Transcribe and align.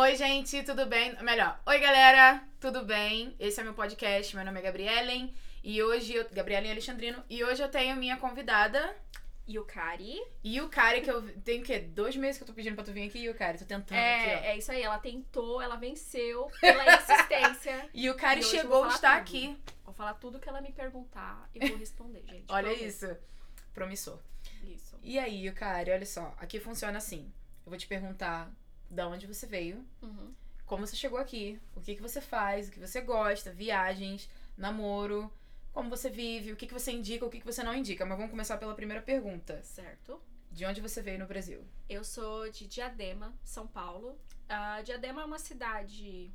Oi, 0.00 0.14
gente, 0.14 0.62
tudo 0.62 0.86
bem? 0.86 1.20
Melhor, 1.24 1.60
oi, 1.66 1.80
galera, 1.80 2.40
tudo 2.60 2.84
bem? 2.84 3.34
Esse 3.36 3.60
é 3.60 3.64
meu 3.64 3.74
podcast, 3.74 4.36
meu 4.36 4.44
nome 4.44 4.60
é 4.60 4.62
Gabrielen 4.62 5.34
e 5.64 5.82
hoje 5.82 6.14
eu. 6.14 6.24
Gabrielen 6.30 6.70
Alexandrino, 6.70 7.20
e 7.28 7.42
hoje 7.42 7.64
eu 7.64 7.68
tenho 7.68 7.96
minha 7.96 8.16
convidada. 8.16 8.94
Yukari. 9.48 10.24
Yukari, 10.44 11.00
que 11.00 11.10
eu 11.10 11.20
tenho 11.40 11.62
o 11.62 11.64
quê? 11.64 11.80
Dois 11.80 12.14
meses 12.14 12.36
que 12.38 12.44
eu 12.44 12.46
tô 12.46 12.52
pedindo 12.54 12.76
pra 12.76 12.84
tu 12.84 12.92
vir 12.92 13.08
aqui, 13.08 13.24
Yukari. 13.24 13.58
Tô 13.58 13.64
tentando 13.64 13.98
é, 13.98 14.20
aqui, 14.20 14.30
ó. 14.30 14.50
É 14.50 14.56
isso 14.58 14.70
aí, 14.70 14.82
ela 14.82 15.00
tentou, 15.00 15.60
ela 15.60 15.74
venceu 15.74 16.48
pela 16.60 16.94
insistência. 16.94 17.90
Yukari 17.92 18.38
E 18.42 18.44
chegou, 18.44 18.86
está 18.86 19.16
tudo. 19.16 19.20
aqui. 19.20 19.58
Vou 19.84 19.92
falar 19.92 20.14
tudo 20.14 20.38
que 20.38 20.48
ela 20.48 20.60
me 20.60 20.70
perguntar 20.70 21.50
e 21.52 21.70
vou 21.70 21.76
responder, 21.76 22.22
gente. 22.24 22.44
Olha 22.54 22.68
prometo. 22.68 22.84
isso. 22.84 23.16
Promissor. 23.74 24.20
Isso. 24.62 24.96
E 25.02 25.18
aí, 25.18 25.44
Yukari, 25.46 25.90
olha 25.90 26.06
só. 26.06 26.36
Aqui 26.38 26.60
funciona 26.60 26.98
assim. 26.98 27.32
Eu 27.66 27.70
vou 27.70 27.76
te 27.76 27.88
perguntar 27.88 28.48
da 28.90 29.06
onde 29.08 29.26
você 29.26 29.46
veio, 29.46 29.84
Uhum. 30.02 30.32
como 30.66 30.86
você 30.86 30.96
chegou 30.96 31.18
aqui, 31.18 31.60
o 31.76 31.80
que, 31.80 31.94
que 31.94 32.02
você 32.02 32.20
faz, 32.20 32.68
o 32.68 32.70
que 32.72 32.80
você 32.80 33.00
gosta, 33.00 33.52
viagens, 33.52 34.28
namoro, 34.56 35.32
como 35.72 35.88
você 35.90 36.10
vive, 36.10 36.52
o 36.52 36.56
que, 36.56 36.66
que 36.66 36.74
você 36.74 36.90
indica, 36.92 37.24
o 37.24 37.30
que, 37.30 37.40
que 37.40 37.46
você 37.46 37.62
não 37.62 37.74
indica. 37.74 38.04
Mas 38.04 38.16
vamos 38.16 38.30
começar 38.30 38.56
pela 38.58 38.74
primeira 38.74 39.02
pergunta. 39.02 39.62
Certo. 39.62 40.20
De 40.50 40.64
onde 40.64 40.80
você 40.80 41.00
veio 41.02 41.18
no 41.18 41.26
Brasil? 41.26 41.62
Eu 41.88 42.02
sou 42.02 42.50
de 42.50 42.66
Diadema, 42.66 43.34
São 43.44 43.66
Paulo. 43.66 44.18
Ah, 44.48 44.80
Diadema 44.82 45.22
é 45.22 45.24
uma 45.24 45.38
cidade, 45.38 46.32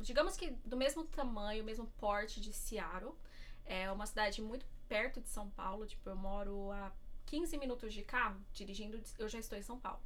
digamos 0.00 0.36
que 0.36 0.50
do 0.64 0.76
mesmo 0.76 1.04
tamanho, 1.04 1.62
mesmo 1.62 1.86
porte 1.98 2.40
de 2.40 2.52
Seattle. 2.52 3.14
É 3.64 3.92
uma 3.92 4.06
cidade 4.06 4.40
muito 4.42 4.66
perto 4.88 5.20
de 5.20 5.28
São 5.28 5.48
Paulo. 5.50 5.86
Tipo, 5.86 6.08
eu 6.10 6.16
moro 6.16 6.72
a 6.72 6.90
15 7.26 7.56
minutos 7.58 7.92
de 7.94 8.02
carro, 8.02 8.40
dirigindo, 8.52 9.00
eu 9.18 9.28
já 9.28 9.38
estou 9.38 9.56
em 9.56 9.62
São 9.62 9.78
Paulo. 9.78 10.00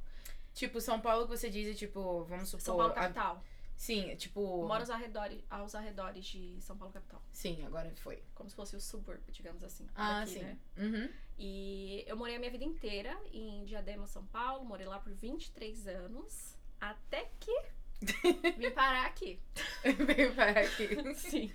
Tipo, 0.57 0.81
São 0.81 0.99
Paulo 0.99 1.25
que 1.27 1.37
você 1.37 1.49
diz, 1.51 1.67
é 1.69 1.73
tipo, 1.75 2.23
vamos 2.23 2.49
supor. 2.49 2.61
São 2.65 2.77
Paulo 2.77 2.91
a- 2.91 2.95
capital. 2.95 3.43
Sim, 3.75 4.15
tipo. 4.15 4.41
Moro 4.67 4.79
aos 4.81 4.89
arredores, 4.89 5.43
aos 5.51 5.75
arredores 5.75 6.25
de 6.25 6.59
São 6.61 6.75
Paulo 6.75 6.91
capital. 6.91 7.21
Sim, 7.31 7.63
agora 7.63 7.93
foi. 7.97 8.23
Como 8.33 8.49
se 8.49 8.55
fosse 8.55 8.75
o 8.75 8.81
subúrbio, 8.81 9.31
digamos 9.31 9.63
assim. 9.63 9.87
Ah, 9.93 10.21
daqui, 10.21 10.31
sim. 10.33 10.39
né? 10.39 10.57
Uhum. 10.77 11.09
E 11.37 12.03
eu 12.07 12.17
morei 12.17 12.37
a 12.37 12.39
minha 12.39 12.49
vida 12.49 12.63
inteira 12.63 13.15
em 13.31 13.63
Diadema, 13.65 14.07
São 14.07 14.25
Paulo. 14.25 14.65
Morei 14.65 14.87
lá 14.87 14.97
por 14.99 15.13
23 15.13 15.87
anos. 15.87 16.57
Até 16.81 17.29
que 17.39 17.55
vim 18.57 18.71
parar 18.71 19.05
aqui. 19.05 19.39
Veio 19.83 20.33
para 20.33 20.59
aqui. 20.61 20.87
Sim. 21.13 21.53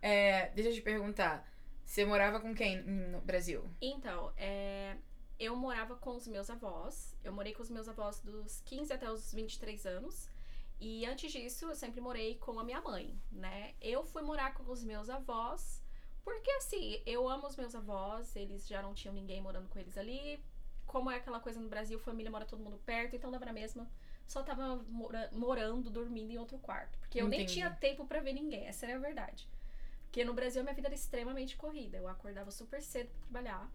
É, 0.00 0.50
deixa 0.50 0.70
eu 0.70 0.74
te 0.74 0.82
perguntar. 0.82 1.44
Você 1.84 2.04
morava 2.04 2.38
com 2.38 2.54
quem 2.54 2.80
no 2.82 3.20
Brasil? 3.22 3.68
Então, 3.80 4.32
é, 4.36 4.96
eu 5.38 5.54
morava 5.56 5.96
com 5.96 6.16
os 6.16 6.26
meus 6.26 6.48
avós. 6.50 7.14
Eu 7.22 7.32
morei 7.32 7.52
com 7.54 7.62
os 7.62 7.70
meus 7.70 7.88
avós 7.88 8.20
dos 8.20 8.60
15 8.62 8.92
até 8.92 9.10
os 9.10 9.32
23 9.32 9.86
anos. 9.86 10.28
E 10.78 11.06
antes 11.06 11.32
disso, 11.32 11.66
eu 11.66 11.74
sempre 11.74 12.00
morei 12.00 12.36
com 12.36 12.58
a 12.60 12.64
minha 12.64 12.80
mãe, 12.82 13.18
né? 13.32 13.74
Eu 13.80 14.04
fui 14.04 14.22
morar 14.22 14.52
com 14.54 14.70
os 14.70 14.84
meus 14.84 15.08
avós 15.08 15.82
porque, 16.22 16.50
assim, 16.52 17.00
eu 17.06 17.28
amo 17.28 17.46
os 17.46 17.56
meus 17.56 17.74
avós. 17.74 18.34
Eles 18.36 18.66
já 18.66 18.82
não 18.82 18.92
tinham 18.94 19.14
ninguém 19.14 19.40
morando 19.40 19.68
com 19.68 19.78
eles 19.78 19.96
ali. 19.96 20.42
Como 20.84 21.10
é 21.10 21.16
aquela 21.16 21.40
coisa 21.40 21.60
no 21.60 21.68
Brasil, 21.68 21.98
família 21.98 22.30
mora 22.30 22.44
todo 22.44 22.62
mundo 22.62 22.78
perto, 22.84 23.14
então 23.16 23.30
dava 23.30 23.44
na 23.46 23.52
mesma. 23.52 23.88
Só 24.26 24.42
tava 24.42 24.76
mora- 24.88 25.30
morando, 25.32 25.88
dormindo 25.88 26.30
em 26.32 26.38
outro 26.38 26.58
quarto. 26.58 26.98
Porque 26.98 27.20
eu 27.20 27.28
nem 27.28 27.40
Entendi. 27.42 27.54
tinha 27.54 27.70
tempo 27.70 28.04
pra 28.06 28.20
ver 28.20 28.32
ninguém, 28.32 28.66
essa 28.66 28.86
era 28.86 28.96
a 28.96 28.98
verdade. 29.00 29.48
Porque 30.02 30.24
no 30.24 30.34
Brasil 30.34 30.62
minha 30.62 30.74
vida 30.74 30.88
era 30.88 30.94
extremamente 30.94 31.56
corrida. 31.56 31.96
Eu 31.96 32.08
acordava 32.08 32.50
super 32.50 32.82
cedo 32.82 33.08
pra 33.10 33.20
trabalhar. 33.22 33.70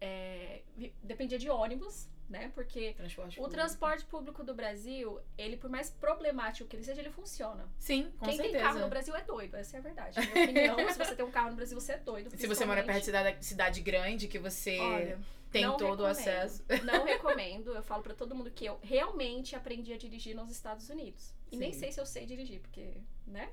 É, 0.00 0.62
dependia 1.02 1.38
de 1.38 1.50
ônibus, 1.50 2.08
né? 2.28 2.50
Porque 2.54 2.94
Transporte 2.94 3.32
o 3.34 3.42
público. 3.42 3.50
transporte 3.50 4.04
público 4.06 4.44
do 4.44 4.54
Brasil, 4.54 5.20
ele, 5.36 5.56
por 5.56 5.68
mais 5.68 5.90
problemático 5.90 6.68
que 6.68 6.76
ele 6.76 6.84
seja, 6.84 7.00
ele 7.00 7.10
funciona. 7.10 7.68
Sim, 7.78 8.10
com 8.18 8.24
Quem 8.26 8.36
certeza. 8.36 8.58
tem 8.58 8.66
carro 8.66 8.78
no 8.80 8.88
Brasil 8.88 9.14
é 9.14 9.22
doido, 9.22 9.56
essa 9.56 9.76
é 9.76 9.80
a 9.80 9.82
verdade. 9.82 10.18
Na 10.18 10.26
minha 10.26 10.44
opinião, 10.44 10.92
se 10.92 10.98
você 10.98 11.14
tem 11.14 11.24
um 11.24 11.30
carro 11.30 11.50
no 11.50 11.56
Brasil, 11.56 11.78
você 11.78 11.92
é 11.92 11.98
doido. 11.98 12.30
Se 12.36 12.46
você 12.46 12.64
mora 12.64 12.82
perto 12.82 13.00
de 13.00 13.04
cidade, 13.06 13.44
cidade 13.46 13.80
grande, 13.82 14.28
que 14.28 14.38
você 14.38 14.78
Olha, 14.78 15.18
tem 15.50 15.66
todo 15.76 16.00
o 16.00 16.06
acesso. 16.06 16.64
Não 16.84 17.04
recomendo. 17.04 17.74
Eu 17.74 17.82
falo 17.82 18.02
pra 18.02 18.14
todo 18.14 18.34
mundo 18.34 18.50
que 18.50 18.64
eu 18.64 18.78
realmente 18.82 19.54
aprendi 19.56 19.92
a 19.92 19.98
dirigir 19.98 20.34
nos 20.34 20.50
Estados 20.50 20.88
Unidos. 20.88 21.34
E 21.50 21.56
nem 21.56 21.72
Sim. 21.72 21.80
sei 21.80 21.92
se 21.92 22.00
eu 22.00 22.06
sei 22.06 22.24
dirigir, 22.24 22.60
porque, 22.60 22.94
né? 23.26 23.50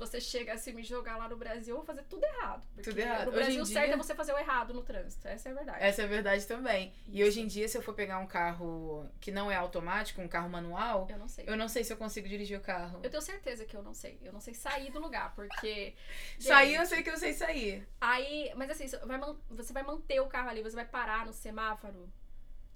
Você 0.00 0.20
chega 0.20 0.54
a 0.54 0.58
se 0.58 0.72
me 0.72 0.82
jogar 0.82 1.16
lá 1.18 1.28
no 1.28 1.36
Brasil, 1.36 1.72
eu 1.72 1.76
vou 1.76 1.84
fazer 1.84 2.02
tudo 2.04 2.24
errado. 2.24 2.66
Tudo 2.82 2.98
errado. 2.98 3.26
No 3.26 3.28
Hoje 3.32 3.38
em 3.38 3.42
Brasil, 3.44 3.64
dia- 3.64 3.74
certo 3.74 3.92
é 3.92 3.96
você 3.96 4.14
fazer 4.14 4.32
o 4.32 4.38
errado 4.38 4.74
no 4.74 4.82
trânsito. 4.82 5.28
Essa 5.28 5.48
é 5.48 5.52
a 5.52 5.54
verdade. 5.54 5.78
Essa 5.84 6.02
é 6.02 6.04
a 6.06 6.08
verdade 6.08 6.46
também. 6.46 6.92
E 7.06 7.20
Isso. 7.20 7.28
hoje 7.28 7.40
em 7.42 7.46
dia, 7.46 7.68
se 7.68 7.76
eu 7.78 7.82
for 7.82 7.94
pegar 7.94 8.18
um 8.18 8.26
carro 8.26 9.06
que 9.20 9.30
não 9.30 9.50
é 9.50 9.56
automático, 9.56 10.20
um 10.20 10.28
carro 10.28 10.48
manual, 10.48 11.06
Eu 11.10 11.18
não 11.18 11.28
sei. 11.28 11.44
eu 11.46 11.56
não 11.56 11.68
sei 11.68 11.84
se 11.84 11.92
eu 11.92 11.96
consigo 11.96 12.26
dirigir 12.28 12.58
o 12.58 12.62
carro. 12.62 13.00
Eu 13.02 13.10
tenho 13.10 13.22
certeza 13.22 13.64
que 13.64 13.76
eu 13.76 13.82
não 13.82 13.94
sei. 13.94 14.18
Eu 14.22 14.32
não 14.32 14.40
sei 14.40 14.54
sair 14.54 14.90
do 14.90 14.98
lugar, 15.00 15.34
porque. 15.34 15.94
Sair, 16.40 16.74
eu 16.74 16.80
gente, 16.80 16.88
sei 16.88 17.02
que 17.02 17.10
eu 17.10 17.16
sei 17.18 17.32
sair. 17.32 17.86
Aí, 18.00 18.50
mas 18.56 18.70
assim, 18.70 18.88
você 18.88 18.96
vai, 18.98 19.18
man- 19.18 19.38
você 19.50 19.72
vai 19.72 19.82
manter 19.82 20.18
o 20.20 20.26
carro 20.26 20.48
ali, 20.48 20.62
você 20.62 20.74
vai 20.76 20.86
parar 20.86 21.26
no 21.26 21.32
semáforo. 21.32 22.10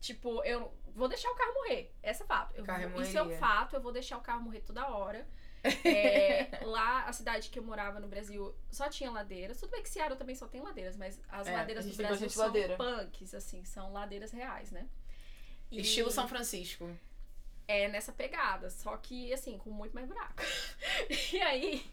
Tipo, 0.01 0.45
eu 0.45 0.71
vou 0.95 1.09
deixar 1.09 1.31
o 1.31 1.35
carro 1.35 1.55
morrer. 1.55 1.91
Essa 2.03 2.25
é 2.25 2.27
fato. 2.27 2.55
Eu 2.55 2.65
Carro 2.65 2.91
vou- 2.91 3.01
isso 3.03 3.17
é 3.17 3.23
um 3.23 3.31
fato, 3.39 3.75
eu 3.75 3.81
vou 3.81 3.91
deixar 3.91 4.19
o 4.19 4.21
carro 4.21 4.43
morrer 4.43 4.61
toda 4.61 4.87
hora. 4.89 5.27
É, 5.85 6.65
lá, 6.65 7.05
a 7.07 7.13
cidade 7.13 7.49
que 7.51 7.59
eu 7.59 7.63
morava 7.65 7.99
no 8.01 8.07
Brasil 8.09 8.55
só 8.71 8.89
tinha 8.89 9.11
ladeiras. 9.11 9.59
Tudo 9.59 9.71
bem 9.71 9.83
que 9.83 9.89
Seattle 9.89 10.19
também 10.19 10.35
só 10.37 10.47
tem 10.47 10.61
ladeiras, 10.61 10.97
mas 10.97 11.21
as 11.29 11.47
É, 11.47 11.53
ladeiras 11.53 11.87
do 11.87 11.97
Brasil 11.97 12.29
são 12.31 12.45
ladeira. 12.47 12.77
punks, 12.77 13.35
assim, 13.35 13.65
são 13.65 13.93
ladeiras 13.93 14.31
reais, 14.31 14.71
né? 14.71 14.87
E 15.71 15.81
Estilo 15.81 16.11
São 16.11 16.29
Francisco. 16.29 16.89
É 17.67 17.89
nessa 17.89 18.13
pegada, 18.13 18.69
só 18.69 18.97
que 18.99 19.33
assim, 19.33 19.57
com 19.59 19.71
muito 19.71 19.95
mais 19.95 20.07
buraco. 20.07 20.43
e 21.33 21.41
aí, 21.41 21.91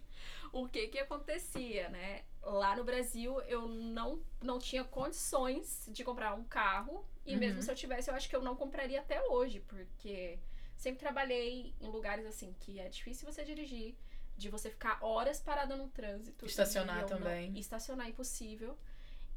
o 0.51 0.67
que 0.67 0.87
que 0.87 0.99
acontecia, 0.99 1.87
né? 1.89 2.23
Lá 2.43 2.75
no 2.75 2.83
Brasil, 2.83 3.39
eu 3.43 3.67
não, 3.67 4.21
não 4.41 4.59
tinha 4.59 4.83
condições 4.83 5.85
de 5.87 6.03
comprar 6.03 6.33
um 6.33 6.43
carro. 6.43 7.05
E 7.25 7.33
Uhum. 7.33 7.39
mesmo 7.39 7.61
se 7.61 7.71
eu 7.71 7.75
tivesse, 7.75 8.09
eu 8.09 8.15
acho 8.15 8.27
que 8.27 8.35
eu 8.35 8.41
não 8.41 8.55
compraria 8.55 8.99
até 8.99 9.21
hoje, 9.29 9.61
porque 9.61 10.39
sempre 10.81 10.99
trabalhei 10.99 11.73
em 11.79 11.87
lugares 11.89 12.25
assim 12.25 12.55
que 12.59 12.79
é 12.79 12.89
difícil 12.89 13.31
você 13.31 13.43
dirigir, 13.43 13.95
de 14.35 14.49
você 14.49 14.69
ficar 14.69 14.97
horas 15.01 15.39
parada 15.39 15.75
no 15.75 15.87
trânsito. 15.89 16.45
Estacionar 16.45 17.01
eu 17.03 17.09
não- 17.09 17.17
também. 17.19 17.57
estacionar 17.59 18.07
é 18.07 18.09
impossível. 18.09 18.75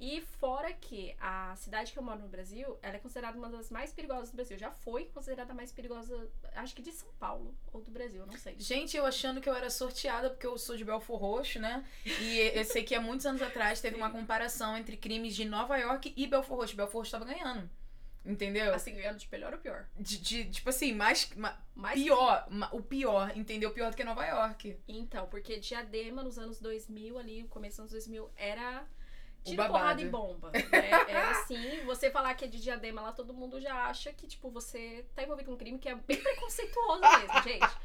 E 0.00 0.22
fora 0.40 0.72
que 0.72 1.14
a 1.20 1.54
cidade 1.56 1.92
que 1.92 1.98
eu 1.98 2.02
moro 2.02 2.18
no 2.18 2.28
Brasil, 2.28 2.76
ela 2.82 2.96
é 2.96 2.98
considerada 2.98 3.38
uma 3.38 3.48
das 3.48 3.70
mais 3.70 3.92
perigosas 3.92 4.30
do 4.30 4.34
Brasil. 4.36 4.58
Já 4.58 4.70
foi 4.70 5.04
considerada 5.14 5.52
a 5.52 5.54
mais 5.54 5.70
perigosa, 5.70 6.28
acho 6.56 6.74
que 6.74 6.82
de 6.82 6.90
São 6.92 7.08
Paulo 7.20 7.54
ou 7.72 7.80
do 7.80 7.90
Brasil, 7.92 8.26
não 8.26 8.36
sei. 8.36 8.56
Gente, 8.58 8.96
eu 8.96 9.06
achando 9.06 9.40
que 9.40 9.48
eu 9.48 9.54
era 9.54 9.70
sorteada 9.70 10.30
porque 10.30 10.46
eu 10.46 10.58
sou 10.58 10.76
de 10.76 10.84
Belfor 10.84 11.16
Roxo, 11.20 11.60
né? 11.60 11.84
E 12.04 12.38
eu 12.58 12.64
sei 12.64 12.82
que 12.82 12.94
há 12.94 13.00
muitos 13.00 13.24
anos 13.24 13.40
atrás 13.40 13.80
teve 13.80 13.96
uma 13.96 14.10
comparação 14.10 14.76
entre 14.76 14.96
crimes 14.96 15.36
de 15.36 15.44
Nova 15.44 15.76
York 15.76 16.12
e 16.16 16.26
Belfor 16.26 16.56
Roxo. 16.58 16.74
Belfor 16.74 17.00
Roxo 17.02 17.12
tava 17.12 17.24
ganhando. 17.26 17.70
Entendeu? 18.24 18.74
Assim, 18.74 18.94
ganhando 18.94 19.18
de 19.18 19.28
melhor 19.30 19.52
ou 19.52 19.58
pior? 19.58 19.86
De, 19.98 20.16
de- 20.18 20.50
tipo 20.50 20.70
assim, 20.70 20.92
mais. 20.94 21.30
ma- 21.36 21.58
Mas 21.74 21.94
pior. 22.02 22.46
ma- 22.50 22.70
o 22.72 22.80
pior, 22.82 23.36
entendeu? 23.36 23.70
Pior 23.72 23.90
do 23.90 23.96
que 23.96 24.02
Nova 24.04 24.24
York. 24.24 24.78
Então, 24.88 25.26
porque 25.26 25.58
Diadema 25.58 26.22
nos 26.22 26.38
anos 26.38 26.58
2000 26.60 27.18
ali, 27.18 27.42
no 27.42 27.48
começo 27.48 27.74
dos 27.76 27.80
anos 27.80 27.92
2000, 27.92 28.30
era 28.36 28.84
tiro, 29.44 29.62
porrada 29.66 30.00
e 30.00 30.08
bomba. 30.08 30.50
Né? 30.52 30.60
Era 31.06 31.30
assim, 31.32 31.84
você 31.84 32.10
falar 32.10 32.34
que 32.34 32.46
é 32.46 32.48
de 32.48 32.58
Diadema 32.62 33.02
lá, 33.02 33.12
todo 33.12 33.34
mundo 33.34 33.60
já 33.60 33.74
acha 33.88 34.10
que, 34.10 34.26
tipo, 34.26 34.50
você 34.50 35.04
tá 35.14 35.22
envolvido 35.22 35.48
com 35.48 35.54
um 35.54 35.58
crime 35.58 35.78
que 35.78 35.86
é 35.90 35.94
bem 35.94 36.16
preconceituoso 36.22 37.02
mesmo, 37.02 37.42
gente. 37.42 37.76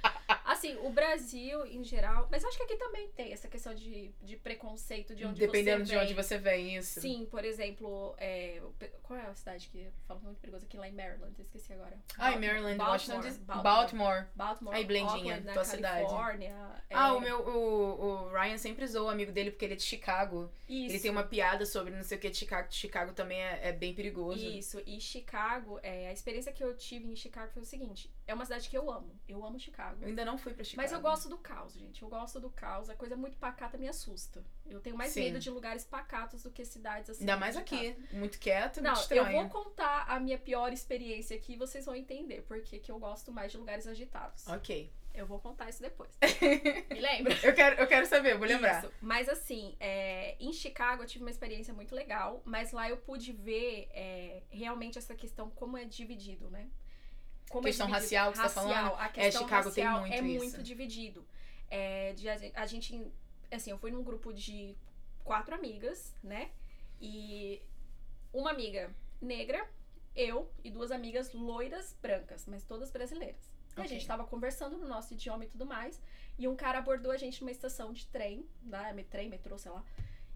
Assim, 0.60 0.78
o 0.84 0.90
Brasil, 0.90 1.66
em 1.66 1.84
geral, 1.84 2.28
mas 2.30 2.44
acho 2.44 2.58
que 2.58 2.64
aqui 2.64 2.76
também 2.76 3.08
tem 3.10 3.32
essa 3.32 3.48
questão 3.48 3.74
de, 3.74 4.12
de 4.22 4.36
preconceito 4.36 5.16
de 5.16 5.26
onde 5.26 5.40
Dependendo 5.40 5.86
você 5.86 5.92
de 5.92 5.98
onde 5.98 6.14
vem. 6.14 6.24
você 6.24 6.38
vem, 6.38 6.76
isso. 6.76 7.00
Sim, 7.00 7.26
por 7.32 7.46
exemplo, 7.46 8.14
é, 8.18 8.62
qual 9.02 9.18
é 9.18 9.26
a 9.26 9.34
cidade 9.34 9.70
que 9.70 9.88
fala 10.06 10.20
muito 10.20 10.38
perigosa 10.40 10.66
aqui 10.66 10.76
lá 10.76 10.88
em 10.88 10.92
Maryland? 10.92 11.34
Eu 11.38 11.44
esqueci 11.44 11.72
agora. 11.72 11.98
Ai, 12.18 12.32
Baltimore. 12.34 12.48
Maryland, 12.48 12.78
Baltimore, 12.78 13.18
Washington. 13.18 13.46
Baltimore. 13.46 13.64
Baltimore. 13.64 14.28
Baltimore, 14.36 14.76
Aí, 14.76 14.86
Blendinha, 14.86 15.36
Auckland, 15.36 15.54
tua 15.54 15.64
cidade. 15.64 16.06
Califórnia. 16.06 16.56
Ah, 16.90 17.08
é, 17.08 17.12
o 17.14 17.20
meu. 17.22 17.40
O, 17.40 18.02
o 18.02 18.30
Ryan 18.32 18.58
sempre 18.58 18.86
zoou 18.86 19.08
o 19.08 19.10
amigo 19.10 19.32
dele 19.32 19.52
porque 19.52 19.66
ele 19.66 19.74
é 19.74 19.78
de 19.78 19.84
Chicago. 19.84 20.52
Isso. 20.68 20.94
Ele 20.94 21.00
tem 21.00 21.12
uma 21.12 21.24
piada 21.24 21.66
sobre 21.66 21.96
não 21.96 22.04
sei 22.04 22.18
o 22.18 22.22
que 22.22 22.30
de 22.30 22.38
Chicago. 22.38 22.68
Chicago 22.70 23.14
também 23.14 23.42
é, 23.42 23.70
é 23.70 23.72
bem 23.72 23.94
perigoso. 23.94 24.46
Isso, 24.46 24.82
e 24.86 25.00
Chicago, 25.00 25.80
é, 25.82 26.10
a 26.10 26.14
experiência 26.14 26.52
que 26.52 26.64
eu 26.64 26.76
tive 26.76 27.10
em 27.10 27.16
Chicago 27.16 27.52
foi 27.52 27.64
o 27.64 27.66
seguinte: 27.66 28.12
é 28.30 28.34
uma 28.34 28.46
cidade 28.46 28.70
que 28.70 28.78
eu 28.78 28.92
amo. 28.92 29.20
Eu 29.28 29.44
amo 29.44 29.60
Chicago. 29.60 30.04
Eu 30.04 30.08
ainda 30.10 30.24
não 30.24 30.38
fui 30.38 30.54
pra 30.54 30.64
Chicago. 30.64 30.84
Mas 30.84 30.92
eu 30.92 31.02
gosto 31.02 31.28
do 31.28 31.38
caos, 31.38 31.74
gente. 31.74 32.04
Eu 32.04 32.10
gosto 32.10 32.40
do 32.40 32.50
caos. 32.52 32.88
A 32.88 32.96
coisa 32.96 33.16
muito 33.16 33.38
pacata 33.38 33.76
me 33.76 33.88
assusta. 33.88 34.44
Eu 34.68 34.80
tenho 34.80 34.96
mais 34.96 35.12
Sim. 35.12 35.22
medo 35.24 35.40
de 35.40 35.50
lugares 35.50 35.84
pacatos 35.84 36.44
do 36.44 36.52
que 36.52 36.64
cidades 36.64 37.10
assim. 37.10 37.22
Ainda 37.22 37.38
mais 37.38 37.58
aqui. 37.58 37.96
Muito 38.12 38.38
quieto, 38.38 38.82
Não, 38.82 38.92
muito 38.92 39.02
estranho. 39.02 39.26
eu 39.26 39.32
vou 39.32 39.50
contar 39.50 40.06
a 40.08 40.20
minha 40.20 40.38
pior 40.38 40.72
experiência 40.72 41.36
aqui 41.36 41.54
e 41.54 41.56
vocês 41.56 41.86
vão 41.86 41.96
entender 41.96 42.44
por 42.44 42.62
que 42.62 42.78
que 42.78 42.92
eu 42.92 43.00
gosto 43.00 43.32
mais 43.32 43.52
de 43.52 43.58
lugares 43.58 43.88
agitados. 43.88 44.48
Ok. 44.48 44.92
Eu 45.12 45.26
vou 45.26 45.40
contar 45.40 45.68
isso 45.68 45.82
depois. 45.82 46.16
Me 46.94 47.02
lembra? 47.02 47.36
Eu 47.42 47.54
quero, 47.54 47.82
eu 47.82 47.88
quero 47.88 48.06
saber, 48.06 48.38
vou 48.38 48.48
lembrar. 48.48 48.84
Isso. 48.84 48.94
Mas 49.02 49.28
assim, 49.28 49.76
é, 49.80 50.36
em 50.40 50.54
Chicago 50.54 51.02
eu 51.02 51.08
tive 51.08 51.24
uma 51.24 51.32
experiência 51.32 51.74
muito 51.74 51.96
legal, 51.96 52.44
mas 52.46 52.72
lá 52.72 52.88
eu 52.88 52.98
pude 52.98 53.34
ver 53.34 53.90
é, 53.92 54.44
realmente 54.52 55.00
essa 55.00 55.16
questão 55.16 55.50
como 55.50 55.76
é 55.76 55.84
dividido, 55.84 56.50
né? 56.52 56.70
Como 57.50 57.64
Questão 57.64 57.88
é 57.88 57.92
racial 57.92 58.32
que 58.32 58.38
você 58.38 58.44
tá 58.44 58.50
falando? 58.50 58.94
A 58.96 59.10
questão 59.10 59.44
Chicago 59.44 59.72
tem 59.72 59.84
racial 59.84 60.02
muito 60.02 60.14
é 60.14 60.28
isso. 60.28 60.38
muito 60.38 60.64
dividido. 60.64 61.26
É, 61.70 62.14
de 62.14 62.30
a, 62.30 62.38
a 62.56 62.66
gente, 62.66 63.12
assim, 63.52 63.72
eu 63.72 63.78
fui 63.78 63.92
num 63.92 64.04
grupo 64.04 64.32
de 64.32 64.76
quatro 65.24 65.56
amigas, 65.56 66.16
né? 66.24 66.52
E 67.02 67.62
uma 68.32 68.52
amiga 68.52 68.94
negra, 69.20 69.68
eu 70.16 70.50
e 70.64 70.70
duas 70.70 70.92
amigas 70.92 71.34
loiras 71.34 71.96
brancas, 72.02 72.46
mas 72.46 72.64
todas 72.64 72.92
brasileiras. 72.92 73.52
E 73.78 73.82
a 73.82 73.88
gente 73.88 74.06
tava 74.06 74.26
conversando 74.26 74.78
no 74.78 74.88
nosso 74.88 75.14
idioma 75.14 75.46
e 75.46 75.48
tudo 75.48 75.66
mais. 75.66 76.02
E 76.38 76.48
um 76.48 76.56
cara 76.56 76.80
abordou 76.80 77.12
a 77.12 77.18
gente 77.18 77.42
numa 77.42 77.52
estação 77.52 77.94
de 77.94 78.06
trem, 78.08 78.48
né? 78.62 78.94
Trem, 79.10 79.30
metrô, 79.30 79.58
sei 79.58 79.72
lá. 79.72 79.84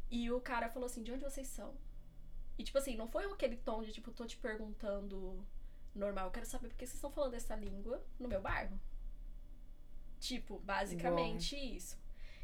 E 0.09 0.31
o 0.31 0.39
cara 0.39 0.69
falou 0.69 0.87
assim: 0.87 1.03
de 1.03 1.11
onde 1.11 1.23
vocês 1.23 1.47
são? 1.47 1.73
E 2.57 2.63
tipo 2.63 2.77
assim, 2.77 2.95
não 2.95 3.07
foi 3.07 3.25
aquele 3.25 3.57
tom 3.57 3.83
de 3.83 3.91
tipo, 3.91 4.11
tô 4.11 4.25
te 4.25 4.37
perguntando 4.37 5.45
normal, 5.95 6.27
eu 6.27 6.31
quero 6.31 6.45
saber 6.45 6.69
por 6.69 6.77
que 6.77 6.85
vocês 6.85 6.95
estão 6.95 7.11
falando 7.11 7.33
essa 7.35 7.55
língua 7.55 8.03
no 8.19 8.27
meu 8.27 8.41
bairro. 8.41 8.79
Tipo, 10.19 10.59
basicamente 10.59 11.55
isso. 11.55 12.01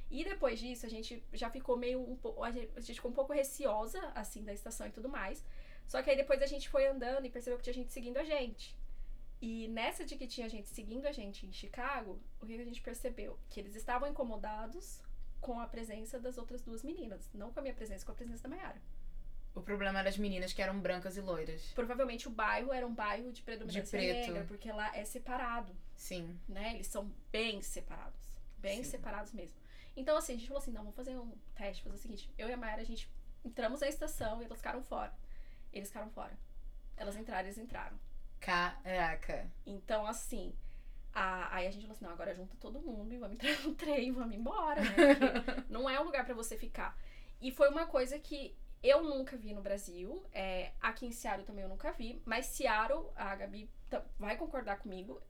E 0.10 0.24
depois 0.24 0.60
disso, 0.60 0.86
a 0.86 0.90
gente 0.90 1.24
já 1.34 1.50
ficou 1.50 1.78
meio 1.78 2.02
um 2.02 2.16
pouco. 2.16 2.44
A 2.44 2.52
gente, 2.52 2.94
ficou 2.96 3.12
um 3.12 3.14
pouco 3.14 3.32
receosa, 3.32 4.00
assim, 4.16 4.44
da 4.44 4.54
estação 4.54 4.88
e 4.88 4.92
tudo 4.92 5.08
mais. 5.08 5.46
Só 5.88 6.02
que 6.02 6.10
aí 6.10 6.18
depois 6.18 6.42
a 6.42 6.46
gente 6.46 6.68
foi 6.68 6.88
andando 6.88 7.26
e 7.26 7.30
percebeu 7.30 7.58
que 7.58 7.64
tinha 7.64 7.74
gente 7.74 7.94
seguindo 7.94 8.18
a 8.18 8.24
gente. 8.24 8.78
E 9.42 9.68
nessa 9.70 10.04
de 10.04 10.18
que 10.18 10.28
tinha 10.28 10.50
gente 10.50 10.68
seguindo 10.68 11.06
a 11.06 11.12
gente 11.12 11.46
em 11.46 11.52
Chicago, 11.52 12.20
o 12.42 12.46
que 12.46 12.54
a 12.54 12.66
gente 12.66 12.82
percebeu? 12.82 13.40
Que 13.50 13.60
eles 13.60 13.76
estavam 13.76 14.10
incomodados 14.10 15.02
com 15.40 15.60
a 15.60 15.68
presença 15.68 16.20
das 16.20 16.38
outras 16.38 16.62
duas 16.62 16.84
meninas. 16.84 17.30
Não 17.34 17.54
com 17.54 17.60
a 17.60 17.64
minha 17.64 17.74
presença, 17.74 18.06
com 18.06 18.12
a 18.12 18.16
presença 18.16 18.44
da 18.44 18.50
Mayara. 18.50 18.82
O 19.56 19.62
problema 19.62 20.00
era 20.00 20.10
as 20.10 20.18
meninas 20.18 20.54
que 20.54 20.62
eram 20.62 20.80
brancas 20.80 21.18
e 21.18 21.22
loiras. 21.22 21.62
Provavelmente 21.74 22.28
o 22.28 22.32
bairro 22.32 22.72
era 22.72 22.86
um 22.88 22.94
bairro 22.94 23.32
de 23.32 23.42
predominância 23.42 23.84
De 23.84 23.90
preto. 23.90 24.28
negra, 24.28 24.46
porque 24.48 24.72
lá 24.72 24.96
é 24.96 25.04
separado, 25.04 25.76
Sim. 25.96 26.40
né? 26.48 26.76
Eles 26.76 26.88
são 26.88 27.12
bem 27.32 27.62
separados. 27.62 28.20
Bem 28.58 28.84
Sim. 28.84 28.92
separados 28.92 29.34
mesmo. 29.34 29.58
Então, 29.98 30.16
assim, 30.16 30.34
a 30.34 30.36
gente 30.38 30.48
falou 30.48 30.62
assim, 30.62 30.72
não, 30.72 30.82
vamos 30.84 30.96
fazer 30.96 31.18
um 31.18 31.32
teste, 31.56 31.84
fazer 31.84 31.96
o 31.96 32.00
seguinte. 32.00 32.30
Eu 32.38 32.48
e 32.48 32.54
a 32.54 32.58
Mayara, 32.58 32.82
a 32.82 32.86
gente 32.86 33.10
entramos 33.44 33.82
na 33.82 33.88
estação 33.88 34.42
e 34.42 34.46
elas 34.46 34.58
ficaram 34.60 34.82
fora. 34.84 35.14
Eles 35.74 35.90
ficaram 35.90 36.10
fora. 36.12 36.32
Elas 36.96 37.16
entraram, 37.18 37.46
eles 37.48 37.58
entraram. 37.58 37.98
Caraca. 38.40 39.50
Então, 39.66 40.06
assim, 40.06 40.54
a- 41.14 41.54
aí 41.56 41.68
a 41.68 41.72
gente 41.72 41.82
falou 41.84 41.96
assim, 41.96 42.06
não, 42.06 42.12
agora 42.12 42.36
junta 42.36 42.56
todo 42.60 42.80
mundo 42.82 43.14
e 43.14 43.18
vamos 43.18 43.36
entrar 43.36 43.60
no 43.62 43.74
trem, 43.76 44.12
vamos 44.12 44.36
embora, 44.36 44.82
né? 44.82 44.90
Porque 45.16 45.64
não 45.74 45.90
é 45.90 46.00
um 46.00 46.04
lugar 46.06 46.26
pra 46.26 46.34
você 46.36 46.58
ficar. 46.58 46.98
E 47.42 47.52
foi 47.52 47.70
uma 47.70 47.86
coisa 47.88 48.20
que 48.20 48.56
eu 48.84 49.04
nunca 49.04 49.36
vi 49.38 49.54
no 49.54 49.62
Brasil. 49.62 50.24
é, 50.34 50.72
aqui 50.82 51.06
em 51.06 51.12
Seattle 51.12 51.46
também 51.46 51.64
eu 51.64 51.70
nunca 51.70 51.92
vi. 51.92 52.22
Mas 52.26 52.46
Seattle, 52.48 53.06
a 53.16 53.36
Gabi 53.36 53.70
vai 54.18 54.38
concordar 54.38 54.78
comigo, 54.80 55.22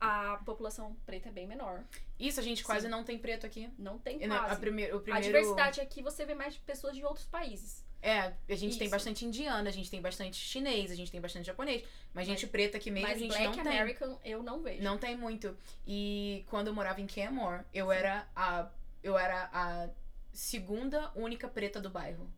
a 0.00 0.38
população 0.44 0.96
preta 1.06 1.28
é 1.28 1.32
bem 1.32 1.46
menor. 1.46 1.84
Isso, 2.18 2.40
a 2.40 2.42
gente 2.42 2.64
quase 2.64 2.86
Sim. 2.86 2.90
não 2.90 3.04
tem 3.04 3.16
preto 3.18 3.46
aqui. 3.46 3.70
Não 3.78 3.98
tem 3.98 4.26
na- 4.26 4.38
quase. 4.40 4.54
A 4.54 4.56
primeiro, 4.56 4.94
o 4.96 4.98
A 4.98 5.02
primeiro... 5.02 5.26
diversidade 5.26 5.80
aqui 5.80 6.02
você 6.02 6.24
vê 6.24 6.34
mais 6.34 6.56
pessoas 6.58 6.94
de 6.96 7.04
outros 7.04 7.24
países. 7.26 7.84
É, 8.04 8.18
a 8.48 8.56
gente 8.56 8.76
tem 8.78 8.86
Isso. 8.86 8.90
bastante 8.96 9.24
indiana, 9.24 9.68
a 9.68 9.72
gente 9.72 9.88
tem 9.88 10.00
bastante 10.02 10.34
chinês, 10.36 10.90
a 10.90 10.96
gente 10.96 11.12
tem 11.12 11.20
bastante 11.20 11.46
japonês. 11.46 11.84
Mas 12.12 12.26
gente 12.26 12.42
Mas- 12.42 12.50
preta 12.50 12.76
aqui 12.76 12.90
mesmo 12.90 13.06
mas 13.08 13.16
a 13.16 13.20
gente 13.20 13.28
Black 13.28 13.56
não 13.56 13.62
tem. 13.64 13.72
American 13.78 14.18
eu 14.24 14.42
não 14.42 14.60
vejo. 14.60 14.82
Não 14.82 14.98
tem 14.98 15.16
muito. 15.16 15.56
E 15.86 16.44
quando 16.50 16.66
eu 16.66 16.74
morava 16.74 17.00
em 17.00 17.06
Canmore, 17.06 17.62
eu 17.72 17.86
Sim. 17.90 17.94
era 17.94 18.26
a 18.34 18.68
eu 19.04 19.16
era 19.16 19.48
a 19.52 19.88
segunda 20.32 21.12
única 21.14 21.46
preta 21.48 21.80
do 21.80 21.90
bairro. 21.90 22.28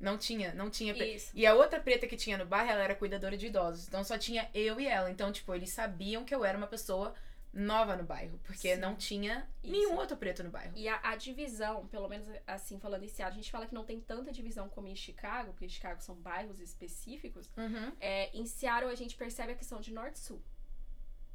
Não 0.00 0.18
tinha, 0.18 0.52
não 0.54 0.68
tinha 0.70 0.92
Isso. 0.92 1.30
E 1.34 1.46
a 1.46 1.54
outra 1.54 1.80
preta 1.80 2.06
que 2.06 2.16
tinha 2.16 2.36
no 2.36 2.44
bairro, 2.44 2.70
ela 2.70 2.82
era 2.82 2.94
cuidadora 2.94 3.36
de 3.36 3.46
idosos. 3.46 3.88
Então 3.88 4.02
só 4.04 4.18
tinha 4.18 4.50
eu 4.52 4.80
e 4.80 4.86
ela. 4.86 5.10
Então, 5.10 5.32
tipo, 5.32 5.54
eles 5.54 5.70
sabiam 5.70 6.24
que 6.24 6.34
eu 6.34 6.44
era 6.44 6.58
uma 6.58 6.66
pessoa 6.66 7.14
nova 7.54 7.96
no 7.96 8.02
bairro, 8.02 8.38
porque 8.42 8.74
Sim. 8.74 8.80
não 8.80 8.96
tinha 8.96 9.48
Isso. 9.62 9.72
nenhum 9.72 9.96
outro 9.96 10.16
preto 10.16 10.42
no 10.42 10.50
bairro. 10.50 10.72
E 10.76 10.88
a, 10.88 11.00
a 11.02 11.16
divisão, 11.16 11.86
pelo 11.86 12.08
menos 12.08 12.26
assim, 12.46 12.80
falando 12.80 13.04
em 13.04 13.08
Seattle, 13.08 13.38
a 13.38 13.42
gente 13.42 13.50
fala 13.50 13.66
que 13.66 13.74
não 13.74 13.84
tem 13.84 14.00
tanta 14.00 14.32
divisão 14.32 14.68
como 14.68 14.88
em 14.88 14.96
Chicago, 14.96 15.52
porque 15.52 15.66
em 15.66 15.68
Chicago 15.68 16.02
são 16.02 16.16
bairros 16.16 16.58
específicos. 16.60 17.48
Uhum. 17.56 17.92
É, 18.00 18.36
em 18.36 18.44
Seattle 18.44 18.90
a 18.90 18.96
gente 18.96 19.16
percebe 19.16 19.52
a 19.52 19.54
questão 19.54 19.80
de 19.80 19.92
norte-sul. 19.92 20.42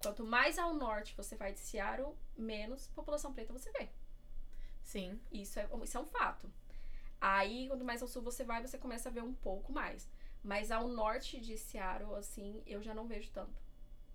Quanto 0.01 0.25
mais 0.25 0.59
ao 0.59 0.73
norte 0.73 1.13
você 1.15 1.35
vai 1.35 1.53
de 1.53 1.59
Seattle, 1.59 2.13
menos 2.37 2.87
população 2.87 3.33
preta 3.33 3.53
você 3.53 3.71
vê. 3.71 3.89
Sim. 4.83 5.19
Isso 5.31 5.59
é, 5.59 5.69
isso 5.83 5.97
é 5.97 6.01
um 6.01 6.05
fato. 6.05 6.51
Aí, 7.21 7.67
quanto 7.67 7.83
mais 7.83 8.01
ao 8.01 8.07
sul 8.07 8.21
você 8.21 8.43
vai, 8.43 8.61
você 8.61 8.77
começa 8.77 9.09
a 9.09 9.11
ver 9.11 9.23
um 9.23 9.33
pouco 9.33 9.71
mais. 9.71 10.09
Mas 10.43 10.71
ao 10.71 10.87
norte 10.87 11.39
de 11.39 11.57
Seattle, 11.57 12.15
assim, 12.15 12.63
eu 12.65 12.81
já 12.81 12.93
não 12.93 13.07
vejo 13.07 13.29
tanto. 13.31 13.61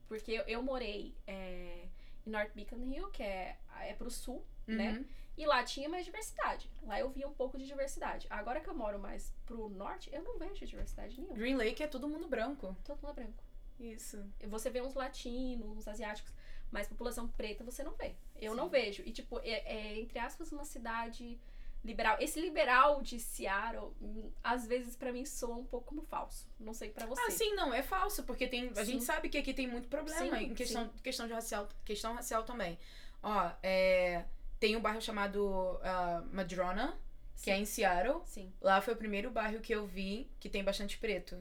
Porque 0.09 0.33
eu, 0.33 0.43
eu 0.45 0.63
morei 0.63 1.15
é, 1.27 1.89
em 2.27 2.31
North 2.31 2.53
Beacon 2.55 2.91
Hill, 2.91 3.11
que 3.11 3.23
é, 3.23 3.59
é 3.83 3.93
pro 3.95 4.11
sul, 4.11 4.45
né? 4.67 4.93
Uhum. 4.93 5.05
E 5.37 5.47
lá 5.47 5.65
tinha 5.65 5.89
mais 5.89 6.05
diversidade. 6.05 6.71
Lá 6.83 6.99
eu 6.99 7.11
via 7.11 7.27
um 7.27 7.35
pouco 7.35 7.59
de 7.59 7.67
diversidade. 7.67 8.27
Agora 8.31 8.61
que 8.61 8.69
eu 8.69 8.75
moro 8.75 8.99
mais 8.99 9.35
pro 9.45 9.69
norte, 9.69 10.09
eu 10.13 10.23
não 10.23 10.39
vejo 10.39 10.65
diversidade 10.65 11.17
nenhuma. 11.17 11.37
Green 11.37 11.57
Lake 11.57 11.83
é 11.83 11.87
todo 11.89 12.09
mundo 12.09 12.29
branco. 12.29 12.77
Todo 12.85 13.01
mundo 13.03 13.11
é 13.11 13.25
branco. 13.25 13.45
Isso. 13.79 14.25
Você 14.47 14.71
vê 14.71 14.81
uns 14.81 14.95
latinos, 14.95 15.67
uns 15.77 15.89
asiáticos, 15.89 16.33
mas 16.71 16.87
população 16.87 17.29
preta 17.29 17.65
você 17.65 17.83
não 17.83 17.95
vê. 17.95 18.15
Eu 18.37 18.53
Sim. 18.53 18.57
não 18.57 18.69
vejo. 18.69 19.03
E, 19.05 19.11
tipo, 19.11 19.41
é, 19.41 19.63
é, 19.67 19.99
entre 19.99 20.19
aspas, 20.21 20.53
uma 20.53 20.65
cidade 20.65 21.39
liberal. 21.85 22.17
Esse 22.21 22.41
liberal 22.41 23.03
de 23.03 23.21
Seattle, 23.21 23.93
hum, 24.01 24.31
às 24.43 24.67
vezes, 24.67 24.97
pra 24.97 25.13
mim, 25.13 25.25
soa 25.25 25.57
um 25.57 25.65
pouco 25.65 25.87
como 25.89 26.03
falso. 26.03 26.49
Não 26.59 26.73
sei 26.73 26.91
pra 26.91 27.07
você. 27.07 27.21
Ah, 27.21 27.31
sim, 27.31 27.55
não, 27.55 27.73
é 27.73 27.83
falso, 27.83 28.25
porque 28.25 28.47
tem, 28.47 28.71
a 28.71 28.85
Sim. 28.85 28.93
gente 28.93 29.05
sabe 29.05 29.29
que 29.29 29.37
aqui 29.39 29.53
tem 29.53 29.67
muito 29.69 29.89
problema 29.89 30.19
Sim, 30.39 30.45
em 30.47 30.55
questão, 30.55 30.89
questão 31.03 31.27
de 31.27 31.33
racial, 31.35 31.69
questão 31.85 32.15
racial 32.15 32.43
também. 32.45 32.79
Ó, 33.23 33.51
é, 33.63 34.25
tem 34.59 34.77
um 34.77 34.81
bairro 34.81 35.01
chamado 35.01 35.79
ah, 35.83 36.23
Madrona, 36.33 36.99
que 37.43 37.51
é 37.51 37.59
em 37.59 37.67
Seattle. 37.67 38.23
Sim. 38.25 38.53
Lá 38.61 38.81
foi 38.81 38.95
o 38.95 38.97
primeiro 38.97 39.31
bairro 39.31 39.61
que 39.61 39.75
eu 39.75 39.87
vi 39.87 40.31
que 40.41 40.49
tem 40.49 40.65
bastante 40.65 40.97
preto. 40.99 41.37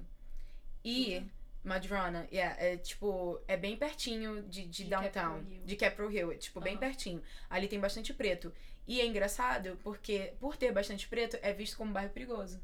E 0.83 1.17
Uhum. 1.19 1.29
Madrona, 1.63 2.27
yeah, 2.31 2.55
é 2.61 2.75
tipo, 2.77 3.39
é 3.47 3.55
bem 3.55 3.77
pertinho 3.77 4.43
de, 4.43 4.63
de, 4.65 4.83
De 4.83 4.89
downtown, 4.89 5.35
Capitol 5.37 5.51
Hill. 5.53 5.65
de 5.65 5.75
Capitol 5.75 6.11
Hill, 6.11 6.31
é 6.31 6.35
tipo 6.35 6.59
bem 6.59 6.73
Aham. 6.73 6.79
pertinho. 6.81 7.23
Ali 7.49 7.67
tem 7.67 7.79
bastante 7.79 8.13
preto. 8.13 8.53
E 8.85 8.99
é 8.99 9.05
engraçado 9.05 9.79
porque 9.81 10.33
por 10.39 10.57
ter 10.57 10.71
bastante 10.73 11.07
preto 11.07 11.37
é 11.41 11.53
visto 11.53 11.77
como 11.77 11.93
bairro 11.93 12.09
perigoso. 12.11 12.59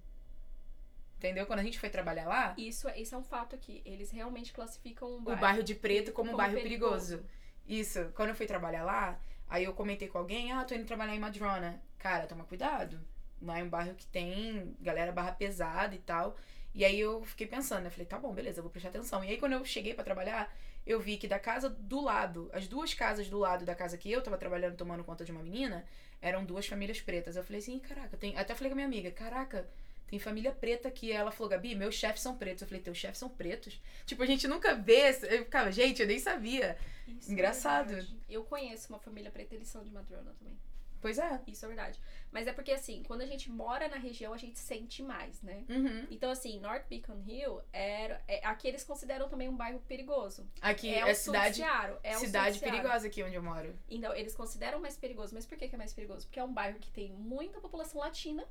Entendeu? 1.18 1.46
Quando 1.46 1.60
a 1.60 1.64
gente 1.64 1.80
foi 1.80 1.90
trabalhar 1.90 2.26
lá, 2.28 2.54
Isso, 2.58 2.88
é- 2.88 3.00
isso 3.00 3.14
é 3.14 3.18
um 3.18 3.24
fato 3.24 3.56
aqui. 3.56 3.82
Eles 3.86 4.10
realmente 4.12 4.54
classificam 4.54 5.10
um 5.10 5.16
o 5.18 5.22
bairro. 5.22 5.42
bairro 5.42 5.64
de 5.64 5.76
preto 5.76 6.12
como, 6.14 6.30
um 6.30 6.32
como 6.34 6.38
bairro 6.38 6.54
perigoso. 6.62 7.18
perigoso. 7.20 7.30
Isso. 7.68 8.12
Quando 8.16 8.30
eu 8.30 8.36
fui 8.36 8.46
trabalhar 8.46 8.84
lá, 8.84 9.20
aí 9.50 9.66
eu 9.66 9.74
comentei 9.74 10.08
com 10.08 10.18
alguém, 10.18 10.52
ah, 10.54 10.64
tô 10.64 10.74
indo 10.76 10.86
trabalhar 10.86 11.14
em 11.16 11.20
Madrona. 11.20 11.82
Cara, 11.98 12.26
toma 12.26 12.46
cuidado. 12.46 13.00
Lá 13.42 13.60
é 13.60 13.64
um 13.64 13.70
bairro 13.70 13.96
que 13.96 14.06
tem 14.08 14.76
galera 14.82 15.12
barra 15.12 15.32
pesada 15.34 15.94
e 15.94 16.00
tal. 16.00 16.38
E 16.74 16.86
aí 16.86 17.00
eu 17.00 17.24
fiquei 17.26 17.48
pensando, 17.48 17.84
né? 17.84 17.90
Falei, 17.90 18.06
tá 18.06 18.18
bom, 18.18 18.34
beleza, 18.34 18.60
eu 18.60 18.64
vou 18.64 18.72
prestar 18.72 18.90
atenção. 18.90 19.24
E 19.24 19.30
aí 19.30 19.38
quando 19.38 19.54
eu 19.54 19.66
cheguei 19.66 19.94
pra 19.94 20.04
trabalhar, 20.04 20.56
eu 20.86 21.00
vi 21.00 21.18
que 21.18 21.28
da 21.28 21.40
casa 21.40 21.70
do 21.70 22.00
lado, 22.02 22.50
as 22.54 22.68
duas 22.68 22.94
casas 22.94 23.28
do 23.28 23.38
lado 23.40 23.66
da 23.66 23.76
casa 23.76 23.98
que 23.98 24.12
eu 24.12 24.22
tava 24.22 24.38
trabalhando, 24.38 24.78
tomando 24.78 25.04
conta 25.04 25.26
de 25.26 25.32
uma 25.32 25.42
menina, 25.44 25.86
eram 26.22 26.46
duas 26.46 26.68
famílias 26.68 27.02
pretas. 27.02 27.36
Eu 27.36 27.44
falei 27.44 27.60
assim, 27.60 27.76
"Ih, 27.78 27.80
caraca, 27.80 28.16
tem. 28.18 28.38
Até 28.38 28.54
falei 28.56 28.70
com 28.70 28.74
a 28.74 28.78
minha 28.78 28.88
amiga, 28.88 29.12
caraca, 29.12 29.68
tem 30.08 30.20
família 30.20 30.52
preta 30.52 30.88
aqui. 30.88 31.12
Ela 31.12 31.32
falou, 31.32 31.50
Gabi, 31.50 31.76
meus 31.76 31.96
chefes 31.96 32.22
são 32.22 32.36
pretos. 32.38 32.62
Eu 32.64 32.68
falei, 32.68 32.82
teus 32.84 32.98
chefes 32.98 33.18
são 33.20 33.30
pretos? 33.30 33.80
Tipo, 34.06 34.24
a 34.24 34.26
gente 34.26 34.48
nunca 34.48 34.74
vê. 34.76 35.10
Eu 35.10 35.44
ficava, 35.46 35.72
gente, 35.72 36.02
eu 36.02 36.08
nem 36.08 36.18
sabia. 36.20 36.78
Isso 37.08 37.30
é 37.30 37.34
Engraçado. 37.34 37.88
verdade. 37.90 38.16
eu 38.30 38.44
conheço 38.44 38.90
uma 38.90 39.00
família 39.00 39.30
preta, 39.32 39.56
eles 39.56 39.68
são 39.68 39.84
de 39.84 39.92
Madrona 39.92 40.34
também. 40.40 40.58
Pois 41.02 41.18
é. 41.18 41.42
Isso 41.48 41.66
é 41.66 41.68
verdade. 41.68 42.00
Mas 42.32 42.46
é 42.46 42.54
porque, 42.54 42.72
assim, 42.72 43.02
quando 43.04 43.22
a 43.22 43.26
gente 43.26 43.50
mora 43.50 43.88
na 43.88 43.98
região, 43.98 44.34
a 44.34 44.38
gente 44.38 44.60
sente 44.60 45.02
mais, 45.02 45.42
né? 45.42 45.64
Uhum. 45.70 46.06
Então, 46.12 46.30
assim, 46.30 46.60
North 46.60 46.86
Beacon 46.88 47.22
Hill, 47.26 47.62
era, 47.74 48.22
é, 48.28 48.46
aqui 48.46 48.68
eles 48.68 48.84
consideram 48.84 49.28
também 49.28 49.50
um 49.50 49.56
bairro 49.56 49.80
perigoso. 49.88 50.46
Aqui 50.62 50.94
é 50.94 51.10
é, 51.10 51.14
cidade, 51.14 51.56
Seattle. 51.58 51.98
É 52.04 52.16
cidade 52.16 52.60
perigosa 52.60 53.08
aqui 53.08 53.24
onde 53.24 53.36
eu 53.36 53.42
moro. 53.44 53.74
Então, 53.90 54.14
eles 54.14 54.36
consideram 54.36 54.80
mais 54.80 54.96
perigoso. 54.96 55.34
Mas 55.34 55.46
por 55.46 55.58
que, 55.58 55.68
que 55.68 55.76
é 55.76 55.78
mais 55.78 55.94
perigoso? 55.94 56.28
Porque 56.28 56.40
é 56.40 56.44
um 56.44 56.54
bairro 56.54 56.78
que 56.80 56.92
tem 56.92 57.12
muita 57.12 57.60
população 57.60 58.00
latina. 58.02 58.46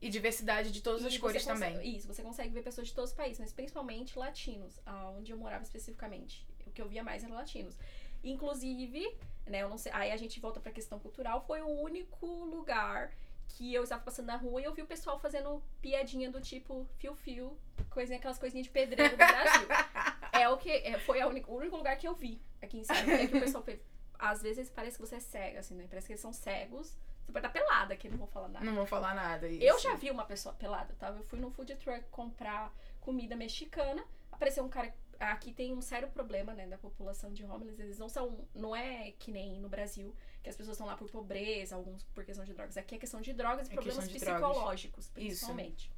E 0.00 0.10
diversidade 0.10 0.70
de 0.70 0.82
todas 0.82 1.02
as 1.04 1.16
cores 1.16 1.42
consegue- 1.44 1.74
também. 1.76 1.96
Isso, 1.96 2.06
você 2.06 2.22
consegue 2.22 2.50
ver 2.52 2.62
pessoas 2.62 2.88
de 2.88 2.94
todos 2.94 3.10
os 3.10 3.16
países, 3.16 3.38
mas 3.40 3.52
principalmente 3.52 4.18
latinos, 4.18 4.78
onde 5.16 5.32
eu 5.32 5.38
morava 5.38 5.64
especificamente. 5.64 6.46
O 6.66 6.70
que 6.70 6.82
eu 6.82 6.88
via 6.88 7.02
mais 7.02 7.24
era 7.24 7.32
latinos. 7.32 7.74
Inclusive, 8.22 9.16
né, 9.46 9.62
eu 9.62 9.68
não 9.68 9.78
sei. 9.78 9.92
Aí 9.94 10.10
a 10.12 10.16
gente 10.16 10.40
volta 10.40 10.60
pra 10.60 10.72
questão 10.72 10.98
cultural. 10.98 11.40
Foi 11.46 11.60
o 11.62 11.68
único 11.68 12.26
lugar 12.26 13.12
que 13.48 13.72
eu 13.74 13.82
estava 13.84 14.02
passando 14.02 14.26
na 14.26 14.36
rua 14.36 14.60
e 14.60 14.64
eu 14.64 14.72
vi 14.74 14.82
o 14.82 14.86
pessoal 14.86 15.18
fazendo 15.18 15.62
piadinha 15.80 16.30
do 16.30 16.40
tipo 16.40 16.88
fio-fio, 16.98 17.56
coisinha, 17.90 18.18
aquelas 18.18 18.38
coisinhas 18.38 18.66
de 18.66 18.72
pedreiro 18.72 19.10
do 19.12 19.16
Brasil. 19.18 19.68
é 20.32 20.48
o 20.48 20.56
que. 20.56 20.70
é, 20.70 20.98
foi 21.00 21.20
a 21.20 21.26
única- 21.28 21.50
o 21.50 21.56
único 21.56 21.76
lugar 21.76 21.96
que 21.96 22.08
eu 22.08 22.14
vi 22.14 22.40
aqui 22.62 22.78
em 22.78 22.84
Seattle. 22.84 23.12
É 23.12 23.26
que 23.26 23.36
o 23.36 23.40
pessoal 23.40 23.62
fez. 23.62 23.80
Às 24.18 24.42
vezes 24.42 24.70
parece 24.70 24.96
que 24.96 25.06
você 25.06 25.16
é 25.16 25.20
cega, 25.20 25.60
assim, 25.60 25.74
né? 25.74 25.86
Parece 25.88 26.06
que 26.06 26.12
eles 26.14 26.20
são 26.22 26.32
cegos. 26.32 26.96
Você 27.24 27.32
pode 27.32 27.46
estar 27.46 27.50
pelada, 27.58 27.96
que 27.96 28.08
não 28.08 28.18
vou 28.18 28.26
falar 28.26 28.48
nada. 28.48 28.64
Não 28.64 28.74
vou 28.74 28.86
falar 28.86 29.14
nada. 29.14 29.48
Isso. 29.48 29.62
Eu 29.62 29.78
já 29.78 29.94
vi 29.94 30.10
uma 30.10 30.24
pessoa 30.24 30.54
pelada, 30.54 30.94
tá? 30.98 31.08
Eu 31.08 31.22
fui 31.24 31.38
no 31.38 31.50
food 31.50 31.74
truck 31.76 32.04
comprar 32.10 32.72
comida 33.00 33.34
mexicana. 33.36 34.04
Apareceu 34.30 34.64
um 34.64 34.68
cara 34.68 34.94
aqui 35.18 35.52
tem 35.52 35.72
um 35.72 35.80
sério 35.80 36.08
problema, 36.08 36.54
né, 36.54 36.66
da 36.66 36.78
população 36.78 37.32
de 37.32 37.44
homeless. 37.44 37.80
Eles 37.80 37.98
não 37.98 38.08
são. 38.08 38.46
Não 38.54 38.74
é 38.74 39.12
que 39.12 39.30
nem 39.30 39.58
no 39.60 39.68
Brasil, 39.68 40.14
que 40.42 40.48
as 40.48 40.56
pessoas 40.56 40.76
estão 40.76 40.86
lá 40.86 40.96
por 40.96 41.10
pobreza, 41.10 41.74
alguns 41.76 42.02
por 42.04 42.24
questão 42.24 42.44
de 42.44 42.52
drogas. 42.52 42.76
Aqui 42.76 42.94
é 42.94 42.98
questão 42.98 43.20
de 43.20 43.32
drogas 43.32 43.68
e 43.68 43.72
É 43.72 43.74
problemas 43.74 44.08
de 44.08 44.18
drogas. 44.18 44.42
psicológicos, 44.42 45.08
principalmente. 45.08 45.90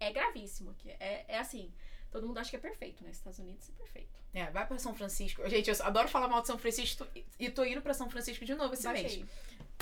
É 0.00 0.12
gravíssimo 0.12 0.70
aqui. 0.70 0.90
É, 0.90 1.24
é 1.28 1.38
assim. 1.38 1.72
Todo 2.10 2.26
mundo 2.26 2.38
acha 2.38 2.50
que 2.50 2.56
é 2.56 2.58
perfeito, 2.58 3.04
né? 3.04 3.10
Estados 3.10 3.38
Unidos 3.38 3.68
é 3.68 3.72
perfeito. 3.72 4.08
É, 4.32 4.50
vai 4.50 4.66
pra 4.66 4.78
São 4.78 4.94
Francisco. 4.94 5.46
Gente, 5.48 5.68
eu 5.70 5.76
adoro 5.84 6.08
falar 6.08 6.28
mal 6.28 6.40
de 6.40 6.46
São 6.46 6.58
Francisco 6.58 7.06
e 7.38 7.50
tô 7.50 7.64
indo 7.64 7.82
pra 7.82 7.92
São 7.94 8.08
Francisco 8.10 8.44
de 8.44 8.54
novo 8.54 8.74
esse 8.74 8.88
mês. 8.88 9.12
aí. 9.12 9.26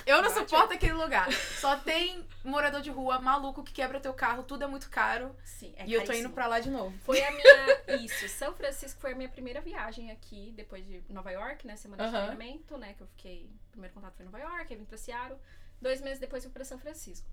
Eu 0.05 0.23
não 0.23 0.29
Bate 0.33 0.51
suporto 0.51 0.75
aquele 0.75 0.93
lugar. 0.93 1.27
Só 1.61 1.77
tem 1.79 2.25
morador 2.45 2.81
de 2.83 2.91
rua 2.91 3.19
maluco 3.19 3.65
que 3.65 3.73
quebra 3.73 3.99
teu 3.99 4.13
carro, 4.13 4.43
tudo 4.43 4.63
é 4.65 4.67
muito 4.67 4.91
caro. 4.91 5.35
Sim, 5.45 5.73
é 5.77 5.87
e 5.87 5.93
eu 5.93 6.01
tô 6.01 6.09
caríssimo. 6.09 6.29
indo 6.29 6.35
pra 6.35 6.47
lá 6.47 6.61
de 6.61 6.71
novo. 6.71 6.97
Foi 6.99 7.23
a 7.25 7.31
minha. 7.31 7.97
Isso, 8.05 8.29
São 8.29 8.55
Francisco 8.55 9.01
foi 9.01 9.13
a 9.13 9.15
minha 9.17 9.29
primeira 9.29 9.61
viagem 9.61 10.11
aqui, 10.11 10.53
depois 10.55 10.85
de 10.85 11.03
Nova 11.09 11.31
York, 11.31 11.67
né? 11.67 11.77
Semana 11.77 12.05
de 12.05 12.15
Aham. 12.15 12.27
treinamento, 12.27 12.77
né? 12.77 12.93
Que 12.95 13.03
eu 13.03 13.07
fiquei. 13.07 13.51
O 13.69 13.71
primeiro 13.73 13.95
contato 13.95 14.15
foi 14.17 14.25
em 14.27 14.29
Nova 14.29 14.39
York, 14.39 14.73
aí 14.73 14.79
vim 14.79 14.85
pra 14.85 14.99
Seattle. 14.99 15.39
Dois 15.81 16.01
meses 16.01 16.19
depois 16.19 16.45
eu 16.45 16.51
fui 16.51 16.55
pra 16.55 16.65
São 16.65 16.79
Francisco. 16.79 17.27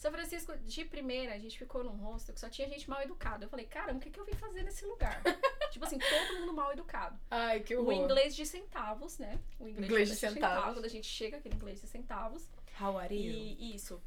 São 0.00 0.10
Francisco, 0.10 0.56
de 0.56 0.82
primeira, 0.86 1.34
a 1.34 1.38
gente 1.38 1.58
ficou 1.58 1.84
num 1.84 1.94
hostel 1.98 2.34
que 2.34 2.40
só 2.40 2.48
tinha 2.48 2.66
gente 2.66 2.88
mal 2.88 3.02
educada. 3.02 3.44
Eu 3.44 3.50
falei, 3.50 3.66
caramba, 3.66 3.98
o 3.98 4.00
que, 4.00 4.08
que 4.08 4.18
eu 4.18 4.24
vim 4.24 4.32
fazer 4.32 4.62
nesse 4.62 4.86
lugar? 4.86 5.20
tipo 5.70 5.84
assim, 5.84 5.98
todo 5.98 6.40
mundo 6.40 6.54
mal 6.54 6.72
educado. 6.72 7.20
Ai, 7.30 7.60
que 7.60 7.76
O 7.76 7.82
horror. 7.82 7.92
inglês 7.92 8.34
de 8.34 8.46
centavos, 8.46 9.18
né? 9.18 9.38
O 9.58 9.68
Inglês 9.68 10.08
de 10.08 10.16
centavos. 10.16 10.72
Quando 10.72 10.86
a 10.86 10.88
gente 10.88 11.06
chega, 11.06 11.36
aquele 11.36 11.54
inglês 11.54 11.82
de 11.82 11.86
centavos. 11.86 12.48
How 12.80 12.96
are 12.96 13.14
you? 13.14 13.30
E 13.30 13.74
isso. 13.76 14.00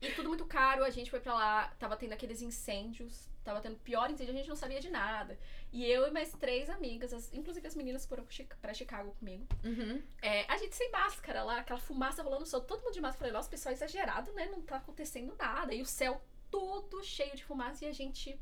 E 0.00 0.12
tudo 0.12 0.28
muito 0.28 0.46
caro, 0.46 0.84
a 0.84 0.90
gente 0.90 1.10
foi 1.10 1.18
pra 1.20 1.34
lá, 1.34 1.68
tava 1.78 1.96
tendo 1.96 2.12
aqueles 2.12 2.40
incêndios, 2.40 3.28
tava 3.42 3.60
tendo 3.60 3.76
pior 3.78 4.08
incêndio, 4.10 4.32
a 4.32 4.36
gente 4.36 4.48
não 4.48 4.54
sabia 4.54 4.80
de 4.80 4.88
nada. 4.90 5.36
E 5.72 5.84
eu 5.84 6.06
e 6.06 6.10
mais 6.12 6.30
três 6.34 6.70
amigas, 6.70 7.12
as- 7.12 7.32
inclusive 7.32 7.66
as 7.66 7.74
meninas 7.74 8.06
foram 8.06 8.24
pra 8.60 8.72
Chicago 8.74 9.10
comigo. 9.18 9.46
Uhum. 9.64 10.00
É, 10.22 10.44
a 10.50 10.56
gente 10.56 10.76
sem 10.76 10.90
máscara 10.92 11.42
lá, 11.42 11.58
aquela 11.58 11.80
fumaça 11.80 12.22
rolando 12.22 12.46
solto, 12.46 12.66
todo 12.68 12.82
mundo 12.82 12.92
de 12.94 13.00
máscara. 13.00 13.18
Falei, 13.18 13.32
nossa, 13.32 13.50
pessoal, 13.50 13.72
exagerado, 13.72 14.32
né? 14.34 14.46
Não 14.46 14.62
tá 14.62 14.76
acontecendo 14.76 15.34
nada. 15.36 15.74
E 15.74 15.82
o 15.82 15.86
céu 15.86 16.20
todo 16.50 17.02
cheio 17.02 17.34
de 17.34 17.44
fumaça 17.44 17.84
e 17.84 17.88
a 17.88 17.92
gente. 17.92 18.38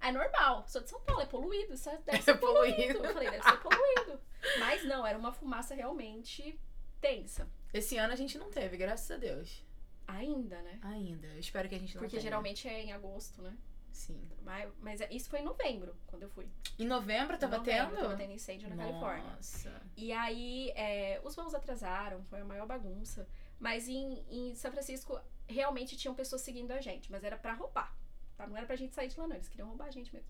É 0.00 0.12
normal, 0.12 0.64
sou 0.68 0.82
de 0.82 0.88
São 0.90 1.00
Paulo, 1.00 1.22
é 1.22 1.26
poluído, 1.26 1.74
isso 1.74 1.88
é- 1.88 1.98
deve 2.04 2.18
É 2.18 2.20
ser 2.22 2.34
poluído. 2.38 2.76
poluído. 2.76 3.04
Eu 3.06 3.12
falei, 3.12 3.30
deve 3.30 3.42
ser 3.42 3.56
poluído. 3.60 4.20
Mas 4.60 4.84
não, 4.84 5.04
era 5.06 5.18
uma 5.18 5.32
fumaça 5.32 5.74
realmente 5.74 6.60
tensa. 7.00 7.48
Esse 7.74 7.96
ano 7.96 8.12
a 8.12 8.16
gente 8.16 8.38
não 8.38 8.50
teve, 8.50 8.76
graças 8.76 9.10
a 9.10 9.16
Deus. 9.16 9.64
Ainda, 10.06 10.60
né? 10.62 10.78
Ainda. 10.82 11.26
Eu 11.28 11.38
espero 11.40 11.68
que 11.68 11.74
a 11.74 11.78
gente 11.78 11.94
não 11.94 12.00
Porque 12.02 12.16
tenha. 12.16 12.22
geralmente 12.22 12.68
é 12.68 12.82
em 12.82 12.92
agosto, 12.92 13.42
né? 13.42 13.56
Sim. 13.92 14.20
Mas, 14.42 14.70
mas 14.80 15.00
é- 15.00 15.12
isso 15.12 15.28
foi 15.30 15.40
em 15.40 15.44
novembro, 15.44 15.96
quando 16.06 16.22
eu 16.22 16.28
fui. 16.28 16.46
Em 16.78 16.86
novembro 16.86 17.38
tava 17.38 17.56
Em 17.56 17.58
novembro, 17.60 17.96
tendo? 17.96 18.02
Tava 18.02 18.16
tendo 18.16 18.32
incêndio 18.32 18.68
na 18.68 18.76
Califórnia. 18.76 19.30
Nossa. 19.30 19.82
E 19.96 20.12
aí, 20.12 20.70
é, 20.76 21.20
os 21.24 21.34
voos 21.34 21.54
atrasaram, 21.54 22.22
foi 22.24 22.40
a 22.40 22.44
maior 22.44 22.66
bagunça. 22.66 23.26
Mas 23.58 23.88
em, 23.88 24.22
em 24.30 24.54
São 24.54 24.70
Francisco, 24.70 25.18
realmente 25.48 25.96
tinham 25.96 26.14
pessoas 26.14 26.42
seguindo 26.42 26.72
a 26.72 26.80
gente, 26.80 27.10
mas 27.10 27.24
era 27.24 27.38
pra 27.38 27.54
roubar. 27.54 27.96
Tá? 28.36 28.46
Não 28.46 28.56
era 28.56 28.66
pra 28.66 28.76
gente 28.76 28.94
sair 28.94 29.08
de 29.08 29.18
lá, 29.18 29.26
não. 29.26 29.34
Eles 29.34 29.48
queriam 29.48 29.68
roubar 29.68 29.86
a 29.86 29.90
gente 29.90 30.12
mesmo. 30.14 30.28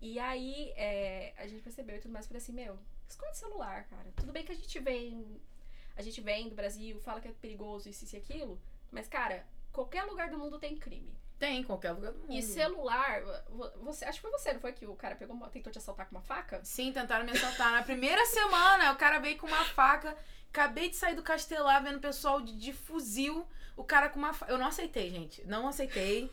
E 0.00 0.18
aí, 0.18 0.72
é, 0.74 1.34
a 1.36 1.46
gente 1.46 1.62
percebeu 1.62 1.96
e 1.96 2.00
tudo 2.00 2.10
mais. 2.12 2.26
Falei 2.26 2.40
assim, 2.42 2.52
meu, 2.52 2.78
esconde 3.06 3.32
o 3.32 3.36
celular, 3.36 3.84
cara. 3.84 4.10
Tudo 4.16 4.32
bem 4.32 4.44
que 4.44 4.52
a 4.52 4.56
gente 4.56 4.78
vem. 4.80 5.40
A 5.94 6.00
gente 6.02 6.20
vem 6.22 6.48
do 6.48 6.54
Brasil, 6.54 6.98
fala 7.00 7.20
que 7.20 7.28
é 7.28 7.32
perigoso, 7.32 7.88
isso, 7.88 8.04
isso 8.04 8.16
e 8.16 8.18
aquilo. 8.18 8.58
Mas, 8.94 9.08
cara, 9.08 9.44
qualquer 9.72 10.04
lugar 10.04 10.30
do 10.30 10.38
mundo 10.38 10.58
tem 10.58 10.76
crime. 10.76 11.14
Tem, 11.38 11.58
em 11.60 11.64
qualquer 11.64 11.90
lugar 11.92 12.12
do 12.12 12.18
mundo. 12.20 12.32
E 12.32 12.40
celular, 12.42 13.20
vo- 13.48 13.70
você, 13.82 14.04
acho 14.04 14.20
que 14.20 14.22
foi 14.22 14.30
você, 14.30 14.52
não 14.52 14.60
foi 14.60 14.72
que 14.72 14.86
o 14.86 14.94
cara 14.94 15.16
pegou, 15.16 15.34
uma- 15.34 15.50
tentou 15.50 15.72
te 15.72 15.78
assaltar 15.78 16.06
com 16.08 16.14
uma 16.14 16.22
faca? 16.22 16.60
Sim, 16.64 16.92
tentaram 16.92 17.24
me 17.24 17.32
assaltar. 17.32 17.72
Na 17.72 17.82
primeira 17.82 18.24
semana, 18.26 18.92
o 18.92 18.96
cara 18.96 19.18
veio 19.18 19.36
com 19.36 19.46
uma 19.46 19.64
faca. 19.64 20.16
Acabei 20.48 20.88
de 20.88 20.96
sair 20.96 21.16
do 21.16 21.22
castelar 21.22 21.82
vendo 21.82 21.96
o 21.96 22.00
pessoal 22.00 22.40
de, 22.40 22.56
de 22.56 22.72
fuzil. 22.72 23.46
O 23.76 23.82
cara 23.82 24.08
com 24.08 24.18
uma 24.20 24.32
faca. 24.32 24.52
Eu 24.52 24.56
não 24.58 24.66
aceitei, 24.68 25.10
gente. 25.10 25.44
Não 25.44 25.66
aceitei. 25.66 26.30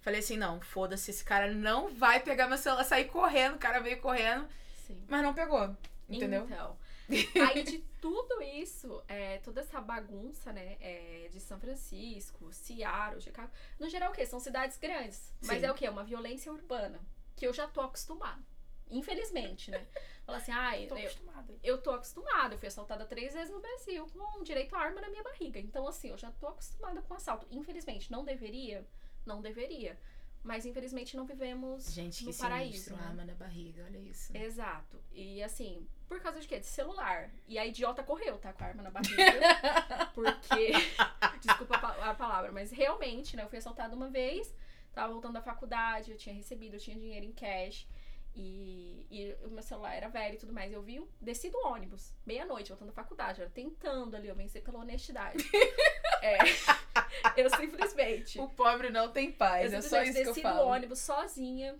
Falei 0.00 0.18
assim: 0.18 0.36
não, 0.36 0.60
foda-se, 0.60 1.10
esse 1.12 1.22
cara 1.24 1.52
não 1.52 1.88
vai 1.94 2.18
pegar 2.18 2.48
meu 2.48 2.58
celular. 2.58 2.82
Saí 2.84 3.04
correndo, 3.04 3.54
o 3.54 3.58
cara 3.58 3.78
veio 3.80 4.00
correndo, 4.00 4.48
Sim. 4.86 5.00
mas 5.08 5.22
não 5.22 5.32
pegou. 5.32 5.76
Entendeu? 6.08 6.44
Então, 6.44 6.76
aí 7.48 7.62
de 7.62 7.78
tudo 8.00 8.42
isso, 8.42 9.02
é, 9.08 9.38
toda 9.38 9.60
essa 9.60 9.80
bagunça, 9.80 10.52
né, 10.52 10.76
é, 10.80 11.28
de 11.30 11.40
São 11.40 11.58
Francisco, 11.58 12.52
Seattle, 12.52 13.20
Chicago, 13.20 13.50
no 13.78 13.88
geral 13.88 14.10
o 14.10 14.14
quê? 14.14 14.24
São 14.26 14.40
cidades 14.40 14.78
grandes, 14.78 15.32
mas 15.42 15.60
Sim. 15.60 15.66
é 15.66 15.70
o 15.70 15.74
quê? 15.74 15.88
Uma 15.88 16.04
violência 16.04 16.52
urbana, 16.52 17.00
que 17.36 17.46
eu 17.46 17.52
já 17.52 17.66
tô 17.68 17.80
acostumada, 17.80 18.42
infelizmente, 18.90 19.70
né? 19.70 19.86
Fala 20.24 20.38
assim, 20.38 20.52
ai, 20.52 20.86
Tô 20.86 20.96
eu, 20.96 21.00
acostumada. 21.06 21.54
eu 21.62 21.82
tô 21.82 21.90
acostumada, 21.90 22.54
eu 22.54 22.58
fui 22.58 22.68
assaltada 22.68 23.04
três 23.04 23.34
vezes 23.34 23.50
no 23.50 23.60
Brasil 23.60 24.06
com 24.06 24.42
direito 24.42 24.74
à 24.76 24.78
arma 24.78 25.00
na 25.00 25.08
minha 25.08 25.22
barriga, 25.22 25.58
então 25.58 25.86
assim, 25.86 26.10
eu 26.10 26.18
já 26.18 26.30
tô 26.32 26.46
acostumada 26.46 27.02
com 27.02 27.14
assalto. 27.14 27.46
Infelizmente, 27.50 28.10
não 28.10 28.24
deveria, 28.24 28.86
não 29.26 29.40
deveria, 29.40 29.98
mas 30.42 30.64
infelizmente 30.66 31.16
não 31.16 31.24
vivemos 31.26 31.92
Gente, 31.92 32.24
no 32.24 32.32
que 32.32 32.38
paraíso, 32.38 32.72
sinistro. 32.72 32.96
né? 32.96 33.04
Arma 33.06 33.24
na 33.24 33.34
barriga, 33.34 33.84
olha 33.84 33.98
isso. 33.98 34.34
Exato. 34.36 35.02
E 35.12 35.42
assim, 35.42 35.86
por 36.08 36.20
causa 36.20 36.40
de 36.40 36.48
quê? 36.48 36.58
De 36.58 36.66
celular. 36.66 37.30
E 37.46 37.58
a 37.58 37.66
idiota 37.66 38.02
correu, 38.02 38.38
tá? 38.38 38.52
Com 38.52 38.64
a 38.64 38.66
arma 38.68 38.82
na 38.82 38.90
barriga. 38.90 39.22
porque. 40.14 40.72
Desculpa 41.40 41.76
a 41.76 41.78
pa- 41.78 42.10
a 42.10 42.14
palavra, 42.14 42.52
mas 42.52 42.70
realmente, 42.70 43.36
né? 43.36 43.42
Eu 43.42 43.48
fui 43.48 43.58
assaltada 43.58 43.94
uma 43.96 44.08
vez, 44.08 44.54
tava 44.92 45.12
voltando 45.12 45.34
da 45.34 45.42
faculdade, 45.42 46.10
eu 46.10 46.16
tinha 46.16 46.34
recebido, 46.34 46.74
eu 46.74 46.80
tinha 46.80 46.96
dinheiro 46.98 47.24
em 47.26 47.32
cash. 47.32 47.86
E, 48.34 49.06
e 49.10 49.36
o 49.44 49.50
meu 49.50 49.62
celular 49.62 49.92
era 49.92 50.08
velho 50.08 50.34
e 50.36 50.38
tudo 50.38 50.52
mais. 50.52 50.72
Eu 50.72 50.80
vi, 50.82 51.04
desci 51.20 51.50
do 51.50 51.58
ônibus, 51.66 52.14
meia-noite, 52.24 52.68
voltando 52.68 52.88
da 52.88 52.94
faculdade. 52.94 53.40
Eu 53.40 53.50
tentando 53.50 54.14
ali, 54.16 54.28
eu 54.28 54.36
vencer 54.36 54.62
pela 54.62 54.78
honestidade. 54.78 55.38
é. 56.22 56.38
Eu 57.36 57.50
simplesmente. 57.50 58.38
O 58.38 58.48
pobre 58.48 58.90
não 58.90 59.10
tem 59.12 59.30
paz, 59.32 59.72
Eu 59.72 59.78
é 59.78 59.82
só 59.82 60.02
isso 60.02 60.22
que 60.22 60.28
eu 60.28 60.34
falo. 60.34 60.64
do 60.64 60.68
ônibus 60.68 60.98
sozinha. 61.00 61.78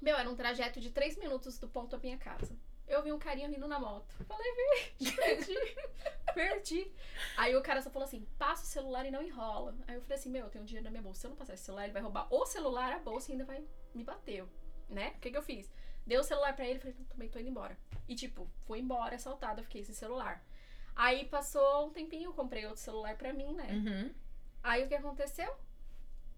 Meu, 0.00 0.16
era 0.16 0.28
um 0.28 0.34
trajeto 0.34 0.80
de 0.80 0.90
três 0.90 1.16
minutos 1.16 1.58
do 1.58 1.68
ponto 1.68 1.94
à 1.94 1.98
minha 1.98 2.16
casa. 2.16 2.56
Eu 2.88 3.02
vi 3.02 3.12
um 3.12 3.18
carinha 3.18 3.48
vindo 3.48 3.68
na 3.68 3.78
moto. 3.78 4.12
Falei, 4.26 4.52
perdi. 4.98 5.54
perdi. 6.34 6.92
Aí 7.36 7.54
o 7.54 7.62
cara 7.62 7.80
só 7.82 7.90
falou 7.90 8.06
assim: 8.06 8.26
passa 8.38 8.64
o 8.64 8.66
celular 8.66 9.06
e 9.06 9.10
não 9.10 9.22
enrola. 9.22 9.76
Aí 9.86 9.94
eu 9.94 10.02
falei 10.02 10.18
assim: 10.18 10.30
meu, 10.30 10.44
eu 10.44 10.50
tenho 10.50 10.64
dinheiro 10.64 10.84
na 10.84 10.90
minha 10.90 11.02
bolsa. 11.02 11.20
Se 11.20 11.26
eu 11.26 11.30
não 11.30 11.36
passar 11.36 11.54
esse 11.54 11.64
celular, 11.64 11.84
ele 11.84 11.92
vai 11.92 12.02
roubar 12.02 12.26
o 12.32 12.44
celular, 12.46 12.92
a 12.92 12.98
bolsa 12.98 13.30
e 13.30 13.32
ainda 13.32 13.44
vai 13.44 13.64
me 13.94 14.02
bater. 14.02 14.44
Né? 14.88 15.12
O 15.16 15.20
que, 15.20 15.30
que 15.30 15.36
eu 15.36 15.42
fiz? 15.42 15.70
Dei 16.04 16.18
o 16.18 16.24
celular 16.24 16.56
pra 16.56 16.66
ele 16.66 16.80
falei: 16.80 16.94
"Então, 16.94 17.06
também 17.06 17.28
tô 17.28 17.38
indo 17.38 17.48
embora. 17.48 17.78
E 18.08 18.14
tipo, 18.16 18.50
fui 18.66 18.80
embora 18.80 19.14
assaltada, 19.14 19.62
fiquei 19.62 19.84
sem 19.84 19.94
celular. 19.94 20.44
Aí 20.96 21.26
passou 21.26 21.86
um 21.86 21.90
tempinho, 21.90 22.30
eu 22.30 22.34
comprei 22.34 22.66
outro 22.66 22.80
celular 22.82 23.16
pra 23.16 23.32
mim, 23.32 23.54
né? 23.54 23.68
Uhum. 23.70 24.14
Aí 24.62 24.84
o 24.84 24.88
que 24.88 24.94
aconteceu? 24.94 25.52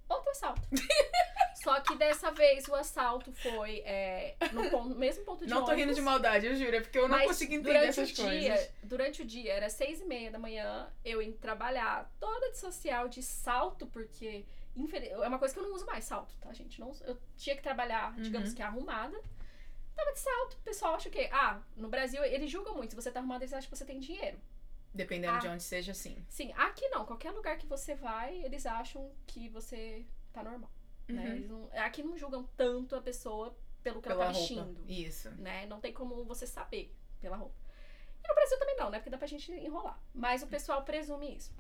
Outro 0.09 0.31
assalto. 0.31 0.63
Só 1.63 1.81
que 1.81 1.95
dessa 1.97 2.31
vez 2.33 2.67
o 2.67 2.75
assalto 2.75 3.33
foi 3.33 3.79
é, 3.81 4.35
no 4.53 4.69
ponto- 4.69 4.95
mesmo 4.97 5.25
ponto 5.25 5.45
de 5.45 5.51
Não 5.51 5.61
tô 5.61 5.71
rindo 5.71 5.75
ônibus, 5.83 5.97
de 5.97 6.03
maldade, 6.03 6.47
eu 6.47 6.57
juro, 6.57 6.75
é 6.77 6.81
porque 6.81 6.99
eu 6.99 7.07
não 7.09 7.21
consigo 7.23 7.55
entender 7.55 7.73
durante 7.79 7.89
essas 7.89 8.11
o 8.11 8.15
dia, 8.15 8.25
coisas. 8.25 8.71
Durante 8.83 9.23
o 9.23 9.25
dia, 9.25 9.53
era 9.53 9.71
seis 9.71 10.01
e 10.01 10.05
meia 10.05 10.31
da 10.31 10.39
manhã, 10.41 10.93
eu 11.05 11.23
indo 11.23 11.39
trabalhar 11.39 12.11
toda 12.19 12.51
de 12.51 12.59
social, 12.59 13.09
de 13.09 13.23
salto, 13.23 13.87
porque 13.87 14.45
é 14.77 15.29
uma 15.29 15.39
coisa 15.39 15.55
que 15.55 15.61
eu 15.61 15.65
não 15.65 15.75
uso 15.75 15.87
mais, 15.87 16.05
salto, 16.05 16.35
tá, 16.41 16.53
gente? 16.53 16.81
Não, 16.81 16.93
eu 17.05 17.17
tinha 17.37 17.55
que 17.55 17.63
trabalhar, 17.63 18.13
digamos 18.17 18.49
Uhum. 18.51 18.55
que 18.57 18.63
arrumada. 18.63 19.21
Tava 19.95 20.13
de 20.13 20.19
salto, 20.19 20.55
o 20.55 20.63
pessoal 20.65 20.95
acha 20.97 21.09
o 21.09 21.13
quê? 21.13 21.29
Ah, 21.31 21.61
no 21.77 21.89
Brasil 21.89 22.25
eles 22.25 22.51
julgam 22.51 22.75
muito, 22.75 22.91
se 22.91 22.97
você 22.97 23.11
tá 23.11 23.21
arrumada, 23.21 23.45
eles 23.45 23.53
acham 23.53 23.71
que 23.71 23.77
você 23.77 23.85
tem 23.85 24.01
dinheiro. 24.01 24.39
Dependendo 24.95 25.35
Ah. 25.37 25.39
de 25.39 25.49
onde 25.49 25.63
seja, 25.63 25.95
sim. 25.95 26.23
Sim, 26.29 26.53
aqui 26.55 26.89
não. 26.89 27.05
Qualquer 27.07 27.31
lugar 27.31 27.57
que 27.57 27.67
você 27.67 27.95
vai, 27.95 28.43
eles 28.45 28.67
acham 28.67 29.11
que 29.27 29.49
você 29.49 30.05
tá 30.33 30.43
normal. 30.43 30.71
Né? 31.09 31.23
Uhum. 31.25 31.33
Eles 31.33 31.49
não- 31.51 31.71
aqui 31.75 32.03
não 32.03 32.17
julgam 32.17 32.45
tanto 32.57 32.95
a 32.95 33.01
pessoa 33.01 33.57
pelo 33.83 34.01
que 34.03 34.09
Pela 34.09 34.25
ela 34.25 34.33
tá 34.33 34.39
roupa. 34.39 34.65
vestindo. 34.65 34.85
Isso. 34.91 35.31
Né? 35.33 35.67
Não 35.67 35.81
tem 35.81 35.93
como 35.93 36.25
você 36.25 36.47
saber 36.47 36.95
pela 37.21 37.37
roupa. 37.37 37.55
E 38.25 38.29
no 38.29 38.35
Brasil 38.35 38.59
também 38.59 38.77
não, 38.77 38.91
né? 38.91 38.99
Porque 38.99 39.11
dá 39.11 39.19
pra 39.19 39.27
gente 39.27 39.51
enrolar. 39.53 39.99
Mas 40.15 40.43
o 40.43 40.47
pessoal 40.47 40.85
presume 40.85 41.37
isso. 41.37 41.53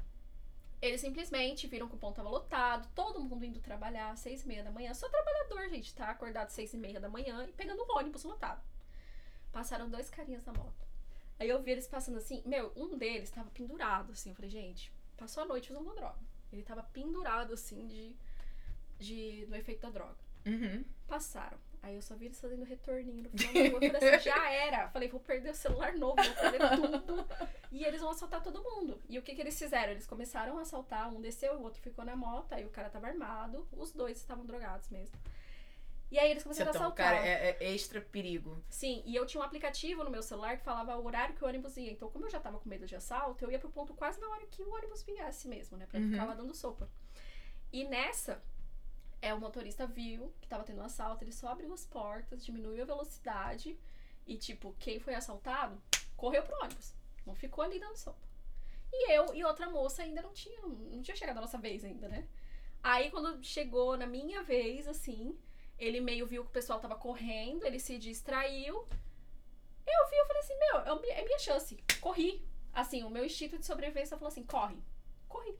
Eles 0.80 1.00
simplesmente 1.00 1.66
viram 1.66 1.88
que 1.88 1.94
o 1.94 1.98
ponto 1.98 2.16
tava 2.16 2.28
lotado, 2.28 2.88
todo 2.94 3.20
mundo 3.20 3.44
indo 3.44 3.60
trabalhar 3.60 4.10
às 4.10 4.18
seis 4.20 4.42
e 4.42 4.46
meia 4.48 4.62
da 4.64 4.70
manhã. 4.70 4.92
Só 4.94 5.08
trabalhador, 5.08 5.68
gente, 5.70 5.94
tá 5.94 6.06
acordado 6.10 6.46
às 6.48 6.52
seis 6.52 6.72
e 6.74 6.76
meia 6.76 7.00
da 7.00 7.08
manhã 7.08 7.44
e 7.48 7.52
pegando 7.52 7.82
um 7.82 7.96
ônibus 7.98 8.24
lotado. 8.24 8.62
Passaram 9.52 9.88
dois 9.88 10.10
carinhas 10.10 10.44
na 10.44 10.52
moto. 10.52 10.86
Aí 11.38 11.48
eu 11.48 11.62
vi 11.62 11.72
eles 11.72 11.86
passando 11.86 12.18
assim, 12.18 12.42
meu, 12.46 12.72
um 12.76 12.96
deles 12.96 13.30
tava 13.30 13.50
pendurado, 13.50 14.12
assim. 14.12 14.30
Eu 14.30 14.36
falei, 14.36 14.50
gente, 14.50 14.92
passou 15.16 15.42
a 15.42 15.46
noite 15.46 15.72
usando 15.72 15.94
droga. 15.94 16.18
Ele 16.52 16.62
tava 16.62 16.82
pendurado, 16.82 17.54
assim, 17.54 17.86
de, 17.86 18.14
de 18.98 19.46
do 19.46 19.56
efeito 19.56 19.80
da 19.80 19.90
droga. 19.90 20.16
Uhum. 20.46 20.84
Passaram. 21.06 21.58
Aí 21.82 21.96
eu 21.96 22.02
só 22.02 22.14
vi 22.14 22.26
eles 22.26 22.40
fazendo 22.40 22.64
retorninho 22.64 23.24
no 23.24 23.30
final 23.30 23.52
da 23.52 23.60
rua. 23.70 23.84
Eu 23.84 23.90
falei 23.90 24.14
assim, 24.14 24.24
já 24.30 24.50
era. 24.50 24.88
Falei, 24.90 25.08
vou 25.08 25.18
perder 25.18 25.50
o 25.50 25.54
celular 25.54 25.94
novo, 25.94 26.22
vou 26.22 26.34
perder 26.34 26.60
tudo. 26.76 27.28
E 27.72 27.84
eles 27.84 28.00
vão 28.00 28.10
assaltar 28.10 28.40
todo 28.40 28.62
mundo. 28.62 29.00
E 29.08 29.18
o 29.18 29.22
que 29.22 29.34
que 29.34 29.40
eles 29.40 29.58
fizeram? 29.58 29.92
Eles 29.92 30.06
começaram 30.06 30.58
a 30.58 30.62
assaltar, 30.62 31.12
um 31.12 31.20
desceu, 31.20 31.54
o 31.54 31.62
outro 31.62 31.80
ficou 31.82 32.04
na 32.04 32.14
moto, 32.14 32.52
aí 32.52 32.64
o 32.64 32.70
cara 32.70 32.88
tava 32.88 33.08
armado, 33.08 33.66
os 33.72 33.92
dois 33.92 34.18
estavam 34.18 34.46
drogados 34.46 34.88
mesmo. 34.90 35.18
E 36.12 36.18
aí 36.18 36.30
eles 36.30 36.42
Você 36.42 36.48
começaram 36.62 36.70
a 36.70 36.74
assaltar. 36.74 37.14
cara, 37.14 37.26
é, 37.26 37.56
é 37.58 37.72
extra 37.72 37.98
perigo. 38.00 38.62
Sim, 38.68 39.02
e 39.06 39.16
eu 39.16 39.24
tinha 39.24 39.40
um 39.40 39.44
aplicativo 39.44 40.04
no 40.04 40.10
meu 40.10 40.22
celular 40.22 40.58
que 40.58 40.62
falava 40.62 40.94
o 40.98 41.06
horário 41.06 41.34
que 41.34 41.42
o 41.42 41.48
ônibus 41.48 41.74
ia. 41.78 41.90
Então, 41.90 42.10
como 42.10 42.26
eu 42.26 42.30
já 42.30 42.38
tava 42.38 42.58
com 42.58 42.68
medo 42.68 42.86
de 42.86 42.94
assalto, 42.94 43.42
eu 43.42 43.50
ia 43.50 43.58
pro 43.58 43.70
ponto 43.70 43.94
quase 43.94 44.20
na 44.20 44.28
hora 44.28 44.46
que 44.46 44.62
o 44.62 44.70
ônibus 44.74 45.02
viesse 45.02 45.48
mesmo, 45.48 45.78
né? 45.78 45.86
Pra 45.86 45.98
Uhum. 45.98 46.10
ficar 46.10 46.24
lá 46.26 46.34
dando 46.34 46.54
sopa. 46.54 46.86
E 47.72 47.84
nessa, 47.84 48.42
é, 49.22 49.32
o 49.32 49.40
motorista 49.40 49.86
viu 49.86 50.34
que 50.38 50.46
tava 50.46 50.64
tendo 50.64 50.82
um 50.82 50.84
assalto, 50.84 51.24
ele 51.24 51.32
só 51.32 51.48
abriu 51.48 51.72
as 51.72 51.86
portas, 51.86 52.44
diminuiu 52.44 52.82
a 52.82 52.86
velocidade 52.86 53.78
e, 54.26 54.36
tipo, 54.36 54.76
quem 54.78 55.00
foi 55.00 55.14
assaltado 55.14 55.80
correu 56.14 56.42
pro 56.42 56.58
ônibus. 56.62 56.94
Não 57.24 57.34
ficou 57.34 57.64
ali 57.64 57.80
dando 57.80 57.96
sopa. 57.96 58.20
E 58.92 59.12
eu 59.12 59.34
e 59.34 59.42
outra 59.44 59.70
moça 59.70 60.02
ainda 60.02 60.20
não 60.20 60.34
tinham, 60.34 60.68
não 60.68 61.00
tinha 61.00 61.16
chegado 61.16 61.38
a 61.38 61.40
nossa 61.40 61.56
vez 61.56 61.82
ainda, 61.82 62.06
né? 62.06 62.28
Aí 62.82 63.10
quando 63.10 63.42
chegou 63.42 63.96
na 63.96 64.06
minha 64.06 64.42
vez, 64.42 64.86
assim, 64.86 65.38
ele 65.78 66.00
meio 66.00 66.26
viu 66.26 66.42
que 66.44 66.50
o 66.50 66.52
pessoal 66.52 66.80
tava 66.80 66.96
correndo, 66.96 67.64
ele 67.64 67.78
se 67.78 67.98
distraiu. 67.98 68.86
Eu 69.86 70.08
vi, 70.08 70.16
eu 70.16 70.26
falei 70.26 70.42
assim, 70.42 70.58
meu, 70.58 70.78
é 70.78 71.20
é 71.20 71.24
minha 71.24 71.38
chance. 71.38 71.76
Corri. 72.00 72.46
Assim, 72.72 73.02
o 73.02 73.10
meu 73.10 73.24
instinto 73.24 73.58
de 73.58 73.66
sobrevivência 73.66 74.16
falou 74.16 74.28
assim, 74.28 74.44
corre. 74.44 74.76
Corri. 75.28 75.58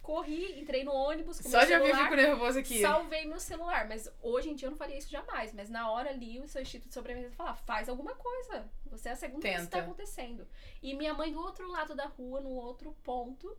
Corri, 0.00 0.60
entrei 0.60 0.82
no 0.82 0.92
ônibus 0.92 1.40
com 1.40 1.48
Só 1.48 1.60
eu 1.60 1.66
celular. 1.66 2.04
fico 2.04 2.16
nervoso 2.16 2.58
aqui. 2.58 2.80
Salvei 2.80 3.26
meu 3.26 3.38
celular, 3.38 3.86
mas 3.86 4.10
hoje 4.22 4.48
em 4.50 4.54
dia 4.54 4.66
eu 4.66 4.70
não 4.70 4.78
faria 4.78 4.96
isso 4.96 5.10
jamais. 5.10 5.52
Mas 5.52 5.68
na 5.68 5.90
hora 5.90 6.08
ali, 6.10 6.40
o 6.40 6.48
seu 6.48 6.62
instinto 6.62 6.88
de 6.88 6.94
sobrevivência 6.94 7.36
fala, 7.36 7.54
faz 7.54 7.88
alguma 7.88 8.14
coisa. 8.14 8.68
Você 8.86 9.08
é 9.10 9.12
a 9.12 9.16
segunda 9.16 9.42
vez 9.42 9.60
que 9.60 9.66
tá 9.68 9.78
Tenta. 9.78 9.84
acontecendo. 9.84 10.48
E 10.82 10.94
minha 10.94 11.12
mãe 11.12 11.30
do 11.32 11.38
outro 11.38 11.68
lado 11.70 11.94
da 11.94 12.06
rua, 12.06 12.40
no 12.40 12.48
outro 12.50 12.96
ponto, 13.04 13.56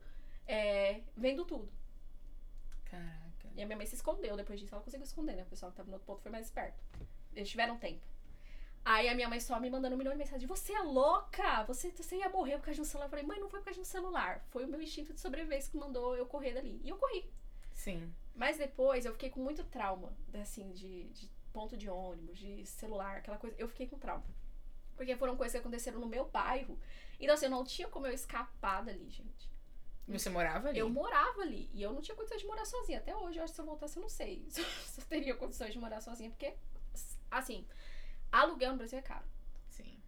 é, 0.47 1.01
vendo 1.15 1.45
tudo. 1.45 1.71
Caraca. 2.85 3.20
E 3.55 3.61
a 3.61 3.65
minha 3.65 3.77
mãe 3.77 3.85
se 3.85 3.95
escondeu 3.95 4.35
depois 4.35 4.59
disso. 4.59 4.73
Ela 4.73 4.83
conseguiu 4.83 5.05
esconder, 5.05 5.35
né? 5.35 5.43
O 5.43 5.47
pessoal 5.47 5.71
que 5.71 5.77
tava 5.77 5.87
no 5.87 5.95
outro 5.95 6.05
ponto 6.05 6.21
foi 6.21 6.31
mais 6.31 6.45
esperto. 6.45 6.83
Eles 7.33 7.49
tiveram 7.49 7.77
tempo. 7.77 8.05
Aí 8.83 9.07
a 9.07 9.13
minha 9.13 9.29
mãe 9.29 9.39
só 9.39 9.59
me 9.59 9.69
mandando 9.69 9.95
um 9.95 9.97
milhão 9.97 10.13
de 10.13 10.17
mensagens. 10.17 10.47
Você 10.49 10.73
é 10.73 10.81
louca! 10.81 11.63
Você, 11.65 11.91
você 11.91 12.17
ia 12.17 12.29
morrer 12.29 12.57
por 12.57 12.65
causa 12.65 12.75
de 12.75 12.81
um 12.81 12.85
celular. 12.85 13.05
Eu 13.05 13.09
falei, 13.09 13.25
mãe, 13.25 13.39
não 13.39 13.49
foi 13.49 13.59
por 13.59 13.65
causa 13.65 13.79
de 13.79 13.81
um 13.81 13.85
celular. 13.89 14.43
Foi 14.49 14.65
o 14.65 14.67
meu 14.67 14.81
instinto 14.81 15.13
de 15.13 15.19
sobrevivência 15.19 15.71
que 15.71 15.77
mandou 15.77 16.15
eu 16.15 16.25
correr 16.25 16.53
dali. 16.53 16.81
E 16.83 16.89
eu 16.89 16.97
corri. 16.97 17.31
Sim. 17.73 18.11
Mas 18.33 18.57
depois 18.57 19.05
eu 19.05 19.13
fiquei 19.13 19.29
com 19.29 19.39
muito 19.39 19.63
trauma, 19.65 20.13
assim, 20.33 20.71
de, 20.71 21.05
de 21.09 21.29
ponto 21.53 21.77
de 21.77 21.89
ônibus, 21.89 22.39
de 22.39 22.65
celular, 22.65 23.17
aquela 23.17 23.37
coisa. 23.37 23.55
Eu 23.59 23.67
fiquei 23.67 23.87
com 23.87 23.99
trauma. 23.99 24.23
Porque 24.95 25.15
foram 25.15 25.35
coisas 25.35 25.51
que 25.51 25.59
aconteceram 25.59 25.99
no 25.99 26.07
meu 26.07 26.25
bairro. 26.25 26.77
Então, 27.19 27.35
assim, 27.35 27.45
eu 27.45 27.51
não 27.51 27.63
tinha 27.63 27.87
como 27.87 28.07
eu 28.07 28.13
escapar 28.13 28.83
dali, 28.83 29.09
gente. 29.09 29.49
Você 30.07 30.29
morava 30.29 30.69
ali? 30.69 30.79
Eu 30.79 30.89
morava 30.89 31.41
ali. 31.41 31.69
E 31.73 31.81
eu 31.81 31.93
não 31.93 32.01
tinha 32.01 32.15
condições 32.15 32.41
de 32.41 32.47
morar 32.47 32.65
sozinha. 32.65 32.97
Até 32.99 33.15
hoje, 33.15 33.37
eu 33.39 33.43
acho 33.43 33.53
que 33.53 33.55
se 33.55 33.61
eu 33.61 33.65
voltasse, 33.65 33.97
eu 33.97 34.01
não 34.01 34.09
sei 34.09 34.45
se 34.49 34.61
eu 34.99 35.05
teria 35.05 35.35
condições 35.35 35.71
de 35.73 35.79
morar 35.79 36.01
sozinha. 36.01 36.29
Porque, 36.29 36.53
assim, 37.29 37.65
aluguel 38.31 38.71
no 38.71 38.77
Brasil 38.77 38.99
é 38.99 39.01
caro, 39.01 39.25
Sim. 39.69 40.01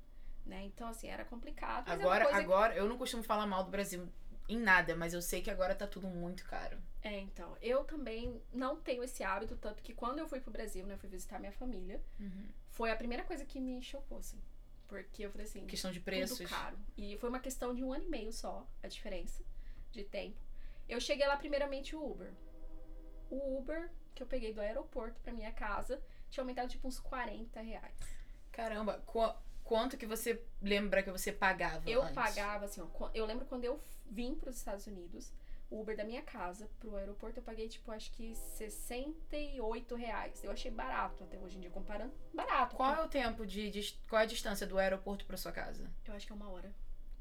né? 0.46 0.64
Então, 0.64 0.88
assim, 0.88 1.08
era 1.08 1.24
complicado. 1.26 1.88
Mas 1.88 2.00
Agora, 2.00 2.26
é 2.26 2.34
agora, 2.34 2.76
eu 2.76 2.88
não 2.88 2.98
costumo 2.98 3.24
falar 3.24 3.46
mal 3.46 3.64
do 3.64 3.72
Brasil 3.72 4.08
em 4.50 4.58
nada, 4.58 4.94
mas 4.96 5.14
eu 5.14 5.22
sei 5.22 5.42
que 5.42 5.50
agora 5.50 5.74
tá 5.74 5.88
tudo 5.88 6.08
muito 6.08 6.44
caro. 6.46 6.78
É, 7.02 7.18
então, 7.20 7.56
eu 7.62 7.84
também 7.86 8.42
não 8.52 8.76
tenho 8.76 9.04
esse 9.04 9.24
hábito, 9.24 9.56
tanto 9.56 9.82
que 9.82 9.94
quando 9.94 10.20
eu 10.20 10.28
fui 10.28 10.42
pro 10.42 10.52
Brasil, 10.52 10.86
né, 10.86 10.96
eu 10.96 10.98
fui 10.98 11.08
visitar 11.10 11.40
minha 11.40 11.52
família, 11.52 12.02
foi 12.72 12.92
a 12.92 12.96
primeira 12.96 13.24
coisa 13.24 13.46
que 13.46 13.60
me 13.60 13.82
chocou, 13.82 14.18
assim. 14.18 14.42
Porque 14.88 15.26
eu 15.26 15.32
falei 15.32 15.48
assim, 15.48 15.66
Questão 15.66 15.92
de 15.92 16.00
preços. 16.02 16.38
tudo 16.38 16.50
caro. 16.50 16.78
E 16.98 17.18
foi 17.18 17.30
uma 17.30 17.40
questão 17.40 17.74
de 17.74 17.84
um 17.84 17.94
ano 17.94 18.04
e 18.04 18.10
meio 18.10 18.34
só, 18.34 18.68
a 18.82 18.88
diferença 18.88 19.44
de 19.94 20.04
tempo. 20.04 20.38
Eu 20.90 21.00
cheguei 21.00 21.26
lá 21.28 21.38
primeiramente 21.38 21.96
o 21.96 22.04
Uber. 22.12 22.34
O 23.30 23.58
Uber 23.60 23.92
que 24.14 24.22
eu 24.22 24.28
peguei 24.28 24.54
do 24.54 24.62
aeroporto 24.62 25.20
pra 25.22 25.34
minha 25.34 25.52
casa 25.52 26.02
tinha 26.30 26.42
aumentado 26.44 26.70
tipo 26.70 26.88
uns 26.88 27.00
40 27.00 27.62
reais. 27.62 27.96
Caramba, 28.52 29.02
qu- 29.08 29.34
quanto 29.64 29.98
que 29.98 30.06
você 30.06 30.44
lembra 30.62 31.02
que 31.02 31.10
você 31.12 31.32
pagava 31.32 31.90
Eu 31.90 32.02
antes? 32.04 32.14
pagava, 32.16 32.66
assim, 32.66 32.82
ó, 33.00 33.10
eu 33.14 33.26
lembro 33.26 33.46
quando 33.46 33.64
eu 33.66 33.82
vim 34.06 34.36
pros 34.36 34.58
Estados 34.58 34.86
Unidos, 34.86 35.34
o 35.72 35.82
Uber 35.82 35.96
da 35.98 36.04
minha 36.04 36.22
casa 36.22 36.70
pro 36.80 36.96
aeroporto 36.96 37.40
eu 37.40 37.44
paguei, 37.44 37.68
tipo, 37.68 37.92
acho 37.92 38.12
que 38.12 38.36
68 38.36 39.96
reais. 39.96 40.44
Eu 40.44 40.52
achei 40.52 40.70
barato 40.70 41.24
até 41.24 41.38
hoje 41.40 41.58
em 41.58 41.62
dia, 41.62 41.72
comparando. 41.72 42.14
Barato. 42.34 42.76
Qual 42.76 42.94
é 42.94 43.02
o 43.04 43.08
tempo 43.08 43.46
de, 43.48 43.72
de- 43.72 44.00
qual 44.08 44.20
é 44.20 44.24
a 44.24 44.28
distância 44.28 44.68
do 44.68 44.78
aeroporto 44.78 45.26
pra 45.26 45.38
sua 45.38 45.52
casa? 45.52 45.90
Eu 46.06 46.14
acho 46.14 46.28
que 46.28 46.32
é 46.32 46.36
uma 46.36 46.50
hora. 46.50 46.72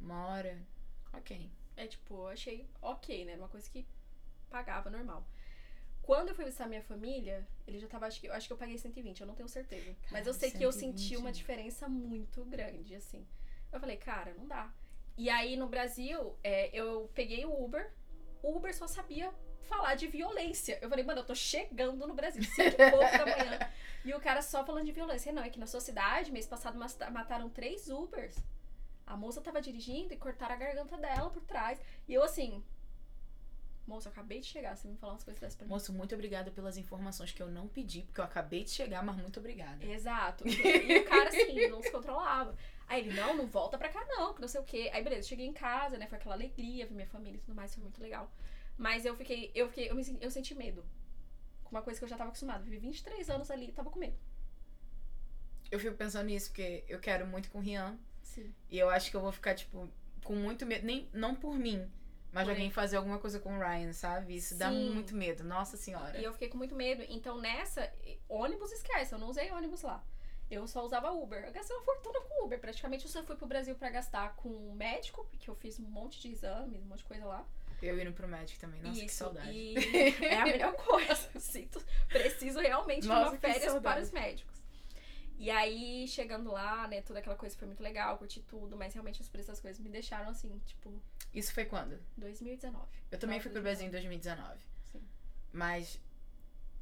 Uma 0.01 0.27
hora. 0.29 0.59
Ok. 1.15 1.51
É 1.77 1.87
tipo, 1.87 2.15
eu 2.15 2.29
achei 2.29 2.67
ok, 2.81 3.25
né? 3.25 3.33
Era 3.33 3.41
uma 3.41 3.49
coisa 3.49 3.69
que 3.71 3.87
pagava 4.51 4.91
normal. 4.91 5.27
Quando 6.03 6.31
eu 6.31 6.35
fui 6.35 6.45
visitar 6.45 6.67
minha 6.67 6.83
família, 6.83 7.47
ele 7.67 7.79
já 7.79 7.87
tava, 7.87 8.07
acho 8.07 8.21
que, 8.21 8.27
eu 8.27 8.33
acho 8.33 8.47
que 8.49 8.53
eu 8.53 8.57
paguei 8.57 8.77
120, 8.77 9.21
eu 9.21 9.27
não 9.27 9.35
tenho 9.35 9.49
certeza. 9.49 9.97
Mas 10.11 10.27
eu 10.27 10.35
sei 10.35 10.51
que 10.51 10.63
eu 10.63 10.73
senti 10.73 11.11
120. 11.11 11.17
uma 11.17 11.33
diferença 11.33 11.89
muito 11.89 12.45
grande, 12.45 12.95
assim. 12.97 13.25
Eu 13.73 13.79
falei, 13.79 13.97
cara, 13.97 14.35
não 14.35 14.47
dá. 14.47 14.73
E 15.17 15.31
aí 15.31 15.57
no 15.57 15.69
Brasil, 15.69 16.37
é, 16.43 16.71
eu 16.77 17.09
peguei 17.15 17.45
o 17.45 17.65
Uber, 17.65 17.93
o 18.43 18.57
Uber 18.57 18.75
só 18.75 18.87
sabia 18.89 19.33
falar 19.63 19.95
de 19.95 20.09
violência. 20.09 20.79
Eu 20.83 20.89
falei, 20.89 21.05
mano, 21.05 21.21
eu 21.21 21.25
tô 21.25 21.35
chegando 21.35 22.07
no 22.07 22.15
Brasil, 22.15 22.43
5 22.43 22.69
e 22.69 22.91
pouco 22.91 23.19
da 23.19 23.27
manhã. 23.27 23.59
E 24.05 24.13
o 24.13 24.21
cara 24.21 24.43
só 24.43 24.65
falando 24.65 24.87
de 24.87 24.91
violência. 24.91 25.33
Não, 25.33 25.45
é 25.45 25.49
que 25.49 25.61
na 25.61 25.67
sua 25.69 25.81
cidade, 25.81 26.33
mês 26.33 26.45
passado, 26.45 26.77
mataram 27.13 27.49
três 27.49 27.89
Ubers. 27.89 28.37
A 29.07 29.17
moça 29.17 29.41
tava 29.41 29.61
dirigindo 29.61 30.13
e 30.15 30.17
cortaram 30.17 30.55
a 30.55 30.59
garganta 30.59 30.97
dela 30.97 31.31
por 31.31 31.43
trás. 31.43 31.81
E 32.09 32.15
eu 32.15 32.23
assim. 32.23 32.63
Moça, 33.87 34.09
eu 34.09 34.13
acabei 34.13 34.41
de 34.41 34.47
chegar, 34.47 34.77
você 34.77 34.87
me 34.87 34.97
falar 34.97 35.15
umas 35.15 35.25
coisas 35.25 35.41
dessas 35.41 35.57
pra 35.57 35.67
mim. 35.67 35.73
Moço, 35.73 35.93
muito 35.93 36.15
obrigada 36.15 36.53
pelas 36.53 36.77
informações 36.77 37.33
que 37.33 37.43
eu 37.43 37.49
não 37.49 37.67
pedi, 37.67 38.03
porque 38.03 38.21
eu 38.21 38.25
acabei 38.25 38.63
de 38.63 38.71
chegar, 38.71 39.05
mas 39.05 39.17
muito 39.17 39.41
obrigada. 39.41 39.85
Exato. 39.85 40.47
E, 40.47 40.53
e 40.53 40.99
o 41.03 41.05
cara, 41.05 41.29
assim, 41.29 41.69
não 41.69 41.83
se 41.83 41.91
controlava. 41.91 42.55
Aí 42.87 43.01
ele, 43.01 43.15
não, 43.15 43.37
não 43.37 43.47
volta 43.47 43.77
pra 43.77 43.89
cá, 43.89 44.05
não, 44.07 44.35
que 44.35 44.41
não 44.41 44.49
sei 44.49 44.61
o 44.61 44.65
quê. 44.65 44.89
Aí, 44.93 45.03
beleza, 45.03 45.27
cheguei 45.27 45.47
em 45.47 45.53
casa, 45.53 45.99
né? 45.99 46.07
Foi 46.07 46.17
aquela 46.17 46.35
alegria, 46.35 46.87
vi 46.87 46.95
minha 46.95 47.07
família 47.07 47.39
e 47.39 47.41
tudo 47.41 47.57
mais, 47.57 47.75
foi 47.75 47.83
muito 47.83 48.01
legal. 48.01 48.31
Mas 48.79 49.05
eu 49.05 49.17
fiquei, 49.17 49.51
eu 49.55 49.69
fiquei, 49.69 49.91
eu, 49.91 49.95
me, 49.97 50.03
eu 50.21 50.31
senti 50.31 50.55
medo. 50.55 50.85
Com 51.65 51.71
uma 51.71 51.83
coisa 51.83 51.99
que 51.99 52.05
eu 52.05 52.09
já 52.09 52.17
tava 52.17 52.29
acostumada. 52.29 52.63
Vivi 52.63 52.79
23 52.79 53.29
anos 53.31 53.51
ali 53.51 53.69
e 53.69 53.73
tava 53.73 53.91
com 53.91 53.99
medo. 53.99 54.17
Eu 55.71 55.81
fico 55.81 55.97
pensando 55.97 56.27
nisso, 56.27 56.51
porque 56.51 56.85
eu 56.89 57.01
quero 57.01 57.27
muito 57.27 57.51
com 57.51 57.59
o 57.59 57.63
Rian. 57.63 57.99
Sim. 58.35 58.53
E 58.71 58.79
eu 58.79 58.89
acho 58.89 59.11
que 59.11 59.17
eu 59.17 59.21
vou 59.21 59.33
ficar, 59.33 59.55
tipo, 59.55 59.89
com 60.25 60.35
muito 60.35 60.65
medo. 60.65 60.87
Nem, 60.87 61.09
não 61.13 61.35
por 61.35 61.55
mim, 61.59 61.91
mas 62.33 62.45
Porém. 62.45 62.57
alguém 62.57 62.71
fazer 62.71 62.97
alguma 62.97 63.19
coisa 63.19 63.39
com 63.39 63.57
o 63.57 63.59
Ryan, 63.59 63.93
sabe? 63.93 64.37
Isso 64.37 64.57
dá 64.57 64.71
Sim. 64.71 64.91
muito 64.91 65.15
medo. 65.15 65.45
Nossa 65.45 65.77
senhora. 65.77 66.19
E 66.19 66.25
eu 66.25 66.33
fiquei 66.33 66.49
com 66.49 66.57
muito 66.57 66.75
medo. 66.75 67.05
Então, 67.09 67.39
nessa, 67.39 67.93
ônibus 68.29 68.73
esquece, 68.73 69.13
eu 69.15 69.19
não 69.19 69.29
usei 69.29 69.51
ônibus 69.51 69.83
lá. 69.83 70.03
Eu 70.51 70.67
só 70.67 70.85
usava 70.85 71.11
Uber. 71.13 71.45
Eu 71.45 71.53
gastei 71.53 71.75
uma 71.77 71.85
fortuna 71.85 72.21
com 72.21 72.45
Uber. 72.45 72.59
Praticamente 72.61 73.05
eu 73.05 73.11
só 73.11 73.23
fui 73.23 73.37
pro 73.37 73.47
Brasil 73.47 73.75
pra 73.75 73.89
gastar 73.91 74.35
com 74.37 74.75
médico, 74.75 75.27
porque 75.31 75.49
eu 75.49 75.55
fiz 75.55 75.79
um 75.79 75.85
monte 75.85 76.21
de 76.21 76.31
exames, 76.31 76.83
um 76.83 76.87
monte 76.87 76.99
de 76.99 77.05
coisa 77.05 77.25
lá. 77.25 77.47
Eu 77.83 77.99
indo 78.01 78.13
pro 78.13 78.29
médico 78.29 78.61
também. 78.61 78.81
Nossa, 78.81 79.01
que 79.01 79.07
Isso, 79.07 79.17
saudade. 79.17 79.51
E 79.51 80.25
é 80.25 80.39
a 80.41 80.45
melhor 80.45 80.75
coisa. 80.85 81.29
Sinto, 81.41 81.83
preciso 82.09 82.61
realmente 82.61 83.07
Nossa, 83.09 83.21
de 83.23 83.29
uma 83.31 83.37
que 83.37 83.41
férias 83.41 83.73
saudade. 83.73 83.83
para 83.83 84.03
os 84.03 84.11
médicos. 84.13 84.62
E 85.43 85.51
aí, 85.51 86.07
chegando 86.07 86.53
lá, 86.53 86.87
né, 86.87 87.03
toda 87.03 87.19
aquela 87.19 87.35
coisa 87.35 87.57
foi 87.57 87.67
muito 87.67 87.83
legal, 87.83 88.17
curti 88.17 88.41
tudo, 88.43 88.77
mas 88.77 88.95
realmente 88.95 89.21
os 89.21 89.29
preços 89.29 89.49
das 89.49 89.61
coisas 89.61 89.83
me 89.83 89.91
deixaram 89.91 90.31
assim, 90.31 90.57
tipo, 90.65 91.03
Isso 91.35 91.53
foi 91.53 91.65
quando? 91.65 91.99
2019. 92.17 92.87
Eu 93.11 93.19
também 93.19 93.41
fui 93.41 93.51
pro 93.51 93.61
Brasil 93.61 93.85
em 93.85 93.91
2019. 93.91 94.61
Sim. 94.93 95.03
Mas 95.53 95.99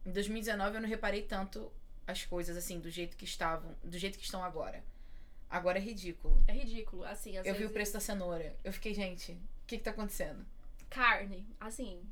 em 0.05 0.13
2019 0.13 0.77
eu 0.77 0.83
não 0.83 0.89
reparei 0.91 1.23
tanto 1.23 1.73
as 2.07 2.27
coisas 2.27 2.55
assim, 2.55 2.79
do 2.79 2.91
jeito 2.91 3.17
que 3.17 3.25
estavam, 3.25 3.75
do 3.83 3.97
jeito 3.97 4.19
que 4.19 4.27
estão 4.27 4.45
agora. 4.45 4.85
Agora 5.49 5.79
é 5.79 5.81
ridículo. 5.81 6.45
É 6.47 6.53
ridículo, 6.53 7.03
assim, 7.05 7.37
eu 7.37 7.43
vi 7.43 7.53
vezes. 7.53 7.67
o 7.67 7.73
preço 7.73 7.95
da 7.95 8.01
cenoura. 8.01 8.55
Eu 8.63 8.75
fiquei, 8.75 8.93
gente, 8.93 9.33
o 9.33 9.67
que 9.67 9.79
que 9.79 9.85
tá 9.85 9.91
acontecendo? 9.91 10.45
Carne, 10.91 11.47
assim. 11.59 12.03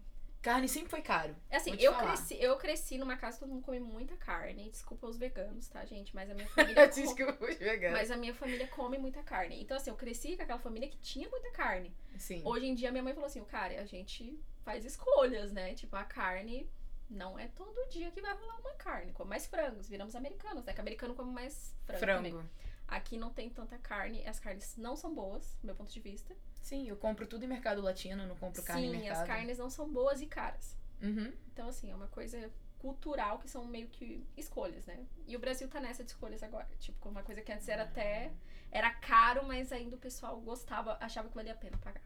Carne 0.40 0.68
sempre 0.68 0.88
foi 0.88 1.02
caro. 1.02 1.34
É 1.50 1.56
assim, 1.56 1.74
eu 1.80 1.92
falar. 1.92 2.06
cresci, 2.14 2.36
eu 2.40 2.56
cresci 2.56 2.96
numa 2.96 3.16
casa 3.16 3.36
que 3.36 3.40
todo 3.44 3.52
mundo 3.52 3.64
come 3.64 3.80
muita 3.80 4.16
carne. 4.16 4.70
Desculpa 4.70 5.06
os 5.08 5.16
veganos, 5.16 5.66
tá, 5.68 5.84
gente? 5.84 6.14
Mas 6.14 6.30
a 6.30 6.34
minha 6.34 6.46
família. 6.50 6.86
Desculpa 6.86 7.44
os 7.44 7.56
veganos. 7.56 7.98
Mas 7.98 8.10
a 8.10 8.16
minha 8.16 8.32
família 8.34 8.66
come 8.68 8.98
muita 8.98 9.22
carne. 9.22 9.60
Então, 9.60 9.76
assim, 9.76 9.90
eu 9.90 9.96
cresci 9.96 10.36
com 10.36 10.42
aquela 10.42 10.58
família 10.60 10.88
que 10.88 10.96
tinha 10.98 11.28
muita 11.28 11.50
carne. 11.50 11.92
Sim. 12.16 12.42
Hoje 12.44 12.66
em 12.66 12.74
dia, 12.74 12.90
minha 12.92 13.02
mãe 13.02 13.12
falou 13.14 13.26
assim: 13.26 13.44
cara, 13.44 13.80
a 13.80 13.84
gente 13.84 14.38
faz 14.64 14.84
escolhas, 14.84 15.52
né? 15.52 15.74
Tipo, 15.74 15.96
a 15.96 16.04
carne 16.04 16.70
não 17.10 17.38
é 17.38 17.48
todo 17.48 17.88
dia 17.88 18.10
que 18.10 18.20
vai 18.20 18.32
rolar 18.34 18.60
uma 18.60 18.74
carne. 18.74 19.12
Come 19.12 19.30
mais 19.30 19.46
frangos, 19.46 19.88
viramos 19.88 20.14
americanos, 20.14 20.64
né? 20.64 20.72
Que 20.72 20.80
americano 20.80 21.14
come 21.14 21.32
mais 21.32 21.74
frango. 21.84 22.00
também. 22.00 22.32
Frango. 22.32 22.48
Aqui 22.86 23.18
não 23.18 23.30
tem 23.30 23.50
tanta 23.50 23.76
carne, 23.76 24.26
as 24.26 24.40
carnes 24.40 24.76
não 24.78 24.96
são 24.96 25.14
boas, 25.14 25.56
do 25.60 25.66
meu 25.66 25.74
ponto 25.74 25.92
de 25.92 26.00
vista. 26.00 26.34
Sim, 26.60 26.88
eu 26.88 26.96
compro 26.96 27.26
tudo 27.26 27.44
em 27.44 27.48
mercado 27.48 27.80
latino, 27.80 28.26
não 28.26 28.36
compro 28.36 28.62
carne 28.62 28.86
em 28.86 28.90
Sim, 28.92 28.98
mercado. 28.98 29.20
as 29.22 29.26
carnes 29.26 29.58
não 29.58 29.70
são 29.70 29.88
boas 29.90 30.20
e 30.20 30.26
caras. 30.26 30.76
Uhum. 31.02 31.32
Então, 31.52 31.68
assim, 31.68 31.90
é 31.90 31.94
uma 31.94 32.08
coisa 32.08 32.50
cultural 32.78 33.38
que 33.38 33.48
são 33.48 33.64
meio 33.64 33.88
que 33.88 34.26
escolhas, 34.36 34.84
né? 34.86 35.06
E 35.26 35.34
o 35.36 35.38
Brasil 35.38 35.68
tá 35.68 35.80
nessa 35.80 36.04
de 36.04 36.10
escolhas 36.10 36.42
agora. 36.42 36.68
Tipo, 36.78 37.08
uma 37.08 37.22
coisa 37.22 37.40
que 37.42 37.50
antes 37.52 37.68
era 37.68 37.84
até. 37.84 38.32
Era 38.70 38.90
caro, 38.92 39.44
mas 39.46 39.72
ainda 39.72 39.96
o 39.96 39.98
pessoal 39.98 40.38
gostava, 40.40 40.96
achava 41.00 41.28
que 41.28 41.34
valia 41.34 41.52
a 41.52 41.56
pena 41.56 41.78
pagar. 41.78 42.02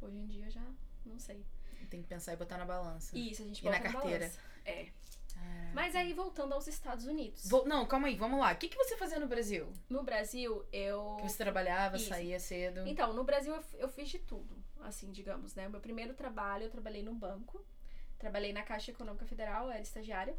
Hoje 0.00 0.16
em 0.16 0.26
dia 0.26 0.50
já 0.50 0.64
não 1.06 1.18
sei. 1.18 1.44
Tem 1.88 2.02
que 2.02 2.08
pensar 2.08 2.32
e 2.32 2.36
botar 2.36 2.58
na 2.58 2.64
balança. 2.64 3.16
Isso, 3.16 3.42
a 3.42 3.46
gente 3.46 3.60
E 3.60 3.64
na 3.64 3.70
bota 3.78 3.82
carteira. 3.92 4.18
balança. 4.18 4.40
É. 4.64 4.88
Mas 5.74 5.96
aí, 5.96 6.12
voltando 6.12 6.52
aos 6.52 6.68
Estados 6.68 7.04
Unidos. 7.04 7.48
Vou- 7.48 7.66
não, 7.66 7.84
calma 7.84 8.06
aí, 8.06 8.14
vamos 8.14 8.38
lá. 8.38 8.52
O 8.52 8.56
que, 8.56 8.68
que 8.68 8.76
você 8.76 8.96
fazia 8.96 9.18
no 9.18 9.26
Brasil? 9.26 9.72
No 9.88 10.04
Brasil, 10.04 10.64
eu. 10.72 11.16
Que 11.20 11.28
você 11.28 11.38
trabalhava, 11.38 11.96
Isso. 11.96 12.08
saía 12.08 12.38
cedo. 12.38 12.86
Então, 12.86 13.12
no 13.12 13.24
Brasil 13.24 13.52
eu, 13.52 13.64
eu 13.80 13.88
fiz 13.88 14.08
de 14.08 14.20
tudo, 14.20 14.56
assim, 14.82 15.10
digamos, 15.10 15.54
né? 15.56 15.66
O 15.66 15.70
meu 15.70 15.80
primeiro 15.80 16.14
trabalho, 16.14 16.64
eu 16.64 16.70
trabalhei 16.70 17.02
no 17.02 17.12
banco. 17.12 17.60
Trabalhei 18.18 18.52
na 18.52 18.62
Caixa 18.62 18.92
Econômica 18.92 19.26
Federal, 19.26 19.68
era 19.68 19.82
estagiária. 19.82 20.36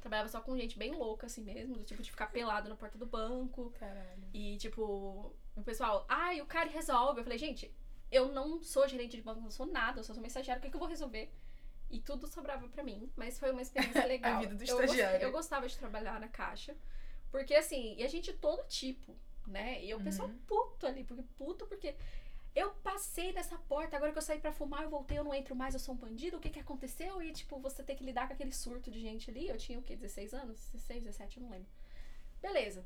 Trabalhava 0.00 0.28
só 0.30 0.40
com 0.40 0.56
gente 0.56 0.78
bem 0.78 0.92
louca, 0.92 1.26
assim 1.26 1.42
mesmo, 1.42 1.74
do 1.74 1.84
tipo 1.84 2.02
de 2.02 2.10
ficar 2.10 2.28
pelado 2.28 2.68
na 2.68 2.74
porta 2.74 2.96
do 2.96 3.06
banco. 3.06 3.70
Caralho. 3.78 4.24
E, 4.32 4.56
tipo, 4.56 5.34
o 5.54 5.62
pessoal, 5.62 6.06
ai, 6.08 6.40
o 6.40 6.46
cara 6.46 6.70
resolve. 6.70 7.20
Eu 7.20 7.24
falei, 7.24 7.38
gente, 7.38 7.70
eu 8.10 8.28
não 8.32 8.62
sou 8.62 8.88
gerente 8.88 9.16
de 9.16 9.22
banco, 9.22 9.40
não 9.40 9.50
sou 9.50 9.66
nada, 9.66 10.00
eu 10.00 10.04
só 10.04 10.14
sou 10.14 10.22
uma 10.22 10.26
estagiária, 10.26 10.58
o 10.58 10.62
que, 10.62 10.70
que 10.70 10.76
eu 10.76 10.80
vou 10.80 10.88
resolver? 10.88 11.30
E 11.94 12.00
tudo 12.00 12.26
sobrava 12.26 12.66
pra 12.68 12.82
mim, 12.82 13.10
mas 13.16 13.38
foi 13.38 13.50
uma 13.52 13.62
experiência 13.62 14.04
legal. 14.06 14.40
vida 14.40 14.54
do 14.54 14.64
Eu 14.64 14.80
estagiário. 14.82 15.22
Eu, 15.22 15.32
gostava 15.32 15.68
de 15.68 15.78
trabalhar 15.78 16.18
na 16.18 16.28
caixa, 16.28 16.76
porque 17.30 17.54
assim, 17.54 17.94
e 17.96 18.02
a 18.02 18.08
gente 18.08 18.32
todo 18.32 18.66
tipo, 18.66 19.16
né? 19.46 19.84
E 19.84 19.94
o 19.94 20.00
pessoal 20.00 20.28
Uhum. 20.28 20.38
puto 20.46 20.86
ali, 20.86 21.04
porque 21.04 21.22
puto 21.36 21.66
porque 21.66 21.94
eu 22.54 22.70
passei 22.88 23.32
nessa 23.32 23.56
porta, 23.58 23.96
agora 23.96 24.12
que 24.12 24.18
eu 24.18 24.22
saí 24.22 24.40
pra 24.40 24.52
fumar, 24.52 24.82
eu 24.82 24.90
voltei, 24.90 25.18
eu 25.18 25.24
não 25.24 25.34
entro 25.34 25.54
mais, 25.56 25.74
eu 25.74 25.80
sou 25.80 25.94
um 25.94 25.98
bandido, 25.98 26.36
o 26.36 26.40
que 26.40 26.50
que 26.50 26.60
aconteceu? 26.60 27.20
E, 27.22 27.32
tipo, 27.32 27.58
você 27.58 27.82
tem 27.82 27.96
que 27.96 28.04
lidar 28.04 28.26
com 28.28 28.34
aquele 28.34 28.52
surto 28.52 28.90
de 28.90 29.00
gente 29.00 29.30
ali. 29.30 29.48
Eu 29.48 29.56
tinha 29.56 29.78
o 29.78 29.82
quê? 29.82 29.96
16 29.96 30.34
anos? 30.34 30.68
16, 30.72 31.02
17, 31.04 31.36
eu 31.36 31.42
não 31.44 31.50
lembro. 31.50 31.68
Beleza. 32.40 32.84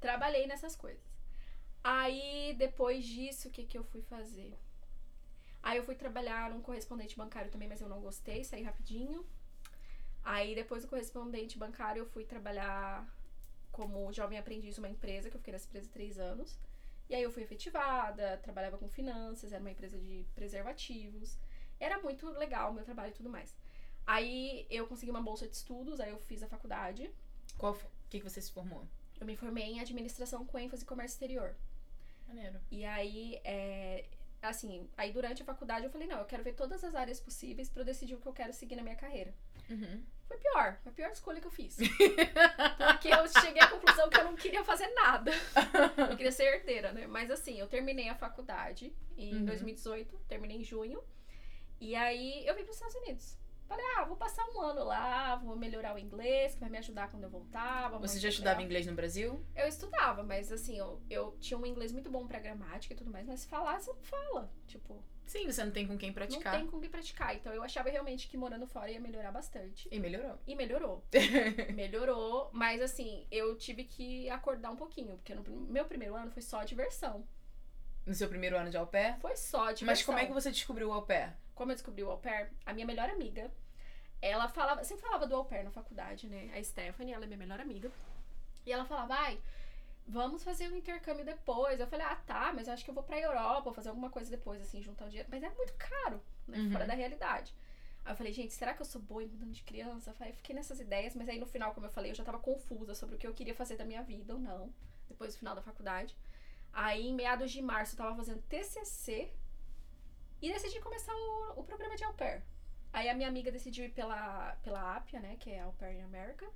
Trabalhei 0.00 0.46
nessas 0.46 0.76
coisas. 0.76 1.02
Aí, 1.82 2.54
depois 2.58 3.04
disso, 3.06 3.48
o 3.48 3.50
que 3.50 3.64
que 3.64 3.78
eu 3.78 3.84
fui 3.84 4.02
fazer? 4.02 4.54
Aí 5.66 5.78
eu 5.78 5.82
fui 5.82 5.96
trabalhar 5.96 6.48
num 6.48 6.60
correspondente 6.60 7.16
bancário 7.16 7.50
também, 7.50 7.66
mas 7.66 7.80
eu 7.80 7.88
não 7.88 8.00
gostei, 8.00 8.44
saí 8.44 8.62
rapidinho. 8.62 9.26
Aí, 10.22 10.54
depois 10.54 10.84
do 10.84 10.88
correspondente 10.88 11.58
bancário, 11.58 12.02
eu 12.02 12.06
fui 12.06 12.24
trabalhar 12.24 13.04
como 13.72 14.12
jovem 14.12 14.38
aprendiz 14.38 14.76
numa 14.76 14.88
empresa, 14.88 15.28
que 15.28 15.34
eu 15.34 15.40
fiquei 15.40 15.50
nessa 15.50 15.66
empresa 15.66 15.90
três 15.92 16.20
anos. 16.20 16.56
E 17.08 17.16
aí 17.16 17.22
eu 17.24 17.32
fui 17.32 17.42
efetivada, 17.42 18.38
trabalhava 18.44 18.78
com 18.78 18.88
finanças, 18.88 19.52
era 19.52 19.60
uma 19.60 19.72
empresa 19.72 19.98
de 19.98 20.24
preservativos. 20.36 21.36
Era 21.80 22.00
muito 22.00 22.28
legal 22.30 22.70
o 22.70 22.74
meu 22.74 22.84
trabalho 22.84 23.10
e 23.10 23.16
tudo 23.16 23.28
mais. 23.28 23.52
Aí 24.06 24.68
eu 24.70 24.86
consegui 24.86 25.10
uma 25.10 25.20
bolsa 25.20 25.48
de 25.48 25.56
estudos, 25.56 25.98
aí 25.98 26.12
eu 26.12 26.18
fiz 26.20 26.44
a 26.44 26.46
faculdade. 26.46 27.10
Qual 27.58 27.72
O 27.72 28.08
que, 28.08 28.20
que 28.20 28.30
você 28.30 28.40
se 28.40 28.52
formou? 28.52 28.86
Eu 29.20 29.26
me 29.26 29.34
formei 29.34 29.64
em 29.64 29.80
administração 29.80 30.46
com 30.46 30.60
ênfase 30.60 30.84
em 30.84 30.86
comércio 30.86 31.16
exterior. 31.16 31.56
Maneiro. 32.28 32.60
E 32.70 32.84
aí, 32.84 33.40
é, 33.42 34.04
assim, 34.48 34.88
aí 34.96 35.12
durante 35.12 35.42
a 35.42 35.44
faculdade 35.44 35.84
eu 35.84 35.90
falei, 35.90 36.06
não, 36.06 36.18
eu 36.18 36.24
quero 36.24 36.42
ver 36.42 36.54
todas 36.54 36.82
as 36.84 36.94
áreas 36.94 37.20
possíveis 37.20 37.68
pra 37.68 37.82
eu 37.82 37.86
decidir 37.86 38.14
o 38.14 38.20
que 38.20 38.26
eu 38.26 38.32
quero 38.32 38.52
seguir 38.52 38.76
na 38.76 38.82
minha 38.82 38.96
carreira. 38.96 39.34
Uhum. 39.70 40.02
Foi 40.26 40.36
pior, 40.38 40.78
foi 40.82 40.92
a 40.92 40.94
pior 40.94 41.10
escolha 41.10 41.40
que 41.40 41.46
eu 41.46 41.50
fiz. 41.50 41.76
Porque 42.92 43.08
eu 43.08 43.28
cheguei 43.40 43.62
à 43.62 43.68
conclusão 43.68 44.08
que 44.10 44.18
eu 44.18 44.24
não 44.24 44.34
queria 44.36 44.64
fazer 44.64 44.88
nada. 44.94 45.30
Eu 46.10 46.16
queria 46.16 46.32
ser 46.32 46.44
herdeira, 46.44 46.92
né? 46.92 47.06
Mas 47.06 47.30
assim, 47.30 47.58
eu 47.58 47.66
terminei 47.66 48.08
a 48.08 48.14
faculdade 48.14 48.92
em 49.16 49.34
Uhum. 49.36 49.44
2018, 49.46 50.16
terminei 50.28 50.58
em 50.58 50.64
junho. 50.64 51.02
E 51.80 51.94
aí 51.94 52.46
eu 52.46 52.54
vim 52.54 52.62
para 52.62 52.70
os 52.70 52.76
Estados 52.76 52.96
Unidos. 52.96 53.38
Falei, 53.68 53.84
ah, 53.96 54.04
vou 54.04 54.16
passar 54.16 54.44
um 54.54 54.60
ano 54.60 54.84
lá, 54.84 55.36
vou 55.36 55.56
melhorar 55.56 55.94
o 55.94 55.98
inglês, 55.98 56.54
que 56.54 56.60
vai 56.60 56.70
me 56.70 56.78
ajudar 56.78 57.10
quando 57.10 57.24
eu 57.24 57.30
voltar. 57.30 57.88
Você 57.98 58.20
já 58.20 58.28
estudava 58.28 58.62
inglês 58.62 58.86
no 58.86 58.94
Brasil? 58.94 59.44
Eu 59.54 59.66
estudava, 59.66 60.22
mas 60.22 60.52
assim, 60.52 60.78
eu, 60.78 61.02
eu 61.10 61.36
tinha 61.40 61.58
um 61.58 61.66
inglês 61.66 61.92
muito 61.92 62.08
bom 62.08 62.26
pra 62.26 62.38
gramática 62.38 62.94
e 62.94 62.96
tudo 62.96 63.10
mais, 63.10 63.26
mas 63.26 63.44
falar 63.44 63.80
você 63.80 63.92
não 63.92 64.02
fala. 64.02 64.52
Tipo, 64.68 65.02
Sim, 65.26 65.50
você 65.50 65.64
não 65.64 65.72
tem 65.72 65.86
com 65.86 65.98
quem 65.98 66.12
praticar. 66.12 66.52
não 66.52 66.60
tem 66.60 66.70
com 66.70 66.80
quem 66.80 66.88
praticar. 66.88 67.34
Então 67.34 67.52
eu 67.52 67.62
achava 67.62 67.90
realmente 67.90 68.28
que 68.28 68.36
morando 68.36 68.66
fora 68.66 68.90
ia 68.90 69.00
melhorar 69.00 69.32
bastante. 69.32 69.88
E 69.90 69.98
melhorou. 69.98 70.38
E 70.46 70.54
melhorou. 70.54 71.04
melhorou, 71.74 72.48
mas 72.52 72.80
assim, 72.80 73.26
eu 73.30 73.56
tive 73.56 73.84
que 73.84 74.30
acordar 74.30 74.70
um 74.70 74.76
pouquinho, 74.76 75.16
porque 75.16 75.34
no 75.34 75.42
meu 75.66 75.84
primeiro 75.84 76.14
ano 76.14 76.30
foi 76.30 76.42
só 76.42 76.62
diversão. 76.62 77.26
No 78.06 78.14
seu 78.14 78.28
primeiro 78.28 78.56
ano 78.56 78.70
de 78.70 78.76
au 78.76 78.86
pair? 78.86 79.18
Foi 79.18 79.34
só 79.34 79.72
diversão. 79.72 79.86
Mas 79.86 80.02
como 80.04 80.18
é 80.18 80.26
que 80.26 80.32
você 80.32 80.52
descobriu 80.52 80.90
o 80.90 80.92
au 80.92 81.02
pair? 81.02 81.34
Como 81.56 81.72
eu 81.72 81.74
descobri 81.74 82.04
o 82.04 82.10
au 82.10 82.18
pair, 82.18 82.52
a 82.64 82.72
minha 82.72 82.86
melhor 82.86 83.10
amiga, 83.10 83.50
ela 84.20 84.46
falava, 84.46 84.84
sempre 84.84 85.02
falava 85.02 85.26
do 85.26 85.34
au 85.34 85.44
pair 85.44 85.64
na 85.64 85.70
faculdade, 85.70 86.28
né? 86.28 86.52
A 86.54 86.62
Stephanie, 86.62 87.14
ela 87.14 87.24
é 87.24 87.26
minha 87.26 87.38
melhor 87.38 87.58
amiga. 87.58 87.90
E 88.64 88.70
ela 88.70 88.84
falava, 88.84 89.14
ai, 89.14 89.40
vamos 90.06 90.44
fazer 90.44 90.70
um 90.70 90.76
intercâmbio 90.76 91.24
depois. 91.24 91.80
Eu 91.80 91.86
falei, 91.86 92.06
ah, 92.06 92.14
tá, 92.14 92.52
mas 92.54 92.68
eu 92.68 92.74
acho 92.74 92.84
que 92.84 92.90
eu 92.90 92.94
vou 92.94 93.02
pra 93.02 93.18
Europa, 93.18 93.62
vou 93.62 93.72
fazer 93.72 93.88
alguma 93.88 94.10
coisa 94.10 94.30
depois, 94.30 94.60
assim, 94.60 94.82
juntar 94.82 95.06
um 95.06 95.08
dinheiro. 95.08 95.28
Mas 95.32 95.42
é 95.42 95.48
muito 95.48 95.72
caro, 95.74 96.22
né? 96.46 96.58
Uhum. 96.58 96.70
Fora 96.70 96.86
da 96.86 96.94
realidade. 96.94 97.54
Aí 98.04 98.12
eu 98.12 98.16
falei, 98.16 98.32
gente, 98.32 98.52
será 98.52 98.74
que 98.74 98.82
eu 98.82 98.86
sou 98.86 99.00
boa 99.00 99.24
em 99.24 99.28
cuidando 99.28 99.52
de 99.52 99.62
criança? 99.62 100.10
Eu 100.10 100.14
falei, 100.14 100.34
fiquei 100.34 100.54
nessas 100.54 100.78
ideias, 100.78 101.16
mas 101.16 101.28
aí 101.28 101.40
no 101.40 101.46
final, 101.46 101.74
como 101.74 101.86
eu 101.86 101.90
falei, 101.90 102.10
eu 102.10 102.14
já 102.14 102.22
tava 102.22 102.38
confusa 102.38 102.94
sobre 102.94 103.16
o 103.16 103.18
que 103.18 103.26
eu 103.26 103.32
queria 103.32 103.54
fazer 103.54 103.76
da 103.76 103.84
minha 103.84 104.02
vida 104.02 104.34
ou 104.34 104.38
não, 104.38 104.70
depois 105.08 105.34
do 105.34 105.38
final 105.38 105.54
da 105.54 105.62
faculdade. 105.62 106.14
Aí, 106.72 107.08
em 107.08 107.14
meados 107.14 107.50
de 107.50 107.62
março, 107.62 107.94
eu 107.94 107.98
tava 107.98 108.14
fazendo 108.14 108.42
TCC 108.42 109.30
e 110.40 110.52
decidi 110.52 110.80
começar 110.80 111.14
o, 111.14 111.60
o 111.60 111.64
programa 111.64 111.96
de 111.96 112.04
au 112.04 112.14
pair. 112.14 112.42
Aí 112.92 113.08
a 113.08 113.14
minha 113.14 113.28
amiga 113.28 113.52
decidiu 113.52 113.84
ir 113.84 113.90
pela, 113.90 114.56
pela 114.62 114.96
APIA, 114.96 115.20
né, 115.20 115.36
que 115.38 115.50
é 115.50 115.60
Au 115.60 115.72
Pair 115.74 115.98
in 115.98 116.02
America, 116.02 116.46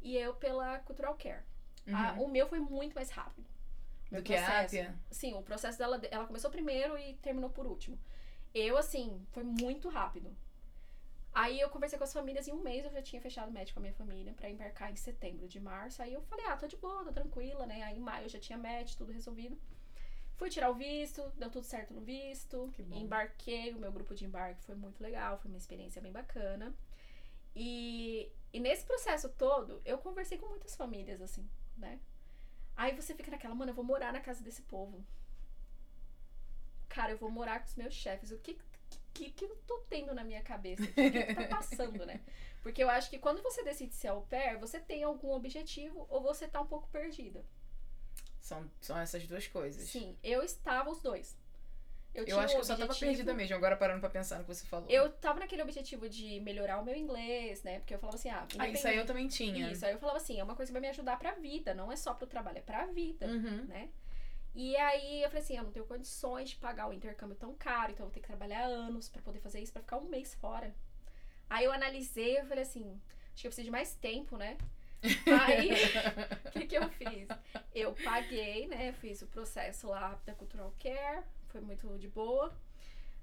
e 0.00 0.16
eu 0.16 0.34
pela 0.34 0.78
Cultural 0.80 1.14
Care. 1.16 1.42
Uhum. 1.86 2.24
o 2.24 2.28
meu 2.28 2.46
foi 2.46 2.60
muito 2.60 2.94
mais 2.94 3.10
rápido. 3.10 3.46
Do 4.10 4.22
que 4.22 4.34
a 4.34 4.42
processo. 4.42 4.76
Ápia? 4.76 4.94
Sim, 5.10 5.34
o 5.34 5.42
processo 5.42 5.78
dela, 5.78 6.00
ela 6.10 6.26
começou 6.26 6.50
primeiro 6.50 6.96
e 6.98 7.14
terminou 7.14 7.50
por 7.50 7.66
último. 7.66 7.98
Eu, 8.54 8.76
assim, 8.76 9.26
foi 9.32 9.42
muito 9.42 9.88
rápido. 9.88 10.34
Aí 11.34 11.58
eu 11.58 11.70
conversei 11.70 11.98
com 11.98 12.04
as 12.04 12.12
famílias 12.12 12.46
em 12.46 12.52
um 12.52 12.62
mês, 12.62 12.84
eu 12.84 12.92
já 12.92 13.00
tinha 13.00 13.20
fechado 13.22 13.50
match 13.50 13.72
com 13.72 13.80
a 13.80 13.82
minha 13.82 13.94
família 13.94 14.34
pra 14.34 14.50
embarcar 14.50 14.92
em 14.92 14.96
setembro 14.96 15.48
de 15.48 15.58
março. 15.58 16.02
Aí 16.02 16.12
eu 16.12 16.20
falei, 16.22 16.44
ah, 16.46 16.56
tô 16.56 16.66
de 16.66 16.76
boa, 16.76 17.04
tô 17.04 17.12
tranquila, 17.12 17.66
né? 17.66 17.82
Aí 17.82 17.96
em 17.96 18.00
maio 18.00 18.26
eu 18.26 18.28
já 18.28 18.38
tinha 18.38 18.58
match, 18.58 18.94
tudo 18.94 19.12
resolvido. 19.12 19.58
Fui 20.42 20.50
tirar 20.50 20.70
o 20.70 20.74
visto, 20.74 21.22
deu 21.36 21.48
tudo 21.48 21.64
certo 21.64 21.94
no 21.94 22.00
visto. 22.00 22.68
Que 22.74 22.82
bom. 22.82 22.96
Embarquei, 22.96 23.72
o 23.72 23.78
meu 23.78 23.92
grupo 23.92 24.12
de 24.12 24.24
embarque 24.24 24.60
foi 24.64 24.74
muito 24.74 25.00
legal, 25.00 25.38
foi 25.38 25.48
uma 25.48 25.56
experiência 25.56 26.02
bem 26.02 26.10
bacana. 26.10 26.74
E, 27.54 28.28
e 28.52 28.58
nesse 28.58 28.84
processo 28.84 29.28
todo, 29.28 29.80
eu 29.84 29.98
conversei 29.98 30.36
com 30.38 30.48
muitas 30.48 30.74
famílias, 30.74 31.22
assim, 31.22 31.48
né? 31.76 32.00
Aí 32.76 32.92
você 32.92 33.14
fica 33.14 33.30
naquela, 33.30 33.54
mano, 33.54 33.70
eu 33.70 33.74
vou 33.76 33.84
morar 33.84 34.12
na 34.12 34.18
casa 34.18 34.42
desse 34.42 34.62
povo. 34.62 35.06
Cara, 36.88 37.12
eu 37.12 37.18
vou 37.18 37.30
morar 37.30 37.60
com 37.60 37.66
os 37.66 37.76
meus 37.76 37.94
chefes. 37.94 38.32
O 38.32 38.38
que 38.38 38.58
que, 39.14 39.30
que 39.30 39.44
eu 39.44 39.56
tô 39.64 39.78
tendo 39.88 40.12
na 40.12 40.24
minha 40.24 40.42
cabeça? 40.42 40.82
O 40.82 40.92
que, 40.92 41.08
que 41.08 41.34
tá 41.34 41.46
passando, 41.46 42.04
né? 42.04 42.20
Porque 42.64 42.82
eu 42.82 42.90
acho 42.90 43.08
que 43.08 43.20
quando 43.20 43.40
você 43.44 43.62
decide 43.62 43.94
ser 43.94 44.08
au 44.08 44.22
pair, 44.22 44.58
você 44.58 44.80
tem 44.80 45.04
algum 45.04 45.30
objetivo 45.30 46.04
ou 46.10 46.20
você 46.20 46.48
tá 46.48 46.60
um 46.60 46.66
pouco 46.66 46.88
perdida. 46.88 47.44
São, 48.42 48.68
são 48.80 48.98
essas 48.98 49.24
duas 49.26 49.46
coisas. 49.46 49.88
Sim, 49.88 50.16
eu 50.22 50.42
estava 50.42 50.90
os 50.90 51.00
dois. 51.00 51.36
Eu, 52.12 52.26
Eu 52.26 52.38
acho 52.40 52.54
que 52.54 52.60
eu 52.60 52.64
só 52.64 52.76
tava 52.76 52.94
perdida 52.94 53.32
mesmo, 53.32 53.56
agora 53.56 53.74
parando 53.74 54.00
pra 54.00 54.10
pensar 54.10 54.36
no 54.38 54.44
que 54.44 54.54
você 54.54 54.66
falou. 54.66 54.86
Eu 54.90 55.10
tava 55.12 55.40
naquele 55.40 55.62
objetivo 55.62 56.08
de 56.10 56.40
melhorar 56.40 56.78
o 56.78 56.84
meu 56.84 56.94
inglês, 56.94 57.62
né? 57.62 57.78
Porque 57.78 57.94
eu 57.94 57.98
falava 57.98 58.18
assim, 58.18 58.28
ah, 58.28 58.46
Ah, 58.58 58.68
isso 58.68 58.86
aí 58.86 58.98
eu 58.98 59.06
também 59.06 59.28
tinha. 59.28 59.70
Isso, 59.70 59.86
aí 59.86 59.92
eu 59.92 59.98
falava 59.98 60.18
assim, 60.18 60.38
é 60.38 60.44
uma 60.44 60.54
coisa 60.54 60.68
que 60.68 60.74
vai 60.74 60.82
me 60.82 60.88
ajudar 60.88 61.16
pra 61.18 61.32
vida, 61.32 61.72
não 61.72 61.90
é 61.90 61.96
só 61.96 62.12
pro 62.12 62.26
trabalho, 62.26 62.58
é 62.58 62.60
pra 62.60 62.84
vida, 62.86 63.26
Uhum. 63.28 63.64
né? 63.66 63.88
E 64.54 64.76
aí 64.76 65.22
eu 65.22 65.30
falei 65.30 65.42
assim, 65.42 65.56
eu 65.56 65.62
não 65.64 65.70
tenho 65.72 65.86
condições 65.86 66.50
de 66.50 66.56
pagar 66.56 66.86
o 66.86 66.92
intercâmbio 66.92 67.36
tão 67.36 67.54
caro, 67.54 67.92
então 67.92 68.04
eu 68.04 68.08
vou 68.08 68.12
ter 68.12 68.20
que 68.20 68.26
trabalhar 68.26 68.64
anos 68.64 69.08
pra 69.08 69.22
poder 69.22 69.38
fazer 69.40 69.60
isso, 69.60 69.72
pra 69.72 69.80
ficar 69.80 69.96
um 69.96 70.04
mês 70.08 70.34
fora. 70.34 70.74
Aí 71.48 71.64
eu 71.64 71.72
analisei, 71.72 72.38
eu 72.38 72.44
falei 72.44 72.64
assim, 72.64 73.00
acho 73.32 73.40
que 73.40 73.46
eu 73.46 73.50
preciso 73.50 73.64
de 73.64 73.70
mais 73.70 73.94
tempo, 73.94 74.36
né? 74.36 74.58
Aí, 75.40 75.70
o 76.46 76.50
que, 76.52 76.66
que 76.66 76.76
eu 76.76 76.88
fiz? 76.90 77.28
Eu 77.74 77.92
paguei, 78.04 78.66
né? 78.66 78.92
Fiz 78.92 79.22
o 79.22 79.26
processo 79.26 79.88
lá 79.88 80.18
da 80.24 80.34
Cultural 80.34 80.72
Care, 80.78 81.24
foi 81.48 81.60
muito 81.60 81.98
de 81.98 82.08
boa. 82.08 82.54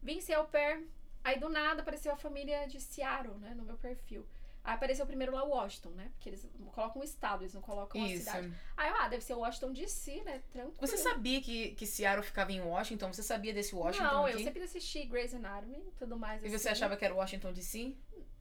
Vim 0.02 0.22
ser 0.22 0.34
au 0.34 0.46
pair, 0.46 0.88
aí 1.24 1.40
do 1.40 1.50
nada 1.50 1.82
apareceu 1.82 2.14
a 2.14 2.18
família 2.18 2.68
de 2.68 2.80
Seattle, 2.80 3.38
né? 3.38 3.54
No 3.54 3.64
meu 3.64 3.78
perfil. 3.78 4.26
Aí 4.64 4.74
apareceu 4.76 5.06
primeiro 5.06 5.34
lá 5.34 5.44
Washington, 5.44 5.90
né? 5.92 6.12
Porque 6.14 6.30
eles 6.30 6.48
colocam 6.74 7.02
um 7.02 7.04
estado, 7.04 7.44
eles 7.44 7.54
não 7.54 7.62
colocam 7.62 8.02
a 8.04 8.08
Isso. 8.08 8.26
cidade. 8.26 8.54
Aí 8.76 8.90
eu, 8.90 8.96
ah, 8.98 9.08
deve 9.08 9.24
ser 9.24 9.34
Washington 9.34 9.72
DC, 9.72 10.22
né? 10.24 10.42
Tranquilo. 10.52 10.76
Você 10.80 10.98
sabia 10.98 11.42
que, 11.42 11.72
que 11.72 11.86
Seattle 11.86 12.24
ficava 12.24 12.52
em 12.52 12.62
Washington? 12.62 13.12
Você 13.12 13.24
sabia 13.24 13.54
desse 13.54 13.74
Washington 13.74 14.04
Não, 14.04 14.26
aqui? 14.26 14.36
eu 14.36 14.40
sempre 14.44 14.64
assisti 14.64 15.06
Grey's 15.06 15.34
Anatomy 15.34 15.78
e 15.78 15.92
tudo 15.98 16.18
mais. 16.18 16.44
E 16.44 16.50
você 16.50 16.70
assim. 16.70 16.70
achava 16.70 16.98
que 16.98 17.06
era 17.06 17.16
Washington 17.16 17.54
DC? 17.54 17.96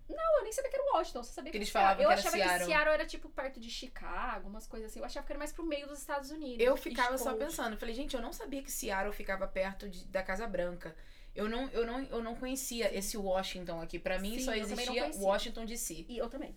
Não, 0.08 0.38
eu 0.38 0.42
nem 0.42 0.52
sabia 0.52 0.70
que 0.70 0.76
era 0.76 0.92
Washington, 0.94 1.22
você 1.22 1.32
sabia 1.32 1.50
Que 1.52 1.58
eles 1.58 1.68
falavam 1.70 2.02
Eu 2.02 2.08
que 2.08 2.12
era 2.12 2.20
achava 2.20 2.36
Seattle. 2.36 2.58
que 2.60 2.64
Seattle 2.66 2.94
era 2.94 3.06
tipo 3.06 3.28
perto 3.28 3.60
de 3.60 3.70
Chicago, 3.70 4.48
umas 4.48 4.66
coisas 4.66 4.90
assim. 4.90 4.98
Eu 5.00 5.04
achava 5.04 5.26
que 5.26 5.32
era 5.32 5.38
mais 5.38 5.52
pro 5.52 5.64
meio 5.64 5.86
dos 5.86 5.98
Estados 5.98 6.30
Unidos. 6.30 6.64
Eu 6.64 6.72
East 6.72 6.82
ficava 6.82 7.18
só 7.18 7.30
Coast. 7.32 7.44
pensando, 7.44 7.72
eu 7.74 7.78
falei, 7.78 7.94
gente, 7.94 8.14
eu 8.16 8.22
não 8.22 8.32
sabia 8.32 8.62
que 8.62 8.72
Seattle 8.72 9.12
ficava 9.12 9.46
perto 9.46 9.88
de- 9.88 10.04
da 10.06 10.22
Casa 10.22 10.46
Branca. 10.46 10.96
Eu 11.34 11.48
não, 11.48 11.68
eu 11.68 11.86
não, 11.86 12.00
eu 12.04 12.22
não 12.22 12.34
conhecia 12.34 12.92
esse 12.96 13.16
Washington 13.16 13.80
aqui. 13.80 13.98
Pra 13.98 14.18
mim 14.18 14.38
Sim, 14.38 14.44
só 14.44 14.54
existia. 14.54 15.10
Washington 15.16 15.64
DC. 15.66 16.06
E 16.08 16.18
eu 16.18 16.28
também. 16.28 16.56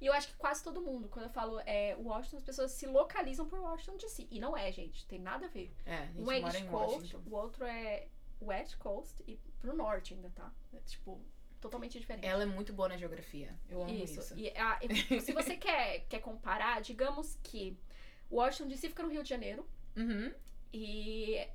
E 0.00 0.06
eu 0.06 0.12
acho 0.12 0.28
que 0.28 0.34
quase 0.36 0.62
todo 0.62 0.80
mundo, 0.80 1.08
quando 1.08 1.24
eu 1.26 1.30
falo 1.30 1.60
é, 1.66 1.96
Washington, 1.98 2.36
as 2.36 2.42
pessoas 2.44 2.70
se 2.72 2.86
localizam 2.86 3.46
por 3.48 3.58
Washington 3.58 3.96
DC. 3.96 4.28
E 4.30 4.38
não 4.38 4.56
é, 4.56 4.70
gente. 4.70 5.06
Tem 5.06 5.18
nada 5.18 5.46
a 5.46 5.48
ver. 5.48 5.72
É, 5.86 5.94
a 5.96 6.06
gente 6.06 6.20
Um 6.20 6.30
é 6.30 6.40
East 6.40 6.64
Coast, 6.66 6.94
Washington. 6.96 7.22
o 7.26 7.34
outro 7.34 7.64
é 7.64 8.06
West 8.42 8.76
Coast 8.78 9.14
e 9.26 9.36
pro 9.60 9.74
norte 9.74 10.14
ainda, 10.14 10.30
tá? 10.30 10.52
É, 10.72 10.78
tipo, 10.80 11.20
totalmente 11.60 11.98
diferente. 11.98 12.26
Ela 12.26 12.42
é 12.42 12.46
muito 12.46 12.72
boa 12.72 12.88
na 12.88 12.96
geografia. 12.96 13.54
Eu 13.68 13.82
amo 13.82 13.90
isso. 13.92 14.20
isso. 14.20 14.34
E, 14.38 14.48
a, 14.50 14.78
e 14.82 15.20
se 15.20 15.32
você 15.32 15.56
quer, 15.56 16.00
quer 16.08 16.20
comparar, 16.20 16.80
digamos 16.80 17.38
que 17.42 17.76
Washington 18.30 18.68
DC 18.68 18.88
fica 18.88 19.02
no 19.02 19.08
Rio 19.10 19.22
de 19.22 19.28
Janeiro 19.28 19.66
Uhum. 19.96 20.32
e, 20.72 21.46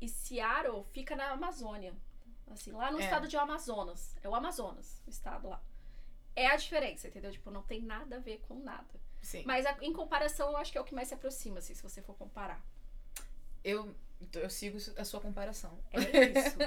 e 0.00 0.08
Seattle 0.08 0.84
fica 0.92 1.14
na 1.16 1.30
Amazônia. 1.32 1.94
Assim, 2.50 2.72
lá 2.72 2.90
no 2.90 3.00
É. 3.00 3.04
estado 3.04 3.26
de 3.28 3.36
Amazonas. 3.36 4.16
É 4.22 4.28
o 4.28 4.34
Amazonas, 4.34 5.02
o 5.06 5.10
estado 5.10 5.48
lá. 5.48 5.62
É 6.36 6.46
a 6.46 6.56
diferença, 6.56 7.08
entendeu? 7.08 7.30
Tipo, 7.30 7.50
não 7.50 7.62
tem 7.62 7.80
nada 7.82 8.16
a 8.16 8.18
ver 8.18 8.38
com 8.48 8.54
nada. 8.54 9.00
Sim. 9.20 9.42
Mas 9.46 9.64
a- 9.66 9.76
em 9.82 9.92
comparação, 9.92 10.50
eu 10.50 10.56
acho 10.56 10.72
que 10.72 10.78
é 10.78 10.80
o 10.80 10.84
que 10.84 10.94
mais 10.94 11.08
se 11.08 11.14
aproxima, 11.14 11.58
assim, 11.58 11.74
se 11.74 11.82
você 11.82 12.00
for 12.02 12.14
comparar. 12.16 12.62
Eu, 13.62 13.94
eu 14.34 14.50
sigo 14.50 14.78
a 14.96 15.04
sua 15.04 15.20
comparação. 15.20 15.78
É 15.92 16.24
isso. 16.26 16.58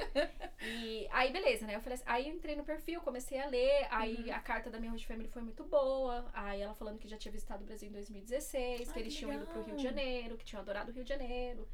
E 0.62 1.08
aí, 1.12 1.32
beleza, 1.32 1.66
né? 1.68 1.76
Eu 1.76 1.82
falei 1.82 1.96
assim, 1.96 2.04
aí 2.08 2.28
eu 2.30 2.36
entrei 2.36 2.56
no 2.56 2.64
perfil, 2.64 3.02
comecei 3.02 3.40
a 3.40 3.46
ler, 3.48 3.88
aí 3.92 4.30
Uhum. 4.30 4.34
a 4.34 4.40
carta 4.40 4.70
da 4.70 4.80
minha 4.80 4.92
Host 4.92 5.06
Family 5.06 5.28
foi 5.30 5.42
muito 5.42 5.64
boa. 5.64 6.26
Aí 6.34 6.62
ela 6.62 6.74
falando 6.74 6.98
que 7.00 7.08
já 7.08 7.18
tinha 7.18 7.32
visitado 7.32 7.64
o 7.64 7.66
Brasil 7.66 7.90
em 7.90 7.92
2016, 7.92 8.92
que 8.92 9.00
Ai, 9.00 9.00
eles 9.00 9.14
que 9.14 9.20
tinham 9.20 9.34
ido 9.34 9.46
pro 9.48 9.62
Rio 9.62 9.76
legal. 9.76 9.76
de 9.76 9.84
Janeiro, 9.84 10.38
que 10.38 10.46
tinham 10.46 10.62
adorado 10.62 10.92
o 10.92 10.94
Rio 10.94 11.04
de 11.04 11.10
Janeiro. 11.10 11.68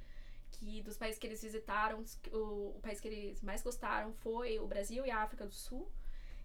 Que 0.51 0.81
dos 0.83 0.97
países 0.97 1.17
que 1.19 1.25
eles 1.27 1.41
visitaram, 1.41 2.03
o, 2.33 2.75
o 2.77 2.79
país 2.81 2.99
que 2.99 3.07
eles 3.07 3.41
mais 3.41 3.61
gostaram 3.63 4.13
foi 4.13 4.59
o 4.59 4.67
Brasil 4.67 5.05
e 5.05 5.11
a 5.11 5.19
África 5.19 5.45
do 5.45 5.53
Sul. 5.53 5.89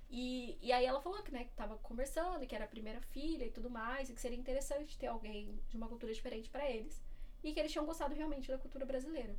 E, 0.09 0.57
e 0.63 0.73
aí 0.73 0.85
ela 0.87 1.01
falou 1.01 1.23
que, 1.23 1.33
né, 1.33 1.45
que 1.45 1.53
tava 1.55 1.77
conversando, 1.79 2.47
que 2.47 2.55
era 2.55 2.65
a 2.65 2.69
primeira 2.69 3.01
filha 3.01 3.45
e 3.45 3.51
tudo 3.51 3.69
mais, 3.71 4.09
e 4.09 4.15
que 4.15 4.21
seria 4.21 4.39
interessante 4.39 4.97
ter 4.99 5.09
alguém 5.09 5.59
de 5.69 5.77
uma 5.77 5.89
cultura 5.89 6.13
diferente 6.13 6.49
pra 6.51 6.71
eles. 6.71 7.03
E 7.47 7.53
que 7.53 7.61
eles 7.61 7.71
tinham 7.71 7.87
gostado 7.87 8.13
realmente 8.13 8.49
da 8.49 8.59
cultura 8.59 8.85
brasileira. 8.85 9.37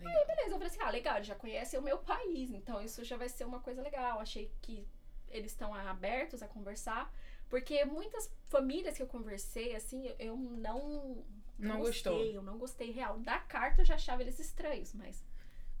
Legal. 0.00 0.26
Beleza, 0.26 0.48
eu 0.48 0.58
falei 0.58 0.66
assim, 0.66 0.82
ah, 0.82 0.90
legal, 0.90 1.22
já 1.22 1.34
conhecem 1.36 1.78
o 1.78 1.82
meu 1.82 1.98
país, 1.98 2.50
então 2.50 2.80
isso 2.82 3.04
já 3.04 3.16
vai 3.16 3.28
ser 3.28 3.44
uma 3.44 3.60
coisa 3.60 3.80
legal. 3.80 4.18
Achei 4.18 4.52
que 4.60 4.86
eles 5.28 5.52
estão 5.52 5.72
abertos 5.72 6.42
a 6.42 6.48
conversar, 6.48 7.12
porque 7.48 7.84
muitas 7.84 8.28
famílias 8.48 8.96
que 8.96 9.02
eu 9.02 9.06
conversei, 9.06 9.76
assim, 9.76 10.12
eu 10.18 10.36
não... 10.36 11.24
Não 11.58 11.78
gostei, 11.78 12.12
gostou. 12.12 12.24
Eu 12.24 12.42
não 12.42 12.58
gostei 12.58 12.90
real. 12.90 13.18
Da 13.18 13.38
carta 13.38 13.82
eu 13.82 13.84
já 13.84 13.94
achava 13.94 14.22
eles 14.22 14.38
estranhos, 14.40 14.92
mas 14.94 15.24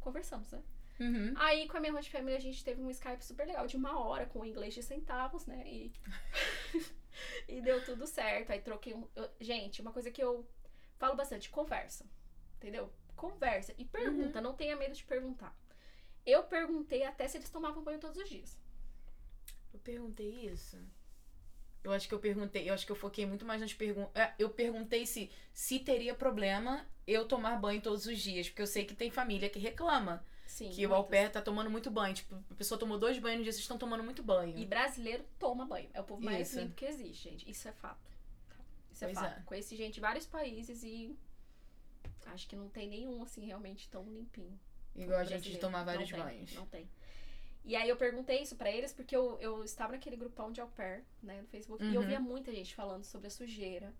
conversamos, 0.00 0.50
né? 0.52 0.62
Uhum. 1.00 1.32
Aí 1.36 1.68
com 1.68 1.76
a 1.76 1.80
minha 1.80 1.94
Hot 1.94 2.10
Family 2.10 2.36
a 2.36 2.40
gente 2.40 2.64
teve 2.64 2.80
um 2.82 2.90
Skype 2.90 3.24
super 3.24 3.46
legal 3.46 3.66
de 3.66 3.76
uma 3.76 3.98
hora 4.00 4.26
com 4.26 4.40
o 4.40 4.44
inglês 4.44 4.74
de 4.74 4.82
centavos, 4.82 5.46
né? 5.46 5.62
E, 5.66 5.92
e 7.48 7.60
deu 7.60 7.84
tudo 7.84 8.06
certo. 8.06 8.50
Aí 8.50 8.60
troquei 8.60 8.94
um. 8.94 9.06
eu- 9.14 9.30
gente, 9.40 9.80
uma 9.80 9.92
coisa 9.92 10.10
que 10.10 10.22
eu 10.22 10.44
falo 10.98 11.16
bastante: 11.16 11.50
conversa. 11.50 12.04
Entendeu? 12.56 12.92
Conversa. 13.16 13.74
E 13.78 13.84
pergunta, 13.84 14.40
não 14.40 14.54
tenha 14.54 14.76
medo 14.76 14.94
de 14.94 15.04
perguntar. 15.04 15.56
Eu 16.24 16.42
perguntei 16.44 17.04
até 17.04 17.26
se 17.26 17.38
eles 17.38 17.50
tomavam 17.50 17.82
banho 17.82 17.98
todos 17.98 18.20
os 18.20 18.28
dias. 18.28 18.58
Eu 19.72 19.80
perguntei 19.80 20.46
isso. 20.46 20.78
Eu 21.82 21.92
acho 21.92 22.08
que 22.08 22.14
eu 22.14 22.18
perguntei, 22.18 22.68
eu 22.68 22.74
acho 22.74 22.84
que 22.84 22.92
eu 22.92 22.96
foquei 22.96 23.24
muito 23.24 23.44
mais 23.46 23.60
nas 23.60 23.72
perguntas. 23.72 24.12
Eu 24.38 24.50
perguntei 24.50 25.06
se 25.06 25.30
se 25.52 25.78
teria 25.78 26.14
problema 26.14 26.86
eu 27.06 27.26
tomar 27.26 27.56
banho 27.58 27.80
todos 27.80 28.06
os 28.06 28.18
dias, 28.18 28.48
porque 28.48 28.60
eu 28.60 28.66
sei 28.66 28.84
que 28.84 28.94
tem 28.94 29.10
família 29.10 29.48
que 29.48 29.58
reclama 29.58 30.24
Sim. 30.46 30.70
que 30.70 30.86
o 30.86 30.92
au 30.92 31.02
muitas. 31.02 31.18
pair 31.18 31.30
tá 31.30 31.40
tomando 31.40 31.70
muito 31.70 31.90
banho. 31.90 32.14
Tipo, 32.14 32.34
a 32.50 32.54
pessoa 32.54 32.78
tomou 32.78 32.98
dois 32.98 33.18
banhos 33.18 33.38
no 33.38 33.44
dia, 33.44 33.52
vocês 33.52 33.62
estão 33.62 33.78
tomando 33.78 34.02
muito 34.02 34.22
banho. 34.22 34.58
E 34.58 34.66
brasileiro 34.66 35.24
toma 35.38 35.64
banho. 35.64 35.88
É 35.94 36.00
o 36.00 36.04
povo 36.04 36.22
mais 36.22 36.48
Isso. 36.48 36.60
limpo 36.60 36.74
que 36.74 36.84
existe, 36.84 37.30
gente. 37.30 37.50
Isso 37.50 37.68
é 37.68 37.72
fato. 37.72 38.10
Isso 38.98 39.04
é 39.04 39.08
Pois 39.08 39.18
fato. 39.18 39.38
é. 39.38 39.42
Conheci 39.44 39.76
gente 39.76 39.94
de 39.94 40.00
vários 40.00 40.26
países 40.26 40.82
e 40.82 41.16
acho 42.26 42.48
que 42.48 42.56
não 42.56 42.68
tem 42.68 42.88
nenhum, 42.88 43.22
assim, 43.22 43.44
realmente 43.46 43.88
tão 43.88 44.02
limpinho. 44.04 44.58
Igual 44.96 45.20
a 45.20 45.24
gente 45.24 45.50
de 45.50 45.58
tomar 45.58 45.84
vários 45.84 46.10
não 46.10 46.18
tem, 46.18 46.26
banhos. 46.26 46.54
Não 46.54 46.66
tem. 46.66 46.88
E 47.64 47.76
aí 47.76 47.88
eu 47.88 47.96
perguntei 47.96 48.42
isso 48.42 48.56
pra 48.56 48.70
eles 48.70 48.92
porque 48.92 49.14
eu, 49.14 49.38
eu 49.40 49.62
estava 49.62 49.92
naquele 49.92 50.16
grupão 50.16 50.50
de 50.50 50.60
au 50.60 50.68
pair, 50.68 51.04
né, 51.22 51.40
no 51.40 51.46
Facebook, 51.48 51.84
e 51.84 51.94
eu 51.94 52.00
Uhum. 52.00 52.06
via 52.06 52.18
muita 52.18 52.52
gente 52.52 52.74
falando 52.74 53.04
sobre 53.04 53.26
a 53.28 53.30
sujeira, 53.30 53.92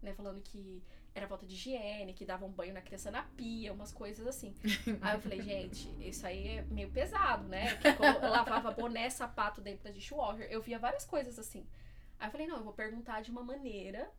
né, 0.00 0.14
falando 0.14 0.40
que 0.40 0.82
era 1.14 1.26
falta 1.26 1.44
de 1.46 1.54
higiene, 1.54 2.12
que 2.14 2.24
davam 2.24 2.48
banho 2.50 2.72
na 2.74 2.80
criança 2.80 3.10
na 3.10 3.22
pia, 3.22 3.72
umas 3.72 3.92
coisas 3.92 4.26
assim. 4.26 4.54
aí 5.02 5.16
eu 5.16 5.20
falei, 5.20 5.42
gente, 5.42 5.88
isso 6.00 6.26
aí 6.26 6.48
é 6.48 6.62
meio 6.62 6.90
pesado, 6.90 7.46
né? 7.48 7.74
Porque 7.74 7.92
quando 7.94 8.22
eu 8.22 8.30
lavava 8.30 8.70
boné, 8.70 9.08
sapato 9.10 9.60
dentro 9.60 9.84
da 9.84 9.90
dishwasher, 9.90 10.46
eu 10.50 10.60
via 10.62 10.78
várias 10.78 11.04
coisas 11.04 11.38
assim. 11.38 11.66
Aí 12.18 12.28
eu 12.28 12.30
falei, 12.32 12.46
não, 12.46 12.56
eu 12.58 12.64
vou 12.64 12.72
perguntar 12.74 13.22
de 13.22 13.30
uma 13.30 13.42
maneira 13.42 14.10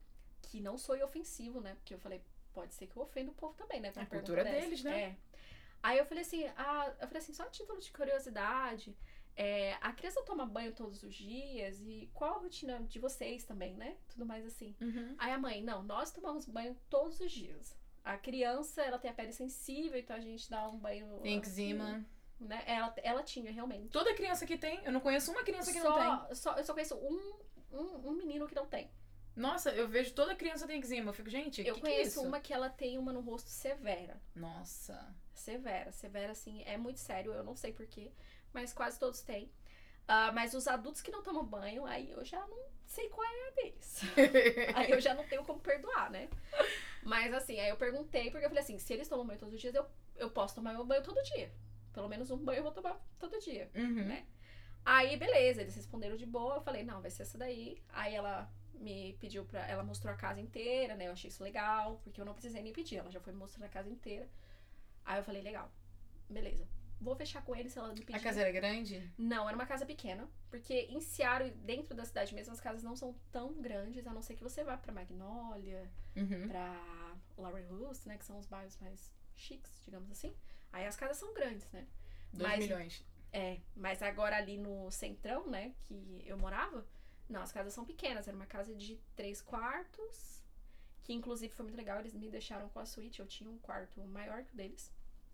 que 0.41 0.59
não 0.59 0.77
soe 0.77 1.01
ofensivo, 1.03 1.59
né? 1.61 1.75
Porque 1.75 1.93
eu 1.93 1.99
falei, 1.99 2.21
pode 2.53 2.73
ser 2.73 2.87
que 2.87 2.97
eu 2.97 3.03
ofenda 3.03 3.31
o 3.31 3.35
povo 3.35 3.53
também, 3.55 3.79
né? 3.79 3.91
com 3.91 3.99
É 3.99 4.03
a 4.03 4.05
cultura 4.05 4.43
dessa. 4.43 4.59
deles, 4.59 4.83
né? 4.83 5.01
É. 5.01 5.15
Aí 5.83 5.97
eu 5.97 6.05
falei 6.05 6.23
assim, 6.23 6.45
ah, 6.57 6.91
eu 6.99 7.07
falei 7.07 7.21
assim, 7.21 7.33
só 7.33 7.43
a 7.43 7.49
título 7.49 7.79
de 7.79 7.91
curiosidade, 7.91 8.95
é, 9.35 9.77
a 9.81 9.93
criança 9.93 10.23
toma 10.23 10.45
banho 10.47 10.73
todos 10.73 11.03
os 11.03 11.13
dias 11.13 11.79
e 11.81 12.09
qual 12.13 12.35
a 12.35 12.37
rotina 12.39 12.79
de 12.81 12.97
vocês 12.97 13.43
também, 13.43 13.75
né? 13.75 13.95
Tudo 14.09 14.25
mais 14.25 14.43
assim. 14.45 14.75
Uhum. 14.81 15.15
Aí 15.19 15.31
a 15.31 15.37
mãe, 15.37 15.61
não, 15.61 15.83
nós 15.83 16.11
tomamos 16.11 16.45
banho 16.45 16.75
todos 16.89 17.19
os 17.19 17.31
dias. 17.31 17.77
A 18.03 18.17
criança, 18.17 18.81
ela 18.81 18.97
tem 18.97 19.11
a 19.11 19.13
pele 19.13 19.31
sensível, 19.31 19.99
então 19.99 20.15
a 20.15 20.19
gente 20.19 20.49
dá 20.49 20.67
um 20.67 20.79
banho. 20.79 21.19
Tem 21.19 21.37
eczema. 21.37 22.03
Né? 22.39 22.63
Ela, 22.65 22.93
ela 23.03 23.23
tinha, 23.23 23.51
realmente. 23.51 23.89
Toda 23.89 24.15
criança 24.15 24.45
que 24.45 24.57
tem, 24.57 24.83
eu 24.83 24.91
não 24.91 24.99
conheço 25.01 25.31
uma 25.31 25.43
criança 25.43 25.71
que 25.71 25.81
só, 25.81 25.89
não 25.89 26.25
tem. 26.25 26.35
Só, 26.35 26.57
eu 26.57 26.63
só 26.63 26.73
conheço 26.73 26.95
um, 26.95 27.33
um, 27.71 28.09
um 28.09 28.11
menino 28.13 28.47
que 28.47 28.55
não 28.55 28.65
tem. 28.65 28.89
Nossa, 29.37 29.69
eu 29.69 29.87
vejo 29.87 30.13
toda 30.13 30.35
criança 30.35 30.65
tem 30.65 30.79
eczema. 30.79 31.11
Eu 31.11 31.13
fico, 31.13 31.29
gente, 31.29 31.61
eu 31.61 31.75
que 31.75 31.81
que 31.81 31.87
é 31.87 31.91
conheço 31.91 32.19
isso? 32.19 32.27
uma 32.27 32.39
que 32.39 32.51
ela 32.51 32.69
tem 32.71 32.97
uma 32.97 33.13
no 33.13 33.21
rosto 33.21 33.49
severa. 33.49 34.19
Nossa. 34.35 35.15
Severa, 35.31 35.91
severa, 35.91 36.31
assim, 36.31 36.63
é 36.63 36.75
muito 36.75 36.99
sério, 36.99 37.31
eu 37.31 37.43
não 37.43 37.55
sei 37.55 37.71
porquê, 37.71 38.11
mas 38.51 38.73
quase 38.73 38.99
todos 38.99 39.21
têm. 39.21 39.51
Ah, 40.07 40.31
mas 40.31 40.55
os 40.55 40.67
adultos 40.67 41.03
que 41.03 41.11
não 41.11 41.21
tomam 41.21 41.45
banho, 41.45 41.85
aí 41.85 42.09
eu 42.09 42.25
já 42.25 42.39
não 42.47 42.65
sei 42.87 43.09
qual 43.09 43.27
é 43.27 43.47
a 43.47 43.51
deles. 43.51 44.01
aí 44.73 44.89
eu 44.89 44.99
já 44.99 45.13
não 45.13 45.23
tenho 45.27 45.45
como 45.45 45.59
perdoar, 45.59 46.09
né? 46.09 46.29
Mas 47.03 47.31
assim, 47.31 47.59
aí 47.59 47.69
eu 47.69 47.77
perguntei, 47.77 48.31
porque 48.31 48.45
eu 48.45 48.49
falei 48.49 48.63
assim, 48.63 48.79
se 48.79 48.91
eles 48.91 49.07
tomam 49.07 49.27
banho 49.27 49.39
todos 49.39 49.53
os 49.53 49.61
dias, 49.61 49.75
eu, 49.75 49.85
eu 50.15 50.31
posso 50.31 50.55
tomar 50.55 50.73
meu 50.73 50.83
banho 50.83 51.03
todo 51.03 51.21
dia. 51.21 51.51
Pelo 51.93 52.09
menos 52.09 52.31
um 52.31 52.37
banho 52.37 52.59
eu 52.59 52.63
vou 52.63 52.71
tomar 52.71 52.99
todo 53.19 53.39
dia. 53.39 53.69
Uhum. 53.75 54.05
Né? 54.05 54.25
Aí, 54.83 55.15
beleza, 55.15 55.61
eles 55.61 55.75
responderam 55.75 56.15
de 56.15 56.25
boa, 56.25 56.55
eu 56.55 56.61
falei, 56.61 56.81
não, 56.81 57.01
vai 57.01 57.11
ser 57.11 57.21
essa 57.21 57.37
daí. 57.37 57.83
Aí 57.89 58.15
ela 58.15 58.49
me 58.79 59.13
pediu 59.19 59.45
pra. 59.45 59.65
Ela 59.67 59.83
mostrou 59.83 60.13
a 60.13 60.17
casa 60.17 60.39
inteira, 60.39 60.95
né? 60.95 61.07
Eu 61.07 61.11
achei 61.13 61.29
isso 61.29 61.43
legal, 61.43 61.99
porque 62.03 62.19
eu 62.21 62.25
não 62.25 62.33
precisei 62.33 62.61
nem 62.61 62.73
pedir, 62.73 62.97
ela 62.97 63.11
já 63.11 63.19
foi 63.19 63.33
me 63.33 63.39
mostrando 63.39 63.65
a 63.65 63.69
casa 63.69 63.89
inteira. 63.89 64.27
Aí 65.05 65.19
eu 65.19 65.23
falei, 65.23 65.41
legal, 65.41 65.71
beleza. 66.29 66.67
Vou 66.99 67.15
fechar 67.15 67.43
com 67.43 67.55
eles 67.55 67.71
se 67.73 67.77
ela 67.79 67.89
me 67.89 67.99
pedir. 68.01 68.15
A 68.15 68.19
casa 68.19 68.41
era 68.41 68.51
grande? 68.51 69.07
Não, 69.17 69.47
era 69.47 69.55
uma 69.55 69.67
casa 69.67 69.85
pequena, 69.85 70.27
porque 70.49 70.87
em 70.89 70.99
Seattle, 70.99 71.51
dentro 71.51 71.95
da 71.95 72.03
cidade 72.03 72.33
mesmo, 72.33 72.51
as 72.53 72.59
casas 72.59 72.81
não 72.83 72.95
são 72.95 73.13
tão 73.31 73.53
grandes, 73.61 74.07
a 74.07 74.13
não 74.13 74.21
ser 74.23 74.35
que 74.35 74.41
você 74.43 74.63
vá 74.63 74.75
pra 74.77 74.91
Magnolia, 74.91 75.87
Uhum. 76.15 76.47
pra 76.47 77.15
Laurelhurst, 77.37 78.05
né? 78.07 78.17
Que 78.17 78.25
são 78.25 78.37
os 78.39 78.47
bairros 78.47 78.77
mais 78.79 79.13
chiques, 79.35 79.79
digamos 79.85 80.09
assim. 80.11 80.33
Aí 80.73 80.85
as 80.87 80.95
casas 80.95 81.17
são 81.17 81.33
grandes, 81.33 81.69
né? 81.71 81.85
Dois 82.33 82.49
Mas- 82.51 82.59
milhões. 82.59 83.05
É, 83.31 83.59
mas 83.75 84.01
agora 84.01 84.37
ali 84.37 84.57
no 84.57 84.89
centrão, 84.89 85.47
né, 85.47 85.73
que 85.83 86.23
eu 86.25 86.37
morava, 86.37 86.83
não, 87.29 87.41
as 87.41 87.51
casas 87.51 87.73
são 87.73 87.85
pequenas. 87.85 88.27
Era 88.27 88.35
uma 88.35 88.45
casa 88.45 88.73
de 88.75 88.97
três 89.15 89.41
quartos, 89.41 90.43
que 91.03 91.13
inclusive 91.13 91.53
foi 91.53 91.63
muito 91.65 91.77
legal. 91.77 91.99
Eles 91.99 92.13
me 92.13 92.29
deixaram 92.29 92.69
com 92.69 92.79
a 92.79 92.85
suíte. 92.85 93.19
Eu 93.19 93.27
tinha 93.27 93.49
um 93.49 93.57
quarto 93.59 93.99
maior 94.05 94.43
que 94.43 94.53
o 94.53 94.55
deles. 94.57 94.91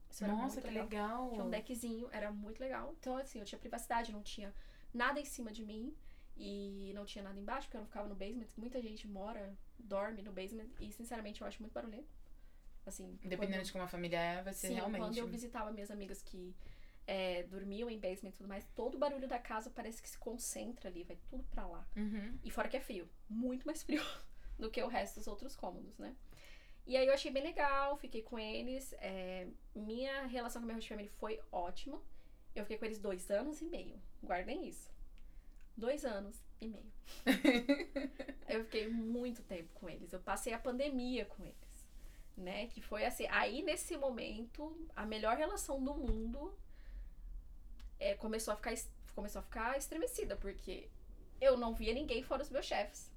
Isso 0.10 0.26
Nossa, 0.28 0.62
que 0.62 0.68
legal. 0.68 0.84
legal. 0.86 1.30
Tinha 1.32 1.44
um 1.44 1.50
deckzinho, 1.50 2.08
era 2.12 2.32
muito 2.32 2.60
legal. 2.60 2.94
Então, 3.00 3.18
assim, 3.18 3.40
eu 3.40 3.46
tinha 3.46 3.58
privacidade, 3.58 4.12
não 4.12 4.22
tinha 4.22 4.54
nada 4.94 5.20
em 5.20 5.26
cima 5.26 5.52
de 5.52 5.64
mim. 5.66 5.96
E 6.36 6.92
não 6.96 7.06
tinha 7.06 7.24
nada 7.24 7.40
embaixo, 7.40 7.68
porque 7.68 7.78
eu 7.78 7.82
não 7.82 7.88
ficava 7.88 8.08
no 8.10 8.16
basement. 8.16 8.48
Muita 8.58 8.82
gente 8.82 9.08
mora, 9.08 9.56
dorme 9.78 10.24
no 10.24 10.32
basement. 10.32 10.68
E, 10.80 10.92
sinceramente, 10.92 11.42
eu 11.42 11.48
acho 11.48 11.62
muito 11.62 11.74
barulhento. 11.74 12.08
Assim, 12.86 13.18
Dependendo 13.24 13.58
quando- 13.60 13.66
de 13.66 13.72
como 13.72 13.84
a 13.84 13.88
família 13.88 14.18
é, 14.20 14.42
vai 14.42 14.52
ser 14.54 14.68
Sim, 14.70 14.74
realmente. 14.74 15.00
quando 15.02 15.18
eu 15.18 15.28
visitava 15.28 15.72
minhas 15.72 15.90
amigas 15.92 16.22
que 16.24 16.54
é, 17.06 17.44
dormiam 17.44 17.90
em 17.90 18.00
basement 18.00 18.30
e 18.30 18.34
tudo 18.34 18.48
mais, 18.48 18.66
todo 18.76 18.96
o 18.96 18.98
barulho 18.98 19.28
da 19.28 19.40
casa 19.40 19.70
parece 19.70 20.02
que 20.02 20.10
se 20.10 20.18
concentra 20.18 20.90
ali, 20.90 21.04
vai 21.04 21.18
tudo 21.30 21.44
pra 21.46 21.68
lá. 21.68 21.88
Uhum. 21.96 22.38
E 22.44 22.50
fora 22.50 22.70
que 22.70 22.78
é 22.78 22.80
frio, 22.80 23.10
muito 23.30 23.66
mais 23.66 23.84
frio 23.84 24.04
do 24.58 24.72
que 24.72 24.82
o 24.82 24.88
resto 24.88 25.20
dos 25.20 25.28
outros 25.28 25.56
cômodos, 25.56 25.98
né? 25.98 26.16
E 26.86 26.98
aí 26.98 27.08
eu 27.08 27.14
achei 27.14 27.32
bem 27.32 27.44
legal, 27.44 27.96
fiquei 27.98 28.22
com 28.22 28.38
eles. 28.38 28.94
é, 29.00 29.48
minha 29.74 30.26
relação 30.28 30.62
com 30.62 30.66
a 30.66 30.68
minha 30.68 30.76
host 30.76 30.90
family 30.90 31.08
foi 31.08 31.40
ótima. 31.52 32.02
Eu 32.54 32.64
fiquei 32.64 32.78
com 32.78 32.86
eles 32.86 33.00
dois 33.00 33.32
anos 33.32 33.62
e 33.62 33.66
meio. 33.66 34.00
Guardem 34.22 34.68
isso. 34.68 34.92
Dois 35.76 36.06
anos 36.06 36.44
e 36.62 36.68
meio. 36.68 36.92
eu 38.48 38.64
fiquei 38.66 38.88
muito 38.88 39.42
tempo 39.44 39.70
com 39.74 39.90
eles. 39.90 40.12
Eu 40.12 40.20
passei 40.20 40.54
a 40.54 40.60
pandemia 40.60 41.26
com 41.26 41.44
eles. 41.44 41.88
Né? 42.36 42.68
Que 42.68 42.82
foi 42.82 43.06
assim. 43.06 43.26
Aí, 43.30 43.62
nesse 43.62 43.96
momento, 43.98 44.76
a 44.96 45.06
melhor 45.06 45.38
relação 45.38 45.84
do 45.84 45.96
mundo 45.96 46.54
é, 48.04 48.16
começou, 48.16 48.54
a 48.54 48.58
ficar, 48.58 48.74
começou 49.16 49.40
a 49.40 49.44
ficar 49.44 49.78
estremecida, 49.78 50.36
porque 50.36 50.90
eu 51.40 51.58
não 51.58 51.74
via 51.74 51.94
ninguém 51.94 52.22
fora 52.22 52.44
os 52.44 52.50
meus 52.50 52.66
chefes. 52.66 53.12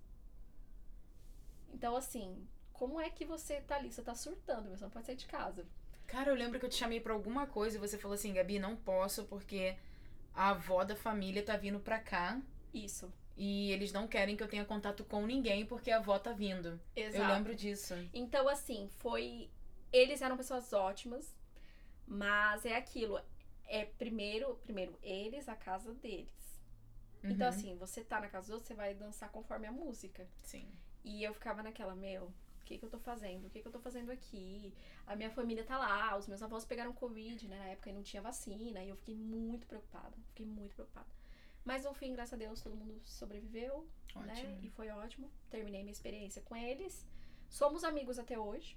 Então, 1.73 1.97
assim, 1.97 2.47
como 2.73 3.01
é 3.01 3.11
que 3.11 3.25
você 3.25 3.61
tá 3.61 3.77
ali? 3.77 3.93
Você 3.93 4.03
tá 4.03 4.15
surtando, 4.15 4.71
você 4.71 4.85
não 4.85 4.91
pode 4.91 5.07
sair 5.07 5.17
de 5.17 5.27
casa. 5.27 5.67
Cara, 6.07 6.31
eu 6.31 6.37
lembro 6.37 6.61
que 6.61 6.65
eu 6.65 6.71
te 6.71 6.77
chamei 6.77 7.01
pra 7.01 7.13
alguma 7.13 7.47
coisa 7.47 7.77
e 7.77 7.81
você 7.81 7.99
falou 7.99 8.15
assim, 8.15 8.33
Gabi, 8.33 8.59
não 8.61 8.77
posso 8.77 9.25
porque 9.25 9.77
a 10.33 10.51
avó 10.51 10.85
da 10.85 10.95
família 10.95 11.43
tá 11.43 11.57
vindo 11.57 11.81
pra 11.81 11.99
cá 11.99 12.41
Isso. 12.73 13.13
e 13.37 13.73
eles 13.73 13.93
não 13.93 14.07
querem 14.07 14.37
que 14.37 14.43
eu 14.43 14.49
tenha 14.49 14.65
contato 14.65 15.05
com 15.05 15.27
ninguém 15.27 15.67
porque 15.67 15.91
a 15.91 15.97
avó 15.97 16.17
tá 16.19 16.33
vindo. 16.33 16.81
Exato. 16.95 17.25
Eu 17.25 17.35
lembro 17.35 17.55
disso. 17.57 17.95
Então, 18.15 18.49
assim, 18.49 18.89
foi. 18.99 19.51
Eles 19.93 20.23
eram 20.23 20.37
pessoas 20.37 20.73
ótimas, 20.73 21.35
mas 22.07 22.65
é 22.65 22.77
aquilo. 22.77 23.21
É 23.67 23.85
primeiro, 23.85 24.57
primeiro 24.65 24.97
eles, 25.03 25.49
a 25.49 25.57
casa 25.57 25.93
deles. 25.95 26.61
Então, 27.25 27.49
Uhum. 27.49 27.55
assim, 27.55 27.77
você 27.77 28.05
tá 28.05 28.21
na 28.21 28.29
casa 28.29 28.47
dos 28.47 28.51
outros, 28.51 28.69
você 28.69 28.75
vai 28.75 28.95
dançar 28.95 29.31
conforme 29.31 29.67
a 29.67 29.73
música. 29.73 30.29
Sim. 30.43 30.71
E 31.05 31.23
eu 31.25 31.35
ficava 31.35 31.63
naquela, 31.63 31.95
meu, 31.95 32.25
o 32.25 32.65
que 32.65 32.79
que 32.79 32.85
eu 32.85 32.91
tô 32.91 32.99
fazendo? 33.01 33.47
O 33.47 33.51
que 33.51 33.61
que 33.61 33.67
eu 33.67 33.73
tô 33.73 33.81
fazendo 33.81 34.11
aqui? 34.13 34.73
A 35.07 35.17
minha 35.17 35.31
família 35.31 35.65
tá 35.65 35.77
lá, 35.79 36.17
os 36.17 36.29
meus 36.29 36.43
avós 36.43 36.65
pegaram 36.65 36.93
Covid, 36.93 37.49
né? 37.49 37.59
Na 37.59 37.65
época 37.67 37.91
e 37.91 37.93
não 37.93 38.03
tinha 38.03 38.23
vacina, 38.23 38.83
e 38.83 38.89
eu 38.89 38.97
fiquei 38.97 39.15
muito 39.17 39.67
preocupada. 39.67 40.17
Fiquei 40.29 40.47
muito 40.47 40.75
preocupada. 40.75 41.07
Mas 41.65 41.85
no 41.85 41.93
fim, 41.95 42.13
graças 42.13 42.35
a 42.35 42.37
Deus, 42.37 42.61
todo 42.61 42.77
mundo 42.77 43.01
sobreviveu, 43.05 43.89
né? 44.15 44.33
Ótimo. 44.33 44.59
E 44.63 44.71
foi 44.71 44.89
ótimo. 44.91 45.29
Terminei 45.51 45.83
minha 45.83 45.93
experiência 45.93 46.41
com 46.43 46.55
eles. 46.55 47.05
Somos 47.49 47.83
amigos 47.83 48.19
até 48.21 48.39
hoje, 48.39 48.77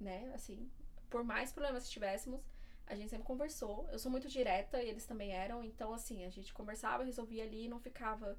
né? 0.00 0.32
Assim, 0.34 0.70
por 1.10 1.22
mais 1.24 1.52
problemas 1.52 1.84
que 1.84 1.90
tivéssemos, 1.90 2.40
a 2.86 2.94
gente 2.94 3.10
sempre 3.10 3.26
conversou. 3.26 3.88
Eu 3.90 3.98
sou 3.98 4.10
muito 4.10 4.28
direta, 4.28 4.82
e 4.82 4.88
eles 4.88 5.04
também 5.06 5.32
eram. 5.32 5.62
Então, 5.64 5.92
assim, 5.92 6.24
a 6.24 6.30
gente 6.30 6.52
conversava, 6.54 7.04
resolvia 7.04 7.42
ali 7.44 7.64
e 7.64 7.68
não 7.68 7.80
ficava. 7.80 8.38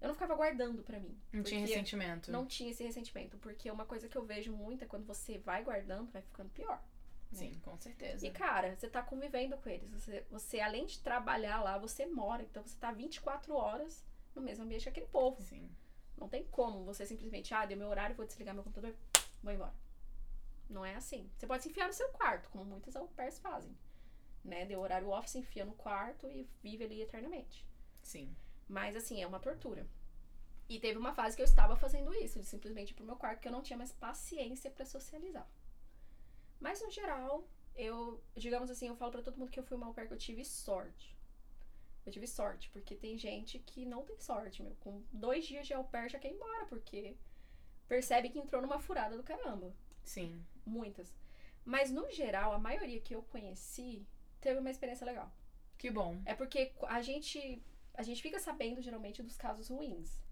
Eu 0.00 0.08
não 0.08 0.14
ficava 0.14 0.34
guardando 0.34 0.82
pra 0.82 1.00
mim. 1.00 1.18
Não 1.32 1.42
tinha 1.42 1.60
ressentimento. 1.60 2.30
Não 2.30 2.44
tinha 2.46 2.70
esse 2.70 2.84
ressentimento. 2.84 3.38
Porque 3.38 3.70
uma 3.70 3.86
coisa 3.86 4.08
que 4.08 4.16
eu 4.16 4.24
vejo 4.24 4.52
muito 4.52 4.84
é 4.84 4.86
quando 4.86 5.06
você 5.06 5.38
vai 5.38 5.64
guardando, 5.64 6.12
vai 6.12 6.20
ficando 6.20 6.50
pior. 6.50 6.76
né? 7.32 7.38
Sim, 7.38 7.58
com 7.64 7.76
certeza. 7.78 8.26
E, 8.26 8.30
cara, 8.30 8.76
você 8.76 8.88
tá 8.88 9.02
convivendo 9.02 9.56
com 9.56 9.68
eles. 9.70 9.90
Você, 9.90 10.24
você, 10.30 10.60
além 10.60 10.84
de 10.84 11.00
trabalhar 11.00 11.62
lá, 11.62 11.78
você 11.78 12.04
mora. 12.04 12.42
Então, 12.42 12.62
você 12.62 12.76
tá 12.78 12.92
24 12.92 13.54
horas 13.54 14.04
no 14.34 14.42
mesmo 14.42 14.64
ambiente 14.64 14.82
que 14.82 14.90
aquele 14.90 15.06
povo. 15.06 15.40
Sim. 15.40 15.70
Não 16.18 16.28
tem 16.28 16.44
como 16.44 16.84
você 16.84 17.04
simplesmente, 17.06 17.52
ah, 17.54 17.64
deu 17.66 17.76
meu 17.76 17.88
horário, 17.88 18.16
vou 18.16 18.26
desligar 18.26 18.54
meu 18.54 18.64
computador, 18.64 18.94
vou 19.42 19.52
embora. 19.52 19.74
Não 20.68 20.84
é 20.84 20.94
assim. 20.94 21.30
Você 21.36 21.46
pode 21.46 21.62
se 21.62 21.68
enfiar 21.68 21.86
no 21.86 21.92
seu 21.92 22.08
quarto, 22.10 22.48
como 22.50 22.64
muitas 22.64 22.96
au 22.96 23.06
pairs 23.08 23.38
fazem. 23.38 23.76
Né? 24.46 24.64
Deu 24.64 24.80
horário 24.80 25.08
off, 25.08 25.28
se 25.28 25.38
enfia 25.38 25.64
no 25.64 25.74
quarto 25.74 26.30
e 26.30 26.48
vive 26.62 26.84
ali 26.84 27.02
eternamente. 27.02 27.66
Sim. 28.00 28.34
Mas, 28.68 28.94
assim, 28.94 29.20
é 29.20 29.26
uma 29.26 29.40
tortura. 29.40 29.86
E 30.68 30.78
teve 30.78 30.98
uma 30.98 31.12
fase 31.12 31.34
que 31.34 31.42
eu 31.42 31.46
estava 31.46 31.76
fazendo 31.76 32.14
isso, 32.14 32.38
de 32.38 32.46
simplesmente 32.46 32.90
ir 32.90 32.94
pro 32.94 33.04
meu 33.04 33.16
quarto, 33.16 33.40
que 33.40 33.48
eu 33.48 33.52
não 33.52 33.62
tinha 33.62 33.76
mais 33.76 33.92
paciência 33.92 34.70
pra 34.70 34.84
socializar. 34.84 35.48
Mas, 36.60 36.80
no 36.80 36.90
geral, 36.90 37.44
eu, 37.74 38.22
digamos 38.36 38.70
assim, 38.70 38.86
eu 38.86 38.96
falo 38.96 39.12
pra 39.12 39.22
todo 39.22 39.36
mundo 39.36 39.50
que 39.50 39.58
eu 39.58 39.64
fui 39.64 39.78
pair 39.92 40.06
que 40.06 40.14
eu 40.14 40.18
tive 40.18 40.44
sorte. 40.44 41.16
Eu 42.04 42.12
tive 42.12 42.26
sorte, 42.28 42.70
porque 42.70 42.94
tem 42.94 43.18
gente 43.18 43.58
que 43.58 43.84
não 43.84 44.04
tem 44.04 44.18
sorte, 44.20 44.62
meu. 44.62 44.76
Com 44.76 45.02
dois 45.12 45.44
dias 45.44 45.66
de 45.66 45.74
au 45.74 45.84
pair 45.84 46.08
já 46.08 46.20
quer 46.20 46.30
ir 46.30 46.34
embora, 46.34 46.66
porque 46.66 47.16
percebe 47.88 48.28
que 48.28 48.38
entrou 48.38 48.62
numa 48.62 48.78
furada 48.78 49.16
do 49.16 49.24
caramba. 49.24 49.74
Sim. 50.04 50.40
Muitas. 50.64 51.12
Mas, 51.64 51.90
no 51.90 52.08
geral, 52.12 52.52
a 52.52 52.58
maioria 52.58 53.00
que 53.00 53.14
eu 53.14 53.22
conheci 53.22 54.06
teve 54.40 54.60
uma 54.60 54.70
experiência 54.70 55.04
legal. 55.06 55.30
Que 55.78 55.90
bom. 55.90 56.20
É 56.24 56.34
porque 56.34 56.72
a 56.88 57.02
gente, 57.02 57.62
a 57.94 58.02
gente 58.02 58.22
fica 58.22 58.38
sabendo, 58.38 58.80
geralmente, 58.80 59.22
dos 59.22 59.36
casos 59.36 59.68
ruins. 59.68 60.24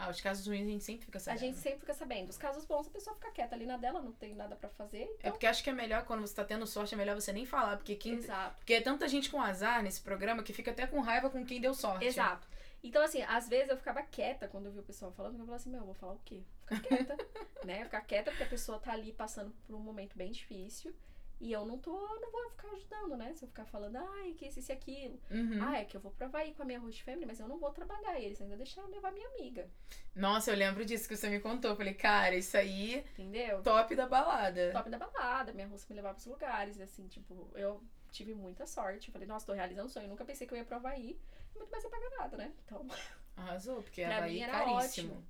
Ah, 0.00 0.10
os 0.10 0.20
casos 0.20 0.46
ruins 0.46 0.62
a 0.66 0.70
gente 0.70 0.84
sempre 0.84 1.06
fica 1.06 1.18
A 1.18 1.20
sabendo. 1.20 1.40
gente 1.40 1.58
sempre 1.58 1.80
fica 1.80 1.92
sabendo. 1.94 2.28
Os 2.28 2.38
casos 2.38 2.64
bons, 2.64 2.86
a 2.86 2.90
pessoa 2.90 3.16
fica 3.16 3.32
quieta 3.32 3.56
ali 3.56 3.66
na 3.66 3.76
dela, 3.76 4.00
não 4.00 4.12
tem 4.12 4.32
nada 4.32 4.54
pra 4.54 4.68
fazer. 4.68 4.98
É 4.98 5.12
Então, 5.18 5.32
porque 5.32 5.46
acho 5.46 5.62
que 5.62 5.70
é 5.70 5.72
melhor 5.72 6.04
quando 6.04 6.20
você 6.20 6.34
tá 6.34 6.44
tendo 6.44 6.66
sorte, 6.68 6.94
é 6.94 6.96
melhor 6.96 7.16
você 7.20 7.32
nem 7.32 7.44
falar. 7.44 7.76
Porque 7.78 7.96
quem. 7.96 8.14
exato. 8.14 8.58
Porque 8.58 8.74
é 8.74 8.80
tanta 8.80 9.08
gente 9.08 9.28
com 9.28 9.42
azar 9.42 9.82
nesse 9.82 10.00
programa 10.00 10.42
que 10.44 10.52
fica 10.52 10.70
até 10.70 10.86
com 10.86 11.00
raiva 11.00 11.28
com 11.30 11.44
quem 11.44 11.60
deu 11.60 11.74
sorte. 11.74 12.04
Exato. 12.06 12.46
Então, 12.80 13.02
assim, 13.02 13.22
às 13.22 13.48
vezes 13.48 13.70
eu 13.70 13.76
ficava 13.76 14.00
quieta 14.04 14.46
quando 14.46 14.66
eu 14.66 14.72
vi 14.72 14.78
o 14.78 14.84
pessoal 14.84 15.10
falando, 15.10 15.32
eu 15.34 15.38
falava 15.40 15.56
assim, 15.56 15.70
meu, 15.70 15.80
eu 15.80 15.86
vou 15.86 15.94
falar 15.94 16.12
o 16.12 16.20
quê? 16.24 16.44
Ficar 16.60 16.80
quieta, 16.80 17.16
né? 17.66 17.82
Ficar 17.84 18.00
quieta 18.02 18.30
porque 18.30 18.44
a 18.44 18.48
pessoa 18.48 18.78
tá 18.78 18.92
ali 18.92 19.12
passando 19.12 19.52
por 19.66 19.74
um 19.74 19.80
momento 19.80 20.16
bem 20.16 20.30
difícil. 20.30 20.94
E 21.40 21.52
eu 21.52 21.64
não 21.64 21.78
tô, 21.78 21.92
não 21.92 22.32
vou 22.32 22.50
ficar 22.50 22.68
ajudando, 22.72 23.16
né? 23.16 23.32
Se 23.34 23.44
eu 23.44 23.48
ficar 23.48 23.64
falando, 23.64 23.96
ai, 23.96 24.32
que 24.32 24.46
isso, 24.46 24.58
isso 24.58 24.72
e 24.72 24.74
aquilo. 24.74 25.20
Uhum. 25.30 25.58
Ah, 25.62 25.78
é 25.78 25.84
que 25.84 25.96
eu 25.96 26.00
vou 26.00 26.10
provar 26.10 26.40
aí 26.40 26.52
com 26.52 26.62
a 26.62 26.66
minha 26.66 26.80
host 26.80 27.02
family, 27.04 27.26
mas 27.26 27.38
eu 27.38 27.46
não 27.46 27.58
vou 27.58 27.70
trabalhar 27.70 28.18
eles, 28.20 28.40
ainda 28.40 28.56
deixar 28.56 28.80
eu 28.80 28.88
levar 28.88 29.12
minha 29.12 29.26
amiga. 29.28 29.70
Nossa, 30.16 30.50
eu 30.50 30.56
lembro 30.56 30.84
disso 30.84 31.08
que 31.08 31.16
você 31.16 31.28
me 31.30 31.38
contou. 31.38 31.70
Eu 31.70 31.76
falei, 31.76 31.94
cara, 31.94 32.34
isso 32.34 32.56
aí, 32.56 33.04
Entendeu? 33.12 33.62
top 33.62 33.94
da 33.94 34.06
balada. 34.08 34.72
top 34.72 34.90
da 34.90 34.98
balada, 34.98 35.52
minha 35.52 35.68
russa 35.68 35.86
me 35.88 35.94
levava 35.94 36.14
pros 36.14 36.26
lugares, 36.26 36.76
e 36.78 36.82
assim, 36.82 37.06
tipo, 37.06 37.48
eu 37.54 37.80
tive 38.10 38.34
muita 38.34 38.66
sorte. 38.66 39.12
Falei, 39.12 39.28
nossa, 39.28 39.46
tô 39.46 39.52
realizando 39.52 39.86
um 39.86 39.90
sonho. 39.90 40.08
Nunca 40.08 40.24
pensei 40.24 40.44
que 40.44 40.52
eu 40.54 40.58
ia 40.58 40.64
pro 40.64 40.74
Havaí, 40.76 41.20
e 41.54 41.58
muito 41.58 41.70
mais 41.70 41.84
pagar 41.86 42.10
nada, 42.18 42.36
né? 42.36 42.52
Então, 42.64 42.84
Arrasou, 43.36 43.80
porque 43.80 44.04
pra 44.04 44.16
Havaí 44.16 44.34
mim 44.34 44.40
é 44.40 44.44
era 44.44 44.52
caríssimo. 44.58 45.12
ótimo. 45.12 45.26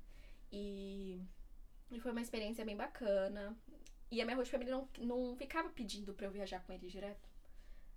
E, 0.50 1.20
e 1.90 2.00
foi 2.00 2.12
uma 2.12 2.22
experiência 2.22 2.64
bem 2.64 2.76
bacana. 2.76 3.54
E 4.10 4.20
a 4.20 4.24
minha 4.24 4.36
host 4.36 4.50
family 4.50 4.70
não, 4.70 4.88
não 4.98 5.36
ficava 5.36 5.68
pedindo 5.68 6.14
pra 6.14 6.26
eu 6.26 6.30
viajar 6.30 6.64
com 6.64 6.72
eles 6.72 6.90
direto. 6.90 7.28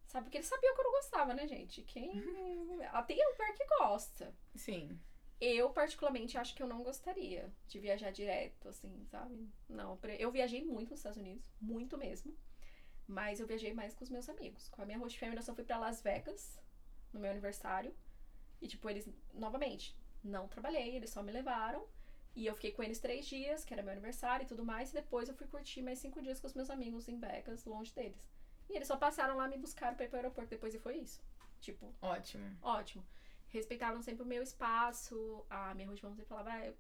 Sabe? 0.06 0.26
Porque 0.26 0.38
eles 0.38 0.48
sabiam 0.48 0.76
que 0.76 0.82
eu 0.82 0.86
não 0.86 0.92
gostava, 0.92 1.34
né, 1.34 1.48
gente? 1.48 1.82
Quem. 1.84 2.12
Tem 3.08 3.28
um 3.28 3.36
par 3.38 3.54
que 3.54 3.66
gosta. 3.66 4.36
Sim. 4.56 5.00
Eu, 5.40 5.72
particularmente, 5.72 6.38
acho 6.38 6.54
que 6.54 6.62
eu 6.62 6.68
não 6.68 6.84
gostaria 6.84 7.52
de 7.68 7.80
viajar 7.80 8.12
direto, 8.12 8.70
assim, 8.70 9.04
sabe? 9.06 9.50
Não, 9.68 9.98
eu 10.20 10.32
viajei 10.32 10.64
muito 10.64 10.92
nos 10.92 11.00
Estados 11.00 11.18
Unidos, 11.18 11.52
muito 11.60 11.98
mesmo. 11.98 12.38
Mas 13.08 13.40
eu 13.40 13.48
viajei 13.48 13.74
mais 13.74 13.96
com 13.96 14.04
os 14.04 14.10
meus 14.10 14.30
amigos. 14.30 14.70
Com 14.70 14.82
a 14.82 14.86
minha 14.86 15.00
host 15.00 15.18
family, 15.18 15.38
eu 15.38 15.44
só 15.44 15.56
fui 15.56 15.64
pra 15.64 15.80
Las 15.80 16.02
Vegas, 16.02 16.60
no 17.12 17.20
meu 17.20 17.32
aniversário. 17.32 17.96
E, 18.62 18.68
tipo, 18.68 18.88
eles, 18.88 19.10
novamente, 19.34 19.98
não 20.24 20.48
trabalhei, 20.48 20.96
eles 20.96 21.10
só 21.10 21.24
me 21.24 21.32
levaram. 21.32 21.88
E 22.36 22.46
eu 22.46 22.56
fiquei 22.56 22.72
com 22.72 22.82
eles 22.82 23.00
três 23.00 23.26
dias, 23.26 23.66
que 23.66 23.74
era 23.74 23.84
meu 23.84 23.92
aniversário 23.92 24.44
e 24.44 24.48
tudo 24.48 24.64
mais. 24.64 24.92
E 24.92 24.94
depois 24.94 25.28
eu 25.28 25.36
fui 25.36 25.48
curtir 25.48 25.82
mais 25.82 26.00
cinco 26.00 26.22
dias 26.22 26.40
com 26.40 26.48
os 26.48 26.54
meus 26.54 26.70
amigos 26.70 27.08
em 27.10 27.20
Vegas, 27.20 27.66
longe 27.66 27.94
deles. 27.94 28.30
E 28.70 28.76
eles 28.76 28.88
só 28.88 28.96
passaram 28.96 29.36
lá, 29.36 29.48
me 29.48 29.58
buscaram 29.58 29.96
pra 29.96 30.06
ir 30.06 30.10
pro 30.10 30.18
aeroporto 30.18 30.50
depois 30.50 30.74
e 30.74 30.80
foi 30.80 30.98
isso. 30.98 31.22
Tipo, 31.60 31.94
Ótimo. 32.02 32.58
ótimo. 32.62 33.06
Respeitavam 33.50 34.02
sempre 34.02 34.24
o 34.24 34.26
meu 34.26 34.42
espaço. 34.42 35.46
A 35.50 35.74
minha 35.76 35.88
host 35.90 36.02
sempre 36.08 36.26
falava. 36.26 36.52
"Ah, 36.52 36.66
eu-" 36.66 36.78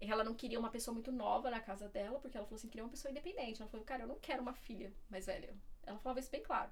Ela 0.00 0.22
não 0.22 0.34
queria 0.34 0.58
uma 0.60 0.70
pessoa 0.70 0.92
muito 0.92 1.10
nova 1.10 1.50
na 1.50 1.60
casa 1.60 1.88
dela, 1.88 2.20
porque 2.20 2.36
ela 2.36 2.44
falou 2.46 2.56
assim: 2.58 2.68
queria 2.68 2.84
uma 2.84 2.90
pessoa 2.90 3.10
independente. 3.10 3.62
Ela 3.62 3.70
falou, 3.70 3.86
cara, 3.86 4.02
eu 4.02 4.06
não 4.08 4.18
quero 4.18 4.42
uma 4.42 4.52
filha 4.52 4.92
mais 5.08 5.24
velha. 5.26 5.56
Ela 5.84 5.98
falava 5.98 6.20
isso 6.20 6.30
bem 6.30 6.42
claro. 6.42 6.70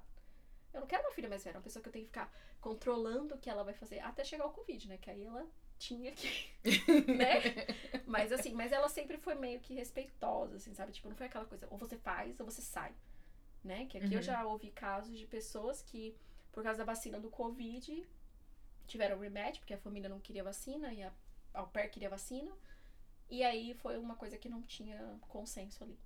Eu 0.71 0.81
não 0.81 0.87
quero 0.87 1.03
uma 1.03 1.11
filha 1.11 1.29
mais 1.29 1.43
velha, 1.43 1.57
uma 1.57 1.63
pessoa 1.63 1.81
que 1.81 1.89
eu 1.89 1.93
tenho 1.93 2.05
que 2.05 2.09
ficar 2.11 2.31
controlando 2.61 3.35
o 3.35 3.37
que 3.39 3.49
ela 3.49 3.63
vai 3.63 3.73
fazer 3.73 3.99
até 3.99 4.23
chegar 4.23 4.45
o 4.45 4.51
Covid, 4.51 4.87
né? 4.87 4.97
Que 4.97 5.09
aí 5.09 5.23
ela 5.23 5.47
tinha 5.79 6.11
que. 6.13 6.29
né? 7.13 7.49
Mas 8.05 8.31
assim, 8.31 8.53
mas 8.53 8.71
ela 8.71 8.89
sempre 8.89 9.17
foi 9.17 9.35
meio 9.35 9.59
que 9.59 9.73
respeitosa, 9.73 10.57
assim, 10.57 10.73
sabe? 10.73 10.91
Tipo, 10.91 11.09
não 11.09 11.15
foi 11.15 11.27
aquela 11.27 11.45
coisa, 11.45 11.67
ou 11.69 11.77
você 11.77 11.97
faz 11.97 12.39
ou 12.39 12.45
você 12.45 12.61
sai. 12.61 12.93
Né? 13.63 13.85
Que 13.87 13.97
aqui 13.97 14.13
eu 14.13 14.19
Uhum. 14.19 14.23
já 14.23 14.45
ouvi 14.45 14.71
casos 14.71 15.17
de 15.17 15.25
pessoas 15.27 15.81
que, 15.81 16.15
por 16.51 16.63
causa 16.63 16.79
da 16.79 16.85
vacina 16.85 17.19
do 17.19 17.29
Covid, 17.29 18.05
tiveram 18.87 19.19
rematch, 19.19 19.59
porque 19.59 19.73
a 19.73 19.77
família 19.77 20.09
não 20.09 20.19
queria 20.19 20.43
vacina 20.43 20.93
e 20.93 21.03
a 21.03 21.11
au 21.53 21.67
pair 21.67 21.89
queria 21.89 22.09
vacina. 22.09 22.51
E 23.29 23.43
aí 23.43 23.73
foi 23.75 23.97
uma 23.97 24.15
coisa 24.15 24.37
que 24.37 24.49
não 24.49 24.61
tinha 24.63 25.17
consenso 25.29 25.83
ali, 25.83 25.97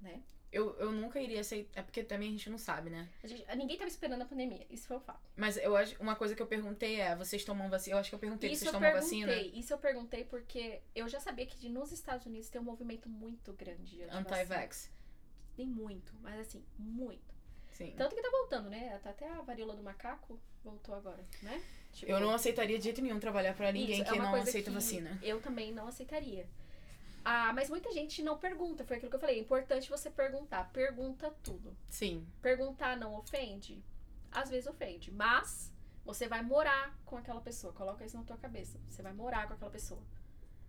né? 0.00 0.22
Eu, 0.52 0.76
eu 0.78 0.92
nunca 0.92 1.18
iria 1.18 1.40
aceitar. 1.40 1.80
É 1.80 1.82
porque 1.82 2.04
também 2.04 2.28
a 2.28 2.32
gente 2.32 2.50
não 2.50 2.58
sabe, 2.58 2.90
né? 2.90 3.08
A 3.24 3.26
gente, 3.26 3.44
ninguém 3.56 3.78
tava 3.78 3.88
esperando 3.88 4.20
a 4.20 4.26
pandemia, 4.26 4.66
isso 4.68 4.86
foi 4.86 4.98
um 4.98 5.00
fato. 5.00 5.20
Mas 5.34 5.56
eu 5.56 5.74
acho. 5.74 6.00
Uma 6.00 6.14
coisa 6.14 6.34
que 6.36 6.42
eu 6.42 6.46
perguntei 6.46 7.00
é: 7.00 7.16
vocês 7.16 7.42
tomam 7.42 7.70
vacina? 7.70 7.96
Eu 7.96 8.00
acho 8.00 8.10
que 8.10 8.14
eu 8.14 8.18
perguntei: 8.18 8.50
Isso 8.50 8.60
vocês 8.60 8.74
eu 8.74 8.78
tomam 8.78 8.92
perguntei, 8.92 9.24
vacina? 9.24 9.58
isso 9.58 9.72
eu 9.72 9.78
perguntei 9.78 10.24
porque 10.24 10.82
eu 10.94 11.08
já 11.08 11.18
sabia 11.20 11.46
que 11.46 11.68
nos 11.70 11.90
Estados 11.90 12.26
Unidos 12.26 12.50
tem 12.50 12.60
um 12.60 12.64
movimento 12.64 13.08
muito 13.08 13.52
grande. 13.54 14.02
Anti-vax. 14.04 14.90
Tem 15.56 15.66
muito, 15.66 16.14
mas 16.20 16.38
assim, 16.38 16.62
muito. 16.78 17.32
Sim. 17.70 17.94
Tanto 17.96 18.14
que 18.14 18.22
tá 18.22 18.30
voltando, 18.30 18.68
né? 18.68 18.98
Tá 19.02 19.10
Até 19.10 19.28
a 19.28 19.40
varíola 19.40 19.74
do 19.74 19.82
macaco 19.82 20.38
voltou 20.62 20.94
agora, 20.94 21.24
né? 21.42 21.62
Tipo, 21.92 22.10
Eu 22.10 22.20
não 22.20 22.30
aceitaria 22.30 22.78
de 22.78 22.84
jeito 22.84 23.02
nenhum 23.02 23.18
trabalhar 23.18 23.54
pra 23.54 23.72
ninguém 23.72 24.00
Isso, 24.00 24.02
é 24.02 24.12
que 24.12 24.18
uma 24.18 24.30
não 24.30 24.34
aceita 24.34 24.70
que 24.70 24.74
vacina. 24.74 25.18
Eu 25.22 25.40
também 25.40 25.72
não 25.72 25.86
aceitaria. 25.86 26.46
Ah, 27.24 27.52
mas 27.52 27.70
muita 27.70 27.92
gente 27.92 28.22
não 28.22 28.38
pergunta, 28.38 28.84
foi 28.84 28.96
aquilo 28.96 29.10
que 29.10 29.16
eu 29.16 29.20
falei. 29.20 29.36
É 29.36 29.40
importante 29.40 29.88
você 29.88 30.10
perguntar. 30.10 30.70
Pergunta 30.72 31.30
tudo. 31.42 31.76
Sim. 31.88 32.26
Perguntar 32.40 32.96
não 32.96 33.14
ofende? 33.14 33.82
Às 34.30 34.50
vezes 34.50 34.66
ofende. 34.66 35.10
Mas 35.12 35.72
você 36.04 36.26
vai 36.26 36.42
morar 36.42 36.98
com 37.04 37.16
aquela 37.16 37.40
pessoa. 37.40 37.72
Coloca 37.72 38.04
isso 38.04 38.16
na 38.16 38.24
tua 38.24 38.36
cabeça. 38.36 38.78
Você 38.88 39.02
vai 39.02 39.12
morar 39.12 39.46
com 39.46 39.54
aquela 39.54 39.70
pessoa. 39.70 40.02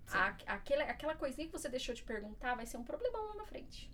A, 0.08 0.28
aquela, 0.48 0.84
aquela 0.84 1.16
coisinha 1.16 1.48
que 1.48 1.54
você 1.54 1.70
deixou 1.70 1.96
de 1.96 2.04
perguntar 2.04 2.56
vai 2.56 2.66
ser 2.66 2.78
um 2.78 2.84
problemão 2.84 3.30
lá 3.30 3.36
na 3.36 3.46
frente. 3.46 3.90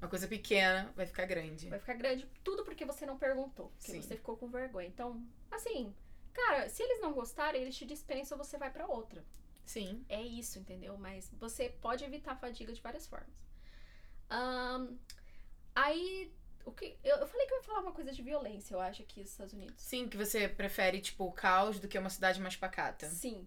Uma 0.00 0.08
coisa 0.08 0.26
pequena 0.26 0.92
vai 0.96 1.06
ficar 1.06 1.26
grande. 1.26 1.68
Vai 1.68 1.78
ficar 1.78 1.94
grande 1.94 2.28
tudo 2.42 2.64
porque 2.64 2.84
você 2.84 3.06
não 3.06 3.16
perguntou. 3.16 3.68
Porque 3.78 3.92
Sim. 3.92 4.02
você 4.02 4.16
ficou 4.16 4.36
com 4.36 4.48
vergonha. 4.48 4.88
Então, 4.88 5.24
assim, 5.48 5.94
cara, 6.32 6.68
se 6.68 6.82
eles 6.82 7.00
não 7.00 7.12
gostarem, 7.12 7.62
eles 7.62 7.76
te 7.76 7.86
dispensam, 7.86 8.36
você 8.36 8.58
vai 8.58 8.70
pra 8.70 8.88
outra. 8.88 9.24
Sim. 9.64 10.04
É 10.08 10.20
isso, 10.22 10.58
entendeu? 10.58 10.96
Mas 10.98 11.30
você 11.38 11.68
pode 11.68 12.04
evitar 12.04 12.32
a 12.32 12.36
fadiga 12.36 12.72
de 12.72 12.80
várias 12.80 13.06
formas. 13.06 13.34
Ahn, 14.30 14.96
aí, 15.74 16.32
O 16.64 16.70
que, 16.72 16.96
eu, 17.02 17.16
eu 17.16 17.26
falei 17.26 17.46
que 17.46 17.52
eu 17.54 17.58
ia 17.58 17.62
falar 17.64 17.80
uma 17.80 17.92
coisa 17.92 18.12
de 18.12 18.22
violência, 18.22 18.74
eu 18.74 18.80
acho, 18.80 19.02
aqui 19.02 19.20
nos 19.20 19.30
Estados 19.30 19.52
Unidos. 19.52 19.74
Sim, 19.82 20.08
que 20.08 20.16
você 20.16 20.48
prefere, 20.48 21.00
tipo, 21.00 21.24
o 21.24 21.32
caos 21.32 21.80
do 21.80 21.88
que 21.88 21.98
uma 21.98 22.10
cidade 22.10 22.40
mais 22.40 22.54
pacata. 22.56 23.08
Sim. 23.08 23.46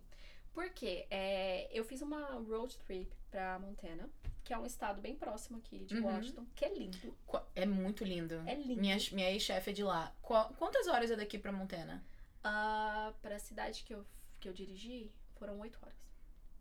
Porque 0.53 1.05
é, 1.09 1.69
eu 1.71 1.83
fiz 1.85 2.01
uma 2.01 2.25
road 2.49 2.77
trip 2.79 3.09
pra 3.31 3.57
Montana, 3.59 4.09
que 4.43 4.53
é 4.53 4.57
um 4.57 4.65
estado 4.65 5.01
bem 5.01 5.15
próximo 5.15 5.57
aqui 5.57 5.79
de 5.85 5.97
Uhum. 5.97 6.05
Washington, 6.05 6.45
que 6.55 6.63
é 6.65 6.73
lindo. 6.73 7.17
É 7.55 7.65
muito 7.65 8.03
lindo. 8.03 8.35
É 8.47 8.55
lindo. 8.55 8.79
Minha, 8.81 8.97
minha 9.11 9.31
ex-chefe 9.31 9.69
é 9.71 9.73
de 9.73 9.83
lá. 9.83 10.13
Qu- 10.21 10.53
quantas 10.57 10.87
horas 10.87 11.09
é 11.11 11.15
daqui 11.15 11.37
pra 11.37 11.51
Montana? 11.51 12.03
Ah, 12.43 13.13
pra 13.21 13.39
cidade 13.39 13.83
que 13.83 13.93
eu, 13.93 14.05
que 14.39 14.47
eu 14.47 14.53
dirigi, 14.53 15.11
foram 15.45 15.59
oito 15.59 15.79
horas. 15.81 15.95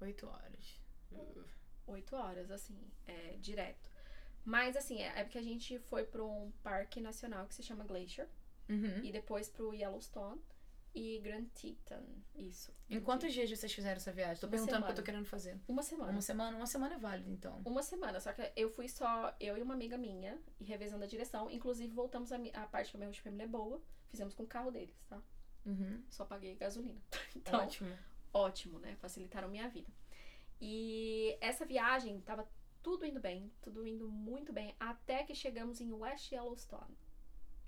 Oito 0.01 0.27
horas. 0.27 0.81
Uh. 1.11 1.45
Oito 1.87 2.17
horas, 2.17 2.51
assim, 2.51 2.79
é, 3.07 3.37
direto. 3.41 3.91
Mas, 4.45 4.77
assim, 4.77 5.01
é, 5.01 5.21
é 5.21 5.25
porque 5.25 5.39
a 5.39 5.43
gente 5.43 5.79
foi 5.79 6.05
pra 6.05 6.23
um 6.23 6.53
parque 6.63 7.01
nacional 7.01 7.47
que 7.47 7.55
se 7.55 7.63
chama 7.63 7.85
Glacier. 7.85 8.29
Uhum. 8.69 9.03
E 9.03 9.11
depois 9.11 9.49
pro 9.49 9.75
Yellowstone 9.75 10.41
e 10.95 11.19
Grand 11.21 11.47
Teton. 11.47 12.03
Isso. 12.35 12.73
Em 12.89 13.01
quantos 13.01 13.33
dias 13.33 13.51
vocês 13.51 13.73
fizeram 13.73 13.97
essa 13.97 14.13
viagem? 14.13 14.41
Tô 14.41 14.47
Uma 14.47 14.53
perguntando 14.53 14.83
porque 14.85 14.93
eu 14.93 14.97
tô 14.97 15.03
semana. 15.03 15.25
querendo 15.25 15.27
fazer. 15.27 15.61
Uma 15.67 15.83
semana. 15.83 16.13
Uma 16.13 16.21
semana? 16.23 16.57
Uma 16.57 16.67
semana 16.67 16.95
é 16.95 16.99
válido, 16.99 17.31
então. 17.31 17.61
Uma 17.65 17.83
semana, 17.83 18.21
só 18.21 18.33
que 18.33 18.53
eu 18.55 18.71
fui 18.71 18.89
só 18.89 19.35
eu 19.41 19.57
e 19.57 19.63
uma 19.63 19.75
amiga 19.75 19.97
minha, 19.99 20.39
e 20.61 20.65
revezando 20.65 21.05
a 21.05 21.07
direção. 21.07 21.51
Inclusive, 21.51 21.93
voltamos 21.95 22.33
a, 22.33 22.37
a 22.55 22.67
parte 22.67 22.91
que 22.91 22.97
a 22.97 23.01
minha 23.01 23.13
família 23.15 23.45
é 23.45 23.49
boa. 23.49 23.83
Fizemos 24.09 24.35
com 24.35 24.45
o 24.45 24.47
carro 24.47 24.71
deles, 24.71 24.95
tá? 25.09 25.21
Uhum. 25.67 26.03
Só 26.11 26.25
paguei 26.25 26.55
gasolina. 26.55 27.01
Então, 27.37 27.61
Ótimo. 27.61 27.91
Ótimo, 28.35 28.79
né? 28.81 28.97
Facilitaram 28.97 29.49
minha 29.49 29.69
vida. 29.69 29.91
E 30.61 31.39
essa 31.41 31.65
viagem 31.65 32.21
tava 32.21 32.47
tudo 32.83 33.07
indo 33.07 33.21
bem, 33.21 33.51
tudo 33.63 33.87
indo 33.87 34.11
muito 34.11 34.53
bem, 34.53 34.75
até 34.79 35.23
que 35.25 35.35
chegamos 35.35 35.81
em 35.81 35.91
West 35.93 36.31
Yellowstone, 36.33 36.99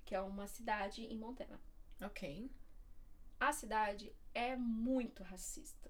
que 0.05 0.13
é 0.13 0.21
uma 0.21 0.45
cidade 0.45 1.03
em 1.05 1.17
Montana. 1.17 1.59
Ok. 2.01 2.51
A 3.39 3.51
cidade 3.51 4.13
é 4.33 4.55
muito 4.55 5.23
racista. 5.23 5.89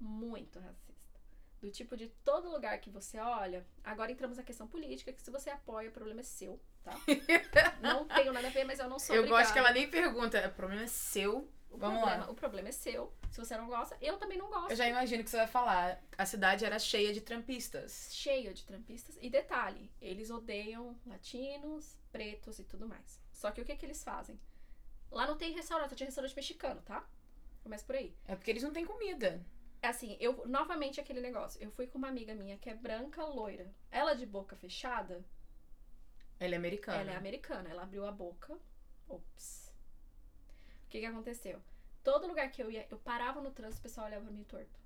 Muito 0.00 0.58
racista. 0.58 1.20
Do 1.60 1.70
tipo 1.70 1.96
de 1.96 2.08
todo 2.24 2.50
lugar 2.50 2.78
que 2.80 2.90
você 2.90 3.18
olha. 3.18 3.66
Agora 3.82 4.12
entramos 4.12 4.36
na 4.36 4.42
questão 4.42 4.66
política, 4.66 5.12
que 5.12 5.22
se 5.22 5.30
você 5.30 5.50
apoia, 5.50 5.88
o 5.88 5.92
problema 5.92 6.20
é 6.20 6.24
seu, 6.24 6.60
tá? 6.82 6.92
não 7.80 8.06
tenho 8.06 8.32
nada 8.32 8.48
a 8.48 8.50
ver, 8.50 8.64
mas 8.64 8.78
eu 8.78 8.88
não 8.88 8.98
sou 8.98 9.16
eu 9.16 9.22
gosto 9.26 9.52
que 9.52 9.58
obrigada. 9.58 9.68
ela 9.68 9.72
nem 9.72 9.90
pergunta. 9.90 10.48
O 10.48 10.54
problema 10.54 10.82
é 10.82 10.86
seu. 10.86 11.48
O 11.70 11.78
Vamos 11.78 11.98
problema, 12.00 12.24
lá. 12.24 12.30
O 12.30 12.34
problema 12.34 12.68
é 12.68 12.72
seu. 12.72 13.12
Se 13.30 13.38
você 13.38 13.56
não 13.56 13.66
gosta, 13.66 13.96
eu 14.00 14.16
também 14.16 14.38
não 14.38 14.48
gosto. 14.48 14.70
Eu 14.70 14.76
já 14.76 14.88
imagino 14.88 15.22
que 15.22 15.28
você 15.30 15.36
vai 15.36 15.46
falar. 15.46 16.02
A 16.16 16.24
cidade 16.24 16.64
era 16.64 16.78
cheia 16.78 17.12
de 17.12 17.20
trampistas. 17.20 18.08
cheio 18.12 18.54
de 18.54 18.64
trampistas. 18.64 19.18
E 19.20 19.28
detalhe, 19.28 19.90
eles 20.00 20.30
odeiam 20.30 20.96
latinos, 21.04 21.98
pretos 22.10 22.58
e 22.58 22.64
tudo 22.64 22.88
mais. 22.88 23.20
Só 23.32 23.50
que 23.50 23.60
o 23.60 23.64
que, 23.64 23.76
que 23.76 23.84
eles 23.84 24.02
fazem? 24.02 24.40
Lá 25.10 25.26
não 25.26 25.36
tem 25.36 25.52
restaurante, 25.52 25.94
tinha 25.94 26.06
restaurante 26.06 26.34
mexicano, 26.34 26.80
tá? 26.82 27.06
Começa 27.62 27.84
por 27.84 27.96
aí. 27.96 28.16
É 28.26 28.34
porque 28.34 28.50
eles 28.50 28.62
não 28.62 28.72
têm 28.72 28.86
comida. 28.86 29.44
Assim, 29.82 30.16
eu 30.18 30.46
novamente 30.46 31.00
aquele 31.00 31.20
negócio. 31.20 31.62
Eu 31.62 31.70
fui 31.70 31.86
com 31.86 31.98
uma 31.98 32.08
amiga 32.08 32.34
minha 32.34 32.56
que 32.56 32.70
é 32.70 32.74
branca, 32.74 33.22
loira. 33.24 33.70
Ela 33.90 34.14
de 34.14 34.24
boca 34.24 34.56
fechada, 34.56 35.22
Ela 36.40 36.54
é 36.54 36.56
americana. 36.56 36.98
ela 37.00 37.10
é 37.12 37.16
americana. 37.16 37.68
Ela 37.68 37.82
abriu 37.82 38.06
a 38.06 38.12
boca. 38.12 38.56
Ops. 39.08 39.65
O 40.96 40.98
que 40.98 41.04
que 41.04 41.06
aconteceu? 41.12 41.60
Todo 42.02 42.26
lugar 42.26 42.50
que 42.50 42.62
eu 42.62 42.70
ia, 42.70 42.86
eu 42.90 42.98
parava 42.98 43.42
no 43.42 43.50
trânsito, 43.50 43.80
o 43.80 43.82
pessoal 43.82 44.06
olhava 44.06 44.24
pra 44.24 44.32
mim 44.32 44.44
torto. 44.44 44.80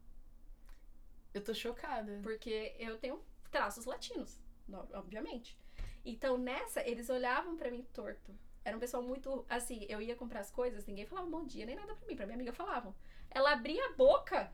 Eu 1.33 1.45
tô 1.45 1.55
chocada. 1.55 2.19
Porque 2.21 2.75
eu 2.81 2.99
tenho 2.99 3.23
traços 3.49 3.85
latinos, 3.85 4.41
no- 4.67 4.89
obviamente. 4.95 5.57
Então, 6.05 6.37
nessa, 6.37 6.81
eles 6.85 7.09
olhavam 7.09 7.57
pra 7.57 7.71
mim 7.71 7.85
torto. 7.93 8.37
Era 8.65 8.77
um 8.77 8.81
pessoal 8.81 9.05
muito. 9.05 9.47
Assim, 9.49 9.87
eu 9.89 10.03
ia 10.03 10.17
comprar 10.17 10.41
as 10.41 10.51
coisas, 10.51 10.85
ninguém 10.85 11.07
falava 11.07 11.29
bom 11.31 11.45
dia, 11.45 11.65
nem 11.65 11.77
nada 11.77 11.95
pra 11.95 12.09
mim. 12.09 12.17
Pra 12.17 12.27
minha 12.27 12.35
amiga 12.37 12.53
falavam. 12.53 12.93
Ela 13.31 13.53
abria 13.53 13.87
a 13.87 13.93
boca, 13.93 14.53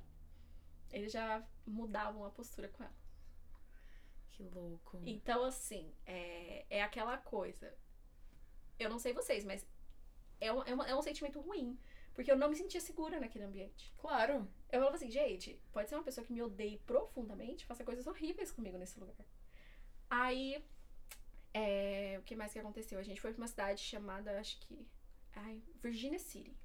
eles 0.92 1.10
já 1.10 1.42
mudavam 1.66 2.22
a 2.26 2.30
postura 2.30 2.68
com 2.68 2.84
ela. 2.84 2.92
Que 4.32 4.42
louco. 4.42 5.00
Então, 5.06 5.42
assim, 5.44 5.90
é, 6.04 6.66
é 6.68 6.82
aquela 6.82 7.16
coisa. 7.16 7.72
Eu 8.78 8.90
não 8.90 8.98
sei 8.98 9.14
vocês, 9.14 9.42
mas 9.42 9.66
é 10.40 10.52
um, 10.52 10.62
é, 10.62 10.90
é 10.90 10.96
um 10.96 11.02
sentimento 11.02 11.40
ruim. 11.40 11.78
Porque 12.14 12.32
eu 12.32 12.36
não 12.36 12.48
me 12.48 12.56
sentia 12.56 12.80
segura 12.80 13.20
naquele 13.20 13.44
ambiente. 13.44 13.92
Claro. 13.98 14.48
Eu 14.72 14.80
falava 14.80 14.96
assim, 14.96 15.10
gente, 15.10 15.60
pode 15.70 15.88
ser 15.88 15.96
uma 15.96 16.02
pessoa 16.02 16.26
que 16.26 16.32
me 16.32 16.40
odeie 16.40 16.78
profundamente, 16.78 17.66
faça 17.66 17.84
coisas 17.84 18.06
horríveis 18.06 18.50
comigo 18.50 18.78
nesse 18.78 18.98
lugar. 18.98 19.14
Aí, 20.08 20.64
é, 21.52 22.16
o 22.18 22.22
que 22.22 22.34
mais 22.34 22.52
que 22.52 22.58
aconteceu? 22.58 22.98
A 22.98 23.02
gente 23.02 23.20
foi 23.20 23.32
pra 23.32 23.42
uma 23.42 23.48
cidade 23.48 23.82
chamada, 23.82 24.40
acho 24.40 24.58
que, 24.60 24.86
ai, 25.34 25.62
Virginia 25.82 26.18
City. 26.18 26.56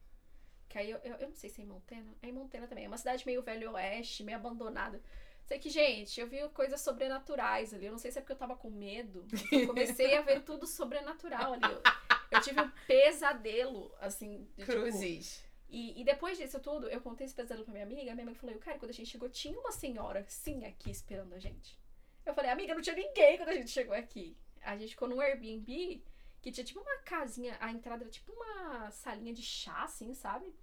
Que 0.70 0.78
aí 0.78 0.90
eu, 0.90 1.00
eu, 1.00 1.16
eu 1.16 1.28
não 1.28 1.36
sei 1.36 1.50
se 1.50 1.60
é 1.60 1.66
em 1.66 1.68
Montana. 1.68 2.16
É 2.22 2.30
em 2.30 2.32
Montana 2.32 2.66
também. 2.66 2.86
É 2.86 2.88
uma 2.88 2.98
cidade 2.98 3.26
meio 3.26 3.42
velho 3.42 3.74
oeste, 3.74 4.24
meio 4.24 4.38
abandonada. 4.38 5.02
Sei 5.44 5.60
que, 5.60 5.70
gente, 5.70 6.18
eu 6.18 6.28
vi 6.28 6.48
coisas 6.50 6.80
sobrenaturais 6.80 7.74
ali. 7.74 7.88
Eu 7.88 7.92
não 7.92 8.00
sei 8.00 8.10
se 8.10 8.20
é 8.20 8.22
porque 8.22 8.32
eu 8.32 8.38
tava 8.38 8.56
com 8.56 8.70
medo. 8.70 9.28
Eu 9.52 9.68
comecei 9.68 10.16
a 10.16 10.22
ver 10.22 10.44
tudo 10.44 10.66
sobrenatural 10.66 11.54
ali. 11.54 11.64
Eu, 11.64 11.82
eu 12.32 12.42
tive 12.42 12.62
um 12.62 12.72
pesadelo, 12.88 13.94
assim. 14.00 14.48
de, 14.58 14.66
tipo, 14.66 14.72
Cruzes. 14.72 15.44
e, 15.70 16.02
e 16.02 16.04
depois 16.04 16.38
disso 16.38 16.60
tudo, 16.60 16.88
eu 16.90 17.02
contei 17.02 17.26
esse 17.26 17.36
pesadelo 17.36 17.64
pra 17.66 17.74
minha 17.74 17.86
amiga. 17.86 18.12
A 18.12 18.16
minha 18.16 18.26
amiga 18.26 18.40
falou: 18.40 18.58
Cara, 18.60 18.80
quando 18.80 18.92
a 18.92 18.94
gente 18.94 19.10
chegou, 19.10 19.30
tinha 19.30 19.60
uma 19.60 19.72
senhora 19.72 20.24
sim 20.28 20.66
aqui 20.66 20.90
esperando 20.90 21.34
a 21.34 21.40
gente. 21.40 21.80
Eu 22.26 22.34
falei: 22.34 22.52
Amiga, 22.52 22.74
não 22.74 22.82
tinha 22.82 22.96
ninguém 22.96 23.38
quando 23.38 23.50
a 23.50 23.54
gente 23.54 23.70
chegou 23.70 23.96
aqui. 23.96 24.38
A 24.62 24.78
gente 24.78 24.92
ficou 24.92 25.08
num 25.10 25.20
Airbnb 25.20 26.04
que 26.42 26.52
tinha 26.52 26.64
tipo 26.64 26.80
uma 26.80 26.98
casinha. 27.00 27.58
A 27.60 27.72
entrada 27.72 28.04
era 28.04 28.12
tipo 28.12 28.32
uma 28.32 28.90
salinha 28.92 29.34
de 29.34 29.42
chá, 29.44 29.84
assim, 29.84 30.14
sabe? 30.14 30.54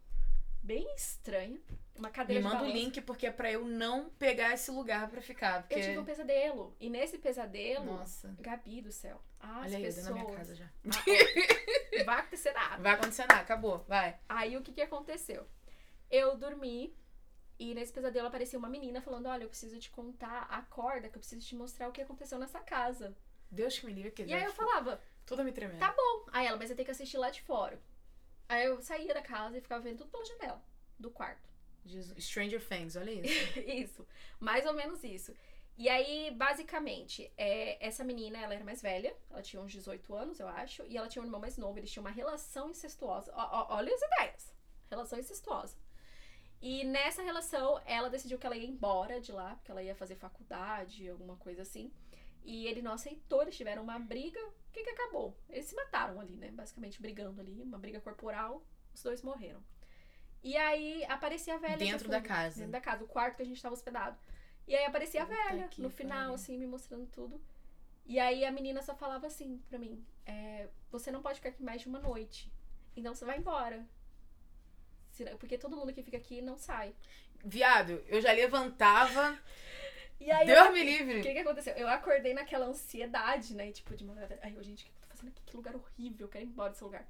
Bem 0.68 0.86
estranha. 0.94 1.58
Uma 1.96 2.08
Me 2.08 2.14
cadeira 2.14 2.42
de 2.42 2.46
manda 2.46 2.62
o 2.62 2.70
link 2.70 3.00
porque 3.00 3.26
é 3.26 3.30
pra 3.30 3.50
eu 3.50 3.64
não 3.64 4.10
pegar 4.10 4.52
esse 4.52 4.70
lugar 4.70 5.08
pra 5.08 5.22
ficar. 5.22 5.62
Porque... 5.62 5.76
Eu 5.76 5.80
tive 5.82 5.98
um 5.98 6.04
pesadelo. 6.04 6.76
E 6.78 6.90
nesse 6.90 7.16
pesadelo, 7.16 7.86
Nossa. 7.86 8.36
Gabi 8.38 8.82
do 8.82 8.92
céu. 8.92 9.18
As 9.40 9.64
Olha 9.64 9.78
aí, 9.78 9.82
eu 9.82 9.86
pessoas. 9.86 10.06
da 10.06 10.12
minha 10.12 10.26
casa 10.26 10.54
já. 10.54 10.66
Ah, 10.66 12.04
vai 12.04 12.18
acontecer 12.18 12.52
nada. 12.52 12.82
Vai 12.82 12.92
acontecer 12.92 13.22
nada, 13.22 13.40
acabou. 13.40 13.82
Vai. 13.88 14.18
Aí 14.28 14.58
o 14.58 14.62
que 14.62 14.72
que 14.72 14.82
aconteceu? 14.82 15.48
Eu 16.10 16.36
dormi 16.36 16.94
e 17.58 17.74
nesse 17.74 17.90
pesadelo 17.90 18.28
apareceu 18.28 18.58
uma 18.58 18.68
menina 18.68 19.00
falando: 19.00 19.24
Olha, 19.24 19.44
eu 19.44 19.48
preciso 19.48 19.78
te 19.78 19.90
contar, 19.90 20.42
acorda, 20.50 21.08
que 21.08 21.16
eu 21.16 21.20
preciso 21.20 21.46
te 21.46 21.56
mostrar 21.56 21.88
o 21.88 21.92
que 21.92 22.02
aconteceu 22.02 22.38
nessa 22.38 22.60
casa. 22.60 23.16
Deus 23.50 23.78
que 23.78 23.86
me 23.86 23.92
livre. 23.94 24.10
Que 24.10 24.24
E 24.24 24.34
aí 24.34 24.44
eu 24.44 24.52
falava: 24.52 25.00
Toda 25.24 25.42
me 25.42 25.50
tremendo. 25.50 25.78
Tá 25.78 25.94
bom. 25.96 26.26
Aí 26.30 26.46
ela, 26.46 26.58
mas 26.58 26.68
você 26.68 26.74
tem 26.74 26.84
que 26.84 26.90
assistir 26.90 27.16
lá 27.16 27.30
de 27.30 27.40
fora. 27.40 27.80
Aí 28.49 28.64
eu 28.64 28.80
saía 28.80 29.12
da 29.12 29.22
casa 29.22 29.59
e 29.59 29.61
ficava 29.61 29.82
vendo 29.82 29.99
tudo 29.99 30.11
pela 30.11 30.24
janela 30.24 30.62
do 30.99 31.11
quarto. 31.11 31.49
Jesus. 31.84 32.24
Stranger 32.24 32.64
Things, 32.66 32.96
olha 32.96 33.11
isso. 33.11 33.59
isso. 33.61 34.07
Mais 34.40 34.66
ou 34.66 34.72
menos 34.72 35.03
isso. 35.05 35.34
E 35.76 35.88
aí, 35.88 36.32
basicamente, 36.32 37.30
é, 37.36 37.86
essa 37.86 38.03
menina, 38.03 38.36
ela 38.38 38.53
era 38.53 38.64
mais 38.64 38.82
velha, 38.82 39.14
ela 39.30 39.40
tinha 39.40 39.62
uns 39.62 39.70
18 39.70 40.12
anos, 40.12 40.40
eu 40.40 40.49
acho, 40.49 40.82
e 40.88 40.96
ela 40.96 41.07
tinha 41.07 41.22
um 41.22 41.24
irmão 41.24 41.40
mais 41.40 41.57
novo, 41.57 41.78
eles 41.78 41.90
tinham 41.90 42.03
uma 42.03 42.11
relação 42.11 42.70
incestuosa. 42.70 43.32
Ó, 43.32 43.49
ó, 43.61 43.76
olha 43.76 43.94
as 43.94 44.03
ideias. 44.03 44.53
Relação 44.90 45.18
incestuosa. 45.20 45.76
E 46.61 46.82
nessa 46.82 47.22
relação, 47.22 47.80
ela 47.86 48.11
decidiu 48.11 48.38
que 48.38 48.46
ela 48.46 48.57
ia 48.57 48.66
embora 48.66 49.20
de 49.20 49.30
lá, 49.30 49.55
porque 49.55 49.70
ela 49.70 49.82
ia 49.82 49.94
fazer 49.94 50.16
faculdade, 50.16 51.09
alguma 51.09 51.36
coisa 51.36 51.62
assim. 51.62 51.92
E 52.44 52.66
ele 52.66 52.82
não 52.82 52.94
aceitou, 52.94 53.42
eles 53.42 53.57
tiveram 53.57 53.84
uma 53.84 54.01
briga. 54.01 54.40
Que 54.79 54.85
que 54.85 54.91
acabou? 54.91 55.37
Eles 55.51 55.66
se 55.66 55.74
mataram 55.74 56.20
ali, 56.20 56.37
né? 56.37 56.53
Basicamente 56.53 57.03
brigando 57.03 57.41
ali, 57.41 57.61
uma 57.62 57.79
briga 57.79 58.01
corporal. 58.01 58.62
Os 58.95 59.03
dois 59.03 59.22
morreram. 59.22 59.61
E 60.43 60.57
aí 60.57 61.05
aparecia 61.07 61.55
a 61.55 61.59
velha. 61.59 61.76
Dentro 61.76 62.09
da 62.09 62.20
casa. 62.20 62.57
Dentro 62.57 62.72
da 62.72 62.81
casa, 62.81 63.03
o 63.03 63.09
quarto 63.09 63.37
que 63.37 63.43
a 63.43 63.45
gente 63.45 63.61
tava 63.61 63.74
hospedado. 63.74 64.16
E 64.68 64.76
aí 64.76 64.85
aparecia 64.85 65.26
Puta 65.26 65.35
a 65.35 65.47
velha 65.49 65.70
no 65.79 65.91
final, 65.91 66.35
assim, 66.35 66.57
me 66.57 66.66
mostrando 66.66 67.07
tudo. 67.07 67.41
E 68.07 68.20
aí 68.20 68.45
a 68.45 68.53
menina 68.53 68.81
só 68.83 68.95
falava 68.95 69.26
assim 69.26 69.61
pra 69.68 69.81
mim: 69.81 70.05
é, 70.24 70.68
Você 70.93 71.11
não 71.11 71.22
pode 71.22 71.37
ficar 71.37 71.49
aqui 71.49 71.62
mais 71.62 71.83
de 71.83 71.89
uma 71.89 71.99
noite. 71.99 72.53
Então 72.97 73.14
você 73.14 73.24
vai 73.24 73.39
embora. 73.39 73.85
Porque 75.41 75.59
todo 75.59 75.76
mundo 75.76 75.93
que 75.93 76.05
fica 76.05 76.16
aqui 76.16 76.41
não 76.41 76.57
sai. 76.57 76.95
Viado, 77.45 78.01
eu 78.07 78.20
já 78.20 78.31
levantava. 78.31 79.37
E 80.20 80.30
aí 80.30 80.46
Deus 80.46 80.66
eu- 80.66 80.72
me 80.72 80.80
O 80.80 80.84
livre. 80.84 81.22
que 81.22 81.32
que 81.32 81.38
aconteceu? 81.38 81.74
Eu 81.74 81.88
acordei 81.88 82.34
naquela 82.34 82.66
ansiedade, 82.66 83.54
né? 83.54 83.70
Tipo, 83.72 83.96
de 83.96 84.04
madrugada. 84.04 84.38
Ai, 84.42 84.54
eu, 84.56 84.62
gente, 84.62 84.82
o 84.82 84.84
que 84.86 84.90
eu 84.90 85.00
tô 85.02 85.08
fazendo 85.08 85.28
aqui? 85.30 85.42
Que 85.46 85.56
lugar 85.56 85.74
horrível, 85.76 86.26
eu 86.26 86.30
quero 86.30 86.44
ir 86.44 86.48
embora 86.48 86.70
desse 86.70 86.82
lugar. 86.84 87.06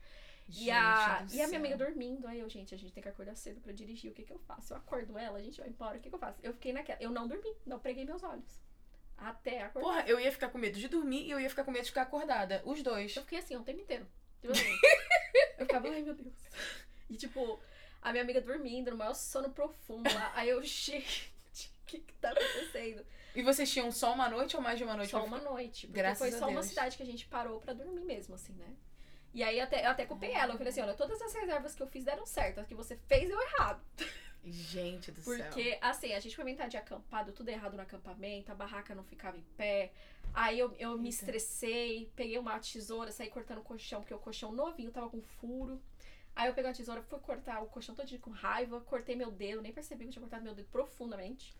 e 0.48 0.70
a, 0.70 1.18
Gente 1.26 1.36
e 1.36 1.42
a 1.42 1.46
minha 1.48 1.59
amiga 1.61 1.76
dormindo. 1.76 2.26
Aí 2.26 2.40
eu, 2.40 2.48
gente, 2.48 2.74
a 2.74 2.78
gente 2.78 2.92
tem 2.92 3.02
que 3.02 3.09
acordar 3.09 3.34
cedo 3.36 3.61
pra 3.61 3.72
dirigir. 3.72 4.11
O 4.11 4.14
que 4.14 4.22
que 4.24 4.32
eu 4.32 4.38
faço? 4.38 4.72
Eu 4.72 4.76
acordo 4.78 5.16
ela, 5.18 5.38
a 5.38 5.42
gente 5.42 5.59
vai 5.61 5.68
embora. 5.68 5.96
O 5.98 6.00
que 6.00 6.09
que 6.09 6.14
eu 6.14 6.18
faço? 6.18 6.38
Eu 6.42 6.52
fiquei 6.52 6.72
naquela. 6.72 6.98
Eu 7.02 7.11
não 7.11 7.26
dormi, 7.28 7.54
não 7.66 7.78
preguei 7.78 8.04
meus 8.04 8.22
olhos. 8.22 8.61
Até 9.16 9.62
acordar. 9.62 9.88
Porra, 9.88 10.04
eu 10.06 10.20
ia 10.20 10.30
ficar 10.30 10.48
com 10.48 10.59
medo 10.59 10.78
de 10.78 10.86
dormir 10.88 11.26
e 11.26 11.30
eu 11.30 11.40
ia 11.40 11.48
ficar 11.50 11.64
com 11.64 11.70
medo 11.72 11.82
de 11.82 11.90
ficar 11.90 12.02
acordada. 12.02 12.62
Os 12.64 12.82
dois. 12.82 13.14
Eu 13.16 13.22
fiquei 13.22 13.38
assim 13.38 13.56
o 13.56 13.62
tempo 13.64 13.80
inteiro. 13.80 14.06
Tipo 14.40 14.52
eu 15.59 15.66
ficava, 15.66 15.88
ai 15.88 16.02
meu 16.02 16.14
Deus. 16.14 16.34
E 17.11 17.16
tipo, 17.16 17.59
a 18.00 18.12
minha 18.12 18.22
amiga 18.22 18.40
dormindo, 18.40 18.90
no 18.92 18.96
maior 18.96 19.14
sono 19.14 19.50
profundo 19.50 20.12
lá. 20.14 20.32
Aí 20.36 20.48
eu, 20.50 20.62
gente, 20.64 21.32
que 21.89 21.99
que 22.01 22.14
tá 22.14 22.30
acontecendo? 22.30 23.05
E 23.34 23.43
vocês 23.43 23.70
tinham 23.70 23.91
só 23.91 24.12
uma 24.12 24.28
noite 24.28 24.57
ou 24.57 24.62
mais 24.62 24.78
de 24.78 24.84
uma 24.84 24.97
noite? 24.97 25.11
Só 25.11 25.24
uma 25.24 25.39
ficar? 25.39 25.51
noite. 25.51 25.86
Porque 25.86 26.01
Graças 26.01 26.18
foi 26.18 26.28
a 26.28 26.39
só 26.39 26.47
uma 26.47 26.61
Deus. 26.61 26.66
cidade 26.66 26.97
que 26.97 27.03
a 27.03 27.07
gente 27.07 27.26
parou 27.26 27.61
pra 27.61 27.72
dormir 27.72 28.05
mesmo, 28.05 28.34
assim, 28.34 28.53
né? 28.55 28.74
E 29.34 29.43
aí 29.43 29.61
até, 29.61 29.84
eu 29.84 29.91
até 29.91 30.05
culpei 30.07 30.32
ela. 30.32 30.55
Eu 30.55 30.59
falei 30.59 30.70
assim, 30.70 30.80
olha, 30.80 30.95
todas 30.95 31.20
as 31.20 31.32
reservas 31.34 31.74
que 31.74 31.82
eu 31.82 31.86
fiz 31.86 32.05
deram 32.05 32.26
certo. 32.26 32.61
As 32.61 32.66
que 32.66 32.74
você 32.74 32.97
fez 32.97 33.28
deu 33.28 33.41
errado. 33.41 33.80
Gente 34.45 35.11
do 35.12 35.20
céu. 35.20 35.36
Porque, 35.36 35.78
assim, 35.80 36.14
a 36.14 36.20
gente 36.20 36.34
foi 36.34 36.45
inventar 36.45 36.68
de 36.68 36.76
acampado, 36.76 37.32
tudo 37.32 37.49
errado 37.49 37.74
no 37.74 37.82
acampamento, 37.82 38.51
a 38.51 38.55
barraca 38.55 38.95
não 38.95 39.05
ficava 39.05 39.36
em 39.36 39.45
pé. 39.57 39.93
Aí 40.32 40.59
eu, 40.59 40.74
eu 40.78 40.97
me 40.97 41.09
Eita. 41.09 41.20
estressei, 41.20 42.11
peguei 42.14 42.39
uma 42.39 42.59
tesoura, 42.59 43.12
saí 43.12 43.28
cortando 43.28 43.59
o 43.59 43.62
colchão, 43.62 44.01
porque 44.01 44.14
o 44.14 44.18
colchão 44.18 44.53
novinho 44.53 44.91
tava 44.91 45.09
com 45.11 45.20
furo. 45.20 45.80
Aí 46.34 46.49
eu 46.49 46.55
peguei 46.55 46.70
uma 46.70 46.76
tesoura, 46.76 47.03
fui 47.03 47.18
cortar 47.18 47.61
o 47.62 47.66
colchão 47.66 47.95
todo 47.95 48.16
com 48.20 48.30
raiva, 48.30 48.80
cortei 48.82 49.16
meu 49.16 49.30
dedo, 49.30 49.61
nem 49.61 49.72
percebi 49.72 50.05
que 50.05 50.09
eu 50.09 50.12
tinha 50.12 50.22
cortado 50.22 50.45
meu 50.45 50.55
dedo 50.55 50.68
profundamente. 50.70 51.55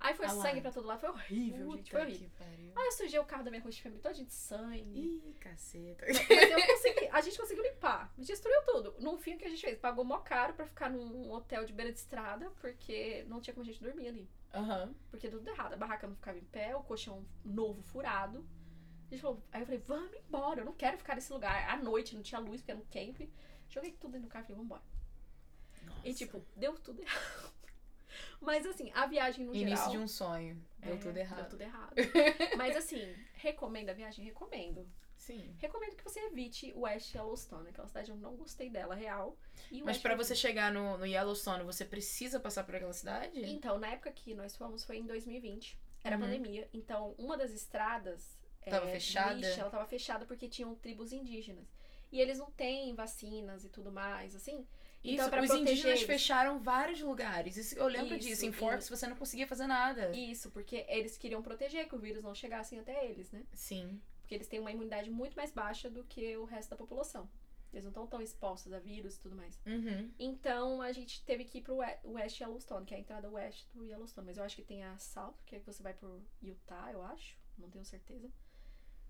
Aí 0.00 0.14
foi 0.14 0.28
sangue 0.30 0.62
pra 0.62 0.72
todo 0.72 0.86
lado, 0.86 0.98
foi 0.98 1.10
horrível, 1.10 1.66
Puta 1.66 1.76
gente, 1.76 1.90
foi 1.90 2.00
horrível. 2.00 2.30
Aí 2.74 2.86
eu 2.86 2.92
sujei 2.92 3.18
o 3.18 3.24
carro 3.24 3.44
da 3.44 3.50
minha 3.50 3.62
host 3.62 3.82
family 3.82 4.00
todinho 4.00 4.26
de 4.26 4.32
sangue. 4.32 4.98
Ih, 4.98 5.34
caceta. 5.38 6.06
Mas 6.06 6.50
eu 6.50 6.66
consegui, 6.66 7.08
a 7.08 7.20
gente 7.20 7.38
conseguiu 7.38 7.62
limpar. 7.62 8.10
Destruiu 8.16 8.62
tudo. 8.64 8.94
No 8.98 9.18
fim, 9.18 9.34
o 9.34 9.38
que 9.38 9.44
a 9.44 9.50
gente 9.50 9.60
fez? 9.60 9.78
Pagou 9.78 10.02
mó 10.02 10.18
caro 10.18 10.54
pra 10.54 10.64
ficar 10.64 10.88
num 10.88 11.30
hotel 11.30 11.66
de 11.66 11.72
beira 11.74 11.92
de 11.92 11.98
estrada, 11.98 12.50
porque 12.62 13.24
não 13.28 13.42
tinha 13.42 13.52
como 13.52 13.62
a 13.62 13.66
gente 13.66 13.82
dormir 13.82 14.08
ali. 14.08 14.30
Aham. 14.54 14.94
Porque 15.10 15.28
tudo 15.28 15.46
errado. 15.48 15.74
A 15.74 15.76
barraca 15.76 16.06
não 16.06 16.16
ficava 16.16 16.38
em 16.38 16.44
pé, 16.44 16.74
o 16.74 16.82
colchão 16.82 17.26
novo 17.44 17.82
furado. 17.82 18.48
A 19.06 19.14
gente 19.14 19.20
falou, 19.20 19.42
aí 19.52 19.60
eu 19.60 19.66
falei, 19.66 19.82
vamos 19.86 20.16
embora, 20.16 20.60
eu 20.60 20.64
não 20.64 20.72
quero 20.72 20.96
ficar 20.96 21.14
nesse 21.14 21.32
lugar. 21.32 21.68
À 21.68 21.76
noite, 21.76 22.14
não 22.14 22.22
tinha 22.22 22.40
luz, 22.40 22.62
porque 22.62 22.70
era 22.70 22.80
um 22.80 22.84
camp. 22.84 23.28
Joguei 23.68 23.92
tudo 23.92 24.12
dentro 24.12 24.28
do 24.28 24.32
carro 24.32 24.44
e 24.44 24.46
falei, 24.46 24.56
vamos 24.56 24.66
embora. 24.66 24.82
Nossa. 25.84 26.08
E 26.08 26.14
tipo, 26.14 26.42
deu 26.56 26.74
tudo 26.78 27.02
errado. 27.02 27.59
Mas 28.40 28.66
assim, 28.66 28.90
a 28.94 29.06
viagem 29.06 29.46
no 29.46 29.54
Início 29.54 29.76
geral... 29.76 29.90
de 29.90 29.98
um 29.98 30.08
sonho. 30.08 30.62
Deu 30.78 30.94
é, 30.94 30.98
tudo 30.98 31.16
errado. 31.16 31.40
Deu 31.40 31.48
tudo 31.50 31.60
errado. 31.62 31.94
Mas 32.56 32.76
assim, 32.76 33.14
recomendo 33.34 33.90
a 33.90 33.92
viagem? 33.92 34.24
Recomendo. 34.24 34.88
Sim. 35.16 35.54
Recomendo 35.58 35.96
que 35.96 36.02
você 36.02 36.18
evite 36.20 36.72
o 36.74 36.80
West 36.80 37.14
Yellowstone, 37.14 37.68
aquela 37.68 37.86
cidade 37.86 38.10
eu 38.10 38.16
não 38.16 38.36
gostei 38.36 38.70
dela, 38.70 38.94
real. 38.94 39.36
E 39.70 39.82
Mas 39.82 40.00
foi 40.00 40.16
você 40.16 40.34
chegar 40.34 40.72
no, 40.72 40.96
no 40.96 41.06
Yellowstone, 41.06 41.62
você 41.62 41.84
precisa 41.84 42.40
passar 42.40 42.64
por 42.64 42.74
aquela 42.74 42.92
cidade? 42.94 43.44
Então, 43.44 43.78
na 43.78 43.88
época 43.88 44.10
que 44.10 44.34
nós 44.34 44.56
fomos 44.56 44.82
foi 44.82 44.96
em 44.96 45.06
2020. 45.06 45.78
Era 46.02 46.16
Uhum. 46.16 46.22
pandemia. 46.22 46.68
Então, 46.72 47.14
uma 47.18 47.36
das 47.36 47.50
estradas. 47.52 48.38
Tava 48.64 48.88
é, 48.88 48.92
fechada? 48.92 49.46
Ela 49.46 49.70
tava 49.70 49.86
fechada 49.86 50.24
porque 50.24 50.48
tinham 50.48 50.74
tribos 50.74 51.12
indígenas. 51.12 51.66
E 52.10 52.20
eles 52.20 52.38
não 52.38 52.50
têm 52.50 52.94
vacinas 52.94 53.64
e 53.64 53.68
tudo 53.68 53.92
mais, 53.92 54.34
assim. 54.34 54.66
Isso, 55.02 55.24
Então, 55.26 55.42
os 55.42 55.50
indígenas 55.50 55.84
eles. 55.98 56.02
fecharam 56.02 56.58
vários 56.60 57.00
lugares. 57.00 57.56
Isso, 57.56 57.74
eu 57.78 57.86
lembro 57.86 58.16
Isso, 58.16 58.28
disso. 58.28 58.44
Em. 58.46 58.52
Forks 58.52 58.88
você 58.88 59.06
não 59.06 59.16
conseguia 59.16 59.46
fazer 59.46 59.66
nada. 59.66 60.10
Isso, 60.14 60.50
porque 60.50 60.84
eles 60.88 61.16
queriam 61.16 61.42
proteger 61.42 61.88
que 61.88 61.94
o 61.94 61.98
vírus 61.98 62.22
não 62.22 62.34
chegasse 62.34 62.78
até 62.78 63.06
eles, 63.06 63.30
né? 63.32 63.44
Sim. 63.54 64.00
Porque 64.20 64.34
eles 64.34 64.46
têm 64.46 64.60
uma 64.60 64.70
imunidade 64.70 65.10
muito 65.10 65.34
mais 65.34 65.50
baixa 65.52 65.88
do 65.88 66.04
que 66.04 66.36
o 66.36 66.44
resto 66.44 66.70
da 66.70 66.76
população. 66.76 67.28
Eles 67.72 67.84
não 67.84 67.90
estão 67.92 68.06
tão 68.06 68.20
expostos 68.20 68.72
a 68.72 68.78
vírus 68.80 69.16
e 69.16 69.20
tudo 69.20 69.36
mais. 69.36 69.58
Uhum. 69.64 70.10
Então 70.18 70.82
a 70.82 70.92
gente 70.92 71.24
teve 71.24 71.44
que 71.44 71.58
ir 71.58 71.62
pro 71.62 71.76
We- 71.76 71.98
West 72.04 72.40
Yellowstone, 72.40 72.84
que 72.84 72.92
é 72.92 72.96
a 72.96 73.00
entrada 73.00 73.30
oeste 73.30 73.68
do 73.72 73.84
Yellowstone. 73.86 74.26
Mas 74.26 74.36
eu 74.38 74.44
acho 74.44 74.56
que 74.56 74.62
tem 74.62 74.82
a 74.84 74.98
South, 74.98 75.36
que 75.46 75.56
é 75.56 75.60
que 75.60 75.66
você 75.66 75.82
vai 75.82 75.94
por 75.94 76.20
Utah, 76.42 76.90
eu 76.92 77.00
acho. 77.02 77.38
Não 77.56 77.70
tenho 77.70 77.84
certeza. 77.84 78.28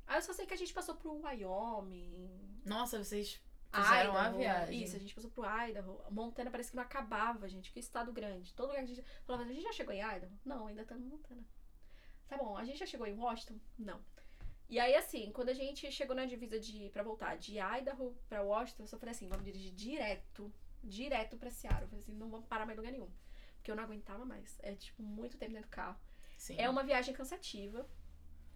Ah, 0.07 0.17
eu 0.17 0.23
só 0.23 0.33
sei 0.35 0.45
que 0.47 0.53
a 0.55 0.57
gente 0.59 0.75
passou 0.75 0.95
pro 0.95 1.21
Wyoming. 1.23 2.61
Nossa, 2.65 3.03
vocês 3.03 3.41
fizeram 3.73 4.17
a 4.17 4.23
Idaho. 4.23 4.39
viagem. 4.39 4.83
Isso, 4.83 4.97
a 4.97 4.99
gente 4.99 5.15
passou 5.15 5.31
pro 5.31 5.45
Idaho. 5.45 6.01
Montana 6.11 6.51
parece 6.51 6.71
que 6.71 6.77
não 6.77 6.83
acabava, 6.83 7.49
gente. 7.49 7.73
Que 7.73 7.81
estado 7.81 8.13
grande. 8.13 8.53
Todo 8.55 8.69
lugar 8.69 8.85
que 8.85 8.93
a 8.93 8.95
gente 8.95 9.07
falava, 9.25 9.45
a 9.45 9.53
gente 9.53 9.63
já 9.63 9.73
chegou 9.73 9.95
em 9.95 10.01
Idaho? 10.01 10.33
Não, 10.45 10.67
ainda 10.67 10.85
tá 10.85 10.97
em 10.97 11.01
Montana. 11.01 11.43
Tá 12.29 12.37
bom, 12.37 12.57
a 12.57 12.65
gente 12.65 12.79
já 12.79 12.87
chegou 12.87 13.07
em 13.07 13.15
Washington? 13.17 13.59
Não. 13.79 14.01
E 14.69 14.79
aí, 14.79 14.95
assim, 14.95 15.33
quando 15.33 15.49
a 15.49 15.53
gente 15.53 15.91
chegou 15.91 16.15
na 16.15 16.25
divisa 16.25 16.61
de 16.61 16.91
pra 16.91 17.03
voltar 17.03 17.37
de 17.37 17.59
Idaho 17.59 18.17
pra 18.29 18.43
Washington, 18.43 18.85
eu 18.85 18.87
só 18.87 18.99
falei 18.99 19.13
assim, 19.13 19.29
vamos 19.29 19.45
dirigir 19.45 19.73
direto, 19.73 20.53
direto 20.83 21.37
pra 21.37 21.51
Seattle. 21.51 21.83
Eu 21.83 21.89
falei 21.89 22.05
assim, 22.05 22.15
não 22.15 22.31
vamos 22.31 22.47
parar 22.47 22.65
mais 22.65 22.77
em 22.77 22.81
lugar 22.81 22.93
nenhum. 22.93 23.11
Porque 23.57 23.71
eu 23.71 23.77
não 23.77 23.83
aguentava 23.83 24.25
mais. 24.25 24.59
É, 24.63 24.75
tipo, 24.75 25.03
muito 25.03 25.37
tempo 25.37 25.53
dentro 25.53 25.69
do 25.69 25.73
carro. 25.73 25.99
Sim. 26.39 26.57
É 26.57 26.71
uma 26.71 26.85
viagem 26.85 27.13
cansativa. 27.13 27.85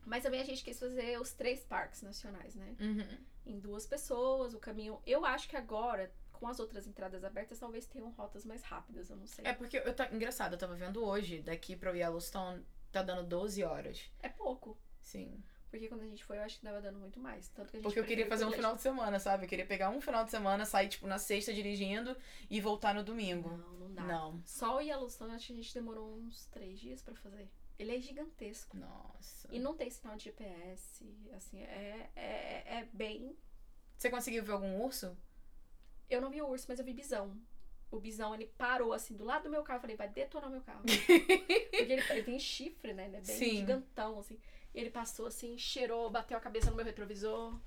Mas 0.06 0.22
também 0.22 0.40
a 0.40 0.44
gente 0.44 0.62
quis 0.62 0.78
fazer 0.78 1.20
os 1.20 1.32
três 1.32 1.64
parques 1.64 2.00
nacionais, 2.02 2.54
né? 2.54 2.76
Uhum. 2.78 3.18
Em 3.46 3.58
duas 3.58 3.86
pessoas, 3.86 4.54
o 4.54 4.58
caminho. 4.58 5.00
Eu 5.06 5.24
acho 5.24 5.48
que 5.48 5.56
agora, 5.56 6.12
com 6.32 6.48
as 6.48 6.58
outras 6.58 6.86
entradas 6.86 7.24
abertas, 7.24 7.58
talvez 7.58 7.86
tenham 7.86 8.10
rotas 8.10 8.44
mais 8.44 8.62
rápidas, 8.62 9.10
eu 9.10 9.16
não 9.16 9.26
sei. 9.26 9.44
É 9.46 9.52
porque 9.52 9.78
eu 9.78 9.94
tá 9.94 10.08
engraçado, 10.12 10.52
eu 10.52 10.58
tava 10.58 10.74
vendo 10.74 11.04
hoje, 11.04 11.42
daqui 11.42 11.76
pra 11.76 11.90
Yellowstone, 11.90 12.64
tá 12.90 13.02
dando 13.02 13.24
12 13.26 13.62
horas. 13.62 14.10
É 14.20 14.28
pouco. 14.28 14.78
Sim. 15.00 15.42
Porque 15.74 15.88
quando 15.88 16.02
a 16.02 16.06
gente 16.06 16.24
foi, 16.24 16.38
eu 16.38 16.42
acho 16.42 16.56
que 16.56 16.64
tava 16.64 16.80
dando 16.80 17.00
muito 17.00 17.18
mais. 17.18 17.48
Tanto 17.48 17.72
que 17.72 17.76
a 17.76 17.80
gente 17.80 17.84
Porque 17.84 17.98
eu 17.98 18.04
queria 18.04 18.28
fazer 18.28 18.44
um 18.44 18.52
final 18.52 18.76
de 18.76 18.80
semana, 18.80 19.18
sabe? 19.18 19.44
Eu 19.44 19.48
queria 19.48 19.66
pegar 19.66 19.90
um 19.90 20.00
final 20.00 20.24
de 20.24 20.30
semana, 20.30 20.64
sair, 20.64 20.88
tipo, 20.88 21.04
na 21.08 21.18
sexta 21.18 21.52
dirigindo 21.52 22.16
e 22.48 22.60
voltar 22.60 22.94
no 22.94 23.02
domingo. 23.02 23.50
Não, 23.56 23.72
não 23.72 23.92
dá. 23.92 24.02
Não. 24.04 24.40
Só 24.46 24.76
o 24.76 24.80
Yellowstone, 24.80 25.34
acho 25.34 25.48
que 25.48 25.52
a 25.52 25.56
gente 25.56 25.74
demorou 25.74 26.16
uns 26.16 26.46
três 26.46 26.78
dias 26.78 27.02
pra 27.02 27.16
fazer. 27.16 27.50
Ele 27.78 27.96
é 27.96 28.00
gigantesco. 28.00 28.76
Nossa. 28.76 29.48
E 29.50 29.58
não 29.58 29.74
tem 29.76 29.90
sinal 29.90 30.16
de 30.16 30.24
GPS, 30.24 31.04
assim, 31.34 31.60
é, 31.62 32.10
é, 32.14 32.78
é 32.78 32.88
bem... 32.92 33.36
Você 33.96 34.10
conseguiu 34.10 34.44
ver 34.44 34.52
algum 34.52 34.82
urso? 34.82 35.16
Eu 36.08 36.20
não 36.20 36.30
vi 36.30 36.40
o 36.40 36.48
urso, 36.48 36.66
mas 36.68 36.78
eu 36.78 36.84
vi 36.84 36.92
bisão. 36.92 37.36
O 37.90 37.98
bisão, 37.98 38.34
ele 38.34 38.46
parou, 38.58 38.92
assim, 38.92 39.16
do 39.16 39.24
lado 39.24 39.44
do 39.44 39.50
meu 39.50 39.62
carro. 39.62 39.78
Eu 39.78 39.80
falei, 39.82 39.96
vai 39.96 40.08
detonar 40.08 40.50
meu 40.50 40.60
carro. 40.60 40.82
Porque 40.86 41.76
ele, 41.76 42.02
ele 42.10 42.22
tem 42.22 42.38
chifre, 42.38 42.92
né? 42.92 43.06
Ele 43.06 43.16
é 43.16 43.20
bem 43.20 43.36
Sim. 43.36 43.56
gigantão, 43.56 44.18
assim. 44.18 44.38
E 44.74 44.80
ele 44.80 44.90
passou 44.90 45.26
assim, 45.26 45.56
cheirou, 45.56 46.10
bateu 46.10 46.36
a 46.36 46.40
cabeça 46.40 46.70
no 46.70 46.76
meu 46.76 46.84
retrovisor. 46.84 47.58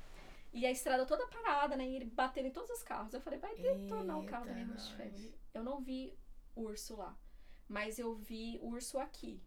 E 0.53 0.66
a 0.66 0.72
estrada 0.72 1.05
toda 1.05 1.28
parada, 1.28 1.76
né? 1.78 1.88
E 1.88 1.95
ele 1.95 2.05
batendo 2.05 2.47
em 2.47 2.51
todos 2.51 2.70
os 2.70 2.84
carros. 2.84 3.14
Eu 3.14 3.22
falei, 3.22 3.39
vai 3.39 3.55
detonar 3.55 4.20
o 4.20 4.26
carro 4.26 4.45
da 4.45 4.53
minha 4.53 4.66
Eita, 4.66 4.74
host 4.74 4.89
nós. 4.89 4.97
family. 4.97 5.36
Eu 5.53 5.64
não 5.64 5.82
vi 5.82 6.18
urso 6.55 6.97
lá. 6.97 7.18
Mas 7.68 7.99
eu 7.99 8.16
vi 8.16 8.60
urso 8.62 8.97
aqui, 8.97 9.41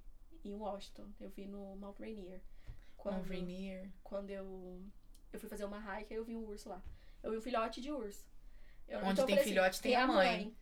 em 0.48 0.54
Washington. 0.54 1.08
Eu 1.20 1.28
vi 1.30 1.46
no 1.46 1.76
Mount 1.76 1.98
Rainier. 1.98 2.40
Quando, 2.96 3.18
Um 3.18 3.22
Rainier. 3.28 3.90
quando 4.02 4.30
eu, 4.30 4.82
eu 5.32 5.40
fui 5.40 5.48
fazer 5.48 5.64
uma 5.64 5.78
hike, 5.78 6.12
eu 6.12 6.24
vi 6.24 6.36
um 6.36 6.44
urso 6.44 6.68
lá. 6.68 6.82
Eu 7.22 7.30
vi 7.30 7.38
um 7.38 7.42
filhote 7.42 7.80
de 7.80 7.90
urso. 7.90 8.26
Eu, 8.88 8.98
Onde 9.00 9.12
então 9.12 9.26
tem 9.26 9.36
falei 9.36 9.38
assim, 9.40 9.48
filhote, 9.50 9.80
tem 9.80 9.96
a 9.96 10.06
mãe. 10.06 10.54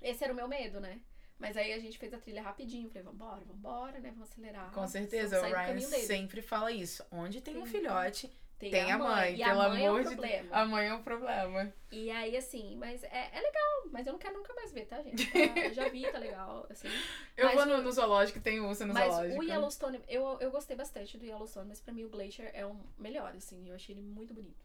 Esse 0.00 0.22
era 0.24 0.32
o 0.32 0.36
meu 0.36 0.46
medo, 0.48 0.80
né? 0.80 1.00
Mas 1.38 1.56
aí 1.56 1.72
a 1.72 1.78
gente 1.78 1.98
fez 1.98 2.14
a 2.14 2.18
trilha 2.18 2.42
rapidinho. 2.42 2.88
Falei, 2.88 3.02
vambora, 3.02 3.44
vambora, 3.44 3.98
né? 3.98 4.10
Vamos 4.10 4.30
acelerar. 4.30 4.70
Com 4.72 4.86
certeza, 4.86 5.40
o 5.40 5.44
Ryan 5.44 5.80
sempre 5.80 6.40
fala 6.40 6.70
isso. 6.70 7.04
Onde 7.10 7.40
tem 7.40 7.56
um 7.56 7.62
Tem- 7.62 7.72
filhote, 7.72 8.30
Tem, 8.58 8.70
tem 8.70 8.92
a 8.92 8.96
mãe. 8.98 9.34
E 9.34 9.44
Pelo 9.44 9.60
a 9.60 9.68
mãe 9.68 9.84
é 9.84 9.88
amor 9.88 10.00
o 10.00 10.04
de 10.04 10.08
problema. 10.14 10.48
a 10.56 10.64
mãe 10.64 10.86
é 10.86 10.94
o 10.94 11.02
problema. 11.02 11.74
E 11.90 12.10
aí, 12.10 12.36
assim, 12.36 12.76
mas 12.76 13.02
é, 13.02 13.30
é 13.32 13.40
legal, 13.40 13.88
mas 13.90 14.06
eu 14.06 14.12
não 14.12 14.18
quero 14.20 14.36
nunca 14.36 14.54
mais 14.54 14.72
ver, 14.72 14.86
tá, 14.86 15.02
gente? 15.02 15.26
Tá, 15.30 15.38
eu 15.38 15.74
já 15.74 15.88
vi, 15.88 16.02
tá 16.10 16.18
legal, 16.18 16.66
assim. 16.70 16.88
Eu 17.36 17.46
Mas 17.46 17.56
vou 17.56 17.66
no, 17.66 17.82
no 17.82 17.90
zoológico, 17.92 18.40
tem 18.40 18.60
urso 18.60 18.86
no 18.86 18.94
mas 18.94 19.12
zoológico. 19.12 19.40
o 19.40 19.42
Yellowstone, 19.42 20.00
eu, 20.06 20.38
eu 20.40 20.50
gostei 20.52 20.76
bastante 20.76 21.18
do 21.18 21.24
Yellowstone, 21.26 21.68
mas 21.68 21.80
pra 21.80 21.92
mim 21.92 22.04
o 22.04 22.08
Glacier 22.08 22.48
é 22.54 22.64
o 22.64 22.76
melhor, 22.96 23.34
assim. 23.36 23.68
Eu 23.68 23.74
achei 23.74 23.92
ele 23.94 24.02
muito 24.02 24.32
bonito. 24.32 24.64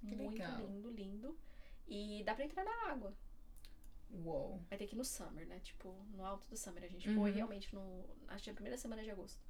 Que 0.00 0.14
muito 0.14 0.32
legal. 0.32 0.58
lindo, 0.58 0.90
lindo. 0.90 1.38
E 1.88 2.22
dá 2.24 2.34
pra 2.34 2.44
entrar 2.44 2.62
na 2.64 2.90
água. 2.92 3.14
Uou. 4.24 4.60
Vai 4.68 4.78
ter 4.78 4.86
que 4.86 4.94
ir 4.94 4.98
no 4.98 5.04
summer, 5.04 5.46
né? 5.46 5.58
Tipo, 5.60 5.94
no 6.14 6.24
alto 6.24 6.46
do 6.48 6.56
summer. 6.56 6.84
A 6.84 6.88
gente 6.88 7.08
Uhum. 7.08 7.16
foi 7.16 7.30
realmente 7.30 7.74
no. 7.74 8.04
Acho 8.28 8.44
que 8.44 8.50
na 8.50 8.54
primeira 8.54 8.76
semana 8.76 9.02
de 9.02 9.10
agosto. 9.10 9.40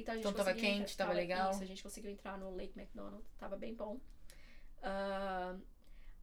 Então 0.00 0.12
a 0.14 0.16
gente 0.16 0.26
Então 0.28 0.44
tava 0.44 0.54
quente, 0.54 0.96
tava 0.96 1.12
legal? 1.12 1.50
Isso, 1.50 1.62
a 1.62 1.66
gente 1.66 1.82
conseguiu 1.82 2.10
entrar 2.10 2.38
no 2.38 2.54
Lake 2.54 2.78
McDonald, 2.78 3.24
tava 3.38 3.56
bem 3.56 3.74
bom. 3.74 3.98
Ah, 4.82 5.56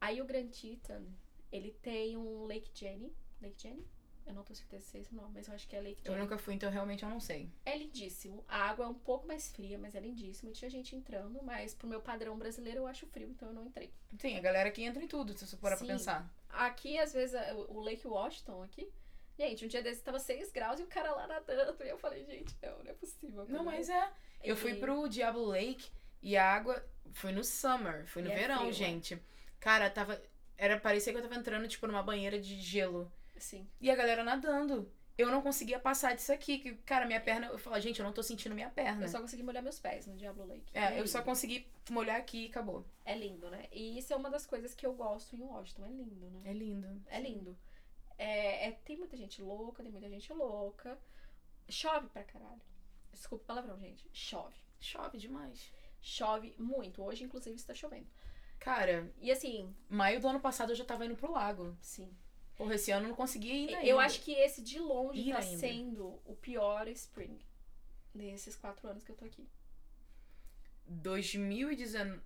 aí 0.00 0.20
o 0.20 0.24
Grand 0.24 0.48
Teton, 0.48 1.04
ele 1.52 1.72
tem 1.82 2.16
um 2.16 2.44
Lake 2.46 2.70
Jenny. 2.74 3.12
Lake 3.40 3.60
Jenny? 3.60 3.86
Eu 4.26 4.34
não 4.34 4.42
tenho 4.42 4.56
certeza 4.56 4.84
se 4.84 4.98
é 4.98 5.00
esse 5.02 5.14
nome, 5.14 5.30
mas 5.34 5.46
eu 5.46 5.54
acho 5.54 5.68
que 5.68 5.76
é 5.76 5.80
Lake 5.80 6.00
Eu 6.04 6.12
Jenny. 6.12 6.24
nunca 6.24 6.36
fui, 6.36 6.54
então 6.54 6.68
realmente 6.68 7.04
eu 7.04 7.08
não 7.08 7.20
sei. 7.20 7.48
É 7.64 7.76
lindíssimo. 7.78 8.44
A 8.48 8.70
água 8.70 8.84
é 8.86 8.88
um 8.88 8.94
pouco 8.94 9.24
mais 9.26 9.52
fria, 9.52 9.78
mas 9.78 9.94
é 9.94 10.00
lindíssimo. 10.00 10.50
E 10.50 10.52
tinha 10.52 10.68
gente 10.68 10.96
entrando, 10.96 11.40
mas 11.44 11.74
pro 11.74 11.86
meu 11.86 12.00
padrão 12.00 12.36
brasileiro 12.36 12.80
eu 12.80 12.86
acho 12.88 13.06
frio, 13.06 13.28
então 13.30 13.48
eu 13.48 13.54
não 13.54 13.66
entrei. 13.66 13.92
Sim, 14.18 14.36
a 14.36 14.40
galera 14.40 14.70
que 14.72 14.82
entra 14.82 15.00
em 15.02 15.06
tudo, 15.06 15.32
se 15.38 15.46
você 15.46 15.56
parar 15.56 15.76
pra 15.76 15.86
Sim. 15.86 15.92
pensar. 15.92 16.34
Aqui, 16.48 16.98
às 16.98 17.12
vezes, 17.12 17.38
o 17.68 17.78
Lake 17.80 18.06
Washington 18.06 18.62
aqui. 18.64 18.90
Gente, 19.38 19.64
um 19.64 19.68
dia 19.68 19.82
desse 19.82 20.02
tava 20.02 20.18
6 20.18 20.50
graus 20.50 20.80
e 20.80 20.82
o 20.82 20.86
cara 20.86 21.10
lá 21.12 21.26
nadando. 21.26 21.76
E 21.84 21.88
eu 21.88 21.98
falei, 21.98 22.24
gente, 22.24 22.56
não, 22.62 22.82
não 22.82 22.90
é 22.90 22.94
possível. 22.94 23.46
Não, 23.48 23.64
mas 23.64 23.88
é. 23.88 24.10
Eu 24.42 24.56
fui 24.56 24.74
pro 24.76 25.08
Diablo 25.08 25.44
Lake 25.44 25.90
e 26.22 26.36
a 26.36 26.44
água 26.44 26.84
foi 27.12 27.32
no 27.32 27.44
summer, 27.44 28.06
foi 28.06 28.22
no 28.22 28.28
E 28.28 28.32
é 28.32 28.36
verão, 28.36 28.68
é. 28.68 28.72
gente. 28.72 29.20
Cara, 29.60 29.90
tava. 29.90 30.20
Era, 30.56 30.78
parecia 30.78 31.12
que 31.12 31.18
eu 31.18 31.22
tava 31.22 31.34
entrando, 31.34 31.68
tipo, 31.68 31.86
numa 31.86 32.02
banheira 32.02 32.38
de 32.38 32.60
gelo. 32.60 33.12
Sim. 33.36 33.68
E 33.80 33.90
a 33.90 33.96
galera 33.96 34.24
nadando. 34.24 34.90
Eu 35.18 35.30
não 35.30 35.40
conseguia 35.40 35.78
passar 35.78 36.14
disso 36.14 36.32
aqui. 36.32 36.58
Que, 36.58 36.74
cara, 36.76 37.06
minha 37.06 37.20
perna. 37.20 37.46
Eu 37.46 37.58
falo, 37.58 37.78
gente, 37.80 38.00
eu 38.00 38.04
não 38.04 38.12
tô 38.12 38.22
sentindo 38.22 38.54
minha 38.54 38.68
perna. 38.68 39.04
Eu 39.04 39.08
só 39.08 39.20
consegui 39.20 39.42
molhar 39.42 39.62
meus 39.62 39.78
pés 39.78 40.06
no 40.06 40.14
Diablo 40.14 40.46
Lake. 40.46 40.70
E 40.74 40.78
É, 40.78 41.00
eu 41.00 41.06
só 41.06 41.22
consegui 41.22 41.66
molhar 41.90 42.16
aqui 42.16 42.44
e 42.44 42.48
acabou. 42.48 42.84
É 43.04 43.16
lindo, 43.16 43.48
né? 43.50 43.66
E 43.72 43.98
isso 43.98 44.12
é 44.12 44.16
uma 44.16 44.30
das 44.30 44.44
coisas 44.46 44.74
que 44.74 44.86
eu 44.86 44.92
gosto 44.92 45.34
em 45.34 45.40
Washington. 45.40 45.86
É 45.86 45.88
lindo, 45.88 46.30
né? 46.30 46.40
É 46.44 46.52
lindo. 46.52 47.02
É 47.06 47.20
lindo. 47.20 47.56
É, 48.18 48.68
é- 48.68 48.72
tem 48.72 48.96
muita 48.96 49.16
gente 49.16 49.42
louca, 49.42 49.82
tem 49.82 49.92
muita 49.92 50.08
gente 50.08 50.32
louca. 50.32 50.98
Chove 51.68 52.08
pra 52.08 52.24
caralho. 52.24 52.60
Desculpa 53.12 53.44
o 53.44 53.46
palavrão, 53.46 53.78
gente. 53.78 54.08
Chove. 54.12 54.56
Chove 54.80 55.18
demais. 55.18 55.72
Chove 56.00 56.54
muito. 56.58 57.02
Hoje, 57.02 57.24
inclusive, 57.24 57.56
está 57.56 57.74
chovendo. 57.74 58.06
Cara, 58.58 59.12
E 59.20 59.30
assim, 59.30 59.74
maio 59.88 60.20
do 60.20 60.28
ano 60.28 60.40
passado 60.40 60.70
eu 60.72 60.76
já 60.76 60.84
tava 60.84 61.04
indo 61.06 61.16
pro 61.16 61.30
lago. 61.32 61.76
sim. 61.80 62.10
Porra, 62.56 62.74
esse 62.76 62.90
ano 62.90 63.04
eu 63.04 63.08
não 63.10 63.16
consegui 63.16 63.48
ir 63.66 63.74
ainda. 63.74 63.84
Eu 63.86 64.00
acho 64.00 64.22
que 64.22 64.32
esse 64.32 64.62
de 64.62 64.78
longe 64.78 65.20
Ir 65.20 65.32
tá 65.32 65.40
ainda. 65.40 65.58
sendo 65.58 66.18
o 66.24 66.34
pior 66.34 66.88
spring 66.88 67.38
nesses 68.14 68.56
quatro 68.56 68.88
anos 68.88 69.04
que 69.04 69.12
eu 69.12 69.16
tô 69.16 69.26
aqui. 69.26 69.46
2019. 70.86 72.20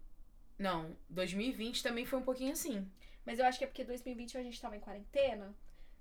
Não, 0.58 0.96
2020 1.08 1.82
também 1.82 2.04
foi 2.04 2.18
um 2.18 2.22
pouquinho 2.22 2.52
assim. 2.52 2.88
Mas 3.24 3.38
eu 3.38 3.44
acho 3.46 3.58
que 3.58 3.64
é 3.64 3.66
porque 3.66 3.82
2020 3.84 4.36
a 4.38 4.42
gente 4.42 4.60
tava 4.60 4.76
em 4.76 4.80
quarentena, 4.80 5.52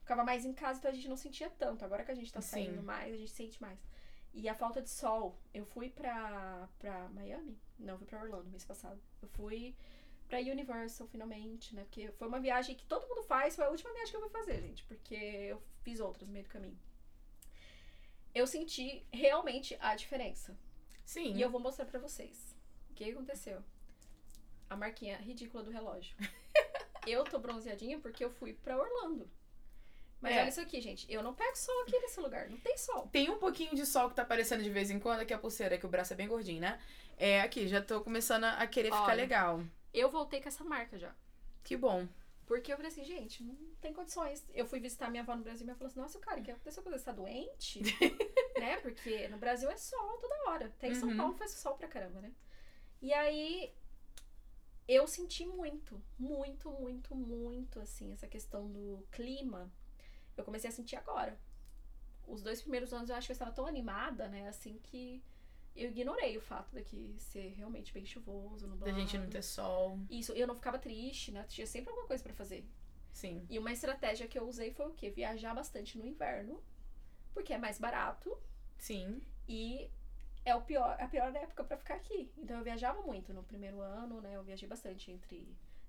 ficava 0.10 0.24
mais 0.24 0.43
em 0.43 0.53
casa, 0.53 0.80
então 0.80 0.89
a 0.89 0.93
gente 0.93 1.07
não 1.07 1.16
sentia 1.16 1.51
tanto. 1.51 1.86
Agora 1.86 2.03
que 2.03 2.10
a 2.10 2.16
gente 2.16 2.34
tá 2.34 2.41
Sim. 2.41 2.49
saindo 2.49 2.82
mais, 2.82 3.14
a 3.14 3.18
gente 3.18 3.30
sente 3.30 3.62
mais. 3.62 3.80
E 4.34 4.49
a 4.49 4.55
falta 4.55 4.82
de 4.82 4.89
sol, 4.89 5.38
eu 5.53 5.64
fui 5.66 5.91
pra, 5.91 6.68
pra 6.80 7.07
Miami? 7.10 7.55
Não, 7.78 7.95
fui 7.95 8.07
pra 8.07 8.24
Orlando 8.24 8.49
mês 8.49 8.66
passado. 8.66 8.99
Eu 9.22 9.28
fui 9.28 9.76
pra 10.28 10.39
Universal 10.39 11.07
finalmente, 11.07 11.76
né? 11.76 11.84
Porque 11.84 12.12
foi 12.14 12.28
uma 12.28 12.39
viagem 12.39 12.76
que 12.76 12.86
todo 12.86 13.07
mundo 13.07 13.22
faz, 13.22 13.55
foi 13.55 13.66
a 13.66 13.70
última 13.70 13.93
viagem 13.93 14.10
que 14.10 14.18
eu 14.18 14.22
fui 14.22 14.30
fazer, 14.32 14.60
gente, 14.62 14.84
porque 14.86 15.14
eu 15.14 15.62
fiz 15.84 15.99
outras 15.99 16.28
no 16.28 16.34
meio 16.34 16.45
do 16.45 16.49
caminho. 16.49 16.80
Eu 18.34 18.47
senti 18.47 19.05
realmente 19.14 19.78
a 19.80 19.95
diferença. 19.95 20.57
Sim. 21.05 21.36
E 21.36 21.41
eu 21.41 21.51
vou 21.51 21.60
mostrar 21.60 21.86
pra 21.86 21.99
vocês. 21.99 22.55
O 22.89 22.93
que 22.95 23.12
aconteceu? 23.12 23.64
A 24.68 24.76
marquinha 24.76 25.18
ridícula 25.18 25.64
do 25.64 25.70
relógio. 25.70 26.16
eu 27.05 27.24
tô 27.26 27.38
bronzeadinha 27.38 27.99
porque 27.99 28.24
eu 28.24 28.32
fui 28.32 28.53
pra 28.53 28.78
Orlando. 28.78 29.30
Mas 30.22 30.36
É. 30.36 30.39
olha 30.41 30.49
isso 30.49 30.61
aqui, 30.61 30.82
gente. 30.82 31.11
Eu 31.11 31.24
não 31.24 31.34
pego 31.34 31.55
sol 31.57 31.82
aqui 31.84 31.97
nesse 31.99 32.20
lugar. 32.20 32.49
Não 32.49 32.57
tem 32.57 32.78
sol. 32.78 33.07
Tem 33.07 33.30
um 33.30 33.38
pouquinho 33.39 33.74
de 33.76 33.86
sol 33.86 34.09
que 34.09 34.15
tá 34.15 34.24
aparecendo 34.24 34.61
de 34.63 34.70
vez 34.70 34.89
em 34.91 34.99
quando, 34.99 35.22
aqui 35.22 35.34
a 35.34 35.38
pulseira, 35.39 35.78
que 35.78 35.86
o 35.86 35.89
braço 35.89 36.11
é 36.13 36.15
bem 36.15 36.28
gordinho, 36.28 36.59
né? 36.61 36.80
É, 37.17 37.41
aqui, 37.41 37.67
já 37.67 37.82
tô 37.82 38.01
começando 38.01 38.43
a 38.45 38.65
querer 38.67 38.91
ficar 38.91 39.03
Olha. 39.03 39.15
legal. 39.15 39.63
Eu 39.93 40.09
voltei 40.09 40.41
com 40.41 40.47
essa 40.49 40.63
marca 40.63 40.97
já. 40.99 41.13
Que 41.63 41.76
bom. 41.78 42.07
Porque 42.45 42.72
eu 42.74 42.78
falei 42.78 42.91
assim, 42.91 43.03
gente, 43.03 43.43
não 43.43 43.55
tem 43.80 43.93
condições. 43.93 44.43
Eu 44.55 44.65
fui 44.65 44.80
visitar 44.80 45.09
minha 45.09 45.22
avó 45.22 45.36
no 45.36 45.43
Brasil 45.43 45.61
e 45.61 45.65
minha 45.65 45.74
avó 45.74 45.80
falou 45.80 45.91
assim, 45.91 45.99
nossa, 45.99 46.20
cara, 46.20 46.39
o 46.39 46.43
que 46.43 46.49
aconteceu 46.51 46.82
com 46.82 46.89
você? 46.89 46.97
Você 46.99 47.05
tá 47.05 47.11
doente? 47.11 47.80
né? 48.59 48.78
Porque 48.78 49.28
no 49.28 49.38
Brasil 49.38 49.70
é 49.70 49.78
sol 49.78 50.17
toda 50.17 50.49
hora. 50.49 50.65
Até 50.65 50.88
em 50.88 50.95
São 50.95 51.09
Uhum. 51.09 51.17
Paulo 51.17 51.34
faz 51.36 51.51
sol 51.51 51.76
pra 51.76 51.88
caramba, 51.88 52.22
né? 52.22 52.32
E 53.01 53.13
aí 53.13 53.72
eu 54.88 55.05
senti 55.07 55.45
muito, 55.45 56.01
muito, 56.17 56.72
muito, 56.72 57.15
muito, 57.15 57.80
assim, 57.80 58.11
essa 58.13 58.28
questão 58.28 58.67
do 58.67 59.05
clima. 59.11 59.72
Eu 60.40 60.46
comecei 60.46 60.70
a 60.70 60.74
sentir 60.74 60.96
agora. 60.96 61.38
Os 62.28 62.42
dois 62.42 62.62
primeiros 62.62 62.94
anos 62.94 63.10
eu 63.10 63.16
acho 63.16 63.28
que 63.28 63.32
eu 63.32 63.36
estava 63.36 63.52
tão 63.52 63.66
animada, 63.66 64.28
né? 64.28 64.48
Assim 64.48 64.80
que 64.84 65.22
eu 65.76 65.90
ignorei 65.90 66.38
o 66.38 66.42
fato 66.42 66.74
daqui 66.74 67.16
ser 67.20 67.54
realmente 67.58 67.94
bem 67.94 68.06
chuvoso, 68.06 68.66
Da 68.66 68.72
nublado. 68.74 69.00
gente 69.00 69.18
não 69.18 69.30
ter 69.30 69.42
sol. 69.42 70.00
Isso, 70.10 70.32
eu 70.34 70.48
não 70.48 70.56
ficava 70.56 70.78
triste, 70.78 71.32
né? 71.32 71.44
Tinha 71.48 71.66
sempre 71.68 71.90
alguma 71.90 72.08
coisa 72.08 72.24
pra 72.24 72.34
fazer. 72.34 72.66
Sim. 73.12 73.46
E 73.50 73.58
uma 73.58 73.72
estratégia 73.72 74.28
que 74.28 74.38
eu 74.38 74.48
usei 74.48 74.72
foi 74.72 74.88
o 74.88 74.94
quê? 74.94 75.10
Viajar 75.10 75.54
bastante 75.54 75.98
no 75.98 76.06
inverno, 76.06 76.62
porque 77.34 77.54
é 77.54 77.58
mais 77.58 77.80
barato 77.80 78.38
Sim. 78.78 79.22
e 79.48 79.90
é 80.46 80.56
o 80.56 80.62
pior, 80.62 80.96
a 81.00 81.08
pior 81.08 81.36
época 81.36 81.64
pra 81.64 81.78
ficar 81.78 81.96
aqui. 81.96 82.32
Então 82.38 82.58
eu 82.58 82.64
viajava 82.64 83.02
muito 83.02 83.34
no 83.34 83.44
primeiro 83.44 83.82
ano, 83.82 84.22
né? 84.22 84.36
Eu 84.36 84.44
viajei 84.44 84.68
bastante 84.70 85.12
entre 85.12 85.48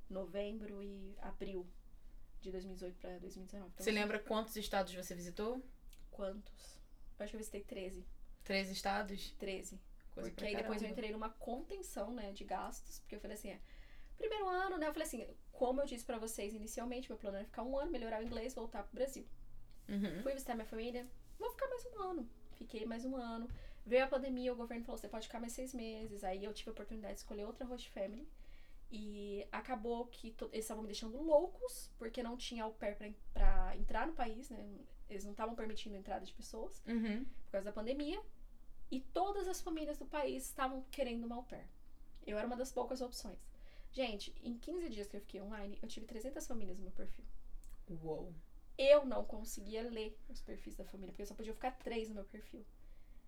novembro 0.09 0.83
e 0.83 1.15
abril 1.21 1.67
de 2.41 2.51
2018 2.51 2.99
pra 2.99 3.19
2019. 3.19 3.71
Então, 3.73 3.85
Você 3.85 3.91
lembra 3.91 4.19
quantos 4.19 4.57
estados 4.57 4.95
você 4.95 5.15
visitou? 5.15 5.63
quantos? 6.11 6.79
Eu 7.19 7.25
acho 7.25 7.31
que 7.31 7.37
eu 7.37 7.39
visitei 7.39 7.63
13. 7.63 8.05
Três 8.45 8.71
estados? 8.71 9.31
13. 9.39 9.81
Coisa 10.13 10.31
porque 10.31 10.45
aí 10.45 10.57
depois 10.57 10.77
eu 10.83 10.89
caramba. 10.89 10.93
entrei 10.93 11.13
numa 11.13 11.31
contenção, 11.31 12.13
né, 12.13 12.33
de 12.33 12.45
gastos, 12.45 12.99
porque 13.01 13.15
eu 13.15 13.21
falei 13.21 13.37
assim, 13.37 13.51
é, 13.51 13.61
primeiro 14.19 14.49
ano, 14.49 14.77
né, 14.77 14.89
eu 14.89 14.93
falei 14.93 15.07
assim, 15.07 15.27
como 15.53 15.81
eu 15.81 15.87
disse 15.87 16.05
pra 16.05 16.19
vocês 16.19 16.53
inicialmente, 16.55 17.09
meu 17.09 17.19
plano 17.19 17.37
era 17.37 17.45
ficar 17.45 17.63
um 17.63 17.79
ano, 17.79 17.91
melhorar 17.91 18.21
o 18.21 18.25
inglês, 18.25 18.55
voltar 18.55 18.83
pro 18.83 18.95
Brasil. 18.95 19.27
Uhum. 19.89 20.23
Fui 20.23 20.33
visitar 20.33 20.55
minha 20.55 20.67
família, 20.67 21.07
vou 21.39 21.51
ficar 21.51 21.69
mais 21.69 21.87
um 21.87 22.03
ano. 22.03 22.31
Fiquei 22.57 22.85
mais 22.85 23.05
um 23.05 23.17
ano. 23.17 23.49
Veio 23.87 24.05
a 24.05 24.09
pandemia, 24.09 24.53
o 24.53 24.57
governo 24.57 24.85
falou, 24.85 24.99
você 24.99 25.09
pode 25.09 25.27
ficar 25.27 25.41
mais 25.41 25.53
seis 25.53 25.73
meses. 25.73 26.23
Aí 26.23 26.45
eu 26.45 26.53
tive 26.53 26.71
a 26.71 26.73
oportunidade 26.73 27.15
de 27.15 27.21
escolher 27.21 27.45
outra 27.45 27.65
host 27.67 27.91
family. 27.91 28.29
E 28.91 29.47
acabou 29.53 30.07
que 30.07 30.35
eles 30.53 30.65
estavam 30.65 30.83
me 30.83 30.89
deixando 30.89 31.23
loucos, 31.23 31.91
porque 31.97 32.23
não 32.23 32.37
tinha 32.37 32.65
au 32.65 32.73
pair 32.73 32.97
pra 33.33 33.77
entrar 33.77 34.07
no 34.07 34.13
país, 34.15 34.51
né? 34.51 34.79
Eles 35.09 35.25
não 35.25 35.31
estavam 35.33 35.55
permitindo 35.55 35.95
a 35.95 35.99
entrada 35.99 36.25
de 36.25 36.33
pessoas 36.33 36.83
Uhum. 36.87 37.25
por 37.45 37.53
causa 37.53 37.65
da 37.67 37.73
pandemia. 37.73 38.21
E 38.91 39.01
todas 39.01 39.47
as 39.47 39.61
famílias 39.61 39.99
do 39.99 40.07
país 40.07 40.45
estavam 40.47 40.83
querendo 40.91 41.25
uma 41.25 41.37
au 41.37 41.45
pair. 41.45 41.69
Eu 42.27 42.37
era 42.37 42.47
uma 42.47 42.57
das 42.57 42.73
poucas 42.73 43.01
opções. 43.01 43.39
Gente, 43.93 44.35
em 44.43 44.57
15 44.59 44.89
dias 44.89 45.07
que 45.09 45.17
eu 45.17 45.21
fiquei 45.21 45.41
online, 45.41 45.79
eu 45.83 45.89
tive 45.89 46.07
300 46.07 46.45
famílias 46.47 46.77
no 46.79 46.85
meu 46.85 46.93
perfil. 46.93 47.25
Uou. 47.89 48.33
Eu 48.79 49.05
não 49.05 49.25
conseguia 49.25 49.83
ler 49.89 50.17
os 50.29 50.41
perfis 50.41 50.75
da 50.77 50.85
família, 50.85 51.13
porque 51.13 51.23
eu 51.23 51.27
só 51.27 51.35
podia 51.35 51.53
ficar 51.55 51.73
três 51.73 52.09
no 52.09 52.15
meu 52.17 52.25
perfil. 52.25 52.65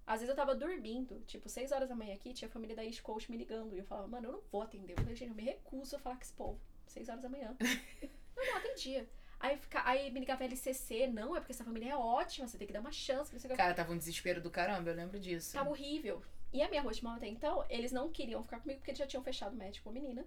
Às 0.07 0.21
vezes 0.21 0.31
eu 0.31 0.37
tava 0.37 0.55
dormindo, 0.55 1.21
tipo, 1.27 1.49
6 1.49 1.71
horas 1.73 1.89
da 1.89 1.95
manhã 1.95 2.15
aqui, 2.15 2.35
tinha 2.35 2.49
a 2.49 2.53
família 2.53 2.75
da 2.75 2.85
East 2.85 3.03
Coast 3.03 3.31
me 3.31 3.37
ligando. 3.37 3.75
E 3.75 3.79
eu 3.79 3.85
falava, 3.85 4.09
mano, 4.09 4.29
eu 4.29 4.33
não 4.33 4.43
vou 4.51 4.63
atender. 4.63 4.95
Eu 4.95 4.99
falei, 4.99 5.15
gente, 5.15 5.31
eu 5.31 5.35
me 5.35 5.45
recuso 5.45 5.97
a 5.97 5.99
falar 5.99 6.17
com 6.17 6.23
esse 6.23 6.33
povo. 6.33 6.61
6 6.87 7.09
horas 7.09 7.23
da 7.23 7.29
manhã. 7.29 7.57
eu 8.37 8.47
não 8.47 8.57
atendia. 8.57 9.09
Aí, 9.39 9.57
fica, 9.57 9.83
aí 9.85 10.11
me 10.11 10.21
ligava 10.21 10.45
LCC, 10.45 11.09
não, 11.09 11.35
é 11.35 11.41
porque 11.41 11.53
essa 11.53 11.65
família 11.65 11.93
é 11.93 11.97
ótima, 11.97 12.47
você 12.47 12.57
tem 12.57 12.67
que 12.67 12.73
dar 12.73 12.81
uma 12.81 12.93
chance. 12.93 13.33
Não 13.33 13.41
sei. 13.41 13.51
Cara, 13.57 13.75
tava 13.75 13.93
um 13.93 13.99
desespero 13.99 14.41
do 14.41 14.51
caramba, 14.51 14.91
eu 14.91 14.95
lembro 14.95 15.19
disso. 15.19 15.53
Tava 15.53 15.71
horrível. 15.71 16.23
E 16.53 16.63
a 16.63 16.69
minha 16.69 16.83
mom 16.83 17.11
até 17.11 17.27
então, 17.27 17.65
eles 17.69 17.91
não 17.91 18.11
queriam 18.11 18.43
ficar 18.43 18.61
comigo 18.61 18.79
porque 18.79 18.91
eles 18.91 18.99
já 18.99 19.07
tinham 19.07 19.23
fechado 19.23 19.55
o 19.55 19.57
match 19.57 19.81
com 19.81 19.89
a 19.89 19.93
menina. 19.93 20.25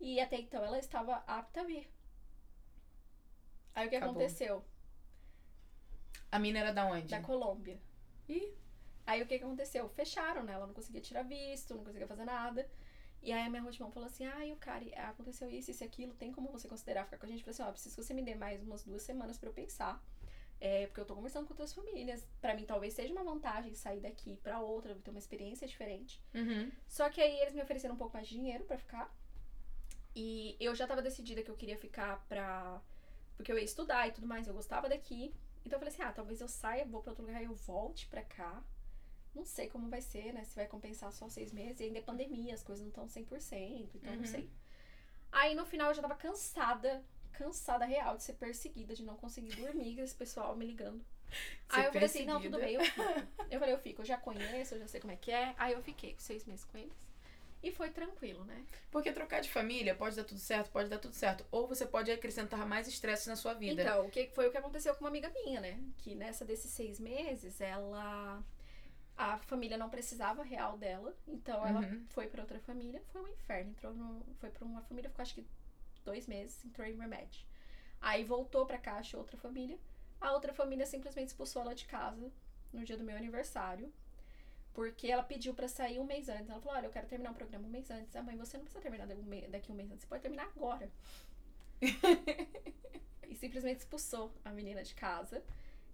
E 0.00 0.20
até 0.20 0.38
então 0.38 0.64
ela 0.64 0.78
estava 0.78 1.16
apta 1.26 1.60
a 1.60 1.64
vir. 1.64 1.90
Aí 3.74 3.86
o 3.86 3.90
que 3.90 3.96
Acabou. 3.96 4.14
aconteceu? 4.14 4.64
A 6.30 6.38
mina 6.38 6.60
era 6.60 6.72
da 6.72 6.86
onde? 6.86 7.08
Da 7.08 7.20
Colômbia. 7.20 7.78
Ih. 8.28 8.54
Aí 9.06 9.22
o 9.22 9.26
que 9.26 9.38
que 9.38 9.44
aconteceu? 9.44 9.88
Fecharam, 9.88 10.42
né? 10.42 10.54
Ela 10.54 10.66
não 10.66 10.74
conseguia 10.74 11.00
tirar 11.00 11.22
visto, 11.22 11.74
não 11.74 11.84
conseguia 11.84 12.06
fazer 12.06 12.24
nada. 12.24 12.68
E 13.22 13.32
aí 13.32 13.42
a 13.42 13.50
minha 13.50 13.62
mom 13.62 13.90
falou 13.90 14.06
assim: 14.06 14.26
ai, 14.26 14.52
o 14.52 14.56
cara, 14.56 14.84
aconteceu 15.08 15.48
isso, 15.50 15.70
isso 15.70 15.82
e 15.82 15.86
aquilo, 15.86 16.12
tem 16.14 16.30
como 16.30 16.50
você 16.50 16.68
considerar 16.68 17.04
ficar 17.04 17.16
com 17.16 17.24
a 17.24 17.28
gente? 17.28 17.38
Eu 17.38 17.44
falei 17.44 17.54
assim: 17.54 17.62
ó, 17.62 17.72
preciso 17.72 17.96
que 17.96 18.02
você 18.02 18.14
me 18.14 18.22
dê 18.22 18.34
mais 18.34 18.62
umas 18.62 18.84
duas 18.84 19.02
semanas 19.02 19.38
pra 19.38 19.48
eu 19.48 19.52
pensar. 19.52 20.02
É, 20.60 20.86
porque 20.86 21.00
eu 21.00 21.04
tô 21.04 21.14
conversando 21.14 21.46
com 21.46 21.52
outras 21.52 21.72
famílias. 21.72 22.26
Pra 22.40 22.54
mim, 22.54 22.64
talvez 22.64 22.94
seja 22.94 23.12
uma 23.12 23.24
vantagem 23.24 23.74
sair 23.74 24.00
daqui 24.00 24.36
pra 24.36 24.60
outra, 24.60 24.94
ter 24.94 25.10
uma 25.10 25.18
experiência 25.18 25.66
diferente. 25.66 26.22
Uhum. 26.34 26.70
Só 26.86 27.08
que 27.08 27.20
aí 27.20 27.38
eles 27.40 27.54
me 27.54 27.62
ofereceram 27.62 27.94
um 27.94 27.98
pouco 27.98 28.14
mais 28.14 28.28
de 28.28 28.34
dinheiro 28.34 28.64
pra 28.64 28.76
ficar. 28.76 29.14
E 30.14 30.56
eu 30.60 30.74
já 30.74 30.86
tava 30.86 31.02
decidida 31.02 31.42
que 31.42 31.50
eu 31.50 31.56
queria 31.56 31.78
ficar 31.78 32.24
pra. 32.28 32.80
Porque 33.36 33.50
eu 33.50 33.58
ia 33.58 33.64
estudar 33.64 34.06
e 34.06 34.12
tudo 34.12 34.26
mais, 34.26 34.46
eu 34.46 34.54
gostava 34.54 34.88
daqui. 34.88 35.34
Então 35.64 35.76
eu 35.76 35.80
falei 35.80 35.92
assim: 35.92 36.02
ah, 36.02 36.12
talvez 36.12 36.40
eu 36.42 36.48
saia, 36.48 36.84
vou 36.84 37.00
pra 37.02 37.12
outro 37.12 37.24
lugar 37.24 37.42
e 37.42 37.46
eu 37.46 37.54
volte 37.54 38.06
pra 38.06 38.22
cá. 38.22 38.62
Não 39.34 39.44
sei 39.44 39.68
como 39.68 39.88
vai 39.88 40.00
ser, 40.00 40.32
né? 40.32 40.44
Se 40.44 40.54
vai 40.54 40.66
compensar 40.66 41.12
só 41.12 41.28
seis 41.28 41.52
meses. 41.52 41.80
E 41.80 41.84
ainda 41.84 41.98
é 41.98 42.02
pandemia, 42.02 42.54
as 42.54 42.62
coisas 42.62 42.82
não 42.82 42.88
estão 42.90 43.06
100%, 43.06 43.90
então 43.94 44.12
Uhum. 44.12 44.18
não 44.20 44.26
sei. 44.26 44.48
Aí 45.32 45.54
no 45.54 45.66
final 45.66 45.88
eu 45.88 45.94
já 45.94 46.02
tava 46.02 46.14
cansada, 46.14 47.02
cansada 47.32 47.84
real 47.84 48.16
de 48.16 48.22
ser 48.22 48.34
perseguida, 48.34 48.94
de 48.94 49.02
não 49.02 49.16
conseguir 49.16 49.56
dormir, 49.56 49.98
esse 49.98 50.14
pessoal 50.14 50.54
me 50.56 50.64
ligando. 50.64 51.04
Ser 51.68 51.80
Aí 51.80 51.84
eu 51.86 51.92
falei 51.92 52.06
assim, 52.06 52.24
não, 52.24 52.40
tudo 52.40 52.58
bem, 52.58 52.74
eu 52.74 52.84
fico. 52.84 53.02
Eu 53.50 53.58
falei, 53.58 53.74
eu 53.74 53.78
fico, 53.78 54.02
eu 54.02 54.06
já 54.06 54.16
conheço, 54.16 54.74
eu 54.74 54.78
já 54.78 54.86
sei 54.86 55.00
como 55.00 55.12
é 55.12 55.16
que 55.16 55.32
é. 55.32 55.52
Aí 55.58 55.72
eu 55.72 55.82
fiquei 55.82 56.14
seis 56.16 56.44
meses 56.44 56.64
com 56.64 56.78
eles. 56.78 56.92
E 57.60 57.72
foi 57.72 57.88
tranquilo, 57.90 58.44
né? 58.44 58.62
Porque 58.90 59.10
trocar 59.10 59.40
de 59.40 59.48
família 59.50 59.94
pode 59.94 60.14
dar 60.14 60.22
tudo 60.24 60.38
certo, 60.38 60.70
pode 60.70 60.88
dar 60.90 60.98
tudo 60.98 61.14
certo. 61.14 61.44
Ou 61.50 61.66
você 61.66 61.86
pode 61.86 62.12
acrescentar 62.12 62.64
mais 62.68 62.86
estresse 62.86 63.26
na 63.26 63.36
sua 63.36 63.54
vida. 63.54 63.82
Então, 63.82 64.06
o 64.06 64.10
que 64.10 64.28
foi 64.28 64.46
o 64.46 64.50
que 64.50 64.58
aconteceu 64.58 64.94
com 64.94 65.00
uma 65.00 65.08
amiga 65.08 65.30
minha, 65.30 65.60
né? 65.62 65.80
Que 65.96 66.14
nessa 66.14 66.44
desses 66.44 66.70
seis 66.70 67.00
meses, 67.00 67.60
ela. 67.62 68.44
A 69.16 69.38
família 69.38 69.78
não 69.78 69.88
precisava 69.88 70.42
real 70.42 70.76
dela, 70.76 71.14
então 71.28 71.64
ela 71.64 71.80
Uhum. 71.80 72.04
foi 72.08 72.26
pra 72.26 72.42
outra 72.42 72.58
família, 72.60 73.00
foi 73.12 73.22
um 73.22 73.28
inferno. 73.28 73.70
Entrou 73.70 73.94
no, 73.94 74.24
foi 74.40 74.50
pra 74.50 74.64
uma 74.64 74.82
família, 74.82 75.08
ficou 75.08 75.22
acho 75.22 75.34
que 75.36 75.46
dois 76.04 76.26
meses, 76.26 76.64
entrou 76.64 76.86
em 76.86 76.96
remédio. 76.96 77.46
Aí 78.00 78.24
voltou 78.24 78.66
pra 78.66 78.76
cá, 78.78 78.94
achou 78.96 79.20
outra 79.20 79.36
família. 79.36 79.78
A 80.20 80.32
outra 80.32 80.52
família 80.52 80.84
simplesmente 80.84 81.28
expulsou 81.28 81.62
ela 81.62 81.74
de 81.74 81.86
casa 81.86 82.30
no 82.72 82.84
dia 82.84 82.96
do 82.96 83.04
meu 83.04 83.16
aniversário. 83.16 83.92
Porque 84.72 85.06
ela 85.06 85.22
pediu 85.22 85.54
pra 85.54 85.68
sair 85.68 86.00
um 86.00 86.04
mês 86.04 86.28
antes. 86.28 86.50
Ela 86.50 86.60
falou: 86.60 86.76
Olha, 86.76 86.86
eu 86.86 86.90
quero 86.90 87.06
terminar 87.06 87.30
o 87.30 87.34
programa 87.34 87.66
um 87.66 87.70
mês 87.70 87.88
antes. 87.90 88.14
Ah, 88.16 88.22
mãe, 88.22 88.36
você 88.36 88.56
não 88.56 88.64
precisa 88.64 88.82
terminar 88.82 89.06
um 89.06 89.50
daqui 89.50 89.70
um 89.70 89.74
mês 89.74 89.88
antes. 89.90 90.00
Você 90.02 90.06
pode 90.08 90.22
terminar 90.22 90.46
agora. 90.46 90.90
e 93.28 93.36
simplesmente 93.36 93.78
expulsou 93.80 94.32
a 94.44 94.50
menina 94.50 94.82
de 94.82 94.94
casa. 94.94 95.42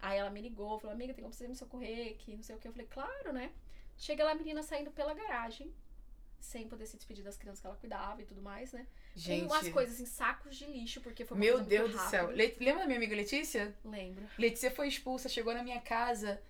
Aí 0.01 0.19
ela 0.19 0.31
me 0.31 0.41
ligou, 0.41 0.79
falou: 0.79 0.95
Amiga, 0.95 1.13
tem 1.15 1.23
como 1.23 1.33
você 1.35 1.47
me 1.47 1.55
socorrer? 1.57 2.17
Que 2.19 2.35
não 2.37 2.43
sei 2.43 2.57
o 2.57 2.59
que. 2.59 2.69
Eu 2.69 2.73
falei: 2.73 2.87
Claro, 2.91 3.33
né? 3.33 3.51
Chega 3.97 4.25
lá 4.25 4.33
a 4.33 4.35
menina 4.35 4.63
saindo 4.63 4.91
pela 4.91 5.13
garagem. 5.15 5.73
Sem 6.41 6.67
poder 6.67 6.87
se 6.87 6.97
despedir 6.97 7.23
das 7.23 7.37
crianças 7.37 7.61
que 7.61 7.67
ela 7.67 7.77
cuidava 7.77 8.23
e 8.23 8.25
tudo 8.25 8.41
mais, 8.41 8.73
né? 8.73 8.87
Gente. 9.15 9.47
Com 9.47 9.53
umas 9.55 9.69
coisas 9.69 10.01
em 10.01 10.07
sacos 10.07 10.57
de 10.57 10.65
lixo, 10.65 11.03
porque 11.03 11.23
foi 11.23 11.37
uma 11.37 11.45
Meu 11.45 11.61
Deus 11.61 11.93
do 11.93 11.99
céu. 11.99 12.31
Le- 12.31 12.57
Lembra 12.59 12.81
da 12.81 12.87
minha 12.87 12.97
amiga 12.97 13.15
Letícia? 13.15 13.77
Lembro. 13.85 14.27
Letícia 14.39 14.71
foi 14.71 14.89
expulsa, 14.89 15.29
chegou 15.29 15.53
na 15.53 15.63
minha 15.63 15.83
casa 15.83 16.41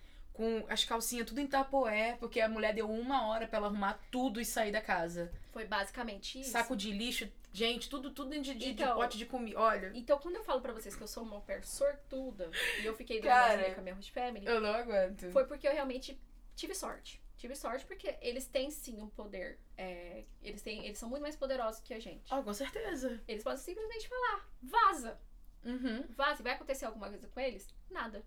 com 0.41 0.65
as 0.71 0.87
calcinhas 0.87 1.27
tudo 1.27 1.39
em 1.39 1.47
tapoé, 1.47 2.17
porque 2.19 2.41
a 2.41 2.49
mulher 2.49 2.73
deu 2.75 2.91
uma 2.91 3.27
hora 3.27 3.47
pra 3.47 3.59
ela 3.59 3.67
arrumar 3.67 4.01
tudo 4.11 4.41
e 4.41 4.45
sair 4.45 4.73
da 4.73 4.81
casa. 4.81 5.31
Foi 5.53 5.67
basicamente 5.67 6.41
isso. 6.41 6.51
Saco 6.53 6.75
de 6.75 6.91
lixo, 6.91 7.31
gente, 7.53 7.91
tudo, 7.91 8.11
tudo 8.11 8.31
de, 8.31 8.41
de, 8.41 8.55
de 8.55 8.71
Então- 8.71 8.95
pote 8.97 9.19
de 9.19 9.27
comida. 9.27 9.61
Olha, 9.61 9.93
Então, 9.95 10.19
quando 10.19 10.37
eu 10.37 10.43
falo 10.45 10.63
pra 10.63 10.73
vocês 10.73 10.97
que 10.97 11.03
eu 11.03 11.07
sou 11.09 11.25
uma 11.25 11.43
pair 11.43 11.63
sortuda 11.63 12.51
e 12.81 12.87
eu 12.87 12.97
fiquei 12.97 13.21
Cara, 13.21 13.75
com 13.75 13.81
a 13.81 13.83
minha 13.83 13.95
host 13.95 14.11
family, 14.13 14.47
eu 14.47 14.63
não 14.63 14.71
aguento. 14.73 15.31
foi 15.31 15.45
porque 15.45 15.69
eu 15.69 15.73
realmente 15.73 16.19
tive 16.57 16.75
sorte. 16.75 17.21
Tive 17.37 17.55
sorte 17.55 17.85
porque 17.85 18.17
eles 18.23 18.47
têm 18.47 18.71
sim 18.71 18.99
um 19.03 19.09
poder. 19.11 19.59
é, 19.77 20.25
eles, 20.43 20.63
têm, 20.63 20.87
eles 20.87 20.97
são 20.99 21.09
muito 21.11 21.23
mais 21.23 21.37
poderosos 21.37 21.83
que 21.83 21.93
a 21.93 22.01
gente. 22.01 22.33
Oh, 22.33 22.43
com 22.43 22.55
certeza. 22.55 23.21
Eles 23.29 23.43
podem 23.43 23.59
simplesmente 23.59 24.09
falar: 24.09 24.49
vaza, 24.63 25.19
Uhum. 25.65 26.03
vaza. 26.17 26.43
Vai 26.43 26.53
acontecer 26.55 26.87
alguma 26.87 27.09
coisa 27.11 27.29
com 27.29 27.41
eles? 27.41 27.69
Nada. 27.91 28.23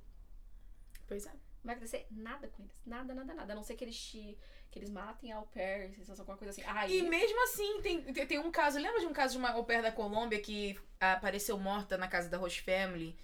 Pois 1.07 1.25
é. 1.25 1.31
Não 1.63 1.69
vai 1.69 1.75
acontecer 1.75 2.05
nada 2.11 2.47
com 2.49 2.63
eles. 2.63 2.81
Nada, 2.85 3.13
nada, 3.13 3.33
nada. 3.33 3.53
A 3.53 3.55
não 3.55 3.63
ser 3.63 3.75
que 3.75 3.83
eles 3.85 3.97
te. 3.97 4.37
que 4.69 4.79
eles 4.79 4.89
matem 4.89 5.31
a 5.31 5.37
au 5.37 5.45
pair, 5.47 5.93
se 6.03 6.11
alguma 6.11 6.37
coisa 6.37 6.51
assim. 6.51 6.63
Aí. 6.67 6.99
E 6.99 7.03
mesmo 7.03 7.41
assim, 7.43 7.81
tem, 7.81 8.01
tem, 8.01 8.27
tem 8.27 8.39
um 8.39 8.51
caso. 8.51 8.77
Lembra 8.79 8.99
de 8.99 9.05
um 9.05 9.13
caso 9.13 9.33
de 9.33 9.37
uma 9.39 9.51
au 9.51 9.63
pair 9.63 9.81
da 9.81 9.91
Colômbia 9.91 10.39
que 10.41 10.77
apareceu 10.99 11.57
morta 11.57 11.97
na 11.97 12.07
casa 12.07 12.27
da 12.29 12.37
Roche 12.37 12.61
Family? 12.61 13.17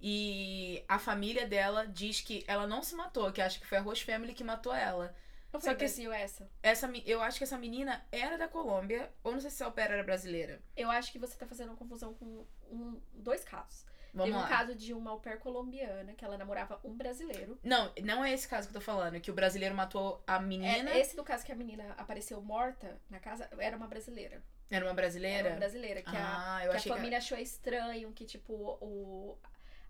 E 0.00 0.82
a 0.88 0.98
família 0.98 1.46
dela 1.46 1.86
diz 1.86 2.20
que 2.20 2.42
ela 2.46 2.66
não 2.66 2.82
se 2.82 2.94
matou, 2.94 3.30
que 3.32 3.42
acha 3.42 3.58
que 3.58 3.66
foi 3.66 3.78
a 3.78 3.82
Roche 3.82 4.04
Family 4.04 4.32
que 4.32 4.42
matou 4.44 4.72
ela. 4.74 5.14
não 5.52 5.60
só 5.60 5.70
que- 5.70 5.76
Brasil 5.78 6.12
essa? 6.12 6.48
Essa, 6.62 6.90
eu 7.04 7.20
acho 7.20 7.36
que 7.38 7.44
essa 7.44 7.58
menina 7.58 8.06
era 8.10 8.38
da 8.38 8.48
Colômbia, 8.48 9.12
ou 9.22 9.32
não 9.32 9.40
sei 9.40 9.50
se 9.50 9.62
a 9.62 9.66
au 9.66 9.72
pair 9.72 9.90
era 9.90 10.02
brasileira. 10.04 10.62
Eu 10.76 10.90
acho 10.90 11.10
que 11.12 11.18
você 11.18 11.36
tá 11.36 11.46
fazendo 11.46 11.68
uma 11.70 11.76
confusão 11.76 12.14
com 12.14 12.46
um, 12.70 13.00
dois 13.12 13.44
casos. 13.44 13.84
Vamos 14.12 14.32
Teve 14.32 14.38
lá. 14.38 14.44
um 14.44 14.48
caso 14.48 14.74
de 14.74 14.92
uma 14.92 15.10
au 15.10 15.20
pair 15.20 15.38
colombiana 15.38 16.12
que 16.14 16.24
ela 16.24 16.36
namorava 16.36 16.80
um 16.84 16.96
brasileiro. 16.96 17.58
Não, 17.62 17.92
não 18.02 18.24
é 18.24 18.32
esse 18.32 18.48
caso 18.48 18.68
que 18.68 18.76
eu 18.76 18.80
tô 18.80 18.84
falando, 18.84 19.20
que 19.20 19.30
o 19.30 19.34
brasileiro 19.34 19.74
matou 19.74 20.22
a 20.26 20.40
menina. 20.40 20.90
É, 20.90 21.00
esse 21.00 21.14
do 21.14 21.22
caso 21.22 21.44
que 21.44 21.52
a 21.52 21.54
menina 21.56 21.94
apareceu 21.96 22.40
morta 22.42 23.00
na 23.08 23.20
casa 23.20 23.48
era 23.58 23.76
uma 23.76 23.86
brasileira. 23.86 24.42
Era 24.70 24.84
uma 24.84 24.94
brasileira? 24.94 25.38
Era 25.38 25.48
uma 25.50 25.56
brasileira. 25.56 26.02
Que 26.02 26.16
a, 26.16 26.56
ah, 26.56 26.64
eu 26.64 26.70
que 26.70 26.76
a 26.76 26.78
achei 26.78 26.92
família 26.92 27.18
achou 27.18 27.38
estranho, 27.38 28.12
que 28.12 28.24
tipo, 28.24 28.52
o. 28.80 29.38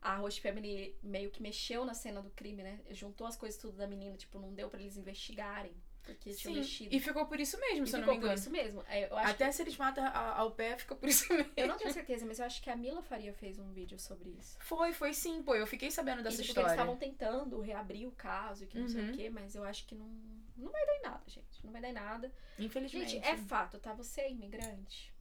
A 0.03 0.16
Host 0.16 0.41
Family 0.41 0.97
meio 1.03 1.31
que 1.31 1.43
mexeu 1.43 1.85
na 1.85 1.93
cena 1.93 2.23
do 2.23 2.31
crime, 2.31 2.62
né? 2.62 2.81
Juntou 2.91 3.27
as 3.27 3.37
coisas 3.37 3.61
tudo 3.61 3.77
da 3.77 3.87
menina, 3.87 4.16
tipo, 4.16 4.39
não 4.39 4.55
deu 4.55 4.71
pra 4.71 4.81
eles 4.81 4.97
investigarem. 4.97 5.75
Porque 6.03 6.30
que. 6.30 6.34
tinham 6.36 6.55
Sim, 6.55 6.61
mexido. 6.61 6.94
e 6.96 7.01
ficou 7.01 7.26
por 7.26 7.38
isso 7.38 7.59
mesmo, 7.61 7.84
E 7.84 7.86
se 7.88 7.94
eu 7.96 8.01
não 8.01 8.05
ficou 8.07 8.14
me 8.14 8.20
por 8.20 8.26
engano. 8.26 8.40
isso 8.40 8.51
mesmo. 8.51 8.84
É, 8.88 9.11
Eu 9.11 9.16
acho 9.16 9.30
Até 9.32 9.53
se 9.53 9.62
eles 9.62 9.76
matam 9.76 10.05
a, 10.05 10.36
ao 10.38 10.51
pé, 10.53 10.76
fica 10.78 10.94
por 10.96 11.09
isso 11.09 11.26
mesmo. 11.32 11.53
que- 11.53 11.61
eu 11.61 11.68
não 11.68 11.76
tenho 11.76 11.92
certeza, 11.92 12.24
mas 12.26 12.38
eu 12.38 12.46
acho 12.46 12.62
que 12.62 12.68
a 12.70 12.76
Mila 12.76 13.03
Faria 13.03 13.32
fez 13.34 13.59
um 13.59 13.70
vídeo 13.72 13.98
sobre 13.98 14.30
isso. 14.30 14.57
Foi, 14.61 14.92
foi 14.92 15.12
sim, 15.14 15.42
pô. 15.42 15.55
Eu 15.55 15.66
fiquei 15.66 15.90
sabendo 15.90 16.20
E, 16.20 16.22
dessa 16.24 16.42
tipo, 16.42 16.55
que 16.55 16.61
eles 16.61 16.72
história. 16.72 16.90
estavam 16.90 16.96
tentando 16.96 17.61
reabrir 17.61 18.07
o 18.09 18.12
caso 18.12 18.64
e 18.64 18.66
que 18.66 18.78
não 18.78 18.88
sei 18.88 19.03
Uhum. 19.05 19.11
o 19.11 19.16
quê, 19.16 19.30
mas 19.30 19.55
eu 19.55 19.62
acho 19.64 19.86
que 19.86 19.94
não, 19.94 20.07
não 20.57 20.72
vai 20.72 20.84
dar 20.86 20.96
em 20.96 21.03
nada, 21.03 21.22
gente. 21.28 21.64
Não 21.64 21.70
vai 21.72 21.80
dar 21.82 21.88
em 21.90 21.92
nada. 21.94 22.32
Infelizmente. 22.59 23.11
Gente, 23.11 23.26
é 23.26 23.36
fato, 23.36 23.78
tá? 23.78 23.92
Você 23.94 24.22
é 24.22 24.30
imigrante. 24.30 25.12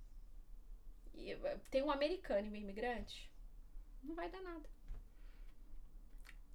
E 1.14 1.32
eh, 1.34 1.58
tem 1.70 1.84
um 1.84 1.92
americano 1.92 2.48
e 2.56 2.60
imigrante. 2.60 3.30
Não 4.02 4.16
vai 4.16 4.30
dar 4.30 4.42
nada. 4.42 4.68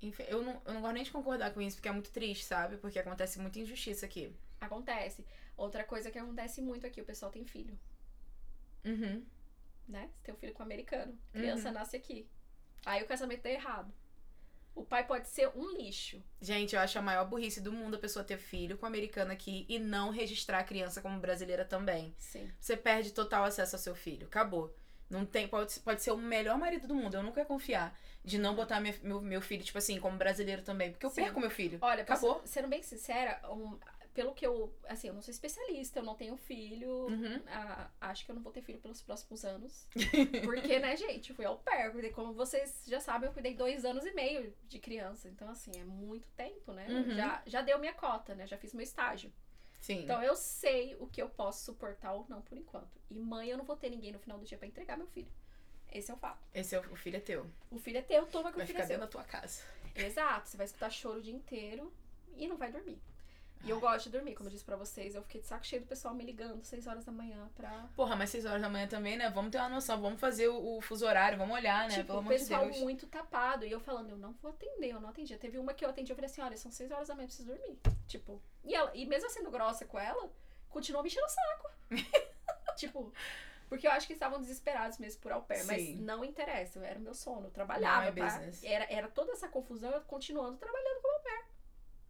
Infe- 0.02 0.26
Eu 0.28 0.42
não, 0.42 0.60
eu 0.64 0.74
não 0.74 0.80
gosto 0.82 0.94
nem 0.94 1.02
de 1.04 1.10
concordar 1.10 1.52
com 1.52 1.60
isso, 1.62 1.76
porque 1.76 1.88
é 1.88 1.92
muito 1.92 2.10
triste, 2.10 2.44
sabe? 2.44 2.76
Porque 2.76 2.98
acontece 2.98 3.38
muita 3.38 3.58
injustiça 3.58 4.04
aqui. 4.06 4.34
Acontece. 4.60 5.24
Outra 5.56 5.84
coisa 5.84 6.10
que 6.10 6.18
acontece 6.18 6.60
muito 6.60 6.86
aqui, 6.86 7.00
o 7.00 7.04
pessoal 7.04 7.30
tem 7.30 7.44
filho, 7.44 7.78
Uhum. 8.84 9.24
né? 9.88 10.10
Você 10.16 10.22
tem 10.24 10.34
um 10.34 10.38
filho 10.38 10.52
com 10.52 10.62
um 10.62 10.66
americano. 10.66 11.16
Criança 11.32 11.68
Uhum. 11.68 11.74
nasce 11.74 11.96
aqui. 11.96 12.28
Aí 12.84 13.02
o 13.02 13.06
casamento 13.06 13.42
tá 13.42 13.50
errado. 13.50 13.92
O 14.74 14.84
pai 14.84 15.06
pode 15.06 15.28
ser 15.28 15.48
um 15.54 15.70
lixo. 15.76 16.20
Gente, 16.40 16.74
eu 16.74 16.80
acho 16.80 16.98
a 16.98 17.02
maior 17.02 17.24
burrice 17.28 17.60
do 17.60 17.72
mundo 17.72 17.94
a 17.94 17.98
pessoa 17.98 18.24
ter 18.24 18.36
filho 18.38 18.76
com 18.76 18.84
americano 18.84 19.30
aqui 19.32 19.64
e 19.68 19.78
não 19.78 20.10
registrar 20.10 20.58
a 20.58 20.64
criança 20.64 21.00
como 21.00 21.20
brasileira 21.20 21.64
também. 21.64 22.12
Sim. 22.18 22.50
Você 22.60 22.76
perde 22.76 23.12
total 23.12 23.44
acesso 23.44 23.76
ao 23.76 23.80
seu 23.80 23.94
filho. 23.94 24.26
Acabou. 24.26 24.74
Não 25.08 25.24
tem, 25.24 25.46
pode, 25.46 25.78
pode 25.80 26.02
ser 26.02 26.10
o 26.10 26.16
melhor 26.16 26.58
marido 26.58 26.88
do 26.88 26.94
mundo. 26.94 27.14
Eu 27.14 27.22
nunca 27.22 27.40
ia 27.40 27.46
confiar 27.46 27.96
de 28.24 28.38
não 28.38 28.54
botar 28.54 28.80
minha- 28.80 28.94
meu, 29.02 29.20
meu 29.20 29.40
filho, 29.42 29.62
tipo 29.62 29.76
assim, 29.78 30.00
como 30.00 30.16
brasileiro 30.16 30.62
também. 30.62 30.90
Porque 30.90 31.04
eu 31.06 31.10
Sim. 31.10 31.22
perco 31.24 31.40
meu 31.40 31.50
filho. 31.50 31.78
Olha, 31.82 32.02
Acabou. 32.02 32.40
sendo 32.46 32.68
bem 32.68 32.82
sincera, 32.82 33.40
um- 33.52 33.78
pelo 34.14 34.32
que 34.32 34.46
eu. 34.46 34.72
Assim, 34.88 35.08
eu 35.08 35.14
não 35.14 35.20
sou 35.20 35.32
especialista, 35.32 35.98
eu 35.98 36.04
não 36.04 36.14
tenho 36.14 36.36
filho. 36.36 36.88
Uhum. 37.08 37.42
Ah, 37.48 37.90
acho 38.00 38.24
que 38.24 38.30
eu 38.30 38.34
não 38.36 38.42
vou 38.42 38.52
ter 38.52 38.62
filho 38.62 38.78
pelos 38.78 39.02
próximos 39.02 39.44
anos. 39.44 39.86
Porque, 40.44 40.78
né, 40.78 40.96
gente, 40.96 41.34
fui 41.34 41.44
ao 41.44 41.58
pé. 41.58 41.90
Cuidei, 41.90 42.10
como 42.12 42.32
vocês 42.32 42.84
já 42.86 43.00
sabem, 43.00 43.28
eu 43.28 43.32
cuidei 43.32 43.54
dois 43.54 43.84
anos 43.84 44.06
e 44.06 44.12
meio 44.12 44.54
de 44.68 44.78
criança. 44.78 45.28
Então, 45.28 45.48
assim, 45.50 45.72
é 45.80 45.84
muito 45.84 46.28
tempo, 46.36 46.72
né? 46.72 46.86
Uhum. 46.88 47.10
Já, 47.16 47.42
já 47.44 47.60
deu 47.60 47.78
minha 47.80 47.92
cota, 47.92 48.34
né? 48.36 48.46
Já 48.46 48.56
fiz 48.56 48.72
meu 48.72 48.84
estágio. 48.84 49.32
Sim. 49.80 50.04
Então, 50.04 50.22
eu 50.22 50.34
sei 50.36 50.96
o 51.00 51.06
que 51.08 51.20
eu 51.20 51.28
posso 51.28 51.64
suportar 51.64 52.12
ou 52.14 52.24
não 52.28 52.40
por 52.40 52.56
enquanto. 52.56 52.98
E 53.10 53.18
mãe, 53.18 53.48
eu 53.50 53.58
não 53.58 53.64
vou 53.64 53.76
ter 53.76 53.90
ninguém 53.90 54.12
no 54.12 54.18
final 54.20 54.38
do 54.38 54.44
dia 54.46 54.56
pra 54.56 54.66
entregar 54.68 54.96
meu 54.96 55.08
filho. 55.08 55.30
Esse 55.94 56.10
é 56.10 56.14
o 56.14 56.16
fato. 56.16 56.38
Esse 56.52 56.74
é 56.74 56.80
o, 56.80 56.92
o 56.92 56.96
filho 56.96 57.16
é 57.16 57.20
teu. 57.20 57.46
O 57.70 57.78
filho 57.78 57.98
é 57.98 58.02
teu, 58.02 58.26
toma 58.26 58.50
que 58.50 58.56
Vai 58.56 58.64
o 58.64 58.66
filho 58.66 58.78
ficar 58.80 58.82
é 58.84 58.86
seu. 58.86 58.98
dentro 58.98 59.06
da 59.18 59.24
tua 59.24 59.24
casa. 59.24 59.62
Exato, 59.94 60.48
você 60.48 60.56
vai 60.56 60.66
escutar 60.66 60.90
choro 60.90 61.18
o 61.20 61.22
dia 61.22 61.32
inteiro 61.34 61.92
e 62.36 62.48
não 62.48 62.56
vai 62.56 62.70
dormir. 62.72 63.00
E 63.62 63.70
eu 63.70 63.80
gosto 63.80 64.04
de 64.04 64.10
dormir, 64.10 64.34
como 64.34 64.46
eu 64.48 64.52
disse 64.52 64.64
pra 64.64 64.76
vocês. 64.76 65.14
Eu 65.14 65.22
fiquei 65.22 65.40
de 65.40 65.46
saco 65.46 65.64
cheio 65.64 65.80
do 65.80 65.88
pessoal 65.88 66.12
me 66.14 66.22
ligando 66.22 66.62
6 66.62 66.86
horas 66.86 67.02
da 67.04 67.10
manhã 67.12 67.48
pra. 67.56 67.70
Porra, 67.96 68.14
mas 68.14 68.28
6 68.28 68.44
horas 68.44 68.60
da 68.60 68.68
manhã 68.68 68.86
também, 68.86 69.16
né? 69.16 69.30
Vamos 69.30 69.50
ter 69.52 69.56
uma 69.58 69.70
noção, 69.70 69.98
vamos 70.02 70.20
fazer 70.20 70.48
o, 70.48 70.76
o 70.76 70.80
fuso 70.82 71.06
horário, 71.06 71.38
vamos 71.38 71.54
olhar, 71.56 71.88
né? 71.88 71.94
tipo, 71.94 72.08
Pelo 72.08 72.18
o 72.18 72.22
de 72.24 72.28
pessoal 72.28 72.64
Deus. 72.66 72.78
muito 72.80 73.06
tapado. 73.06 73.64
E 73.64 73.70
eu 73.70 73.80
falando, 73.80 74.10
eu 74.10 74.18
não 74.18 74.32
vou 74.42 74.50
atender, 74.50 74.90
eu 74.90 75.00
não 75.00 75.08
atendi. 75.08 75.34
Teve 75.38 75.56
uma 75.56 75.72
que 75.72 75.82
eu 75.82 75.88
atendi, 75.88 76.12
eu 76.12 76.16
falei 76.16 76.30
assim: 76.30 76.42
olha, 76.42 76.56
são 76.58 76.70
6 76.70 76.90
horas 76.90 77.08
da 77.08 77.14
manhã, 77.14 77.24
eu 77.24 77.28
preciso 77.28 77.48
dormir. 77.48 77.78
Tipo. 78.06 78.42
E, 78.64 78.74
ela, 78.74 78.90
e 78.94 79.06
mesmo 79.06 79.30
sendo 79.30 79.50
grossa 79.50 79.86
com 79.86 79.98
ela, 79.98 80.28
continuou 80.68 81.02
me 81.02 81.08
enchendo 81.08 81.24
o 81.24 81.30
saco. 81.30 81.70
tipo. 82.76 83.14
Porque 83.74 83.88
eu 83.88 83.90
acho 83.90 84.06
que 84.06 84.12
estavam 84.12 84.40
desesperados 84.40 84.98
mesmo 84.98 85.20
por 85.20 85.32
au 85.32 85.42
pair, 85.42 85.64
mas 85.64 85.82
Sim. 85.82 85.96
não 85.96 86.24
interessa, 86.24 86.78
era 86.86 86.96
o 86.96 87.02
meu 87.02 87.12
sono, 87.12 87.48
eu 87.48 87.50
trabalhava. 87.50 88.02
Não 88.02 88.08
é 88.08 88.12
pra- 88.12 88.24
business. 88.24 88.62
era, 88.62 88.84
era 88.88 89.08
toda 89.08 89.32
essa 89.32 89.48
confusão, 89.48 89.90
eu 89.90 90.00
continuando 90.02 90.56
trabalhando 90.58 91.02
como 91.02 91.14
au 91.16 91.22
pair. 91.24 91.44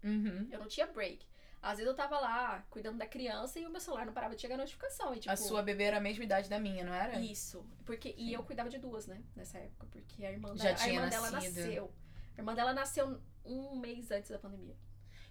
Uhum. 0.04 0.48
Eu 0.52 0.58
não 0.58 0.68
tinha 0.68 0.86
break. 0.86 1.26
Às 1.62 1.78
vezes 1.78 1.86
eu 1.86 1.94
tava 1.96 2.20
lá 2.20 2.62
cuidando 2.68 2.98
da 2.98 3.06
criança 3.06 3.58
e 3.58 3.64
o 3.64 3.70
meu 3.70 3.80
celular 3.80 4.04
não 4.04 4.12
parava 4.12 4.34
de 4.34 4.42
chegar 4.42 4.58
notificação. 4.58 5.14
E, 5.14 5.20
tipo, 5.20 5.32
A 5.32 5.36
sua 5.36 5.62
bebê 5.62 5.84
era 5.84 5.96
a 5.96 6.00
mesma 6.00 6.22
idade 6.22 6.50
da 6.50 6.58
minha, 6.58 6.84
não 6.84 6.92
era? 6.92 7.18
Isso. 7.18 7.66
Porque, 7.86 8.10
Sim. 8.10 8.16
e 8.18 8.34
eu 8.34 8.42
cuidava 8.42 8.68
de 8.68 8.76
duas, 8.78 9.06
né? 9.06 9.22
Nessa 9.34 9.56
época. 9.56 9.86
Porque 9.90 10.26
a 10.26 10.30
irmã, 10.30 10.54
Já 10.54 10.64
da, 10.64 10.70
a 10.72 10.74
tinha 10.74 10.94
irmã 10.96 11.08
dela 11.08 11.30
nasceu. 11.30 11.94
A 12.36 12.40
irmã 12.40 12.54
dela 12.54 12.74
nasceu 12.74 13.18
um 13.46 13.78
mês 13.78 14.10
antes 14.10 14.30
da 14.30 14.38
pandemia. 14.38 14.76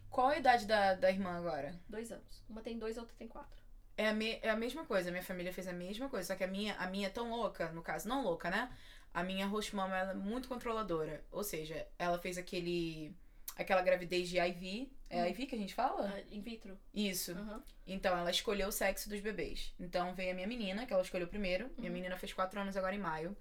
Qual 0.09 0.29
a 0.29 0.37
idade 0.37 0.65
da, 0.65 0.95
da 0.95 1.11
irmã 1.11 1.37
agora? 1.37 1.79
Dois 1.87 2.11
anos. 2.11 2.43
Uma 2.49 2.61
tem 2.63 2.79
dois, 2.79 2.97
a 2.97 3.01
outra 3.01 3.15
tem 3.15 3.27
quatro. 3.27 3.62
É 3.95 4.07
a, 4.07 4.13
me- 4.13 4.39
é 4.41 4.49
a 4.49 4.55
mesma 4.55 4.85
coisa, 4.85 5.11
minha 5.11 5.23
família 5.23 5.53
fez 5.53 5.67
a 5.67 5.73
mesma 5.73 6.09
coisa, 6.09 6.27
só 6.27 6.35
que 6.35 6.43
a 6.43 6.47
minha, 6.47 6.73
a 6.75 6.87
minha 6.87 7.07
é 7.07 7.11
tão 7.11 7.29
louca, 7.29 7.71
no 7.71 7.81
caso, 7.83 8.07
não 8.09 8.23
louca, 8.23 8.49
né? 8.49 8.71
A 9.13 9.23
minha 9.23 9.45
host 9.45 9.75
mama 9.75 9.95
ela 9.95 10.11
é 10.11 10.15
muito 10.15 10.47
controladora. 10.47 11.23
Ou 11.31 11.43
seja, 11.43 11.87
ela 11.99 12.17
fez 12.17 12.37
aquele. 12.37 13.13
aquela 13.55 13.83
gravidez 13.83 14.27
de 14.29 14.37
IV. 14.39 14.91
É 15.09 15.21
Hum. 15.21 15.27
IV 15.27 15.45
que 15.45 15.53
a 15.55 15.57
gente 15.59 15.75
fala? 15.75 16.11
Ah, 16.15 16.21
in 16.31 16.41
vitro. 16.41 16.75
Isso. 16.91 17.33
Aham. 17.33 17.63
Então, 17.85 18.17
ela 18.17 18.31
escolheu 18.31 18.69
o 18.69 18.71
sexo 18.71 19.07
dos 19.07 19.19
bebês. 19.21 19.71
Então, 19.79 20.15
veio 20.15 20.31
a 20.31 20.33
minha 20.33 20.47
menina, 20.47 20.87
que 20.87 20.93
ela 20.93 21.03
escolheu 21.03 21.27
primeiro. 21.27 21.69
Minha 21.77 21.91
Uhum. 21.91 21.93
menina 21.97 22.17
fez 22.17 22.33
4 22.33 22.59
anos 22.59 22.75
agora 22.75 22.95
em 22.95 22.99
maio. 22.99 23.37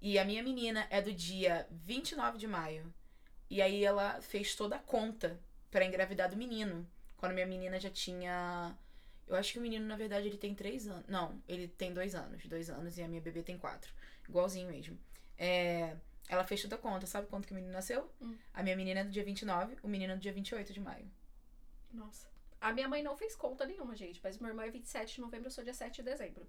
E 0.00 0.16
a 0.20 0.24
minha 0.24 0.42
menina 0.44 0.86
é 0.90 1.02
do 1.02 1.12
dia 1.12 1.66
29 1.72 2.38
de 2.38 2.46
maio. 2.46 2.94
E 3.50 3.60
aí, 3.60 3.84
ela 3.84 4.20
fez 4.20 4.54
toda 4.54 4.76
a 4.76 4.78
conta 4.78 5.40
pra 5.72 5.84
engravidar 5.84 6.30
do 6.30 6.36
menino. 6.36 6.86
Quando 7.16 7.32
minha 7.34 7.46
menina 7.46 7.80
já 7.80 7.90
tinha. 7.90 8.72
Eu 9.30 9.36
acho 9.36 9.52
que 9.52 9.58
o 9.60 9.62
menino, 9.62 9.86
na 9.86 9.96
verdade, 9.96 10.26
ele 10.26 10.36
tem 10.36 10.54
3 10.54 10.88
anos. 10.88 11.06
Não, 11.06 11.40
ele 11.48 11.68
tem 11.68 11.94
2 11.94 12.14
anos. 12.16 12.44
2 12.44 12.68
anos 12.70 12.98
e 12.98 13.02
a 13.02 13.06
minha 13.06 13.20
bebê 13.20 13.42
tem 13.44 13.56
4. 13.56 13.92
Igualzinho 14.28 14.68
mesmo. 14.68 14.98
É. 15.38 15.96
Ela 16.28 16.44
fez 16.44 16.60
toda 16.62 16.74
a 16.74 16.78
conta. 16.78 17.06
Sabe 17.06 17.28
quanto 17.28 17.46
que 17.46 17.52
o 17.52 17.54
menino 17.54 17.72
nasceu? 17.72 18.10
Hum. 18.20 18.36
A 18.52 18.62
minha 18.62 18.76
menina 18.76 19.00
é 19.00 19.04
do 19.04 19.10
dia 19.10 19.24
29, 19.24 19.76
o 19.84 19.88
menino 19.88 20.12
é 20.12 20.16
do 20.16 20.20
dia 20.20 20.32
28 20.32 20.72
de 20.72 20.80
maio. 20.80 21.08
Nossa. 21.92 22.28
A 22.60 22.72
minha 22.72 22.88
mãe 22.88 23.02
não 23.02 23.16
fez 23.16 23.36
conta 23.36 23.64
nenhuma, 23.64 23.94
gente. 23.94 24.20
Mas 24.22 24.36
meu 24.38 24.48
irmão 24.48 24.64
é 24.64 24.70
27 24.70 25.14
de 25.14 25.20
novembro, 25.20 25.46
eu 25.46 25.52
sou 25.52 25.62
dia 25.62 25.74
7 25.74 25.96
de 25.96 26.02
dezembro. 26.02 26.44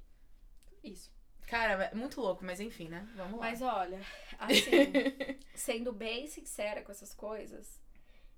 Isso. 0.84 1.12
Cara, 1.46 1.84
é 1.84 1.94
muito 1.94 2.20
louco, 2.20 2.44
mas 2.44 2.60
enfim, 2.60 2.88
né? 2.88 3.08
Vamos 3.16 3.40
lá. 3.40 3.46
Mas 3.46 3.62
olha, 3.62 4.00
assim, 4.40 4.72
sendo 5.54 5.92
bem 5.92 6.26
sincera 6.26 6.82
com 6.82 6.92
essas 6.92 7.14
coisas, 7.14 7.80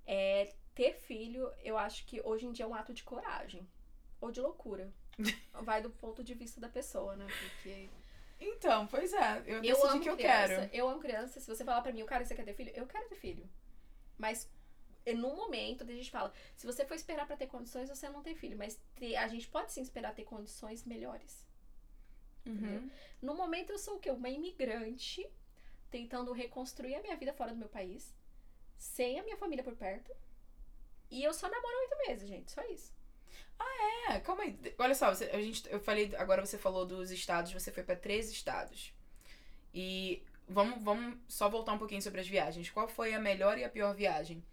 é, 0.05 0.53
ter 0.73 0.95
filho, 0.95 1.49
eu 1.63 1.77
acho 1.77 2.05
que 2.05 2.21
hoje 2.21 2.45
em 2.45 2.51
dia 2.51 2.65
é 2.65 2.67
um 2.67 2.75
ato 2.75 2.93
de 2.93 3.03
coragem. 3.03 3.67
Ou 4.23 4.31
de 4.31 4.39
loucura. 4.41 4.91
Vai 5.67 5.81
do 5.81 5.89
ponto 5.89 6.23
de 6.23 6.33
vista 6.33 6.59
da 6.61 6.69
pessoa, 6.69 7.15
né? 7.15 7.27
Porque 7.27 7.89
Então, 8.39 8.87
pois 8.87 9.11
é, 9.13 9.43
eu 9.45 9.55
eu 9.57 9.61
decidi 9.61 9.87
amo 9.87 10.01
que 10.03 10.09
eu 10.09 10.15
criança. 10.17 10.47
quero. 10.47 10.69
Eu 10.73 10.87
amo 10.89 10.99
criança. 10.99 11.39
Se 11.39 11.47
você 11.53 11.63
falar 11.63 11.81
pra 11.81 11.91
mim, 11.91 12.03
o 12.03 12.05
cara, 12.05 12.23
você 12.25 12.33
quer 12.35 12.45
ter 12.45 12.53
filho? 12.53 12.71
Eu 12.73 12.87
quero 12.87 13.07
ter 13.09 13.15
filho. 13.15 13.47
Mas 14.17 14.49
é 15.05 15.13
num 15.13 15.35
momento, 15.35 15.83
a 15.83 15.87
gente 15.87 16.09
fala, 16.09 16.33
se 16.55 16.65
você 16.65 16.85
for 16.85 16.95
esperar 16.95 17.27
pra 17.27 17.35
ter 17.37 17.47
condições, 17.47 17.89
você 17.89 18.07
não 18.09 18.23
tem 18.23 18.35
filho. 18.35 18.57
Mas 18.57 18.79
ter- 18.95 19.15
a 19.17 19.27
gente 19.27 19.47
pode 19.49 19.71
sim 19.73 19.81
esperar 19.81 20.13
ter 20.15 20.23
condições 20.23 20.83
melhores. 20.85 21.45
Uhum. 22.45 22.89
No 23.21 23.35
momento 23.35 23.71
eu 23.71 23.77
sou 23.77 23.95
o 23.97 23.99
quê? 23.99 24.09
Uma 24.11 24.29
imigrante 24.29 25.29
tentando 25.91 26.31
reconstruir 26.33 26.95
a 26.95 27.01
minha 27.01 27.15
vida 27.15 27.33
fora 27.33 27.51
do 27.51 27.57
meu 27.57 27.69
país, 27.69 28.13
sem 28.77 29.19
a 29.19 29.23
minha 29.23 29.37
família 29.37 29.63
por 29.63 29.75
perto, 29.75 30.11
E 31.11 31.23
eu 31.23 31.33
só 31.33 31.47
namoro 31.47 31.77
oito 31.81 31.97
meses, 32.07 32.27
gente. 32.27 32.51
Só 32.51 32.61
isso. 32.65 32.91
É, 34.09 34.19
calma 34.19 34.43
aí. 34.43 34.57
Olha 34.77 34.93
só, 34.95 35.13
você- 35.13 35.25
a 35.25 35.41
gente, 35.41 35.67
eu 35.71 35.79
falei, 35.79 36.13
agora 36.17 36.45
você 36.45 36.57
falou 36.57 36.85
dos 36.85 37.09
estados, 37.11 37.51
você 37.53 37.71
foi 37.71 37.83
pra 37.83 37.95
três 37.95 38.29
estados. 38.29 38.93
E 39.73 40.21
vamos, 40.47 40.83
vamos 40.83 41.17
só 41.27 41.49
voltar 41.49 41.71
um 41.73 41.77
pouquinho 41.77 42.01
sobre 42.01 42.19
as 42.19 42.27
viagens. 42.27 42.69
Qual 42.69 42.87
foi 42.87 43.13
a 43.13 43.19
melhor 43.19 43.57
e 43.57 43.63
a 43.63 43.69
pior 43.69 43.95
viagem? 43.95 44.43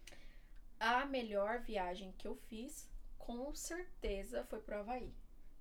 A 0.78 1.04
melhor 1.04 1.60
viagem 1.60 2.14
que 2.16 2.26
eu 2.28 2.36
fiz, 2.48 2.88
com 3.18 3.54
certeza, 3.54 4.44
foi 4.44 4.60
pro 4.60 4.78
Havaí. 4.78 5.12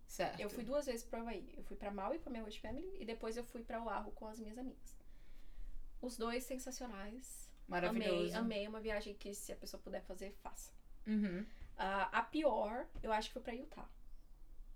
Certo. 0.08 0.40
Eu 0.40 0.50
fui 0.50 0.64
duas 0.64 0.86
vezes 0.86 1.04
pro 1.04 1.20
Havaí. 1.20 1.52
Eu 1.58 1.64
fui 1.64 1.76
pra 1.76 1.92
Maui 1.92 2.20
com 2.20 2.30
a 2.30 2.32
minha 2.32 2.44
Host 2.44 2.62
Family 2.62 2.96
e 3.00 3.06
depois 3.06 3.38
eu 3.38 3.44
fui 3.44 3.62
pra 3.64 3.84
Oahu 3.84 4.12
com 4.12 4.28
as 4.28 4.40
minhas 4.40 4.58
amigas. 4.58 4.98
Os 6.02 6.16
dois 6.18 6.44
sensacionais. 6.44 7.50
Maravilhoso. 7.68 8.14
Amei, 8.14 8.34
amei. 8.34 8.68
Uma 8.68 8.80
viagem 8.80 9.14
que 9.14 9.34
se 9.34 9.52
a 9.52 9.56
pessoa 9.56 9.82
puder 9.84 10.02
fazer, 10.04 10.32
faça. 10.42 10.72
Uhum. 11.06 11.46
Ah, 11.82 12.10
a 12.12 12.22
pior, 12.22 12.86
eu 13.02 13.12
acho 13.14 13.30
que 13.30 13.34
foi 13.34 13.42
pra 13.42 13.54
Utah. 13.54 13.88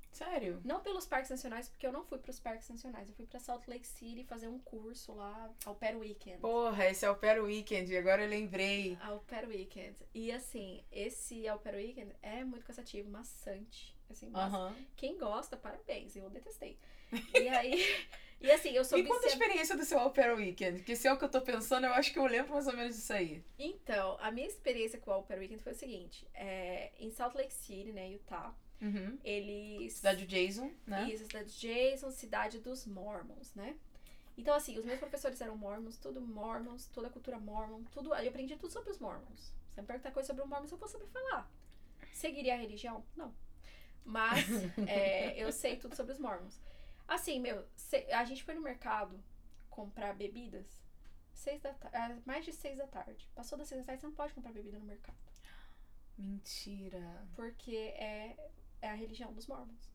Sério? 0.10 0.62
Não 0.64 0.80
pelos 0.80 1.06
parques 1.06 1.30
nacionais, 1.32 1.68
porque 1.68 1.86
eu 1.86 1.92
não 1.92 2.06
fui 2.06 2.18
pros 2.20 2.40
parques 2.40 2.70
nacionais. 2.70 3.10
Eu 3.10 3.16
fui 3.16 3.26
pra 3.26 3.40
Salt 3.40 3.68
Lake 3.68 3.86
City 3.86 4.24
fazer 4.24 4.48
um 4.48 4.60
curso 4.60 5.14
lá, 5.14 5.52
ao 5.66 5.76
Pair 5.76 5.98
Weekend. 5.98 6.40
Porra, 6.40 6.86
esse 6.86 7.04
é 7.04 7.10
o 7.10 7.16
Pair 7.16 7.44
Weekend, 7.44 7.98
agora 7.98 8.24
eu 8.24 8.30
lembrei. 8.30 8.98
Ao 9.02 9.20
Pair 9.20 9.50
Weekend. 9.50 9.98
E 10.14 10.32
assim, 10.32 10.84
esse 10.92 11.46
ao 11.48 11.60
Pair 11.60 11.76
Weekend 11.76 12.16
é 12.22 12.44
muito 12.46 12.64
cansativo, 12.64 13.10
maçante. 13.10 13.94
Assim, 14.10 14.30
mas 14.30 14.54
Aham. 14.54 14.76
quem 14.96 15.18
gosta, 15.18 15.58
parabéns. 15.58 16.16
Eu 16.16 16.30
detestei. 16.30 16.80
E 17.34 17.48
aí. 17.48 18.08
e 18.42 18.52
assim, 18.52 18.72
eu 18.72 18.84
sou 18.84 18.98
Me 18.98 19.06
conta 19.06 19.26
a 19.26 19.30
experiência 19.30 19.76
do 19.78 19.86
seu 19.86 20.10
Pair 20.10 20.36
Weekend, 20.36 20.84
que 20.84 20.96
se 20.96 21.08
é 21.08 21.14
o 21.14 21.18
que 21.18 21.26
eu 21.26 21.30
tô 21.30 21.42
pensando, 21.42 21.86
eu 21.86 21.94
acho 21.94 22.12
que 22.12 22.20
eu 22.20 22.26
lembro 22.26 22.54
mais 22.54 22.68
ou 22.68 22.74
menos 22.74 22.96
disso 22.96 23.14
aí. 23.14 23.44
Então, 23.58 24.18
a 24.20 24.32
minha 24.32 24.48
experiência 24.48 25.00
com 25.00 25.12
o 25.12 25.24
Pair 25.24 25.40
Weekend 25.40 25.62
foi 25.64 25.74
o 25.74 25.76
seguinte: 25.76 26.28
é, 26.34 26.92
em 27.00 27.10
Salt 27.12 27.36
Lake 27.36 27.54
City, 27.54 27.92
né, 27.92 28.10
Utah, 28.10 28.54
Uhum. 28.82 29.18
eles. 29.24 29.94
Cidade 29.94 30.26
do 30.26 30.28
Jason, 30.28 30.72
né? 30.86 31.10
Isso, 31.10 31.24
cidade 31.26 31.52
de 31.54 31.60
Jason, 31.60 32.12
cidade 32.12 32.60
dos 32.60 32.86
Mormons, 32.86 33.56
né? 33.56 33.76
Então, 34.38 34.56
assim, 34.56 34.78
os 34.78 34.84
meus 34.84 35.00
professores 35.00 35.40
eram 35.42 35.56
Mormons, 35.56 35.98
tudo 35.98 36.20
Mormons, 36.20 36.88
toda 36.88 37.08
a 37.08 37.10
cultura 37.10 37.40
Mormon, 37.40 37.84
tudo. 37.92 38.14
Eu 38.14 38.30
aprendi 38.30 38.56
tudo 38.58 38.72
sobre 38.72 38.90
os 38.92 38.98
Mormons. 39.00 39.54
Se 39.70 39.80
me 39.80 39.88
perguntar 39.88 40.12
coisa 40.12 40.28
sobre 40.28 40.44
o 40.44 40.48
Mormons, 40.48 40.72
eu 40.72 40.78
vou 40.78 40.88
saber 40.88 41.08
falar. 41.08 41.50
Seguiria 42.12 42.56
a 42.56 42.58
religião? 42.58 43.06
Não. 43.16 43.34
Mas 44.04 44.46
é, 44.88 45.42
eu 45.42 45.52
sei 45.52 45.78
tudo 45.78 45.96
sobre 45.96 46.14
os 46.14 46.20
Mormons. 46.20 46.60
Assim, 47.08 47.40
meu, 47.40 47.66
se- 47.76 48.12
a 48.12 48.24
gente 48.26 48.44
foi 48.44 48.54
no 48.54 48.62
mercado 48.62 49.22
comprar 49.70 50.14
bebidas 50.14 50.84
seis 51.34 51.62
da 51.62 51.76
ah, 51.94 52.18
mais 52.26 52.46
de 52.46 52.54
seis 52.54 52.78
da 52.78 52.88
tarde. 52.88 53.30
Passou 53.36 53.58
das 53.58 53.68
seis 53.68 53.82
da 53.82 53.88
tarde, 53.88 54.02
você 54.02 54.08
não 54.08 54.14
pode 54.16 54.34
comprar 54.34 54.52
bebida 54.52 54.80
no 54.80 54.86
mercado. 54.86 55.18
Mentira. 56.18 57.28
Porque 57.36 57.76
é, 57.76 58.36
é 58.82 58.90
a 58.90 58.94
religião 58.94 59.34
dos 59.34 59.48
Mormons. 59.48 59.92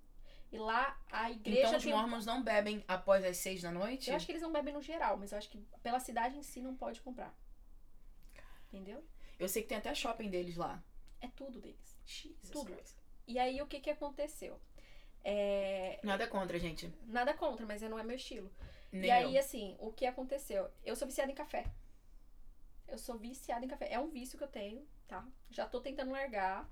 E 0.50 0.58
lá 0.58 0.98
a 1.12 1.30
igreja 1.30 1.60
Então 1.60 1.76
os 1.76 1.82
tem 1.84 1.92
mormons 1.92 2.24
não 2.24 2.42
bebem 2.42 2.82
após 2.88 3.22
as 3.24 3.36
seis 3.36 3.60
da 3.60 3.70
noite? 3.70 4.08
Eu 4.08 4.16
acho 4.16 4.24
que 4.24 4.32
eles 4.32 4.42
não 4.42 4.50
bebem 4.50 4.72
no 4.72 4.80
geral, 4.80 5.16
mas 5.18 5.32
eu 5.32 5.38
acho 5.38 5.48
que 5.50 5.58
pela 5.82 6.00
cidade 6.00 6.38
em 6.38 6.42
si 6.42 6.62
não 6.62 6.74
pode 6.74 7.02
comprar. 7.02 7.34
Entendeu? 8.66 9.04
Eu 9.38 9.48
sei 9.48 9.62
que 9.62 9.68
tem 9.68 9.78
até 9.78 9.94
shopping 9.94 10.30
deles 10.30 10.56
lá. 10.56 10.82
É 11.20 11.28
tudo 11.28 11.60
deles. 11.60 11.98
Jesus 12.06 12.50
Tudo. 12.50 12.72
Christ. 12.74 12.96
E 13.26 13.38
aí 13.38 13.60
o 13.60 13.66
que 13.66 13.78
que 13.80 13.90
aconteceu? 13.90 14.58
É, 15.24 15.98
Nada 16.02 16.26
contra, 16.26 16.58
gente. 16.58 16.92
Nada 17.06 17.34
contra, 17.34 17.66
mas 17.66 17.82
não 17.82 17.98
é 17.98 18.02
meu 18.02 18.16
estilo. 18.16 18.50
Nem 18.90 19.06
e 19.06 19.10
aí, 19.10 19.34
eu. 19.34 19.40
assim, 19.40 19.76
o 19.78 19.92
que 19.92 20.06
aconteceu? 20.06 20.70
Eu 20.84 20.96
sou 20.96 21.06
viciada 21.06 21.30
em 21.30 21.34
café. 21.34 21.64
Eu 22.86 22.96
sou 22.96 23.18
viciada 23.18 23.64
em 23.64 23.68
café. 23.68 23.92
É 23.92 23.98
um 23.98 24.08
vício 24.08 24.38
que 24.38 24.44
eu 24.44 24.48
tenho, 24.48 24.86
tá? 25.06 25.26
Já 25.50 25.66
tô 25.66 25.80
tentando 25.80 26.10
largar, 26.10 26.68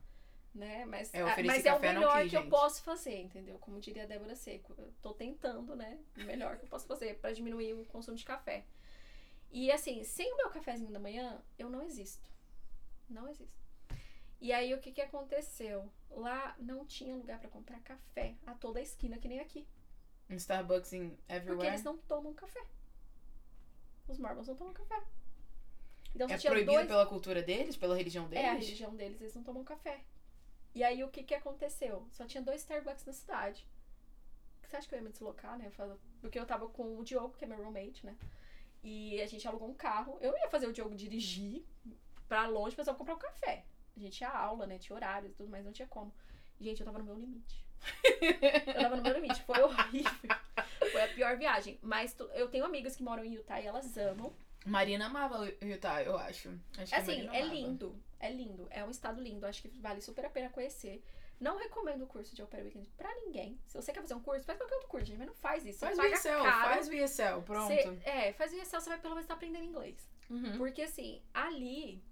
né? 0.55 0.87
Mas 0.87 1.13
É, 1.13 1.23
mas 1.43 1.67
é 1.67 1.75
o 1.75 1.81
melhor 1.81 2.23
quis, 2.23 2.31
que 2.31 2.37
eu 2.37 2.49
posso 2.49 2.83
fazer, 2.83 3.21
entendeu? 3.21 3.59
Como 3.59 3.79
diria 3.79 4.05
a 4.05 4.07
Débora 4.07 4.35
Seco. 4.35 4.75
Eu 4.79 4.93
tô 5.03 5.13
tentando, 5.13 5.77
né? 5.77 5.99
O 6.17 6.23
melhor 6.23 6.57
que 6.57 6.65
eu 6.65 6.69
posso 6.69 6.87
fazer 6.87 7.19
pra 7.19 7.33
diminuir 7.33 7.75
o 7.75 7.85
consumo 7.85 8.17
de 8.17 8.25
café. 8.25 8.65
E 9.51 9.71
assim, 9.71 10.03
sem 10.03 10.33
o 10.33 10.37
meu 10.37 10.51
cafezinho 10.51 10.91
da 10.91 10.99
manhã, 10.99 11.43
eu 11.59 11.69
não 11.69 11.83
existo. 11.83 12.29
Não 13.09 13.29
existo. 13.29 13.66
E 14.41 14.53
aí 14.53 14.73
o 14.75 14.81
que 14.81 14.93
que 14.93 15.01
aconteceu? 15.01 15.91
Lá 16.11 16.55
não 16.59 16.85
tinha 16.85 17.15
lugar 17.15 17.39
pra 17.41 17.49
comprar 17.49 17.81
café 17.81 18.35
a 18.47 18.55
toda 18.55 18.79
a 18.79 18.83
esquina, 18.83 19.19
que 19.19 19.29
nem 19.29 19.41
aqui. 19.41 19.67
Um 20.29 20.35
Starbucks 20.37 20.93
em 20.93 21.11
Porque 21.11 21.33
everywhere. 21.33 21.69
eles 21.69 21.83
não 21.83 21.97
tomam 21.99 22.35
café. 22.35 22.65
Os 24.09 24.19
mormons 24.19 24.49
não 24.49 24.57
tomam 24.57 24.73
café. 24.75 25.03
Então 26.15 26.29
É 26.29 26.39
proibido 26.39 26.73
dois. 26.73 26.87
pela 26.87 27.07
cultura 27.07 27.43
deles? 27.43 27.77
Pela 27.77 27.97
religião 27.97 28.29
deles? 28.29 28.45
É, 28.45 28.49
a 28.49 28.55
religião 28.55 28.95
deles, 28.95 29.21
eles 29.21 29.35
não 29.35 29.43
tomam 29.43 29.63
café. 29.65 30.01
E 30.75 30.83
aí 30.83 31.03
o 31.03 31.09
que 31.09 31.23
que 31.23 31.35
aconteceu? 31.35 32.07
Só 32.13 32.27
tinha 32.27 32.43
dois 32.43 32.61
Starbucks 32.63 33.05
na 33.05 33.13
cidade. 33.13 33.67
Você 34.63 34.77
acha 34.77 34.89
que 34.89 34.95
eu 34.95 34.99
ia 34.99 35.05
me 35.05 35.11
deslocar, 35.11 35.57
né? 35.57 35.71
Porque 36.21 36.39
eu 36.39 36.45
tava 36.47 36.69
com 36.69 36.99
o 36.99 37.05
Diogo, 37.05 37.37
que 37.37 37.45
é 37.45 37.49
meu 37.49 37.63
roommate, 37.63 38.05
né? 38.05 38.17
E 38.83 39.21
a 39.23 39.27
gente 39.27 39.47
alugou 39.47 39.69
um 39.69 39.75
carro. 39.75 40.19
Eu 40.21 40.37
ia 40.37 40.49
fazer 40.49 40.67
o 40.67 40.73
Diogo 40.73 40.95
dirigir 40.95 41.65
pra 42.29 42.47
longe, 42.49 42.75
mas 42.77 42.87
eu 42.87 42.95
comprar 42.95 43.15
um 43.15 43.19
café. 43.19 43.65
A 43.97 44.01
gente 44.01 44.17
tinha 44.19 44.31
aula, 44.31 44.67
né? 44.67 44.79
Tinha 44.79 44.95
horário 44.97 45.29
e 45.29 45.33
tudo, 45.33 45.49
mas 45.51 45.65
não 45.65 45.73
tinha 45.73 45.89
como. 45.89 46.13
Gente, 46.61 46.81
eu 46.81 46.87
tava 46.87 46.99
no 46.99 47.05
meu 47.05 47.15
limite. 47.15 47.65
Eu 48.67 48.75
tava 48.83 48.97
no 48.97 49.03
meu 49.03 49.13
limite. 49.15 49.43
Foi 49.43 49.61
horrível. 49.63 50.11
Foi 50.93 51.03
a 51.03 51.09
pior 51.09 51.37
viagem. 51.37 51.79
Mas 51.83 52.15
tu- 52.15 52.29
eu 52.35 52.49
tenho 52.49 52.65
amigas 52.65 52.97
que 52.97 53.03
moram 53.03 53.23
em 53.25 53.35
Utah 53.35 53.61
e 53.61 53.67
elas 53.67 53.97
amam. 53.99 54.33
Marina 54.65 55.07
amava 55.07 55.41
o 55.43 55.65
Utah, 55.65 56.03
eu 56.03 56.17
acho. 56.17 56.51
acho 56.79 56.95
Assim, 56.95 57.29
é 57.33 57.43
lindo. 57.43 57.95
É 58.19 58.31
lindo. 58.31 58.67
É 58.71 58.83
um 58.85 58.91
estado 58.91 59.21
lindo. 59.21 59.45
Acho 59.47 59.63
que 59.63 59.69
vale 59.69 60.01
super 60.01 60.25
a 60.25 60.31
pena 60.31 60.49
conhecer. 60.49 61.05
Não 61.39 61.59
recomendo 61.59 62.03
o 62.03 62.07
curso 62.07 62.35
de 62.35 62.41
Au 62.41 62.49
Pair 62.49 62.65
Weekend 62.65 62.89
pra 62.97 63.15
ninguém. 63.17 63.59
Se 63.67 63.77
você 63.77 63.93
quer 63.93 64.01
fazer 64.01 64.15
um 64.15 64.21
curso, 64.23 64.45
faz 64.47 64.59
qualquer 64.59 64.75
outro 64.77 64.89
curso, 64.89 65.07
gente. 65.07 65.19
Mas 65.19 65.27
não 65.29 65.35
faz 65.35 65.65
isso. 65.67 65.81
Faz 65.81 65.99
o 65.99 66.03
ESL, 66.03 66.43
faz 66.43 66.89
o 66.89 66.93
ESL, 66.95 67.43
pronto. 67.45 67.69
Você- 67.69 67.99
é, 68.09 68.33
faz 68.33 68.53
o 68.53 68.57
ESL, 68.57 68.81
você 68.81 68.89
vai 68.89 68.99
pelo 68.99 69.15
menos 69.15 69.25
estar 69.25 69.35
aprendendo 69.35 69.65
inglês. 69.65 70.09
Uhum. 70.31 70.57
Porque 70.57 70.81
assim, 70.83 71.21
ali 71.35 72.03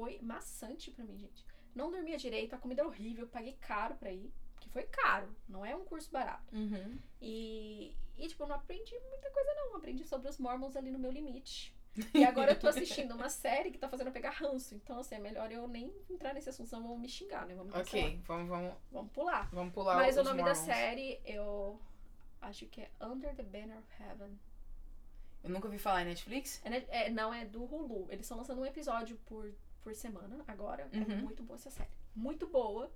foi 0.00 0.18
maçante 0.22 0.90
pra 0.90 1.04
mim, 1.04 1.18
gente. 1.18 1.44
Não 1.74 1.90
dormia 1.90 2.16
direito, 2.16 2.54
a 2.54 2.58
comida 2.58 2.80
era 2.80 2.88
horrível, 2.88 3.26
paguei 3.28 3.52
caro 3.60 3.94
pra 3.96 4.10
ir. 4.10 4.32
Que 4.60 4.68
foi 4.68 4.82
caro, 4.84 5.34
não 5.48 5.64
é 5.64 5.74
um 5.76 5.84
curso 5.84 6.10
barato. 6.10 6.54
Uhum. 6.54 6.98
E, 7.20 7.94
e, 8.16 8.28
tipo, 8.28 8.42
eu 8.42 8.48
não 8.48 8.56
aprendi 8.56 8.94
muita 9.08 9.30
coisa, 9.30 9.54
não. 9.54 9.76
Aprendi 9.76 10.04
sobre 10.04 10.28
os 10.28 10.38
Mormons 10.38 10.76
ali 10.76 10.90
no 10.90 10.98
meu 10.98 11.10
limite. 11.10 11.74
E 12.14 12.24
agora 12.24 12.52
eu 12.52 12.58
tô 12.58 12.68
assistindo 12.68 13.14
uma 13.14 13.28
série 13.28 13.70
que 13.70 13.78
tá 13.78 13.88
fazendo 13.88 14.06
eu 14.08 14.12
pegar 14.12 14.30
ranço. 14.30 14.74
Então, 14.74 15.00
assim, 15.00 15.16
é 15.16 15.18
melhor 15.18 15.50
eu 15.50 15.66
nem 15.66 15.92
entrar 16.08 16.32
nesse 16.34 16.48
assunto, 16.48 16.68
senão 16.68 16.86
vão 16.86 16.96
me 16.98 17.08
xingar, 17.08 17.46
né? 17.46 17.54
Cancelar. 17.56 17.80
Ok, 17.80 18.20
vamos, 18.26 18.48
vamos, 18.48 18.74
Vamos 18.92 19.12
pular. 19.12 19.48
vamos 19.52 19.72
pular 19.74 19.96
Mas 19.96 20.16
o 20.16 20.22
nome 20.22 20.40
Mormons. 20.42 20.58
da 20.60 20.64
série, 20.66 21.20
eu 21.24 21.80
acho 22.40 22.66
que 22.66 22.80
é 22.82 22.90
Under 23.00 23.34
the 23.34 23.42
Banner 23.42 23.76
of 23.78 23.88
Heaven. 24.02 24.38
Eu 25.42 25.50
nunca 25.50 25.66
ouvi 25.66 25.78
falar 25.78 26.02
em 26.02 26.06
Netflix. 26.06 26.60
É, 26.64 26.70
né- 26.70 26.86
é, 26.90 27.10
não, 27.10 27.32
é 27.34 27.44
do 27.44 27.64
Hulu. 27.64 28.06
Eles 28.10 28.24
estão 28.26 28.36
lançando 28.38 28.60
um 28.60 28.66
episódio 28.66 29.16
por, 29.26 29.52
por 29.82 29.94
semana 29.94 30.44
agora. 30.46 30.88
É 30.92 30.96
Uhum. 30.98 31.22
muito 31.22 31.42
boa 31.42 31.56
essa 31.56 31.70
série. 31.70 31.90
Muito 32.14 32.46
boa. 32.46 32.92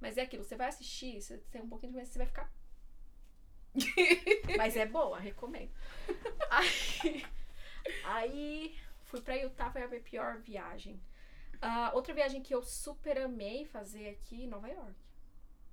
Mas 0.00 0.18
é 0.18 0.22
aquilo, 0.22 0.42
você 0.44 0.56
vai 0.56 0.68
assistir, 0.68 1.20
você 1.20 1.38
tem 1.50 1.62
um 1.62 1.68
pouquinho 1.68 1.92
de 1.92 1.98
medo, 1.98 2.08
você 2.08 2.18
vai 2.18 2.26
ficar. 2.26 2.52
Mas 4.58 4.76
é 4.76 4.84
boa, 4.86 5.18
recomendo. 5.18 5.70
Aí, 6.50 7.24
aí 8.04 8.78
fui 9.04 9.20
pra 9.22 9.34
Utah, 9.36 9.70
foi 9.70 9.82
a 9.82 9.88
minha 9.88 10.00
pior 10.00 10.38
viagem. 10.38 11.00
Ah, 11.60 11.90
outra 11.94 12.12
viagem 12.12 12.42
que 12.42 12.54
eu 12.54 12.62
super 12.62 13.16
amei 13.18 13.64
fazer 13.64 14.08
aqui, 14.10 14.46
Nova 14.46 14.68
York. 14.68 14.94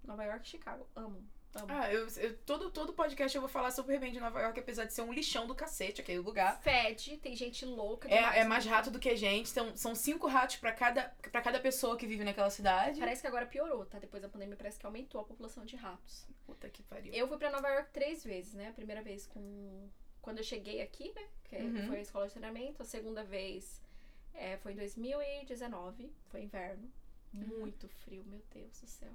Nova 0.03 0.23
York 0.23 0.45
e 0.45 0.49
Chicago. 0.49 0.87
Amo. 0.95 1.21
Amo. 1.55 1.65
Ah, 1.67 1.91
eu, 1.91 2.07
eu- 2.17 2.37
todo, 2.45 2.69
todo 2.69 2.93
podcast 2.93 3.35
eu 3.35 3.41
vou 3.41 3.49
falar 3.49 3.71
super 3.71 3.99
bem 3.99 4.11
de 4.11 4.19
Nova 4.19 4.39
York, 4.39 4.59
apesar 4.59 4.85
de 4.85 4.93
ser 4.93 5.01
um 5.01 5.11
lixão 5.11 5.47
do 5.47 5.55
cacete 5.55 5.99
aquele 5.99 6.19
lugar. 6.19 6.61
Fede, 6.61 7.17
tem 7.17 7.35
gente 7.35 7.65
louca. 7.65 8.07
É, 8.07 8.39
é 8.39 8.43
mais 8.45 8.65
rato 8.65 8.91
do 8.91 8.99
que 8.99 9.15
gente. 9.15 9.49
São, 9.49 9.75
são 9.75 9.95
cinco 9.95 10.27
ratos 10.27 10.57
pra 10.57 10.71
cada, 10.71 11.05
pra 11.31 11.41
cada 11.41 11.59
pessoa 11.59 11.97
que 11.97 12.05
vive 12.05 12.23
naquela 12.23 12.51
cidade. 12.51 12.99
Parece 12.99 13.21
que 13.21 13.27
agora 13.27 13.47
piorou, 13.47 13.83
tá? 13.85 13.97
Depois 13.97 14.21
da 14.21 14.29
pandemia 14.29 14.55
parece 14.55 14.77
que 14.79 14.85
aumentou 14.85 15.21
a 15.21 15.23
população 15.23 15.65
de 15.65 15.75
ratos. 15.75 16.27
Puta 16.45 16.69
que 16.69 16.83
pariu. 16.83 17.11
Eu 17.13 17.27
fui 17.27 17.37
pra 17.37 17.49
Nova 17.49 17.67
York 17.67 17.89
três 17.91 18.23
vezes, 18.23 18.53
né? 18.53 18.69
A 18.69 18.73
primeira 18.73 19.01
vez 19.01 19.25
com. 19.25 19.89
Quando 20.21 20.37
eu 20.39 20.43
cheguei 20.43 20.81
aqui, 20.81 21.11
né? 21.15 21.27
Que 21.45 21.55
Uhum. 21.57 21.87
foi 21.87 21.97
a 21.97 22.01
escola 22.01 22.27
de 22.27 22.33
treinamento. 22.33 22.81
A 22.83 22.85
segunda 22.85 23.23
vez 23.23 23.81
é, 24.35 24.57
foi 24.57 24.73
em 24.73 24.75
2019, 24.75 26.11
foi 26.29 26.43
inverno. 26.43 26.91
Uhum. 27.33 27.59
Muito 27.59 27.87
frio, 27.87 28.23
meu 28.25 28.41
Deus 28.53 28.79
do 28.81 28.87
céu. 28.87 29.09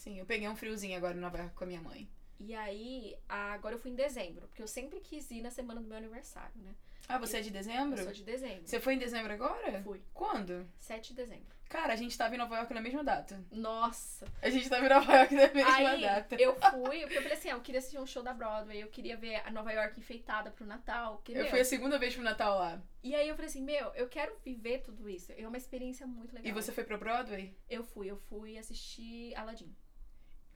Sim, 0.00 0.18
eu 0.18 0.24
peguei 0.24 0.48
um 0.48 0.56
friozinho 0.56 0.96
agora 0.96 1.14
em 1.14 1.20
Nova 1.20 1.36
York 1.36 1.54
com 1.54 1.64
a 1.64 1.66
minha 1.66 1.82
mãe. 1.82 2.08
E 2.38 2.54
aí, 2.54 3.14
agora 3.28 3.74
eu 3.74 3.78
fui 3.78 3.90
em 3.90 3.94
dezembro, 3.94 4.48
porque 4.48 4.62
eu 4.62 4.66
sempre 4.66 4.98
quis 4.98 5.30
ir 5.30 5.42
na 5.42 5.50
semana 5.50 5.78
do 5.78 5.86
meu 5.86 5.98
aniversário, 5.98 6.58
né? 6.62 6.74
Ah, 7.06 7.18
você 7.18 7.36
é 7.36 7.40
de 7.42 7.50
dezembro? 7.50 7.98
Eu 7.98 8.04
sou 8.04 8.12
de 8.14 8.24
dezembro. 8.24 8.62
Você 8.66 8.80
foi 8.80 8.94
em 8.94 8.98
dezembro 8.98 9.30
agora? 9.30 9.82
Fui. 9.82 10.00
Quando? 10.14 10.66
7 10.78 11.08
de 11.08 11.16
dezembro. 11.16 11.54
Cara, 11.68 11.92
a 11.92 11.96
gente 11.96 12.16
tava 12.16 12.34
em 12.34 12.38
Nova 12.38 12.56
York 12.56 12.72
na 12.72 12.80
mesma 12.80 13.04
data. 13.04 13.44
Nossa! 13.52 14.26
A 14.40 14.48
gente 14.48 14.70
tava 14.70 14.86
em 14.86 14.88
Nova 14.88 15.12
York 15.12 15.34
na 15.34 15.52
mesma 15.52 15.74
Aí 15.76 16.00
data. 16.00 16.36
eu 16.36 16.54
fui, 16.54 17.00
porque 17.00 17.18
eu 17.18 17.22
falei 17.22 17.36
assim, 17.36 17.50
ah, 17.50 17.52
eu 17.52 17.60
queria 17.60 17.78
assistir 17.78 17.98
um 17.98 18.06
show 18.06 18.22
da 18.22 18.32
Broadway, 18.32 18.82
eu 18.82 18.88
queria 18.88 19.16
ver 19.16 19.36
a 19.44 19.50
Nova 19.50 19.70
York 19.72 20.00
enfeitada 20.00 20.50
pro 20.50 20.64
Natal. 20.64 21.20
Que, 21.24 21.32
Eu 21.32 21.42
meu, 21.42 21.50
fui 21.50 21.60
a 21.60 21.64
segunda 21.64 21.98
vez 21.98 22.14
pro 22.14 22.24
Natal 22.24 22.58
lá. 22.58 22.82
E 23.02 23.14
aí 23.14 23.28
eu 23.28 23.34
falei 23.34 23.50
assim, 23.50 23.62
meu, 23.62 23.92
eu 23.94 24.08
quero 24.08 24.34
viver 24.44 24.78
tudo 24.78 25.08
isso. 25.08 25.32
É 25.36 25.46
uma 25.46 25.56
experiência 25.58 26.06
muito 26.06 26.34
legal. 26.34 26.48
E 26.48 26.52
você 26.52 26.72
foi 26.72 26.84
pro 26.84 26.98
Broadway? 26.98 27.54
Eu 27.68 27.84
fui, 27.84 28.10
eu 28.10 28.16
fui 28.16 28.56
assistir 28.56 29.34
Aladdin. 29.34 29.74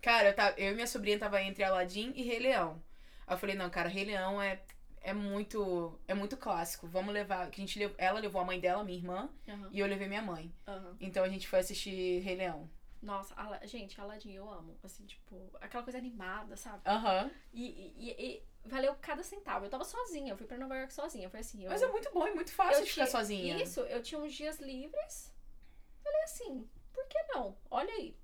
Cara, 0.04 0.28
eu, 0.28 0.34
tava, 0.34 0.60
eu 0.60 0.72
e 0.72 0.74
minha 0.74 0.86
sobrinha 0.86 1.18
tava 1.18 1.40
entre 1.40 1.64
Aladdin 1.64 2.12
e 2.14 2.22
Rei 2.22 2.38
Leão. 2.38 2.82
Aí 3.26 3.34
eu 3.34 3.38
falei, 3.38 3.56
não, 3.56 3.70
cara, 3.70 3.88
Rei 3.88 4.04
Leão 4.04 4.40
é, 4.40 4.60
é 5.00 5.14
muito 5.14 5.98
é 6.06 6.12
muito 6.12 6.36
clássico. 6.36 6.86
Vamos 6.86 7.14
levar. 7.14 7.48
Que 7.50 7.62
a 7.62 7.66
gente, 7.66 7.94
ela 7.96 8.20
levou 8.20 8.38
a 8.38 8.44
mãe 8.44 8.60
dela, 8.60 8.84
minha 8.84 8.98
irmã, 8.98 9.30
Aham. 9.48 9.70
e 9.72 9.80
eu 9.80 9.86
levei 9.86 10.06
minha 10.06 10.20
mãe. 10.20 10.54
Aham. 10.68 10.94
Então 11.00 11.24
a 11.24 11.28
gente 11.30 11.48
foi 11.48 11.60
assistir 11.60 12.20
Rei 12.20 12.36
Leão. 12.36 12.68
Nossa, 13.00 13.34
gente, 13.64 13.98
Aladdin 13.98 14.32
eu 14.32 14.50
amo. 14.50 14.78
Assim, 14.82 15.06
tipo, 15.06 15.50
aquela 15.58 15.82
coisa 15.82 15.98
animada, 15.98 16.54
sabe? 16.54 16.82
Aham. 16.86 17.30
E, 17.50 17.64
e- 17.64 18.10
e- 18.10 18.22
e 18.64 18.68
valeu 18.68 18.94
cada 19.00 19.22
centavo. 19.22 19.64
Eu 19.64 19.70
tava 19.70 19.84
sozinha, 19.84 20.34
eu 20.34 20.36
fui 20.36 20.46
pra 20.46 20.58
Nova 20.58 20.76
York 20.76 20.92
sozinha. 20.92 21.30
Foi 21.30 21.40
assim, 21.40 21.64
eu, 21.64 21.70
Mas 21.70 21.80
é 21.80 21.86
muito 21.88 22.12
bom 22.12 22.26
e 22.26 22.34
muito 22.34 22.52
fácil 22.52 22.84
de 22.84 22.90
ficar 22.90 23.06
sozinha. 23.06 23.62
Isso, 23.62 23.80
eu 23.80 24.02
tinha 24.02 24.20
uns 24.20 24.34
dias 24.34 24.58
livres. 24.58 25.34
Falei 26.02 26.22
assim, 26.24 26.68
por 26.92 27.06
que 27.08 27.22
não? 27.34 27.56
Olha 27.70 27.92
aí. 27.94 28.14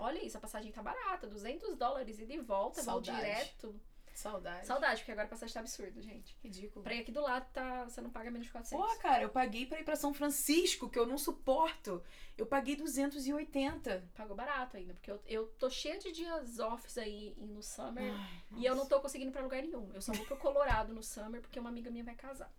Olha 0.00 0.24
isso, 0.24 0.36
a 0.36 0.40
passagem 0.40 0.72
tá 0.72 0.82
barata, 0.82 1.26
200 1.26 1.76
dólares 1.76 2.18
e 2.18 2.26
de 2.26 2.38
volta, 2.38 2.82
vou 2.82 3.02
Saudade. 3.02 3.18
direto. 3.18 3.80
Saudade. 4.14 4.66
Saudade, 4.66 5.00
porque 5.00 5.12
agora 5.12 5.28
a 5.28 5.30
passagem 5.30 5.54
tá 5.54 5.60
absurdo, 5.60 6.02
gente. 6.02 6.36
Ridículo. 6.42 6.82
Pra 6.82 6.92
ir 6.92 7.02
aqui 7.02 7.12
do 7.12 7.20
lado, 7.20 7.46
tá, 7.52 7.84
você 7.84 8.00
não 8.00 8.10
paga 8.10 8.32
menos 8.32 8.48
de 8.48 8.52
400. 8.52 8.84
Porra, 8.84 8.98
cara, 8.98 9.22
eu 9.22 9.28
paguei 9.28 9.64
pra 9.64 9.78
ir 9.78 9.84
pra 9.84 9.94
São 9.94 10.12
Francisco, 10.12 10.90
que 10.90 10.98
eu 10.98 11.06
não 11.06 11.16
suporto. 11.16 12.02
Eu 12.36 12.44
paguei 12.44 12.74
280. 12.74 14.10
Pagou 14.16 14.34
barato 14.34 14.76
ainda, 14.76 14.92
porque 14.94 15.10
eu, 15.10 15.22
eu 15.24 15.46
tô 15.58 15.70
cheia 15.70 15.98
de 16.00 16.10
dias 16.10 16.58
offs 16.58 16.98
aí 16.98 17.32
no 17.38 17.62
summer. 17.62 18.12
Ai, 18.12 18.42
E 18.56 18.66
eu 18.66 18.74
não 18.74 18.86
tô 18.86 19.00
conseguindo 19.00 19.30
ir 19.30 19.32
pra 19.32 19.40
lugar 19.42 19.62
nenhum. 19.62 19.88
Eu 19.94 20.02
só 20.02 20.12
vou 20.12 20.26
pro 20.26 20.36
Colorado 20.36 20.92
no 20.92 21.02
summer 21.02 21.40
porque 21.40 21.60
uma 21.60 21.70
amiga 21.70 21.88
minha 21.88 22.02
vai 22.02 22.16
casar. 22.16 22.52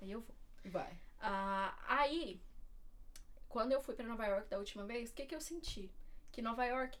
Aí 0.00 0.10
eu 0.10 0.22
vou. 0.22 0.34
Vai. 0.64 0.98
Ah, 1.20 1.76
aí, 1.86 2.40
quando 3.46 3.72
eu 3.72 3.82
fui 3.82 3.94
pra 3.94 4.06
Nova 4.06 4.24
York 4.26 4.48
da 4.48 4.58
última 4.58 4.84
vez, 4.84 5.10
o 5.10 5.14
que, 5.14 5.26
que 5.26 5.34
eu 5.34 5.40
senti? 5.40 5.90
Que 6.34 6.42
Nova 6.42 6.64
York 6.66 6.98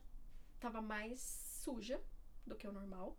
tava 0.60 0.80
mais 0.80 1.18
suja 1.64 2.00
do 2.46 2.54
que 2.54 2.68
o 2.68 2.72
normal. 2.72 3.16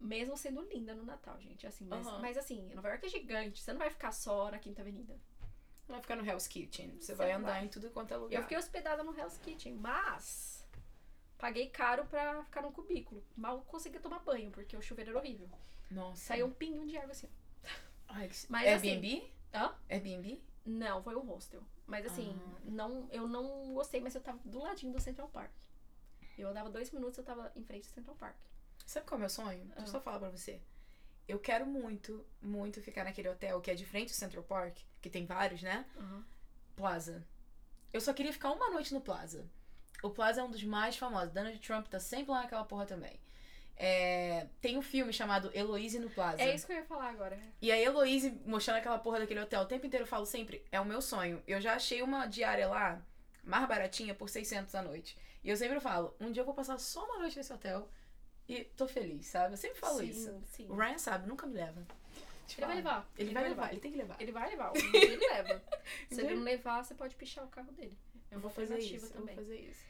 Mesmo 0.00 0.36
sendo 0.36 0.60
linda 0.62 0.92
no 0.92 1.04
Natal, 1.04 1.38
gente. 1.40 1.64
Assim, 1.68 1.84
mas, 1.86 2.04
Aham. 2.04 2.18
mas 2.20 2.36
assim, 2.36 2.74
Nova 2.74 2.88
York 2.88 3.06
é 3.06 3.08
gigante. 3.08 3.60
Você 3.62 3.72
não 3.72 3.78
vai 3.78 3.90
ficar 3.90 4.10
só 4.10 4.50
na 4.50 4.58
Quinta 4.58 4.82
Avenida. 4.82 5.14
Você 5.86 5.92
vai 5.92 6.00
ficar 6.00 6.16
no 6.16 6.26
Hell's 6.28 6.48
Kitchen. 6.48 6.96
Você 6.96 7.06
Você 7.12 7.14
vai 7.14 7.28
não 7.28 7.36
andar 7.38 7.52
vai. 7.52 7.64
em 7.64 7.68
tudo 7.68 7.90
quanto 7.90 8.12
é 8.12 8.16
lugar. 8.16 8.36
Eu 8.36 8.42
fiquei 8.42 8.58
hospedada 8.58 9.04
no 9.04 9.16
Hell's 9.16 9.38
Kitchen, 9.38 9.74
mas 9.74 10.66
paguei 11.38 11.68
caro 11.70 12.04
pra 12.06 12.42
ficar 12.42 12.62
num 12.62 12.72
cubículo. 12.72 13.22
Mal 13.36 13.60
conseguia 13.62 14.00
tomar 14.00 14.18
banho, 14.18 14.50
porque 14.50 14.76
o 14.76 14.82
chuveiro 14.82 15.10
era 15.10 15.18
horrível. 15.20 15.48
Nossa. 15.92 16.16
Saiu 16.24 16.46
um 16.46 16.52
pinguim 16.52 16.86
de 16.86 16.96
água 16.96 17.12
assim. 17.12 17.28
Ai, 18.08 18.26
que- 18.28 18.46
Mas 18.48 18.66
Airbnb? 18.66 19.30
Hã? 19.54 19.74
Airbnb? 19.88 20.42
Não, 20.64 21.02
foi 21.02 21.16
um 21.16 21.20
hostel. 21.26 21.62
Mas 21.86 22.06
assim, 22.06 22.38
Ah. 22.38 22.60
não, 22.64 23.08
eu 23.10 23.26
não 23.26 23.72
gostei, 23.74 24.00
mas 24.00 24.14
eu 24.14 24.20
tava 24.20 24.38
do 24.44 24.58
ladinho 24.60 24.92
do 24.92 25.00
Central 25.00 25.28
Park. 25.28 25.50
Eu 26.38 26.48
andava 26.48 26.70
dois 26.70 26.90
minutos, 26.90 27.18
eu 27.18 27.24
tava 27.24 27.50
em 27.56 27.64
frente 27.64 27.88
do 27.88 27.92
Central 27.94 28.16
Park. 28.16 28.36
Sabe 28.86 29.06
qual 29.06 29.16
é 29.16 29.18
o 29.18 29.20
meu 29.20 29.28
sonho? 29.30 29.64
Deixa 29.66 29.80
eu 29.80 29.82
Ah. 29.84 29.86
só 29.86 30.00
falar 30.00 30.18
pra 30.20 30.30
você. 30.30 30.60
Eu 31.28 31.38
quero 31.38 31.64
muito, 31.66 32.24
muito 32.42 32.80
ficar 32.82 33.04
naquele 33.04 33.28
hotel 33.28 33.60
que 33.60 33.70
é 33.70 33.74
de 33.74 33.84
frente 33.86 34.10
ao 34.10 34.16
Central 34.16 34.42
Park, 34.44 34.78
que 35.00 35.08
tem 35.10 35.26
vários, 35.26 35.62
né? 35.62 35.86
Plaza. 36.76 37.24
Eu 37.92 38.00
só 38.00 38.12
queria 38.12 38.32
ficar 38.32 38.50
uma 38.52 38.70
noite 38.70 38.92
no 38.94 39.00
Plaza. 39.00 39.48
O 40.02 40.10
Plaza 40.10 40.40
é 40.40 40.44
um 40.44 40.50
dos 40.50 40.62
mais 40.64 40.96
famosos. 40.96 41.32
Donald 41.32 41.58
Trump 41.60 41.86
tá 41.88 42.00
sempre 42.00 42.30
lá 42.32 42.42
naquela 42.42 42.64
porra 42.64 42.86
também. 42.86 43.18
É, 43.82 44.46
Tem 44.60 44.76
um 44.76 44.82
filme 44.82 45.10
chamado 45.10 45.50
Heloise 45.54 45.98
no 45.98 46.10
Plaza. 46.10 46.42
É 46.42 46.54
isso 46.54 46.66
que 46.66 46.72
eu 46.72 46.76
ia 46.76 46.84
falar 46.84 47.08
agora. 47.08 47.38
E 47.62 47.72
a 47.72 47.80
Heloise 47.80 48.38
mostrando 48.44 48.76
aquela 48.76 48.98
porra 48.98 49.20
daquele 49.20 49.40
hotel 49.40 49.62
o 49.62 49.66
tempo 49.66 49.86
inteiro, 49.86 50.02
eu 50.04 50.06
falo 50.08 50.26
sempre, 50.26 50.62
é 50.70 50.78
o 50.78 50.84
meu 50.84 51.00
sonho. 51.00 51.42
Eu 51.46 51.60
já 51.62 51.74
achei 51.74 52.02
uma 52.02 52.26
diária 52.26 52.68
lá, 52.68 53.02
mais 53.42 53.66
baratinha, 53.66 54.14
por 54.14 54.28
600 54.28 54.74
a 54.74 54.82
noite. 54.82 55.16
E 55.42 55.48
eu 55.48 55.56
sempre 55.56 55.80
falo, 55.80 56.14
um 56.20 56.30
dia 56.30 56.42
eu 56.42 56.44
vou 56.44 56.52
passar 56.52 56.78
só 56.78 57.06
uma 57.06 57.18
noite 57.20 57.38
nesse 57.38 57.50
hotel 57.54 57.88
e 58.46 58.64
tô 58.64 58.86
feliz, 58.86 59.26
sabe? 59.28 59.54
Eu 59.54 59.56
sempre 59.56 59.78
falo 59.78 59.98
sim, 60.00 60.10
isso. 60.10 60.42
Sim. 60.44 60.66
O 60.68 60.74
Ryan 60.76 60.98
sabe, 60.98 61.26
nunca 61.26 61.46
me 61.46 61.54
leva. 61.54 61.82
Ele 62.58 62.66
vai 62.66 62.76
levar. 62.76 63.10
Ele, 63.16 63.32
vai 63.32 63.48
levar, 63.48 63.70
ele 63.72 63.80
tem 63.80 63.92
que 63.92 63.96
levar. 63.98 64.16
Ele 64.20 64.32
vai 64.32 64.50
levar. 64.50 64.72
Ele 64.76 65.16
leva. 65.26 65.62
Se 66.10 66.20
ele 66.20 66.26
Ele- 66.28 66.34
não 66.34 66.42
levar, 66.42 66.84
você 66.84 66.94
pode 66.94 67.14
pichar 67.14 67.44
o 67.44 67.48
carro 67.48 67.72
dele. 67.72 67.96
É 68.30 68.34
Eu 68.34 68.40
vou 68.40 68.50
fazer 68.50 68.78
isso, 68.78 69.06
eu 69.06 69.10
também. 69.10 69.34
vou 69.36 69.44
fazer 69.44 69.58
isso. 69.60 69.80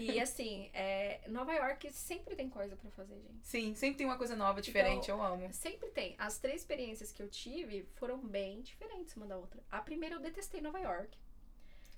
E 0.00 0.20
assim, 0.20 0.70
é, 0.72 1.20
Nova 1.28 1.52
York 1.52 1.92
sempre 1.92 2.34
tem 2.34 2.48
coisa 2.48 2.76
pra 2.76 2.90
fazer, 2.90 3.20
gente. 3.20 3.46
Sim, 3.46 3.74
sempre 3.74 3.98
tem 3.98 4.06
uma 4.06 4.16
coisa 4.16 4.34
nova, 4.36 4.60
diferente, 4.60 5.10
eu 5.10 5.22
amo. 5.22 5.52
Sempre 5.52 5.90
tem. 5.90 6.14
As 6.18 6.38
três 6.38 6.60
experiências 6.60 7.12
que 7.12 7.22
eu 7.22 7.28
tive 7.28 7.86
foram 7.94 8.18
bem 8.18 8.60
diferentes 8.62 9.16
uma 9.16 9.26
da 9.26 9.36
outra. 9.36 9.62
A 9.70 9.80
primeira 9.80 10.16
eu 10.16 10.20
detestei 10.20 10.60
Nova 10.60 10.78
York. 10.78 11.18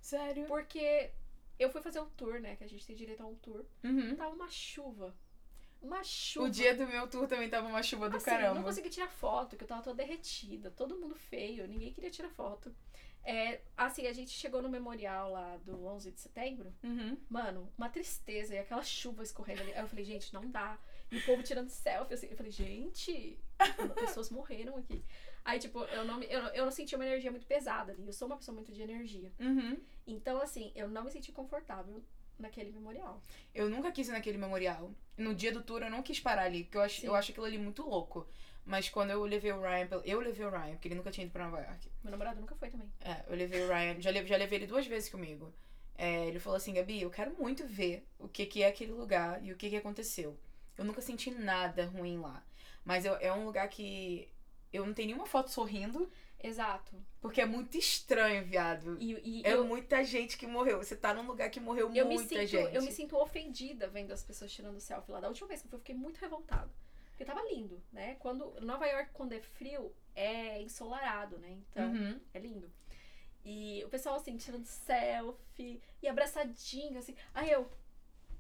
Sério? 0.01 0.47
Porque 0.47 1.11
eu 1.59 1.71
fui 1.71 1.81
fazer 1.83 2.01
o 2.01 2.07
tour, 2.07 2.41
né? 2.41 2.57
Que 2.57 2.65
a 2.65 2.69
gente 2.69 2.87
tem 2.87 2.97
direito 2.97 3.23
a 3.23 3.27
um 3.27 3.35
tour. 3.37 3.65
Uhum. 3.85 4.17
Tava 4.17 4.35
uma 4.35 4.49
chuva. 4.49 5.15
Uma 5.83 6.03
chuva. 6.05 6.47
O 6.47 6.51
dia 6.51 6.75
do 6.75 6.87
meu 6.87 7.09
tour 7.09 7.27
também 7.27 7.49
tava 7.49 7.67
uma 7.67 7.83
chuva 7.83 8.09
do 8.11 8.17
assim, 8.17 8.31
não 8.31 8.37
caramba. 8.37 8.63
consegui 8.63 8.91
tirar 8.91 9.09
foto, 9.09 9.57
que 9.57 9.65
eu 9.65 9.69
tava 9.69 9.83
toda 9.83 9.97
derretida, 9.97 10.71
todo 10.71 10.99
mundo 10.99 11.15
feio, 11.15 11.67
ninguém 11.67 11.93
queria 11.93 12.11
tirar 12.11 12.29
foto. 12.31 12.75
É, 13.23 13.61
assim, 13.77 14.07
a 14.07 14.13
gente 14.13 14.31
chegou 14.31 14.63
no 14.63 14.69
memorial 14.69 15.31
lá 15.33 15.57
do 15.59 15.85
11 15.87 16.11
de 16.11 16.21
setembro, 16.21 16.73
Uhum. 16.83 17.17
mano, 17.29 17.71
uma 17.77 17.89
tristeza, 17.89 18.55
e 18.55 18.59
aquela 18.59 18.83
chuva 18.83 19.23
escorrendo 19.23 19.61
ali. 19.63 19.73
Aí 19.75 19.81
eu 19.81 19.89
falei, 19.89 20.05
gente, 20.05 20.33
não 20.33 20.51
dá. 20.51 20.79
E 21.11 21.19
o 21.19 21.27
povo 21.27 21.43
tirando 21.43 21.69
selfie, 21.69 22.15
assim. 22.15 22.29
Eu 22.31 22.37
falei, 22.37 22.53
gente, 22.53 23.39
pessoas 23.97 24.31
morreram 24.31 24.77
aqui. 24.77 25.05
Aí, 25.45 25.59
tipo, 25.59 25.83
eu 25.85 26.05
não, 26.05 26.23
eu, 26.23 26.41
eu 26.49 26.65
não 26.65 26.71
senti 26.73 26.95
uma 26.95 27.05
energia 27.05 27.31
muito 27.31 27.47
pesada 27.47 27.93
ali. 27.93 28.07
Eu 28.07 28.13
sou 28.13 28.27
uma 28.27 28.37
pessoa 28.37 28.55
muito 28.55 28.73
de 28.73 28.81
energia. 28.83 29.33
Uhum. 29.39 29.77
Então, 30.07 30.41
assim, 30.41 30.71
eu 30.75 30.89
não 30.89 31.05
me 31.05 31.11
senti 31.11 31.33
confortável 31.33 32.03
naquele 32.39 32.71
memorial. 32.71 33.21
Eu 33.55 33.69
nunca 33.69 33.91
quis 33.93 34.09
ir 34.09 34.13
naquele 34.13 34.39
memorial. 34.39 34.93
No 35.17 35.35
dia 35.35 35.53
do 35.53 35.63
tour 35.63 35.83
eu 35.83 35.91
não 35.91 36.03
quis 36.03 36.19
parar 36.21 36.45
ali, 36.45 36.65
porque 36.65 36.79
eu 36.79 36.83
acho, 36.83 37.01
Sim. 37.03 37.07
eu 37.09 37.15
acho 37.15 37.33
aquilo 37.33 37.45
ali 37.47 37.59
muito 37.59 37.83
louco. 37.83 38.27
Mas 38.65 38.89
quando 38.89 39.11
eu 39.11 39.23
levei 39.25 39.53
o 39.53 39.61
Ryan, 39.61 39.89
eu 40.05 40.21
levei 40.21 40.47
o 40.47 40.51
Ryan, 40.51 40.73
porque 40.73 40.89
ele 40.89 40.95
nunca 40.95 41.11
tinha 41.11 41.25
ido 41.25 41.33
pra 41.33 41.45
Nova 41.47 41.61
York. 41.63 41.91
Meu 42.05 42.11
namorado 42.13 42.41
nunca 42.41 42.55
foi 42.55 42.71
também. 42.71 42.91
É, 43.01 43.25
eu 43.29 43.35
levei 43.37 43.63
o 43.65 43.69
Ryan, 43.69 44.01
já 44.01 44.11
levei, 44.11 44.29
já 44.29 44.37
levei 44.37 44.59
ele 44.59 44.67
duas 44.67 44.87
vezes 44.87 45.09
comigo. 45.09 45.53
É, 45.97 46.27
ele 46.27 46.39
falou 46.39 46.57
assim, 46.57 46.73
Gabi, 46.75 47.03
eu 47.03 47.11
quero 47.11 47.35
muito 47.39 47.67
ver 47.67 48.07
o 48.19 48.29
que, 48.29 48.47
que 48.47 48.63
é 48.63 48.69
aquele 48.69 48.93
lugar 48.93 49.43
e 49.45 49.53
o 49.53 49.57
que, 49.57 49.69
que 49.69 49.77
aconteceu. 49.77 50.39
Eu 50.79 50.85
nunca 50.85 51.01
senti 51.03 51.31
nada 51.31 51.87
ruim 51.87 52.19
lá. 52.19 52.43
Mas 52.85 53.05
eu- 53.05 53.17
é 53.17 53.33
um 53.33 53.45
lugar 53.45 53.69
que 53.69 54.29
eu 54.73 54.87
não 54.87 54.95
tenho 54.95 55.09
nenhuma 55.09 55.27
foto 55.27 55.51
sorrindo, 55.51 56.11
Exato. 56.43 56.95
porque 57.21 57.41
é 57.41 57.45
muito 57.47 57.77
estranho, 57.77 58.45
viado. 58.45 58.97
E, 59.01 59.41
e 59.41 59.47
É 59.47 59.53
eu, 59.55 59.65
muita 59.65 60.03
gente 60.05 60.39
que 60.39 60.47
morreu. 60.47 60.79
Você 60.79 60.97
tá 60.97 61.13
num 61.13 61.27
lugar 61.27 61.51
que 61.51 61.61
morreu 61.61 61.87
eu 61.95 62.07
me 62.07 62.15
muita 62.15 62.29
sinto, 62.37 62.47
gente. 62.47 62.75
eu 62.75 62.83
me 62.83 62.93
sinto 62.93 63.17
ofendida 63.17 63.89
vendo 63.89 64.13
as 64.13 64.23
pessoas 64.23 64.51
tirando 64.51 64.81
selfie 64.81 65.13
lá. 65.13 65.21
Da 65.21 65.29
última 65.29 65.49
vez 65.49 65.61
que 65.61 65.67
eu 65.67 65.71
fui, 65.71 65.77
eu 65.77 65.81
fiquei 65.81 65.95
muito 65.95 66.19
revoltada. 66.19 66.71
Porque 67.21 67.35
tava 67.35 67.47
lindo, 67.53 67.83
né? 67.93 68.15
Quando 68.19 68.59
Nova 68.63 68.87
York, 68.87 69.11
quando 69.13 69.35
é 69.35 69.41
frio, 69.43 69.95
é 70.17 70.63
ensolarado, 70.63 71.37
né? 71.37 71.51
Então, 71.51 71.91
Uhum. 71.93 72.19
é 72.33 72.39
lindo. 72.39 72.73
E 73.45 73.83
o 73.85 73.91
pessoal, 73.91 74.15
assim, 74.17 74.39
tirando 74.39 74.65
selfie 74.65 75.83
e 76.01 76.09
abraçadinho, 76.09 76.99
assim. 76.99 77.15
Aí 77.35 77.51
eu, 77.51 77.71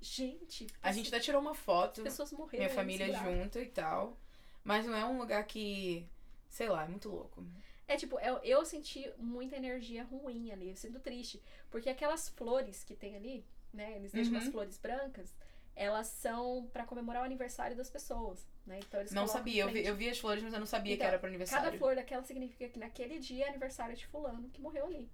gente, 0.01 0.67
A 0.83 0.93
gente 0.93 1.09
até 1.09 1.21
tirou 1.21 1.43
uma 1.43 1.55
foto. 1.55 2.01
as 2.01 2.05
pessoas 2.05 2.33
morreram. 2.33 2.65
minha 2.65 2.75
família 2.75 3.13
junta 3.13 3.61
e 3.61 3.67
tal. 3.67 4.17
Mas 4.65 4.87
não 4.87 4.95
é 4.97 5.05
um 5.05 5.19
lugar 5.19 5.45
que, 5.45 6.09
sei 6.49 6.71
lá, 6.71 6.85
é 6.85 6.89
muito 6.89 7.11
louco. 7.11 7.45
É 7.87 7.99
tipo, 7.99 8.19
eu, 8.21 8.39
eu 8.39 8.65
senti 8.65 9.13
muita 9.19 9.57
energia 9.57 10.05
ruim 10.05 10.53
ali, 10.53 10.71
eu 10.71 10.77
sinto 10.77 10.99
triste. 11.01 11.43
Porque 11.71 11.91
aquelas 11.91 12.31
flores 12.31 12.83
que 12.83 12.97
tem 12.97 13.15
ali, 13.15 13.45
né? 13.75 13.97
Eles 13.97 14.11
deixam 14.13 14.33
Uhum. 14.33 14.39
umas 14.41 14.49
flores 14.49 14.79
brancas, 14.79 15.35
elas 15.77 16.07
são 16.09 16.67
pra 16.73 16.85
comemorar 16.85 17.23
o 17.23 17.25
aniversário 17.27 17.77
das 17.77 17.89
pessoas, 17.89 18.47
né? 18.67 18.79
Então 18.79 19.01
eles 19.01 19.13
não 19.13 19.27
sabia, 19.27 19.63
eu 19.65 19.69
vi, 19.69 19.85
eu 19.85 19.95
vi 19.97 20.09
as 20.09 20.19
flores, 20.19 20.43
mas 20.43 20.53
eu 20.53 20.59
não 20.61 20.67
sabia 20.67 20.95
Então, 20.95 21.05
que 21.05 21.09
era 21.09 21.19
pro 21.19 21.29
aniversário. 21.29 21.65
Cada 21.65 21.79
flor 21.79 21.95
daquela 21.95 22.23
significa 22.23 22.69
que 22.69 22.79
naquele 22.79 23.19
dia 23.19 23.47
é 23.47 23.49
aniversário 23.49 23.97
de 23.97 24.07
fulano 24.07 24.49
que 24.51 24.61
morreu 24.61 24.87
ali. 24.87 25.11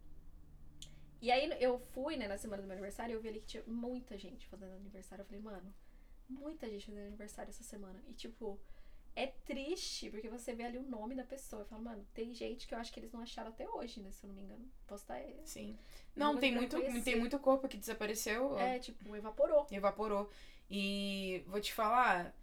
E 1.21 1.31
aí 1.31 1.51
eu 1.61 1.79
fui, 1.93 2.17
né, 2.17 2.29
na 2.29 2.37
semana 2.37 2.63
do 2.63 2.67
meu 2.67 2.75
aniversário, 2.75 3.15
eu 3.15 3.21
vi 3.21 3.29
ali 3.29 3.41
que 3.41 3.47
tinha 3.47 3.63
muita 3.67 4.19
gente 4.19 4.47
fazendo 4.49 4.75
aniversário. 4.75 5.23
Eu 5.23 5.27
falei, 5.27 5.41
mano, 5.41 5.75
muita 6.29 6.69
gente 6.69 6.87
fazendo 6.87 7.07
aniversário 7.07 7.51
essa 7.51 7.65
semana. 7.65 8.01
E 8.07 8.13
tipo, 8.13 8.61
é 9.15 9.29
triste, 9.29 10.11
porque 10.11 10.29
você 10.29 10.53
vê 10.55 10.65
ali 10.65 10.79
o 10.79 10.83
nome 10.83 11.15
da 11.15 11.25
pessoa. 11.25 11.63
Eu 11.63 11.67
falo, 11.67 11.83
mano, 11.83 12.07
tem 12.13 12.35
gente 12.35 12.67
que 12.67 12.75
eu 12.75 12.79
acho 12.79 12.93
que 12.93 13.01
eles 13.01 13.13
não 13.13 13.21
acharam 13.23 13.49
até 13.49 13.67
hoje, 13.69 14.01
né? 14.01 14.11
Se 14.13 14.25
eu 14.25 14.29
não 14.29 14.35
me 14.37 14.43
engano. 14.43 14.71
Posso 14.87 15.05
estar. 15.05 15.19
Sim. 15.45 15.79
Não 16.15 16.35
Não, 16.35 16.41
tem 16.41 16.55
muito, 16.55 16.77
conhecer. 16.77 17.03
tem 17.03 17.19
muito 17.19 17.39
corpo 17.39 17.67
que 17.67 17.79
desapareceu, 17.79 18.59
é 18.59 18.79
tipo, 18.79 19.17
evaporou. 19.17 19.67
evaporou. 19.71 20.31
E 20.71 21.43
vou 21.47 21.61
te 21.61 21.73
falar, 21.73 22.35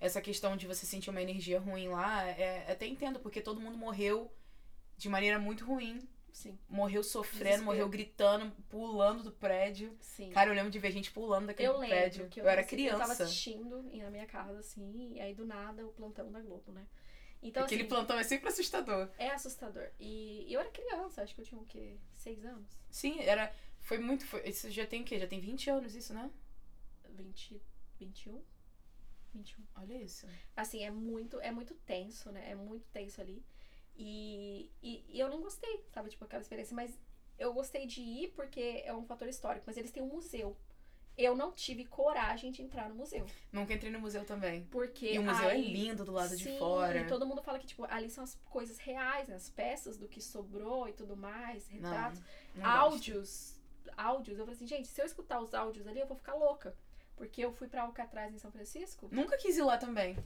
essa 0.00 0.20
questão 0.20 0.56
de 0.56 0.66
você 0.66 0.86
sentir 0.86 1.10
uma 1.10 1.22
energia 1.22 1.58
ruim 1.58 1.88
lá, 1.88 2.24
é, 2.26 2.70
até 2.70 2.86
entendo, 2.86 3.18
porque 3.20 3.40
todo 3.40 3.60
mundo 3.60 3.76
morreu 3.76 4.32
de 4.96 5.08
maneira 5.08 5.38
muito 5.38 5.64
ruim. 5.64 6.08
Sim, 6.32 6.56
Morreu 6.68 7.02
sofrendo, 7.02 7.38
Desespero. 7.44 7.64
morreu 7.64 7.88
gritando, 7.88 8.52
pulando 8.68 9.24
do 9.24 9.32
prédio. 9.32 9.96
sim. 10.00 10.30
Cara, 10.30 10.50
eu 10.50 10.54
lembro 10.54 10.70
de 10.70 10.78
ver 10.78 10.92
gente 10.92 11.10
pulando 11.10 11.46
daquele 11.46 11.68
eu 11.68 11.72
lembro 11.78 11.88
prédio. 11.96 12.28
que 12.28 12.38
eu, 12.40 12.44
eu, 12.44 12.50
era 12.50 12.60
assi- 12.60 12.80
Eu 12.84 12.90
tava 12.92 13.04
criança. 13.06 13.24
assistindo 13.24 13.82
na 13.82 14.10
minha 14.10 14.26
casa, 14.26 14.58
assim, 14.60 15.14
e 15.14 15.20
aí 15.20 15.34
do 15.34 15.44
nada 15.44 15.84
o 15.84 15.90
plantão 15.90 16.30
da 16.30 16.40
Globo, 16.40 16.70
né? 16.70 16.86
Então, 17.42 17.64
Aquele 17.64 17.82
assim, 17.82 17.88
plantão 17.88 18.18
é 18.18 18.22
sempre 18.22 18.48
assustador. 18.48 19.08
é 19.18 19.30
assustador. 19.30 19.88
E, 19.98 20.44
e 20.48 20.52
eu 20.52 20.60
era 20.60 20.70
criança, 20.70 21.22
acho 21.22 21.34
que 21.34 21.40
eu 21.40 21.44
tinha 21.44 21.60
o 21.60 21.66
quê? 21.66 21.96
Seis 22.14 22.44
anos? 22.44 22.68
Sim, 22.90 23.20
era. 23.20 23.52
Foi 23.80 23.98
muito. 23.98 24.24
Foi, 24.26 24.46
isso 24.48 24.70
já 24.70 24.86
tem 24.86 25.02
o 25.02 25.04
quê? 25.04 25.18
Já 25.18 25.26
tem 25.26 25.40
20 25.40 25.70
anos 25.70 25.94
isso, 25.94 26.12
né? 26.14 26.30
20, 27.10 27.60
21? 27.98 28.40
21. 29.32 29.64
Olha 29.76 29.94
isso. 30.02 30.26
Assim, 30.56 30.82
é 30.84 30.90
muito, 30.90 31.40
é 31.40 31.50
muito 31.50 31.74
tenso, 31.86 32.30
né? 32.32 32.50
É 32.50 32.54
muito 32.54 32.86
tenso 32.90 33.20
ali. 33.20 33.44
E, 33.96 34.70
e, 34.82 35.04
e 35.08 35.20
eu 35.20 35.28
não 35.28 35.40
gostei, 35.40 35.84
sabe? 35.92 36.10
Tipo, 36.10 36.24
aquela 36.24 36.42
experiência. 36.42 36.74
Mas 36.74 36.98
eu 37.38 37.52
gostei 37.52 37.86
de 37.86 38.00
ir 38.00 38.28
porque 38.34 38.82
é 38.84 38.94
um 38.94 39.04
fator 39.04 39.28
histórico. 39.28 39.64
Mas 39.66 39.76
eles 39.76 39.90
têm 39.90 40.02
um 40.02 40.06
museu. 40.08 40.56
Eu 41.16 41.34
não 41.36 41.50
tive 41.50 41.84
coragem 41.84 42.52
de 42.52 42.62
entrar 42.62 42.88
no 42.88 42.94
museu. 42.94 43.26
Nunca 43.50 43.74
entrei 43.74 43.90
no 43.90 43.98
museu 43.98 44.24
também. 44.24 44.64
Porque. 44.66 45.14
E 45.14 45.18
o 45.18 45.24
museu 45.24 45.48
é 45.48 45.52
aí- 45.54 45.72
lindo 45.72 46.04
do 46.04 46.12
lado 46.12 46.36
de 46.36 46.44
Sim, 46.44 46.58
fora. 46.58 47.00
E 47.00 47.06
todo 47.08 47.26
mundo 47.26 47.42
fala 47.42 47.58
que, 47.58 47.66
tipo, 47.66 47.84
ali 47.86 48.08
são 48.08 48.22
as 48.22 48.36
coisas 48.44 48.78
reais, 48.78 49.26
né? 49.26 49.34
As 49.34 49.50
peças 49.50 49.96
do 49.98 50.06
que 50.06 50.22
sobrou 50.22 50.88
e 50.88 50.92
tudo 50.92 51.16
mais, 51.16 51.68
Não, 51.70 51.74
retratos. 51.90 52.20
não 52.54 52.62
gosto. 52.62 52.76
áudios. 52.76 53.58
Áudios. 53.96 54.38
Eu 54.38 54.44
falei 54.44 54.54
assim, 54.56 54.66
gente, 54.68 54.86
se 54.86 55.00
eu 55.00 55.06
escutar 55.06 55.40
os 55.40 55.52
áudios 55.54 55.88
ali, 55.88 55.98
eu 55.98 56.06
vou 56.06 56.16
ficar 56.16 56.34
louca. 56.34 56.76
Porque 57.18 57.44
eu 57.44 57.52
fui 57.52 57.68
pra 57.68 57.82
Alcatraz 57.82 58.32
em 58.32 58.38
São 58.38 58.50
Francisco. 58.52 59.08
Nunca 59.12 59.36
quis 59.36 59.58
ir 59.58 59.62
lá 59.62 59.76
também. 59.76 60.16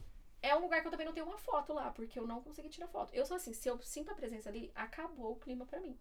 É 0.41 0.55
um 0.55 0.61
lugar 0.61 0.79
que 0.81 0.87
eu 0.87 0.91
também 0.91 1.05
não 1.07 1.13
tenho 1.13 1.25
uma 1.25 1.37
foto 1.39 1.73
lá, 1.73 1.89
porque 1.91 2.19
eu 2.19 2.27
não 2.27 2.41
consegui 2.41 2.69
tirar 2.69 2.87
foto. 2.87 3.13
Eu 3.13 3.25
sou 3.25 3.35
assim, 3.35 3.51
se 3.53 3.67
eu 3.67 3.81
sinto 3.81 4.11
a 4.11 4.15
presença 4.15 4.47
ali, 4.49 4.71
acabou 4.75 5.31
o 5.31 5.35
clima 5.39 5.65
pra 5.65 5.81
mim. 5.81 5.97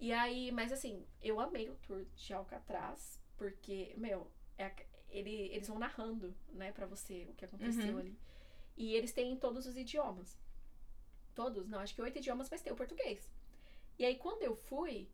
E 0.00 0.12
aí, 0.12 0.50
mas 0.50 0.72
assim, 0.72 1.06
eu 1.22 1.38
amei 1.38 1.68
o 1.70 1.76
tour 1.76 2.04
de 2.16 2.32
Alcatraz, 2.34 3.20
porque, 3.36 3.94
meu, 3.96 4.30
é 4.58 4.74
ele, 5.10 5.48
eles 5.52 5.68
vão 5.68 5.78
narrando, 5.78 6.34
né, 6.52 6.72
pra 6.72 6.86
você 6.86 7.26
o 7.30 7.34
que 7.34 7.44
aconteceu 7.44 7.94
Uhum. 7.94 7.98
ali. 8.00 8.18
E 8.76 8.94
eles 8.94 9.12
têm 9.12 9.32
em 9.32 9.36
todos 9.36 9.66
os 9.66 9.76
idiomas. 9.76 10.38
Todos, 11.34 11.68
não, 11.68 11.80
acho 11.80 11.94
que 11.94 12.02
oito 12.02 12.18
idiomas, 12.18 12.48
mas 12.50 12.62
tem 12.62 12.72
o 12.72 12.76
português. 12.76 13.30
E 13.98 14.04
aí, 14.04 14.16
quando 14.16 14.42
eu 14.42 14.56
fui, 14.56 15.08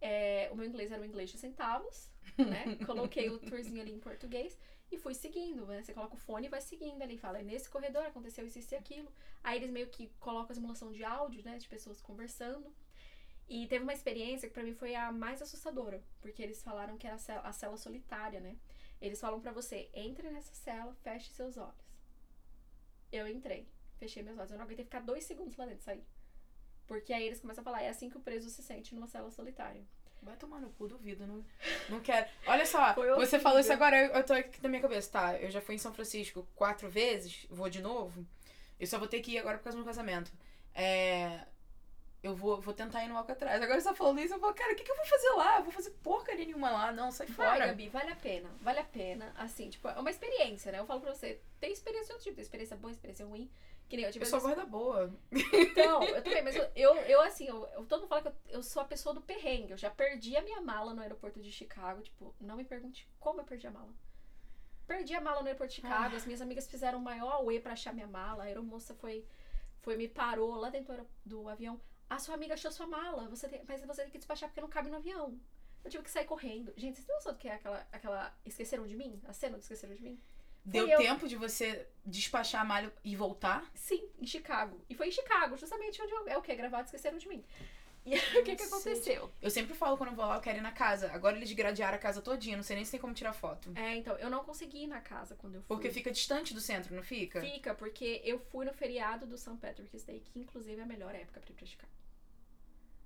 é, 0.00 0.48
o 0.52 0.56
meu 0.56 0.66
inglês 0.66 0.92
era 0.92 1.00
o 1.02 1.04
inglês 1.04 1.30
de 1.30 1.38
centavos, 1.38 2.10
né? 2.36 2.76
Coloquei 2.86 3.28
o 3.30 3.38
tourzinho 3.38 3.80
ali 3.80 3.92
em 3.92 3.98
português 3.98 4.58
e 4.90 4.96
fui 4.96 5.14
seguindo, 5.14 5.66
né? 5.66 5.82
Você 5.82 5.92
coloca 5.92 6.14
o 6.14 6.18
fone 6.18 6.46
e 6.46 6.50
vai 6.50 6.60
seguindo 6.60 7.02
ali, 7.02 7.18
fala, 7.18 7.42
nesse 7.42 7.68
corredor 7.68 8.04
aconteceu 8.04 8.46
isso, 8.46 8.58
isso 8.58 8.74
e 8.74 8.76
aquilo. 8.76 9.12
Aí 9.42 9.58
eles 9.58 9.70
meio 9.70 9.88
que 9.88 10.10
colocam 10.18 10.52
a 10.52 10.54
simulação 10.54 10.92
de 10.92 11.04
áudio, 11.04 11.42
né? 11.44 11.58
De 11.58 11.68
pessoas 11.68 12.00
conversando. 12.00 12.72
E 13.48 13.66
teve 13.66 13.82
uma 13.82 13.94
experiência 13.94 14.46
que 14.46 14.54
pra 14.54 14.62
mim 14.62 14.74
foi 14.74 14.94
a 14.94 15.10
mais 15.10 15.40
assustadora, 15.40 16.02
porque 16.20 16.42
eles 16.42 16.62
falaram 16.62 16.98
que 16.98 17.06
era 17.06 17.16
a 17.16 17.52
cela, 17.52 17.76
solitária, 17.76 18.40
né? 18.40 18.56
Eles 19.00 19.20
falam 19.20 19.40
pra 19.40 19.52
você, 19.52 19.88
entre 19.94 20.30
nessa 20.30 20.54
cela, 20.54 20.94
feche 21.02 21.30
seus 21.32 21.56
olhos. 21.56 21.88
Eu 23.10 23.26
entrei, 23.26 23.66
fechei 23.96 24.22
meus 24.22 24.38
olhos. 24.38 24.50
Eu 24.50 24.58
não 24.58 24.64
aguentei 24.64 24.84
ficar 24.84 25.00
dois 25.00 25.24
segundos 25.24 25.56
lá 25.56 25.64
dentro, 25.64 25.82
sair. 25.82 26.04
Porque 26.88 27.12
aí 27.12 27.26
eles 27.26 27.40
começam 27.40 27.60
a 27.60 27.64
falar, 27.64 27.82
é 27.82 27.90
assim 27.90 28.08
que 28.08 28.16
o 28.16 28.20
preso 28.20 28.48
se 28.48 28.62
sente 28.62 28.94
numa 28.94 29.06
cela 29.06 29.30
solitária. 29.30 29.82
Vai 30.22 30.36
tomar 30.36 30.58
no 30.58 30.70
cu, 30.70 30.88
duvido. 30.88 31.26
Não, 31.26 31.44
não 31.88 32.00
quero. 32.00 32.26
Olha 32.46 32.66
só, 32.66 32.94
você 33.14 33.38
falou 33.38 33.60
isso 33.60 33.72
agora, 33.72 33.96
eu, 33.96 34.12
eu 34.14 34.24
tô 34.24 34.32
aqui 34.32 34.60
na 34.62 34.68
minha 34.68 34.82
cabeça. 34.82 35.12
Tá, 35.12 35.36
eu 35.36 35.50
já 35.50 35.60
fui 35.60 35.74
em 35.74 35.78
São 35.78 35.92
Francisco 35.92 36.48
quatro 36.56 36.88
vezes, 36.88 37.46
vou 37.50 37.68
de 37.68 37.80
novo. 37.80 38.26
Eu 38.80 38.86
só 38.86 38.98
vou 38.98 39.06
ter 39.06 39.20
que 39.20 39.32
ir 39.32 39.38
agora 39.38 39.58
por 39.58 39.64
causa 39.64 39.76
do 39.76 39.84
meu 39.84 39.86
casamento. 39.86 40.32
É. 40.74 41.40
Eu 42.20 42.34
vou, 42.34 42.60
vou 42.60 42.74
tentar 42.74 43.04
ir 43.04 43.08
no 43.08 43.16
Alcatraz. 43.16 43.62
Agora 43.62 43.80
você 43.80 43.88
tá 43.88 43.94
falando 43.94 44.18
isso, 44.20 44.34
eu 44.34 44.40
falo, 44.40 44.52
cara, 44.52 44.72
o 44.72 44.76
que, 44.76 44.82
que 44.82 44.90
eu 44.90 44.96
vou 44.96 45.06
fazer 45.06 45.30
lá? 45.30 45.58
Eu 45.58 45.62
vou 45.62 45.72
fazer 45.72 45.90
porcaria 46.02 46.44
nenhuma 46.46 46.70
lá. 46.70 46.90
Não, 46.90 47.12
sai 47.12 47.28
Vai, 47.28 47.46
fora. 47.46 47.66
Gabi, 47.68 47.88
vale 47.88 48.10
a 48.10 48.16
pena. 48.16 48.50
Vale 48.60 48.80
a 48.80 48.84
pena. 48.84 49.32
Assim, 49.36 49.70
tipo, 49.70 49.86
é 49.86 50.00
uma 50.00 50.10
experiência, 50.10 50.72
né? 50.72 50.80
Eu 50.80 50.86
falo 50.86 51.00
pra 51.00 51.14
você, 51.14 51.40
tem 51.60 51.72
experiência 51.72 52.06
de 52.06 52.12
outro 52.12 52.24
tipo, 52.24 52.36
tem 52.36 52.42
experiência 52.42 52.76
boa, 52.76 52.90
experiência 52.90 53.24
ruim. 53.24 53.48
Que 53.88 53.96
nem 53.96 54.04
eu 54.04 54.12
tive 54.12 54.24
Eu 54.24 54.28
sou 54.28 54.40
guarda 54.40 54.64
boa. 54.66 55.12
Então, 55.32 56.02
eu 56.04 56.22
também, 56.22 56.42
mas 56.42 56.54
eu, 56.56 56.70
eu, 56.76 56.94
eu, 56.96 57.20
assim, 57.22 57.46
eu, 57.46 57.66
eu- 57.68 57.86
todo 57.86 58.00
mundo 58.00 58.08
fala 58.08 58.22
que 58.22 58.28
eu, 58.28 58.34
eu 58.48 58.62
sou 58.62 58.82
a 58.82 58.84
pessoa 58.84 59.14
do 59.14 59.20
perrengue. 59.22 59.72
Eu 59.72 59.78
já 59.78 59.90
perdi 59.90 60.36
a 60.36 60.42
minha 60.42 60.60
mala 60.60 60.92
no 60.92 61.00
aeroporto 61.00 61.40
de 61.40 61.50
Chicago. 61.50 62.02
Tipo, 62.02 62.34
não 62.40 62.56
me 62.56 62.64
pergunte 62.64 63.08
como 63.18 63.40
eu 63.40 63.44
perdi 63.44 63.66
a 63.66 63.70
mala. 63.70 63.92
Perdi 64.86 65.14
a 65.14 65.20
mala 65.20 65.40
no 65.40 65.46
aeroporto 65.46 65.70
de 65.70 65.76
Chicago. 65.76 66.16
As 66.16 66.26
minhas 66.26 66.40
amigas 66.42 66.68
fizeram 66.68 66.98
o 66.98 67.02
maior 67.02 67.32
auê 67.32 67.60
pra 67.60 67.72
achar 67.72 67.92
minha 67.94 68.06
mala. 68.06 68.42
A 68.42 68.46
aeromoça 68.46 68.94
foi, 68.94 69.26
foi 69.80 69.96
me 69.96 70.08
parou 70.08 70.54
lá 70.56 70.68
dentro 70.70 70.94
do 70.96 71.08
do 71.24 71.48
avião. 71.48 71.80
A 72.10 72.18
sua 72.18 72.34
amiga 72.34 72.54
achou 72.54 72.70
sua 72.72 72.86
mala, 72.86 73.28
você 73.28 73.46
tem, 73.48 73.62
mas 73.68 73.84
você 73.84 74.02
tem 74.02 74.10
que 74.10 74.16
despachar 74.18 74.48
porque 74.48 74.62
não 74.62 74.68
cabe 74.68 74.88
no 74.90 74.96
avião. 74.96 75.38
Eu 75.84 75.90
tive 75.90 76.02
que 76.02 76.10
sair 76.10 76.24
correndo. 76.24 76.72
Gente, 76.76 76.94
vocês 76.96 77.06
têm 77.06 77.14
noção 77.14 77.32
do 77.32 77.38
que 77.38 77.48
é 77.48 77.54
aquela, 77.54 77.86
aquela 77.92 78.34
Esqueceram 78.46 78.86
de 78.86 78.96
Mim? 78.96 79.20
A 79.26 79.32
cena 79.34 79.56
do 79.58 79.60
Esqueceram 79.60 79.94
de 79.94 80.02
Mim? 80.02 80.18
Deu 80.68 80.86
eu. 80.86 80.98
tempo 80.98 81.26
de 81.26 81.36
você 81.36 81.86
despachar 82.04 82.60
a 82.60 82.64
malha 82.64 82.92
e 83.02 83.16
voltar? 83.16 83.70
Sim, 83.74 84.06
em 84.18 84.26
Chicago. 84.26 84.80
E 84.88 84.94
foi 84.94 85.08
em 85.08 85.12
Chicago, 85.12 85.56
justamente 85.56 86.00
onde 86.02 86.12
eu, 86.12 86.28
é 86.28 86.36
o 86.36 86.42
que? 86.42 86.54
Gravado 86.54 86.84
Esqueceram 86.84 87.18
de 87.18 87.28
Mim. 87.28 87.42
E 88.04 88.14
aí, 88.14 88.20
o 88.40 88.44
que 88.44 88.56
que 88.56 88.62
aconteceu? 88.62 89.30
Eu 89.40 89.50
sempre 89.50 89.74
falo 89.74 89.96
quando 89.96 90.10
eu 90.10 90.16
vou 90.16 90.24
lá, 90.24 90.36
eu 90.36 90.40
quero 90.40 90.58
ir 90.58 90.62
na 90.62 90.72
casa. 90.72 91.10
Agora 91.12 91.36
eles 91.36 91.52
gradearam 91.52 91.96
a 91.96 92.00
casa 92.00 92.22
todinha, 92.22 92.56
não 92.56 92.62
sei 92.62 92.76
nem 92.76 92.84
se 92.84 92.90
tem 92.90 93.00
como 93.00 93.12
tirar 93.12 93.32
foto. 93.32 93.70
É, 93.74 93.96
então, 93.96 94.16
eu 94.16 94.30
não 94.30 94.44
consegui 94.44 94.84
ir 94.84 94.86
na 94.86 95.00
casa 95.00 95.34
quando 95.36 95.56
eu 95.56 95.62
fui. 95.62 95.76
Porque 95.76 95.90
fica 95.90 96.10
distante 96.10 96.54
do 96.54 96.60
centro, 96.60 96.94
não 96.94 97.02
fica? 97.02 97.40
Fica, 97.40 97.74
porque 97.74 98.22
eu 98.24 98.38
fui 98.38 98.64
no 98.64 98.72
feriado 98.72 99.26
do 99.26 99.36
St. 99.36 99.56
Patrick's 99.56 100.04
Day, 100.04 100.20
que 100.20 100.38
inclusive 100.38 100.80
é 100.80 100.84
a 100.84 100.86
melhor 100.86 101.14
época 101.14 101.40
pra 101.40 101.50
ir 101.50 101.54
pra 101.54 101.66
Chicago. 101.66 101.92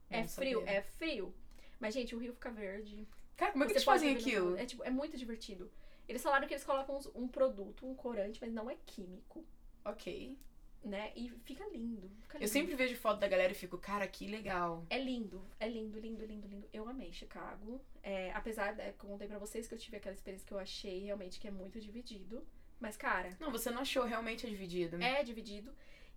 É 0.09 0.21
Não 0.21 0.29
frio, 0.29 0.61
sabia. 0.61 0.75
é 0.75 0.83
frio. 0.83 1.35
Mas, 1.81 1.95
gente, 1.95 2.15
o 2.15 2.19
rio 2.19 2.33
fica 2.33 2.51
verde. 2.51 3.09
Cara, 3.37 3.53
como 3.53 3.65
é 3.65 3.67
que 3.67 3.73
eles 3.73 3.85
fazem 3.85 4.15
aquilo? 4.15 4.57
É, 4.57 4.67
tipo, 4.67 4.85
é 4.85 4.91
muito 4.91 5.17
divertido. 5.17 5.69
Eles 6.09 6.23
falaram 6.23 6.47
que 6.47 6.55
eles 6.55 6.65
colocam 6.65 6.99
um 7.15 7.29
produto, 7.29 7.87
um 7.87 7.95
corante, 7.95 8.41
mas 8.41 8.53
não 8.53 8.69
é 8.71 8.77
químico, 8.87 9.45
Ok. 9.85 10.37
né? 10.85 11.13
E 11.15 11.31
fica 11.45 11.65
lindo. 11.69 12.11
Fica 12.23 12.37
Eu 12.37 12.41
lindo. 12.41 12.53
sempre 12.53 12.75
vejo 12.75 12.97
foto 12.97 13.21
da 13.21 13.29
galera 13.29 13.53
e 13.53 13.55
fico, 13.55 13.79
cara, 13.79 14.07
que 14.07 14.27
legal. 14.27 14.85
É 14.91 14.99
lindo, 14.99 15.43
é 15.61 15.69
lindo, 15.69 15.99
lindo, 15.99 16.25
lindo, 16.27 16.49
lindo. 16.49 16.69
Eu 16.73 16.89
amei 16.89 17.13
Chicago. 17.13 17.81
É, 18.03 18.33
apesar, 18.33 18.75
que 18.77 19.05
eu 19.05 19.09
contei 19.09 19.29
pra 19.29 19.39
vocês 19.39 19.67
que 19.69 19.75
eu 19.75 19.79
tive 19.79 19.97
aquela 19.97 20.15
experiência 20.15 20.47
que 20.47 20.53
eu 20.53 20.59
achei 20.59 21.05
realmente 21.05 21.39
que 21.41 21.47
é 21.49 21.51
muito 21.53 21.81
dividido. 21.81 22.45
Mas, 22.81 22.97
cara, 22.97 23.31
Não, 23.39 23.51
você 23.53 23.71
não 23.71 23.83
achou 23.83 24.05
realmente 24.05 24.45
é 24.45 24.49
dividido. 24.51 25.01
é 25.01 25.23
dividido. 25.23 25.73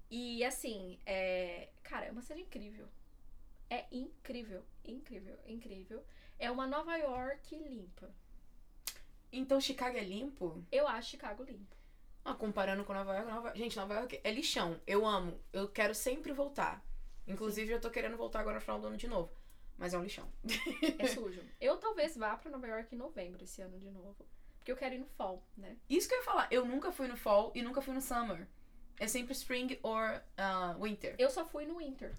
E 0.10 0.44
assim, 0.44 0.98
é. 1.06 1.70
Cara, 1.84 2.06
é 2.08 2.12
uma 2.12 2.24
série 2.24 2.42
incrível. 2.42 2.88
É 3.70 3.86
incrível, 3.92 4.64
incrível, 4.84 5.38
incrível. 5.48 6.04
É 6.40 6.50
uma 6.52 6.66
Nova 6.68 6.96
York 6.98 7.56
limpa. 7.56 8.10
Então 9.32 9.60
Chicago 9.60 9.98
é 9.98 10.04
limpo? 10.04 10.64
Eu 10.72 10.88
acho 10.88 11.12
Chicago 11.12 11.44
limpo. 11.44 11.76
Ah, 12.24 12.34
comparando 12.34 12.84
com 12.84 12.94
Nova 12.94 13.14
York, 13.14 13.32
Nova... 13.32 13.56
gente, 13.56 13.78
Nova 13.78 13.94
York 13.94 14.20
é 14.24 14.32
lixão. 14.32 14.80
Eu 14.88 15.06
amo. 15.06 15.40
Eu 15.54 15.68
quero 15.68 15.94
sempre 15.94 16.34
voltar. 16.34 16.84
Inclusive, 17.28 17.72
eu 17.72 17.80
tô 17.80 17.90
querendo 17.90 18.18
voltar 18.18 18.40
agora 18.40 18.56
no 18.56 18.62
final 18.62 18.80
do 18.80 18.88
ano 18.88 18.98
de 18.98 19.08
novo. 19.08 19.32
Mas 19.78 19.94
é 19.94 19.98
um 19.98 20.04
lixão. 20.04 20.28
É 20.98 21.08
sujo. 21.08 21.42
eu 21.60 21.78
talvez 21.78 22.16
vá 22.16 22.36
pra 22.36 22.50
Nova 22.50 22.68
York 22.68 22.96
em 22.96 22.98
novembro 22.98 23.44
esse 23.44 23.62
ano 23.62 23.78
de 23.78 23.92
novo. 23.92 24.26
Porque 24.58 24.72
eu 24.72 24.78
quero 24.78 24.96
ir 24.96 25.00
no 25.00 25.06
fall, 25.06 25.48
né? 25.56 25.78
Isso 25.88 26.08
que 26.08 26.16
eu 26.16 26.20
ia 26.20 26.26
falar. 26.26 26.48
Eu 26.50 26.66
nunca 26.66 26.92
fui 26.92 27.08
no 27.08 27.16
fall 27.16 27.52
e 27.54 27.62
nunca 27.62 27.82
fui 27.82 27.94
no 27.94 28.02
summer. 28.02 28.48
É 28.98 29.08
sempre 29.08 29.34
spring 29.34 29.78
or 29.84 30.22
ah, 30.38 30.76
winter. 30.80 31.16
Eu 31.20 31.30
só 31.30 31.46
fui 31.46 31.66
no 31.66 31.78
winter. 31.78 32.16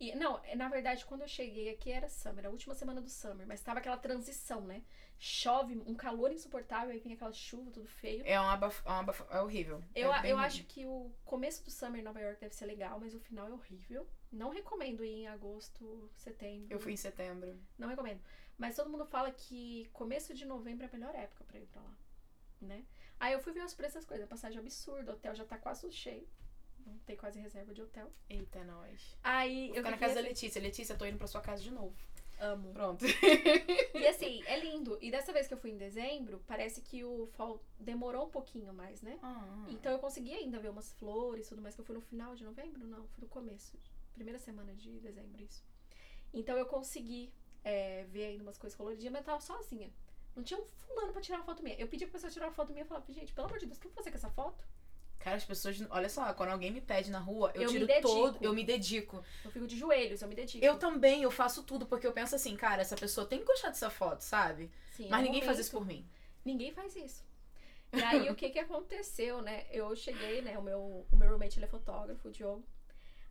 E, 0.00 0.14
não, 0.14 0.40
é, 0.44 0.54
na 0.54 0.68
verdade, 0.68 1.04
quando 1.04 1.22
eu 1.22 1.28
cheguei 1.28 1.70
aqui 1.70 1.90
era 1.90 2.08
summer, 2.08 2.46
a 2.46 2.50
última 2.50 2.72
semana 2.72 3.00
do 3.00 3.10
summer, 3.10 3.46
mas 3.46 3.60
tava 3.60 3.80
aquela 3.80 3.96
transição, 3.96 4.60
né? 4.60 4.84
Chove, 5.18 5.76
um 5.86 5.94
calor 5.94 6.30
insuportável, 6.30 6.90
aí 6.90 7.00
vem 7.00 7.14
aquela 7.14 7.32
chuva, 7.32 7.72
tudo 7.72 7.88
feio. 7.88 8.22
É 8.24 8.40
um 8.40 8.48
abaf... 8.48 8.80
é 8.86 8.90
um 8.90 8.94
abaf... 8.94 9.24
É 9.28 9.40
horrível. 9.40 9.82
Eu, 9.96 10.14
é 10.14 10.30
eu 10.30 10.36
ruim. 10.36 10.46
acho 10.46 10.64
que 10.64 10.86
o 10.86 11.10
começo 11.24 11.64
do 11.64 11.70
summer 11.72 12.00
em 12.00 12.04
Nova 12.04 12.20
York 12.20 12.40
deve 12.40 12.54
ser 12.54 12.66
legal, 12.66 13.00
mas 13.00 13.12
o 13.12 13.18
final 13.18 13.48
é 13.48 13.52
horrível. 13.52 14.08
Não 14.30 14.50
recomendo 14.50 15.04
ir 15.04 15.22
em 15.22 15.26
agosto, 15.26 16.08
setembro. 16.14 16.68
Eu 16.70 16.78
fui 16.78 16.92
em 16.92 16.96
setembro. 16.96 17.60
Não 17.76 17.88
recomendo. 17.88 18.20
Mas 18.56 18.76
todo 18.76 18.90
mundo 18.90 19.04
fala 19.04 19.32
que 19.32 19.88
começo 19.92 20.32
de 20.32 20.44
novembro 20.44 20.84
é 20.84 20.88
a 20.88 20.92
melhor 20.92 21.14
época 21.14 21.44
pra 21.44 21.58
ir 21.58 21.66
pra 21.66 21.82
lá, 21.82 21.96
né? 22.60 22.84
Aí 23.18 23.32
eu 23.32 23.40
fui 23.40 23.52
ver 23.52 23.64
os 23.64 23.74
preços 23.74 23.96
das 23.96 24.04
coisas, 24.04 24.28
passagem 24.28 24.60
absurda, 24.60 25.12
o 25.12 25.14
hotel 25.14 25.34
já 25.34 25.44
tá 25.44 25.58
quase 25.58 25.90
cheio. 25.90 26.28
Não 26.86 26.98
tem 27.06 27.16
quase 27.16 27.38
reserva 27.38 27.72
de 27.74 27.82
hotel. 27.82 28.10
Eita, 28.28 28.64
nós. 28.64 29.16
Aí 29.22 29.68
Vou 29.68 29.76
eu 29.76 29.82
ficar 29.82 29.90
na 29.90 29.98
casa 29.98 30.14
da 30.14 30.20
Letícia. 30.20 30.60
Letícia, 30.60 30.96
tô 30.96 31.04
indo 31.04 31.18
pra 31.18 31.26
sua 31.26 31.40
casa 31.40 31.62
de 31.62 31.70
novo. 31.70 31.94
amo. 32.40 32.72
Pronto. 32.72 33.04
E 33.94 34.06
assim, 34.06 34.42
é 34.46 34.58
lindo. 34.60 34.96
E 35.00 35.10
dessa 35.10 35.32
vez 35.32 35.48
que 35.48 35.54
eu 35.54 35.58
fui 35.58 35.70
em 35.70 35.76
dezembro, 35.76 36.42
parece 36.46 36.80
que 36.80 37.02
o 37.04 37.26
fall 37.32 37.62
demorou 37.78 38.26
um 38.26 38.30
pouquinho 38.30 38.72
mais, 38.72 39.02
né? 39.02 39.18
Ah. 39.22 39.66
Então 39.68 39.90
eu 39.92 39.98
consegui 39.98 40.32
ainda 40.32 40.58
ver 40.58 40.70
umas 40.70 40.92
flores 40.92 41.46
e 41.46 41.48
tudo 41.48 41.62
mais, 41.62 41.74
que 41.74 41.80
eu 41.80 41.84
fui 41.84 41.94
no 41.94 42.00
final 42.00 42.34
de 42.34 42.44
novembro? 42.44 42.86
Não, 42.86 43.06
fui 43.08 43.22
no 43.22 43.28
começo. 43.28 43.76
Primeira 44.14 44.38
semana 44.38 44.72
de 44.74 44.98
dezembro, 45.00 45.42
isso. 45.42 45.64
Então 46.32 46.56
eu 46.56 46.66
consegui 46.66 47.32
é, 47.64 48.04
ver 48.04 48.26
ainda 48.26 48.42
umas 48.42 48.58
coisas 48.58 48.76
coloridinhas, 48.76 49.12
mas 49.12 49.20
eu 49.22 49.26
tava 49.26 49.40
sozinha. 49.40 49.90
Não 50.36 50.42
tinha 50.44 50.60
um 50.60 50.64
fulano 50.64 51.12
pra 51.12 51.20
tirar 51.20 51.38
uma 51.38 51.44
foto 51.44 51.62
minha. 51.62 51.76
Eu 51.76 51.88
pedi 51.88 52.04
pra 52.06 52.12
pessoa 52.12 52.30
tirar 52.30 52.46
uma 52.46 52.52
foto 52.52 52.72
minha 52.72 52.84
e 52.84 52.88
falava, 52.88 53.12
gente, 53.12 53.32
pelo 53.32 53.48
amor 53.48 53.58
de 53.58 53.66
Deus, 53.66 53.78
o 53.78 53.80
que 53.80 53.86
eu 53.88 53.90
vou 53.90 53.96
fazer 53.96 54.10
com 54.10 54.16
essa 54.16 54.30
foto? 54.30 54.64
Cara, 55.18 55.36
as 55.36 55.44
pessoas. 55.44 55.76
Olha 55.90 56.08
só, 56.08 56.32
quando 56.34 56.50
alguém 56.50 56.70
me 56.70 56.80
pede 56.80 57.10
na 57.10 57.18
rua, 57.18 57.50
eu, 57.54 57.62
Eu 57.62 57.66
me 57.68 57.72
tiro 57.74 57.86
dedico. 57.86 58.08
todo. 58.08 58.38
Eu 58.44 58.52
me 58.52 58.64
dedico. 58.64 59.24
Eu 59.44 59.50
fico 59.50 59.66
de 59.66 59.76
joelhos, 59.76 60.22
eu 60.22 60.28
me 60.28 60.34
dedico. 60.34 60.64
Eu 60.64 60.78
também, 60.78 61.22
eu 61.22 61.30
faço 61.30 61.62
tudo, 61.64 61.86
porque 61.86 62.06
eu 62.06 62.12
penso 62.12 62.34
assim, 62.36 62.56
cara, 62.56 62.80
essa 62.82 62.96
pessoa 62.96 63.26
tem 63.26 63.40
que 63.40 63.44
gostar 63.44 63.68
dessa 63.68 63.90
foto, 63.90 64.20
sabe? 64.22 64.70
Sim, 64.92 65.08
Mas 65.10 65.18
é 65.18 65.22
um 65.22 65.24
ninguém 65.26 65.40
faz 65.42 65.56
momento- 65.56 65.60
isso 65.60 65.70
por 65.72 65.84
mim. 65.86 66.08
Ninguém 66.44 66.72
faz 66.72 66.94
isso. 66.96 67.26
E 67.92 68.02
aí, 68.02 68.28
o 68.30 68.34
que 68.34 68.50
que 68.50 68.58
aconteceu, 68.58 69.40
né? 69.40 69.64
Eu 69.70 69.96
cheguei, 69.96 70.42
né? 70.42 70.58
O 70.58 70.62
meu, 70.62 71.06
o 71.10 71.16
meu 71.16 71.30
roommate, 71.30 71.58
ele 71.58 71.64
é 71.64 71.68
fotógrafo, 71.68 72.28
o 72.28 72.30
Diogo. 72.30 72.62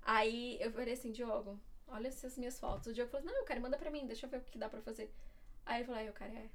Aí, 0.02 0.58
eu 0.60 0.72
falei 0.72 0.94
assim, 0.94 1.12
Diogo, 1.12 1.60
olha 1.88 2.08
essas 2.08 2.38
minhas 2.38 2.60
fotos. 2.60 2.88
O 2.88 2.94
Diogo 2.94 3.12
falou, 3.12 3.26
não, 3.28 3.46
cara, 3.46 3.60
manda 3.60 3.78
pra 3.78 3.92
mim, 3.92 4.06
deixa 4.08 4.26
eu 4.26 4.30
ver 4.32 4.38
o 4.38 4.42
que 4.42 4.58
dá 4.58 4.68
pra 4.68 4.82
fazer. 4.82 5.14
Aí 5.66 5.78
ele 5.82 5.86
falou, 5.86 6.10
o 6.10 6.14
cara, 6.14 6.32
é... 6.34 6.50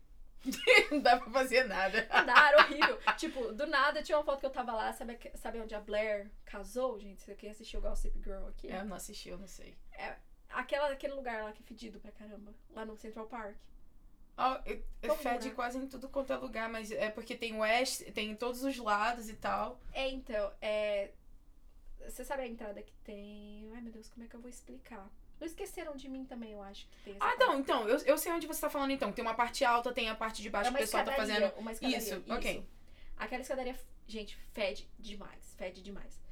Não 0.90 1.00
dá 1.00 1.18
pra 1.18 1.30
fazer 1.30 1.64
nada. 1.64 2.06
Nada, 2.08 2.48
era 2.48 2.62
horrível. 2.64 2.98
tipo, 3.16 3.52
do 3.52 3.66
nada, 3.66 4.02
tinha 4.02 4.18
uma 4.18 4.24
foto 4.24 4.40
que 4.40 4.46
eu 4.46 4.50
tava 4.50 4.72
lá, 4.72 4.92
sabe, 4.92 5.18
sabe 5.36 5.60
onde 5.60 5.74
a 5.74 5.80
Blair 5.80 6.30
casou, 6.44 6.98
gente? 6.98 7.22
Você 7.22 7.34
quem 7.34 7.50
assistiu 7.50 7.80
Gossip 7.80 8.18
Girl 8.22 8.46
aqui? 8.48 8.70
É, 8.70 8.80
eu 8.80 8.84
não 8.84 8.96
assisti, 8.96 9.28
eu 9.28 9.38
não 9.38 9.46
sei. 9.46 9.76
Aquela, 10.50 10.90
aquele 10.90 11.14
lugar 11.14 11.44
lá 11.44 11.52
que 11.52 11.62
é 11.62 11.66
fedido 11.66 11.98
pra 11.98 12.12
caramba, 12.12 12.52
lá 12.70 12.84
no 12.84 12.96
Central 12.96 13.26
Park. 13.26 13.56
Ó, 14.36 14.58
eu- 14.64 15.16
fede 15.16 15.48
né? 15.48 15.54
quase 15.54 15.78
em 15.78 15.86
tudo 15.86 16.08
quanto 16.08 16.32
é 16.32 16.36
lugar, 16.36 16.68
mas 16.68 16.90
é 16.90 17.10
porque 17.10 17.36
tem 17.36 17.58
oeste, 17.58 18.10
tem 18.12 18.30
em 18.30 18.36
todos 18.36 18.62
os 18.64 18.76
lados 18.78 19.28
e 19.28 19.34
tal. 19.34 19.78
É, 19.92 20.08
então, 20.08 20.52
é. 20.60 21.10
Você 22.00 22.24
sabe 22.24 22.42
a 22.42 22.46
entrada 22.46 22.82
que 22.82 22.94
tem. 23.04 23.70
Ai, 23.74 23.80
meu 23.80 23.92
Deus, 23.92 24.08
como 24.08 24.24
é 24.24 24.28
que 24.28 24.34
eu 24.34 24.40
vou 24.40 24.50
explicar? 24.50 25.08
Não 25.42 25.46
esqueceram 25.46 25.96
de 25.96 26.08
mim 26.08 26.24
também, 26.24 26.52
eu 26.52 26.62
acho 26.62 26.86
que 26.86 26.96
tem 27.02 27.16
essa 27.16 27.24
Ah, 27.24 27.34
não, 27.36 27.58
então, 27.58 27.88
eu, 27.88 27.98
eu 28.04 28.16
sei 28.16 28.30
onde 28.30 28.46
você 28.46 28.60
tá 28.60 28.70
falando 28.70 28.92
então. 28.92 29.10
Tem 29.10 29.24
uma 29.24 29.34
parte 29.34 29.64
alta, 29.64 29.92
tem 29.92 30.08
a 30.08 30.14
parte 30.14 30.40
de 30.40 30.48
baixo 30.48 30.68
é 30.68 30.70
que 30.70 30.76
uma 30.76 30.78
o 30.78 30.82
pessoal 30.82 31.04
tá 31.04 31.14
fazendo. 31.14 31.52
Uma 31.56 31.72
escadaria, 31.72 31.98
Isso, 31.98 32.22
ok. 32.28 32.64
Aquela 33.16 33.42
escadaria, 33.42 33.76
gente, 34.06 34.36
fede 34.52 34.88
demais. 35.00 35.52
Fede 35.58 35.82
demais. 35.82 36.22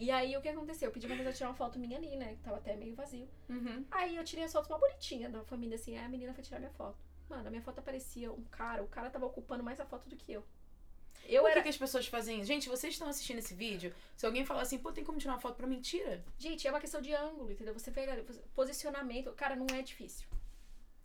E 0.00 0.10
aí, 0.10 0.36
o 0.36 0.40
que 0.40 0.48
aconteceu? 0.48 0.88
Eu 0.88 0.92
pedi 0.92 1.06
pra 1.06 1.14
pessoa 1.14 1.32
tirar 1.32 1.48
uma 1.50 1.54
foto 1.54 1.78
minha 1.78 1.96
ali, 1.96 2.16
né? 2.16 2.34
Que 2.34 2.42
tava 2.42 2.56
até 2.56 2.74
meio 2.74 2.96
vazio. 2.96 3.28
Uhum. 3.48 3.84
Aí 3.88 4.16
eu 4.16 4.24
tirei 4.24 4.44
as 4.44 4.52
fotos 4.52 4.68
mais 4.68 4.80
bonitinhas 4.80 5.30
da 5.30 5.44
família, 5.44 5.76
assim. 5.76 5.96
Aí 5.96 6.04
a 6.04 6.08
menina 6.08 6.34
foi 6.34 6.42
tirar 6.42 6.58
minha 6.58 6.72
foto. 6.72 6.98
Mano, 7.28 7.46
a 7.46 7.50
minha 7.50 7.62
foto 7.62 7.78
aparecia 7.78 8.32
um 8.32 8.42
cara. 8.50 8.82
O 8.82 8.88
cara 8.88 9.10
tava 9.10 9.26
ocupando 9.26 9.62
mais 9.62 9.78
a 9.78 9.86
foto 9.86 10.08
do 10.08 10.16
que 10.16 10.32
eu. 10.32 10.44
Eu 11.30 11.42
Por 11.42 11.48
que, 11.48 11.52
era. 11.52 11.62
que 11.62 11.68
as 11.68 11.76
pessoas 11.76 12.06
fazem 12.06 12.38
isso? 12.38 12.46
Gente, 12.46 12.68
vocês 12.68 12.94
estão 12.94 13.08
assistindo 13.08 13.38
esse 13.38 13.54
vídeo, 13.54 13.94
se 14.16 14.26
alguém 14.26 14.44
falar 14.44 14.62
assim, 14.62 14.78
pô, 14.78 14.92
tem 14.92 15.04
como 15.04 15.18
tirar 15.18 15.34
uma 15.34 15.40
foto 15.40 15.56
pra 15.56 15.66
mim, 15.66 15.80
tira. 15.80 16.24
Gente, 16.38 16.66
é 16.66 16.70
uma 16.70 16.80
questão 16.80 17.00
de 17.00 17.14
ângulo, 17.14 17.50
entendeu? 17.52 17.72
Você 17.72 17.90
pega 17.90 18.24
posicionamento, 18.54 19.32
cara, 19.32 19.54
não 19.54 19.66
é 19.74 19.80
difícil. 19.80 20.26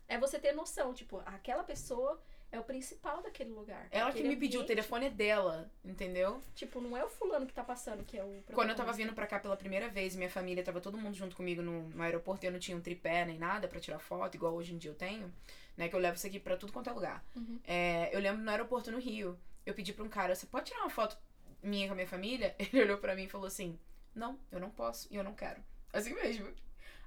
É 0.07 0.17
você 0.17 0.39
ter 0.39 0.51
noção, 0.51 0.93
tipo, 0.93 1.21
aquela 1.25 1.63
pessoa 1.63 2.21
é 2.51 2.59
o 2.59 2.63
principal 2.63 3.21
daquele 3.21 3.49
lugar. 3.49 3.87
Ela 3.91 4.11
que 4.11 4.23
me 4.23 4.35
pediu, 4.35 4.61
o 4.61 4.63
ambiente. 4.63 4.67
telefone 4.67 5.07
é 5.07 5.09
dela, 5.09 5.69
entendeu? 5.83 6.41
Tipo, 6.55 6.79
não 6.79 6.95
é 6.95 7.03
o 7.03 7.09
fulano 7.09 7.45
que 7.45 7.53
tá 7.53 7.63
passando, 7.63 8.03
que 8.03 8.17
é 8.17 8.23
o 8.23 8.43
Quando 8.53 8.69
eu 8.69 8.75
tava 8.75 8.93
vindo 8.93 9.13
pra 9.13 9.27
cá 9.27 9.39
pela 9.39 9.57
primeira 9.57 9.89
vez, 9.89 10.15
minha 10.15 10.29
família 10.29 10.63
tava 10.63 10.79
todo 10.79 10.97
mundo 10.97 11.15
junto 11.15 11.35
comigo 11.35 11.61
no, 11.61 11.89
no 11.89 12.03
aeroporto 12.03 12.45
e 12.45 12.47
eu 12.47 12.51
não 12.51 12.59
tinha 12.59 12.77
um 12.77 12.81
tripé 12.81 13.25
nem 13.25 13.37
nada 13.37 13.67
pra 13.67 13.79
tirar 13.79 13.99
foto, 13.99 14.35
igual 14.35 14.53
hoje 14.53 14.73
em 14.73 14.77
dia 14.77 14.91
eu 14.91 14.95
tenho, 14.95 15.31
né? 15.75 15.89
Que 15.89 15.95
eu 15.95 15.99
levo 15.99 16.15
isso 16.15 16.27
aqui 16.27 16.39
pra 16.39 16.55
tudo 16.55 16.71
quanto 16.71 16.89
é 16.89 16.93
lugar. 16.93 17.23
Uhum. 17.35 17.59
É, 17.65 18.09
eu 18.15 18.19
lembro 18.19 18.41
no 18.41 18.49
aeroporto 18.49 18.91
no 18.91 18.99
Rio, 18.99 19.37
eu 19.65 19.73
pedi 19.73 19.93
pra 19.93 20.03
um 20.03 20.09
cara, 20.09 20.35
você 20.35 20.45
pode 20.45 20.67
tirar 20.67 20.81
uma 20.81 20.89
foto 20.89 21.17
minha 21.61 21.87
com 21.87 21.93
a 21.93 21.95
minha 21.95 22.07
família? 22.07 22.55
Ele 22.59 22.83
olhou 22.83 22.97
pra 22.97 23.15
mim 23.15 23.23
e 23.23 23.29
falou 23.29 23.47
assim: 23.47 23.79
Não, 24.13 24.39
eu 24.51 24.59
não 24.59 24.69
posso 24.69 25.07
e 25.11 25.15
eu 25.15 25.23
não 25.23 25.33
quero. 25.33 25.63
Assim 25.91 26.13
mesmo. 26.13 26.47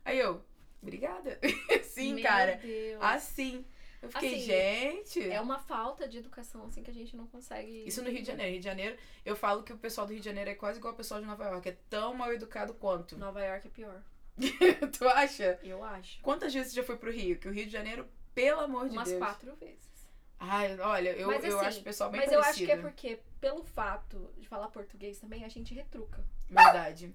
Aí 0.05 0.18
eu, 0.18 0.43
obrigada. 0.82 1.39
Sim, 1.85 2.14
Meu 2.14 2.24
cara. 2.24 2.56
Deus. 2.56 3.02
Assim. 3.02 3.64
Eu 4.01 4.09
fiquei, 4.10 4.35
Assim, 4.35 4.44
gente. 4.47 5.30
É 5.30 5.40
uma 5.40 5.59
falta 5.59 6.06
de 6.06 6.18
educação, 6.18 6.64
assim, 6.66 6.85
que 6.85 6.90
a 6.90 6.94
gente 6.94 7.16
não 7.16 7.26
consegue. 7.26 7.82
Isso 7.85 8.01
no 8.02 8.09
Rio 8.09 8.20
de 8.20 8.28
Janeiro. 8.28 8.52
Rio 8.52 8.60
de 8.60 8.64
Janeiro, 8.64 8.97
eu 9.24 9.35
falo 9.35 9.64
que 9.64 9.72
o 9.72 9.78
pessoal 9.78 10.06
do 10.06 10.12
Rio 10.12 10.20
de 10.20 10.24
Janeiro 10.24 10.51
é 10.51 10.55
quase 10.55 10.78
igual 10.78 10.94
o 10.94 10.97
pessoal 10.97 11.20
de 11.20 11.26
Nova 11.26 11.44
York. 11.44 11.68
É 11.68 11.76
tão 11.90 12.14
mal 12.14 12.32
educado 12.32 12.72
quanto. 12.74 13.18
Nova 13.18 13.44
York 13.44 13.66
é 13.66 13.70
pior. 13.70 14.01
tu 14.97 15.09
acha? 15.09 15.59
Eu 15.64 15.82
acho. 15.82 16.20
Quantas 16.22 16.55
vezes 16.55 16.70
você 16.70 16.76
já 16.76 16.85
foi 16.85 16.97
pro 16.97 17.10
Rio? 17.10 17.39
Que 17.39 17.48
o 17.48 17.52
Rio 17.52 17.66
de 17.66 17.72
Janeiro, 17.72 18.09
pelo 18.35 18.60
amor 18.60 18.89
de 18.89 18.97
Umas 18.97 19.09
Deus. 19.09 19.18
quatro 19.18 19.56
vezes. 19.56 19.98
Ai, 20.40 20.78
olha, 20.78 21.10
eu, 21.10 21.28
Mas, 21.28 21.44
eu 21.44 21.59
assim, 21.59 21.66
acho 21.66 21.81
o 21.81 21.85
pessoal 21.85 22.10
bem 22.10 22.20
Mas 22.20 22.32
eu 22.32 22.40
acho 22.40 22.65
que 22.65 22.70
é 22.70 22.77
porque, 22.77 23.20
pelo 23.40 23.65
fato 23.65 24.32
de 24.39 24.47
falar 24.47 24.69
português 24.69 25.19
também, 25.19 25.44
a 25.44 25.48
gente 25.48 25.74
retruca. 25.74 26.24
Verdade. 26.48 27.15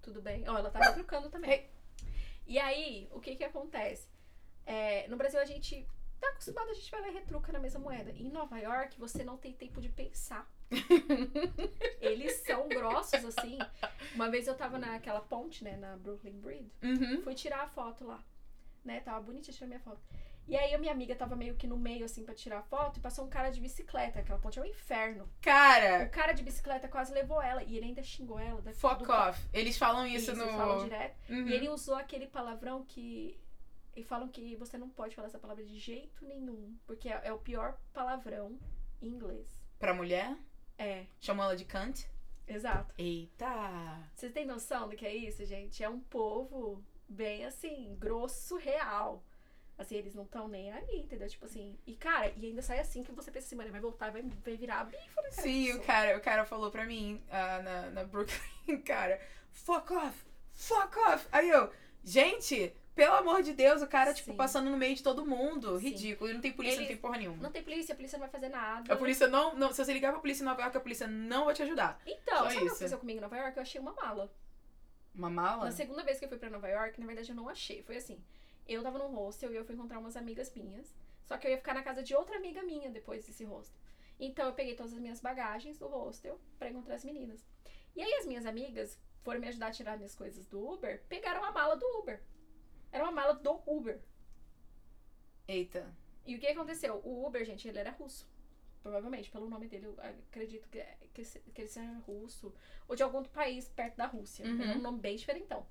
Tudo 0.00 0.22
bem? 0.22 0.48
Ó, 0.48 0.56
ela 0.56 0.70
tá 0.70 0.78
retrucando 0.78 1.28
também. 1.28 1.68
E 2.46 2.58
aí, 2.58 3.08
o 3.12 3.20
que 3.20 3.36
que 3.36 3.44
acontece? 3.44 4.06
É, 4.66 5.06
no 5.08 5.16
Brasil, 5.16 5.40
a 5.40 5.44
gente 5.44 5.86
tá 6.20 6.28
acostumado, 6.30 6.70
a 6.70 6.74
gente 6.74 6.90
vai 6.90 7.00
lá 7.02 7.08
e 7.08 7.12
retruca 7.12 7.52
na 7.52 7.58
mesma 7.58 7.80
moeda. 7.80 8.12
Em 8.12 8.30
Nova 8.30 8.58
York, 8.58 8.98
você 8.98 9.22
não 9.22 9.36
tem 9.36 9.52
tempo 9.52 9.80
de 9.80 9.88
pensar. 9.88 10.50
Eles 12.00 12.32
são 12.46 12.68
grossos, 12.68 13.24
assim. 13.24 13.58
Uma 14.14 14.30
vez 14.30 14.46
eu 14.46 14.54
tava 14.54 14.78
naquela 14.78 15.20
ponte, 15.20 15.62
né, 15.62 15.76
na 15.76 15.96
Brooklyn 15.96 16.40
Bridge. 16.40 16.72
Uhum. 16.82 17.22
Fui 17.22 17.34
tirar 17.34 17.62
a 17.62 17.68
foto 17.68 18.04
lá. 18.04 18.22
Né, 18.84 19.00
tava 19.00 19.20
bonitinha 19.20 19.54
tirando 19.54 19.68
minha 19.70 19.80
foto. 19.80 20.00
E 20.46 20.56
aí, 20.56 20.74
a 20.74 20.78
minha 20.78 20.92
amiga 20.92 21.14
tava 21.16 21.34
meio 21.34 21.54
que 21.54 21.66
no 21.66 21.76
meio, 21.78 22.04
assim, 22.04 22.22
pra 22.22 22.34
tirar 22.34 22.62
foto. 22.62 22.98
E 22.98 23.00
passou 23.00 23.24
um 23.24 23.28
cara 23.30 23.50
de 23.50 23.60
bicicleta. 23.60 24.20
Aquela 24.20 24.38
ponte 24.38 24.58
é 24.58 24.62
um 24.62 24.66
inferno. 24.66 25.28
Cara, 25.40 26.04
O 26.04 26.10
cara 26.10 26.32
de 26.32 26.42
bicicleta 26.42 26.86
quase 26.88 27.12
levou 27.14 27.40
ela. 27.40 27.62
E 27.62 27.76
ele 27.76 27.86
ainda 27.86 28.02
xingou 28.02 28.38
ela. 28.38 28.60
Da, 28.60 28.72
fuck 28.74 29.02
do- 29.04 29.10
off. 29.10 29.40
Eles 29.52 29.78
falam 29.78 30.06
isso, 30.06 30.32
Isso, 30.32 30.36
no. 30.36 30.42
eles 30.44 30.54
falam 30.54 30.84
direto. 30.84 31.16
Uhum. 31.30 31.48
E 31.48 31.52
ele 31.54 31.68
usou 31.68 31.94
aquele 31.94 32.26
palavrão 32.26 32.84
que. 32.84 33.40
E 33.96 34.02
falam 34.02 34.28
que 34.28 34.54
você 34.56 34.76
não 34.76 34.88
pode 34.90 35.14
falar 35.14 35.28
essa 35.28 35.38
palavra 35.38 35.64
de 35.64 35.78
jeito 35.78 36.24
nenhum. 36.26 36.76
Porque 36.86 37.08
é, 37.08 37.20
é 37.24 37.32
o 37.32 37.38
pior 37.38 37.78
palavrão 37.92 38.58
em 39.00 39.08
inglês. 39.08 39.48
Pra 39.78 39.94
mulher, 39.94 40.36
É, 40.76 41.06
chamou 41.20 41.44
ela 41.44 41.56
de 41.56 41.64
cunt. 41.64 42.04
exato. 42.46 42.92
Eita. 42.98 43.46
Vocês 44.14 44.32
têm 44.32 44.44
noção 44.44 44.88
do 44.88 44.96
que 44.96 45.06
é 45.06 45.14
isso, 45.14 45.44
gente? 45.46 45.82
É 45.82 45.88
um 45.88 46.00
povo 46.00 46.84
bem 47.08 47.44
assim, 47.46 47.94
grosso, 47.98 48.56
real. 48.56 49.22
Assim, 49.76 49.96
eles 49.96 50.14
não 50.14 50.22
estão 50.22 50.46
nem 50.46 50.70
aí, 50.72 51.00
entendeu? 51.00 51.28
Tipo 51.28 51.46
assim. 51.46 51.76
E, 51.86 51.94
cara, 51.94 52.32
e 52.36 52.46
ainda 52.46 52.62
sai 52.62 52.78
assim 52.78 53.02
que 53.02 53.10
você 53.10 53.30
pensa 53.30 53.46
assim, 53.46 53.56
mano, 53.56 53.72
vai 53.72 53.80
voltar, 53.80 54.10
vai, 54.12 54.22
vai 54.22 54.56
virar 54.56 54.80
a 54.80 54.84
bifa 54.84 55.20
na 55.22 55.28
cara 55.30 55.42
Sim, 55.42 55.72
o 55.72 55.82
cara, 55.82 56.16
o 56.16 56.20
cara 56.20 56.44
falou 56.44 56.70
pra 56.70 56.84
mim 56.86 57.20
ah, 57.30 57.60
na, 57.60 57.90
na 57.90 58.04
Brooklyn, 58.04 58.80
cara, 58.86 59.20
fuck 59.50 59.92
off, 59.92 60.16
fuck 60.52 60.96
off. 61.08 61.26
Aí 61.32 61.50
eu, 61.50 61.72
gente, 62.04 62.72
pelo 62.94 63.14
amor 63.16 63.42
de 63.42 63.52
Deus, 63.52 63.82
o 63.82 63.88
cara, 63.88 64.14
tipo, 64.14 64.30
Sim. 64.30 64.36
passando 64.36 64.70
no 64.70 64.76
meio 64.76 64.94
de 64.94 65.02
todo 65.02 65.26
mundo. 65.26 65.80
Sim. 65.80 65.88
Ridículo. 65.88 66.30
E 66.30 66.34
não 66.34 66.40
tem 66.40 66.52
polícia, 66.52 66.76
não 66.76 66.82
Eles- 66.82 66.88
tem 66.94 66.96
porra 66.96 67.18
nenhuma. 67.18 67.42
Não 67.42 67.50
tem 67.50 67.62
polícia, 67.64 67.92
a 67.92 67.96
polícia 67.96 68.16
não 68.16 68.28
vai 68.28 68.30
fazer 68.30 68.48
nada. 68.50 68.94
A 68.94 68.96
polícia 68.96 69.26
não, 69.26 69.56
não. 69.56 69.72
Se 69.72 69.84
você 69.84 69.92
ligar 69.92 70.12
pra 70.12 70.20
polícia 70.20 70.42
em 70.44 70.46
Nova 70.46 70.60
York, 70.62 70.76
a 70.76 70.80
polícia 70.80 71.08
não 71.08 71.46
vai 71.46 71.54
te 71.54 71.64
ajudar. 71.64 72.00
Então, 72.06 72.38
Só 72.38 72.44
sabe 72.44 72.56
o 72.56 72.60
que 72.60 72.68
aconteceu 72.68 72.98
comigo 72.98 73.18
em 73.18 73.22
Nova 73.22 73.36
York? 73.36 73.56
Eu 73.56 73.62
achei 73.62 73.80
uma 73.80 73.92
mala. 73.92 74.32
Uma 75.12 75.30
mala? 75.30 75.64
Na 75.64 75.72
segunda 75.72 76.04
vez 76.04 76.20
que 76.20 76.24
eu 76.24 76.28
fui 76.28 76.38
pra 76.38 76.48
Nova 76.48 76.68
York, 76.68 77.00
na 77.00 77.06
verdade 77.06 77.28
eu 77.30 77.34
não 77.34 77.48
achei. 77.48 77.82
Foi 77.82 77.96
assim. 77.96 78.22
Eu 78.66 78.82
tava 78.82 78.98
num 78.98 79.14
hostel 79.14 79.52
e 79.52 79.56
eu 79.56 79.64
fui 79.64 79.74
encontrar 79.74 79.98
umas 79.98 80.16
amigas 80.16 80.52
minhas. 80.54 80.94
Só 81.24 81.36
que 81.38 81.46
eu 81.46 81.50
ia 81.50 81.56
ficar 81.58 81.74
na 81.74 81.82
casa 81.82 82.02
de 82.02 82.14
outra 82.14 82.36
amiga 82.36 82.62
minha 82.62 82.90
depois 82.90 83.24
desse 83.24 83.44
hostel. 83.44 83.78
Então 84.18 84.46
eu 84.46 84.52
peguei 84.54 84.74
todas 84.74 84.92
as 84.92 84.98
minhas 85.00 85.20
bagagens 85.20 85.78
do 85.78 85.86
hostel 85.88 86.38
pra 86.58 86.68
encontrar 86.70 86.94
as 86.94 87.04
meninas. 87.04 87.44
E 87.96 88.02
aí 88.02 88.14
as 88.14 88.26
minhas 88.26 88.46
amigas 88.46 88.98
foram 89.22 89.40
me 89.40 89.48
ajudar 89.48 89.68
a 89.68 89.70
tirar 89.72 89.96
minhas 89.96 90.14
coisas 90.14 90.46
do 90.46 90.66
Uber, 90.72 91.02
pegaram 91.08 91.42
a 91.44 91.50
mala 91.52 91.76
do 91.76 91.86
Uber. 91.98 92.22
Era 92.92 93.04
uma 93.04 93.12
mala 93.12 93.34
do 93.34 93.60
Uber. 93.66 94.00
Eita. 95.46 95.92
E 96.26 96.34
o 96.34 96.38
que 96.38 96.46
aconteceu? 96.46 97.00
O 97.04 97.26
Uber, 97.26 97.44
gente, 97.44 97.68
ele 97.68 97.78
era 97.78 97.90
russo. 97.90 98.26
Provavelmente, 98.82 99.30
pelo 99.30 99.48
nome 99.48 99.66
dele, 99.66 99.86
eu 99.86 99.96
acredito 100.28 100.68
que, 100.68 100.82
que, 101.12 101.24
se- 101.24 101.40
que 101.40 101.60
ele 101.62 101.68
seja 101.68 101.92
russo. 102.06 102.52
Ou 102.86 102.94
de 102.94 103.02
algum 103.02 103.18
outro 103.18 103.32
país 103.32 103.68
perto 103.68 103.96
da 103.96 104.06
Rússia. 104.06 104.44
Uhum. 104.46 104.62
Era 104.62 104.78
um 104.78 104.82
nome 104.82 105.00
bem 105.00 105.16
diferentão. 105.16 105.66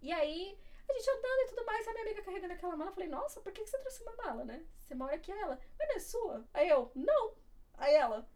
E 0.00 0.12
aí, 0.12 0.58
a 0.92 0.98
gente 0.98 1.10
andando 1.10 1.40
e 1.40 1.46
tudo 1.48 1.66
mais, 1.66 1.88
a 1.88 1.92
minha 1.92 2.04
amiga 2.04 2.22
carregando 2.22 2.52
aquela 2.52 2.76
mala. 2.76 2.90
Eu 2.90 2.94
falei, 2.94 3.08
nossa, 3.08 3.40
por 3.40 3.52
que 3.52 3.62
que 3.62 3.70
você 3.70 3.78
trouxe 3.78 4.02
uma 4.02 4.16
mala, 4.16 4.44
né? 4.44 4.64
Você 4.78 4.94
mora 4.94 5.14
aqui, 5.14 5.32
ela. 5.32 5.58
Mas 5.78 5.88
não 5.88 5.96
é 5.96 5.98
sua? 5.98 6.48
Aí 6.54 6.68
eu, 6.68 6.90
não. 6.94 7.34
Aí 7.74 7.94
ela, 7.94 8.28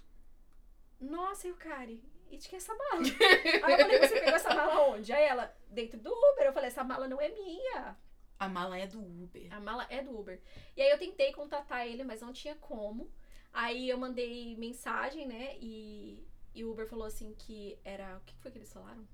nossa, 1.00 1.46
e 1.46 1.52
o? 1.52 2.02
E 2.30 2.38
de 2.38 2.48
que 2.48 2.56
é 2.56 2.58
essa 2.58 2.74
mala? 2.74 3.02
aí 3.62 3.72
eu 3.72 3.78
falei, 3.78 3.98
você 4.00 4.20
pegou 4.20 4.34
essa 4.34 4.54
mala 4.54 4.88
onde? 4.88 5.12
Aí 5.12 5.24
ela, 5.24 5.54
dentro 5.68 5.98
do 5.98 6.10
Uber. 6.10 6.46
Eu 6.46 6.52
falei, 6.52 6.68
essa 6.68 6.82
mala 6.82 7.06
não 7.06 7.20
é 7.20 7.28
minha. 7.28 7.96
A 8.38 8.48
mala 8.48 8.78
é 8.78 8.86
do 8.86 9.00
Uber. 9.00 9.54
A 9.54 9.60
mala 9.60 9.86
é 9.88 10.02
do 10.02 10.18
Uber. 10.18 10.40
E 10.76 10.82
aí 10.82 10.90
eu 10.90 10.98
tentei 10.98 11.32
contatar 11.32 11.86
ele, 11.86 12.04
mas 12.04 12.20
não 12.20 12.32
tinha 12.32 12.54
como. 12.56 13.10
Aí 13.52 13.88
eu 13.88 13.96
mandei 13.96 14.56
mensagem, 14.56 15.26
né? 15.26 15.56
E, 15.60 16.26
e 16.54 16.64
o 16.64 16.70
Uber 16.70 16.86
falou 16.86 17.06
assim 17.06 17.34
que 17.34 17.78
era. 17.84 18.18
O 18.18 18.20
que 18.20 18.36
foi 18.38 18.50
que 18.50 18.58
eles 18.58 18.72
falaram? 18.72 19.06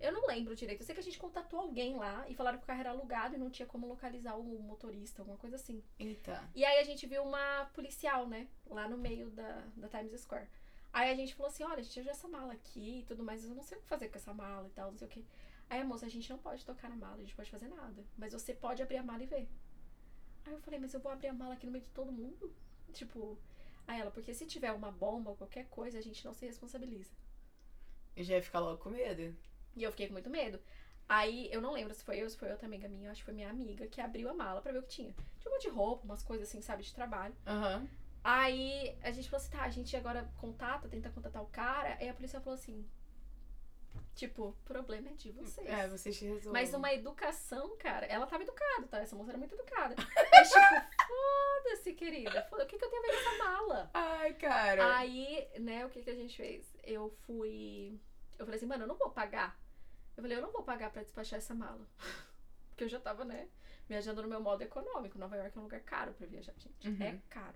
Eu 0.00 0.12
não 0.12 0.26
lembro 0.26 0.56
direito. 0.56 0.80
Eu 0.80 0.86
sei 0.86 0.94
que 0.94 1.00
a 1.00 1.04
gente 1.04 1.18
contatou 1.18 1.60
alguém 1.60 1.94
lá 1.94 2.26
e 2.28 2.34
falaram 2.34 2.56
que 2.58 2.64
o 2.64 2.66
carro 2.66 2.80
era 2.80 2.90
alugado 2.90 3.34
e 3.34 3.38
não 3.38 3.50
tinha 3.50 3.66
como 3.66 3.86
localizar 3.86 4.34
o 4.36 4.62
motorista, 4.62 5.20
alguma 5.20 5.36
coisa 5.36 5.56
assim. 5.56 5.84
Eita. 5.98 6.48
E 6.54 6.64
aí 6.64 6.78
a 6.78 6.84
gente 6.84 7.06
viu 7.06 7.22
uma 7.22 7.66
policial, 7.74 8.26
né? 8.26 8.48
Lá 8.66 8.88
no 8.88 8.96
meio 8.96 9.30
da, 9.30 9.62
da 9.76 9.88
Times 9.88 10.18
Square. 10.22 10.48
Aí 10.92 11.10
a 11.10 11.14
gente 11.14 11.34
falou 11.34 11.50
assim, 11.50 11.62
olha, 11.62 11.80
a 11.80 11.82
gente 11.82 12.00
achou 12.00 12.10
essa 12.10 12.26
mala 12.26 12.52
aqui 12.54 13.00
e 13.00 13.04
tudo 13.04 13.22
mais, 13.22 13.44
eu 13.44 13.54
não 13.54 13.62
sei 13.62 13.78
o 13.78 13.80
que 13.80 13.86
fazer 13.86 14.08
com 14.08 14.16
essa 14.16 14.34
mala 14.34 14.66
e 14.66 14.70
tal, 14.70 14.90
não 14.90 14.98
sei 14.98 15.06
o 15.06 15.10
que. 15.10 15.24
Aí 15.68 15.80
a 15.80 15.84
moça, 15.84 16.06
a 16.06 16.08
gente 16.08 16.28
não 16.28 16.38
pode 16.38 16.64
tocar 16.64 16.88
na 16.88 16.96
mala, 16.96 17.14
a 17.14 17.20
gente 17.20 17.34
pode 17.36 17.50
fazer 17.50 17.68
nada. 17.68 18.04
Mas 18.16 18.32
você 18.32 18.52
pode 18.54 18.82
abrir 18.82 18.96
a 18.96 19.02
mala 19.02 19.22
e 19.22 19.26
ver. 19.26 19.48
Aí 20.44 20.52
eu 20.52 20.60
falei, 20.60 20.80
mas 20.80 20.94
eu 20.94 21.00
vou 21.00 21.12
abrir 21.12 21.28
a 21.28 21.32
mala 21.32 21.54
aqui 21.54 21.66
no 21.66 21.72
meio 21.72 21.84
de 21.84 21.90
todo 21.90 22.10
mundo? 22.10 22.52
Tipo, 22.92 23.38
aí 23.86 24.00
ela, 24.00 24.10
porque 24.10 24.34
se 24.34 24.46
tiver 24.46 24.72
uma 24.72 24.90
bomba 24.90 25.30
ou 25.30 25.36
qualquer 25.36 25.66
coisa, 25.68 25.98
a 25.98 26.02
gente 26.02 26.24
não 26.24 26.34
se 26.34 26.44
responsabiliza. 26.46 27.12
Eu 28.16 28.24
já 28.24 28.34
ia 28.34 28.42
ficar 28.42 28.58
logo 28.58 28.78
com 28.78 28.90
medo. 28.90 29.36
E 29.76 29.82
eu 29.82 29.90
fiquei 29.90 30.06
com 30.06 30.12
muito 30.12 30.30
medo. 30.30 30.60
Aí, 31.08 31.48
eu 31.50 31.60
não 31.60 31.72
lembro 31.72 31.92
se 31.92 32.04
foi 32.04 32.22
eu, 32.22 32.30
se 32.30 32.36
foi 32.36 32.50
outra 32.50 32.66
amiga 32.66 32.88
minha, 32.88 33.08
eu 33.08 33.10
acho 33.10 33.20
que 33.20 33.24
foi 33.24 33.34
minha 33.34 33.50
amiga, 33.50 33.86
que 33.88 34.00
abriu 34.00 34.30
a 34.30 34.34
mala 34.34 34.62
pra 34.62 34.70
ver 34.70 34.78
o 34.78 34.82
que 34.82 34.90
tinha. 34.90 35.12
Tinha 35.40 35.50
um 35.50 35.54
monte 35.54 35.62
de 35.62 35.68
roupa, 35.68 36.04
umas 36.04 36.22
coisas 36.22 36.48
assim, 36.48 36.60
sabe, 36.62 36.84
de 36.84 36.94
trabalho. 36.94 37.34
Aham. 37.46 37.88
Aí 38.22 38.96
a 39.02 39.10
gente 39.10 39.28
falou 39.28 39.42
assim, 39.44 39.56
tá, 39.56 39.62
a 39.62 39.70
gente 39.70 39.96
agora 39.96 40.30
contata, 40.38 40.88
tenta 40.88 41.10
contatar 41.10 41.42
o 41.42 41.46
cara. 41.46 41.96
Aí 41.98 42.08
a 42.08 42.14
polícia 42.14 42.40
falou 42.40 42.54
assim, 42.54 42.86
tipo, 44.14 44.48
o 44.48 44.52
problema 44.64 45.08
é 45.08 45.12
de 45.14 45.32
vocês. 45.32 45.66
É, 45.66 45.88
vocês 45.88 46.16
te 46.16 46.26
resolvem. 46.26 46.52
Mas 46.52 46.74
uma 46.74 46.92
educação, 46.92 47.76
cara, 47.78 48.06
ela 48.06 48.26
tava 48.26 48.42
educada, 48.42 48.86
tá? 48.86 49.00
Essa 49.00 49.16
moça 49.16 49.30
era 49.30 49.38
muito 49.38 49.54
educada. 49.54 49.94
Mas, 50.30 50.48
tipo, 50.48 51.06
foda-se, 51.08 51.92
querida. 51.94 52.46
Foda, 52.50 52.64
o 52.64 52.66
que, 52.66 52.78
que 52.78 52.84
eu 52.84 52.90
tenho 52.90 53.02
a 53.02 53.06
ver 53.06 53.12
com 53.12 53.30
essa 53.30 53.38
mala? 53.44 53.90
Ai, 53.94 54.34
cara. 54.34 54.96
Aí, 54.98 55.48
né, 55.58 55.86
o 55.86 55.90
que, 55.90 56.02
que 56.02 56.10
a 56.10 56.14
gente 56.14 56.36
fez? 56.36 56.76
Eu 56.84 57.10
fui. 57.26 57.98
Eu 58.40 58.46
falei 58.46 58.56
assim, 58.56 58.66
mano, 58.66 58.84
eu 58.84 58.88
não 58.88 58.96
vou 58.96 59.10
pagar. 59.10 59.60
Eu 60.16 60.22
falei, 60.22 60.38
eu 60.38 60.42
não 60.42 60.50
vou 60.50 60.62
pagar 60.62 60.90
pra 60.90 61.02
despachar 61.02 61.38
essa 61.38 61.54
mala. 61.54 61.86
Porque 62.70 62.84
eu 62.84 62.88
já 62.88 62.98
tava, 62.98 63.22
né, 63.22 63.46
viajando 63.86 64.22
no 64.22 64.28
meu 64.28 64.40
modo 64.40 64.62
econômico. 64.62 65.18
Nova 65.18 65.36
York 65.36 65.54
é 65.54 65.60
um 65.60 65.64
lugar 65.64 65.80
caro 65.80 66.14
pra 66.14 66.26
viajar, 66.26 66.54
gente. 66.56 66.88
Uhum. 66.88 67.06
É 67.06 67.18
caro. 67.28 67.54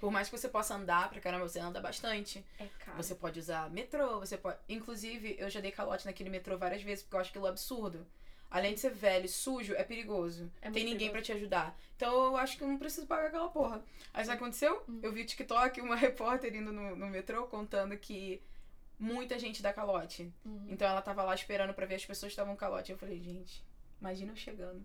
Por 0.00 0.10
mais 0.10 0.28
que 0.28 0.36
você 0.36 0.48
possa 0.48 0.74
andar 0.74 1.08
pra 1.10 1.20
caramba, 1.20 1.48
você 1.48 1.60
anda 1.60 1.80
bastante. 1.80 2.44
É 2.58 2.66
caro. 2.84 2.96
Você 2.96 3.14
pode 3.14 3.38
usar 3.38 3.70
metrô, 3.70 4.18
você 4.18 4.36
pode. 4.36 4.58
Inclusive, 4.68 5.36
eu 5.38 5.48
já 5.48 5.60
dei 5.60 5.70
calote 5.70 6.06
naquele 6.06 6.28
metrô 6.28 6.58
várias 6.58 6.82
vezes, 6.82 7.04
porque 7.04 7.16
eu 7.16 7.20
acho 7.20 7.30
aquilo 7.30 7.46
absurdo. 7.46 8.04
Além 8.50 8.74
de 8.74 8.80
ser 8.80 8.90
velho 8.90 9.26
e 9.26 9.28
sujo, 9.28 9.74
é 9.74 9.84
perigoso. 9.84 10.50
É 10.60 10.70
Tem 10.72 10.84
ninguém 10.84 11.10
pra 11.10 11.22
te 11.22 11.30
ajudar. 11.30 11.78
Então 11.96 12.12
eu 12.26 12.36
acho 12.36 12.56
que 12.56 12.64
eu 12.64 12.68
não 12.68 12.78
preciso 12.78 13.06
pagar 13.06 13.28
aquela 13.28 13.48
porra. 13.48 13.80
Aí 14.12 14.24
sabe 14.24 14.36
o 14.36 14.38
que 14.38 14.44
aconteceu? 14.44 14.84
Hum. 14.88 15.00
Eu 15.02 15.12
vi 15.12 15.22
o 15.22 15.26
TikTok, 15.26 15.80
uma 15.80 15.94
repórter 15.96 16.52
indo 16.54 16.72
no, 16.72 16.96
no 16.96 17.06
metrô 17.06 17.46
contando 17.46 17.96
que 17.96 18.42
muita 18.98 19.38
gente 19.38 19.62
dá 19.62 19.72
calote. 19.72 20.32
Uhum. 20.44 20.66
Então 20.68 20.88
ela 20.88 21.02
tava 21.02 21.22
lá 21.22 21.34
esperando 21.34 21.74
pra 21.74 21.86
ver 21.86 21.96
as 21.96 22.06
pessoas 22.06 22.30
que 22.30 22.34
estavam 22.34 22.56
calote. 22.56 22.92
Eu 22.92 22.98
falei, 22.98 23.20
gente, 23.20 23.64
imagina 24.00 24.32
eu 24.32 24.36
chegando. 24.36 24.84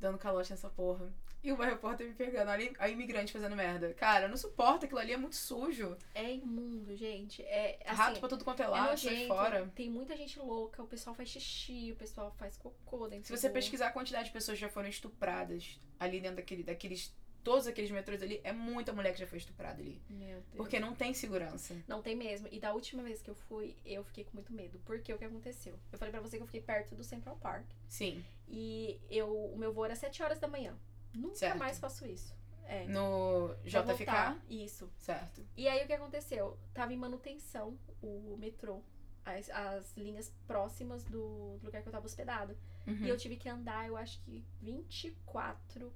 Dando 0.00 0.18
calote 0.18 0.50
nessa 0.50 0.68
porra. 0.68 1.12
E 1.44 1.52
uma 1.52 1.66
repórter 1.66 2.06
me 2.06 2.14
pegando, 2.14 2.50
ali, 2.50 2.72
a 2.78 2.88
imigrante 2.88 3.30
fazendo 3.30 3.54
merda. 3.54 3.92
Cara, 3.92 4.24
eu 4.24 4.28
não 4.30 4.36
suporto, 4.36 4.86
aquilo 4.86 4.98
ali 4.98 5.12
é 5.12 5.16
muito 5.18 5.36
sujo. 5.36 5.94
É 6.14 6.32
imundo, 6.32 6.96
gente. 6.96 7.42
É 7.42 7.78
assim, 7.84 7.96
Rato 7.96 8.20
pra 8.20 8.30
tudo 8.30 8.44
quanto 8.44 8.62
é 8.62 8.64
é 8.64 8.68
lado, 8.68 8.98
sai 8.98 9.26
fora. 9.26 9.70
Tem 9.74 9.90
muita 9.90 10.16
gente 10.16 10.38
louca, 10.38 10.82
o 10.82 10.86
pessoal 10.86 11.14
faz 11.14 11.28
xixi, 11.28 11.92
o 11.92 11.96
pessoal 11.96 12.34
faz 12.38 12.56
cocô 12.56 13.08
dentro 13.08 13.26
Se 13.26 13.36
você 13.36 13.50
pesquisar 13.50 13.88
a 13.88 13.92
quantidade 13.92 14.28
de 14.28 14.32
pessoas 14.32 14.56
que 14.56 14.62
já 14.62 14.70
foram 14.70 14.88
estupradas 14.88 15.78
ali 16.00 16.18
dentro 16.18 16.36
daquele, 16.36 16.62
daqueles. 16.62 17.14
Todos 17.44 17.66
aqueles 17.66 17.90
metrôs 17.90 18.22
ali, 18.22 18.40
é 18.42 18.52
muita 18.52 18.92
mulher 18.92 19.12
que 19.12 19.20
já 19.20 19.26
foi 19.26 19.36
estuprada 19.38 19.80
ali. 19.80 20.00
Meu 20.08 20.40
Deus. 20.40 20.56
Porque 20.56 20.80
não 20.80 20.94
tem 20.94 21.12
segurança. 21.12 21.76
Não 21.86 22.00
tem 22.00 22.16
mesmo. 22.16 22.48
E 22.50 22.58
da 22.58 22.72
última 22.72 23.02
vez 23.02 23.20
que 23.20 23.30
eu 23.30 23.34
fui, 23.34 23.76
eu 23.84 24.02
fiquei 24.02 24.24
com 24.24 24.32
muito 24.32 24.52
medo. 24.52 24.80
Porque 24.86 25.12
o 25.12 25.18
que 25.18 25.24
aconteceu? 25.24 25.78
Eu 25.92 25.98
falei 25.98 26.10
pra 26.10 26.20
você 26.22 26.38
que 26.38 26.42
eu 26.42 26.46
fiquei 26.46 26.62
perto 26.62 26.94
do 26.94 27.04
Central 27.04 27.36
Park. 27.36 27.66
Sim. 27.86 28.24
E 28.48 28.98
eu, 29.10 29.28
o 29.28 29.58
meu 29.58 29.72
voo 29.72 29.84
era 29.84 29.94
7 29.94 30.22
horas 30.22 30.38
da 30.38 30.48
manhã. 30.48 30.74
Nunca 31.12 31.36
Certo. 31.36 31.58
mais 31.58 31.78
faço 31.78 32.06
isso. 32.06 32.34
É. 32.66 32.86
No 32.86 33.54
JFK. 33.64 33.84
voltar, 33.84 34.38
Isso. 34.48 34.90
Certo. 34.96 35.46
E 35.54 35.68
aí 35.68 35.84
o 35.84 35.86
que 35.86 35.92
aconteceu? 35.92 36.58
Tava 36.72 36.94
em 36.94 36.96
manutenção 36.96 37.78
o 38.02 38.36
metrô. 38.38 38.80
As, 39.22 39.48
as 39.50 39.96
linhas 39.96 40.32
próximas 40.46 41.04
do, 41.04 41.58
do 41.58 41.66
lugar 41.66 41.82
que 41.82 41.88
eu 41.88 41.92
tava 41.92 42.06
hospedada. 42.06 42.56
Uhum. 42.86 43.04
E 43.04 43.08
eu 43.08 43.16
tive 43.16 43.36
que 43.36 43.48
andar, 43.48 43.86
eu 43.86 43.96
acho 43.96 44.18
que 44.22 44.44
24 44.62 45.92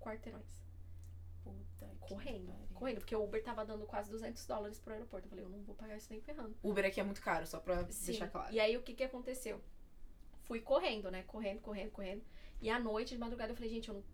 quarteirões. 0.00 0.65
Puta 1.52 1.86
Correndo. 2.00 2.52
Correndo. 2.74 2.98
Porque 2.98 3.16
o 3.16 3.24
Uber 3.24 3.42
tava 3.42 3.64
dando 3.64 3.84
quase 3.86 4.10
200 4.10 4.46
dólares 4.46 4.78
pro 4.78 4.92
aeroporto. 4.92 5.26
Eu 5.26 5.30
falei, 5.30 5.44
eu 5.44 5.48
não 5.48 5.62
vou 5.62 5.74
pagar 5.74 5.96
isso 5.96 6.08
nem 6.10 6.20
ferrando. 6.20 6.56
Uber 6.62 6.84
aqui 6.84 7.00
é 7.00 7.02
muito 7.02 7.20
caro, 7.20 7.46
só 7.46 7.58
pra 7.58 7.84
Sim. 7.90 8.06
deixar 8.06 8.28
claro. 8.28 8.52
E 8.54 8.60
aí 8.60 8.76
o 8.76 8.82
que 8.82 8.94
que 8.94 9.02
aconteceu? 9.04 9.60
Fui 10.42 10.60
correndo, 10.60 11.10
né? 11.10 11.22
Correndo, 11.26 11.60
correndo, 11.60 11.90
correndo. 11.90 12.22
E 12.60 12.70
à 12.70 12.78
noite, 12.78 13.14
de 13.14 13.18
madrugada, 13.18 13.52
eu 13.52 13.56
falei, 13.56 13.70
gente, 13.70 13.88
eu 13.88 13.94
não. 13.94 14.04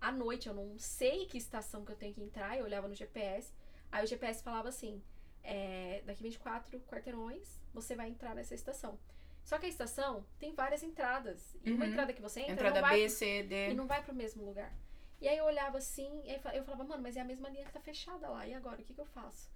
À 0.00 0.12
noite 0.12 0.48
eu 0.48 0.54
não 0.54 0.78
sei 0.78 1.26
que 1.26 1.38
estação 1.38 1.84
que 1.84 1.92
eu 1.92 1.96
tenho 1.96 2.12
que 2.12 2.22
entrar. 2.22 2.58
Eu 2.58 2.64
olhava 2.64 2.88
no 2.88 2.94
GPS. 2.94 3.52
Aí 3.92 4.04
o 4.04 4.06
GPS 4.06 4.42
falava 4.42 4.68
assim: 4.68 5.00
é, 5.42 6.02
daqui 6.04 6.22
24 6.22 6.80
quarteirões, 6.80 7.60
você 7.72 7.94
vai 7.94 8.08
entrar 8.08 8.34
nessa 8.34 8.54
estação. 8.54 8.98
Só 9.44 9.58
que 9.58 9.66
a 9.66 9.68
estação 9.68 10.26
tem 10.40 10.52
várias 10.52 10.82
entradas. 10.82 11.56
E 11.64 11.70
uma 11.72 11.84
Uhum. 11.84 11.90
entrada 11.92 12.12
que 12.12 12.20
você 12.20 12.40
entra 12.40 12.52
Entrada 12.54 12.80
não 12.80 12.88
vai 12.88 12.98
B, 12.98 13.08
C, 13.08 13.42
D. 13.44 13.70
e 13.70 13.74
não 13.74 13.86
vai 13.86 14.02
pro 14.02 14.12
mesmo 14.12 14.44
lugar. 14.44 14.74
E 15.20 15.28
aí 15.28 15.38
eu 15.38 15.44
olhava 15.44 15.78
assim, 15.78 16.22
e 16.24 16.32
eu 16.54 16.64
falava, 16.64 16.84
mano, 16.84 17.02
mas 17.02 17.16
é 17.16 17.20
a 17.20 17.24
mesma 17.24 17.48
linha 17.48 17.64
que 17.64 17.72
tá 17.72 17.80
fechada 17.80 18.28
lá. 18.28 18.46
E 18.46 18.52
agora, 18.54 18.80
o 18.80 18.84
que 18.84 18.92
que 18.94 19.00
eu 19.00 19.06
faço? 19.06 19.48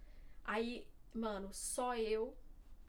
Aí, 0.44 0.86
mano, 1.12 1.50
só 1.52 1.94
eu 1.96 2.34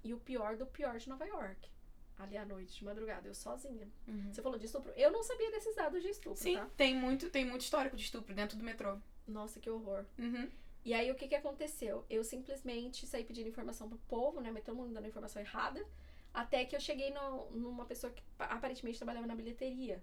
e 0.03 0.14
o 0.14 0.19
pior 0.19 0.56
do 0.56 0.65
pior 0.65 0.98
de 0.98 1.10
Nova 1.10 1.26
York. 1.26 1.69
Ali 2.18 2.38
à 2.38 2.45
noite, 2.45 2.77
de 2.77 2.85
madrugada, 2.85 3.27
eu 3.27 3.34
sozinha. 3.34 3.89
Uhum. 4.07 4.31
Você 4.31 4.41
falou 4.41 4.57
de 4.57 4.65
estupro. 4.68 4.91
Eu 4.95 5.11
não 5.11 5.23
sabia 5.23 5.52
desses 5.52 5.76
dados 5.76 6.02
de 6.02 6.10
estupro, 6.10 6.38
Sim, 6.41 6.56
tá? 6.56 6.69
tem 6.77 6.95
muito, 6.95 7.30
tem 7.30 7.43
muito 7.43 7.61
histórico 7.61 7.95
de 7.98 8.03
estupro 8.03 8.34
dentro 8.34 8.57
do 8.57 8.64
metrô. 8.64 8.98
Nossa, 9.27 9.60
que 9.60 9.69
horror. 9.69 10.06
Uhum. 10.19 10.49
E 10.85 10.93
aí, 10.93 11.11
o 11.11 11.15
que 11.15 11.27
que 11.27 11.35
aconteceu? 11.35 12.06
Eu 12.10 12.23
simplesmente 12.23 13.06
saí 13.06 13.23
pedindo 13.23 13.49
informação 13.49 13.89
pro 13.89 13.98
povo, 14.07 14.39
né? 14.39 14.52
Mas 14.52 14.64
todo 14.64 14.76
mundo 14.76 14.93
dando 14.93 15.07
informação 15.07 15.41
errada. 15.41 15.85
Até 16.34 16.64
que 16.64 16.76
eu 16.76 16.80
cheguei 16.80 17.11
no- 17.11 17.49
numa 17.52 17.85
pessoa 17.85 18.11
que 18.14 18.22
pa- 18.38 18.45
aparentemente 18.45 18.98
trabalhava 18.98 19.27
na 19.27 19.35
bilheteria 19.35 20.02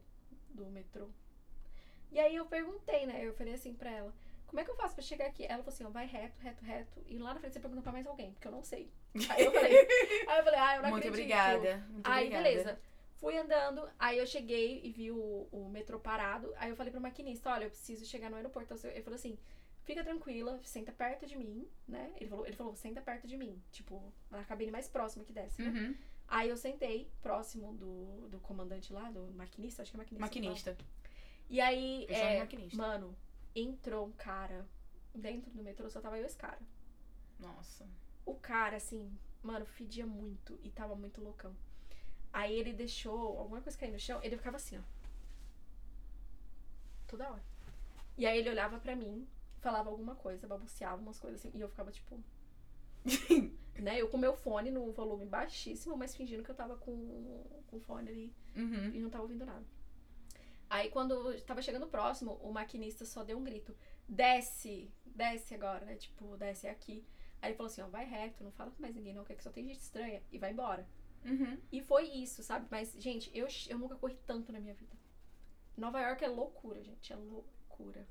do 0.51 0.67
metrô. 0.67 1.09
E 2.11 2.19
aí 2.19 2.35
eu 2.37 2.47
perguntei, 2.47 3.07
né? 3.07 3.25
Eu 3.25 3.35
falei 3.35 3.55
assim 3.55 3.75
pra 3.75 3.91
ela, 3.91 4.15
como 4.47 4.61
é 4.61 4.65
que 4.65 4.71
eu 4.71 4.77
faço 4.77 4.95
pra 4.95 5.05
chegar 5.05 5.27
aqui? 5.27 5.45
Ela 5.45 5.63
falou 5.63 5.69
assim, 5.69 5.85
ó, 5.85 5.91
vai 5.91 6.07
reto, 6.07 6.41
reto, 6.41 6.65
reto. 6.65 7.03
E 7.07 7.19
lá 7.19 7.35
na 7.35 7.41
frente 7.41 7.53
você 7.53 7.61
pergunta 7.61 7.83
pra 7.83 7.93
mais 7.93 8.07
alguém, 8.07 8.33
porque 8.33 8.49
eu 8.49 8.53
não 8.53 8.63
sei. 8.63 8.91
Aí 9.31 9.45
eu 9.45 9.53
falei, 9.53 9.73
aí 10.27 10.39
eu 10.39 10.45
falei, 10.45 10.59
ah, 10.61 10.77
eu 10.77 10.83
não 10.83 10.91
muito 10.91 11.09
acredito. 11.09 11.09
obrigada. 11.09 11.87
Muito 11.91 12.11
Aí, 12.11 12.27
obrigada. 12.27 12.45
beleza. 12.45 12.81
Fui 13.17 13.37
andando, 13.37 13.89
aí 13.99 14.17
eu 14.19 14.27
cheguei 14.27 14.81
e 14.85 14.91
vi 14.91 15.11
o, 15.11 15.49
o 15.51 15.69
metrô 15.69 15.99
parado. 15.99 16.53
Aí 16.57 16.71
eu 16.71 16.77
falei 16.77 16.91
pro 16.93 17.01
maquinista, 17.01 17.51
olha, 17.51 17.65
eu 17.65 17.71
preciso 17.71 18.07
chegar 18.07 18.31
no 18.31 18.37
aeroporto. 18.37 18.75
Ele 18.87 19.03
falou 19.03 19.17
assim, 19.17 19.37
fica 19.85 20.05
tranquila, 20.05 20.61
senta 20.63 20.93
perto 20.93 21.27
de 21.27 21.37
mim, 21.37 21.69
né? 21.87 22.13
Ele 22.17 22.31
falou, 22.31 22.47
ele 22.47 22.57
falou, 22.57 22.77
senta 22.77 23.01
perto 23.01 23.27
de 23.27 23.37
mim. 23.37 23.61
Tipo, 23.73 24.01
na 24.31 24.45
cabine 24.45 24.71
mais 24.71 24.89
próxima 24.89 25.25
que 25.25 25.33
desce, 25.33 25.61
né? 25.61 25.69
Uhum. 25.69 25.95
Aí 26.29 26.49
eu 26.49 26.57
sentei 26.57 27.11
próximo 27.21 27.73
do, 27.75 28.29
do 28.29 28.39
comandante 28.39 28.93
lá, 28.93 29.11
do 29.11 29.33
maquinista, 29.35 29.83
acho 29.83 29.91
que 29.91 29.97
é 29.97 29.99
maquinista. 29.99 30.75
que 30.75 30.77
fala. 30.77 30.89
E 31.49 31.61
aí, 31.61 32.07
é, 32.11 32.47
mano, 32.75 33.17
entrou 33.55 34.07
um 34.07 34.13
cara 34.13 34.67
dentro 35.15 35.51
do 35.51 35.63
metrô, 35.63 35.89
só 35.89 36.01
tava 36.01 36.19
eu 36.19 36.25
e 36.25 36.27
esse 36.27 36.37
cara. 36.37 36.59
Nossa. 37.39 37.87
O 38.27 38.35
cara, 38.35 38.77
assim, 38.77 39.11
mano, 39.43 39.65
fedia 39.65 40.07
muito 40.07 40.59
e 40.63 40.71
tava 40.71 40.95
muito 40.95 41.21
loucão. 41.23 41.55
Aí 42.33 42.55
ele 42.55 42.73
deixou 42.73 43.39
alguma 43.39 43.61
coisa 43.63 43.79
cair 43.79 43.91
no 43.93 43.99
chão, 43.99 44.21
ele 44.23 44.37
ficava 44.37 44.57
assim, 44.57 44.79
ó. 44.79 44.83
Toda 47.07 47.31
hora. 47.31 47.43
E 48.17 48.27
aí 48.27 48.39
ele 48.39 48.51
olhava 48.51 48.79
pra 48.79 48.95
mim, 48.95 49.27
falava 49.61 49.89
alguma 49.89 50.15
coisa, 50.15 50.47
babuceava 50.47 51.01
umas 51.01 51.19
coisas 51.19 51.41
assim, 51.41 51.57
e 51.57 51.61
eu 51.61 51.69
ficava 51.69 51.91
tipo. 51.91 52.19
né? 53.79 54.01
Eu 54.01 54.09
com 54.09 54.19
meu 54.19 54.35
fone 54.37 54.71
no 54.71 54.93
volume 54.93 55.25
baixíssimo, 55.25 55.97
mas 55.97 56.15
fingindo 56.15 56.43
que 56.43 56.51
eu 56.51 56.55
tava 56.55 56.77
com, 56.77 57.45
com 57.69 57.77
o 57.77 57.81
fone 57.81 58.09
ali 58.11 58.35
Uhum. 58.57 58.91
e 58.93 58.99
não 58.99 59.09
tava 59.09 59.23
ouvindo 59.23 59.47
nada. 59.47 59.65
Aí 60.71 60.91
quando 60.91 61.33
eu 61.33 61.41
tava 61.43 61.63
chegando 61.63 61.87
próximo, 61.87 62.35
o 62.43 62.53
maquinista 62.53 63.05
só 63.05 63.25
deu 63.25 63.39
um 63.39 63.45
grito: 63.45 63.75
desce, 64.09 64.93
desce 65.07 65.55
agora, 65.55 65.85
né? 65.85 65.97
Tipo, 65.97 66.37
desce 66.37 66.67
aqui. 66.67 67.05
Aí 67.41 67.51
ele 67.51 67.57
falou 67.57 67.71
assim: 67.71 67.81
ó, 67.81 67.89
vai 67.89 68.05
reto, 68.05 68.45
não 68.45 68.53
fala 68.53 68.71
com 68.71 68.83
mais 68.83 68.95
ninguém, 68.95 69.15
não, 69.15 69.25
que 69.25 69.43
só 69.43 69.51
tem 69.51 69.67
gente 69.67 69.81
estranha, 69.81 70.23
e 70.31 70.39
vai 70.39 70.53
embora. 70.53 70.87
Uhum. 71.25 71.59
E 71.73 71.81
foi 71.81 72.05
isso, 72.05 72.43
sabe? 72.43 72.67
Mas, 72.71 72.93
gente, 72.99 73.31
eu, 73.37 73.49
eu 73.69 73.79
nunca 73.79 73.97
corri 73.97 74.17
tanto 74.27 74.53
na 74.53 74.61
minha 74.61 74.75
vida. 74.75 74.97
Nova 75.77 76.01
York 76.01 76.25
é 76.25 76.29
loucura, 76.29 76.83
gente, 76.83 77.13
é 77.13 77.17
loucura. 77.17 78.07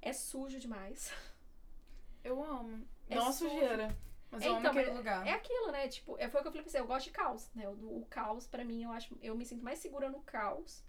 É 0.00 0.12
sujo 0.12 0.58
demais. 0.58 1.12
Eu 2.22 2.44
amo. 2.44 2.86
É 3.08 3.14
Nossa, 3.14 3.48
sujeira. 3.48 3.96
Mas 4.30 4.44
eu 4.44 4.50
amo 4.50 4.60
Então, 4.60 4.70
aquele 4.72 4.88
mas 4.88 4.96
lugar. 4.98 5.26
É 5.26 5.32
aquilo, 5.32 5.72
né? 5.72 5.88
Tipo, 5.88 6.18
é, 6.18 6.28
foi 6.28 6.40
o 6.40 6.42
que 6.42 6.48
eu 6.48 6.52
falei 6.52 6.62
pra 6.62 6.70
você, 6.70 6.78
eu 6.78 6.86
gosto 6.86 7.06
de 7.06 7.12
caos, 7.12 7.50
né? 7.54 7.66
O, 7.66 8.02
o 8.02 8.06
caos, 8.10 8.46
pra 8.46 8.62
mim, 8.62 8.82
eu 8.84 8.92
acho. 8.92 9.16
Eu 9.22 9.34
me 9.34 9.46
sinto 9.46 9.64
mais 9.64 9.78
segura 9.78 10.10
no 10.10 10.20
caos 10.20 10.84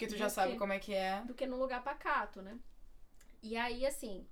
Porque 0.00 0.14
tu 0.14 0.18
já 0.18 0.26
do 0.26 0.30
sabe 0.32 0.52
que- 0.52 0.58
como 0.58 0.72
é 0.72 0.78
que 0.78 0.94
é. 0.94 1.22
do 1.24 1.34
que 1.34 1.46
num 1.46 1.58
lugar 1.58 1.82
pacato, 1.82 2.40
né? 2.42 2.58
E 3.42 3.56
aí, 3.56 3.86
assim, 3.86 4.26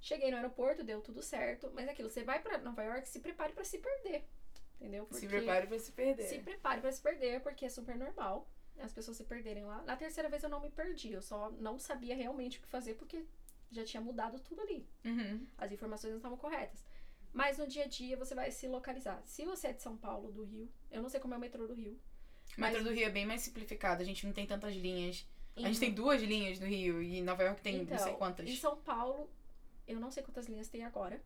cheguei 0.00 0.30
no 0.30 0.36
aeroporto, 0.36 0.82
deu 0.84 1.00
tudo 1.00 1.22
certo, 1.22 1.70
mas 1.74 1.86
é 1.88 1.90
aquilo, 1.92 2.08
você 2.10 2.22
vai 2.22 2.40
pra 2.40 2.58
Nova 2.58 2.82
York, 2.82 3.08
se 3.08 3.20
prepare 3.20 3.52
pra 3.52 3.64
se 3.64 3.78
perder. 3.78 4.24
Entendeu? 4.80 5.08
Se 5.10 5.26
prepare 5.26 5.66
pra 5.66 5.78
se 5.78 5.92
perder. 5.92 6.22
Se 6.28 6.38
prepare 6.40 6.80
pra 6.82 6.92
se 6.92 7.00
perder, 7.00 7.40
porque 7.42 7.64
é 7.64 7.68
super 7.68 7.96
normal 7.96 8.46
as 8.78 8.92
pessoas 8.92 9.16
se 9.16 9.24
perderem 9.24 9.64
lá. 9.64 9.82
Na 9.84 9.96
terceira 9.96 10.28
vez 10.28 10.42
eu 10.42 10.50
não 10.50 10.60
me 10.60 10.68
perdi, 10.70 11.12
eu 11.12 11.22
só 11.22 11.50
não 11.52 11.78
sabia 11.78 12.14
realmente 12.14 12.58
o 12.58 12.62
que 12.62 12.68
fazer 12.68 12.92
porque 12.94 13.24
já 13.70 13.82
tinha 13.84 14.02
mudado 14.02 14.38
tudo 14.38 14.60
ali. 14.60 14.86
Uhum. 15.04 15.46
As 15.56 15.72
informações 15.72 16.10
não 16.10 16.18
estavam 16.18 16.36
corretas. 16.36 16.84
Mas 17.32 17.56
no 17.56 17.66
dia 17.66 17.84
a 17.84 17.86
dia 17.86 18.16
você 18.18 18.34
vai 18.34 18.50
se 18.50 18.68
localizar. 18.68 19.22
Se 19.24 19.44
você 19.46 19.68
é 19.68 19.72
de 19.72 19.82
São 19.82 19.96
Paulo, 19.96 20.30
do 20.30 20.44
Rio, 20.44 20.70
eu 20.90 21.00
não 21.02 21.08
sei 21.08 21.20
como 21.20 21.32
é 21.32 21.36
o 21.38 21.40
metrô 21.40 21.66
do 21.66 21.74
Rio. 21.74 21.98
O 22.56 22.60
metrô 22.60 22.82
do 22.82 22.92
Rio 22.92 23.06
é 23.06 23.10
bem 23.10 23.26
mais 23.26 23.42
simplificado, 23.42 24.02
a 24.02 24.04
gente 24.04 24.24
não 24.26 24.32
tem 24.32 24.46
tantas 24.46 24.74
linhas. 24.74 25.26
A 25.56 25.60
gente 25.60 25.70
Então- 25.76 25.80
tem 25.80 25.92
duas 25.94 26.22
linhas 26.22 26.58
no 26.60 26.66
Rio 26.66 27.02
e 27.02 27.18
em 27.18 27.22
Nova 27.22 27.42
York 27.42 27.60
tem 27.62 27.78
não 27.78 27.86
sei 27.86 27.96
Então, 28.08 28.14
quantas. 28.16 28.48
Em 28.48 28.56
São 28.56 28.76
Paulo, 28.76 29.28
eu 29.86 29.98
não 30.00 30.10
sei 30.10 30.22
quantas 30.22 30.46
linhas 30.46 30.68
tem 30.68 30.84
agora, 30.84 31.20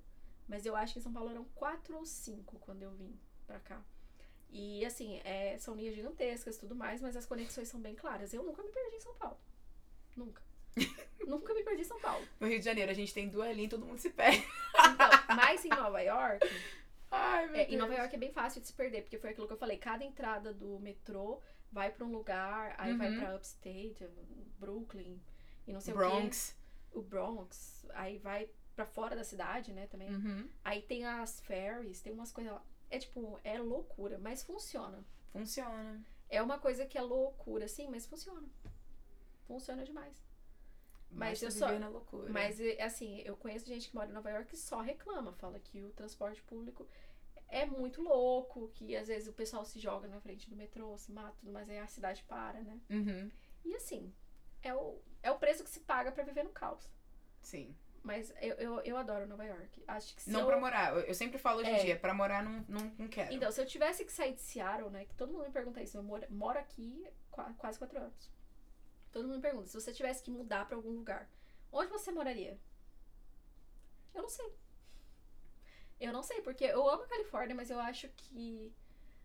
mas 0.49 0.65
eu 0.67 0.75
acho 0.77 0.93
que 0.95 0.99
em 0.99 1.03
São 1.03 1.13
Paulo 1.13 1.31
eram 1.31 1.45
quatro 1.55 1.97
ou 1.97 2.05
cinco 2.07 2.59
quando 2.61 2.83
eu 2.83 2.91
vim 2.93 3.13
pra 3.47 3.59
cá. 3.61 3.81
E 4.53 4.85
assim, 4.85 5.21
é, 5.25 5.57
são 5.59 5.75
linhas 5.77 5.95
gigantescas 5.95 6.57
e 6.57 6.61
tudo 6.61 6.75
mais, 6.75 7.01
mas 7.01 7.17
as 7.17 7.25
conexões 7.27 7.69
são 7.69 7.81
bem 7.81 7.95
claras. 7.95 8.33
Eu 8.35 8.43
nunca 8.43 8.63
me 8.63 8.71
perdi 8.71 8.97
em 8.97 9.01
São 9.01 9.15
Paulo. 9.15 9.39
Nunca. 10.17 10.43
nunca 11.27 11.55
me 11.55 11.63
perdi 11.63 11.83
em 11.83 11.85
São 11.85 12.01
Paulo. 12.01 12.27
No 12.41 12.49
Rio 12.49 12.59
de 12.59 12.65
Janeiro, 12.65 12.91
a 12.91 12.95
gente 12.95 13.15
tem 13.15 13.29
duas 13.29 13.49
linhas 13.55 13.67
e 13.67 13.71
todo 13.71 13.87
mundo 13.87 13.99
se 13.99 14.11
perde. 14.11 14.39
Então, 14.75 15.37
mas 15.37 15.65
em 15.65 15.69
Nova 15.69 16.01
York, 16.01 16.47
Ai, 17.11 17.47
meu 17.47 17.57
é, 17.57 17.59
Deus. 17.65 17.73
em 17.73 17.77
Nova 17.77 17.95
York 17.95 18.15
é 18.15 18.19
bem 18.19 18.33
fácil 18.33 18.61
de 18.61 18.67
se 18.69 18.73
perder, 18.73 19.03
porque 19.03 19.19
foi 19.19 19.31
aquilo 19.31 19.47
que 19.47 19.53
eu 19.53 19.59
falei. 19.59 19.77
Cada 19.79 20.05
entrada 20.05 20.53
do 20.55 20.79
metrô 20.79 21.41
vai 21.73 21.91
pra 21.91 22.05
um 22.05 22.13
lugar, 22.13 22.75
aí 22.79 22.97
vai 22.97 23.11
Uhum. 23.13 23.19
pra 23.21 23.37
Upstate, 23.37 24.07
Brooklyn 24.59 25.21
e 25.67 25.73
não 25.73 25.81
sei 25.81 25.93
o 25.95 25.97
Bronx. 25.97 26.57
quê. 26.93 26.99
O 26.99 27.03
Bronx. 27.03 27.87
Aí 27.95 28.19
vai 28.19 28.49
pra 28.77 28.85
fora 28.87 29.15
da 29.17 29.25
cidade, 29.25 29.73
né, 29.73 29.87
também. 29.89 30.15
Uhum. 30.15 30.49
Aí 30.65 30.83
tem 30.83 31.05
as 31.05 31.41
ferries, 31.41 32.01
tem 32.01 32.13
umas 32.13 32.33
coisas 32.33 32.53
lá. 32.53 32.63
É 32.91 32.99
tipo, 32.99 33.39
é 33.45 33.59
loucura, 33.59 34.19
mas 34.19 34.43
funciona. 34.43 35.05
Funciona. 35.33 36.03
É 36.29 36.41
uma 36.43 36.59
coisa 36.59 36.87
que 36.87 36.97
é 36.99 37.03
loucura, 37.03 37.67
sim, 37.69 37.89
mas 37.89 38.07
funciona. 38.07 38.49
Funciona 39.47 39.85
demais. 39.85 40.17
Mas 41.11 41.41
Basta 41.41 41.47
eu 41.47 41.51
só-. 41.51 42.29
Mas, 42.29 42.61
é, 42.61 42.81
assim, 42.83 43.21
eu 43.25 43.37
conheço 43.37 43.67
gente 43.67 43.89
que 43.89 43.95
mora 43.95 44.09
em 44.09 44.13
Nova 44.13 44.31
York 44.31 44.49
que 44.49 44.57
só 44.57 44.81
reclama. 44.81 45.33
Fala 45.35 45.59
que 45.59 45.83
o 45.83 45.91
transporte 45.93 46.41
público 46.43 46.87
é 47.49 47.67
muito 47.67 48.01
louco, 48.01 48.69
que 48.75 48.97
às 48.97 49.09
vezes 49.09 49.29
o 49.29 49.33
pessoal 49.33 49.65
se 49.65 49.81
joga 49.81 50.07
na 50.07 50.21
frente 50.21 50.49
do 50.49 50.55
metrô, 50.55 50.97
se 50.97 51.11
mata, 51.11 51.35
tudo, 51.41 51.51
mas 51.53 51.69
aí 51.69 51.79
a 51.81 51.87
cidade 51.89 52.23
para, 52.25 52.61
né? 52.61 52.81
Uhum. 52.89 53.31
E 53.65 53.75
assim, 53.75 54.13
é 54.63 54.73
o, 54.73 55.01
é 55.23 55.31
o 55.33 55.39
preço 55.39 55.65
que 55.65 55.71
se 55.71 55.81
paga 55.81 56.13
pra 56.13 56.23
viver 56.23 56.45
no 56.45 56.51
caos. 56.51 56.89
Sim. 57.41 57.75
Mas 58.03 58.33
eu, 58.41 58.55
eu, 58.55 58.81
eu 58.81 58.97
adoro 58.97 59.27
Nova 59.27 59.45
York. 59.45 59.83
Acho 59.87 60.15
que 60.15 60.23
se 60.23 60.31
Não 60.31 60.41
eu... 60.41 60.47
pra 60.47 60.59
morar. 60.59 60.97
Eu, 61.07 61.13
sempre 61.13 61.39
falo 61.39 61.61
hoje 61.61 61.71
em 61.71 61.75
É. 61.75 61.85
dia, 61.85 61.99
pra 61.99 62.15
morar 62.15 62.43
não, 62.43 62.65
não, 62.69 62.93
não 62.99 63.09
quero. 63.09 63.31
Então, 63.35 63.51
se 63.53 63.61
eu 63.61 63.67
tivesse 63.67 64.05
que 64.07 64.13
sair 64.13 64.33
de 64.33 64.41
Seattle, 64.41 64.89
né? 64.89 65.05
Que 65.05 65.15
todo 65.15 65.33
mundo 65.33 65.45
me 65.45 65.51
pergunta 65.51 65.83
isso. 65.83 65.99
Eu 65.99 66.03
moro, 66.03 66.25
moro 66.31 66.59
aqui 66.59 67.05
qua- 67.31 67.53
quase 67.59 67.79
quatro 67.79 67.99
anos. 67.99 68.31
Todo 69.13 69.25
mundo 69.27 69.37
me 69.37 69.43
pergunta, 69.43 69.67
se 69.67 69.81
você 69.81 69.93
tivesse 69.93 70.23
que 70.23 70.31
mudar 70.31 70.67
pra 70.67 70.77
algum 70.77 70.91
lugar, 70.93 71.29
onde 71.73 71.91
você 71.91 72.13
moraria? 72.13 72.59
Eu 74.15 74.23
não 74.23 74.29
sei. 74.29 74.53
Eu 76.01 76.13
não 76.13 76.23
sei, 76.23 76.41
porque 76.41 76.65
eu 76.65 76.89
amo 76.89 77.03
a 77.03 77.09
Califórnia, 77.09 77.55
mas 77.55 77.71
eu 77.71 77.79
acho 77.79 78.09
que 78.17 78.73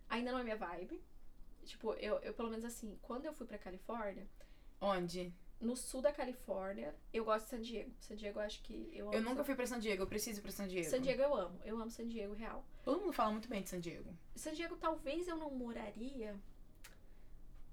ainda 0.09 0.31
não 0.31 0.39
é 0.39 0.43
minha 0.43 0.57
vibe. 0.57 1.01
Tipo, 1.63 1.93
eu, 1.93 2.19
eu 2.19 2.33
pelo 2.33 2.49
menos 2.49 2.65
assim, 2.65 2.97
quando 3.01 3.25
eu 3.25 3.33
fui 3.33 3.47
pra 3.47 3.57
Califórnia, 3.57 4.27
Onde? 4.79 5.33
no 5.59 5.75
sul 5.75 6.01
da 6.01 6.11
Califórnia, 6.11 6.93
eu 7.13 7.23
gosto 7.25 7.45
de 7.45 7.49
San 7.49 7.61
Diego. 7.61 7.91
San 8.01 8.15
Diego 8.15 8.39
eu 8.39 8.43
acho 8.43 8.61
que 8.61 8.89
eu 8.93 9.07
amo. 9.07 9.15
Eu 9.15 9.21
nunca 9.21 9.37
San... 9.37 9.43
fui 9.45 9.55
pra 9.55 9.65
San 9.65 9.79
Diego, 9.79 10.03
eu 10.03 10.07
preciso 10.07 10.39
ir 10.39 10.43
pra 10.43 10.51
San 10.51 10.67
Diego. 10.67 10.89
San 10.89 11.01
Diego 11.01 11.21
eu 11.21 11.33
amo. 11.33 11.59
Eu 11.63 11.79
amo 11.81 11.89
San 11.89 12.07
Diego 12.07 12.33
real. 12.33 12.63
Todo 12.83 12.99
mundo 13.01 13.13
fala 13.13 13.31
muito 13.31 13.47
bem 13.47 13.63
de 13.63 13.69
San 13.69 13.79
Diego. 13.79 14.13
San 14.35 14.53
Diego 14.53 14.75
talvez 14.75 15.27
eu 15.27 15.37
não 15.37 15.49
moraria. 15.51 16.35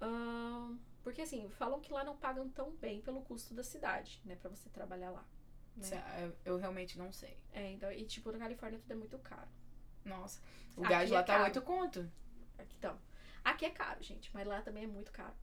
ahn, 0.00 0.78
porque 1.02 1.22
assim, 1.22 1.48
falam 1.50 1.80
que 1.80 1.92
lá 1.92 2.04
não 2.04 2.16
pagam 2.16 2.48
tão 2.48 2.70
bem 2.76 3.00
pelo 3.00 3.22
custo 3.22 3.54
da 3.54 3.62
cidade, 3.64 4.20
né? 4.24 4.36
Pra 4.36 4.50
você 4.50 4.68
trabalhar 4.70 5.10
lá. 5.10 5.24
né? 5.76 6.34
Eu, 6.44 6.52
eu 6.54 6.56
realmente 6.58 6.98
não 6.98 7.12
sei. 7.12 7.36
É, 7.52 7.70
então, 7.72 7.90
e 7.92 8.04
tipo, 8.04 8.30
na 8.32 8.38
Califórnia 8.38 8.78
tudo 8.78 8.92
é 8.92 8.96
muito 8.96 9.18
caro. 9.18 9.48
Nossa. 10.04 10.40
O 10.76 10.82
gás 10.82 11.10
é 11.10 11.14
lá 11.14 11.22
tá 11.22 11.34
caro. 11.34 11.44
8 11.44 11.62
conto. 11.62 12.10
Aqui, 12.58 12.76
então, 12.78 12.98
aqui 13.44 13.64
é 13.66 13.70
caro, 13.70 14.02
gente, 14.02 14.30
mas 14.32 14.46
lá 14.46 14.62
também 14.62 14.84
é 14.84 14.86
muito 14.86 15.10
caro. 15.12 15.34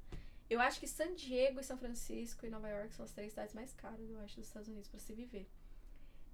Eu 0.49 0.59
acho 0.59 0.79
que 0.79 0.87
San 0.87 1.13
Diego 1.13 1.59
e 1.59 1.63
São 1.63 1.77
Francisco 1.77 2.45
e 2.45 2.49
Nova 2.49 2.67
York 2.67 2.93
são 2.95 3.05
as 3.05 3.11
três 3.11 3.31
cidades 3.31 3.53
mais 3.53 3.71
caras, 3.73 4.09
eu 4.09 4.19
acho, 4.21 4.37
dos 4.37 4.47
Estados 4.47 4.67
Unidos 4.67 4.89
pra 4.89 4.99
se 4.99 5.13
viver. 5.13 5.47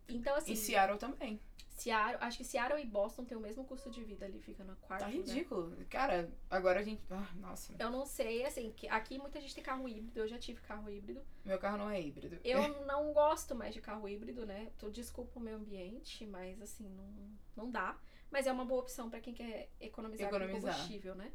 Então, 0.08 0.36
assim, 0.36 0.54
E 0.54 0.58
Seattle 0.58 0.98
também. 0.98 1.42
Seattle, 1.76 2.18
acho 2.22 2.38
que 2.38 2.44
Seattle 2.44 2.82
e 2.82 2.86
Boston 2.86 3.26
têm 3.26 3.38
o 3.38 3.42
mesmo 3.42 3.66
custo 3.66 3.92
de 3.92 4.04
vida 4.04 4.26
ali, 4.26 4.40
fica 4.40 4.64
na 4.64 4.76
quarta. 4.76 5.06
Tá 5.06 5.12
lugar. 5.12 5.28
ridículo. 5.28 5.86
Cara, 5.90 6.32
agora 6.50 6.80
a 6.80 6.84
gente. 6.84 7.02
Ah, 7.10 7.30
nossa. 7.36 7.76
Eu 7.78 7.92
não 7.92 8.06
sei, 8.06 8.46
assim, 8.46 8.72
que 8.72 8.88
aqui 8.88 9.18
muita 9.18 9.42
gente 9.42 9.54
tem 9.54 9.64
carro 9.64 9.88
híbrido, 9.88 10.20
eu 10.20 10.28
já 10.28 10.40
tive 10.40 10.62
carro 10.62 10.90
híbrido. 10.90 11.22
Meu 11.44 11.60
carro 11.60 11.78
não 11.78 11.90
é 11.90 12.02
híbrido. 12.02 12.40
Eu 12.44 12.60
não 12.86 13.12
gosto 13.14 13.54
mais 13.54 13.74
de 13.74 13.82
carro 13.82 14.08
híbrido, 14.08 14.46
né? 14.46 14.72
Tu 14.80 14.90
desculpa 14.90 15.38
o 15.38 15.42
meio 15.42 15.58
ambiente, 15.58 16.26
mas 16.26 16.62
assim, 16.62 16.88
não, 16.90 17.30
não 17.56 17.72
dá. 17.72 17.98
Mas 18.32 18.48
é 18.48 18.52
uma 18.52 18.66
boa 18.66 18.82
opção 18.82 19.10
pra 19.10 19.20
quem 19.20 19.34
quer 19.34 19.70
economizar, 19.80 20.28
Economizar. 20.28 20.74
combustível, 20.74 21.14
né? 21.16 21.32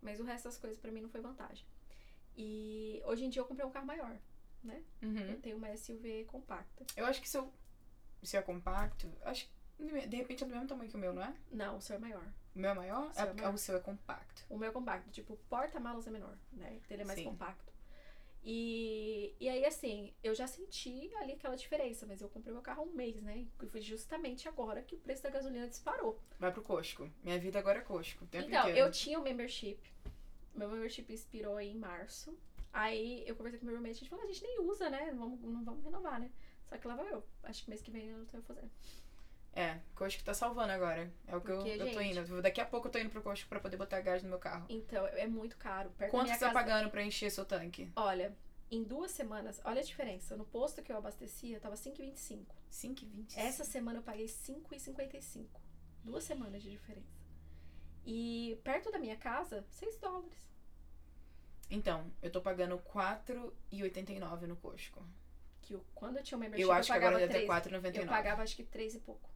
Mas 0.00 0.18
o 0.18 0.24
resto 0.24 0.44
das 0.44 0.58
coisas 0.58 0.78
pra 0.78 0.90
mim 0.90 1.00
não 1.00 1.08
foi 1.08 1.20
vantagem. 1.20 1.64
E 2.36 3.00
hoje 3.04 3.24
em 3.24 3.28
dia 3.28 3.40
eu 3.40 3.46
comprei 3.46 3.66
um 3.66 3.70
carro 3.70 3.86
maior. 3.86 4.18
Uhum. 5.02 5.18
Eu 5.18 5.40
tenho 5.40 5.56
uma 5.56 5.76
SUV 5.76 6.24
compacta. 6.24 6.84
Eu 6.96 7.04
acho 7.04 7.20
que 7.20 7.28
se 7.28 7.36
eu. 7.36 7.52
Se 8.22 8.36
é 8.36 8.42
compacto, 8.42 9.10
acho 9.22 9.46
que 9.46 9.61
de 9.86 10.16
repente 10.16 10.44
é 10.44 10.46
do 10.46 10.52
mesmo 10.52 10.68
tamanho 10.68 10.90
que 10.90 10.96
o 10.96 11.00
meu, 11.00 11.12
não 11.12 11.22
é? 11.22 11.34
Não, 11.50 11.76
o 11.76 11.80
seu 11.80 11.96
é 11.96 11.98
maior. 11.98 12.24
O 12.54 12.58
meu 12.58 12.70
é 12.70 12.74
maior? 12.74 13.10
O 13.10 13.18
É, 13.18 13.22
é 13.22 13.32
maior. 13.32 13.54
o 13.54 13.58
seu 13.58 13.76
é 13.76 13.80
compacto. 13.80 14.44
O 14.50 14.58
meu 14.58 14.68
é 14.68 14.72
compacto, 14.72 15.10
tipo, 15.10 15.36
porta-malas 15.48 16.06
é 16.06 16.10
menor, 16.10 16.36
né? 16.52 16.80
Ele 16.90 17.02
é 17.02 17.04
mais 17.04 17.18
Sim. 17.18 17.24
compacto. 17.26 17.72
E, 18.44 19.34
e 19.38 19.48
aí, 19.48 19.64
assim, 19.64 20.12
eu 20.22 20.34
já 20.34 20.48
senti 20.48 21.14
ali 21.16 21.32
aquela 21.34 21.54
diferença, 21.56 22.04
mas 22.06 22.20
eu 22.20 22.28
comprei 22.28 22.52
meu 22.52 22.60
carro 22.62 22.82
há 22.82 22.84
um 22.84 22.92
mês, 22.92 23.22
né? 23.22 23.46
E 23.62 23.66
foi 23.68 23.80
justamente 23.80 24.48
agora 24.48 24.82
que 24.82 24.96
o 24.96 24.98
preço 24.98 25.22
da 25.22 25.30
gasolina 25.30 25.68
disparou. 25.68 26.18
Vai 26.40 26.50
pro 26.52 26.60
Costco. 26.62 27.08
Minha 27.22 27.38
vida 27.38 27.58
agora 27.60 27.78
é 27.78 27.82
Costco. 27.82 28.26
Tempo 28.26 28.48
então, 28.48 28.62
inteiro. 28.62 28.78
eu 28.78 28.90
tinha 28.90 29.18
o 29.18 29.22
membership. 29.22 29.78
Meu 30.56 30.68
membership 30.68 31.12
expirou 31.12 31.56
aí 31.56 31.70
em 31.70 31.78
março. 31.78 32.36
Aí 32.72 33.22
eu 33.28 33.36
conversei 33.36 33.60
com 33.60 33.66
meu 33.66 33.76
roommate 33.76 33.94
e 33.94 33.96
a 33.96 34.00
gente 34.00 34.08
falou, 34.10 34.24
"Ah, 34.24 34.28
a 34.28 34.32
gente 34.32 34.42
nem 34.42 34.60
usa, 34.62 34.90
né? 34.90 35.12
Não 35.12 35.18
vamos, 35.20 35.40
não 35.42 35.64
vamos 35.64 35.84
renovar, 35.84 36.18
né? 36.18 36.30
Só 36.68 36.76
que 36.76 36.88
lá 36.88 36.96
vai 36.96 37.12
eu. 37.12 37.22
Acho 37.44 37.62
que 37.62 37.70
mês 37.70 37.80
que 37.82 37.90
vem 37.92 38.08
eu 38.08 38.26
tô 38.26 38.40
fazendo. 38.42 38.70
É, 39.54 39.78
Costco 39.94 40.24
tá 40.24 40.32
salvando 40.32 40.72
agora. 40.72 41.12
É 41.26 41.36
o 41.36 41.40
que 41.40 41.50
eu, 41.50 41.56
Porque, 41.56 41.70
eu 41.70 41.78
tô 41.78 42.00
gente- 42.00 42.18
indo. 42.18 42.40
Daqui 42.42 42.60
a 42.60 42.64
pouco 42.64 42.88
eu 42.88 42.92
tô 42.92 42.98
indo 42.98 43.10
pro 43.10 43.22
Costco 43.22 43.48
pra 43.48 43.60
poder 43.60 43.76
botar 43.76 44.00
gás 44.00 44.22
no 44.22 44.28
meu 44.30 44.38
carro. 44.38 44.64
Então, 44.68 45.06
é 45.08 45.26
muito 45.26 45.56
caro. 45.58 45.90
Perto 45.90 46.10
Quanto 46.10 46.28
você 46.28 46.34
tá 46.34 46.40
casa... 46.46 46.52
pagando 46.54 46.90
pra 46.90 47.02
encher 47.04 47.30
seu 47.30 47.44
tanque? 47.44 47.92
Olha, 47.94 48.34
em 48.70 48.82
duas 48.82 49.10
semanas, 49.10 49.60
olha 49.64 49.80
a 49.80 49.84
diferença. 49.84 50.36
No 50.36 50.46
posto 50.46 50.82
que 50.82 50.90
eu 50.90 50.96
abastecia, 50.96 51.60
tava 51.60 51.76
5,25. 51.76 52.46
5,20. 52.70 53.36
Essa 53.36 53.64
semana 53.64 53.98
eu 53.98 54.02
paguei 54.02 54.26
5,55. 54.26 55.46
Duas 56.02 56.24
semanas 56.24 56.62
de 56.62 56.70
diferença. 56.70 57.20
E 58.06 58.58
perto 58.64 58.90
da 58.90 58.98
minha 58.98 59.16
casa, 59.16 59.64
6 59.68 59.98
dólares. 59.98 60.50
Então, 61.70 62.10
eu 62.22 62.30
tô 62.30 62.40
pagando 62.40 62.78
4,89 62.78 64.46
no 64.46 64.56
Costco. 64.56 65.02
Que 65.60 65.74
eu, 65.74 65.84
quando 65.94 66.16
eu 66.16 66.22
tinha 66.22 66.36
o 66.36 66.40
membership, 66.40 66.62
Eu 66.62 66.72
acho 66.72 66.86
que 66.86 66.92
pagava 66.92 67.16
agora 67.16 67.26
deve 67.28 67.38
ter 67.40 67.46
3. 67.46 67.64
4,99. 67.66 67.96
Eu 68.02 68.06
pagava 68.08 68.42
acho 68.42 68.56
que 68.56 68.64
3 68.64 68.94
e 68.94 68.98
pouco. 68.98 69.30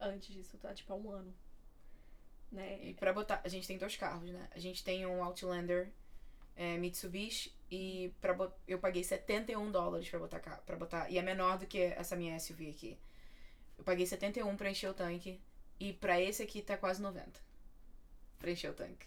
Antes 0.00 0.28
disso, 0.34 0.58
tá? 0.58 0.74
Tipo, 0.74 0.92
há 0.92 0.96
um 0.96 1.10
ano. 1.10 1.34
Né? 2.52 2.78
E 2.82 2.94
pra 2.94 3.12
botar. 3.12 3.40
A 3.44 3.48
gente 3.48 3.66
tem 3.66 3.78
dois 3.78 3.96
carros, 3.96 4.30
né? 4.30 4.48
A 4.52 4.58
gente 4.58 4.84
tem 4.84 5.04
um 5.06 5.22
Outlander 5.24 5.90
é, 6.56 6.76
Mitsubishi 6.78 7.52
e 7.70 8.12
pra 8.20 8.32
bot... 8.34 8.52
eu 8.68 8.78
paguei 8.78 9.02
71 9.02 9.70
dólares 9.72 10.08
pra 10.08 10.18
botar, 10.18 10.40
ca- 10.40 10.58
pra 10.58 10.76
botar. 10.76 11.10
E 11.10 11.18
é 11.18 11.22
menor 11.22 11.58
do 11.58 11.66
que 11.66 11.80
essa 11.80 12.14
minha 12.16 12.38
SUV 12.38 12.70
aqui. 12.70 12.98
Eu 13.78 13.84
paguei 13.84 14.06
71 14.06 14.56
pra 14.56 14.70
encher 14.70 14.88
o 14.90 14.94
tanque. 14.94 15.40
E 15.80 15.92
pra 15.92 16.20
esse 16.20 16.42
aqui 16.42 16.62
tá 16.62 16.76
quase 16.76 17.02
90. 17.02 17.40
Pra 18.38 18.50
encher 18.50 18.70
o 18.70 18.74
tanque. 18.74 19.06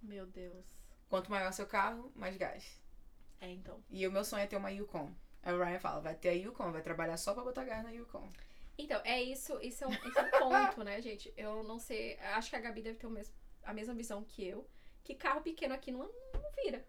Meu 0.00 0.26
Deus. 0.26 0.64
Quanto 1.08 1.30
maior 1.30 1.52
seu 1.52 1.66
carro, 1.66 2.12
mais 2.14 2.36
gás. 2.36 2.78
É, 3.40 3.50
então. 3.50 3.82
E 3.90 4.06
o 4.06 4.12
meu 4.12 4.24
sonho 4.24 4.42
é 4.42 4.46
ter 4.46 4.56
uma 4.56 4.70
Yukon. 4.70 5.10
Aí 5.42 5.52
o 5.54 5.58
Ryan 5.64 5.80
fala, 5.80 6.00
vai 6.00 6.14
ter 6.14 6.28
a 6.28 6.32
Yukon, 6.32 6.70
vai 6.70 6.82
trabalhar 6.82 7.16
só 7.16 7.34
pra 7.34 7.42
botar 7.42 7.64
gás 7.64 7.82
na 7.82 7.90
Yukon. 7.90 8.28
Então, 8.78 9.00
é 9.04 9.20
isso. 9.20 9.58
Isso 9.60 9.84
é 9.84 9.88
um, 9.88 9.92
é 9.92 9.96
um 9.96 10.30
ponto, 10.38 10.84
né, 10.84 11.02
gente? 11.02 11.32
Eu 11.36 11.64
não 11.64 11.78
sei. 11.78 12.16
Acho 12.34 12.48
que 12.48 12.56
a 12.56 12.60
Gabi 12.60 12.80
deve 12.80 12.98
ter 12.98 13.08
mesmo, 13.08 13.34
a 13.64 13.74
mesma 13.74 13.92
visão 13.92 14.22
que 14.22 14.46
eu. 14.46 14.66
Que 15.02 15.14
carro 15.14 15.40
pequeno 15.40 15.74
aqui 15.74 15.90
não, 15.90 16.00
não 16.00 16.52
vira. 16.62 16.86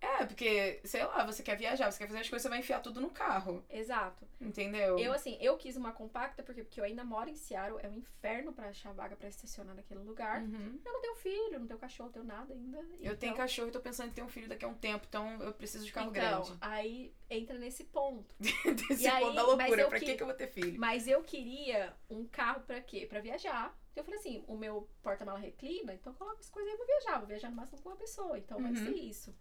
É, 0.00 0.24
porque, 0.24 0.80
sei 0.84 1.04
lá, 1.04 1.24
você 1.26 1.42
quer 1.42 1.56
viajar, 1.56 1.90
você 1.90 1.98
quer 1.98 2.06
fazer 2.06 2.20
as 2.20 2.28
coisas, 2.28 2.42
você 2.42 2.48
vai 2.48 2.58
enfiar 2.60 2.80
tudo 2.80 3.00
no 3.00 3.10
carro. 3.10 3.64
Exato. 3.68 4.26
Entendeu? 4.40 4.96
Eu, 4.98 5.12
assim, 5.12 5.36
eu 5.40 5.56
quis 5.56 5.76
uma 5.76 5.92
compacta 5.92 6.42
porque, 6.42 6.62
porque 6.62 6.80
eu 6.80 6.84
ainda 6.84 7.02
moro 7.04 7.28
em 7.28 7.34
Seattle. 7.34 7.80
É 7.82 7.88
um 7.88 7.94
inferno 7.94 8.52
pra 8.52 8.68
achar 8.68 8.92
vaga 8.94 9.16
pra 9.16 9.28
estacionar 9.28 9.74
naquele 9.74 10.00
lugar. 10.00 10.40
Uhum. 10.42 10.78
Eu 10.84 10.92
não 10.92 11.00
tenho 11.00 11.14
filho, 11.16 11.58
não 11.58 11.66
tenho 11.66 11.80
cachorro, 11.80 12.06
não 12.08 12.12
tenho 12.12 12.24
nada 12.24 12.54
ainda. 12.54 12.78
Eu 13.00 13.16
tenho 13.16 13.32
então- 13.32 13.34
cachorro 13.44 13.68
e 13.68 13.72
tô 13.72 13.80
pensando 13.80 14.10
em 14.10 14.12
ter 14.12 14.22
um 14.22 14.28
filho 14.28 14.48
daqui 14.48 14.64
a 14.64 14.68
um 14.68 14.74
tempo, 14.74 15.04
então 15.08 15.42
eu 15.42 15.52
preciso 15.52 15.84
de 15.84 15.92
carro 15.92 16.10
então, 16.10 16.42
grande. 16.44 16.56
aí 16.60 17.12
entra 17.28 17.58
nesse 17.58 17.84
ponto. 17.84 18.34
Desse 18.88 19.02
E 19.04 19.08
aí, 19.08 19.22
ponto 19.24 19.34
da 19.34 19.42
mas 19.42 19.56
loucura, 19.58 19.82
eu 19.82 19.88
pra 19.88 19.98
que- 19.98 20.14
que, 20.14 20.22
eu 20.22 20.26
vou 20.26 20.36
ter 20.36 20.46
filho? 20.48 20.78
Mas 20.78 21.08
eu 21.08 21.22
queria 21.24 21.92
um 22.08 22.24
carro 22.26 22.60
pra 22.60 22.80
quê? 22.80 23.04
Pra 23.08 23.20
viajar. 23.20 23.76
Eu 23.96 24.04
falei 24.04 24.20
assim, 24.20 24.44
o 24.46 24.56
meu 24.56 24.88
porta-mala 25.02 25.40
reclina, 25.40 25.92
então 25.92 26.12
eu 26.12 26.16
coloco 26.16 26.38
as 26.38 26.48
coisas 26.48 26.70
aí 26.70 26.76
pra 26.76 26.86
viajar. 26.86 27.18
Vou 27.18 27.26
viajar 27.26 27.50
no 27.50 27.56
máximo 27.56 27.82
com 27.82 27.88
uma 27.88 27.96
pessoa, 27.96 28.38
então 28.38 28.62
vai 28.62 28.70
Uhum. 28.70 28.76
ser 28.76 28.92
isso. 28.94 29.34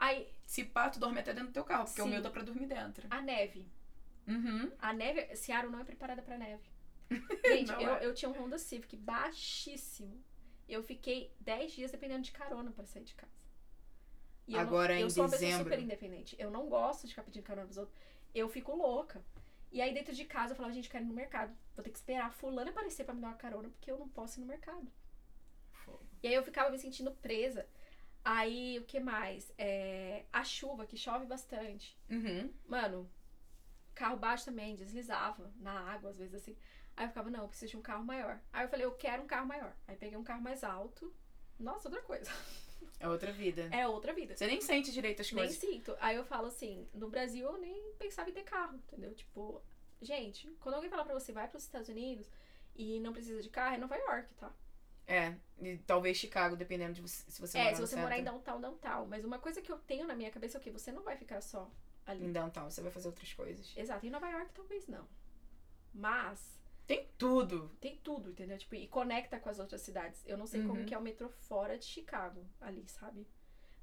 Aí, 0.00 0.32
Se 0.46 0.64
pá, 0.64 0.88
tu 0.88 0.98
dorme 0.98 1.20
até 1.20 1.32
dentro 1.34 1.48
do 1.50 1.52
teu 1.52 1.62
carro, 1.64 1.84
porque 1.84 2.00
o 2.00 2.04
Sim. 2.04 2.10
meu 2.10 2.22
dá 2.22 2.30
pra 2.30 2.42
dormir 2.42 2.66
dentro. 2.66 3.06
a 3.10 3.20
neve. 3.20 3.66
Uhum. 4.26 4.72
A 4.78 4.92
neve, 4.94 5.36
Seattle 5.36 5.70
não 5.70 5.80
é 5.80 5.84
preparada 5.84 6.22
pra 6.22 6.38
neve. 6.38 6.62
Gente, 7.46 7.70
eu, 7.72 7.94
é. 7.96 8.06
eu 8.06 8.14
tinha 8.14 8.28
um 8.30 8.32
Honda 8.32 8.56
Civic 8.56 8.96
baixíssimo. 8.96 10.22
Eu 10.66 10.82
fiquei 10.82 11.34
10 11.40 11.72
dias 11.72 11.90
dependendo 11.90 12.22
de 12.22 12.32
carona 12.32 12.70
pra 12.70 12.86
sair 12.86 13.04
de 13.04 13.14
casa. 13.14 13.32
E 14.46 14.52
eu 14.54 14.60
não- 14.60 14.66
Agora, 14.66 14.98
eu 14.98 15.06
em 15.06 15.10
sou 15.10 15.24
uma 15.24 15.30
pessoa 15.30 15.58
super 15.58 15.78
independente. 15.78 16.34
Eu 16.38 16.50
não 16.50 16.68
gosto 16.68 17.02
de 17.02 17.08
ficar 17.12 17.22
pedindo 17.24 17.42
carona 17.42 17.66
pros 17.66 17.76
outros. 17.76 17.96
Eu 18.34 18.48
fico 18.48 18.74
louca. 18.74 19.22
E 19.72 19.82
aí, 19.82 19.92
dentro 19.92 20.14
de 20.14 20.24
casa, 20.24 20.52
eu 20.52 20.56
falava, 20.56 20.72
gente, 20.74 20.86
eu 20.86 20.90
quero 20.92 21.04
ir 21.04 21.08
no 21.08 21.14
mercado. 21.14 21.52
Vou 21.76 21.84
ter 21.84 21.90
que 21.90 21.98
esperar 21.98 22.26
a 22.26 22.30
fulana 22.30 22.70
aparecer 22.70 23.04
pra 23.04 23.12
me 23.14 23.20
dar 23.20 23.28
uma 23.28 23.36
carona, 23.36 23.68
porque 23.68 23.90
eu 23.90 23.98
não 23.98 24.08
posso 24.08 24.38
ir 24.38 24.42
no 24.42 24.46
mercado. 24.46 24.90
Fogo. 25.84 26.04
E 26.22 26.28
aí 26.28 26.34
eu 26.34 26.42
ficava 26.42 26.70
me 26.70 26.78
sentindo 26.78 27.10
presa. 27.12 27.66
Aí, 28.24 28.78
o 28.78 28.84
que 28.84 29.00
mais? 29.00 29.52
É, 29.56 30.24
a 30.32 30.44
chuva, 30.44 30.86
que 30.86 30.96
chove 30.96 31.24
bastante. 31.26 31.98
Uhum. 32.10 32.52
Mano, 32.66 33.10
carro 33.94 34.16
baixo 34.16 34.44
também, 34.44 34.76
deslizava 34.76 35.52
na 35.56 35.72
água, 35.72 36.10
às 36.10 36.18
vezes 36.18 36.34
assim. 36.34 36.56
Aí 36.96 37.04
eu 37.04 37.08
ficava, 37.08 37.30
não, 37.30 37.42
eu 37.42 37.48
preciso 37.48 37.70
de 37.72 37.76
um 37.78 37.82
carro 37.82 38.04
maior. 38.04 38.38
Aí 38.52 38.64
eu 38.64 38.68
falei, 38.68 38.84
eu 38.84 38.92
quero 38.92 39.22
um 39.22 39.26
carro 39.26 39.46
maior. 39.46 39.74
Aí 39.88 39.96
peguei 39.96 40.18
um 40.18 40.24
carro 40.24 40.42
mais 40.42 40.62
alto. 40.62 41.12
Nossa, 41.58 41.88
outra 41.88 42.02
coisa. 42.02 42.30
É 42.98 43.08
outra 43.08 43.32
vida. 43.32 43.68
É 43.72 43.86
outra 43.86 44.12
vida. 44.12 44.36
Você 44.36 44.46
nem 44.46 44.60
sente 44.60 44.92
direito 44.92 45.22
as 45.22 45.32
Nem 45.32 45.44
coisas. 45.44 45.58
sinto. 45.58 45.96
Aí 46.00 46.16
eu 46.16 46.24
falo 46.24 46.46
assim, 46.48 46.86
no 46.92 47.08
Brasil 47.08 47.46
eu 47.46 47.58
nem 47.58 47.92
pensava 47.98 48.28
em 48.28 48.32
ter 48.32 48.42
carro, 48.44 48.76
entendeu? 48.76 49.14
Tipo, 49.14 49.62
gente, 50.02 50.46
quando 50.60 50.74
alguém 50.74 50.90
fala 50.90 51.04
pra 51.04 51.14
você, 51.14 51.32
vai 51.32 51.48
pros 51.48 51.62
Estados 51.62 51.88
Unidos 51.88 52.30
e 52.76 53.00
não 53.00 53.12
precisa 53.12 53.42
de 53.42 53.48
carro, 53.48 53.74
é 53.74 53.78
Nova 53.78 53.96
York, 53.96 54.34
tá? 54.34 54.52
É, 55.10 55.34
e 55.60 55.76
talvez 55.78 56.16
Chicago, 56.16 56.54
dependendo 56.56 56.94
de 56.94 57.02
você, 57.02 57.28
se 57.30 57.40
você 57.40 57.58
é, 57.58 57.62
morar 57.64 57.74
se 57.74 57.80
no 57.82 57.86
você 57.88 57.96
morar 57.96 58.18
em 58.18 58.24
downtown, 58.24 58.60
downtown. 58.60 59.06
Mas 59.06 59.24
uma 59.24 59.38
coisa 59.38 59.60
que 59.60 59.70
eu 59.70 59.78
tenho 59.78 60.06
na 60.06 60.14
minha 60.14 60.30
cabeça 60.30 60.56
é 60.56 60.60
o 60.60 60.62
quê? 60.62 60.70
Você 60.70 60.92
não 60.92 61.02
vai 61.02 61.16
ficar 61.16 61.40
só 61.40 61.70
ali. 62.06 62.24
Em 62.24 62.32
downtown, 62.32 62.70
você 62.70 62.80
vai 62.80 62.90
fazer 62.92 63.08
outras 63.08 63.32
coisas. 63.32 63.72
Exato. 63.76 64.06
Em 64.06 64.10
Nova 64.10 64.28
York 64.30 64.52
talvez 64.54 64.86
não. 64.86 65.06
Mas 65.92 66.58
Tem 66.86 67.08
tudo. 67.18 67.70
tem 67.80 67.96
tudo, 67.98 68.30
entendeu? 68.30 68.56
Tipo, 68.58 68.74
e 68.76 68.86
conecta 68.88 69.38
com 69.38 69.48
as 69.48 69.58
outras 69.58 69.80
cidades. 69.80 70.22
Eu 70.26 70.36
não 70.38 70.46
sei 70.46 70.62
como 70.62 70.80
Uhum. 70.80 70.86
que 70.86 70.94
é 70.94 70.98
o 70.98 71.02
metrô 71.02 71.28
fora 71.28 71.76
de 71.78 71.84
Chicago, 71.84 72.44
ali, 72.60 72.84
sabe? 72.88 73.26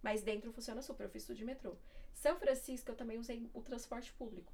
Mas 0.01 0.21
dentro 0.23 0.51
funciona 0.53 0.81
super. 0.81 1.03
Eu 1.05 1.09
fiz 1.09 1.25
tudo 1.25 1.35
de 1.37 1.45
metrô. 1.45 1.75
São 2.13 2.37
Francisco 2.39 2.89
eu 2.91 2.95
também 2.95 3.17
usei 3.19 3.49
o 3.53 3.61
transporte 3.61 4.11
público. 4.13 4.51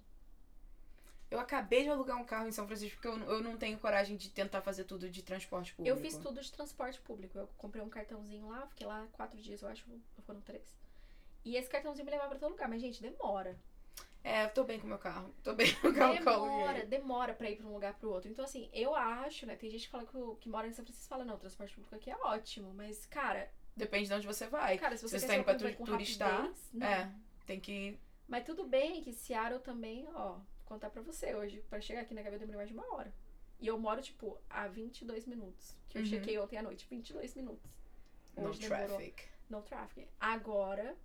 Eu 1.33 1.39
acabei 1.39 1.81
de 1.81 1.89
alugar 1.89 2.15
um 2.15 2.23
carro 2.23 2.47
em 2.47 2.51
São 2.51 2.67
Francisco 2.67 2.95
porque 3.01 3.07
eu, 3.07 3.17
eu 3.27 3.41
não 3.41 3.57
tenho 3.57 3.79
coragem 3.79 4.15
de 4.15 4.29
tentar 4.29 4.61
fazer 4.61 4.83
tudo 4.83 5.09
de 5.09 5.23
transporte 5.23 5.73
público. 5.73 5.97
Eu 5.97 5.99
fiz 5.99 6.15
tudo 6.15 6.39
de 6.39 6.51
transporte 6.51 7.01
público. 7.01 7.35
Eu 7.39 7.47
comprei 7.57 7.83
um 7.83 7.89
cartãozinho 7.89 8.47
lá, 8.49 8.67
fiquei 8.67 8.85
lá 8.85 9.07
quatro 9.13 9.41
dias, 9.41 9.63
eu 9.63 9.67
acho, 9.67 9.83
foram 10.27 10.41
três. 10.41 10.63
E 11.43 11.55
esse 11.55 11.67
cartãozinho 11.67 12.05
me 12.05 12.11
levava 12.11 12.29
pra 12.29 12.37
todo 12.39 12.51
lugar, 12.51 12.69
mas, 12.69 12.79
gente, 12.79 13.01
demora. 13.01 13.57
É, 14.23 14.45
eu 14.45 14.49
tô 14.51 14.63
bem 14.63 14.79
com 14.79 14.85
o 14.85 14.89
meu 14.89 14.99
carro. 14.99 15.33
Tô 15.43 15.55
bem 15.55 15.73
com 15.75 15.87
o 15.87 15.93
carro 15.95 16.13
Demora, 16.13 16.85
demora 16.85 17.33
pra 17.33 17.49
ir 17.49 17.55
pra 17.57 17.65
um 17.67 17.73
lugar 17.73 17.95
pro 17.95 18.11
outro. 18.11 18.29
Então, 18.29 18.45
assim, 18.45 18.69
eu 18.71 18.95
acho, 18.95 19.47
né? 19.47 19.55
Tem 19.55 19.71
gente 19.71 19.85
que 19.85 19.89
fala 19.89 20.05
que, 20.05 20.11
que 20.39 20.47
mora 20.47 20.67
em 20.67 20.71
São 20.71 20.85
Francisco 20.85 21.07
e 21.07 21.09
fala, 21.09 21.25
não, 21.25 21.33
o 21.33 21.39
transporte 21.39 21.73
público 21.73 21.95
aqui 21.95 22.11
é 22.11 22.15
ótimo. 22.17 22.71
Mas, 22.75 23.07
cara, 23.07 23.51
Depende 23.75 24.07
de 24.07 24.13
onde 24.13 24.27
você 24.27 24.45
vai. 24.45 24.77
cara, 24.77 24.95
se 24.95 25.01
você, 25.01 25.17
você 25.17 25.25
tá 25.25 25.35
indo 25.35 25.43
pra 25.43 25.55
tu- 25.55 25.83
turistar, 25.83 26.43
rapidez. 26.43 26.69
É, 26.83 27.11
tem 27.47 27.59
que. 27.59 27.97
Mas 28.27 28.45
tudo 28.45 28.63
bem 28.65 29.03
que 29.03 29.11
Seattle 29.11 29.59
também, 29.59 30.07
ó, 30.13 30.37
contar 30.73 30.89
pra 30.89 31.01
você 31.01 31.33
hoje. 31.35 31.61
Pra 31.69 31.79
chegar 31.81 32.01
aqui 32.01 32.13
na 32.13 32.21
Gabi 32.21 32.35
eu 32.35 32.39
demorei 32.39 32.57
mais 32.57 32.69
de 32.69 32.73
uma 32.75 32.95
hora. 32.95 33.13
E 33.59 33.67
eu 33.67 33.77
moro, 33.79 34.01
tipo, 34.01 34.37
a 34.49 34.67
22 34.67 35.25
minutos. 35.25 35.75
Que 35.89 35.97
eu 35.97 36.01
Uhum. 36.01 36.07
chequei 36.07 36.37
ontem 36.39 36.57
à 36.57 36.63
noite, 36.63 36.85
22 36.89 37.35
minutos. 37.35 37.71
No 38.35 38.49
Hoje 38.49 38.59
demorou 38.59 38.87
traffic. 38.97 39.23
No 39.49 39.61
traffic. 39.61 40.07
Agora, 40.19 40.95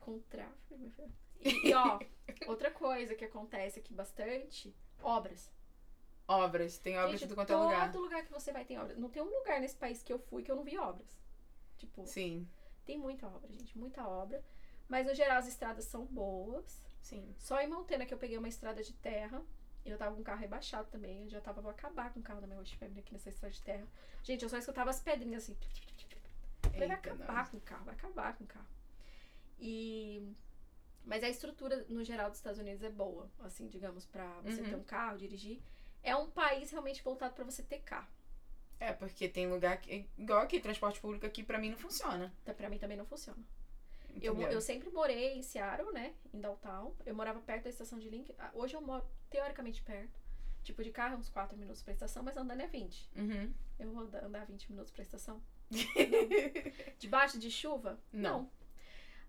com 0.00 0.18
tráfego, 0.20 0.78
meu 0.78 0.90
filho. 0.90 1.12
E, 1.42 1.68
e, 1.68 1.74
ó, 1.74 1.98
outra 2.48 2.70
coisa 2.70 3.14
que 3.14 3.24
acontece 3.24 3.78
aqui 3.78 3.92
bastante, 3.94 4.74
obras. 5.02 5.50
Obras. 6.26 6.78
Tem 6.78 6.96
obras 6.98 7.12
Gente, 7.12 7.20
de 7.20 7.26
tudo 7.28 7.34
quanto 7.36 7.50
é 7.52 7.56
todo 7.56 7.64
lugar. 7.64 7.94
lugar 7.94 8.24
que 8.24 8.32
você 8.32 8.52
vai 8.52 8.64
tem 8.64 8.78
obras. 8.78 8.96
Não 8.98 9.10
tem 9.10 9.22
um 9.22 9.28
lugar 9.38 9.60
nesse 9.60 9.76
país 9.76 10.02
que 10.02 10.12
eu 10.12 10.18
fui 10.18 10.42
que 10.42 10.50
eu 10.50 10.56
não 10.56 10.64
vi 10.64 10.78
obras. 10.78 11.18
Tipo, 11.76 12.06
Sim, 12.06 12.48
tem 12.84 12.98
muita 12.98 13.26
obra, 13.26 13.50
gente, 13.52 13.76
muita 13.78 14.06
obra. 14.06 14.42
Mas, 14.88 15.06
no 15.06 15.14
geral, 15.14 15.38
as 15.38 15.46
estradas 15.46 15.84
são 15.84 16.04
boas. 16.06 16.82
Sim. 17.00 17.34
Só 17.38 17.60
em 17.60 17.68
Montana 17.68 18.06
que 18.06 18.12
eu 18.14 18.18
peguei 18.18 18.36
uma 18.38 18.48
estrada 18.48 18.82
de 18.82 18.92
terra. 18.94 19.42
E 19.84 19.88
eu 19.88 19.96
tava 19.96 20.14
com 20.14 20.20
o 20.20 20.24
carro 20.24 20.40
rebaixado 20.40 20.88
também. 20.90 21.22
Eu 21.22 21.30
já 21.30 21.40
tava, 21.40 21.62
vou 21.62 21.70
acabar 21.70 22.12
com 22.12 22.20
o 22.20 22.22
carro 22.22 22.40
da 22.40 22.46
minha 22.46 22.58
Roche 22.58 22.76
Family 22.76 23.00
aqui 23.00 23.14
nessa 23.14 23.30
estrada 23.30 23.54
de 23.54 23.62
terra. 23.62 23.86
Gente, 24.22 24.42
eu 24.42 24.48
só 24.50 24.58
escutava 24.58 24.90
as 24.90 25.00
pedrinhas 25.00 25.44
assim. 25.44 25.56
Vai 26.76 26.90
acabar 26.90 27.50
com 27.50 27.56
o 27.56 27.60
carro, 27.60 27.84
vai 27.86 27.94
acabar 27.94 28.36
com 28.36 28.44
o 28.44 28.46
carro. 28.46 28.66
E. 29.58 30.34
Mas 31.04 31.24
a 31.24 31.28
estrutura, 31.30 31.84
no 31.88 32.04
geral, 32.04 32.28
dos 32.28 32.38
Estados 32.38 32.58
Unidos 32.60 32.82
é 32.82 32.90
boa, 32.90 33.26
assim, 33.40 33.66
digamos, 33.68 34.04
pra 34.04 34.26
você 34.42 34.60
Uhum. 34.60 34.68
ter 34.68 34.76
um 34.76 34.84
carro, 34.84 35.16
dirigir. 35.16 35.58
É 36.02 36.14
um 36.14 36.30
país 36.30 36.70
realmente 36.70 37.02
voltado 37.02 37.34
pra 37.34 37.44
você 37.44 37.62
ter 37.62 37.80
carro. 37.80 38.06
É, 38.78 38.92
porque 38.92 39.28
tem 39.28 39.46
lugar 39.50 39.78
que. 39.80 40.06
Igual 40.18 40.40
aqui, 40.40 40.60
transporte 40.60 41.00
público 41.00 41.26
aqui 41.26 41.42
pra 41.42 41.58
mim 41.58 41.70
não 41.70 41.78
funciona. 41.78 42.32
Então, 42.42 42.54
pra 42.54 42.68
mim 42.68 42.78
também 42.78 42.96
não 42.98 43.06
funciona. 43.06 43.42
Eu, 44.20 44.34
eu 44.52 44.60
sempre 44.60 44.90
morei 44.90 45.34
em 45.34 45.42
Seattle, 45.42 45.92
né? 45.92 46.14
Em 46.32 46.40
downtown. 46.40 46.94
Eu 47.06 47.14
morava 47.14 47.40
perto 47.40 47.64
da 47.64 47.70
estação 47.70 47.98
de 47.98 48.08
Link. 48.08 48.34
Ah, 48.38 48.50
Hoje 48.54 48.74
eu 48.74 48.80
moro 48.80 49.04
teoricamente 49.28 49.82
perto. 49.82 50.18
Tipo, 50.62 50.82
de 50.84 50.90
carro 50.90 51.14
é 51.14 51.16
uns 51.18 51.28
4 51.30 51.56
minutos 51.56 51.82
pra 51.82 51.92
estação, 51.92 52.22
mas 52.22 52.36
andando 52.36 52.60
é 52.60 52.66
20. 52.66 53.08
Uhum. 53.16 53.52
Eu 53.78 53.90
vou 53.92 54.02
andar- 54.02 54.24
andar 54.24 54.44
20 54.46 54.70
minutos 54.70 54.92
pra 54.92 55.02
estação. 55.02 55.42
Debaixo 56.98 57.38
de 57.38 57.50
chuva? 57.50 57.98
Não. 58.12 58.50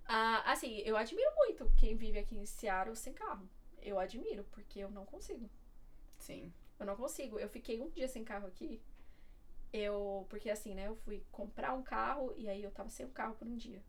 Ah, 0.05 0.51
assim, 0.51 0.79
eu 0.79 0.97
admiro 0.97 1.31
muito 1.37 1.71
quem 1.77 1.95
vive 1.95 2.19
aqui 2.19 2.37
em 2.37 2.45
Seattle 2.45 2.95
sem 2.95 3.13
carro. 3.13 3.47
Eu 3.81 3.97
admiro, 3.99 4.43
porque 4.51 4.79
eu 4.79 4.91
não 4.91 5.05
consigo. 5.05 5.49
Sim. 6.17 6.51
Eu 6.79 6.85
não 6.85 6.95
consigo. 6.95 7.39
Eu 7.39 7.49
fiquei 7.49 7.79
um 7.79 7.89
dia 7.89 8.07
sem 8.07 8.23
carro 8.23 8.47
aqui. 8.47 8.81
Eu. 9.71 10.25
Porque 10.29 10.49
assim, 10.49 10.75
né? 10.75 10.87
Eu 10.87 10.95
fui 10.97 11.23
comprar 11.31 11.73
um 11.73 11.81
carro 11.83 12.33
e 12.35 12.49
aí 12.49 12.61
eu 12.63 12.71
tava 12.71 12.89
sem 12.89 13.05
um 13.05 13.11
carro 13.11 13.35
por 13.35 13.47
um 13.47 13.55
dia. 13.55 13.81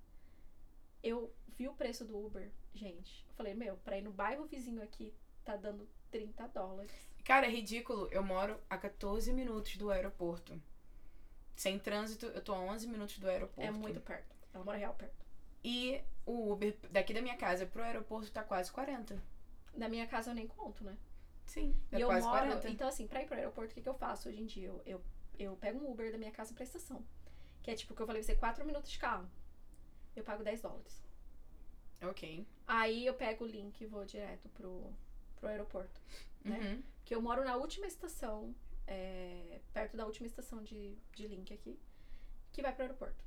Eu 1.02 1.32
vi 1.56 1.68
o 1.68 1.74
preço 1.74 2.04
do 2.04 2.16
Uber, 2.18 2.50
gente. 2.74 3.24
Eu 3.28 3.34
falei, 3.34 3.54
meu, 3.54 3.76
pra 3.78 3.98
ir 3.98 4.02
no 4.02 4.12
bairro 4.12 4.46
vizinho 4.46 4.82
aqui 4.82 5.12
tá 5.44 5.56
dando 5.56 5.88
30 6.10 6.46
dólares. 6.48 6.92
Cara, 7.24 7.46
é 7.46 7.50
ridículo. 7.50 8.08
Eu 8.10 8.22
moro 8.22 8.58
a 8.68 8.76
14 8.76 9.32
minutos 9.32 9.76
do 9.76 9.90
aeroporto. 9.90 10.60
Sem 11.56 11.78
trânsito, 11.78 12.26
eu 12.26 12.42
tô 12.42 12.52
a 12.52 12.60
11 12.60 12.88
minutos 12.88 13.18
do 13.18 13.28
aeroporto. 13.28 13.68
É 13.68 13.70
muito 13.70 14.00
perto. 14.00 14.34
Ela 14.52 14.64
mora 14.64 14.78
real 14.78 14.94
perto. 14.94 15.24
E 15.64 16.00
o 16.26 16.52
Uber 16.52 16.76
daqui 16.90 17.14
da 17.14 17.22
minha 17.22 17.36
casa 17.36 17.66
pro 17.66 17.82
aeroporto 17.82 18.30
tá 18.30 18.42
quase 18.42 18.70
40. 18.72 19.20
Na 19.74 19.88
minha 19.88 20.06
casa 20.06 20.30
eu 20.30 20.34
nem 20.34 20.46
conto, 20.46 20.84
né? 20.84 20.96
Sim, 21.46 21.76
é 21.90 21.98
e 21.98 22.00
eu 22.00 22.08
quase 22.08 22.26
moro. 22.26 22.38
40. 22.38 22.68
Então, 22.68 22.88
assim, 22.88 23.06
pra 23.06 23.22
ir 23.22 23.26
pro 23.26 23.36
aeroporto, 23.36 23.72
o 23.72 23.74
que, 23.74 23.82
que 23.82 23.88
eu 23.88 23.94
faço 23.94 24.28
hoje 24.28 24.40
em 24.40 24.46
dia? 24.46 24.68
Eu, 24.68 24.82
eu, 24.84 25.02
eu 25.38 25.56
pego 25.56 25.78
um 25.78 25.90
Uber 25.90 26.10
da 26.10 26.18
minha 26.18 26.30
casa 26.30 26.52
pra 26.54 26.64
estação. 26.64 27.04
Que 27.62 27.70
é 27.70 27.74
tipo 27.74 27.94
que 27.94 28.02
eu 28.02 28.06
falei 28.06 28.22
você, 28.22 28.34
4 28.34 28.64
minutos 28.64 28.90
de 28.90 28.98
carro. 28.98 29.28
Eu 30.14 30.24
pago 30.24 30.44
10 30.44 30.60
dólares. 30.62 31.02
Ok. 32.02 32.47
Aí 32.66 33.06
eu 33.06 33.14
pego 33.14 33.44
o 33.44 33.48
link 33.48 33.80
e 33.80 33.86
vou 33.86 34.05
direto 34.05 34.48
pro, 34.51 34.93
pro 35.36 35.48
aeroporto. 35.48 36.01
Né? 36.44 36.59
Uhum. 36.59 36.82
Que 37.05 37.14
eu 37.14 37.22
moro 37.22 37.44
na 37.44 37.56
última 37.56 37.86
estação, 37.86 38.55
é, 38.86 39.60
perto 39.72 39.97
da 39.97 40.05
última 40.05 40.26
estação 40.26 40.62
de, 40.62 40.97
de 41.14 41.26
link 41.26 41.52
aqui, 41.52 41.78
que 42.52 42.62
vai 42.62 42.72
pro 42.72 42.82
aeroporto. 42.82 43.24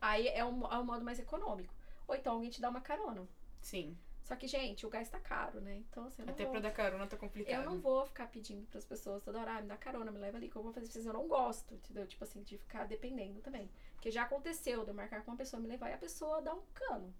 Aí 0.00 0.28
é 0.28 0.44
um, 0.44 0.70
é 0.70 0.78
um 0.78 0.84
modo 0.84 1.04
mais 1.04 1.18
econômico. 1.18 1.74
Ou 2.06 2.14
então 2.14 2.34
alguém 2.34 2.50
te 2.50 2.60
dá 2.60 2.68
uma 2.68 2.80
carona. 2.80 3.26
Sim. 3.62 3.96
Só 4.24 4.34
que, 4.36 4.48
gente, 4.48 4.86
o 4.86 4.88
gás 4.88 5.08
tá 5.10 5.20
caro, 5.20 5.60
né? 5.60 5.76
Então, 5.76 6.06
assim, 6.06 6.22
Até 6.26 6.44
vou... 6.44 6.52
pra 6.52 6.60
dar 6.60 6.70
carona 6.70 7.06
tá 7.06 7.14
complicado. 7.16 7.54
Eu 7.54 7.64
não 7.70 7.78
vou 7.78 8.06
ficar 8.06 8.26
pedindo 8.26 8.66
pras 8.68 8.84
pessoas 8.84 9.22
toda 9.22 9.38
hora, 9.38 9.58
ah, 9.58 9.60
me 9.60 9.68
dá 9.68 9.76
carona, 9.76 10.10
me 10.10 10.18
leva 10.18 10.38
ali, 10.38 10.48
que 10.48 10.56
eu 10.56 10.62
vou 10.62 10.72
fazer 10.72 10.86
isso. 10.86 11.06
Eu 11.06 11.12
não 11.12 11.28
gosto, 11.28 11.74
entendeu? 11.74 12.06
Tipo 12.06 12.24
assim, 12.24 12.42
de 12.42 12.56
ficar 12.56 12.84
dependendo 12.86 13.42
também. 13.42 13.70
Porque 13.92 14.10
já 14.10 14.22
aconteceu 14.22 14.82
de 14.82 14.90
eu 14.90 14.94
marcar 14.94 15.22
com 15.22 15.30
uma 15.30 15.36
pessoa, 15.36 15.60
me 15.60 15.68
levar 15.68 15.90
e 15.90 15.92
a 15.92 15.98
pessoa 15.98 16.40
dar 16.40 16.54
um 16.54 16.62
cano. 16.72 17.14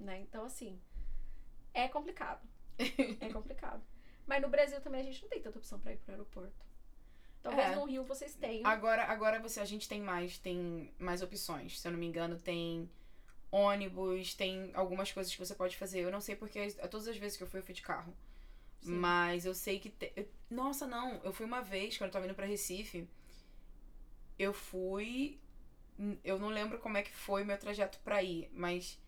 Né? 0.00 0.20
Então, 0.20 0.44
assim, 0.46 0.80
é 1.74 1.86
complicado. 1.86 2.40
É 2.78 3.28
complicado. 3.30 3.82
Mas 4.26 4.40
no 4.40 4.48
Brasil 4.48 4.80
também 4.80 5.02
a 5.02 5.04
gente 5.04 5.20
não 5.20 5.28
tem 5.28 5.42
tanta 5.42 5.58
opção 5.58 5.78
pra 5.78 5.92
ir 5.92 5.98
pro 5.98 6.12
aeroporto. 6.12 6.64
Talvez 7.42 7.72
É. 7.72 7.76
no 7.76 7.84
Rio 7.84 8.04
vocês 8.04 8.34
tenham. 8.34 8.66
Agora, 8.66 9.04
agora 9.04 9.38
você, 9.38 9.60
a 9.60 9.64
gente 9.66 9.86
tem 9.86 10.00
mais, 10.00 10.38
tem 10.38 10.94
mais 10.98 11.20
opções. 11.20 11.78
Se 11.78 11.86
eu 11.86 11.92
não 11.92 11.98
me 11.98 12.06
engano, 12.06 12.38
tem 12.38 12.88
ônibus, 13.52 14.34
tem 14.34 14.70
algumas 14.74 15.12
coisas 15.12 15.32
que 15.32 15.38
você 15.38 15.54
pode 15.54 15.76
fazer. 15.76 16.00
Eu 16.00 16.10
não 16.10 16.20
sei 16.20 16.34
porque 16.34 16.68
todas 16.90 17.06
as 17.06 17.16
vezes 17.16 17.36
que 17.36 17.44
eu 17.44 17.46
fui, 17.46 17.60
eu 17.60 17.64
fui 17.64 17.74
de 17.74 17.82
carro. 17.82 18.12
Sim. 18.80 18.92
Mas 18.94 19.44
eu 19.46 19.54
sei 19.54 19.78
que. 19.78 19.90
te- 19.90 20.12
eu- 20.16 20.28
Nossa, 20.50 20.86
não. 20.86 21.20
Eu 21.22 21.32
fui 21.32 21.46
uma 21.46 21.60
vez, 21.62 21.96
quando 21.96 22.08
eu 22.08 22.12
tava 22.12 22.24
indo 22.24 22.34
pra 22.34 22.46
Recife. 22.46 23.06
Eu 24.38 24.52
fui. 24.52 25.38
Eu 26.24 26.38
não 26.38 26.48
lembro 26.48 26.78
como 26.80 26.96
é 26.96 27.02
que 27.02 27.12
foi 27.14 27.42
o 27.42 27.46
meu 27.46 27.58
trajeto 27.58 27.98
pra 28.00 28.22
ir, 28.22 28.50
mas 28.52 28.98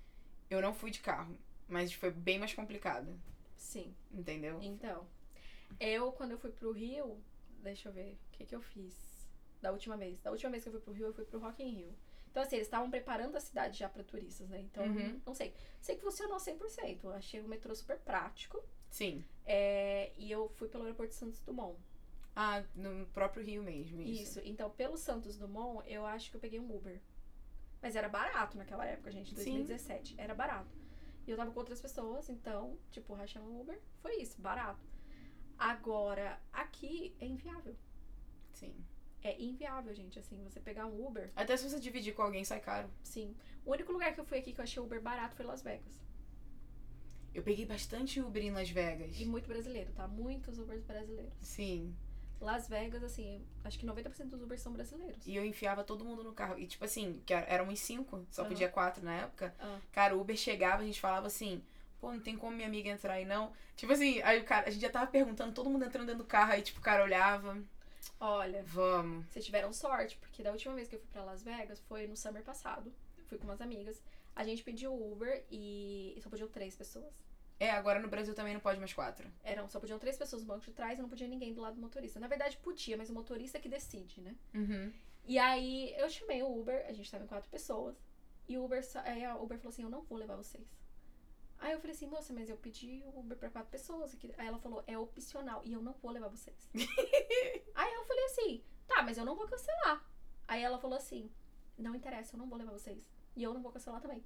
eu 0.51 0.61
não 0.61 0.75
fui 0.75 0.91
de 0.91 1.01
carro. 1.01 1.37
Mas 1.67 1.93
foi 1.93 2.11
bem 2.11 2.39
mais 2.39 2.53
complicado, 2.53 3.19
Sim. 3.57 3.95
entendeu? 4.13 4.61
Então, 4.63 5.07
eu, 5.81 6.13
quando 6.13 6.33
eu 6.33 6.39
fui 6.39 6.51
pro 6.53 6.73
Rio, 6.73 7.19
deixa 7.63 7.89
eu 7.89 7.93
ver, 7.93 8.13
o 8.13 8.37
que 8.37 8.45
que 8.45 8.55
eu 8.55 8.61
fiz 8.61 9.27
da 9.63 9.73
última 9.73 9.97
vez? 9.97 10.21
Da 10.21 10.31
última 10.31 10.51
vez 10.51 10.63
que 10.63 10.69
eu 10.69 10.73
fui 10.75 10.81
pro 10.83 10.93
Rio, 10.93 11.07
eu 11.07 11.15
fui 11.15 11.25
pro 11.25 11.41
Rock 11.41 11.63
in 11.63 11.71
Rio. 11.75 11.95
Então, 12.35 12.43
assim, 12.43 12.57
eles 12.57 12.67
estavam 12.67 12.91
preparando 12.91 13.37
a 13.37 13.41
cidade 13.41 13.79
já 13.79 13.89
pra 13.89 14.03
turistas, 14.03 14.49
né? 14.49 14.59
Então, 14.61 14.85
Uhum. 14.85 15.21
não 15.25 15.33
sei. 15.33 15.55
Sei 15.81 15.95
que 15.95 16.03
funcionou 16.03 16.41
100%. 16.41 17.05
Eu 17.05 17.13
achei 17.13 17.41
o 17.41 17.47
metrô 17.47 17.73
super 17.77 17.97
prático. 18.01 18.61
Sim. 18.91 19.25
É, 19.47 20.11
e 20.19 20.33
eu 20.33 20.49
fui 20.49 20.67
pelo 20.67 20.83
aeroporto 20.83 21.11
de 21.13 21.17
Santos 21.17 21.41
Dumont. 21.43 21.79
Ah, 22.35 22.65
no 22.75 23.07
próprio 23.07 23.45
Rio 23.45 23.63
mesmo, 23.63 24.03
isso. 24.03 24.41
Isso. 24.41 24.41
Então, 24.45 24.69
pelo 24.69 24.97
Santos 24.97 25.37
Dumont, 25.37 25.89
eu 25.89 26.05
acho 26.05 26.29
que 26.29 26.37
eu 26.37 26.41
peguei 26.41 26.59
um 26.59 26.75
Uber. 26.75 27.01
Mas 27.81 27.95
era 27.95 28.09
barato 28.09 28.59
naquela 28.59 28.85
época, 28.85 29.13
gente, 29.13 29.29
Sim. 29.29 29.37
2017. 29.37 30.17
Era 30.19 30.35
barato. 30.35 30.77
E 31.29 31.31
eu 31.31 31.37
tava 31.37 31.53
com 31.53 31.61
outras 31.61 31.81
pessoas, 31.81 32.29
então, 32.29 32.77
tipo, 32.91 33.15
rachando 33.15 33.49
um 33.49 33.61
Uber. 33.61 33.81
Foi 34.03 34.17
isso, 34.17 34.43
barato. 34.43 34.85
Agora, 35.57 36.41
aqui 36.53 37.15
é 37.21 37.27
inviável. 37.27 37.77
Sim. 38.53 38.75
É 39.25 39.41
inviável, 39.43 39.93
gente, 39.95 40.19
assim, 40.19 40.41
você 40.45 40.61
pegar 40.61 40.87
um 40.87 41.07
Uber. 41.07 41.33
Até 41.35 41.57
se 41.57 41.69
você 41.69 41.81
dividir 41.81 42.15
com 42.15 42.21
alguém, 42.23 42.45
sai 42.45 42.61
caro. 42.61 42.89
Sim. 43.03 43.35
O 43.65 43.73
único 43.73 43.91
lugar 43.91 44.13
que 44.13 44.21
eu 44.21 44.25
fui 44.25 44.39
aqui 44.39 44.53
que 44.53 44.61
eu 44.61 44.63
achei 44.65 44.81
Uber 44.83 45.01
barato 45.01 45.35
foi 45.35 45.47
Las 45.47 45.63
Vegas. 45.63 46.05
Eu 47.35 47.43
peguei 47.43 47.67
bastante 47.67 48.21
Uber 48.21 48.43
em 48.45 48.51
Las 48.53 48.71
Vegas. 48.71 49.19
E 49.19 49.25
muito 49.25 49.49
brasileiro, 49.49 49.91
tá? 49.93 50.07
Muitos 50.07 50.59
Ubers 50.59 50.85
brasileiros. 50.85 51.33
Sim. 51.41 51.95
Las 52.41 52.69
Vegas, 52.69 53.03
assim, 53.03 53.43
acho 53.65 53.79
que 53.79 53.87
90% 53.87 54.27
dos 54.27 54.43
Ubers 54.43 54.61
são 54.61 54.73
brasileiros. 54.73 55.27
E 55.27 55.35
eu 55.35 55.45
enfiava 55.45 55.83
todo 55.83 56.05
mundo 56.05 56.23
no 56.23 56.33
carro. 56.33 56.59
E 56.59 56.67
tipo 56.67 56.85
assim, 56.85 57.21
que 57.27 57.33
era- 57.33 57.47
éramos 57.47 57.81
cinco, 57.81 58.25
só 58.31 58.43
Aham. 58.43 58.51
podia 58.51 58.69
quatro 58.69 59.03
na 59.05 59.15
época. 59.15 59.55
Ah. 59.59 59.81
Cara, 59.91 60.15
o 60.17 60.21
Uber 60.21 60.37
chegava, 60.37 60.83
a 60.83 60.87
gente 60.87 61.01
falava 61.01 61.27
assim, 61.27 61.63
pô, 61.99 62.13
não 62.13 62.21
tem 62.21 62.37
como 62.37 62.55
minha 62.55 62.69
amiga 62.69 62.91
entrar 62.91 63.15
aí 63.15 63.25
não. 63.25 63.53
Tipo 63.75 63.93
assim, 63.95 64.21
aí 64.23 64.41
o 64.41 64.45
cara, 64.45 64.69
a 64.69 64.71
gente 64.71 64.83
já 64.83 64.91
tava 64.91 65.07
perguntando, 65.11 65.55
todo 65.55 65.71
mundo 65.71 65.85
entrando 65.87 66.07
dentro 66.07 66.23
do 66.23 66.29
carro, 66.29 66.53
aí 66.53 66.63
tipo, 66.63 66.79
o 66.79 66.83
cara 66.83 67.03
olhava, 67.03 67.59
Olha, 68.21 68.63
vamos. 68.65 69.27
vocês 69.27 69.45
tiveram 69.45 69.73
sorte, 69.73 70.17
porque 70.19 70.43
da 70.43 70.51
última 70.51 70.75
vez 70.75 70.89
que 70.89 70.97
eu 70.97 71.01
fui 71.01 71.09
pra 71.11 71.25
Las 71.25 71.43
Vegas 71.43 71.81
foi 71.81 72.07
no 72.07 72.17
summer 72.17 72.43
passado. 72.43 72.93
Eu 73.19 73.25
fui 73.25 73.39
com 73.39 73.45
umas 73.45 73.61
amigas. 73.61 74.03
A 74.35 74.45
gente 74.45 74.63
pediu 74.63 74.93
Uber 74.95 75.45
e 75.51 76.19
só 76.23 76.29
podiam 76.29 76.49
três 76.49 76.75
pessoas. 76.77 77.15
É, 77.59 77.71
agora 77.71 78.01
no 78.01 78.09
Brasil 78.09 78.35
também 78.35 78.53
não 78.53 78.61
pode 78.61 78.81
mais 78.81 78.93
quatro. 78.93 79.31
Eram, 79.43 79.69
só 79.69 79.79
podiam 79.79 79.99
três 79.99 80.17
pessoas 80.17 80.43
no 80.43 80.49
banco 80.49 80.65
de 80.65 80.73
trás 80.73 80.99
e 80.99 81.03
não 81.03 81.09
podia 81.09 81.29
ninguém 81.29 81.55
do 81.55 81.61
lado 81.61 81.77
do 81.77 81.81
motorista. 81.81 82.19
Na 82.19 82.27
verdade, 82.27 82.57
podia, 82.57 82.97
mas 82.97 83.11
o 83.11 83.15
motorista 83.15 83.61
que 83.61 83.69
decide, 83.69 84.21
né? 84.21 84.35
Uhum. 84.53 84.93
E 85.25 85.39
aí 85.39 85.95
eu 85.97 86.11
chamei 86.11 86.43
o 86.43 86.61
Uber, 86.61 86.85
a 86.89 86.93
gente 86.93 87.11
tava 87.11 87.25
em 87.25 87.29
quatro 87.29 87.49
pessoas. 87.49 87.97
E 88.49 88.59
o 88.59 88.65
Uber, 88.65 88.83
aí 89.05 89.25
a 89.25 89.37
Uber 89.37 89.59
falou 89.59 89.71
assim: 89.71 89.83
Eu 89.83 89.91
não 89.91 90.03
vou 90.03 90.19
levar 90.19 90.37
vocês. 90.37 90.67
Aí 91.65 91.73
eu 91.73 91.81
falei 91.81 91.97
assim, 91.97 92.07
moça, 92.07 92.31
mas 92.35 92.51
eu 92.51 92.59
pedi 92.59 93.03
Uber 93.15 93.39
pra 93.39 93.49
quatro 93.49 93.71
pessoas. 93.71 94.13
aqui." 94.13 94.31
Aí 94.37 94.47
ela 94.47 94.59
falou, 94.59 94.85
é 94.87 94.99
opcional 94.99 95.63
e 95.65 95.73
eu 95.73 95.81
não 95.81 95.95
vou 95.95 96.11
levar 96.11 96.29
vocês. 96.29 96.69
aí 97.75 97.95
eu 97.95 98.05
falei 98.05 98.25
assim, 98.27 98.63
tá, 98.87 99.03
mas 99.03 99.17
eu 99.17 99.25
não 99.25 99.35
vou 99.35 99.49
cancelar. 99.49 100.05
Aí 100.47 100.63
ela 100.63 100.79
falou 100.79 100.99
assim, 100.99 101.31
não 101.79 101.95
interessa, 101.95 102.35
eu 102.35 102.39
não 102.39 102.51
vou 102.51 102.59
levar 102.59 102.73
vocês. 102.73 103.11
E 103.35 103.43
eu 103.43 103.55
não 103.55 103.63
vou 103.63 103.73
cancelar 103.73 103.99
também. 104.03 104.23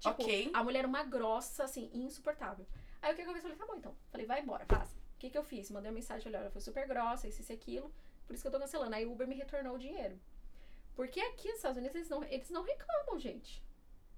Tipo, 0.00 0.20
Ok. 0.20 0.50
a 0.52 0.64
mulher 0.64 0.80
era 0.80 0.88
uma 0.88 1.04
grossa, 1.04 1.62
assim, 1.62 1.88
insuportável. 1.94 2.66
Aí 3.00 3.12
o 3.12 3.14
que 3.16 3.22
eu 3.22 3.26
fiz? 3.26 3.36
Eu 3.36 3.42
falei, 3.42 3.56
tá 3.56 3.66
bom 3.66 3.76
então. 3.76 3.96
Falei, 4.10 4.26
vai 4.26 4.40
embora, 4.40 4.66
passa. 4.66 4.96
O 4.96 5.18
que 5.20 5.30
que 5.30 5.38
eu 5.38 5.44
fiz? 5.44 5.70
Mandei 5.70 5.90
uma 5.90 5.94
mensagem, 5.94 6.24
falei, 6.24 6.38
olha, 6.38 6.46
ela 6.46 6.50
foi 6.50 6.60
super 6.60 6.88
grossa, 6.88 7.28
isso, 7.28 7.40
isso 7.40 7.52
e 7.52 7.54
aquilo. 7.54 7.94
Por 8.26 8.34
isso 8.34 8.42
que 8.42 8.48
eu 8.48 8.52
tô 8.52 8.58
cancelando. 8.58 8.96
Aí 8.96 9.06
o 9.06 9.12
Uber 9.12 9.28
me 9.28 9.36
retornou 9.36 9.76
o 9.76 9.78
dinheiro. 9.78 10.18
Porque 10.96 11.20
aqui 11.20 11.46
nos 11.48 11.58
Estados 11.58 11.78
Unidos 11.78 11.94
eles 11.94 12.08
não, 12.08 12.24
eles 12.24 12.50
não 12.50 12.62
reclamam, 12.64 13.16
gente. 13.20 13.62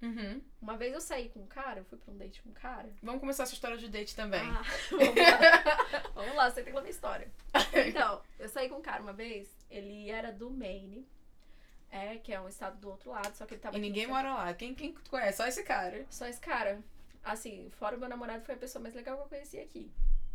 Uhum. 0.00 0.40
Uma 0.60 0.76
vez 0.76 0.94
eu 0.94 1.00
saí 1.00 1.28
com 1.28 1.40
um 1.40 1.46
cara, 1.46 1.80
eu 1.80 1.84
fui 1.84 1.98
pra 1.98 2.12
um 2.12 2.16
date 2.16 2.40
com 2.42 2.50
um 2.50 2.52
cara. 2.52 2.88
Vamos 3.02 3.20
começar 3.20 3.42
essa 3.42 3.54
história 3.54 3.76
de 3.76 3.88
date 3.88 4.14
também. 4.14 4.40
Ah, 4.40 4.62
vamos 4.90 5.16
lá. 5.16 6.12
vamos 6.14 6.36
lá, 6.36 6.50
você 6.50 6.56
tem 6.56 6.64
que 6.64 6.72
contar 6.72 6.86
a 6.86 6.90
história. 6.90 7.32
Então, 7.86 8.22
eu 8.38 8.48
saí 8.48 8.68
com 8.68 8.76
um 8.76 8.82
cara 8.82 9.02
uma 9.02 9.12
vez, 9.12 9.48
ele 9.70 10.08
era 10.10 10.32
do 10.32 10.50
Maine, 10.50 11.06
é, 11.90 12.16
que 12.16 12.32
é 12.32 12.40
um 12.40 12.48
estado 12.48 12.78
do 12.78 12.90
outro 12.90 13.10
lado, 13.10 13.34
só 13.34 13.46
que 13.46 13.54
ele 13.54 13.60
tava 13.60 13.76
e 13.76 13.80
ninguém 13.80 14.06
mora 14.06 14.34
lá. 14.34 14.54
Quem, 14.54 14.74
quem 14.74 14.92
tu 14.92 15.10
conhece? 15.10 15.38
Só 15.38 15.46
esse 15.46 15.62
cara. 15.62 16.06
Só 16.10 16.26
esse 16.26 16.40
cara. 16.40 16.80
Assim, 17.24 17.70
fora 17.72 17.96
o 17.96 17.98
meu 17.98 18.08
namorado, 18.08 18.44
foi 18.44 18.54
a 18.54 18.58
pessoa 18.58 18.82
mais 18.82 18.94
legal 18.94 19.16
que 19.16 19.22
eu 19.22 19.28
conheci 19.28 19.58
aqui. 19.58 19.90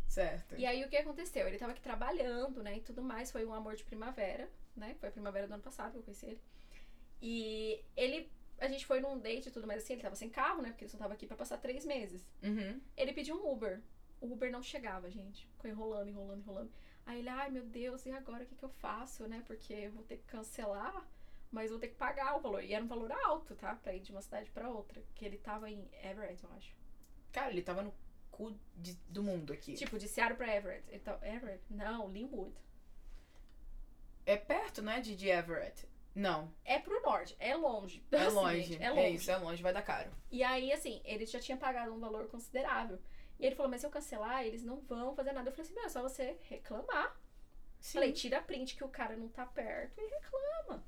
Certo. 0.07 0.55
E 0.57 0.65
aí 0.65 0.83
o 0.83 0.89
que 0.89 0.97
aconteceu? 0.97 1.47
Ele 1.47 1.57
tava 1.57 1.71
aqui 1.71 1.81
trabalhando, 1.81 2.61
né, 2.61 2.77
e 2.77 2.81
tudo 2.81 3.01
mais, 3.01 3.31
foi 3.31 3.45
um 3.45 3.53
amor 3.53 3.75
de 3.75 3.83
primavera, 3.83 4.47
né? 4.75 4.95
Foi 4.99 5.09
a 5.09 5.11
primavera 5.11 5.47
do 5.47 5.53
ano 5.53 5.63
passado 5.63 5.93
que 5.93 5.97
eu 5.97 6.03
conheci 6.03 6.25
ele. 6.27 6.41
E 7.21 7.83
ele, 7.95 8.29
a 8.63 8.67
gente 8.69 8.85
foi 8.85 8.99
num 8.99 9.19
date 9.19 9.49
e 9.49 9.51
tudo 9.51 9.67
mais 9.67 9.83
assim, 9.83 9.93
ele 9.93 10.01
tava 10.01 10.15
sem 10.15 10.29
carro, 10.29 10.61
né? 10.61 10.69
Porque 10.69 10.83
ele 10.85 10.91
só 10.91 10.97
tava 10.97 11.13
aqui 11.13 11.25
pra 11.25 11.35
passar 11.37 11.57
três 11.57 11.85
meses. 11.85 12.25
Uhum. 12.41 12.79
Ele 12.95 13.13
pediu 13.13 13.35
um 13.35 13.51
Uber. 13.51 13.81
O 14.21 14.31
Uber 14.33 14.51
não 14.51 14.63
chegava, 14.63 15.09
gente. 15.09 15.45
Ficou 15.47 15.69
enrolando, 15.69 16.07
enrolando, 16.09 16.39
enrolando. 16.41 16.71
Aí 17.05 17.19
ele, 17.19 17.29
ai 17.29 17.49
meu 17.49 17.65
Deus, 17.65 18.05
e 18.05 18.11
agora 18.11 18.43
o 18.43 18.47
que, 18.47 18.55
que 18.55 18.63
eu 18.63 18.69
faço, 18.69 19.27
né? 19.27 19.43
Porque 19.45 19.73
eu 19.73 19.91
vou 19.91 20.03
ter 20.03 20.17
que 20.17 20.23
cancelar, 20.23 21.05
mas 21.51 21.69
vou 21.69 21.79
ter 21.79 21.89
que 21.89 21.95
pagar 21.95 22.37
o 22.37 22.39
valor. 22.41 22.63
E 22.63 22.73
era 22.73 22.83
um 22.83 22.87
valor 22.87 23.11
alto, 23.11 23.53
tá? 23.55 23.75
Pra 23.75 23.93
ir 23.93 23.99
de 23.99 24.11
uma 24.11 24.21
cidade 24.21 24.49
pra 24.51 24.69
outra. 24.69 25.03
Que 25.13 25.25
ele 25.25 25.37
tava 25.37 25.69
em 25.69 25.85
Everett, 26.01 26.41
eu 26.43 26.49
acho. 26.53 26.73
Cara, 27.33 27.51
ele 27.51 27.61
tava 27.61 27.81
no 27.81 27.93
cu 28.31 28.57
de- 28.77 28.95
do 29.09 29.21
mundo 29.21 29.51
aqui. 29.51 29.73
Tipo, 29.73 29.99
de 29.99 30.07
Seattle 30.07 30.37
pra 30.37 30.55
Everett. 30.55 30.85
Ele 30.89 30.99
tava, 30.99 31.27
Everett? 31.27 31.61
Não, 31.69 32.09
Linwood. 32.09 32.55
É 34.25 34.37
perto, 34.37 34.81
né, 34.81 35.01
de, 35.01 35.15
de 35.17 35.27
Everett? 35.27 35.85
Não, 36.15 36.53
É 36.63 36.77
pro 36.79 37.01
norte, 37.01 37.35
é 37.39 37.55
longe. 37.55 38.05
é 38.11 38.17
Assim, 38.17 38.35
longe. 38.35 38.61
gente, 38.63 38.83
É, 38.83 38.85
é 38.85 38.91
longe. 38.91 39.15
isso, 39.15 39.31
é 39.31 39.37
longe, 39.37 39.63
vai 39.63 39.73
dar 39.73 39.81
caro. 39.81 40.11
E 40.31 40.43
aí, 40.43 40.71
assim, 40.71 41.01
ele 41.03 41.25
já 41.25 41.39
tinha 41.39 41.57
pagado 41.57 41.91
um 41.93 41.99
valor 41.99 42.27
considerável. 42.27 42.99
E 43.39 43.45
ele 43.45 43.55
falou, 43.55 43.69
mas 43.71 43.81
se 43.81 43.87
eu 43.87 43.91
cancelar, 43.91 44.45
eles 44.45 44.63
não 44.63 44.79
vão 44.81 45.15
fazer 45.15 45.31
nada. 45.33 45.49
Eu 45.49 45.53
falei 45.53 45.65
assim, 45.65 45.73
meu, 45.73 45.85
é 45.85 45.89
só 45.89 46.01
você 46.01 46.37
reclamar. 46.43 47.19
Sim. 47.79 47.93
Falei, 47.93 48.11
tira 48.13 48.41
print 48.41 48.75
que 48.75 48.83
o 48.83 48.89
cara 48.89 49.17
não 49.17 49.27
tá 49.27 49.45
perto 49.45 49.99
e 49.99 50.07
reclama. 50.07 50.83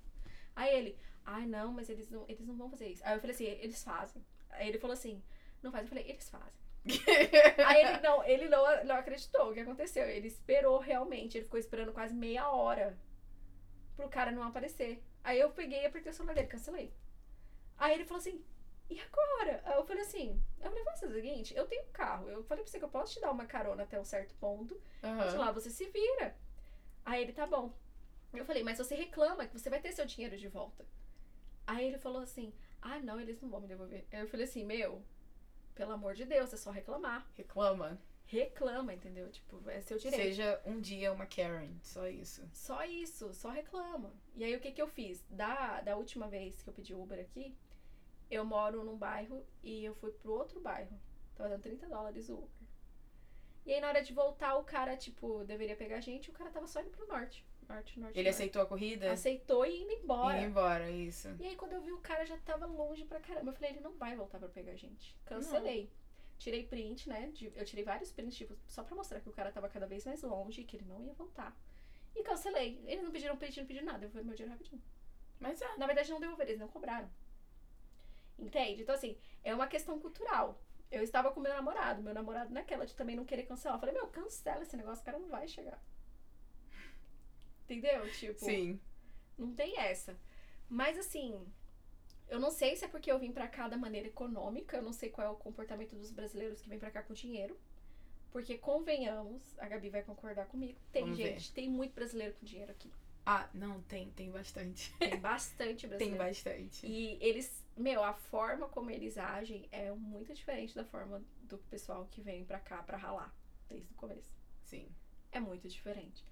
Aí 0.55 0.73
ele, 0.77 0.97
ai 1.25 1.45
não, 1.45 1.73
mas 1.73 1.89
eles 1.89 2.09
não, 2.09 2.23
eles 2.29 2.45
não 2.47 2.55
vão 2.55 2.69
fazer 2.69 2.87
isso. 2.87 3.03
Aí 3.03 3.15
eu 3.15 3.19
falei 3.19 3.35
assim, 3.35 3.45
eles 3.45 3.83
fazem. 3.83 4.23
Aí 4.51 4.69
ele 4.69 4.77
falou 4.79 4.93
assim, 4.93 5.21
não 5.61 5.71
faz. 5.71 5.83
Eu 5.83 5.89
falei, 5.89 6.05
eles 6.07 6.29
fazem. 6.29 6.63
Aí 7.65 7.81
ele 7.83 7.99
não, 7.99 8.23
ele 8.23 8.47
não, 8.47 8.83
não 8.85 8.95
acreditou 8.95 9.49
o 9.49 9.53
que 9.53 9.59
aconteceu. 9.59 10.07
Ele 10.07 10.27
esperou 10.27 10.77
realmente, 10.77 11.35
ele 11.37 11.45
ficou 11.45 11.59
esperando 11.59 11.91
quase 11.91 12.13
meia 12.13 12.49
hora 12.51 12.95
pro 13.95 14.09
cara 14.09 14.31
não 14.31 14.43
aparecer. 14.43 15.03
Aí 15.23 15.39
eu 15.39 15.51
peguei 15.51 15.81
e 15.81 15.85
apertei 15.85 16.11
o 16.11 16.15
celular 16.15 16.33
dele, 16.33 16.47
cancelei. 16.47 16.93
Aí 17.77 17.93
ele 17.93 18.05
falou 18.05 18.19
assim, 18.19 18.43
e 18.89 18.99
agora? 18.99 19.61
Aí 19.65 19.75
eu 19.75 19.85
falei 19.85 20.03
assim, 20.03 20.41
eu 20.59 20.69
falei, 20.69 20.83
faz 20.83 21.01
o 21.03 21.11
seguinte, 21.11 21.55
eu 21.55 21.65
tenho 21.67 21.83
um 21.83 21.91
carro. 21.91 22.29
Eu 22.29 22.43
falei 22.43 22.63
pra 22.63 22.71
você 22.71 22.79
que 22.79 22.85
eu 22.85 22.89
posso 22.89 23.13
te 23.13 23.21
dar 23.21 23.31
uma 23.31 23.45
carona 23.45 23.83
até 23.83 23.99
um 23.99 24.05
certo 24.05 24.35
ponto. 24.35 24.79
Aham. 25.03 25.29
Sei 25.29 25.39
lá, 25.39 25.51
você 25.51 25.69
se 25.69 25.85
vira. 25.89 26.35
Aí 27.03 27.23
ele, 27.23 27.33
tá 27.33 27.45
bom. 27.45 27.73
Eu 28.33 28.45
falei, 28.45 28.63
mas 28.63 28.77
você 28.77 28.95
reclama 28.95 29.45
que 29.47 29.57
você 29.57 29.69
vai 29.69 29.79
ter 29.79 29.91
seu 29.91 30.05
dinheiro 30.05 30.37
de 30.37 30.47
volta. 30.47 30.85
Aí 31.65 31.87
ele 31.87 31.97
falou 31.97 32.21
assim, 32.21 32.53
ah, 32.81 32.99
não, 32.99 33.19
eles 33.19 33.41
não 33.41 33.49
vão 33.49 33.61
me 33.61 33.67
devolver. 33.67 34.05
Aí 34.11 34.19
eu 34.19 34.27
falei 34.27 34.45
assim, 34.45 34.63
meu, 34.63 35.01
pelo 35.73 35.93
amor 35.93 36.13
de 36.13 36.25
Deus, 36.25 36.53
é 36.53 36.57
só 36.57 36.69
reclamar. 36.69 37.25
Reclama. 37.33 37.99
Reclama, 38.25 38.93
entendeu? 38.93 39.29
Tipo, 39.29 39.69
é 39.69 39.81
seu 39.81 39.97
direito. 39.97 40.21
Seja 40.21 40.59
um 40.65 40.81
dia 40.81 41.13
uma 41.13 41.25
Karen, 41.25 41.75
só 41.81 42.07
isso. 42.07 42.47
Só 42.51 42.83
isso, 42.83 43.33
só 43.33 43.49
reclama. 43.49 44.11
E 44.35 44.43
aí 44.43 44.55
o 44.55 44.59
que 44.59 44.71
que 44.71 44.81
eu 44.81 44.87
fiz? 44.87 45.23
Da, 45.29 45.81
da 45.81 45.95
última 45.95 46.27
vez 46.27 46.61
que 46.61 46.69
eu 46.69 46.73
pedi 46.73 46.93
Uber 46.93 47.19
aqui, 47.19 47.55
eu 48.29 48.43
moro 48.43 48.83
num 48.83 48.97
bairro 48.97 49.45
e 49.63 49.85
eu 49.85 49.93
fui 49.93 50.11
pro 50.11 50.33
outro 50.33 50.59
bairro. 50.59 50.99
Tava 51.35 51.49
dando 51.49 51.61
30 51.61 51.87
dólares 51.87 52.27
o 52.29 52.35
Uber. 52.35 52.49
E 53.65 53.73
aí 53.73 53.81
na 53.81 53.89
hora 53.89 54.01
de 54.01 54.13
voltar, 54.13 54.55
o 54.55 54.63
cara, 54.63 54.97
tipo, 54.97 55.43
deveria 55.43 55.75
pegar 55.75 55.97
a 55.97 56.01
gente, 56.01 56.29
o 56.29 56.33
cara 56.33 56.49
tava 56.49 56.67
só 56.67 56.81
indo 56.81 56.91
pro 56.91 57.07
norte. 57.07 57.45
Norte, 57.67 57.99
norte. 57.99 58.17
Ele 58.17 58.29
norte. 58.29 58.35
aceitou 58.35 58.61
a 58.61 58.65
corrida? 58.65 59.11
Aceitou 59.11 59.65
e 59.65 59.81
indo 59.81 59.91
embora. 59.91 60.39
Ir 60.39 60.45
embora, 60.45 60.89
isso. 60.89 61.35
E 61.39 61.45
aí 61.47 61.55
quando 61.55 61.73
eu 61.73 61.81
vi 61.81 61.91
o 61.91 61.99
cara 61.99 62.25
já 62.25 62.37
tava 62.37 62.65
longe 62.65 63.05
pra 63.05 63.19
caramba, 63.19 63.51
eu 63.51 63.55
falei, 63.55 63.71
ele 63.71 63.79
não 63.81 63.93
vai 63.93 64.15
voltar 64.15 64.39
pra 64.39 64.49
pegar 64.49 64.71
a 64.71 64.75
gente. 64.75 65.15
Cancelei. 65.25 65.91
Tirei 66.37 66.65
print, 66.67 67.07
né? 67.09 67.29
de- 67.31 67.51
eu 67.55 67.65
tirei 67.65 67.83
vários 67.83 68.11
prints, 68.11 68.35
tipo, 68.35 68.55
só 68.67 68.83
pra 68.83 68.95
mostrar 68.95 69.19
que 69.21 69.29
o 69.29 69.33
cara 69.33 69.51
tava 69.51 69.69
cada 69.69 69.87
vez 69.87 70.05
mais 70.05 70.21
longe 70.21 70.61
e 70.61 70.63
que 70.65 70.77
ele 70.77 70.85
não 70.85 71.01
ia 71.01 71.13
voltar. 71.13 71.55
E 72.15 72.23
cancelei. 72.23 72.81
Eles 72.85 73.03
não 73.03 73.11
pediram 73.11 73.37
print, 73.37 73.59
não 73.59 73.67
pediram 73.67 73.85
nada. 73.85 74.05
Eu 74.05 74.09
fui 74.09 74.21
meu 74.23 74.35
dinheiro 74.35 74.51
rapidinho. 74.53 74.81
Mas 75.39 75.61
é. 75.61 75.77
Na 75.77 75.85
verdade, 75.85 76.09
não 76.11 76.19
devolveram, 76.19 76.49
eles 76.49 76.59
não 76.61 76.67
cobraram. 76.67 77.09
Entende? 78.37 78.81
Então, 78.83 78.95
assim, 78.95 79.17
é 79.43 79.53
uma 79.53 79.67
questão 79.67 79.99
cultural. 79.99 80.61
Eu 80.91 81.01
estava 81.03 81.31
com 81.31 81.39
meu 81.39 81.53
namorado, 81.53 82.01
meu 82.01 82.13
namorado 82.13 82.53
naquela 82.53 82.85
de 82.85 82.95
também 82.95 83.15
não 83.15 83.25
querer 83.25 83.43
cancelar. 83.43 83.75
Eu 83.77 83.79
falei, 83.79 83.95
meu, 83.95 84.07
cancela 84.07 84.61
esse 84.63 84.77
negócio, 84.77 85.01
o 85.01 85.05
cara 85.05 85.19
não 85.19 85.29
vai 85.29 85.47
chegar. 85.47 85.81
Entendeu? 87.63 88.09
Tipo, 88.13 88.39
Sim. 88.39 88.79
não 89.37 89.53
tem 89.53 89.77
essa. 89.79 90.15
Mas 90.69 90.97
assim, 90.97 91.45
eu 92.29 92.39
não 92.39 92.51
sei 92.51 92.75
se 92.75 92.85
é 92.85 92.87
porque 92.87 93.11
eu 93.11 93.19
vim 93.19 93.31
pra 93.31 93.47
cá 93.47 93.67
da 93.67 93.77
maneira 93.77 94.07
econômica, 94.07 94.77
eu 94.77 94.83
não 94.83 94.93
sei 94.93 95.09
qual 95.09 95.27
é 95.27 95.29
o 95.29 95.35
comportamento 95.35 95.95
dos 95.95 96.11
brasileiros 96.11 96.61
que 96.61 96.69
vêm 96.69 96.79
pra 96.79 96.91
cá 96.91 97.01
com 97.03 97.13
dinheiro. 97.13 97.57
Porque 98.31 98.57
convenhamos, 98.57 99.41
a 99.57 99.67
Gabi 99.67 99.89
vai 99.89 100.03
concordar 100.03 100.45
comigo, 100.47 100.77
tem 100.91 101.03
Vamos 101.03 101.17
ver. 101.17 101.33
gente, 101.33 101.53
tem 101.53 101.69
muito 101.69 101.93
brasileiro 101.93 102.33
com 102.33 102.45
dinheiro 102.45 102.71
aqui. 102.71 102.91
Ah, 103.25 103.49
não, 103.53 103.81
tem, 103.83 104.11
tem 104.11 104.29
bastante. 104.29 104.93
Tem 104.99 105.17
bastante 105.19 105.87
Tem 105.97 106.11
brasileiro. 106.11 106.17
bastante. 106.25 106.85
E 106.85 107.17
eles, 107.21 107.63
meu, 107.75 108.03
a 108.03 108.13
forma 108.13 108.67
como 108.67 108.91
eles 108.91 109.17
agem 109.17 109.67
é 109.71 109.89
muito 109.91 110.33
diferente 110.33 110.75
da 110.75 110.83
forma 110.83 111.23
do 111.43 111.57
pessoal 111.57 112.07
que 112.11 112.21
vem 112.21 112.43
pra 112.45 112.59
cá 112.59 112.83
pra 112.83 112.97
ralar 112.97 113.33
desde 113.69 113.89
o 113.91 113.95
começo. 113.95 114.31
Sim. 114.63 114.87
É 115.31 115.39
muito 115.39 115.67
diferente. 115.67 116.23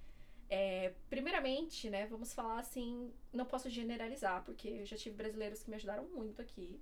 É, 0.55 0.93
primeiramente, 1.09 1.89
né, 1.89 2.05
vamos 2.05 2.31
falar 2.31 2.59
assim, 2.59 3.11
não 3.31 3.43
posso 3.43 3.71
generalizar, 3.71 4.43
porque 4.43 4.67
eu 4.67 4.85
já 4.85 4.95
tive 4.95 5.15
brasileiros 5.15 5.63
que 5.63 5.69
me 5.71 5.77
ajudaram 5.77 6.07
muito 6.09 6.39
aqui, 6.43 6.79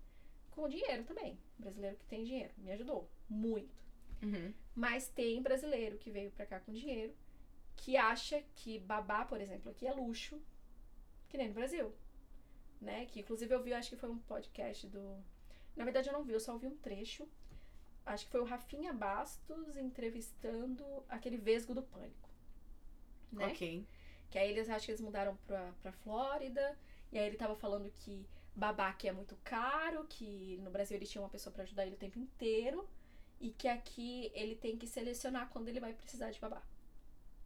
com 0.49 0.67
dinheiro 0.67 1.05
também. 1.05 1.39
Brasileiro 1.57 1.95
que 1.95 2.05
tem 2.05 2.25
dinheiro, 2.25 2.53
me 2.57 2.73
ajudou 2.73 3.09
muito. 3.29 3.81
Uhum. 4.21 4.53
Mas 4.75 5.07
tem 5.07 5.41
brasileiro 5.41 5.97
que 5.97 6.11
veio 6.11 6.31
pra 6.31 6.45
cá 6.45 6.59
com 6.59 6.73
dinheiro, 6.73 7.15
que 7.77 7.95
acha 7.95 8.43
que 8.55 8.77
babá, 8.77 9.23
por 9.23 9.39
exemplo, 9.39 9.71
aqui 9.71 9.87
é 9.87 9.93
luxo, 9.93 10.41
que 11.29 11.37
nem 11.37 11.47
no 11.47 11.53
Brasil. 11.53 11.93
Né? 12.81 13.05
Que 13.05 13.21
inclusive 13.21 13.55
eu 13.55 13.63
vi, 13.63 13.73
acho 13.73 13.91
que 13.91 13.95
foi 13.95 14.09
um 14.09 14.19
podcast 14.19 14.85
do. 14.85 15.23
Na 15.77 15.85
verdade 15.85 16.09
eu 16.09 16.13
não 16.13 16.25
vi, 16.25 16.33
eu 16.33 16.41
só 16.41 16.51
ouvi 16.51 16.67
um 16.67 16.75
trecho. 16.75 17.25
Acho 18.05 18.25
que 18.25 18.31
foi 18.31 18.41
o 18.41 18.45
Rafinha 18.45 18.91
Bastos 18.91 19.77
entrevistando 19.77 20.83
aquele 21.07 21.37
vesgo 21.37 21.73
do 21.73 21.83
pânico. 21.83 22.30
Né? 23.31 23.47
Ok. 23.47 23.85
Que 24.29 24.39
aí 24.39 24.49
eles 24.49 24.69
acham 24.69 24.85
que 24.85 24.91
eles 24.91 25.01
mudaram 25.01 25.37
pra, 25.47 25.71
pra 25.81 25.91
Flórida. 25.91 26.77
E 27.11 27.17
aí 27.17 27.27
ele 27.27 27.37
tava 27.37 27.55
falando 27.55 27.91
que 27.91 28.25
babá 28.55 28.89
aqui 28.89 29.07
é 29.07 29.11
muito 29.11 29.35
caro, 29.43 30.05
que 30.07 30.57
no 30.63 30.71
Brasil 30.71 30.97
ele 30.97 31.05
tinha 31.05 31.21
uma 31.21 31.29
pessoa 31.29 31.53
pra 31.53 31.63
ajudar 31.63 31.85
ele 31.85 31.95
o 31.95 31.99
tempo 31.99 32.19
inteiro. 32.19 32.87
E 33.39 33.49
que 33.49 33.67
aqui 33.67 34.31
ele 34.33 34.55
tem 34.55 34.77
que 34.77 34.87
selecionar 34.87 35.49
quando 35.49 35.67
ele 35.67 35.79
vai 35.79 35.93
precisar 35.93 36.31
de 36.31 36.39
babá. 36.39 36.61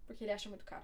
Porque 0.06 0.24
ele 0.24 0.32
acha 0.32 0.50
muito 0.50 0.66
caro. 0.66 0.84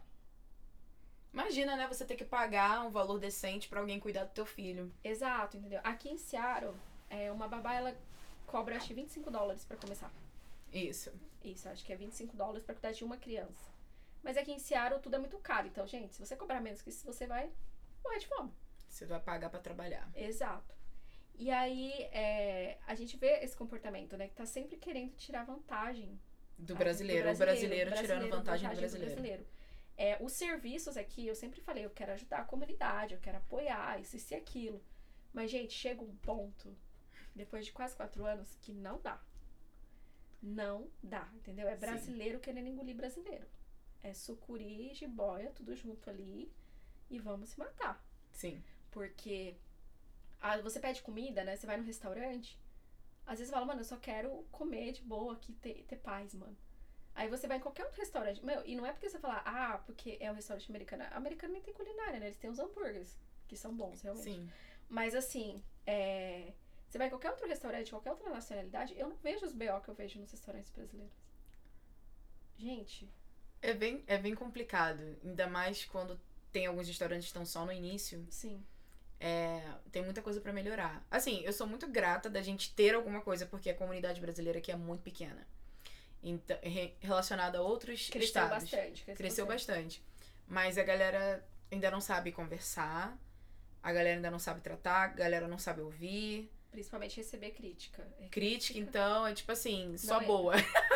Imagina, 1.33 1.75
né? 1.75 1.87
Você 1.87 2.05
ter 2.05 2.15
que 2.15 2.25
pagar 2.25 2.85
um 2.85 2.89
valor 2.89 3.19
decente 3.19 3.69
pra 3.69 3.79
alguém 3.79 3.99
cuidar 3.99 4.25
do 4.25 4.31
teu 4.31 4.45
filho. 4.45 4.91
Exato, 5.03 5.57
entendeu? 5.57 5.79
Aqui 5.83 6.09
em 6.09 6.17
Seattle, 6.17 6.75
é, 7.09 7.31
uma 7.31 7.47
babá 7.47 7.73
ela 7.73 7.95
cobra 8.45 8.75
acho 8.75 8.87
que 8.87 8.93
25 8.93 9.31
dólares 9.31 9.63
pra 9.63 9.77
começar. 9.77 10.11
Isso. 10.73 11.11
Isso, 11.43 11.67
acho 11.69 11.85
que 11.85 11.93
é 11.93 11.95
25 11.95 12.35
dólares 12.35 12.63
pra 12.63 12.75
cuidar 12.75 12.91
de 12.91 13.03
uma 13.03 13.17
criança. 13.17 13.70
Mas 14.23 14.37
aqui 14.37 14.51
em 14.51 14.59
Seattle 14.59 15.01
tudo 15.01 15.15
é 15.15 15.19
muito 15.19 15.37
caro. 15.39 15.67
Então, 15.67 15.87
gente, 15.87 16.13
se 16.13 16.19
você 16.19 16.35
cobrar 16.35 16.61
menos 16.61 16.81
que 16.81 16.89
isso, 16.89 17.05
você 17.05 17.25
vai 17.25 17.51
morrer 18.03 18.19
de 18.19 18.27
fome. 18.27 18.53
Você 18.87 19.05
vai 19.05 19.19
pagar 19.19 19.49
pra 19.49 19.59
trabalhar. 19.59 20.09
Exato. 20.15 20.75
E 21.35 21.49
aí, 21.49 21.93
é, 22.11 22.77
a 22.85 22.93
gente 22.93 23.17
vê 23.17 23.39
esse 23.41 23.55
comportamento, 23.55 24.15
né? 24.15 24.27
Que 24.27 24.35
tá 24.35 24.45
sempre 24.45 24.77
querendo 24.77 25.15
tirar 25.15 25.43
vantagem. 25.43 26.19
Do 26.57 26.73
ah, 26.73 26.77
brasileiro. 26.77 27.31
o 27.31 27.35
brasileiro 27.35 27.95
tirando 27.95 28.29
vantagem, 28.29 28.69
do 28.69 28.75
brasileiro. 28.75 29.11
brasileiro. 29.11 29.47
É, 29.97 30.17
os 30.21 30.33
serviços 30.33 30.97
aqui, 30.97 31.25
eu 31.25 31.35
sempre 31.35 31.61
falei, 31.61 31.85
eu 31.85 31.89
quero 31.89 32.11
ajudar 32.11 32.39
a 32.39 32.43
comunidade, 32.43 33.13
eu 33.13 33.19
quero 33.19 33.37
apoiar, 33.37 33.99
isso, 33.99 34.17
e 34.31 34.35
aquilo. 34.35 34.83
Mas, 35.33 35.49
gente, 35.49 35.73
chega 35.73 36.01
um 36.01 36.15
ponto, 36.17 36.75
depois 37.35 37.65
de 37.65 37.71
quase 37.71 37.95
quatro 37.95 38.25
anos, 38.25 38.55
que 38.61 38.71
não 38.71 38.99
dá. 39.01 39.19
Não 40.41 40.89
dá, 41.01 41.29
entendeu? 41.35 41.67
É 41.67 41.73
Sim. 41.73 41.79
brasileiro 41.79 42.39
querendo 42.39 42.67
engolir 42.67 42.95
brasileiro. 42.95 43.47
É 44.03 44.13
sucuri, 44.13 44.93
jiboia, 44.93 45.51
tudo 45.51 45.75
junto 45.75 46.09
ali 46.09 46.51
e 47.09 47.19
vamos 47.19 47.49
se 47.49 47.59
matar. 47.59 48.03
Sim. 48.31 48.63
Porque 48.89 49.55
ah, 50.41 50.57
você 50.57 50.79
pede 50.79 51.01
comida, 51.01 51.43
né? 51.43 51.55
Você 51.55 51.67
vai 51.67 51.77
no 51.77 51.83
restaurante, 51.83 52.59
às 53.25 53.37
vezes 53.37 53.49
você 53.49 53.53
fala, 53.53 53.65
mano, 53.65 53.81
eu 53.81 53.85
só 53.85 53.97
quero 53.97 54.43
comer 54.51 54.93
de 54.93 55.01
boa 55.03 55.33
aqui, 55.33 55.53
ter, 55.53 55.83
ter 55.87 55.97
paz, 55.97 56.33
mano. 56.33 56.57
Aí 57.13 57.27
você 57.29 57.47
vai 57.47 57.57
em 57.57 57.61
qualquer 57.61 57.83
outro 57.83 57.99
restaurante. 57.99 58.43
Meu, 58.43 58.65
e 58.65 58.75
não 58.75 58.85
é 58.85 58.91
porque 58.91 59.09
você 59.09 59.19
fala, 59.19 59.41
ah, 59.45 59.77
porque 59.85 60.17
é 60.19 60.31
um 60.31 60.35
restaurante 60.35 60.69
americano. 60.69 61.03
Americano 61.11 61.53
nem 61.53 61.61
tem 61.61 61.73
culinária, 61.73 62.19
né? 62.19 62.27
Eles 62.27 62.37
têm 62.37 62.49
os 62.49 62.59
hambúrgueres, 62.59 63.17
que 63.47 63.55
são 63.55 63.75
bons, 63.75 64.01
realmente. 64.01 64.23
Sim. 64.23 64.49
Mas 64.89 65.13
assim, 65.13 65.61
é, 65.85 66.53
você 66.89 66.97
vai 66.97 67.07
em 67.07 67.09
qualquer 67.09 67.31
outro 67.31 67.47
restaurante, 67.47 67.91
qualquer 67.91 68.11
outra 68.11 68.29
nacionalidade, 68.29 68.97
eu 68.97 69.07
não 69.07 69.15
vejo 69.17 69.45
os 69.45 69.53
BO 69.53 69.79
que 69.83 69.89
eu 69.89 69.93
vejo 69.93 70.19
nos 70.19 70.31
restaurantes 70.31 70.71
brasileiros. 70.71 71.13
Gente, 72.57 73.09
É 73.61 73.73
bem, 73.73 74.03
é 74.07 74.17
bem 74.17 74.33
complicado. 74.35 75.01
Ainda 75.23 75.47
mais 75.47 75.85
quando 75.85 76.19
tem 76.51 76.65
alguns 76.65 76.87
restaurantes 76.87 77.25
que 77.25 77.29
estão 77.29 77.45
só 77.45 77.65
no 77.65 77.71
início. 77.71 78.25
sim. 78.29 78.63
É, 79.23 79.61
tem 79.91 80.03
muita 80.03 80.19
coisa 80.19 80.41
pra 80.41 80.51
melhorar. 80.51 81.05
Assim, 81.11 81.41
eu 81.43 81.53
sou 81.53 81.67
muito 81.67 81.87
grata 81.87 82.27
da 82.27 82.41
gente 82.41 82.73
ter 82.73 82.95
alguma 82.95 83.21
coisa, 83.21 83.45
porque 83.45 83.69
a 83.69 83.73
comunidade 83.75 84.19
brasileira 84.19 84.57
aqui 84.57 84.71
é 84.71 84.75
muito 84.75 85.01
pequena. 85.03 85.47
Então, 86.23 86.57
re- 86.63 86.95
relacionada 86.99 87.59
a 87.59 87.61
outros 87.61 88.09
Cresceu 88.09 88.25
estados. 88.25 88.49
bastante. 88.63 89.03
Cresceu, 89.03 89.15
Cresceu 89.15 89.45
bastante. 89.45 89.77
bastante. 89.99 90.03
Mas 90.47 90.75
a 90.79 90.83
galera 90.83 91.45
ainda 91.71 91.91
não 91.91 92.01
sabe 92.01 92.31
conversar. 92.31 93.15
A 93.83 93.93
galera 93.93 94.15
ainda 94.15 94.31
não 94.31 94.39
sabe 94.39 94.59
tratar. 94.61 95.03
A 95.03 95.07
galera 95.09 95.47
não 95.47 95.59
sabe 95.59 95.81
ouvir. 95.81 96.51
Principalmente 96.71 97.17
receber 97.17 97.51
crítica. 97.51 98.07
É 98.19 98.27
Crítica, 98.29 98.79
então, 98.79 99.27
é 99.27 99.33
tipo 99.33 99.51
assim, 99.51 99.97
só 99.97 100.21
é- 100.21 100.25
boa. 100.25 100.53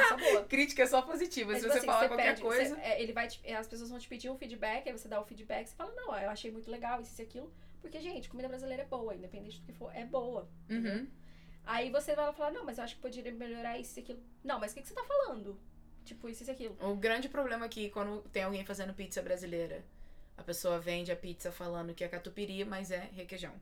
Só 0.07 0.18
boa. 0.18 0.43
Crítica 0.47 0.84
é 0.84 0.88
só 0.88 1.02
positiva. 1.02 1.52
É 1.52 1.56
Se 1.56 1.61
tipo 1.61 1.72
você 1.73 1.77
assim, 1.80 1.88
falar 1.88 2.07
qualquer 2.07 2.30
pede- 2.30 2.41
coisa. 2.41 2.76
você- 2.76 2.81
é, 2.81 3.02
ele 3.02 3.11
vai 3.11 3.27
te- 3.27 3.52
as 3.52 3.68
pessoas 3.68 3.89
vão 3.89 3.99
te 3.99 4.07
pedir 4.07 4.30
um 4.30 4.38
feedback, 4.38 4.88
aí 4.88 4.97
você 4.97 5.07
dá 5.10 5.19
o 5.19 5.26
feedback, 5.26 5.68
você 5.68 5.76
fala, 5.76 5.91
não, 5.93 6.18
eu 6.18 6.30
achei 6.30 6.49
muito 6.49 6.72
legal 6.72 7.02
isso 7.02 7.19
e 7.22 7.23
aquilo. 7.23 7.53
Porque, 7.81 7.99
gente, 7.99 8.30
comida 8.30 8.47
brasileira 8.47 8.84
é 8.84 8.85
boa, 8.85 9.14
independente 9.14 9.60
do 9.60 9.65
que 9.65 9.73
for, 9.73 9.93
é 9.93 10.06
boa. 10.06 10.47
Uhum. 10.69 11.07
Aí 11.65 11.89
você 11.89 12.15
vai 12.15 12.31
falar, 12.34 12.52
não, 12.52 12.64
mas 12.64 12.77
eu 12.77 12.84
acho 12.85 12.95
que 12.95 13.02
poderia 13.02 13.31
melhorar 13.34 13.77
isso 13.77 13.99
e 13.99 14.02
aquilo. 14.02 14.23
Não, 14.43 14.60
mas 14.60 14.72
o 14.72 14.76
que, 14.76 14.81
que 14.81 14.88
você 14.88 14.93
tá 14.93 15.03
falando? 15.03 15.60
Tipo, 16.06 16.30
isso 16.30 16.43
e 16.45 16.52
aquilo. 16.52 16.77
O 16.80 16.95
grande 16.95 17.27
problema 17.27 17.65
aqui, 17.65 17.89
quando 17.89 18.22
tem 18.30 18.43
alguém 18.43 18.64
fazendo 18.64 18.93
pizza 18.93 19.22
brasileira, 19.22 19.84
a 20.38 20.43
pessoa 20.43 20.80
vende 20.80 21.11
a 21.11 21.15
pizza 21.15 21.52
falando 21.52 21.93
que 21.93 22.03
é 22.03 22.07
catupiry, 22.07 22.64
mas 22.64 22.91
é 22.91 23.10
requeijão. 23.14 23.53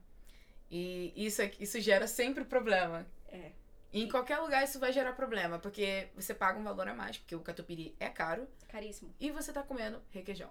E 0.76 1.12
isso, 1.14 1.40
é- 1.40 1.52
isso 1.60 1.80
gera 1.80 2.06
sempre 2.08 2.44
problema. 2.44 3.06
É. 3.28 3.52
E 3.92 4.02
em 4.02 4.08
qualquer 4.08 4.38
lugar 4.38 4.64
isso 4.64 4.80
vai 4.80 4.92
gerar 4.92 5.12
problema, 5.12 5.56
porque 5.60 6.08
você 6.16 6.34
paga 6.34 6.58
um 6.58 6.64
valor 6.64 6.88
a 6.88 6.94
mais, 6.94 7.16
porque 7.16 7.36
o 7.36 7.40
catupiry 7.40 7.94
é 8.00 8.08
caro, 8.08 8.48
Caríssimo. 8.66 9.14
e 9.20 9.30
você 9.30 9.52
tá 9.52 9.62
comendo 9.62 10.02
requeijão. 10.10 10.50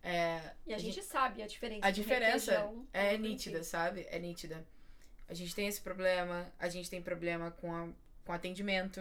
É, 0.00 0.40
E 0.64 0.72
a 0.72 0.78
gente 0.78 1.02
sabe 1.02 1.42
a 1.42 1.46
diferença. 1.48 1.84
a 1.86 1.90
diferença 1.90 2.72
é 2.92 3.16
nítida, 3.18 3.64
sabe? 3.64 4.06
É 4.10 4.18
nítida. 4.20 4.64
A 5.28 5.34
gente 5.34 5.52
tem 5.54 5.66
esse 5.66 5.80
problema, 5.80 6.52
a 6.58 6.68
gente 6.68 6.88
tem 6.88 7.02
problema 7.02 7.50
com, 7.50 7.74
a- 7.74 7.88
com 8.24 8.32
atendimento. 8.32 9.00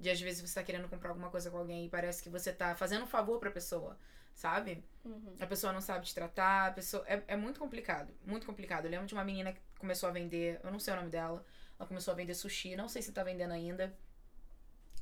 De 0.00 0.08
às 0.08 0.20
vezes 0.20 0.40
você 0.40 0.54
tá 0.54 0.62
querendo 0.64 0.88
comprar 0.88 1.10
alguma 1.10 1.28
coisa 1.28 1.50
com 1.50 1.58
alguém 1.58 1.84
e 1.86 1.88
parece 1.90 2.22
que 2.22 2.28
você 2.30 2.52
tá 2.52 2.74
fazendo 2.74 3.02
um 3.04 3.06
favor 3.06 3.38
pra 3.40 3.50
pessoa, 3.50 3.98
sabe? 4.38 4.84
Uhum. 5.04 5.34
A 5.40 5.46
pessoa 5.46 5.72
não 5.72 5.80
sabe 5.80 6.06
te 6.06 6.14
tratar, 6.14 6.68
a 6.68 6.72
pessoa. 6.72 7.04
É, 7.08 7.22
é 7.26 7.36
muito 7.36 7.58
complicado. 7.58 8.14
Muito 8.24 8.46
complicado. 8.46 8.84
Eu 8.84 8.90
lembro 8.92 9.06
de 9.06 9.12
uma 9.14 9.24
menina 9.24 9.52
que 9.52 9.60
começou 9.78 10.08
a 10.08 10.12
vender, 10.12 10.60
eu 10.62 10.70
não 10.70 10.78
sei 10.78 10.92
o 10.94 10.96
nome 10.96 11.10
dela. 11.10 11.44
Ela 11.76 11.88
começou 11.88 12.12
a 12.12 12.14
vender 12.14 12.34
sushi, 12.34 12.76
não 12.76 12.88
sei 12.88 13.02
se 13.02 13.10
tá 13.12 13.24
vendendo 13.24 13.52
ainda. 13.52 13.92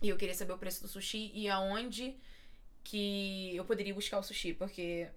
E 0.00 0.08
eu 0.08 0.16
queria 0.16 0.34
saber 0.34 0.52
o 0.54 0.58
preço 0.58 0.80
do 0.80 0.88
sushi 0.88 1.30
e 1.34 1.48
aonde 1.50 2.16
que 2.82 3.54
eu 3.54 3.64
poderia 3.66 3.92
buscar 3.92 4.18
o 4.18 4.22
sushi, 4.22 4.54
porque 4.54 5.08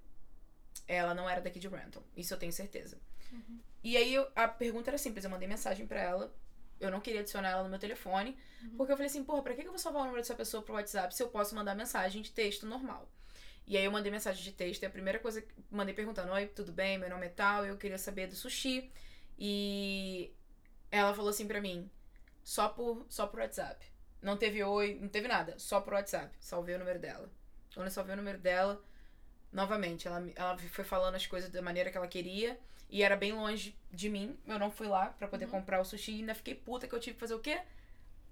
ela 0.88 1.14
não 1.14 1.30
era 1.30 1.40
daqui 1.40 1.60
de 1.60 1.68
Renton. 1.70 2.04
Isso 2.18 2.34
eu 2.34 2.38
tenho 2.38 2.52
certeza. 2.52 2.98
Uhum. 3.32 3.60
E 3.84 3.96
aí 3.96 4.14
eu- 4.14 4.28
a 4.36 4.48
pergunta 4.50 4.90
era 4.90 4.98
simples, 4.98 5.24
eu 5.24 5.32
mandei 5.32 5.48
mensagem 5.48 5.88
pra 5.88 6.02
ela. 6.02 6.34
Eu 6.80 6.92
não 6.92 7.00
queria 7.00 7.22
adicionar 7.22 7.50
ela 7.50 7.64
no 7.64 7.70
meu 7.70 7.80
telefone, 7.80 8.38
Uhum. 8.64 8.76
porque 8.78 8.92
eu 8.92 8.98
falei 8.98 9.08
assim, 9.10 9.24
porra, 9.24 9.44
pra 9.44 9.54
que 9.54 9.62
eu 9.62 9.70
vou 9.70 9.78
salvar 9.80 10.02
o 10.02 10.06
número 10.06 10.22
dessa 10.22 10.36
pessoa 10.36 10.62
pro 10.64 10.74
WhatsApp 10.74 11.14
se 11.16 11.22
eu 11.24 11.30
posso 11.30 11.54
mandar 11.56 11.74
mensagem 11.76 12.22
de 12.22 12.32
texto 12.32 12.66
normal? 12.66 13.08
E 13.70 13.78
aí 13.78 13.86
eu 13.86 13.92
mandei 13.92 14.12
mensagem 14.12 14.44
de 14.44 14.52
texto 14.52 14.84
e 14.84 14.86
a 14.88 14.90
primeira 14.90 15.20
coisa 15.20 15.42
que 15.42 15.54
mandei 15.72 15.94
perguntando, 15.94 16.34
oi, 16.34 16.48
tudo 16.48 16.72
bem? 16.74 16.98
Meu 16.98 17.10
nome 17.10 17.28
é 17.28 17.30
tal, 17.30 17.66
eu 17.66 17.78
queria 17.78 17.98
saber 18.00 18.28
do 18.28 18.36
sushi. 18.36 18.92
E 19.38 20.34
ela 20.92 21.14
falou 21.14 21.30
assim 21.30 21.48
pra 21.48 21.62
mim, 21.62 21.90
só 22.44 22.70
por 22.70 23.06
só 23.10 23.28
por 23.28 23.40
WhatsApp. 23.40 23.86
Não 24.22 24.36
teve 24.38 24.64
oi, 24.64 24.98
não 25.00 25.08
teve 25.08 25.28
nada, 25.28 25.58
só 25.60 25.80
por 25.82 25.94
WhatsApp. 25.94 26.36
Salvei 26.40 26.76
o 26.76 26.80
número 26.80 27.00
dela. 27.00 27.30
Quando 27.74 27.86
eu 27.88 27.92
salvei 27.92 28.16
o 28.16 28.18
número 28.18 28.40
dela, 28.40 28.84
novamente, 29.54 30.08
ela, 30.08 30.28
ela 30.36 30.58
foi 30.58 30.84
falando 30.84 31.16
as 31.16 31.28
coisas 31.28 31.50
da 31.50 31.62
maneira 31.62 31.92
que 31.92 31.98
ela 31.98 32.08
queria. 32.08 32.60
E 32.90 33.04
era 33.04 33.16
bem 33.16 33.34
longe 33.34 33.78
de 33.92 34.10
mim. 34.10 34.36
Eu 34.48 34.58
não 34.58 34.72
fui 34.72 34.88
lá 34.88 35.08
pra 35.10 35.28
poder 35.28 35.46
Uhum. 35.46 35.52
comprar 35.52 35.80
o 35.80 35.86
sushi. 35.86 36.12
E 36.14 36.16
ainda 36.22 36.34
fiquei 36.34 36.56
puta 36.56 36.88
que 36.88 36.96
eu 36.96 37.00
tive 37.00 37.14
que 37.14 37.20
fazer 37.20 37.36
o 37.36 37.40
quê? 37.40 37.62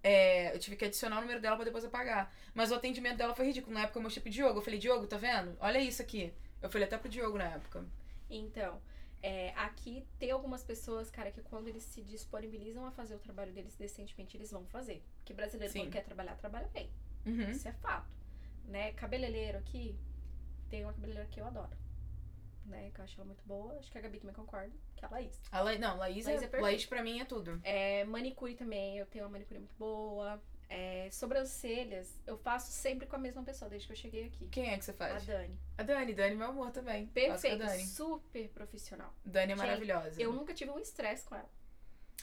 É, 0.07 0.55
eu 0.55 0.59
tive 0.59 0.77
que 0.77 0.85
adicionar 0.85 1.17
o 1.17 1.21
número 1.21 1.41
dela 1.41 1.57
pra 1.57 1.65
depois 1.65 1.83
eu 1.83 1.89
pagar. 1.89 2.33
Mas 2.53 2.71
o 2.71 2.75
atendimento 2.75 3.17
dela 3.17 3.35
foi 3.35 3.47
ridículo. 3.47 3.73
Na 3.73 3.81
época 3.81 3.99
eu 3.99 4.03
mostrei 4.03 4.23
pro 4.23 4.31
Diogo. 4.31 4.59
Eu 4.59 4.61
falei, 4.61 4.79
Diogo, 4.79 5.05
tá 5.05 5.17
vendo? 5.17 5.57
Olha 5.59 5.79
isso 5.79 6.01
aqui. 6.01 6.33
Eu 6.61 6.69
falei 6.69 6.87
até 6.87 6.97
pro 6.97 7.09
Diogo 7.09 7.37
na 7.37 7.43
época. 7.43 7.85
Então, 8.29 8.81
é, 9.21 9.49
aqui 9.55 10.05
tem 10.17 10.31
algumas 10.31 10.63
pessoas, 10.63 11.11
cara, 11.11 11.29
que 11.29 11.41
quando 11.41 11.67
eles 11.67 11.83
se 11.83 12.01
disponibilizam 12.01 12.85
a 12.85 12.91
fazer 12.91 13.15
o 13.15 13.19
trabalho 13.19 13.51
deles 13.51 13.75
decentemente, 13.75 14.37
eles 14.37 14.49
vão 14.49 14.65
fazer. 14.67 15.03
Porque 15.17 15.33
brasileiro, 15.33 15.73
Sim. 15.73 15.79
quando 15.79 15.91
quer 15.91 16.05
trabalhar, 16.05 16.35
trabalha 16.35 16.69
bem. 16.69 16.89
Uhum. 17.25 17.51
Isso 17.51 17.67
é 17.67 17.73
fato. 17.73 18.09
Né? 18.63 18.93
Cabeleireiro 18.93 19.57
aqui, 19.57 19.93
tem 20.69 20.83
uma 20.85 20.93
cabeleireira 20.93 21.27
que 21.29 21.41
eu 21.41 21.45
adoro. 21.45 21.75
Né? 22.67 22.91
Que 22.93 22.99
eu 22.99 23.05
acho 23.05 23.15
ela 23.15 23.25
muito 23.25 23.43
boa. 23.45 23.73
Acho 23.79 23.91
que 23.91 23.97
a 23.97 24.01
Gabi 24.01 24.19
também 24.19 24.35
concorda. 24.35 24.71
Que 24.95 25.05
é 25.05 25.07
a 25.07 25.11
Laís. 25.11 25.41
A 25.51 25.61
La... 25.61 25.77
Não, 25.77 25.97
Laís, 25.97 26.25
Laís 26.25 26.27
é 26.27 26.45
é, 26.45 26.47
perfeita. 26.47 26.61
Laís 26.61 26.85
pra 26.85 27.01
mim 27.01 27.19
é 27.21 27.25
tudo. 27.25 27.59
É, 27.63 28.03
manicure 28.03 28.55
também, 28.55 28.97
eu 28.97 29.05
tenho 29.05 29.23
uma 29.23 29.31
manicure 29.31 29.59
muito 29.59 29.75
boa. 29.77 30.41
É, 30.69 31.09
sobrancelhas, 31.11 32.13
eu 32.27 32.37
faço 32.37 32.71
sempre 32.73 33.07
com 33.07 33.15
a 33.15 33.19
mesma 33.19 33.41
pessoa, 33.41 33.69
desde 33.69 33.87
que 33.87 33.93
eu 33.93 33.97
cheguei 33.97 34.25
aqui. 34.25 34.47
Quem 34.49 34.69
é 34.69 34.77
que 34.77 34.83
você 34.83 34.91
A 34.91 34.95
faz? 34.95 35.25
Dani. 35.25 35.57
A 35.77 35.83
Dani. 35.83 36.13
Dani, 36.13 36.35
meu 36.35 36.47
amor 36.47 36.71
também. 36.71 37.05
A 37.05 37.13
Perfeita, 37.13 37.65
Dani. 37.65 37.85
super 37.85 38.49
profissional. 38.49 39.13
Dani 39.23 39.53
é 39.53 39.55
Gente, 39.55 39.65
maravilhosa. 39.65 40.21
Eu 40.21 40.33
nunca 40.33 40.53
tive 40.53 40.69
um 40.71 40.79
estresse 40.79 41.23
com 41.23 41.35
ela. 41.35 41.49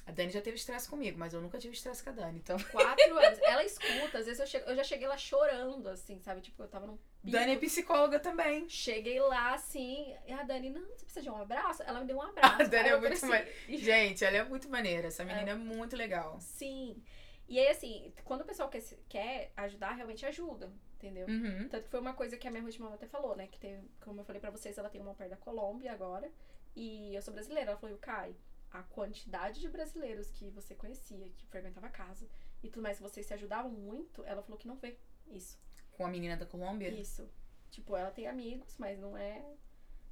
A 0.06 0.12
Dani 0.12 0.30
já 0.30 0.40
teve 0.42 0.56
estresse 0.56 0.86
comigo, 0.88 1.18
mas 1.18 1.32
eu 1.32 1.40
nunca 1.40 1.56
tive 1.58 1.74
estresse 1.74 2.02
com 2.04 2.10
a 2.10 2.12
Dani. 2.12 2.38
Então, 2.38 2.58
Quatro 2.70 3.18
anos. 3.18 3.38
Ela 3.42 3.64
escuta, 3.64 4.18
às 4.18 4.26
vezes 4.26 4.38
eu, 4.38 4.46
chego, 4.46 4.68
eu 4.68 4.76
já 4.76 4.84
cheguei 4.84 5.08
lá 5.08 5.16
chorando, 5.16 5.88
assim, 5.88 6.20
sabe? 6.20 6.42
Tipo, 6.42 6.62
eu 6.64 6.68
tava 6.68 6.86
num 6.86 6.96
pico. 7.22 7.30
Dani 7.36 7.52
é 7.54 7.56
psicóloga 7.58 8.20
também. 8.20 8.68
Cheguei 8.68 9.18
lá, 9.20 9.54
assim, 9.54 10.14
e 10.26 10.32
a 10.32 10.42
Dani, 10.42 10.68
não, 10.70 10.82
você 10.82 11.04
precisa 11.06 11.22
de 11.22 11.30
um 11.30 11.36
abraço? 11.36 11.82
Ela 11.84 12.00
me 12.00 12.06
deu 12.06 12.16
um 12.18 12.20
abraço. 12.22 12.62
A 12.62 12.64
Dani 12.66 12.88
é 12.90 12.96
muito 12.98 13.16
falei 13.18 13.38
ma- 13.44 13.50
assim, 13.50 13.76
Gente, 13.78 14.24
ela 14.24 14.36
é 14.36 14.44
muito 14.44 14.68
maneira. 14.68 15.08
Essa 15.08 15.24
menina 15.24 15.50
é 15.52 15.54
muito 15.54 15.96
legal. 15.96 16.38
Sim. 16.40 17.02
E 17.48 17.58
aí, 17.58 17.68
assim, 17.68 18.12
quando 18.24 18.42
o 18.42 18.44
pessoal 18.44 18.68
quer, 18.68 18.82
quer 19.08 19.52
ajudar, 19.56 19.92
realmente 19.92 20.24
ajuda, 20.26 20.70
entendeu? 20.96 21.26
Uhum. 21.26 21.68
Tanto 21.70 21.84
que 21.84 21.90
foi 21.90 22.00
uma 22.00 22.12
coisa 22.14 22.36
que 22.36 22.46
a 22.48 22.50
minha 22.50 22.62
última 22.64 22.92
até 22.94 23.06
falou, 23.06 23.34
né? 23.36 23.46
Que 23.46 23.58
tem, 23.58 23.88
como 24.00 24.20
eu 24.20 24.24
falei 24.24 24.40
pra 24.40 24.50
vocês, 24.50 24.76
ela 24.76 24.88
tem 24.90 25.00
uma 25.00 25.14
perto 25.14 25.30
da 25.30 25.36
Colômbia 25.36 25.92
agora. 25.92 26.30
E 26.76 27.14
eu 27.14 27.22
sou 27.22 27.32
brasileira. 27.32 27.70
Ela 27.70 27.78
falou, 27.80 27.96
Kai, 27.98 28.34
a 28.74 28.82
quantidade 28.82 29.60
de 29.60 29.68
brasileiros 29.68 30.30
que 30.32 30.50
você 30.50 30.74
conhecia, 30.74 31.28
que 31.38 31.46
frequentava 31.46 31.86
a 31.86 31.90
casa 31.90 32.28
e 32.60 32.68
tudo 32.68 32.82
mais, 32.82 32.96
que 32.96 33.04
vocês 33.04 33.24
se 33.24 33.32
ajudavam 33.32 33.70
muito, 33.70 34.24
ela 34.24 34.42
falou 34.42 34.58
que 34.58 34.66
não 34.66 34.74
vê 34.76 34.98
isso. 35.28 35.56
Com 35.92 36.04
a 36.04 36.10
menina 36.10 36.36
da 36.36 36.44
Colômbia. 36.44 36.88
Isso. 36.88 37.30
Tipo, 37.70 37.96
ela 37.96 38.10
tem 38.10 38.26
amigos, 38.26 38.76
mas 38.76 38.98
não 38.98 39.16
é. 39.16 39.44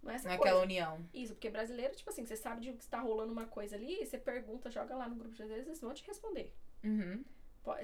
Não 0.01 0.12
é 0.12 0.14
essa 0.14 0.28
Não 0.28 0.34
é 0.34 0.39
coisa. 0.39 0.52
aquela 0.52 0.64
união. 0.64 1.09
Isso, 1.12 1.34
porque 1.34 1.51
brasileiro, 1.51 1.94
tipo 1.97 2.09
assim, 2.09 2.24
você 2.24 2.36
sabe 2.36 2.60
de 2.60 2.72
que 2.72 2.84
está 2.84 3.01
rolando 3.01 3.32
uma 3.32 3.47
coisa 3.47 3.74
ali, 3.74 4.06
você 4.06 4.16
pergunta, 4.16 4.70
joga 4.70 4.97
lá 4.97 5.09
no 5.09 5.16
grupo 5.16 5.34
de 5.34 5.44
vezes, 5.44 5.66
eles 5.66 5.80
vão 5.80 5.93
te 5.93 6.06
responder. 6.06 6.55
Uhum. 6.84 7.24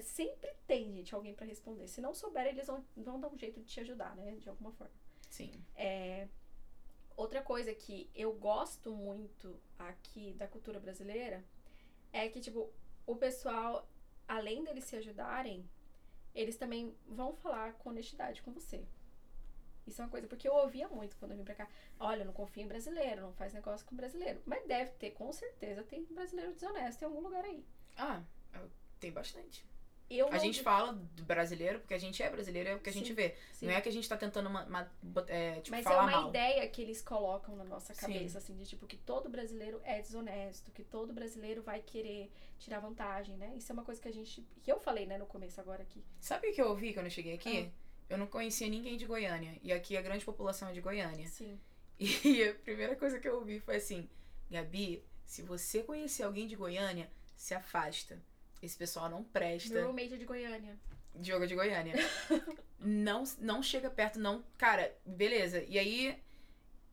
Sempre 0.03 0.53
tem, 0.67 0.93
gente, 0.93 1.15
alguém 1.15 1.35
pra 1.35 1.47
responder. 1.47 1.89
Se 1.89 2.01
não 2.01 2.15
souber, 2.15 2.47
eles 2.47 2.67
vão, 2.69 2.85
vão 2.97 3.21
dar 3.21 3.29
um 3.29 3.39
jeito 3.39 3.61
de 3.61 3.67
te 3.67 3.81
ajudar, 3.81 4.15
né? 4.17 4.37
De 4.37 4.49
alguma 4.49 4.73
forma. 4.73 4.93
Sim. 5.29 5.53
É, 5.77 6.29
Outra 7.19 7.43
coisa 7.43 7.75
que 7.75 8.09
eu 8.15 8.33
gosto 8.33 8.95
muito 8.95 9.61
aqui 9.77 10.35
da 10.35 10.47
cultura 10.47 10.79
brasileira 10.79 11.45
é 12.13 12.29
que, 12.29 12.41
tipo, 12.41 12.73
o 13.05 13.17
pessoal, 13.17 13.89
além 14.29 14.63
deles 14.63 14.85
se 14.85 14.95
ajudarem, 14.95 15.69
eles 16.33 16.57
também 16.57 16.95
vão 17.09 17.35
falar 17.35 17.73
com 17.73 17.89
honestidade 17.89 18.41
com 18.41 18.53
você. 18.53 18.87
Isso 19.85 20.01
é 20.01 20.05
uma 20.05 20.11
coisa, 20.13 20.29
porque 20.29 20.47
eu 20.47 20.55
ouvia 20.55 20.87
muito 20.87 21.17
quando 21.17 21.33
eu 21.33 21.39
vim 21.39 21.43
pra 21.43 21.57
cá. 21.57 21.69
Olha, 21.99 22.25
não 22.25 22.33
confia 22.33 22.63
em 22.63 22.69
brasileiro, 22.69 23.23
não 23.23 23.33
faz 23.33 23.53
negócio 23.53 23.85
com 23.85 23.97
brasileiro. 23.97 24.41
Mas 24.47 24.65
deve 24.69 24.93
ter, 24.93 25.11
com 25.11 25.33
certeza, 25.33 25.83
tem 25.83 26.05
brasileiro 26.05 26.55
desonesto 26.55 27.03
em 27.03 27.07
algum 27.07 27.21
lugar 27.21 27.45
aí. 27.45 27.67
Ah, 27.97 28.23
tem 29.01 29.11
bastante. 29.11 29.67
Eu 30.11 30.29
A 30.33 30.39
gente 30.39 30.59
vi- 30.59 30.65
fala 30.65 30.93
do 30.93 31.23
brasileiro 31.25 31.81
porque 31.81 31.93
a 31.93 31.99
gente 31.99 32.23
é 32.23 32.31
brasileiro, 32.31 32.69
é 32.71 32.75
o 32.75 32.81
que 32.81 32.89
a 32.89 32.93
gente 32.93 33.09
Sim, 33.09 33.15
vê. 33.15 33.35
sim. 33.53 33.67
Não 33.67 33.75
é 33.75 33.81
que 33.81 33.89
a 33.89 33.93
gente 33.93 34.09
tá 34.09 34.17
tentando 34.17 34.49
uma, 34.49 34.65
uma- 34.65 34.91
é, 35.27 35.61
tipo, 35.61 35.71
Mas 35.77 35.85
falar 35.85 35.97
é 35.97 36.01
uma 36.15 36.21
mal. 36.23 36.29
ideia 36.31 36.67
que 36.69 36.81
eles 36.81 37.03
colocam 37.03 37.55
na 37.57 37.65
nossa 37.65 37.93
Sim. 37.93 38.01
cabeça, 38.01 38.39
assim, 38.39 38.57
de 38.57 38.65
tipo, 38.65 38.87
que 38.87 38.97
todo 38.97 39.29
brasileiro 39.29 39.81
é 39.85 40.01
desonesto, 40.01 40.71
que 40.73 40.83
todo 40.83 41.13
brasileiro 41.13 41.63
vai 41.63 41.81
querer 41.83 42.31
tirar 42.59 42.81
vantagem, 42.81 43.37
né? 43.37 43.53
Isso 43.57 43.71
é 43.71 43.75
uma 43.75 43.85
coisa 43.85 44.01
que 44.01 44.09
a 44.09 44.13
gente. 44.13 44.43
que 44.63 44.73
eu 44.73 44.81
falei, 44.81 45.05
né, 45.07 45.19
no 45.19 45.27
começo 45.27 45.61
agora 45.61 45.83
aqui. 45.83 46.03
Sabe 46.21 46.49
o 46.49 46.55
que 46.55 46.61
eu 46.63 46.69
ouvi 46.69 46.95
quando 46.95 47.07
eu 47.07 47.11
cheguei 47.11 47.35
aqui? 47.35 47.71
Ah. 47.71 47.89
Eu 48.11 48.17
não 48.17 48.27
conhecia 48.27 48.67
ninguém 48.69 48.97
de 48.97 49.05
Goiânia. 49.05 49.59
E 49.63 49.71
aqui 49.71 49.95
a 49.95 50.01
grande 50.01 50.25
população 50.25 50.69
é 50.69 50.73
de 50.73 50.81
Goiânia. 50.81 51.27
Sim. 51.29 51.61
E 52.01 52.43
a 52.49 52.55
primeira 52.55 52.97
coisa 52.97 53.19
que 53.21 53.29
eu 53.29 53.35
ouvi 53.35 53.61
foi 53.61 53.77
assim: 53.77 54.09
Gabi, 54.51 55.05
se 55.27 55.43
você 55.43 55.83
conhecer 55.83 56.23
alguém 56.23 56.47
de 56.47 56.57
Goiânia, 56.57 57.11
se 57.37 57.53
afasta. 57.55 58.19
Esse 58.63 58.77
pessoal 58.77 59.09
não 59.09 59.23
presta. 59.23 59.75
Meu 59.75 59.87
roommate 59.87 60.15
é 60.15 60.17
de 60.17 60.25
Goiânia. 60.25 60.79
Diogo 61.15 61.47
de 61.47 61.55
Goiânia. 61.55 61.95
não, 62.79 63.25
não 63.39 63.63
chega 63.63 63.91
perto, 63.91 64.19
não. 64.19 64.45
Cara, 64.57 64.95
beleza. 65.05 65.63
E 65.65 65.79
aí, 65.79 66.23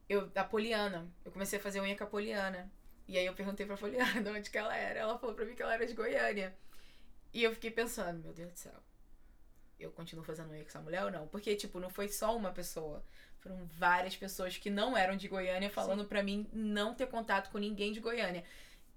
eu, 0.10 0.32
a 0.36 0.44
Poliana, 0.44 1.08
eu 1.24 1.32
comecei 1.32 1.60
a 1.60 1.62
fazer 1.62 1.82
unha 1.82 1.96
com 1.96 2.04
a 2.04 2.08
Poliana. 2.08 2.72
E 3.08 3.18
aí 3.18 3.26
eu 3.26 3.34
perguntei 3.34 3.66
pra 3.66 3.78
Poliana 3.78 4.22
de 4.22 4.30
onde 4.30 4.50
que 4.50 4.58
ela 4.58 4.76
era. 4.76 5.00
Ela 5.00 5.18
falou 5.18 5.36
pra 5.36 5.46
mim 5.46 5.56
que 5.56 5.62
ela 5.62 5.74
era 5.74 5.86
de 5.86 5.94
Goiânia. 5.94 6.56
E 7.34 7.44
eu 7.44 7.54
fiquei 7.54 7.72
pensando, 7.72 8.24
meu 8.24 8.34
Deus 8.34 8.52
do 8.52 8.58
céu. 8.58 8.74
Eu 9.80 9.92
continuo 9.92 10.24
fazendo 10.24 10.52
unha 10.52 10.64
com 10.64 10.70
essa 10.70 10.80
mulher 10.80 11.04
ou 11.04 11.12
não? 11.12 11.28
Porque, 11.28 11.56
tipo, 11.56 11.80
não 11.80 11.90
foi 11.90 12.08
só 12.08 12.36
uma 12.36 12.52
pessoa. 12.52 13.04
Foram 13.40 13.66
várias 13.66 14.16
pessoas 14.16 14.58
que 14.58 14.70
não 14.70 14.98
eram 14.98 15.16
de 15.18 15.28
Goiânia 15.28 15.70
falando 15.70 16.06
pra 16.06 16.24
mim 16.24 16.50
não 16.54 16.96
ter 16.96 17.08
contato 17.08 17.52
com 17.52 17.58
ninguém 17.58 17.92
de 17.92 18.00
Goiânia. 18.00 18.44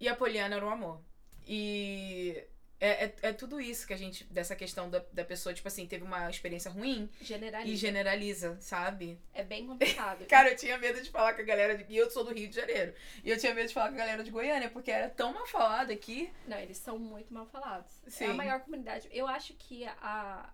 E 0.00 0.08
a 0.08 0.14
Poliana 0.14 0.56
era 0.56 0.64
um 0.64 0.70
amor. 0.70 1.02
E 1.46 2.46
é, 2.80 3.04
é, 3.06 3.14
é 3.22 3.32
tudo 3.32 3.60
isso 3.60 3.86
que 3.86 3.92
a 3.92 3.96
gente, 3.96 4.24
dessa 4.24 4.54
questão 4.54 4.88
da, 4.88 5.02
da 5.12 5.24
pessoa, 5.24 5.52
tipo 5.54 5.66
assim, 5.66 5.86
teve 5.86 6.04
uma 6.04 6.30
experiência 6.30 6.70
ruim 6.70 7.08
Generalista. 7.20 7.72
e 7.72 7.76
generaliza, 7.76 8.56
sabe? 8.60 9.18
É 9.34 9.42
bem 9.42 9.66
complicado. 9.66 10.24
Cara, 10.30 10.50
eu 10.50 10.56
tinha 10.56 10.78
medo 10.78 11.02
de 11.02 11.10
falar 11.10 11.34
com 11.34 11.40
a 11.42 11.44
galera 11.44 11.76
de. 11.76 11.92
E 11.92 11.96
eu 11.96 12.08
sou 12.10 12.24
do 12.24 12.32
Rio 12.32 12.48
de 12.48 12.54
Janeiro. 12.54 12.94
E 13.24 13.30
eu 13.30 13.38
tinha 13.38 13.52
medo 13.54 13.68
de 13.68 13.74
falar 13.74 13.88
com 13.88 13.94
a 13.94 13.98
galera 13.98 14.22
de 14.22 14.30
Goiânia, 14.30 14.70
porque 14.70 14.90
era 14.90 15.08
tão 15.10 15.32
mal 15.32 15.46
falada 15.46 15.92
aqui. 15.92 16.32
Não, 16.46 16.58
eles 16.58 16.76
são 16.78 16.98
muito 16.98 17.32
mal 17.34 17.46
falados. 17.46 17.92
É 18.06 18.10
Sim. 18.10 18.24
a 18.26 18.34
maior 18.34 18.60
comunidade. 18.60 19.08
Eu 19.12 19.26
acho 19.26 19.54
que 19.54 19.84
a. 19.84 20.52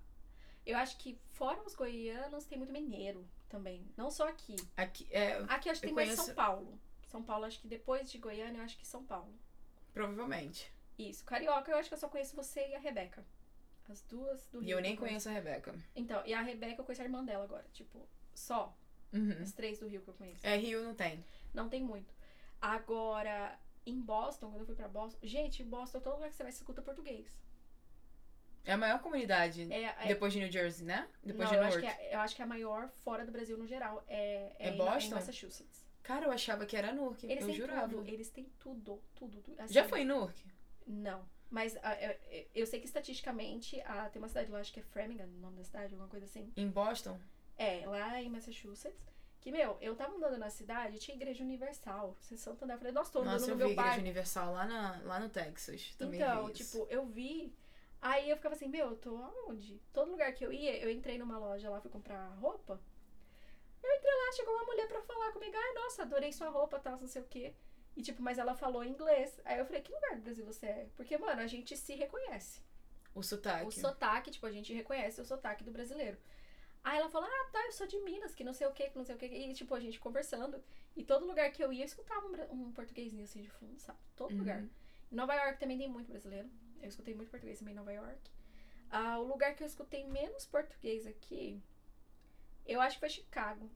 Eu 0.64 0.78
acho 0.78 0.96
que 0.96 1.18
fora 1.34 1.60
os 1.66 1.74
goianos 1.74 2.46
tem 2.46 2.56
muito 2.56 2.72
mineiro 2.72 3.28
também. 3.50 3.86
Não 3.98 4.10
só 4.10 4.26
aqui. 4.28 4.56
Aqui, 4.74 5.06
é, 5.10 5.44
Aqui 5.46 5.68
acho 5.68 5.80
que 5.80 5.88
tem 5.88 5.94
mais 5.94 6.08
conheço- 6.08 6.24
São 6.26 6.34
Paulo. 6.34 6.80
São 7.06 7.22
Paulo, 7.22 7.44
acho 7.44 7.60
que 7.60 7.68
depois 7.68 8.10
de 8.10 8.16
Goiânia, 8.16 8.58
eu 8.60 8.64
acho 8.64 8.78
que 8.78 8.86
São 8.86 9.04
Paulo. 9.04 9.32
provavelmente. 9.92 10.72
Isso. 10.98 11.24
Carioca, 11.24 11.70
eu 11.70 11.76
acho 11.78 11.88
que 11.88 11.94
eu 11.94 11.98
só 11.98 12.08
conheço 12.08 12.36
você 12.36 12.68
e 12.68 12.74
a 12.74 12.78
Rebeca. 12.78 13.24
As 13.88 14.00
duas 14.02 14.46
do 14.48 14.60
Rio. 14.60 14.68
E 14.68 14.70
eu 14.70 14.80
nem 14.80 14.96
conheço. 14.96 15.24
conheço 15.24 15.28
a 15.28 15.32
Rebeca. 15.32 15.74
Então, 15.94 16.22
e 16.24 16.32
a 16.32 16.40
Rebeca 16.40 16.80
eu 16.80 16.84
conheço 16.84 17.02
a 17.02 17.04
irmã 17.04 17.22
dela 17.24 17.44
agora. 17.44 17.64
Tipo, 17.72 18.06
só. 18.34 18.74
Uhum. 19.12 19.36
As 19.42 19.52
três 19.52 19.78
do 19.78 19.86
Rio 19.86 20.00
que 20.02 20.08
eu 20.08 20.14
conheço. 20.14 20.46
É, 20.46 20.56
Rio 20.56 20.82
não 20.82 20.94
tem. 20.94 21.24
Não 21.52 21.68
tem 21.68 21.82
muito. 21.82 22.12
Agora, 22.60 23.58
em 23.84 24.00
Boston, 24.00 24.48
quando 24.50 24.60
eu 24.60 24.66
fui 24.66 24.74
pra 24.74 24.88
Boston. 24.88 25.18
Gente, 25.22 25.62
Boston, 25.62 26.00
todo 26.00 26.14
lugar 26.14 26.30
que 26.30 26.36
você 26.36 26.42
vai, 26.42 26.50
você 26.52 26.58
escuta 26.58 26.80
português. 26.80 27.26
É 28.64 28.72
a 28.72 28.76
maior 28.78 29.00
comunidade. 29.00 29.70
É, 29.70 29.82
é- 29.84 30.06
Depois 30.08 30.32
de 30.32 30.40
New 30.40 30.50
Jersey, 30.50 30.86
né? 30.86 31.06
Depois 31.22 31.50
não, 31.50 31.58
de 31.58 31.64
acho, 31.66 31.80
que 31.80 31.86
é, 31.86 32.14
eu 32.14 32.20
acho 32.20 32.34
que 32.34 32.40
é 32.40 32.44
a 32.44 32.48
maior 32.48 32.88
fora 32.88 33.26
do 33.26 33.30
Brasil 33.30 33.58
no 33.58 33.66
geral. 33.66 34.02
É, 34.08 34.52
É 34.58 34.70
em- 34.70 34.76
Boston? 34.78 35.10
Em 35.10 35.14
Massachusetts. 35.14 35.84
Cara, 36.02 36.24
eu 36.26 36.32
achava 36.32 36.64
que 36.64 36.74
era 36.76 36.90
Newark. 36.92 37.24
Eles 37.26 37.40
eu 37.42 37.46
têm 37.48 37.56
jurava. 37.56 37.88
tudo. 37.88 38.08
Eles 38.08 38.30
têm 38.30 38.44
tudo, 38.58 39.02
tudo. 39.14 39.42
tudo. 39.42 39.60
Assim, 39.60 39.72
Já 39.74 39.84
foi 39.84 40.00
em 40.00 40.04
Newark? 40.06 40.42
Não. 40.86 41.24
Mas 41.50 41.76
ah, 41.82 41.94
eu, 42.02 42.16
eu- 42.30 42.46
eu 42.54 42.66
sei 42.66 42.80
que 42.80 42.86
estatisticamente 42.86 43.80
ah, 43.82 44.08
tem 44.10 44.20
uma 44.20 44.28
cidade 44.28 44.50
lá, 44.50 44.58
acho 44.60 44.72
que 44.72 44.80
é 44.80 44.82
Framingham, 44.82 45.26
o 45.26 45.40
nome 45.40 45.56
da 45.56 45.64
cidade, 45.64 45.92
alguma 45.94 46.08
coisa 46.08 46.26
assim. 46.26 46.52
Em 46.56 46.68
Boston? 46.68 47.18
É, 47.56 47.86
lá 47.86 48.20
em 48.20 48.28
Massachusetts. 48.28 49.14
Que, 49.40 49.52
meu, 49.52 49.76
eu 49.80 49.94
tava 49.94 50.16
andando 50.16 50.38
na 50.38 50.48
cidade, 50.48 50.98
tinha 50.98 51.14
igreja 51.14 51.44
universal. 51.44 52.16
Você 52.18 52.34
Santo 52.36 52.62
André. 52.64 52.74
Eu 52.76 52.78
falei, 52.78 52.92
nossa, 52.94 53.12
tô 53.12 53.18
andando 53.20 53.32
Nossa, 53.34 53.44
eu 53.44 53.48
no 53.50 53.56
vi 53.56 53.58
meu 53.58 53.68
a 53.68 53.72
Igreja 53.72 53.88
bairro. 53.88 54.02
Universal 54.02 54.52
lá, 54.54 54.64
na, 54.66 55.00
lá 55.04 55.20
no 55.20 55.28
Texas. 55.28 55.94
Também 55.98 56.18
Então, 56.18 56.46
vi 56.46 56.52
tipo, 56.54 56.86
eu 56.88 57.04
vi. 57.04 57.54
Aí 58.00 58.30
eu 58.30 58.36
ficava 58.36 58.54
assim, 58.54 58.68
meu, 58.68 58.88
eu 58.88 58.96
tô 58.96 59.16
aonde? 59.18 59.80
Todo 59.92 60.10
lugar 60.10 60.32
que 60.32 60.44
eu 60.44 60.52
ia, 60.52 60.78
eu 60.78 60.90
entrei 60.90 61.18
numa 61.18 61.38
loja 61.38 61.68
lá, 61.68 61.78
fui 61.80 61.90
comprar 61.90 62.26
roupa. 62.40 62.80
Eu 63.82 63.94
entrei 63.96 64.12
lá, 64.14 64.32
chegou 64.32 64.54
uma 64.54 64.64
mulher 64.64 64.88
pra 64.88 65.02
falar 65.02 65.30
comigo, 65.32 65.54
ai, 65.54 65.74
nossa, 65.74 66.02
adorei 66.02 66.32
sua 66.32 66.48
roupa, 66.48 66.78
tal, 66.78 66.98
não 66.98 67.06
sei 67.06 67.20
o 67.20 67.26
quê. 67.26 67.54
E, 67.96 68.02
tipo, 68.02 68.20
mas 68.22 68.38
ela 68.38 68.54
falou 68.54 68.84
inglês. 68.84 69.40
Aí 69.44 69.58
eu 69.58 69.64
falei, 69.66 69.80
que 69.82 69.92
lugar 69.92 70.16
do 70.16 70.22
Brasil 70.22 70.44
você 70.44 70.66
é? 70.66 70.88
Porque, 70.96 71.16
mano, 71.16 71.40
a 71.40 71.46
gente 71.46 71.76
se 71.76 71.94
reconhece. 71.94 72.60
O 73.14 73.22
sotaque. 73.22 73.66
O 73.66 73.70
sotaque, 73.70 74.30
tipo, 74.32 74.46
a 74.46 74.50
gente 74.50 74.72
reconhece 74.72 75.20
o 75.20 75.24
sotaque 75.24 75.62
do 75.62 75.70
brasileiro. 75.70 76.18
Aí 76.82 76.98
ela 76.98 77.08
falou, 77.08 77.28
ah, 77.30 77.48
tá, 77.52 77.64
eu 77.66 77.72
sou 77.72 77.86
de 77.86 77.98
Minas, 78.00 78.34
que 78.34 78.42
não 78.44 78.52
sei 78.52 78.66
o 78.66 78.72
que, 78.72 78.90
que 78.90 78.96
não 78.98 79.04
sei 79.04 79.14
o 79.14 79.18
que. 79.18 79.26
E, 79.26 79.54
tipo, 79.54 79.74
a 79.74 79.80
gente 79.80 79.98
conversando. 80.00 80.62
E 80.96 81.04
todo 81.04 81.24
lugar 81.26 81.50
que 81.52 81.62
eu 81.62 81.72
ia, 81.72 81.82
eu 81.82 81.86
escutava 81.86 82.26
um, 82.26 82.62
um 82.66 82.72
portuguesinho 82.72 83.22
assim 83.24 83.40
de 83.42 83.48
fundo, 83.50 83.78
sabe? 83.78 83.98
Todo 84.16 84.32
Uhum. 84.32 84.38
lugar. 84.38 84.62
Em 84.62 85.14
Nova 85.14 85.34
York 85.34 85.58
também 85.60 85.78
tem 85.78 85.88
muito 85.88 86.08
brasileiro. 86.10 86.50
Eu 86.82 86.88
escutei 86.88 87.14
muito 87.14 87.30
português 87.30 87.58
também 87.58 87.72
em 87.72 87.76
Nova 87.76 87.92
York. 87.92 88.30
Ah, 88.90 89.18
o 89.18 89.24
lugar 89.24 89.54
que 89.54 89.62
eu 89.62 89.66
escutei 89.66 90.04
menos 90.04 90.44
português 90.46 91.06
aqui, 91.06 91.62
eu 92.66 92.80
acho 92.80 92.96
que 92.96 93.00
foi 93.00 93.08
Chicago. 93.08 93.70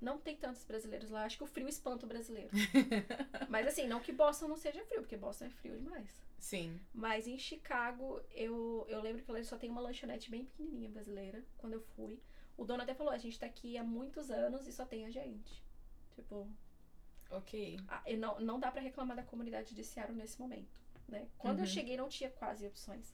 Não 0.00 0.18
tem 0.18 0.36
tantos 0.36 0.64
brasileiros 0.64 1.10
lá. 1.10 1.24
Acho 1.24 1.36
que 1.36 1.44
o 1.44 1.46
frio 1.46 1.68
espanta 1.68 2.06
o 2.06 2.08
brasileiro. 2.08 2.48
Mas 3.48 3.66
assim, 3.66 3.86
não 3.86 4.00
que 4.00 4.12
Boston 4.12 4.48
não 4.48 4.56
seja 4.56 4.82
frio, 4.86 5.00
porque 5.02 5.16
Boston 5.16 5.44
é 5.46 5.50
frio 5.50 5.78
demais. 5.78 6.08
Sim. 6.38 6.80
Mas 6.94 7.26
em 7.26 7.38
Chicago, 7.38 8.20
eu, 8.32 8.86
eu 8.88 9.00
lembro 9.02 9.22
que 9.22 9.30
lá 9.30 9.42
só 9.44 9.58
tem 9.58 9.68
uma 9.70 9.80
lanchonete 9.82 10.30
bem 10.30 10.44
pequenininha 10.46 10.88
brasileira, 10.88 11.44
quando 11.58 11.74
eu 11.74 11.82
fui. 11.94 12.18
O 12.56 12.64
dono 12.64 12.82
até 12.82 12.94
falou, 12.94 13.12
a 13.12 13.18
gente 13.18 13.38
tá 13.38 13.44
aqui 13.46 13.76
há 13.76 13.84
muitos 13.84 14.30
anos 14.30 14.66
e 14.66 14.72
só 14.72 14.86
tem 14.86 15.04
a 15.04 15.10
gente. 15.10 15.62
Tipo, 16.14 16.48
Ok. 17.30 17.78
a- 17.88 18.02
e 18.06 18.16
não, 18.16 18.40
não 18.40 18.58
dá 18.58 18.70
pra 18.70 18.80
reclamar 18.80 19.16
da 19.16 19.22
comunidade 19.22 19.74
de 19.74 19.84
Seattle 19.84 20.16
nesse 20.16 20.40
momento, 20.40 20.68
né? 21.08 21.28
Quando 21.38 21.58
eu 21.58 21.64
Uhum. 21.64 21.70
cheguei 21.70 21.96
não 21.96 22.08
tinha 22.08 22.30
quase 22.30 22.66
opções. 22.66 23.12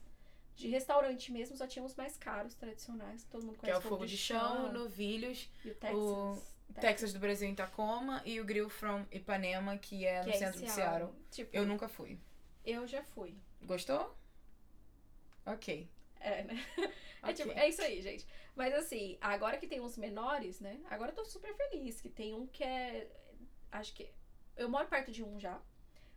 De 0.55 0.67
restaurante 0.69 1.31
mesmo, 1.31 1.55
só 1.55 1.67
tinha 1.67 1.85
os 1.85 1.93
mais 1.95 2.17
caros, 2.17 2.55
tradicionais, 2.55 3.23
que 3.23 3.29
todo 3.29 3.43
mundo 3.45 3.53
Que 3.55 3.59
conhece. 3.61 3.75
é 3.75 3.85
o 3.85 3.89
Fogo 3.89 4.05
de 4.07 4.17
Chão, 4.17 4.71
Novilhos, 4.73 5.49
e 5.63 5.69
o 5.69 5.75
Texas. 5.75 5.99
o 5.99 6.41
Texas 6.75 7.11
do 7.13 7.19
Brasil 7.19 7.47
em 7.49 7.55
Tacoma 7.55 8.21
e 8.25 8.39
o 8.39 8.45
Grill 8.45 8.69
from 8.69 9.05
Ipanema, 9.11 9.77
que 9.77 10.05
é 10.05 10.21
que 10.21 10.27
no 10.27 10.33
é 10.33 10.37
centro 10.37 10.61
de 10.61 10.69
Seattle. 10.69 11.13
Tipo, 11.31 11.55
Eu 11.55 11.65
nunca 11.65 11.87
fui. 11.87 12.19
eu 12.65 12.85
já 12.87 13.03
fui. 13.03 13.37
Gostou? 13.61 14.15
Ok. 15.45 15.89
É, 16.19 16.43
né? 16.43 16.55
É, 17.23 17.31
Ok. 17.31 17.33
tipo, 17.33 17.51
é 17.57 17.67
isso 17.67 17.81
aí, 17.81 17.99
gente. 17.99 18.27
Mas 18.55 18.73
assim, 18.75 19.17
agora 19.19 19.57
que 19.57 19.67
tem 19.67 19.81
uns 19.81 19.97
menores, 19.97 20.59
né? 20.61 20.79
Agora 20.87 21.11
eu 21.11 21.15
tô 21.15 21.25
super 21.25 21.53
feliz. 21.55 21.99
Que 21.99 22.09
tem 22.09 22.33
um 22.33 22.45
que 22.45 22.63
é. 22.63 23.09
Acho 23.71 23.91
que. 23.95 24.07
Eu 24.55 24.69
moro 24.69 24.87
perto 24.87 25.11
de 25.11 25.23
um 25.23 25.39
já. 25.39 25.59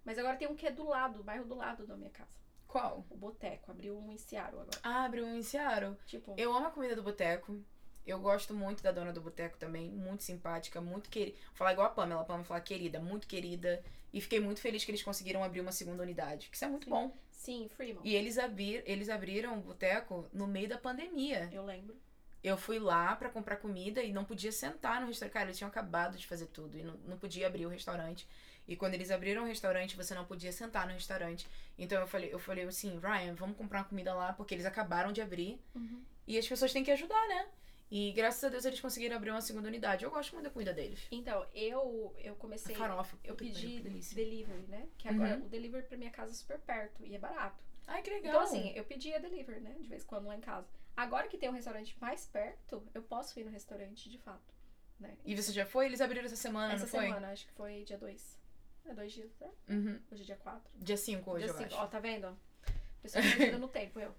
Mas 0.04 0.18
agora 0.18 0.36
tem 0.36 0.46
um 0.46 0.54
que 0.54 0.66
é 0.66 0.70
do 0.70 0.84
lado, 0.86 1.24
bairro 1.24 1.46
do 1.46 1.54
lado 1.54 1.86
da 1.86 1.96
minha 1.96 2.10
casa. 2.10 2.30
Qual? 2.68 3.06
O 3.08 3.16
Boteco. 3.16 3.70
Abriu 3.70 3.98
um 3.98 4.12
em 4.12 4.18
Seattle 4.18 4.60
agora. 4.60 4.78
Ah, 4.82 5.04
abriu 5.04 5.24
um 5.24 5.34
em 5.34 5.42
Seattle. 5.42 5.96
Tipo, 6.04 6.34
Eu 6.36 6.52
amo 6.54 6.66
a 6.66 6.70
comida 6.70 6.94
do 6.94 7.02
boteco. 7.02 7.64
Eu 8.10 8.18
gosto 8.18 8.52
muito 8.52 8.82
da 8.82 8.90
dona 8.90 9.12
do 9.12 9.20
boteco 9.20 9.56
também. 9.56 9.88
Muito 9.88 10.24
simpática, 10.24 10.80
muito 10.80 11.08
querida. 11.08 11.36
Falar 11.54 11.72
igual 11.72 11.86
a 11.86 11.90
Pamela. 11.90 12.22
A 12.22 12.24
Pamela 12.24 12.44
fala 12.44 12.60
querida, 12.60 12.98
muito 12.98 13.28
querida. 13.28 13.82
E 14.12 14.20
fiquei 14.20 14.40
muito 14.40 14.60
feliz 14.60 14.84
que 14.84 14.90
eles 14.90 15.02
conseguiram 15.02 15.44
abrir 15.44 15.60
uma 15.60 15.70
segunda 15.70 16.02
unidade. 16.02 16.48
Que 16.48 16.56
isso 16.56 16.64
é 16.64 16.68
muito 16.68 16.84
Sim. 16.84 16.90
bom. 16.90 17.16
sim, 17.30 17.68
Fremont. 17.68 18.06
E 18.06 18.14
eles, 18.14 18.36
abrir, 18.36 18.82
eles 18.84 19.08
abriram 19.08 19.56
o 19.56 19.60
boteco 19.60 20.28
no 20.32 20.46
meio 20.46 20.68
da 20.68 20.76
pandemia. 20.76 21.48
Eu 21.52 21.64
lembro. 21.64 21.96
Eu 22.42 22.56
fui 22.56 22.78
lá 22.78 23.14
pra 23.14 23.28
comprar 23.28 23.56
comida 23.56 24.02
e 24.02 24.12
não 24.12 24.24
podia 24.24 24.50
sentar 24.50 25.00
no 25.00 25.06
restaurante. 25.06 25.32
Cara, 25.34 25.46
eles 25.46 25.58
tinham 25.58 25.68
acabado 25.68 26.16
de 26.16 26.26
fazer 26.26 26.46
tudo 26.46 26.76
e 26.76 26.82
não, 26.82 26.94
não 27.06 27.16
podia 27.16 27.46
abrir 27.46 27.66
o 27.66 27.68
restaurante. 27.68 28.26
E 28.66 28.74
quando 28.74 28.94
eles 28.94 29.10
abriram 29.10 29.42
o 29.42 29.46
restaurante, 29.46 29.96
você 29.96 30.14
não 30.14 30.24
podia 30.24 30.52
sentar 30.52 30.86
no 30.86 30.92
restaurante. 30.92 31.46
Então 31.78 32.00
eu 32.00 32.06
falei, 32.06 32.32
eu 32.32 32.38
falei 32.38 32.64
assim, 32.64 32.98
Ryan, 32.98 33.34
vamos 33.34 33.56
comprar 33.56 33.80
uma 33.80 33.84
comida 33.84 34.12
lá, 34.14 34.32
porque 34.32 34.54
eles 34.54 34.66
acabaram 34.66 35.12
de 35.12 35.20
abrir. 35.20 35.60
Uhum. 35.74 36.02
E 36.26 36.38
as 36.38 36.46
pessoas 36.46 36.72
têm 36.72 36.84
que 36.84 36.90
ajudar, 36.90 37.28
né? 37.28 37.46
E 37.90 38.12
graças 38.12 38.44
a 38.44 38.48
Deus 38.48 38.64
eles 38.64 38.80
conseguiram 38.80 39.16
abrir 39.16 39.30
uma 39.30 39.40
segunda 39.40 39.66
unidade. 39.66 40.04
Eu 40.04 40.10
gosto 40.10 40.32
muito 40.32 40.44
da 40.44 40.50
comida 40.50 40.72
deles. 40.72 41.00
Então, 41.10 41.44
eu, 41.52 42.14
eu 42.18 42.36
comecei. 42.36 42.74
A 42.74 42.78
farofa. 42.78 43.18
Eu 43.24 43.34
pedi 43.34 43.80
delivery, 44.14 44.62
né? 44.68 44.88
Que 44.96 45.08
agora 45.08 45.36
Uhum. 45.38 45.46
o 45.46 45.48
delivery 45.48 45.84
pra 45.86 45.96
minha 45.98 46.10
casa 46.10 46.30
é 46.30 46.34
super 46.34 46.58
perto 46.60 47.04
e 47.04 47.16
é 47.16 47.18
barato. 47.18 47.62
Ai, 47.88 48.00
que 48.02 48.10
legal. 48.10 48.30
Então, 48.30 48.40
assim, 48.42 48.70
eu 48.76 48.84
pedia 48.84 49.18
delivery, 49.18 49.60
né? 49.60 49.74
De 49.80 49.88
vez 49.88 50.04
em 50.04 50.06
quando 50.06 50.26
lá 50.26 50.36
em 50.36 50.40
casa. 50.40 50.68
Agora 50.96 51.26
que 51.26 51.36
tem 51.36 51.48
um 51.48 51.52
restaurante 51.52 51.96
mais 52.00 52.26
perto, 52.26 52.86
eu 52.94 53.02
posso 53.02 53.38
ir 53.40 53.44
no 53.44 53.50
restaurante 53.50 54.08
de 54.08 54.18
fato. 54.18 54.54
Né? 55.00 55.16
E 55.24 55.34
você 55.34 55.50
já 55.50 55.64
foi? 55.66 55.86
Eles 55.86 56.00
abriram 56.00 56.26
essa 56.26 56.36
semana, 56.36 56.74
Essa 56.74 56.84
não 56.84 56.90
foi? 56.90 57.00
semana, 57.06 57.32
acho 57.32 57.46
que 57.46 57.52
foi 57.54 57.82
dia 57.84 57.96
2. 57.98 58.38
É 58.86 58.94
dois 58.94 59.12
dias, 59.12 59.30
né? 59.40 59.48
Uhum. 59.68 59.98
Hoje 60.12 60.22
é 60.22 60.26
dia 60.26 60.36
4. 60.36 60.70
Dia 60.76 60.96
5 60.96 61.30
hoje, 61.30 61.44
Dia 61.44 61.52
eu 61.52 61.56
cinco. 61.58 61.74
acho. 61.74 61.82
Ó, 61.82 61.86
tá 61.86 61.98
vendo? 61.98 62.38
Pessoa 63.02 63.22
perdida 63.24 63.58
no 63.58 63.66
tempo, 63.68 63.98
eu. 63.98 64.14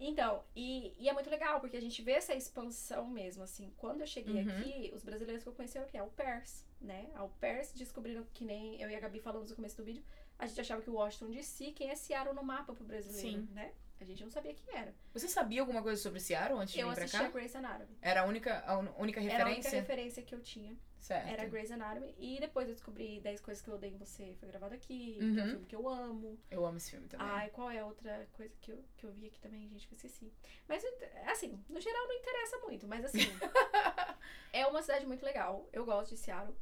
Então, 0.00 0.42
e, 0.56 0.94
e 0.98 1.08
é 1.08 1.12
muito 1.12 1.28
legal, 1.28 1.60
porque 1.60 1.76
a 1.76 1.80
gente 1.80 2.00
vê 2.02 2.12
essa 2.12 2.34
expansão 2.34 3.06
mesmo, 3.08 3.42
assim. 3.42 3.70
Quando 3.76 4.00
eu 4.00 4.06
cheguei 4.06 4.42
Uhum. 4.42 4.58
aqui, 4.58 4.90
os 4.94 5.04
brasileiros 5.04 5.42
que 5.42 5.48
eu 5.48 5.52
conheci 5.52 5.76
eram 5.76 5.86
o 5.86 5.90
quê? 5.90 5.98
Au 5.98 6.08
pairs, 6.10 6.64
né? 6.80 7.10
Au 7.14 7.28
pairs 7.40 7.72
descobriram 7.72 8.24
que 8.32 8.44
nem 8.44 8.80
eu 8.80 8.88
e 8.90 8.96
a 8.96 9.00
Gabi 9.00 9.20
falamos 9.20 9.50
no 9.50 9.56
começo 9.56 9.76
do 9.76 9.84
vídeo, 9.84 10.02
a 10.38 10.46
gente 10.46 10.60
achava 10.60 10.80
que 10.80 10.88
o 10.88 10.94
Washington 10.94 11.30
DC, 11.30 11.72
quem 11.72 11.90
é 11.90 11.94
Seattle 11.94 12.34
no 12.34 12.42
mapa 12.42 12.72
pro 12.74 12.82
brasileiro, 12.84 13.40
Sim. 13.42 13.48
né? 13.52 13.72
A 14.00 14.04
gente 14.04 14.24
não 14.24 14.30
sabia 14.30 14.54
quem 14.54 14.74
era. 14.74 14.94
Você 15.12 15.28
sabia 15.28 15.60
alguma 15.60 15.82
coisa 15.82 16.00
sobre 16.00 16.18
Seattle 16.20 16.58
antes 16.58 16.72
de 16.72 16.80
eu 16.80 16.88
vir 16.88 16.94
pra 16.94 17.04
assistia 17.04 17.26
cá? 17.26 17.32
Grey's 17.32 17.54
Anatomy. 17.54 17.98
Era 18.00 18.22
a 18.22 18.24
única, 18.24 18.60
a 18.66 18.78
única 18.78 19.20
Era 19.20 19.44
a 19.44 19.46
única 19.48 19.56
referência? 19.68 19.70
referência 19.80 20.22
que 20.22 20.34
eu 20.34 20.40
tinha. 20.40 20.74
Certo. 21.00 21.28
Era 21.28 21.46
Grey's 21.46 21.70
Anatomy. 21.70 22.14
E 22.18 22.38
depois 22.38 22.68
eu 22.68 22.74
descobri 22.74 23.20
10 23.20 23.40
coisas 23.40 23.62
que 23.62 23.68
eu 23.70 23.74
odeio 23.74 23.94
em 23.94 23.98
você. 23.98 24.34
Foi 24.38 24.48
gravado 24.48 24.74
aqui, 24.74 25.14
que 25.18 25.20
é 25.20 25.24
Uhum. 25.24 25.32
um 25.32 25.50
filme 25.50 25.66
que 25.66 25.74
eu 25.76 25.88
amo. 25.88 26.38
Eu 26.50 26.64
amo 26.66 26.76
esse 26.76 26.90
filme 26.90 27.08
também. 27.08 27.26
Ai, 27.26 27.48
qual 27.50 27.70
é 27.70 27.78
a 27.80 27.86
outra 27.86 28.28
coisa 28.34 28.52
que 28.60 28.70
eu, 28.70 28.84
que 28.96 29.06
eu 29.06 29.12
vi 29.12 29.26
aqui 29.28 29.40
também, 29.40 29.66
gente, 29.68 29.88
que 29.88 29.94
eu 29.94 29.96
esqueci. 29.96 30.32
Mas, 30.68 30.84
assim, 31.26 31.58
no 31.68 31.80
geral 31.80 32.06
não 32.06 32.14
interessa 32.14 32.58
muito, 32.58 32.86
mas 32.86 33.04
assim. 33.06 33.18
é 34.52 34.66
uma 34.66 34.82
cidade 34.82 35.06
muito 35.06 35.24
legal. 35.24 35.68
Eu 35.72 35.84
gosto 35.84 36.10
de 36.10 36.18
Seattle. 36.18 36.54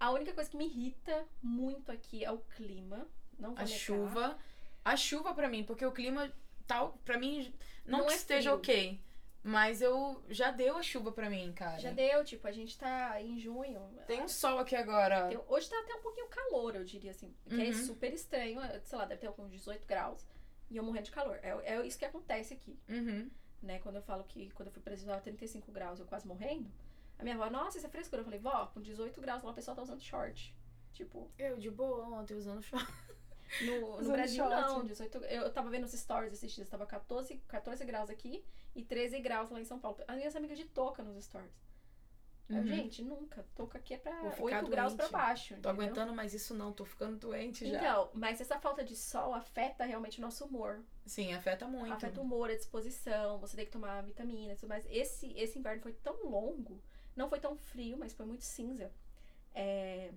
A 0.00 0.10
única 0.10 0.32
coisa 0.32 0.50
que 0.50 0.56
me 0.56 0.66
irrita 0.66 1.26
muito 1.42 1.92
aqui 1.92 2.24
é 2.24 2.30
o 2.30 2.38
clima. 2.38 3.06
Não 3.38 3.50
vou 3.54 3.58
a 3.60 3.64
negar. 3.64 3.78
chuva. 3.78 4.38
A 4.84 4.96
chuva 4.96 5.34
pra 5.34 5.48
mim, 5.48 5.62
porque 5.64 5.84
o 5.84 5.92
clima 5.92 6.32
tal, 6.66 6.98
pra 7.04 7.18
mim, 7.18 7.54
não, 7.86 8.00
Não 8.00 8.06
que 8.06 8.12
é 8.12 8.16
esteja 8.16 8.50
frio. 8.50 8.56
ok. 8.58 9.00
Mas 9.46 9.82
eu 9.82 10.22
já 10.30 10.50
deu 10.50 10.78
a 10.78 10.82
chuva 10.82 11.12
pra 11.12 11.28
mim, 11.28 11.52
cara. 11.52 11.78
Já 11.78 11.90
deu, 11.90 12.24
tipo, 12.24 12.48
a 12.48 12.50
gente 12.52 12.78
tá 12.78 13.20
em 13.20 13.38
junho. 13.38 13.78
Tem 14.06 14.22
um 14.22 14.28
sol 14.28 14.58
aqui 14.58 14.74
agora. 14.74 15.28
Tem- 15.28 15.38
hoje 15.48 15.68
tá 15.68 15.78
até 15.80 15.94
um 15.94 16.00
pouquinho 16.00 16.26
calor, 16.28 16.74
eu 16.74 16.82
diria 16.84 17.10
assim. 17.10 17.32
Que 17.46 17.60
é 17.60 17.66
Uhum. 17.66 17.84
super 17.84 18.10
estranho. 18.14 18.58
Sei 18.84 18.96
lá, 18.96 19.04
deve 19.04 19.20
ter 19.20 19.28
uns 19.42 19.50
18 19.50 19.86
graus. 19.86 20.26
E 20.70 20.78
eu 20.78 20.82
morrendo 20.82 21.04
de 21.04 21.10
calor. 21.10 21.38
É, 21.42 21.74
é 21.74 21.86
isso 21.86 21.98
que 21.98 22.06
acontece 22.06 22.54
aqui. 22.54 22.78
Uhum. 22.88 23.30
né? 23.62 23.78
Quando 23.80 23.96
eu 23.96 24.02
falo 24.02 24.24
que 24.24 24.50
quando 24.52 24.68
eu 24.68 24.72
fui 24.72 24.82
pra 24.82 24.94
tava 24.94 25.20
35 25.22 25.70
graus, 25.72 25.98
eu 26.00 26.04
quase 26.06 26.26
morrendo. 26.26 26.70
A 27.18 27.22
minha 27.22 27.34
avó, 27.34 27.48
nossa, 27.50 27.76
isso 27.78 27.86
é 27.86 27.90
frescura. 27.90 28.20
Eu 28.20 28.24
falei, 28.24 28.38
vó, 28.40 28.66
com 28.66 28.80
18 28.80 29.20
graus 29.22 29.42
lá 29.42 29.50
o 29.50 29.54
pessoal 29.54 29.74
tá 29.76 29.82
usando 29.82 30.00
short. 30.02 30.54
Tipo, 30.92 31.30
Eu 31.38 31.58
de 31.58 31.70
boa 31.70 32.04
ontem 32.08 32.34
usando 32.34 32.62
short. 32.62 32.86
no, 33.62 34.00
no 34.02 34.10
Brasil 34.12 34.44
short. 34.44 34.54
não, 34.68 34.84
18 34.84 35.18
Eu 35.24 35.50
tava 35.52 35.70
vendo 35.70 35.84
os 35.84 35.92
stories 35.92 36.32
esses 36.34 36.52
dias, 36.52 36.68
tava 36.68 36.86
14, 36.86 37.36
14 37.48 37.84
graus 37.84 38.10
aqui 38.10 38.44
e 38.74 38.82
13 38.82 39.20
graus 39.20 39.50
lá 39.50 39.60
em 39.60 39.64
São 39.64 39.78
Paulo. 39.78 39.98
As 40.06 40.16
minhas 40.16 40.34
amigas 40.36 40.58
de 40.58 40.64
touca 40.64 41.02
nos 41.02 41.24
stories. 41.24 41.52
Aí 42.50 42.56
eu, 42.56 42.62
Uhum. 42.62 42.66
gente, 42.68 43.02
nunca. 43.02 43.46
Touca 43.54 43.78
aqui 43.78 43.94
é 43.94 43.98
pra 43.98 44.12
Vou 44.20 44.46
8 44.46 44.56
ficar 44.58 44.62
graus 44.70 44.92
pra 44.94 45.04
doente. 45.06 45.12
baixo. 45.12 45.48
Tô 45.48 45.54
entendeu? 45.54 45.70
aguentando 45.72 46.14
mais 46.14 46.34
isso 46.34 46.52
não, 46.54 46.72
tô 46.72 46.84
ficando 46.84 47.16
doente 47.16 47.66
já. 47.70 47.78
Então, 47.78 48.10
mas 48.12 48.38
essa 48.40 48.60
falta 48.60 48.84
de 48.84 48.94
sol 48.94 49.32
afeta 49.32 49.84
realmente 49.84 50.18
o 50.18 50.20
nosso 50.22 50.44
humor. 50.44 50.82
Sim, 51.06 51.32
afeta 51.32 51.66
muito. 51.66 51.92
Afeta 51.94 52.20
o 52.20 52.22
humor, 52.22 52.50
a 52.50 52.54
disposição, 52.56 53.38
você 53.38 53.56
tem 53.56 53.64
que 53.64 53.72
tomar 53.72 54.02
vitamina 54.02 54.52
e 54.52 54.56
tudo 54.56 54.68
mais. 54.68 54.84
Esse, 54.90 55.32
esse 55.38 55.58
inverno 55.58 55.80
foi 55.82 55.94
tão 55.94 56.22
longo, 56.28 56.78
não 57.16 57.30
foi 57.30 57.40
tão 57.40 57.56
frio, 57.56 57.96
mas 57.96 58.12
foi 58.12 58.26
muito 58.26 58.44
cinza. 58.44 58.92
É, 59.54 60.10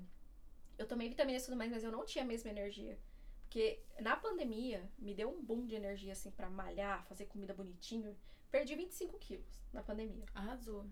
Eu 0.78 0.86
tomei 0.86 1.08
vitamina 1.10 1.40
e 1.40 1.42
tudo 1.42 1.56
mais, 1.58 1.72
mas 1.72 1.84
eu 1.84 1.92
não 1.92 2.06
tinha 2.06 2.24
a 2.24 2.28
mesma 2.28 2.50
energia. 2.52 3.00
Porque 3.44 3.80
na 4.02 4.16
pandemia, 4.18 4.84
me 5.00 5.14
deu 5.14 5.30
um 5.30 5.42
boom 5.42 5.66
de 5.66 5.74
energia, 5.76 6.12
assim, 6.12 6.30
pra 6.30 6.50
malhar, 6.50 7.04
fazer 7.06 7.26
comida 7.26 7.54
bonitinho. 7.54 8.16
Perdi 8.52 8.76
25 8.76 9.18
quilos 9.20 9.66
na 9.74 9.84
pandemia. 9.84 10.26
Arrasou. 10.34 10.86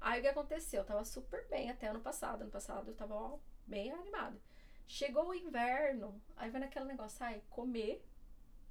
Aí 0.00 0.20
o 0.20 0.22
que 0.22 0.28
aconteceu? 0.28 0.80
Eu 0.80 0.86
tava 0.86 1.04
super 1.04 1.46
bem 1.48 1.70
até 1.70 1.88
ano 1.88 2.00
passado. 2.00 2.42
Ano 2.42 2.50
passado 2.50 2.90
eu 2.90 2.94
tava, 2.94 3.14
ó, 3.14 3.38
bem 3.66 3.90
animada. 3.90 4.40
Chegou 4.86 5.28
o 5.28 5.34
inverno, 5.34 6.20
aí 6.36 6.50
vai 6.50 6.60
naquele 6.60 6.86
negócio, 6.86 7.22
ai, 7.22 7.42
comer, 7.50 8.02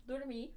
dormir, 0.04 0.56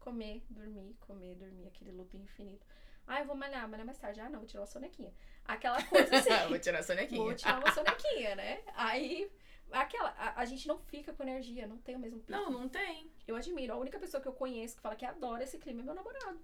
comer, 0.00 0.42
dormir, 0.50 0.96
comer, 1.00 1.36
dormir, 1.36 1.68
aquele 1.68 1.92
loop 1.92 2.16
infinito. 2.16 2.66
Ah, 3.06 3.20
eu 3.20 3.26
vou 3.26 3.36
malhar, 3.36 3.68
malhar 3.68 3.86
mais 3.86 3.98
tarde. 3.98 4.20
Ah, 4.20 4.28
não, 4.28 4.40
vou 4.40 4.48
tirar 4.48 4.60
uma 4.60 4.66
sonequinha. 4.66 5.12
Aquela 5.44 5.82
coisa 5.84 6.16
assim. 6.16 6.30
Vou 6.48 6.58
tirar 6.58 6.78
a 6.78 6.82
sonequinha. 6.82 7.22
vou 7.22 7.34
tirar 7.34 7.58
uma 7.58 7.72
sonequinha, 7.72 8.36
né? 8.36 8.62
Aí, 8.74 9.30
aquela, 9.72 10.10
a, 10.10 10.40
a 10.40 10.44
gente 10.44 10.68
não 10.68 10.78
fica 10.78 11.12
com 11.12 11.22
energia, 11.24 11.66
não 11.66 11.78
tem 11.78 11.96
o 11.96 11.98
mesmo 11.98 12.20
pico. 12.20 12.30
Não, 12.30 12.50
não 12.50 12.68
tem. 12.68 13.10
Eu 13.26 13.34
admiro. 13.34 13.72
A 13.72 13.76
única 13.76 13.98
pessoa 13.98 14.20
que 14.20 14.28
eu 14.28 14.32
conheço 14.32 14.76
que 14.76 14.82
fala 14.82 14.94
que 14.94 15.04
adora 15.04 15.42
esse 15.42 15.58
clima 15.58 15.80
é 15.80 15.84
meu 15.84 15.94
namorado. 15.94 16.40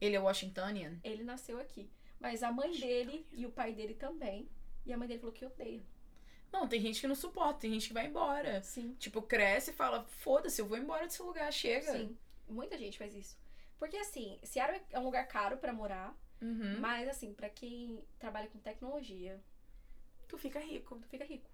Ele 0.00 0.16
é 0.16 0.20
Washingtonian? 0.20 0.98
Ele 1.02 1.22
nasceu 1.24 1.58
aqui. 1.60 1.88
Mas 2.20 2.42
a 2.42 2.50
mãe 2.52 2.72
dele 2.78 3.26
e 3.32 3.46
o 3.46 3.50
pai 3.50 3.72
dele 3.72 3.94
também. 3.94 4.48
E 4.84 4.92
a 4.92 4.96
mãe 4.98 5.06
dele 5.08 5.20
falou 5.20 5.34
que 5.34 5.44
odeia. 5.44 5.82
Não, 6.52 6.66
tem 6.68 6.80
gente 6.80 7.00
que 7.00 7.06
não 7.06 7.14
suporta, 7.14 7.60
tem 7.60 7.72
gente 7.72 7.88
que 7.88 7.94
vai 7.94 8.06
embora. 8.06 8.62
Sim. 8.62 8.94
Tipo, 8.98 9.20
cresce 9.20 9.70
e 9.70 9.74
fala, 9.74 10.04
foda-se, 10.04 10.60
eu 10.60 10.66
vou 10.66 10.78
embora 10.78 11.04
desse 11.06 11.20
lugar, 11.22 11.52
chega. 11.52 11.92
Sim. 11.92 12.16
Muita 12.48 12.78
gente 12.78 12.96
faz 12.98 13.14
isso. 13.14 13.36
Porque 13.78 13.96
assim, 13.96 14.38
Seattle 14.42 14.80
é 14.90 14.98
um 14.98 15.04
lugar 15.04 15.26
caro 15.28 15.58
pra 15.58 15.72
morar, 15.72 16.16
Uhum. 16.40 16.78
mas 16.80 17.08
assim, 17.08 17.34
pra 17.34 17.48
quem 17.50 18.02
trabalha 18.18 18.48
com 18.48 18.58
tecnologia, 18.58 19.40
Tu 20.28 20.38
fica 20.38 20.58
rico. 20.60 20.98
tu 21.00 21.08
fica 21.08 21.24
rico. 21.24 21.50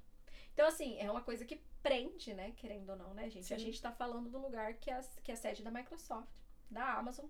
Então, 0.53 0.67
assim, 0.69 0.99
é 0.99 1.11
uma 1.11 1.23
coisa 1.23 1.45
que 1.45 1.61
prende, 1.83 2.35
né? 2.35 2.53
Querendo 2.57 2.91
ou 2.91 2.97
não, 2.97 3.15
né, 3.15 3.29
gente? 3.31 3.53
A 3.53 3.59
Sim. 3.59 3.65
gente 3.65 3.81
tá 3.81 3.91
falando 3.91 4.29
do 4.29 4.39
lugar 4.39 4.75
que 4.75 4.91
é, 4.91 4.95
a- 4.95 5.05
que 5.23 5.31
é 5.31 5.35
a 5.35 5.37
sede 5.37 5.63
da 5.63 5.71
Microsoft, 5.71 6.29
da 6.71 6.95
Amazon. 6.95 7.27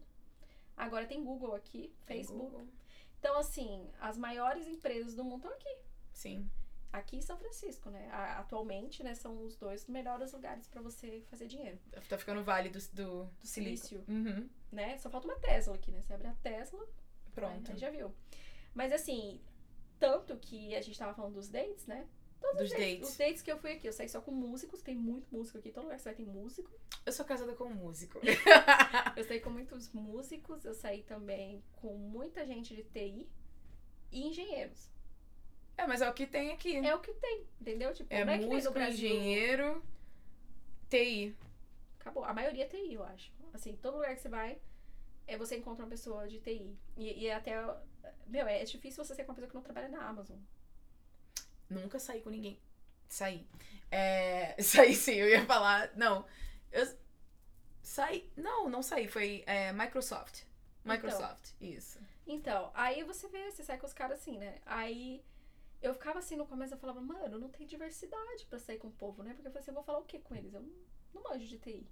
Agora 0.76 1.06
tem 1.06 1.22
Google 1.22 1.54
aqui, 1.54 1.92
Tem 2.06 2.18
Facebook. 2.18 2.50
Google. 2.50 2.68
Então, 3.18 3.36
assim, 3.38 3.88
as 4.00 4.16
maiores 4.18 4.66
empresas 4.66 5.14
do 5.14 5.22
mundo 5.24 5.36
estão 5.46 5.52
aqui. 5.52 5.76
Sim. 6.12 6.50
Aqui 6.92 7.16
em 7.16 7.22
São 7.22 7.38
Francisco, 7.38 7.88
né? 7.88 8.08
A- 8.10 8.40
Atualmente, 8.40 9.02
né, 9.02 9.14
são 9.14 9.42
os 9.44 9.56
dois 9.56 9.86
melhores 9.86 10.32
lugares 10.32 10.66
pra 10.68 10.82
você 10.82 11.22
fazer 11.30 11.46
dinheiro. 11.46 11.78
Tá 12.08 12.18
ficando 12.18 12.42
vale 12.42 12.68
do, 12.68 12.78
do, 12.92 13.24
Do 13.24 13.46
silício, 13.46 14.04
Uhum. 14.08 14.48
né? 14.70 14.98
Só 14.98 15.08
falta 15.08 15.26
uma 15.26 15.38
Tesla 15.38 15.74
aqui, 15.74 15.90
né? 15.90 16.02
Você 16.02 16.12
abre 16.12 16.28
a 16.28 16.34
Tesla, 16.34 16.86
Pronto. 17.34 17.70
Aí 17.70 17.78
já 17.78 17.88
viu. 17.90 18.12
Mas 18.74 18.92
assim, 18.92 19.40
tanto 19.98 20.36
que 20.36 20.74
a 20.74 20.82
gente 20.82 20.98
tava 20.98 21.14
falando 21.14 21.32
dos 21.34 21.48
dates, 21.48 21.86
né? 21.86 22.06
Todos 22.42 22.58
Dos 22.58 22.70
os 22.72 22.76
dates. 22.76 22.92
dates. 22.94 23.08
Os 23.10 23.16
dates 23.16 23.42
que 23.42 23.50
eu 23.52 23.56
fui 23.58 23.72
aqui, 23.72 23.86
eu 23.86 23.92
saí 23.92 24.08
só 24.08 24.20
com 24.20 24.30
músicos, 24.32 24.82
tem 24.82 24.94
muito 24.96 25.26
músico 25.34 25.56
aqui, 25.58 25.70
todo 25.70 25.84
lugar 25.84 25.96
que 25.96 26.02
você 26.02 26.08
vai 26.10 26.16
tem 26.16 26.26
músico. 26.26 26.70
Eu 27.06 27.12
sou 27.12 27.24
casada 27.24 27.54
com 27.54 27.64
um 27.64 27.74
músico. 27.74 28.20
Eu 29.16 29.24
saí 29.24 29.40
com 29.40 29.50
muitos 29.50 29.88
músicos, 29.92 30.64
eu 30.64 30.74
saí 30.74 31.02
também 31.02 31.62
com 31.80 31.96
muita 31.96 32.44
gente 32.46 32.74
de 32.74 32.82
TI 32.84 33.28
e 34.10 34.26
engenheiros. 34.26 34.90
é, 35.76 35.86
mas 35.86 36.00
é 36.02 36.08
o 36.10 36.14
que 36.14 36.26
tem 36.26 36.50
aqui. 36.52 36.76
É 36.76 36.94
o 36.94 37.00
que 37.00 37.12
tem, 37.14 37.46
entendeu? 37.60 37.92
Tipo, 37.94 38.12
É 38.12 38.24
não 38.24 38.32
é 38.32 38.38
músico, 38.38 38.78
engenheiro, 38.78 39.82
TI. 40.88 41.34
Acabou. 42.00 42.24
A 42.24 42.32
maioria 42.34 42.64
é 42.64 42.68
TI, 42.68 42.94
eu 42.94 43.04
acho. 43.04 43.32
Assim, 43.52 43.76
todo 43.76 43.94
lugar 43.96 44.14
que 44.14 44.20
você 44.22 44.28
vai, 44.28 44.58
é, 45.26 45.36
você 45.36 45.56
encontra 45.56 45.84
uma 45.84 45.90
pessoa 45.90 46.26
de 46.28 46.38
TI. 46.40 46.76
E, 46.96 47.24
e 47.24 47.30
até. 47.30 47.54
Meu, 48.26 48.46
é 48.46 48.64
difícil 48.64 49.04
você 49.04 49.14
ser 49.14 49.24
com 49.24 49.30
uma 49.32 49.34
pessoa 49.36 49.48
que 49.50 49.54
não 49.54 49.62
trabalha 49.62 49.88
na 49.88 50.08
Amazon. 50.08 50.38
Nunca 51.72 51.98
saí 51.98 52.20
com 52.20 52.30
ninguém. 52.30 52.60
Saí. 53.08 53.46
É, 53.90 54.56
saí 54.62 54.94
sim, 54.94 55.14
eu 55.14 55.28
ia 55.28 55.44
falar. 55.44 55.90
Não. 55.96 56.24
Eu 56.70 56.86
saí. 57.82 58.30
Não, 58.36 58.68
não 58.68 58.82
saí. 58.82 59.08
Foi 59.08 59.42
é, 59.46 59.72
Microsoft. 59.72 60.44
Microsoft, 60.84 61.52
isso. 61.60 62.00
Então, 62.26 62.70
aí 62.74 63.04
você 63.04 63.28
vê, 63.28 63.50
você 63.50 63.62
sai 63.62 63.78
com 63.78 63.86
os 63.86 63.92
caras 63.92 64.18
assim, 64.18 64.38
né? 64.38 64.60
Aí 64.66 65.24
eu 65.80 65.92
ficava 65.94 66.18
assim 66.18 66.36
no 66.36 66.46
começo, 66.46 66.74
eu 66.74 66.78
falava, 66.78 67.00
mano, 67.00 67.38
não 67.38 67.48
tem 67.48 67.66
diversidade 67.66 68.46
pra 68.46 68.58
sair 68.58 68.78
com 68.78 68.88
o 68.88 68.92
povo, 68.92 69.22
né? 69.22 69.34
Porque 69.34 69.48
eu 69.48 69.52
falei 69.52 69.62
assim, 69.62 69.70
eu 69.70 69.74
vou 69.74 69.84
falar 69.84 69.98
o 69.98 70.04
que 70.04 70.18
com 70.18 70.34
eles? 70.34 70.54
Eu 70.54 70.60
não, 70.60 70.72
não 71.14 71.22
manjo 71.22 71.46
de 71.46 71.58
TI. 71.58 71.86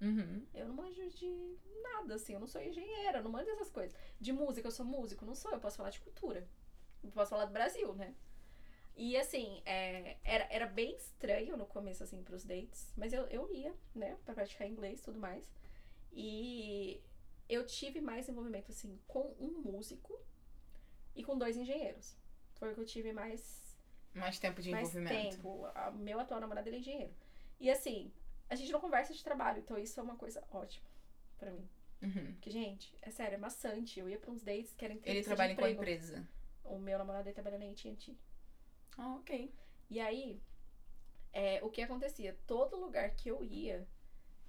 Uhum. 0.00 0.46
Eu 0.52 0.68
não 0.68 0.74
manjo 0.74 1.08
de 1.10 1.58
nada, 1.82 2.14
assim. 2.14 2.34
Eu 2.34 2.40
não 2.40 2.46
sou 2.46 2.60
engenheira, 2.62 3.22
não 3.22 3.30
manjo 3.30 3.46
dessas 3.46 3.70
coisas. 3.70 3.96
De 4.20 4.32
música, 4.32 4.66
eu 4.66 4.72
sou 4.72 4.84
músico, 4.84 5.24
não 5.24 5.34
sou. 5.34 5.52
Eu 5.52 5.60
posso 5.60 5.76
falar 5.76 5.90
de 5.90 6.00
cultura. 6.00 6.46
Eu 7.02 7.10
posso 7.10 7.30
falar 7.30 7.46
do 7.46 7.52
Brasil, 7.52 7.94
né? 7.94 8.14
E 8.96 9.16
assim, 9.16 9.60
é, 9.66 10.16
era, 10.22 10.46
era 10.50 10.66
bem 10.66 10.94
estranho 10.94 11.56
no 11.56 11.66
começo, 11.66 12.02
assim, 12.04 12.22
pros 12.22 12.44
dates. 12.44 12.92
Mas 12.96 13.12
eu, 13.12 13.24
eu 13.26 13.52
ia, 13.52 13.74
né? 13.94 14.16
Pra 14.24 14.34
praticar 14.34 14.68
inglês 14.68 15.00
e 15.00 15.02
tudo 15.02 15.18
mais. 15.18 15.50
E 16.12 17.00
eu 17.48 17.66
tive 17.66 18.00
mais 18.00 18.28
envolvimento, 18.28 18.70
assim, 18.70 18.98
com 19.08 19.34
um 19.40 19.60
músico 19.62 20.18
e 21.14 21.24
com 21.24 21.36
dois 21.36 21.56
engenheiros. 21.56 22.16
Foi 22.54 22.70
o 22.70 22.74
que 22.74 22.80
eu 22.80 22.86
tive 22.86 23.12
mais 23.12 23.76
Mais 24.14 24.38
tempo 24.38 24.62
de 24.62 24.70
mais 24.70 24.88
envolvimento. 24.94 25.36
tempo. 25.36 25.66
A- 25.74 25.90
meu 25.90 26.20
atual 26.20 26.40
namorado 26.40 26.68
ele 26.68 26.76
é 26.76 26.78
engenheiro. 26.80 27.12
E 27.58 27.68
assim, 27.70 28.12
a 28.48 28.54
gente 28.54 28.70
não 28.70 28.80
conversa 28.80 29.12
de 29.12 29.22
trabalho, 29.24 29.58
então 29.58 29.76
isso 29.76 29.98
é 29.98 30.02
uma 30.02 30.16
coisa 30.16 30.42
ótima 30.50 30.86
pra 31.38 31.50
mim. 31.50 31.68
Uhum. 32.02 32.32
Porque, 32.34 32.50
gente, 32.50 32.94
é 33.02 33.10
sério, 33.10 33.34
é 33.34 33.38
maçante. 33.38 33.98
Eu 33.98 34.08
ia 34.08 34.18
pra 34.18 34.30
uns 34.30 34.42
dates 34.42 34.72
que 34.74 34.84
era 34.84 34.94
Ele 35.02 35.22
trabalha 35.24 35.52
em 35.52 35.56
qual 35.56 35.68
empresa? 35.70 36.26
O 36.62 36.78
meu 36.78 36.96
namorado 36.98 37.28
ele 37.28 37.34
trabalha 37.34 37.58
na 37.58 37.64
AT&T. 37.66 38.16
Ah, 38.96 39.14
ok. 39.16 39.52
E 39.90 40.00
aí, 40.00 40.40
é, 41.32 41.60
o 41.62 41.70
que 41.70 41.82
acontecia? 41.82 42.36
Todo 42.46 42.76
lugar 42.76 43.10
que 43.10 43.28
eu 43.28 43.42
ia, 43.44 43.86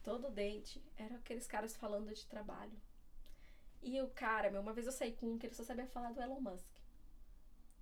todo 0.03 0.30
date, 0.30 0.84
eram 0.97 1.15
aqueles 1.17 1.47
caras 1.47 1.76
falando 1.76 2.13
de 2.13 2.26
trabalho. 2.27 2.80
E 3.81 4.01
o 4.01 4.07
cara, 4.09 4.49
meu, 4.49 4.61
uma 4.61 4.73
vez 4.73 4.88
eu 4.88 4.93
saí 4.93 5.13
com 5.13 5.27
um 5.34 5.38
que 5.38 5.45
ele 5.47 5.53
só 5.53 5.63
sabia 5.63 5.88
falar 5.88 6.11
do 6.11 6.22
Elon 6.22 6.39
Musk. 6.39 6.76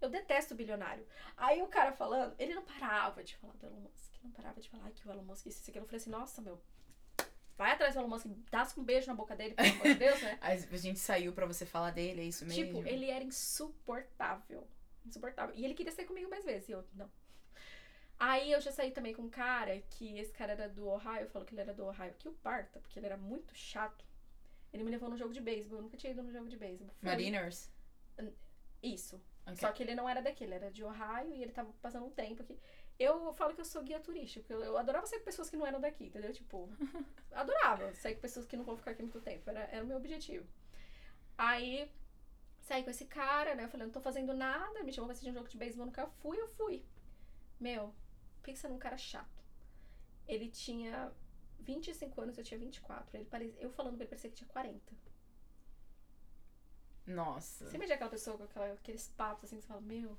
Eu 0.01 0.09
detesto 0.09 0.53
bilionário. 0.53 1.07
Aí 1.37 1.61
o 1.61 1.67
cara 1.67 1.93
falando, 1.93 2.35
ele 2.37 2.53
não 2.53 2.63
parava 2.63 3.23
de 3.23 3.37
falar 3.37 3.53
do 3.53 3.65
Elon 3.65 3.79
Musk. 3.79 4.13
Não 4.21 4.31
parava 4.31 4.59
de 4.59 4.69
falar 4.69 4.85
"Ai, 4.85 4.91
que 4.91 5.07
o 5.07 5.11
Elon 5.11 5.23
Musk 5.23 5.45
isso, 5.45 5.61
isso, 5.61 5.69
aquilo. 5.69 5.85
Eu 5.85 5.87
falei 5.87 6.01
assim, 6.01 6.09
nossa, 6.09 6.41
meu, 6.41 6.61
vai 7.57 7.71
atrás 7.71 7.93
do 7.93 8.01
Elon 8.01 8.09
Musk, 8.09 8.25
dá 8.51 8.67
um 8.77 8.83
beijo 8.83 9.07
na 9.07 9.15
boca 9.15 9.35
dele, 9.35 9.53
pelo 9.53 9.69
amor 9.69 9.83
de 9.83 9.95
Deus, 9.95 10.21
né? 10.21 10.37
A 10.41 10.55
gente 10.57 10.99
saiu 10.99 11.31
pra 11.31 11.45
você 11.45 11.65
falar 11.65 11.91
dele, 11.91 12.21
é 12.21 12.25
isso 12.25 12.45
mesmo? 12.45 12.65
Tipo, 12.65 12.87
ele 12.87 13.09
era 13.09 13.23
insuportável. 13.23 14.67
Insuportável. 15.05 15.55
E 15.55 15.65
ele 15.65 15.73
queria 15.73 15.91
sair 15.91 16.05
comigo 16.05 16.29
mais 16.29 16.45
vezes. 16.45 16.69
E 16.69 16.71
eu, 16.71 16.83
não. 16.93 17.09
Aí 18.19 18.51
eu 18.51 18.61
já 18.61 18.71
saí 18.71 18.91
também 18.91 19.13
com 19.13 19.23
um 19.23 19.29
cara 19.29 19.81
que 19.89 20.17
esse 20.17 20.31
cara 20.31 20.53
era 20.53 20.69
do 20.69 20.87
Ohio, 20.87 21.27
falou 21.27 21.45
que 21.45 21.53
ele 21.53 21.61
era 21.61 21.73
do 21.73 21.85
Ohio, 21.85 22.13
que 22.17 22.29
o 22.29 22.33
parta, 22.33 22.79
porque 22.79 22.97
ele 22.99 23.07
era 23.07 23.17
muito 23.17 23.53
chato. 23.53 24.05
Ele 24.71 24.83
me 24.83 24.91
levou 24.91 25.09
no 25.09 25.17
jogo 25.17 25.33
de 25.33 25.41
beisebol. 25.41 25.79
Eu 25.79 25.83
nunca 25.83 25.97
tinha 25.97 26.11
ido 26.11 26.23
no 26.23 26.31
jogo 26.31 26.47
de 26.47 26.57
beisebol. 26.57 26.95
Mariners? 27.01 27.71
Isso. 28.81 29.21
Ok. 29.45 29.57
Só 29.57 29.71
que 29.71 29.83
ele 29.83 29.93
não 29.93 30.07
era 30.07 30.21
daqui, 30.21 30.43
ele 30.43 30.53
era 30.53 30.71
de 30.71 30.83
Ohio 30.83 31.33
e 31.33 31.41
ele 31.41 31.51
tava 31.51 31.71
passando 31.81 32.05
um 32.05 32.09
tempo 32.09 32.41
aqui. 32.41 32.57
Eu 32.97 33.33
falo 33.33 33.53
que 33.53 33.61
eu 33.61 33.65
sou 33.65 33.83
guia 33.83 33.99
turística, 33.99 34.39
porque 34.41 34.53
eu, 34.53 34.63
eu 34.63 34.77
adorava 34.77 35.05
sair 35.05 35.19
com 35.19 35.25
pessoas 35.25 35.49
que 35.49 35.57
não 35.57 35.65
eram 35.65 35.81
daqui, 35.81 36.05
entendeu? 36.05 36.31
Tipo, 36.31 36.69
adorava 37.31 37.93
sair 37.95 38.15
com 38.15 38.21
pessoas 38.21 38.45
que 38.45 38.55
não 38.55 38.63
vão 38.63 38.77
ficar 38.77 38.91
aqui 38.91 39.01
muito 39.01 39.19
tempo. 39.19 39.49
Era, 39.49 39.61
era 39.61 39.83
o 39.83 39.87
meu 39.87 39.97
objetivo. 39.97 40.47
Aí, 41.37 41.89
saí 42.63 42.83
com 42.83 42.89
esse 42.89 43.05
cara, 43.05 43.53
né? 43.55 43.65
Eu 43.65 43.69
falei, 43.69 43.85
não 43.85 43.93
tô 43.93 44.01
fazendo 44.01 44.33
nada, 44.33 44.83
me 44.83 44.91
chamou 44.91 45.07
pra 45.07 45.13
assistir 45.13 45.29
um 45.29 45.33
jogo 45.33 45.47
de 45.47 45.57
beisebol, 45.57 45.83
eu 45.83 45.87
nunca 45.87 46.07
fui, 46.07 46.37
eu 46.39 46.47
fui. 46.49 46.83
Meu, 47.59 47.93
pensa 48.41 48.67
num 48.67 48.79
cara 48.79 48.97
chato. 48.97 49.43
Ele 50.27 50.49
tinha 50.49 51.11
25 51.59 52.19
anos, 52.21 52.37
eu 52.37 52.43
tinha 52.43 52.59
24. 52.59 53.15
Ele 53.17 53.25
pare... 53.25 53.55
Eu 53.59 53.69
falando 53.69 53.95
com 53.95 54.01
ele, 54.01 54.09
parecia 54.09 54.29
que 54.29 54.35
tinha 54.37 54.47
40. 54.49 54.81
Nossa. 57.05 57.69
Você 57.69 57.75
imagina 57.75 57.95
aquela 57.95 58.09
pessoa 58.09 58.37
com 58.37 58.43
aquela- 58.45 58.73
aqueles 58.73 59.07
papos 59.09 59.43
assim 59.45 59.57
que 59.57 59.61
você 59.63 59.67
fala, 59.67 59.81
meu. 59.81 60.17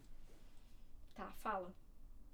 Tá, 1.14 1.30
fala. 1.32 1.72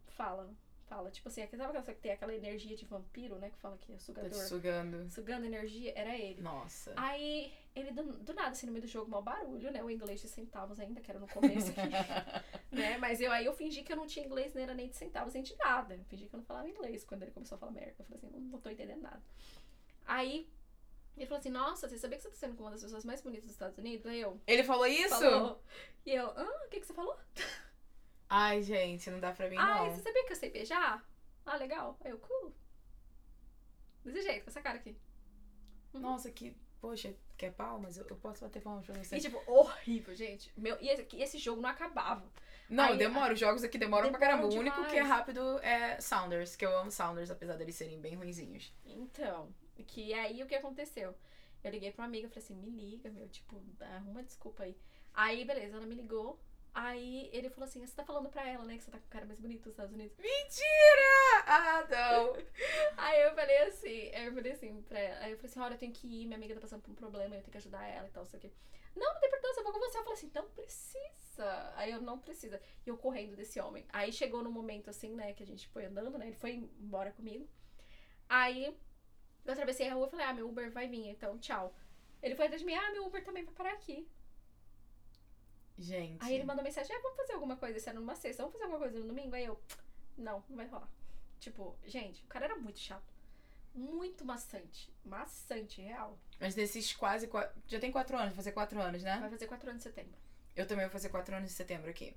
Fala, 0.08 0.52
fala. 0.88 1.10
Tipo 1.10 1.28
assim, 1.28 1.42
sabe 1.42 1.54
aquela 1.54 1.72
pessoa 1.72 1.94
que 1.94 2.00
tem 2.02 2.12
aquela 2.12 2.34
energia 2.34 2.76
de 2.76 2.84
vampiro, 2.84 3.38
né? 3.38 3.50
Que 3.50 3.58
fala 3.58 3.78
que 3.78 3.92
é 3.92 3.96
Tá 3.96 4.00
sugador. 4.02 4.30
te 4.30 4.36
sugando. 4.48 5.08
Sugando 5.10 5.46
energia, 5.46 5.92
era 5.96 6.16
ele. 6.18 6.40
Nossa. 6.42 6.92
Aí, 6.96 7.52
ele 7.74 7.92
do, 7.92 8.02
do 8.02 8.34
nada, 8.34 8.50
assim, 8.50 8.66
no 8.66 8.72
meio 8.72 8.82
do 8.82 8.88
jogo, 8.88 9.10
mau 9.10 9.22
barulho, 9.22 9.70
né? 9.70 9.82
O 9.82 9.90
inglês 9.90 10.20
de 10.20 10.28
centavos 10.28 10.80
ainda, 10.80 11.00
que 11.00 11.10
era 11.10 11.20
no 11.20 11.28
começo 11.28 11.70
aqui. 11.70 11.80
né? 12.70 12.98
Mas 12.98 13.20
eu 13.20 13.30
aí 13.30 13.44
eu 13.44 13.52
fingi 13.52 13.82
que 13.82 13.92
eu 13.92 13.96
não 13.96 14.06
tinha 14.06 14.26
inglês, 14.26 14.54
nem 14.54 14.64
era 14.64 14.74
nem 14.74 14.88
de 14.88 14.96
centavos, 14.96 15.34
nem 15.34 15.42
de 15.42 15.56
nada. 15.56 15.94
Eu 15.94 16.04
fingi 16.04 16.26
que 16.26 16.34
eu 16.34 16.38
não 16.38 16.44
falava 16.44 16.68
inglês 16.68 17.04
quando 17.04 17.22
ele 17.22 17.30
começou 17.30 17.56
a 17.56 17.58
falar 17.58 17.72
merda. 17.72 17.94
Eu 17.98 18.04
falei 18.04 18.18
assim, 18.18 18.30
não, 18.30 18.40
não 18.40 18.60
tô 18.60 18.70
entendendo 18.70 19.02
nada. 19.02 19.22
Aí, 20.04 20.50
ele 21.16 21.26
falou 21.26 21.38
assim, 21.38 21.50
nossa, 21.50 21.88
você 21.88 21.98
sabia 21.98 22.16
que 22.16 22.22
você 22.24 22.30
tá 22.30 22.36
sendo 22.36 22.58
uma 22.60 22.70
das 22.70 22.82
pessoas 22.82 23.04
mais 23.04 23.20
bonitas 23.20 23.44
dos 23.44 23.52
Estados 23.52 23.78
Unidos? 23.78 24.06
Aí 24.06 24.20
eu, 24.20 24.40
Ele 24.46 24.64
falou 24.64 24.86
isso? 24.86 25.08
falou. 25.10 25.62
E 26.04 26.10
eu, 26.12 26.26
ah, 26.26 26.62
o 26.66 26.68
que 26.68 26.80
que 26.80 26.86
você 26.86 26.94
falou? 26.94 27.16
Ai, 28.28 28.62
gente, 28.62 29.10
não 29.10 29.20
dá 29.20 29.32
pra 29.32 29.48
mim, 29.48 29.56
Ai, 29.58 29.88
não. 29.88 29.94
você 29.94 30.02
sabia 30.02 30.24
que 30.24 30.32
eu 30.32 30.36
sei 30.36 30.50
beijar? 30.50 31.04
Ah, 31.44 31.56
legal. 31.56 31.96
Aí 32.04 32.10
eu, 32.10 32.18
cool. 32.18 32.54
Desse 34.04 34.22
jeito, 34.22 34.44
com 34.44 34.50
essa 34.50 34.62
cara 34.62 34.78
aqui. 34.78 34.96
Uhum. 35.92 36.00
Nossa, 36.00 36.30
que. 36.30 36.56
Poxa, 36.80 37.14
quer 37.36 37.52
palmas? 37.52 37.98
Eu, 37.98 38.06
eu 38.08 38.16
posso 38.16 38.40
bater 38.42 38.62
palmas 38.62 38.86
pra 38.86 38.94
você. 38.96 39.16
E 39.16 39.20
tipo, 39.20 39.42
horrível, 39.46 40.14
gente. 40.14 40.50
Meu, 40.56 40.78
e 40.80 40.88
esse, 40.88 41.06
esse 41.16 41.38
jogo 41.38 41.60
não 41.60 41.68
acabava. 41.68 42.26
Não, 42.68 42.84
aí- 42.84 42.96
demora. 42.98 43.34
Os 43.34 43.40
jogos 43.40 43.62
aqui 43.62 43.76
demoram 43.76 44.10
pra 44.10 44.18
Demoram 44.18 44.38
caramba. 44.38 44.54
O 44.54 44.58
único 44.58 44.76
que 44.86 44.96
é 44.96 45.02
demais. 45.02 45.08
rápido 45.08 45.58
é 45.60 46.00
Sounders, 46.00 46.56
que 46.56 46.64
eu 46.64 46.76
amo 46.78 46.90
Sounders, 46.90 47.30
apesar 47.30 47.56
deles 47.56 47.74
serem 47.74 48.00
bem 48.00 48.14
ruinzinhos. 48.14 48.72
Então, 48.86 49.52
que 49.86 50.14
aí 50.14 50.42
o 50.42 50.46
que 50.46 50.54
aconteceu? 50.54 51.14
Eu 51.62 51.70
liguei 51.70 51.90
pra 51.92 52.02
uma 52.02 52.08
amiga 52.08 52.26
e 52.26 52.30
falei 52.30 52.44
assim, 52.44 52.54
me 52.54 52.70
liga, 52.70 53.10
meu, 53.10 53.28
tipo, 53.28 53.60
arruma 53.96 54.22
desculpa 54.22 54.62
aí. 54.62 54.74
Aí, 55.12 55.44
beleza, 55.44 55.76
ela 55.76 55.84
me 55.86 55.94
ligou. 55.94 56.40
Aí 56.72 57.28
ele 57.32 57.50
falou 57.50 57.64
assim, 57.64 57.84
você 57.84 57.94
tá 57.94 58.04
falando 58.04 58.28
pra 58.28 58.48
ela, 58.48 58.64
né, 58.64 58.76
que 58.76 58.84
você 58.84 58.90
tá 58.90 58.98
com 58.98 59.06
o 59.06 59.10
cara 59.10 59.26
mais 59.26 59.40
bonito 59.40 59.62
dos 59.62 59.72
Estados 59.72 59.92
Unidos. 59.92 60.16
Mentira! 60.16 61.44
Ah, 61.46 61.86
não. 61.90 62.36
Aí 62.96 63.22
eu 63.22 63.34
falei 63.34 63.58
assim, 63.62 64.14
aí 64.14 64.26
eu 64.26 64.34
falei 64.34 64.52
assim 64.52 64.82
pra 64.82 64.98
ela. 64.98 65.24
Aí 65.24 65.32
eu 65.32 65.36
falei 65.36 65.50
assim, 65.50 65.60
olha, 65.60 65.74
eu 65.74 65.78
tenho 65.78 65.92
que 65.92 66.06
ir, 66.06 66.26
minha 66.26 66.36
amiga 66.36 66.54
tá 66.54 66.60
passando 66.60 66.82
por 66.82 66.92
um 66.92 66.94
problema, 66.94 67.34
eu 67.34 67.40
tenho 67.40 67.50
que 67.50 67.58
ajudar 67.58 67.84
ela 67.86 68.06
e 68.06 68.10
tal, 68.10 68.22
isso 68.22 68.36
aqui. 68.36 68.52
Não, 68.94 69.12
não 69.12 69.20
tem 69.20 69.28
importância, 69.28 69.60
eu 69.60 69.64
vou 69.64 69.72
com 69.72 69.80
você. 69.80 69.98
Eu 69.98 70.02
falei 70.02 70.18
assim, 70.18 70.30
não 70.34 70.48
precisa. 70.50 71.72
Aí 71.76 71.90
eu, 71.90 72.00
não 72.00 72.18
precisa. 72.18 72.60
E 72.86 72.88
eu 72.88 72.96
correndo 72.96 73.36
desse 73.36 73.60
homem. 73.60 73.84
Aí 73.92 74.12
chegou 74.12 74.42
no 74.42 74.50
momento 74.50 74.90
assim, 74.90 75.14
né, 75.14 75.32
que 75.32 75.42
a 75.42 75.46
gente 75.46 75.66
foi 75.68 75.86
andando, 75.86 76.16
né, 76.18 76.26
ele 76.26 76.36
foi 76.36 76.52
embora 76.52 77.12
comigo. 77.12 77.48
Aí 78.28 78.66
eu 79.44 79.52
atravessei 79.52 79.88
a 79.88 79.94
rua 79.94 80.06
e 80.06 80.10
falei, 80.10 80.26
ah, 80.26 80.32
meu 80.32 80.48
Uber 80.48 80.70
vai 80.70 80.86
vir, 80.86 81.08
então 81.08 81.38
tchau. 81.38 81.74
Ele 82.22 82.34
foi 82.34 82.46
atrás 82.46 82.60
de 82.60 82.66
mim, 82.66 82.74
ah, 82.74 82.92
meu 82.92 83.06
Uber 83.06 83.24
também 83.24 83.44
vai 83.44 83.54
parar 83.54 83.72
aqui. 83.72 84.08
Gente. 85.80 86.22
Aí 86.22 86.34
ele 86.34 86.44
mandou 86.44 86.62
mensagem, 86.62 86.94
ah, 86.94 87.00
vamos 87.02 87.16
fazer 87.16 87.32
alguma 87.32 87.56
coisa, 87.56 87.78
isso 87.78 87.88
era 87.88 87.98
numa 87.98 88.14
sexta, 88.14 88.42
vamos 88.42 88.52
fazer 88.52 88.64
alguma 88.64 88.80
coisa 88.80 88.98
no 89.00 89.06
domingo? 89.06 89.34
Aí 89.34 89.46
eu, 89.46 89.58
não, 90.18 90.44
não 90.48 90.56
vai 90.56 90.66
rolar. 90.66 90.88
Tipo, 91.40 91.74
gente, 91.86 92.22
o 92.22 92.26
cara 92.26 92.44
era 92.44 92.56
muito 92.56 92.78
chato. 92.78 93.14
Muito 93.74 94.24
maçante. 94.24 94.92
Maçante, 95.04 95.80
real. 95.80 96.18
Mas 96.38 96.54
desses 96.54 96.92
quase. 96.94 97.28
qua- 97.28 97.50
Já 97.66 97.80
tem 97.80 97.90
quatro 97.90 98.14
anos, 98.16 98.28
vai 98.30 98.36
fazer 98.36 98.52
quatro 98.52 98.78
anos, 98.80 99.02
né? 99.02 99.16
Vai 99.20 99.30
fazer 99.30 99.46
quatro 99.46 99.70
anos 99.70 99.80
em 99.80 99.88
setembro. 99.88 100.12
Eu 100.54 100.66
também 100.66 100.84
vou 100.84 100.92
fazer 100.92 101.08
quatro 101.08 101.34
anos 101.34 101.50
em 101.50 101.54
setembro 101.54 101.88
aqui. 101.88 102.14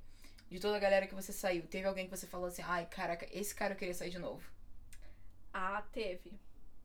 De 0.49 0.59
toda 0.59 0.75
a 0.75 0.79
galera 0.79 1.07
que 1.07 1.15
você 1.15 1.31
saiu, 1.31 1.65
teve 1.67 1.87
alguém 1.87 2.05
que 2.09 2.11
você 2.17 2.27
falou 2.27 2.47
assim: 2.47 2.63
ai, 2.63 2.85
caraca, 2.87 3.27
esse 3.31 3.55
cara 3.55 3.73
eu 3.73 3.77
queria 3.77 3.93
sair 3.93 4.09
de 4.09 4.19
novo. 4.19 4.43
Ah, 5.53 5.83
teve. 5.93 6.33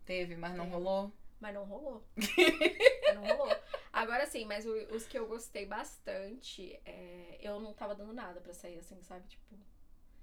Teve, 0.04 0.36
mas 0.36 0.54
não 0.54 0.64
Teve. 0.66 0.76
rolou. 0.76 1.12
Mas 1.40 1.54
não 1.54 1.64
rolou. 1.64 2.04
não 3.14 3.24
rolou. 3.36 3.56
Agora 4.02 4.26
sim, 4.26 4.44
mas 4.44 4.64
o- 4.66 4.94
os 4.94 5.06
que 5.06 5.18
eu 5.18 5.26
gostei 5.26 5.66
bastante, 5.66 6.78
é, 6.84 7.38
eu 7.40 7.58
não 7.60 7.72
tava 7.74 7.94
dando 7.94 8.12
nada 8.12 8.40
pra 8.40 8.52
sair, 8.52 8.78
assim, 8.78 9.00
sabe? 9.02 9.26
Tipo, 9.28 9.56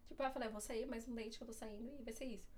tipo, 0.07 0.23
eu 0.23 0.31
falei, 0.31 0.47
eu 0.47 0.51
vou 0.51 0.61
sair, 0.61 0.85
mas 0.85 1.07
um 1.07 1.13
date 1.15 1.37
que 1.37 1.43
eu 1.43 1.47
tô 1.47 1.53
saindo 1.53 1.91
e 1.99 2.03
vai 2.03 2.13
ser 2.13 2.25
isso. 2.25 2.53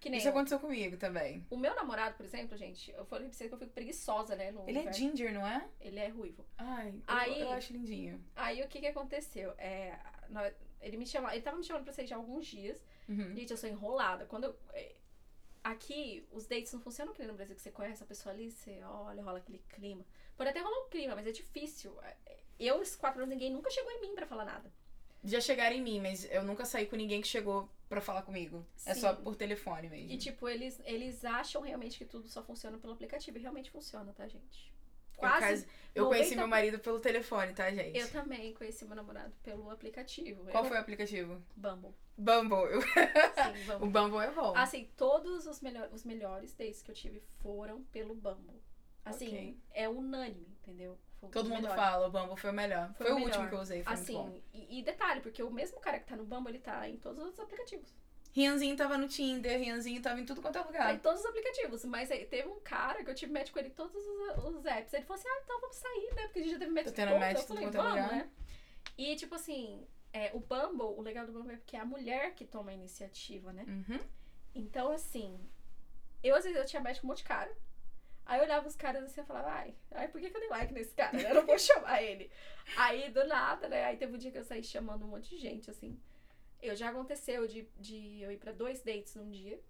Que 0.00 0.10
nem 0.10 0.18
Isso 0.18 0.28
eu. 0.28 0.32
aconteceu 0.32 0.58
comigo 0.60 0.98
também. 0.98 1.46
O 1.48 1.56
meu 1.56 1.74
namorado, 1.74 2.14
por 2.14 2.26
exemplo, 2.26 2.56
gente, 2.58 2.90
eu 2.90 3.06
falei 3.06 3.26
pra 3.28 3.34
você 3.34 3.48
que 3.48 3.54
eu 3.54 3.58
fico 3.58 3.70
preguiçosa, 3.72 4.36
né? 4.36 4.50
No 4.50 4.68
Ele 4.68 4.80
é 4.80 4.92
ginger, 4.92 5.32
não 5.32 5.46
é? 5.46 5.66
Ele 5.80 5.98
é 5.98 6.08
ruivo. 6.08 6.44
Ai, 6.58 6.90
eu- 6.90 7.02
Aí- 7.06 7.40
eu, 7.40 7.50
acho 7.50 7.72
lindinho. 7.72 8.22
Aí 8.36 8.62
o 8.62 8.68
que 8.68 8.80
que 8.80 8.86
aconteceu? 8.86 9.52
É, 9.56 9.98
ele 10.82 10.98
me 10.98 11.06
chama, 11.06 11.32
ele 11.32 11.40
tava 11.42 11.56
me 11.56 11.64
chamando 11.64 11.84
pra 11.84 11.92
sair 11.94 12.06
já 12.06 12.16
há 12.16 12.18
alguns 12.18 12.44
dias. 12.46 12.84
Uhum. 13.08 13.34
Gente, 13.34 13.50
eu 13.50 13.56
sou 13.56 13.68
enrolada. 13.70 14.26
Quando 14.26 14.44
eu, 14.44 14.58
é, 14.74 14.94
aqui, 15.64 16.24
os 16.30 16.46
dates 16.46 16.72
não 16.72 16.80
funcionam 16.80 17.12
que 17.12 17.18
nem 17.20 17.28
no 17.28 17.34
Brasil, 17.34 17.56
que 17.56 17.62
você 17.62 17.70
conhece 17.70 18.02
a 18.02 18.06
pessoa 18.06 18.32
ali, 18.34 18.50
você 18.52 18.80
olha, 18.84 19.22
rola 19.22 19.38
aquele 19.38 19.58
clima. 19.70 20.04
Pode 20.36 20.50
até 20.50 20.60
rolar 20.60 20.86
um 20.86 20.90
clima, 20.90 21.14
mas 21.16 21.26
é 21.26 21.32
difícil. 21.32 21.98
É, 22.02 22.16
Eu, 22.60 22.82
esses 22.82 22.94
quatro 22.94 23.20
anos, 23.22 23.32
ninguém 23.32 23.50
nunca 23.50 23.70
chegou 23.70 23.90
em 23.90 24.00
mim 24.02 24.14
pra 24.14 24.26
falar 24.26 24.44
nada. 24.44 24.70
Já 25.24 25.40
chegaram 25.40 25.74
em 25.74 25.80
mim, 25.82 26.00
mas 26.00 26.30
eu 26.30 26.42
nunca 26.42 26.66
saí 26.66 26.86
com 26.86 26.96
ninguém 26.96 27.22
que 27.22 27.26
chegou 27.26 27.68
pra 27.88 28.00
falar 28.00 28.22
comigo. 28.22 28.64
É 28.84 28.92
Sim. 28.92 29.00
só 29.00 29.14
por 29.14 29.34
telefone 29.36 29.88
mesmo. 29.88 30.10
E, 30.12 30.18
tipo, 30.18 30.46
eles, 30.46 30.78
eles 30.84 31.24
acham 31.24 31.62
realmente 31.62 31.96
que 31.96 32.04
tudo 32.04 32.28
só 32.28 32.42
funciona 32.42 32.76
pelo 32.76 32.92
aplicativo. 32.92 33.38
E 33.38 33.40
realmente 33.40 33.70
funciona, 33.70 34.12
tá, 34.12 34.28
gente? 34.28 34.73
Eu 35.16 35.28
Quase. 35.28 35.66
Eu 35.94 36.06
conheci 36.08 36.30
90 36.34 36.36
meu 36.40 36.48
marido 36.48 36.78
pelo 36.80 36.98
telefone, 36.98 37.52
tá, 37.54 37.70
gente? 37.70 37.96
Eu 37.96 38.10
também 38.10 38.52
conheci 38.54 38.84
meu 38.84 38.96
namorado 38.96 39.32
pelo 39.44 39.70
aplicativo. 39.70 40.44
Qual 40.50 40.64
Eu- 40.64 40.68
foi 40.68 40.76
o 40.76 40.80
aplicativo? 40.80 41.40
Bumble. 41.56 41.94
Bumble. 42.18 42.56
Eu- 42.72 42.80
Sim, 42.82 43.72
O 43.76 43.78
Bumble. 43.86 43.90
Bumble 43.90 44.18
é 44.26 44.30
bom. 44.32 44.56
Assim, 44.56 44.90
todos 44.96 45.46
os, 45.46 45.60
melhor, 45.60 45.88
os 45.92 46.04
melhores 46.04 46.52
dates 46.54 46.82
que 46.82 46.90
eu 46.90 46.94
tive 46.94 47.20
foram 47.40 47.84
pelo 47.84 48.14
Bumble. 48.14 48.60
Assim, 49.04 49.28
Ok. 49.28 49.58
é 49.72 49.88
unânime, 49.88 50.48
entendeu? 50.62 50.98
Todo 51.32 51.48
mundo 51.48 51.68
fala, 51.68 52.06
o 52.08 52.10
Bumble 52.10 52.36
foi 52.36 52.50
o 52.50 52.54
melhor. 52.54 52.92
Foi, 52.94 53.06
Foi 53.06 53.14
o 53.14 53.18
o 53.18 53.22
último 53.22 53.36
melhor. 53.44 53.48
que 53.48 53.54
eu 53.54 53.60
usei, 53.60 53.82
foi 53.82 53.94
muito 53.96 54.12
bom. 54.12 54.26
Assim, 54.28 54.42
e, 54.52 54.78
e 54.80 54.82
detalhe, 54.82 55.20
porque 55.20 55.42
o 55.42 55.50
mesmo 55.50 55.80
cara 55.80 55.98
que 55.98 56.06
tá 56.06 56.16
no 56.16 56.24
Bumble, 56.24 56.50
ele 56.50 56.58
tá 56.58 56.86
em 56.88 56.96
todos 56.98 57.18
os 57.18 57.24
outros 57.26 57.40
aplicativos. 57.40 57.94
Rianzinho 58.34 58.76
tava 58.76 58.98
no 58.98 59.06
Tinder, 59.06 59.58
Rianzinho 59.60 60.02
tava 60.02 60.20
em 60.20 60.24
tudo 60.26 60.42
quanto 60.42 60.58
é 60.58 60.62
lugar. 60.62 60.92
em 60.94 60.98
todos 60.98 61.20
os 61.20 61.26
aplicativos. 61.26 61.84
Mas 61.84 62.10
aí 62.10 62.26
teve 62.26 62.48
um 62.48 62.58
cara 62.60 63.04
que 63.04 63.08
eu 63.10 63.14
tive 63.14 63.32
match 63.32 63.52
com 63.52 63.60
ele 63.60 63.68
em 63.68 63.72
todos 63.72 63.94
os, 63.94 64.44
os 64.56 64.66
apps. 64.66 64.92
Ele 64.92 65.04
falou 65.04 65.20
assim, 65.20 65.28
ah, 65.28 65.40
então 65.44 65.60
vamos 65.60 65.76
sair, 65.76 66.12
né? 66.16 66.22
Porque 66.24 66.38
a 66.40 66.42
gente 66.42 66.52
já 66.52 66.58
teve 66.58 66.70
match 66.72 66.84
Tô 66.86 66.90
em 66.90 66.94
tendo 66.94 67.08
todos. 67.10 67.20
match 67.20 67.36
Eu 67.36 67.42
em 67.42 67.46
falei, 67.46 67.64
tudo 67.64 67.72
quanto 67.72 67.86
é 67.86 67.90
vamos, 67.90 68.02
lugar. 68.04 68.16
né? 68.24 68.30
E, 68.98 69.16
tipo 69.16 69.34
assim, 69.36 69.86
é, 70.12 70.30
o 70.34 70.40
Bumble, 70.40 70.98
o 70.98 71.00
legal 71.00 71.24
do 71.26 71.32
Bumble 71.32 71.54
é 71.54 71.56
porque 71.58 71.76
é 71.76 71.80
a 71.80 71.84
mulher 71.84 72.34
que 72.34 72.44
toma 72.44 72.72
a 72.72 72.74
iniciativa, 72.74 73.52
né? 73.52 73.64
Uhum. 73.68 74.00
Então, 74.52 74.90
assim, 74.90 75.38
eu 76.22 76.34
às 76.34 76.42
vezes 76.44 76.58
eu 76.58 76.64
tinha 76.66 76.82
match 76.82 77.00
com 77.00 77.06
um 77.06 77.10
monte 77.10 77.18
de 77.18 77.24
cara. 77.24 77.52
Aí 78.26 78.38
eu 78.40 78.44
olhava 78.44 78.66
os 78.66 78.74
caras 78.74 79.04
assim 79.04 79.20
e 79.20 79.24
falava, 79.24 79.50
ai, 79.50 79.74
ai, 79.92 80.08
por 80.08 80.20
que, 80.20 80.28
que 80.30 80.36
eu 80.36 80.40
dei 80.40 80.48
like 80.48 80.72
nesse 80.72 80.94
cara? 80.94 81.12
né? 81.16 81.30
Eu 81.30 81.34
não 81.36 81.46
vou 81.46 81.58
chamar 81.58 82.02
ele. 82.02 82.30
Aí, 82.76 83.10
do 83.10 83.24
nada, 83.28 83.68
né? 83.68 83.84
Aí 83.84 83.96
teve 83.96 84.12
um 84.14 84.18
dia 84.18 84.30
que 84.32 84.38
eu 84.38 84.44
saí 84.44 84.62
chamando 84.64 85.04
um 85.04 85.08
monte 85.08 85.28
de 85.30 85.38
gente, 85.38 85.70
assim. 85.70 85.96
Eu 86.66 86.74
já 86.76 86.88
aconteceu 86.90 87.46
de, 87.46 87.68
de 87.78 88.20
eu 88.22 88.32
ir 88.32 88.38
pra 88.38 88.52
dois 88.52 88.82
dates 88.82 89.14
num 89.14 89.30
dia. 89.30 89.60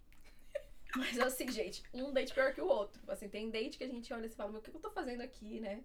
Mas 0.97 1.19
assim, 1.19 1.51
gente, 1.51 1.83
um 1.93 2.13
date 2.13 2.33
pior 2.33 2.53
que 2.55 2.61
o 2.61 2.67
outro. 2.69 3.03
Assim, 3.09 3.29
tem 3.29 3.51
date 3.51 3.77
que 3.79 3.85
a 3.85 3.89
gente 3.89 4.13
olha 4.13 4.27
e 4.27 4.31
fala, 4.31 4.51
meu, 4.53 4.61
o 4.61 4.63
que 4.63 4.71
eu 4.71 4.81
tô 4.81 4.91
fazendo 4.91 5.21
aqui, 5.23 5.61
né? 5.61 5.83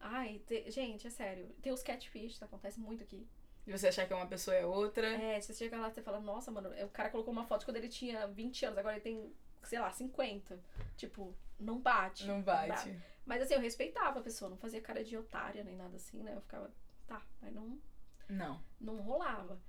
Ai, 0.00 0.40
te- 0.46 0.70
gente, 0.70 1.06
é 1.06 1.10
sério. 1.10 1.48
Tem 1.62 1.72
os 1.72 1.82
catfish, 1.82 2.42
acontece 2.42 2.80
muito 2.80 3.02
aqui. 3.02 3.26
E 3.66 3.70
você 3.70 3.88
achar 3.88 4.06
que 4.06 4.14
uma 4.14 4.26
pessoa 4.26 4.56
é 4.56 4.64
outra. 4.64 5.06
É, 5.06 5.40
você 5.40 5.52
chega 5.52 5.78
lá 5.78 5.88
e 5.88 5.92
você 5.92 6.02
fala, 6.02 6.18
nossa, 6.20 6.50
mano, 6.50 6.70
o 6.84 6.88
cara 6.88 7.10
colocou 7.10 7.32
uma 7.32 7.44
foto 7.44 7.64
quando 7.64 7.76
ele 7.76 7.88
tinha 7.88 8.26
20 8.26 8.64
anos, 8.64 8.78
agora 8.78 8.94
ele 8.96 9.02
tem, 9.02 9.32
sei 9.62 9.78
lá, 9.78 9.92
50. 9.92 10.58
Tipo, 10.96 11.34
não 11.60 11.78
bate. 11.78 12.26
Não 12.26 12.40
bate. 12.40 12.96
Mas 13.26 13.42
assim, 13.42 13.54
eu 13.54 13.60
respeitava 13.60 14.20
a 14.20 14.22
pessoa, 14.22 14.48
não 14.48 14.56
fazia 14.56 14.80
cara 14.80 15.04
de 15.04 15.16
otária 15.16 15.62
nem 15.62 15.76
nada 15.76 15.96
assim, 15.96 16.22
né? 16.22 16.34
Eu 16.34 16.40
ficava, 16.40 16.72
tá, 17.06 17.20
mas 17.42 17.52
não, 17.54 17.78
Não. 18.28 18.62
não 18.80 18.96
rolava. 19.02 19.60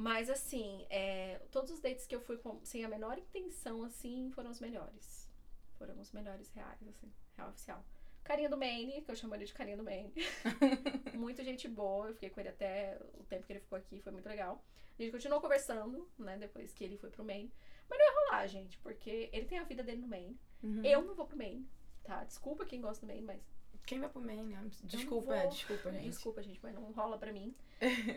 Mas 0.00 0.30
assim, 0.30 0.86
é, 0.90 1.40
todos 1.50 1.72
os 1.72 1.80
dates 1.80 2.06
que 2.06 2.14
eu 2.14 2.20
fui 2.20 2.36
com- 2.36 2.60
sem 2.64 2.84
a 2.84 2.88
menor 2.88 3.18
intenção, 3.18 3.82
assim, 3.82 4.30
foram 4.32 4.50
os 4.50 4.60
melhores. 4.60 5.28
Foram 5.76 5.98
os 6.00 6.12
melhores 6.12 6.48
reais, 6.52 6.78
assim, 6.88 7.12
real 7.36 7.48
oficial. 7.48 7.84
Carinha 8.22 8.48
do 8.48 8.56
Maine, 8.56 9.02
que 9.02 9.10
eu 9.10 9.16
chamo 9.16 9.34
ele 9.34 9.44
de 9.44 9.52
carinha 9.52 9.76
do 9.76 9.82
Maine. 9.82 10.12
muito 11.14 11.42
gente 11.42 11.66
boa, 11.66 12.08
eu 12.08 12.14
fiquei 12.14 12.30
com 12.30 12.38
ele 12.40 12.48
até 12.50 12.96
o 13.14 13.24
tempo 13.24 13.44
que 13.44 13.52
ele 13.52 13.60
ficou 13.60 13.76
aqui, 13.78 14.00
foi 14.00 14.12
muito 14.12 14.28
legal. 14.28 14.62
A 14.98 15.02
gente 15.02 15.10
continuou 15.12 15.40
conversando, 15.40 16.08
né, 16.16 16.36
depois 16.36 16.72
que 16.72 16.84
ele 16.84 16.96
foi 16.96 17.10
pro 17.10 17.24
Maine. 17.24 17.52
Mas 17.88 17.98
não 17.98 18.06
ia 18.06 18.12
rolar, 18.26 18.46
gente, 18.46 18.78
porque 18.78 19.28
ele 19.32 19.46
tem 19.46 19.58
a 19.58 19.64
vida 19.64 19.82
dele 19.82 20.00
no 20.02 20.06
Maine. 20.08 20.38
Uhum. 20.62 20.84
Eu 20.84 21.02
não 21.02 21.14
vou 21.14 21.26
pro 21.26 21.36
Maine, 21.36 21.66
tá? 22.04 22.22
Desculpa 22.24 22.64
quem 22.64 22.80
gosta 22.80 23.04
do 23.04 23.08
Maine, 23.08 23.24
mas 23.26 23.40
Quem 23.86 23.98
vai 24.00 24.08
pro 24.10 24.20
Maine? 24.20 24.54
Desculpa, 24.84 25.34
desculpa, 25.48 25.90
gente. 25.92 26.10
Desculpa, 26.10 26.42
gente, 26.42 26.60
mas 26.62 26.74
não 26.74 26.92
rola 26.92 27.16
pra 27.18 27.32
mim. 27.32 27.54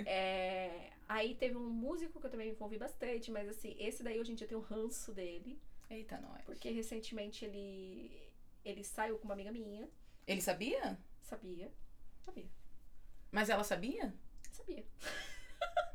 É, 0.06 0.90
aí 1.08 1.36
teve 1.36 1.56
um 1.56 1.70
músico 1.70 2.20
que 2.20 2.26
eu 2.26 2.32
também 2.32 2.48
me 2.48 2.54
envolvi 2.54 2.78
bastante, 2.78 3.30
mas 3.32 3.48
assim, 3.50 3.76
esse 3.80 4.02
daí 4.04 4.20
hoje 4.20 4.32
em 4.32 4.36
dia 4.36 4.48
tem 4.48 4.58
o 4.58 4.62
ranço 4.62 5.14
dele, 5.14 5.60
Eita, 5.90 6.18
nós. 6.20 6.44
porque 6.46 6.70
recentemente 6.72 7.46
ele 7.46 8.30
ele 8.64 8.84
saiu 8.84 9.18
com 9.18 9.26
uma 9.26 9.34
amiga 9.34 9.52
minha, 9.52 9.90
Ele 10.28 10.42
sabia? 10.42 10.98
sabia? 11.22 11.72
Sabia. 12.24 12.46
Mas 13.32 13.50
ela 13.50 13.64
sabia? 13.64 14.14
Sabia. 14.52 14.86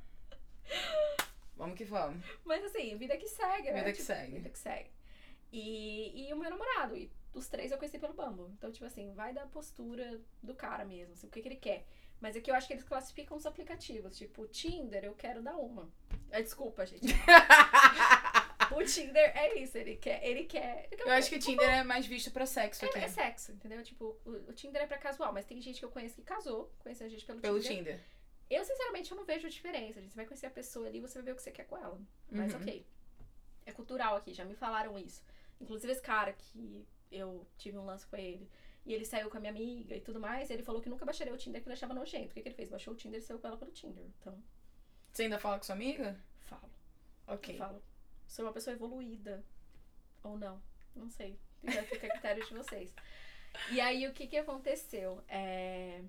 Vamos 1.56 1.76
que 1.78 1.84
vamos. 1.84 2.22
Mas 2.44 2.62
assim, 2.64 2.96
vida 2.96 3.16
que 3.16 3.28
segue, 3.28 3.70
né? 3.70 3.78
Vida 3.78 3.92
que 3.92 3.98
Tipo, 3.98 4.06
segue. 4.06 4.32
Vida 4.34 4.50
que 4.50 4.58
segue. 4.58 4.90
E, 5.52 6.28
e 6.28 6.32
o 6.32 6.36
meu 6.36 6.50
namorado, 6.50 6.96
e 6.96 7.10
os 7.32 7.48
três 7.48 7.70
eu 7.72 7.78
conheci 7.78 7.98
pelo 7.98 8.12
Bumble. 8.12 8.52
Então, 8.52 8.70
tipo 8.70 8.84
assim, 8.84 9.12
vai 9.14 9.32
da 9.32 9.46
postura 9.46 10.20
do 10.42 10.54
cara 10.54 10.84
mesmo, 10.84 11.14
assim, 11.14 11.26
o 11.26 11.30
que, 11.30 11.40
que 11.40 11.48
ele 11.48 11.56
quer. 11.56 11.86
Mas 12.20 12.34
é 12.34 12.40
que 12.40 12.50
eu 12.50 12.54
acho 12.54 12.66
que 12.66 12.72
eles 12.72 12.84
classificam 12.84 13.36
os 13.36 13.44
aplicativos. 13.46 14.16
Tipo, 14.16 14.42
o 14.42 14.46
Tinder, 14.48 15.04
eu 15.04 15.14
quero 15.14 15.42
dar 15.42 15.56
uma. 15.56 15.90
É, 16.30 16.40
desculpa, 16.42 16.84
gente. 16.86 17.06
o 18.74 18.82
Tinder 18.84 19.36
é 19.36 19.58
isso, 19.58 19.76
ele 19.76 19.96
quer. 19.96 20.24
Ele 20.24 20.44
quer. 20.44 20.86
ele 20.90 20.96
quer 21.02 21.06
Eu 21.06 21.12
acho 21.12 21.28
que 21.28 21.36
o 21.36 21.38
Tinder 21.38 21.68
é 21.68 21.82
mais 21.82 22.06
visto 22.06 22.30
pra 22.30 22.46
sexo 22.46 22.84
aqui. 22.84 22.98
é, 22.98 23.04
é 23.04 23.08
sexo, 23.08 23.52
entendeu? 23.52 23.82
Tipo, 23.82 24.18
o, 24.24 24.30
o 24.48 24.52
Tinder 24.52 24.82
é 24.82 24.86
pra 24.86 24.98
casual, 24.98 25.32
mas 25.32 25.44
tem 25.44 25.60
gente 25.60 25.78
que 25.78 25.84
eu 25.84 25.90
conheço 25.90 26.14
que 26.16 26.22
casou, 26.22 26.72
conheceu 26.78 27.06
a 27.06 27.10
gente 27.10 27.24
pelo, 27.24 27.40
Pelo 27.40 27.60
Tinder. 27.60 27.76
Tinder. 27.76 28.00
Eu, 28.48 28.64
sinceramente, 28.64 29.10
eu 29.10 29.16
não 29.16 29.24
vejo 29.24 29.48
diferença. 29.48 30.00
gente. 30.00 30.10
Você 30.10 30.16
vai 30.16 30.24
conhecer 30.26 30.46
a 30.46 30.50
pessoa 30.50 30.86
ali, 30.86 31.00
você 31.00 31.14
vai 31.14 31.24
ver 31.24 31.32
o 31.32 31.36
que 31.36 31.42
você 31.42 31.50
quer 31.50 31.64
com 31.64 31.76
ela. 31.76 32.00
Mas 32.30 32.54
Uhum. 32.54 32.60
ok. 32.60 32.86
É 33.66 33.72
cultural 33.72 34.16
aqui, 34.16 34.32
já 34.32 34.44
me 34.44 34.54
falaram 34.54 34.98
isso. 34.98 35.22
Inclusive 35.60 35.92
esse 35.92 36.02
cara 36.02 36.32
que 36.32 36.86
eu 37.10 37.46
tive 37.58 37.76
um 37.76 37.84
lance 37.84 38.06
com 38.06 38.16
ele. 38.16 38.48
E 38.86 38.94
ele 38.94 39.04
saiu 39.04 39.28
com 39.28 39.36
a 39.36 39.40
minha 39.40 39.50
amiga 39.52 39.96
e 39.96 40.00
tudo 40.00 40.20
mais. 40.20 40.48
Ele 40.48 40.62
falou 40.62 40.80
que 40.80 40.88
nunca 40.88 41.04
baixaria 41.04 41.34
o 41.34 41.36
Tinder, 41.36 41.60
que 41.60 41.66
ele 41.68 41.74
achava 41.74 41.92
nojento. 41.92 42.30
O 42.30 42.34
que, 42.34 42.40
que 42.42 42.48
ele 42.48 42.54
fez? 42.54 42.70
Baixou 42.70 42.94
o 42.94 42.96
Tinder 42.96 43.18
e 43.18 43.22
saiu 43.22 43.40
com 43.40 43.48
ela 43.48 43.56
pelo 43.56 43.72
Tinder. 43.72 44.04
Então, 44.20 44.40
Você 45.12 45.24
ainda 45.24 45.40
fala 45.40 45.58
com 45.58 45.64
sua 45.64 45.74
amiga? 45.74 46.16
falo. 46.42 46.70
Ok. 47.26 47.54
Eu 47.54 47.58
falo. 47.58 47.82
Sou 48.28 48.44
uma 48.44 48.52
pessoa 48.52 48.74
evoluída. 48.74 49.44
Ou 50.22 50.38
não. 50.38 50.62
Não 50.94 51.10
sei. 51.10 51.36
Fica, 51.60 51.82
fica 51.82 52.06
a 52.06 52.10
critério 52.10 52.46
de 52.46 52.54
vocês. 52.54 52.94
E 53.72 53.80
aí, 53.80 54.06
o 54.06 54.12
que 54.14 54.28
que 54.28 54.36
aconteceu? 54.36 55.20
É... 55.28 56.04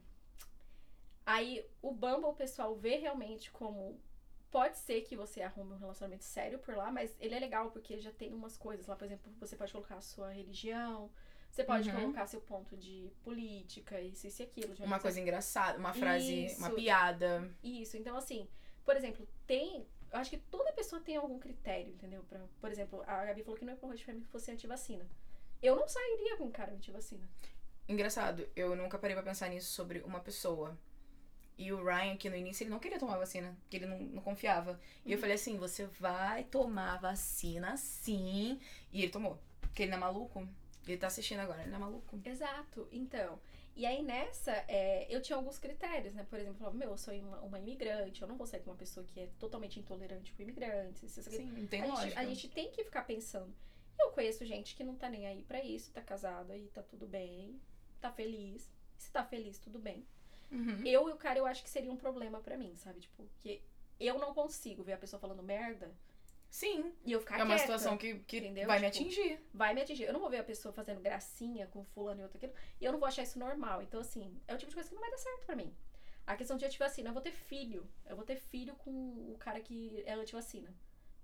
Aí, 1.26 1.66
o 1.82 1.92
Bumble, 1.92 2.26
o 2.26 2.34
pessoal 2.34 2.76
vê 2.76 2.98
realmente 2.98 3.52
como... 3.52 4.00
Pode 4.52 4.78
ser 4.78 5.02
que 5.02 5.16
você 5.16 5.42
arrume 5.42 5.74
um 5.74 5.78
relacionamento 5.78 6.24
sério 6.24 6.60
por 6.60 6.76
lá, 6.76 6.92
mas 6.92 7.14
ele 7.20 7.36
é 7.36 7.40
legal 7.40 7.70
porque 7.72 8.00
já 8.00 8.12
tem 8.12 8.34
umas 8.34 8.56
coisas 8.56 8.88
lá. 8.88 8.96
Por 8.96 9.06
exemplo, 9.06 9.32
você 9.40 9.56
pode 9.56 9.72
colocar 9.74 9.96
a 9.96 10.02
sua 10.02 10.32
religião, 10.32 11.12
você 11.52 11.64
pode 11.64 11.90
Uhum. 11.90 11.96
colocar 11.96 12.28
seu 12.28 12.42
ponto 12.42 12.76
de 12.78 13.12
política, 13.24 14.00
isso, 14.02 14.28
isso 14.28 14.42
e 14.42 14.46
aquilo. 14.46 14.76
Uma 14.80 15.00
coisa 15.00 15.20
engraçada, 15.20 15.78
uma 15.80 15.94
frase, 15.94 16.46
Isso. 16.46 16.60
uma 16.60 16.70
piada. 16.70 17.52
isso, 17.64 17.98
então 17.98 18.16
assim, 18.18 18.48
por 18.86 18.96
exemplo, 18.96 19.28
tem. 19.46 19.86
Eu 20.12 20.20
acho 20.20 20.30
que 20.30 20.38
toda 20.38 20.72
pessoa 20.72 21.02
tem 21.02 21.18
algum 21.18 21.38
critério, 21.38 21.92
entendeu? 21.92 22.24
Pra, 22.30 22.40
por 22.62 22.72
exemplo, 22.72 23.04
a 23.06 23.26
Gabi 23.26 23.44
falou 23.44 23.58
que 23.60 23.66
não 23.66 23.74
é 23.74 23.76
pra 23.76 23.90
pra 23.90 24.14
mim 24.14 24.22
que 24.22 24.28
fosse 24.28 24.50
antivacina. 24.52 25.06
Eu 25.62 25.76
não 25.76 25.88
sairia 25.88 26.38
com 26.38 26.46
um 26.46 26.52
cara 26.52 26.72
antivacina. 26.72 27.28
Engraçado, 27.90 28.48
eu 28.56 28.76
nunca 28.76 28.98
parei 28.98 29.16
pra 29.16 29.24
pensar 29.24 29.50
nisso 29.50 29.72
sobre 29.72 30.00
uma 30.02 30.20
pessoa. 30.20 30.78
E 31.58 31.74
o 31.74 31.84
Ryan, 31.84 32.14
aqui 32.14 32.30
no 32.30 32.36
início, 32.36 32.64
ele 32.64 32.70
não 32.70 32.80
queria 32.80 33.00
tomar 33.00 33.18
vacina, 33.18 33.58
porque 33.62 33.78
ele 33.78 33.88
não, 33.88 33.98
não 34.00 34.22
confiava. 34.22 34.80
E 35.06 35.12
eu 35.12 35.16
Uhum. 35.18 35.22
falei 35.22 35.36
assim: 35.36 35.58
você 35.58 35.86
vai 36.00 36.44
tomar 36.44 36.98
vacina 37.02 37.76
sim. 37.78 38.60
E 38.94 39.02
ele 39.02 39.12
tomou. 39.12 39.40
Porque 39.60 39.84
ele 39.84 39.92
não 39.92 39.98
é 39.98 40.02
maluco. 40.02 40.48
Ele 40.92 40.98
tá 40.98 41.08
assistindo 41.08 41.40
agora, 41.40 41.62
ele 41.62 41.70
não 41.70 41.78
é 41.78 41.82
maluco. 41.82 42.20
Exato, 42.24 42.88
então. 42.92 43.40
E 43.76 43.86
aí 43.86 44.02
nessa, 44.02 44.52
é, 44.68 45.06
eu 45.08 45.22
tinha 45.22 45.36
alguns 45.36 45.60
critérios, 45.60 46.16
né? 46.16 46.26
Por 46.28 46.40
exemplo, 46.40 46.56
eu 46.56 46.60
falava, 46.60 46.78
meu, 46.78 46.90
eu 46.90 46.98
sou 46.98 47.14
uma, 47.14 47.40
uma 47.42 47.60
imigrante, 47.60 48.22
eu 48.22 48.28
não 48.28 48.36
vou 48.36 48.48
sair 48.48 48.62
com 48.62 48.72
uma 48.72 48.76
pessoa 48.76 49.06
que 49.06 49.20
é 49.20 49.30
totalmente 49.38 49.80
intolerante 49.80 50.34
com 50.34 50.42
imigrantes. 50.42 51.04
Isso. 51.04 51.22
Sim, 51.30 51.52
não 51.52 51.68
tem 51.68 51.84
a, 51.84 51.86
lógica. 51.86 52.08
gente, 52.08 52.18
a 52.18 52.26
gente 52.26 52.50
tem 52.50 52.72
que 52.72 52.84
ficar 52.84 53.04
pensando. 53.04 53.54
Eu 54.00 54.12
conheço 54.12 54.44
gente 54.46 54.76
que 54.76 54.84
não 54.84 54.96
tá 54.96 55.10
nem 55.10 55.28
aí 55.28 55.44
pra 55.44 55.64
isso, 55.64 55.92
tá 55.92 56.02
casada 56.02 56.58
e 56.58 56.68
tá 56.70 56.82
tudo 56.82 57.06
bem, 57.06 57.62
tá 58.02 58.12
feliz. 58.12 58.72
Se 58.98 59.12
tá 59.12 59.24
feliz, 59.24 59.60
tudo 59.60 59.78
bem. 59.78 60.08
Uhum. 60.52 60.84
Eu 60.84 61.10
e 61.10 61.12
o 61.12 61.18
cara, 61.18 61.38
eu 61.38 61.46
acho 61.46 61.62
que 61.64 61.70
seria 61.70 61.92
um 61.92 61.98
problema 61.98 62.40
pra 62.40 62.58
mim, 62.58 62.76
sabe? 62.78 63.02
Tipo, 63.02 63.28
que 63.38 63.62
eu 64.00 64.18
não 64.18 64.34
consigo 64.34 64.82
ver 64.84 64.94
a 64.94 64.98
pessoa 64.98 65.20
falando 65.20 65.44
merda 65.44 65.94
Sim, 66.58 66.92
e 67.06 67.12
eu 67.12 67.20
ficar 67.20 67.40
é 67.40 67.44
uma 67.44 67.54
quieta. 67.56 67.62
situação 67.62 67.96
que, 67.96 68.16
que 68.22 68.38
entendeu? 68.40 68.66
vai 68.66 68.80
me 68.80 68.90
Tipo, 68.90 69.06
atingir. 69.06 69.40
Vai 69.54 69.76
me 69.76 69.82
atingir. 69.84 70.06
Eu 70.06 70.14
não 70.14 70.20
vou 70.20 70.28
ver 70.28 70.40
a 70.40 70.44
pessoa 70.44 70.74
fazendo 70.74 71.00
gracinha 71.00 71.68
com 71.68 71.84
fulano 71.84 72.20
e 72.20 72.24
outro 72.24 72.38
aquilo. 72.38 72.52
E 72.82 72.84
eu 72.84 72.92
não 72.92 72.98
vou 72.98 73.08
achar 73.08 73.22
isso 73.22 73.38
normal. 73.38 73.84
Então, 73.84 74.00
assim, 74.00 74.42
é 74.48 74.56
o 74.56 74.58
tipo 74.58 74.70
de 74.72 74.76
coisa 74.76 74.90
que 74.90 74.96
não 74.96 75.02
vai 75.02 75.12
dar 75.12 75.20
certo 75.20 75.46
pra 75.46 75.56
mim. 75.56 75.72
A 76.26 76.36
questão 76.36 76.58
de 76.58 76.66
antivacina, 76.66 77.10
eu 77.10 77.14
vou 77.14 77.22
ter 77.22 77.32
filho. 77.32 77.88
Eu 78.08 78.16
vou 78.16 78.26
ter 78.26 78.38
filho 78.38 78.76
com 78.78 78.90
o 78.90 79.38
cara 79.40 79.60
que 79.62 80.02
é 80.08 80.14
antivacina. 80.14 80.74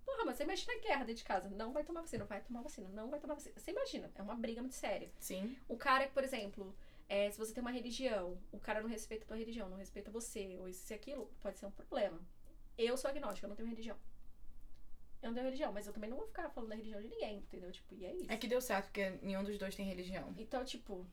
Porra, 0.05 0.23
mas 0.23 0.37
você 0.37 0.43
imagina 0.43 0.71
a 0.73 0.79
guerra 0.79 0.99
dentro 1.05 1.15
de 1.15 1.23
casa. 1.23 1.49
Não 1.49 1.73
vai 1.73 1.83
tomar 1.83 2.01
vacina, 2.01 2.25
vai 2.25 2.39
tomar 2.39 2.61
vacina, 2.61 2.87
não 2.89 3.09
vai 3.09 3.19
tomar 3.19 3.33
vacina. 3.33 3.55
Você 3.57 3.71
imagina, 3.71 4.11
é 4.13 4.21
uma 4.21 4.35
briga 4.35 4.61
muito 4.61 4.75
séria. 4.75 5.11
Sim. 5.17 5.57
O 5.67 5.75
cara, 5.77 6.07
por 6.09 6.23
exemplo, 6.23 6.75
é, 7.09 7.31
se 7.31 7.39
você 7.39 7.51
tem 7.51 7.61
uma 7.61 7.71
religião, 7.71 8.37
o 8.51 8.59
cara 8.59 8.81
não 8.81 8.87
respeita 8.89 9.23
a 9.23 9.27
tua 9.29 9.37
religião, 9.37 9.67
não 9.67 9.77
respeita 9.77 10.11
você, 10.11 10.57
ou 10.59 10.69
isso 10.69 10.93
e 10.93 10.95
aquilo, 10.95 11.25
pode 11.41 11.57
ser 11.57 11.65
um 11.65 11.71
problema. 11.71 12.21
Eu 12.77 12.95
sou 12.97 13.09
agnóstica, 13.09 13.45
eu 13.45 13.49
não 13.49 13.55
tenho 13.55 13.67
religião. 13.69 13.97
Eu 15.23 15.29
não 15.29 15.33
tenho 15.35 15.45
religião, 15.45 15.71
mas 15.73 15.87
eu 15.87 15.93
também 15.93 16.09
não 16.09 16.17
vou 16.17 16.27
ficar 16.27 16.49
falando 16.49 16.69
da 16.69 16.75
religião 16.75 17.01
de 17.01 17.07
ninguém, 17.07 17.37
entendeu? 17.37 17.71
Tipo, 17.71 17.95
e 17.95 18.05
é 18.05 18.13
isso. 18.13 18.31
É 18.31 18.37
que 18.37 18.47
deu 18.47 18.59
certo, 18.61 18.85
porque 18.87 19.09
nenhum 19.21 19.43
dos 19.43 19.57
dois 19.57 19.73
tem 19.73 19.85
religião. 19.87 20.35
Então, 20.37 20.63
tipo, 20.65 21.05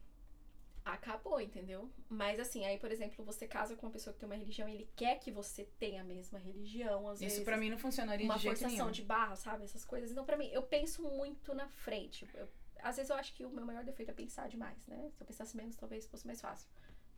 acabou, 0.85 1.41
entendeu? 1.41 1.89
Mas 2.09 2.41
assim, 2.41 2.65
aí, 2.66 2.78
por 2.78 2.91
exemplo, 2.91 3.24
você 3.24 3.47
casa 3.47 3.77
com 3.77 3.87
uma 3.87 3.93
pessoa 3.93 4.12
que 4.12 4.19
tem 4.19 4.28
uma 4.28 4.35
religião 4.37 4.69
e 4.69 4.74
ele 4.74 4.91
quer 4.97 5.19
que 5.20 5.31
você 5.31 5.65
tenha 5.78 6.01
a 6.01 6.05
mesma 6.05 6.39
religião, 6.39 7.09
às 7.09 7.20
vezes. 7.20 7.37
Isso 7.37 7.45
pra 7.45 7.57
mim 7.57 7.70
não 7.70 7.78
funcionaria 7.78 8.24
uma 8.27 8.35
de 8.37 8.43
jeito 8.43 8.59
forçação 8.59 8.87
nenhum. 8.87 8.93
de 8.93 9.03
barra, 9.03 9.37
sabe? 9.37 9.65
Essas 9.65 9.85
coisas. 9.85 10.11
Então, 10.11 10.24
pra 10.24 10.37
mim, 10.37 10.49
eu 10.53 10.62
penso 10.62 11.03
muito 11.03 11.55
na 11.55 11.69
frente. 11.69 12.28
Eu- 12.35 12.49
às 12.82 12.97
vezes 12.97 13.11
eu 13.11 13.16
acho 13.16 13.35
que 13.35 13.45
o 13.45 13.51
meu 13.51 13.65
maior 13.65 13.85
defeito 13.85 14.11
é 14.11 14.15
pensar 14.15 14.49
demais, 14.49 14.87
né? 14.87 15.11
Se 15.15 15.23
eu 15.23 15.27
pensasse 15.27 15.57
menos, 15.57 15.77
talvez 15.77 16.07
fosse 16.07 16.27
mais 16.27 16.41
fácil. 16.41 16.69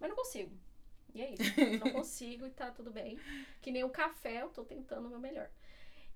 Mas 0.00 0.10
não 0.10 0.16
consigo. 0.16 0.54
E 1.14 1.22
é 1.22 1.30
isso. 1.34 1.42
não 1.84 1.92
consigo 2.04 2.46
e 2.46 2.50
tá 2.50 2.70
tudo 2.70 2.90
bem. 2.90 3.18
Que 3.60 3.70
nem 3.70 3.84
o 3.84 3.88
café, 3.90 4.42
eu 4.42 4.48
tô 4.50 4.64
tentando 4.64 5.06
o 5.06 5.10
meu 5.10 5.20
melhor. 5.20 5.48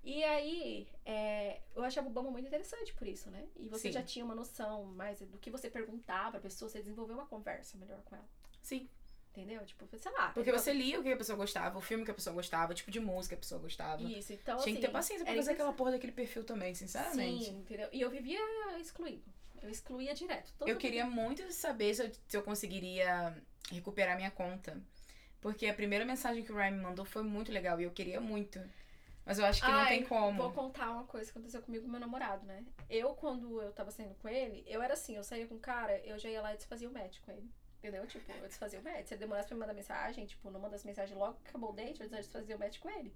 E 0.07 0.23
aí, 0.23 0.87
é, 1.05 1.59
eu 1.75 1.83
achava 1.83 2.07
o 2.07 2.09
Bumble 2.09 2.31
muito 2.31 2.47
interessante 2.47 2.93
por 2.93 3.05
isso, 3.05 3.29
né? 3.29 3.43
E 3.57 3.67
você 3.67 3.89
Sim. 3.89 3.91
já 3.91 4.01
tinha 4.01 4.23
uma 4.23 4.33
noção 4.33 4.85
mais 4.85 5.19
do 5.19 5.37
que 5.37 5.51
você 5.51 5.69
perguntar 5.69 6.31
pra 6.31 6.39
pessoa, 6.39 6.69
você 6.69 6.79
desenvolveu 6.79 7.13
uma 7.13 7.25
conversa 7.25 7.77
melhor 7.77 8.01
com 8.05 8.15
ela. 8.15 8.25
Sim. 8.63 8.87
Entendeu? 9.33 9.65
Tipo, 9.65 9.85
sei 9.97 10.11
lá. 10.13 10.29
Porque 10.29 10.49
você 10.49 10.71
lia 10.71 10.97
o 10.97 11.03
que 11.03 11.11
a 11.11 11.17
pessoa 11.17 11.35
gostava, 11.35 11.77
o 11.77 11.81
filme 11.81 12.05
que 12.05 12.11
a 12.11 12.13
pessoa 12.13 12.33
gostava, 12.33 12.71
o 12.71 12.73
tipo 12.75 12.89
de 12.89 13.01
música 13.01 13.35
que 13.35 13.39
a 13.39 13.41
pessoa 13.41 13.59
gostava. 13.59 14.01
Isso, 14.01 14.31
então 14.31 14.57
Tinha 14.59 14.75
que 14.75 14.79
ter 14.79 14.87
assim, 14.87 14.93
paciência 14.93 15.25
pra 15.25 15.35
fazer 15.35 15.51
aquela 15.51 15.73
porra 15.73 15.91
daquele 15.91 16.13
perfil 16.13 16.45
também, 16.45 16.73
sinceramente. 16.73 17.43
Sim, 17.43 17.57
entendeu? 17.57 17.89
E 17.91 17.99
eu 17.99 18.09
vivia 18.09 18.39
excluído. 18.79 19.25
Eu 19.61 19.69
excluía 19.69 20.13
direto. 20.13 20.53
Eu 20.61 20.67
mundo. 20.67 20.77
queria 20.77 21.05
muito 21.05 21.51
saber 21.51 21.93
se 21.93 22.05
eu, 22.05 22.11
se 22.29 22.37
eu 22.37 22.43
conseguiria 22.43 23.35
recuperar 23.69 24.15
minha 24.15 24.31
conta. 24.31 24.81
Porque 25.41 25.67
a 25.67 25.73
primeira 25.73 26.05
mensagem 26.05 26.45
que 26.45 26.51
o 26.53 26.55
Ryan 26.55 26.71
me 26.71 26.81
mandou 26.81 27.03
foi 27.03 27.23
muito 27.23 27.51
legal 27.51 27.81
e 27.81 27.83
eu 27.83 27.91
queria 27.91 28.21
muito. 28.21 28.57
Mas 29.27 29.37
eu 29.39 29.45
acho 29.45 29.61
que 29.61 29.67
não 29.69 29.77
Ai, 29.79 29.89
tem 29.89 30.03
como. 30.05 30.37
Vou 30.41 30.51
contar 30.53 30.89
uma 30.89 31.03
coisa 31.03 31.29
que 31.29 31.37
aconteceu 31.37 31.61
comigo 31.61 31.83
com 31.83 31.91
meu 31.91 31.99
namorado, 31.99 32.45
né? 32.45 32.63
Eu, 32.89 33.13
quando 33.13 33.61
eu 33.61 33.71
tava 33.73 33.91
saindo 33.91 34.15
com 34.15 34.29
ele, 34.29 34.63
eu 34.65 34.81
era 34.81 34.93
assim, 34.93 35.17
eu 35.17 35.23
saía 35.23 35.45
com 35.45 35.55
o 35.55 35.59
cara, 35.59 35.97
eu 36.05 36.17
já 36.17 36.29
ia 36.29 36.41
lá 36.41 36.53
e 36.53 36.57
desfazia 36.57 36.87
o 36.89 36.93
match 36.93 37.19
com 37.25 37.31
ele. 37.31 37.51
Entendeu? 37.79 38.07
Tipo, 38.07 38.31
eu 38.31 38.47
desfazia 38.47 38.79
o 38.79 38.83
match. 38.83 39.05
Se 39.07 39.13
ele 39.13 39.19
demorasse 39.19 39.47
pra 39.49 39.55
me 39.55 39.59
mandar 39.61 39.73
mensagem, 39.73 40.25
tipo, 40.25 40.49
não 40.49 40.59
manda 40.59 40.75
as 40.77 40.83
mensagens 40.85 41.17
logo 41.19 41.37
que 41.43 41.49
acabou 41.49 41.71
o 41.71 41.73
date, 41.73 42.01
eu 42.01 42.09
desfazia 42.09 42.55
o 42.55 42.59
match 42.59 42.79
com 42.79 42.89
ele. 42.89 43.13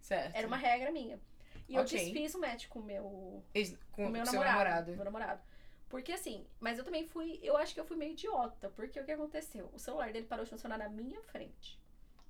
Certo. 0.00 0.36
Era 0.36 0.46
uma 0.46 0.56
regra 0.58 0.92
minha. 0.92 1.18
E 1.66 1.74
eu 1.74 1.82
Ok. 1.82 1.98
desfiz 1.98 2.34
o 2.34 2.38
match 2.40 2.68
com 2.68 2.78
o 2.80 2.82
meu, 2.84 3.42
Ex- 3.54 3.76
Com 3.92 4.06
o 4.06 4.10
meu 4.10 4.22
namorado, 4.24 4.52
namorado. 4.58 4.92
Meu 4.96 5.04
namorado. 5.04 5.42
Porque 5.88 6.12
assim, 6.12 6.46
mas 6.60 6.76
eu 6.78 6.84
também 6.84 7.06
fui, 7.06 7.40
eu 7.42 7.56
acho 7.56 7.72
que 7.72 7.80
eu 7.80 7.84
fui 7.86 7.96
meio 7.96 8.12
idiota, 8.12 8.68
porque 8.70 9.00
o 9.00 9.04
que 9.04 9.12
aconteceu? 9.12 9.70
O 9.72 9.78
celular 9.78 10.12
dele 10.12 10.26
parou 10.26 10.44
de 10.44 10.50
funcionar 10.50 10.76
na 10.76 10.88
minha 10.88 11.22
frente. 11.22 11.80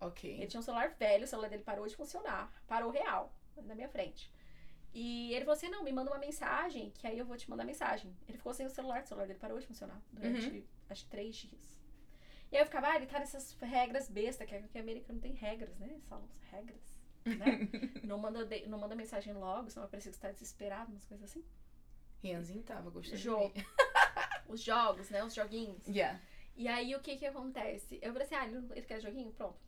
Ele 0.05 0.11
Ok. 0.11 0.47
tinha 0.47 0.61
um 0.61 0.63
celular 0.63 0.89
velho, 0.91 1.25
o 1.25 1.27
celular 1.27 1.49
dele 1.49 1.63
parou 1.63 1.87
de 1.87 1.97
funcionar. 1.97 2.53
Parou 2.67 2.91
real, 2.91 3.33
na 3.63 3.75
minha 3.75 3.89
frente. 3.89 4.31
E 4.93 5.33
ele 5.35 5.45
falou 5.45 5.57
assim: 5.57 5.69
não, 5.69 5.83
me 5.83 5.93
manda 5.93 6.11
uma 6.11 6.19
mensagem, 6.19 6.91
que 6.93 7.07
aí 7.07 7.19
eu 7.19 7.27
vou 7.27 7.37
te 7.37 7.49
mandar 7.51 7.65
mensagem. 7.65 8.15
Ele 8.29 8.39
ficou 8.39 8.55
sem 8.55 8.67
o 8.67 8.71
celular, 8.71 9.03
o 9.03 9.07
celular 9.07 9.27
dele 9.27 9.39
parou 9.39 9.59
de 9.59 9.67
funcionar 9.67 10.01
durante, 10.13 10.47
Uhum. 10.49 10.65
acho 10.89 11.05
que 11.05 11.11
três 11.11 11.35
dias. 11.37 11.81
E 12.53 12.57
aí 12.57 12.63
eu 12.63 12.67
ficava, 12.67 12.89
ah, 12.89 12.97
ele 12.97 13.07
tá 13.07 13.19
nessas 13.19 13.53
regras 13.61 14.09
besta, 14.09 14.47
que, 14.47 14.57
que 14.69 14.79
americano 14.79 15.19
tem 15.21 15.33
regras, 15.33 15.77
né? 15.79 15.89
Eles 15.91 16.07
falam 16.07 16.29
regras, 16.53 17.01
né? 17.25 17.69
não, 18.05 18.17
manda 18.19 18.45
de- 18.45 18.67
não 18.69 18.79
manda 18.79 18.95
mensagem 18.95 19.33
logo, 19.33 19.69
senão 19.71 19.83
vai 19.85 19.91
parecer 19.91 20.11
que 20.11 20.17
você 20.17 20.23
tá 20.23 20.31
desesperado, 20.31 20.93
umas 20.93 21.05
coisas 21.05 21.29
assim. 21.29 21.45
Rianzinho 22.23 22.63
tava 22.63 22.89
gostando 22.91 23.17
Jogo. 23.17 23.53
Os 24.47 24.61
jogos, 24.63 25.11
né? 25.11 25.25
Os 25.25 25.35
joguinhos. 25.35 25.85
Yeah. 25.89 26.21
E 26.55 26.69
aí 26.69 26.95
o 26.95 27.01
que 27.01 27.17
que 27.17 27.27
acontece? 27.27 27.99
Eu 28.01 28.13
falei 28.13 28.27
assim, 28.27 28.35
ah, 28.37 28.47
ele, 28.47 28.59
ele 28.73 28.83
quer 28.87 29.01
joguinho? 29.01 29.33
Pronto. 29.33 29.59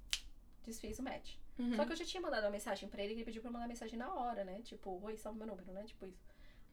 Desfiz 0.67 0.99
o 0.99 1.03
match. 1.03 1.37
Uhum. 1.59 1.77
Só 1.77 1.85
que 1.85 1.93
eu 1.93 1.97
já 1.97 2.05
tinha 2.05 2.21
mandado 2.21 2.45
uma 2.45 2.51
mensagem 2.51 2.89
pra 2.89 3.03
ele 3.03 3.13
e 3.13 3.17
ele 3.17 3.25
pediu 3.25 3.41
pra 3.41 3.49
eu 3.49 3.53
mandar 3.53 3.69
mensagem 3.69 3.99
na 3.99 4.13
hora, 4.13 4.45
né? 4.45 4.61
Tipo, 4.63 5.01
oi, 5.03 5.17
salve 5.17 5.39
meu 5.39 5.47
número, 5.47 5.73
né? 5.73 5.85
Tipo 5.85 6.07
isso. 6.07 6.23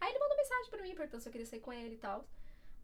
Aí 0.02 0.10
ele 0.10 0.20
mandou 0.20 0.36
mensagem 0.36 0.70
pra 0.70 0.82
mim, 0.82 0.96
perguntando 0.96 1.22
se 1.24 1.30
eu 1.30 1.32
queria 1.32 1.46
sair 1.48 1.60
com 1.62 1.72
ele 1.72 1.96
e 1.96 1.98
tal. 1.98 2.28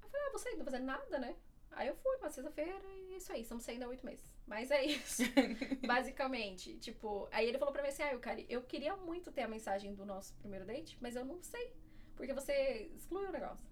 Aí 0.02 0.04
eu 0.04 0.10
falei, 0.10 0.28
ah, 0.28 0.32
você 0.32 0.50
não 0.52 0.58
tá 0.60 0.64
fazendo 0.66 0.86
nada, 0.86 1.20
né? 1.20 1.36
Aí 1.72 1.88
eu 1.88 1.96
fui, 1.96 2.16
uma 2.18 2.30
sexta-feira, 2.30 2.80
e 3.10 3.14
é 3.14 3.18
isso 3.18 3.32
aí, 3.32 3.42
estamos 3.42 3.64
saindo 3.64 3.84
há 3.84 3.88
oito 3.88 4.06
meses. 4.06 4.34
Mas 4.48 4.72
é 4.72 4.84
isso. 4.86 5.24
Basicamente, 5.86 6.78
tipo, 6.78 7.28
aí 7.32 7.48
ele 7.48 7.58
falou 7.58 7.72
pra 7.74 7.84
mim 7.84 7.90
assim, 7.90 8.04
ah, 8.04 8.18
cara, 8.18 8.42
eu 8.50 8.62
queria 8.64 8.96
muito 8.96 9.32
ter 9.32 9.42
a 9.42 9.48
mensagem 9.48 9.94
do 9.94 10.06
nosso 10.06 10.34
primeiro 10.36 10.66
date, 10.66 10.98
mas 11.02 11.16
eu 11.16 11.26
não 11.26 11.42
sei. 11.44 11.74
Porque 12.16 12.34
você 12.34 12.90
excluiu 12.96 13.30
o 13.30 13.32
negócio. 13.32 13.66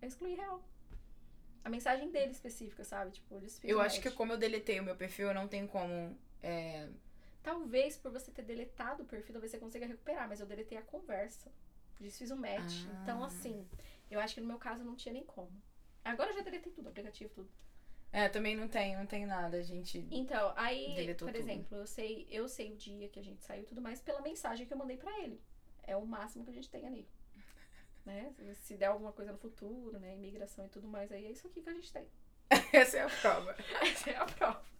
Eu 0.00 0.08
excluí 0.08 0.34
real. 0.34 0.62
A 1.64 1.70
mensagem 1.70 2.10
dele 2.10 2.32
específica, 2.32 2.84
sabe? 2.84 3.12
Tipo, 3.12 3.36
eu 3.36 3.40
desfiz 3.40 3.70
Eu 3.70 3.80
acho 3.80 3.96
match. 3.96 4.08
que 4.08 4.16
como 4.16 4.32
eu 4.32 4.36
deletei 4.38 4.80
o 4.80 4.82
meu 4.82 4.96
perfil, 4.96 5.28
eu 5.28 5.34
não 5.34 5.46
tenho 5.48 5.68
como. 5.68 6.16
É, 6.42 6.88
Talvez 7.42 7.96
por 7.96 8.12
você 8.12 8.30
ter 8.30 8.42
deletado 8.42 9.02
o 9.02 9.06
perfil, 9.06 9.32
talvez 9.32 9.50
você 9.50 9.58
consiga 9.58 9.84
recuperar, 9.84 10.28
mas 10.28 10.38
eu 10.38 10.46
deletei 10.46 10.78
a 10.78 10.82
conversa. 10.82 11.50
Desfiz 11.98 12.30
um 12.30 12.36
match. 12.36 12.86
Ah. 12.88 13.00
Então, 13.02 13.24
assim, 13.24 13.68
eu 14.10 14.20
acho 14.20 14.34
que 14.34 14.40
no 14.40 14.46
meu 14.46 14.58
caso 14.58 14.84
não 14.84 14.94
tinha 14.94 15.12
nem 15.12 15.24
como. 15.24 15.50
Agora 16.04 16.30
eu 16.30 16.36
já 16.36 16.42
deletei 16.42 16.72
tudo, 16.72 16.88
aplicativo, 16.88 17.32
tudo. 17.34 17.50
É, 18.12 18.28
também 18.28 18.54
não 18.54 18.68
tenho, 18.68 18.98
não 18.98 19.06
tenho 19.06 19.26
nada, 19.26 19.62
gente. 19.62 20.06
Então, 20.10 20.52
aí, 20.54 20.94
Deletou 20.94 21.26
por 21.26 21.34
tudo. 21.34 21.42
exemplo, 21.42 21.78
eu 21.78 21.86
sei, 21.86 22.26
eu 22.30 22.46
sei 22.46 22.72
o 22.72 22.76
dia 22.76 23.08
que 23.08 23.18
a 23.18 23.24
gente 23.24 23.42
saiu 23.42 23.62
e 23.62 23.66
tudo 23.66 23.80
mais 23.80 24.00
pela 24.00 24.20
mensagem 24.20 24.66
que 24.66 24.72
eu 24.72 24.78
mandei 24.78 24.96
pra 24.96 25.18
ele. 25.20 25.40
É 25.82 25.96
o 25.96 26.06
máximo 26.06 26.44
que 26.44 26.50
a 26.50 26.54
gente 26.54 26.70
tem 26.70 26.86
ali. 26.86 27.08
Né? 28.04 28.34
Se 28.54 28.76
der 28.76 28.86
alguma 28.86 29.12
coisa 29.12 29.30
no 29.30 29.38
futuro, 29.38 29.96
né? 30.00 30.16
Imigração 30.16 30.66
e 30.66 30.68
tudo 30.68 30.88
mais, 30.88 31.12
aí 31.12 31.24
é 31.24 31.30
isso 31.30 31.46
aqui 31.46 31.62
que 31.62 31.68
a 31.70 31.72
gente 31.72 31.92
tem. 31.92 32.04
Essa 32.72 32.98
é 32.98 33.02
a 33.02 33.08
prova. 33.08 33.56
Essa 33.80 34.10
é 34.10 34.16
a 34.16 34.24
prova. 34.26 34.71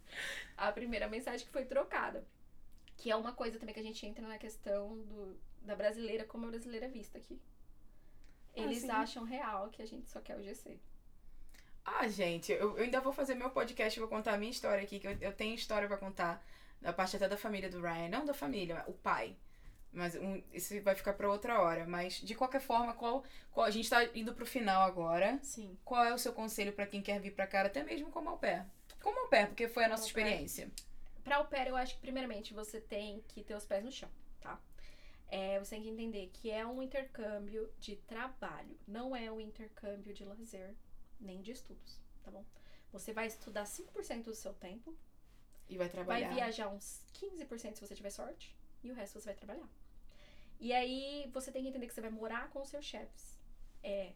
A 0.57 0.71
primeira 0.71 1.07
mensagem 1.07 1.45
que 1.45 1.51
foi 1.51 1.65
trocada. 1.65 2.25
Que 2.97 3.09
é 3.11 3.15
uma 3.15 3.33
coisa 3.33 3.59
também 3.59 3.73
que 3.73 3.79
a 3.79 3.83
gente 3.83 4.05
entra 4.05 4.27
na 4.27 4.37
questão 4.37 4.97
do, 5.03 5.37
da 5.61 5.75
brasileira, 5.75 6.25
como 6.25 6.45
a 6.47 6.49
brasileira 6.49 6.85
é 6.85 6.89
vista 6.89 7.17
aqui. 7.17 7.39
Ah, 8.55 8.61
Eles 8.61 8.81
sim. 8.81 8.89
acham 8.89 9.23
real 9.23 9.69
que 9.69 9.81
a 9.81 9.85
gente 9.85 10.09
só 10.09 10.21
quer 10.21 10.37
o 10.37 10.43
GC. 10.43 10.79
Ah, 11.85 12.07
gente, 12.07 12.51
eu, 12.51 12.77
eu 12.77 12.83
ainda 12.83 13.01
vou 13.01 13.11
fazer 13.11 13.35
meu 13.35 13.49
podcast, 13.49 13.99
vou 13.99 14.07
contar 14.07 14.33
a 14.33 14.37
minha 14.37 14.51
história 14.51 14.83
aqui, 14.83 14.99
que 14.99 15.07
eu, 15.07 15.17
eu 15.19 15.33
tenho 15.33 15.55
história 15.55 15.87
pra 15.87 15.97
contar, 15.97 16.45
da 16.81 16.93
parte 16.93 17.15
até 17.15 17.27
da 17.27 17.37
família 17.37 17.69
do 17.69 17.81
Ryan. 17.81 18.09
Não 18.09 18.25
da 18.25 18.33
família, 18.33 18.83
o 18.87 18.93
pai. 18.93 19.35
Mas 19.91 20.15
um, 20.15 20.41
isso 20.51 20.79
vai 20.81 20.95
ficar 20.95 21.13
pra 21.13 21.29
outra 21.29 21.61
hora. 21.61 21.85
Mas, 21.85 22.15
de 22.15 22.35
qualquer 22.35 22.61
forma, 22.61 22.93
qual, 22.93 23.23
qual 23.51 23.65
a 23.65 23.71
gente 23.71 23.89
tá 23.89 24.03
indo 24.15 24.33
pro 24.33 24.45
final 24.45 24.81
agora. 24.83 25.39
Sim. 25.43 25.77
Qual 25.83 26.03
é 26.03 26.13
o 26.13 26.17
seu 26.17 26.33
conselho 26.33 26.73
pra 26.73 26.87
quem 26.87 27.01
quer 27.01 27.19
vir 27.19 27.31
pra 27.31 27.47
cá, 27.47 27.61
até 27.63 27.83
mesmo 27.83 28.09
como 28.11 28.29
au 28.29 28.37
pair? 28.37 28.65
Como 29.03 29.19
au 29.19 29.27
pair, 29.29 29.47
porque 29.49 29.67
foi 29.67 29.83
a 29.85 29.89
nossa 29.89 30.03
pair. 30.03 30.07
experiência. 30.07 30.71
Pra 31.23 31.37
au 31.37 31.45
pair, 31.47 31.67
eu 31.67 31.75
acho 31.75 31.95
que 31.95 32.01
primeiramente 32.01 32.53
você 32.53 32.81
tem 32.81 33.21
que 33.27 33.43
ter 33.43 33.55
os 33.55 33.65
pés 33.65 33.83
no 33.83 33.91
chão, 33.91 34.09
tá? 34.41 34.59
É, 35.29 35.59
você 35.59 35.71
tem 35.75 35.83
que 35.83 35.89
entender 35.89 36.29
que 36.33 36.49
é 36.51 36.65
um 36.65 36.81
intercâmbio 36.81 37.71
de 37.79 37.95
trabalho, 37.97 38.77
não 38.87 39.15
é 39.15 39.31
um 39.31 39.39
intercâmbio 39.39 40.13
de 40.13 40.23
lazer, 40.25 40.75
nem 41.19 41.41
de 41.41 41.51
estudos, 41.51 41.99
tá 42.23 42.31
bom? 42.31 42.45
Você 42.91 43.13
vai 43.13 43.27
estudar 43.27 43.65
5% 43.65 44.23
do 44.25 44.35
seu 44.35 44.53
tempo, 44.53 44.95
E 45.69 45.77
vai 45.77 45.89
trabalhar. 45.89 46.27
Vai 46.27 46.35
viajar 46.35 46.67
uns 46.69 47.01
15% 47.13 47.75
se 47.75 47.87
você 47.87 47.95
tiver 47.95 48.09
sorte. 48.11 48.55
E 48.83 48.91
o 48.91 48.93
resto 48.93 49.19
você 49.19 49.25
vai 49.27 49.35
trabalhar. 49.35 49.67
E 50.59 50.73
aí 50.73 51.29
você 51.33 51.51
tem 51.51 51.63
que 51.63 51.69
entender 51.69 51.87
que 51.87 51.93
você 51.93 52.01
vai 52.01 52.09
morar 52.09 52.49
com 52.49 52.61
os 52.61 52.69
seus 52.69 52.85
chefes. 52.85 53.37
É 53.81 54.13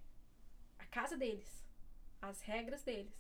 a 0.78 0.86
casa 0.86 1.18
deles. 1.18 1.66
As 2.22 2.42
regras 2.42 2.84
deles. 2.84 3.14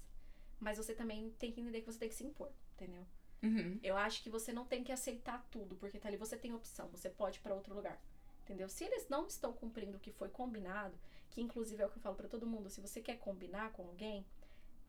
Mas 0.60 0.78
você 0.78 0.94
também 0.94 1.30
tem 1.32 1.52
que 1.52 1.62
entender 1.62 1.82
que 1.82 1.88
você 1.92 2.00
tem 2.00 2.10
que 2.10 2.16
se 2.16 2.24
impor, 2.24 2.52
entendeu? 2.74 3.06
Uhum. 3.44 3.80
Eu 3.84 3.96
acho 3.96 4.24
que 4.24 4.30
você 4.30 4.52
não 4.52 4.66
tem 4.66 4.84
que 4.84 4.92
aceitar 4.92 5.46
tudo, 5.52 5.76
porque 5.76 6.00
tá 6.00 6.08
ali 6.08 6.18
você 6.18 6.36
tem 6.36 6.54
opção, 6.54 6.88
você 6.90 7.10
pode 7.10 7.38
ir 7.38 7.42
pra 7.42 7.54
outro 7.54 7.76
lugar. 7.76 8.02
Entendeu? 8.44 8.70
Se 8.70 8.86
eles 8.86 9.08
não 9.10 9.28
estão 9.28 9.52
cumprindo 9.54 9.98
o 9.98 10.00
que 10.00 10.12
foi 10.12 10.30
combinado, 10.30 10.98
que 11.30 11.42
inclusive 11.42 11.84
é 11.84 11.86
o 11.86 11.90
que 11.90 11.98
eu 11.98 12.02
falo 12.02 12.16
pra 12.16 12.28
todo 12.28 12.48
mundo, 12.48 12.70
se 12.70 12.80
você 12.82 13.02
quer 13.02 13.18
combinar 13.18 13.72
com 13.74 13.84
alguém, 13.84 14.26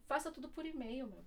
faça 0.06 0.30
tudo 0.30 0.48
por 0.48 0.64
e-mail, 0.64 1.06
meu. 1.06 1.24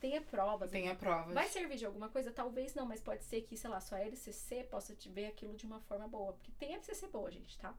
Tenha 0.00 0.20
provas. 0.20 0.70
Tem 0.70 0.88
a 0.90 0.94
prova. 0.94 1.32
Vai 1.32 1.48
servir 1.48 1.76
de 1.76 1.86
alguma 1.86 2.08
coisa? 2.08 2.30
Talvez 2.30 2.74
não, 2.74 2.84
mas 2.86 3.00
pode 3.00 3.24
ser 3.24 3.42
que, 3.42 3.56
sei 3.56 3.70
lá, 3.70 3.80
sua 3.80 3.98
LCC 4.00 4.64
possa 4.64 4.94
te 4.94 5.08
ver 5.08 5.26
aquilo 5.26 5.56
de 5.56 5.66
uma 5.66 5.80
forma 5.80 6.06
boa. 6.06 6.34
Porque 6.34 6.52
tem 6.52 6.74
LCC 6.74 7.08
boa, 7.08 7.30
gente, 7.30 7.58
tá? 7.58 7.74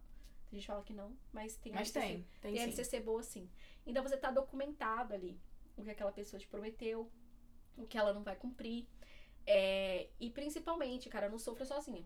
A 0.51 0.55
gente 0.55 0.65
fala 0.65 0.83
que 0.83 0.91
não, 0.91 1.15
mas 1.31 1.55
tem 1.57 1.71
Mas 1.71 1.95
LCC. 1.95 1.99
tem, 1.99 2.27
tem, 2.41 2.53
Tem. 2.55 2.63
LCC 2.63 2.99
boa 2.99 3.21
sim. 3.21 3.49
Então 3.85 4.01
você 4.03 4.17
tá 4.17 4.31
documentado 4.31 5.13
ali 5.13 5.39
o 5.81 5.85
que 5.85 5.91
aquela 5.91 6.11
pessoa 6.11 6.39
te 6.39 6.47
prometeu, 6.47 7.11
o 7.77 7.87
que 7.87 7.97
ela 7.97 8.13
não 8.13 8.23
vai 8.23 8.35
cumprir. 8.35 8.87
É, 9.45 10.09
e 10.19 10.29
principalmente, 10.29 11.09
cara, 11.09 11.29
não 11.29 11.39
sofra 11.39 11.65
sozinha. 11.65 12.05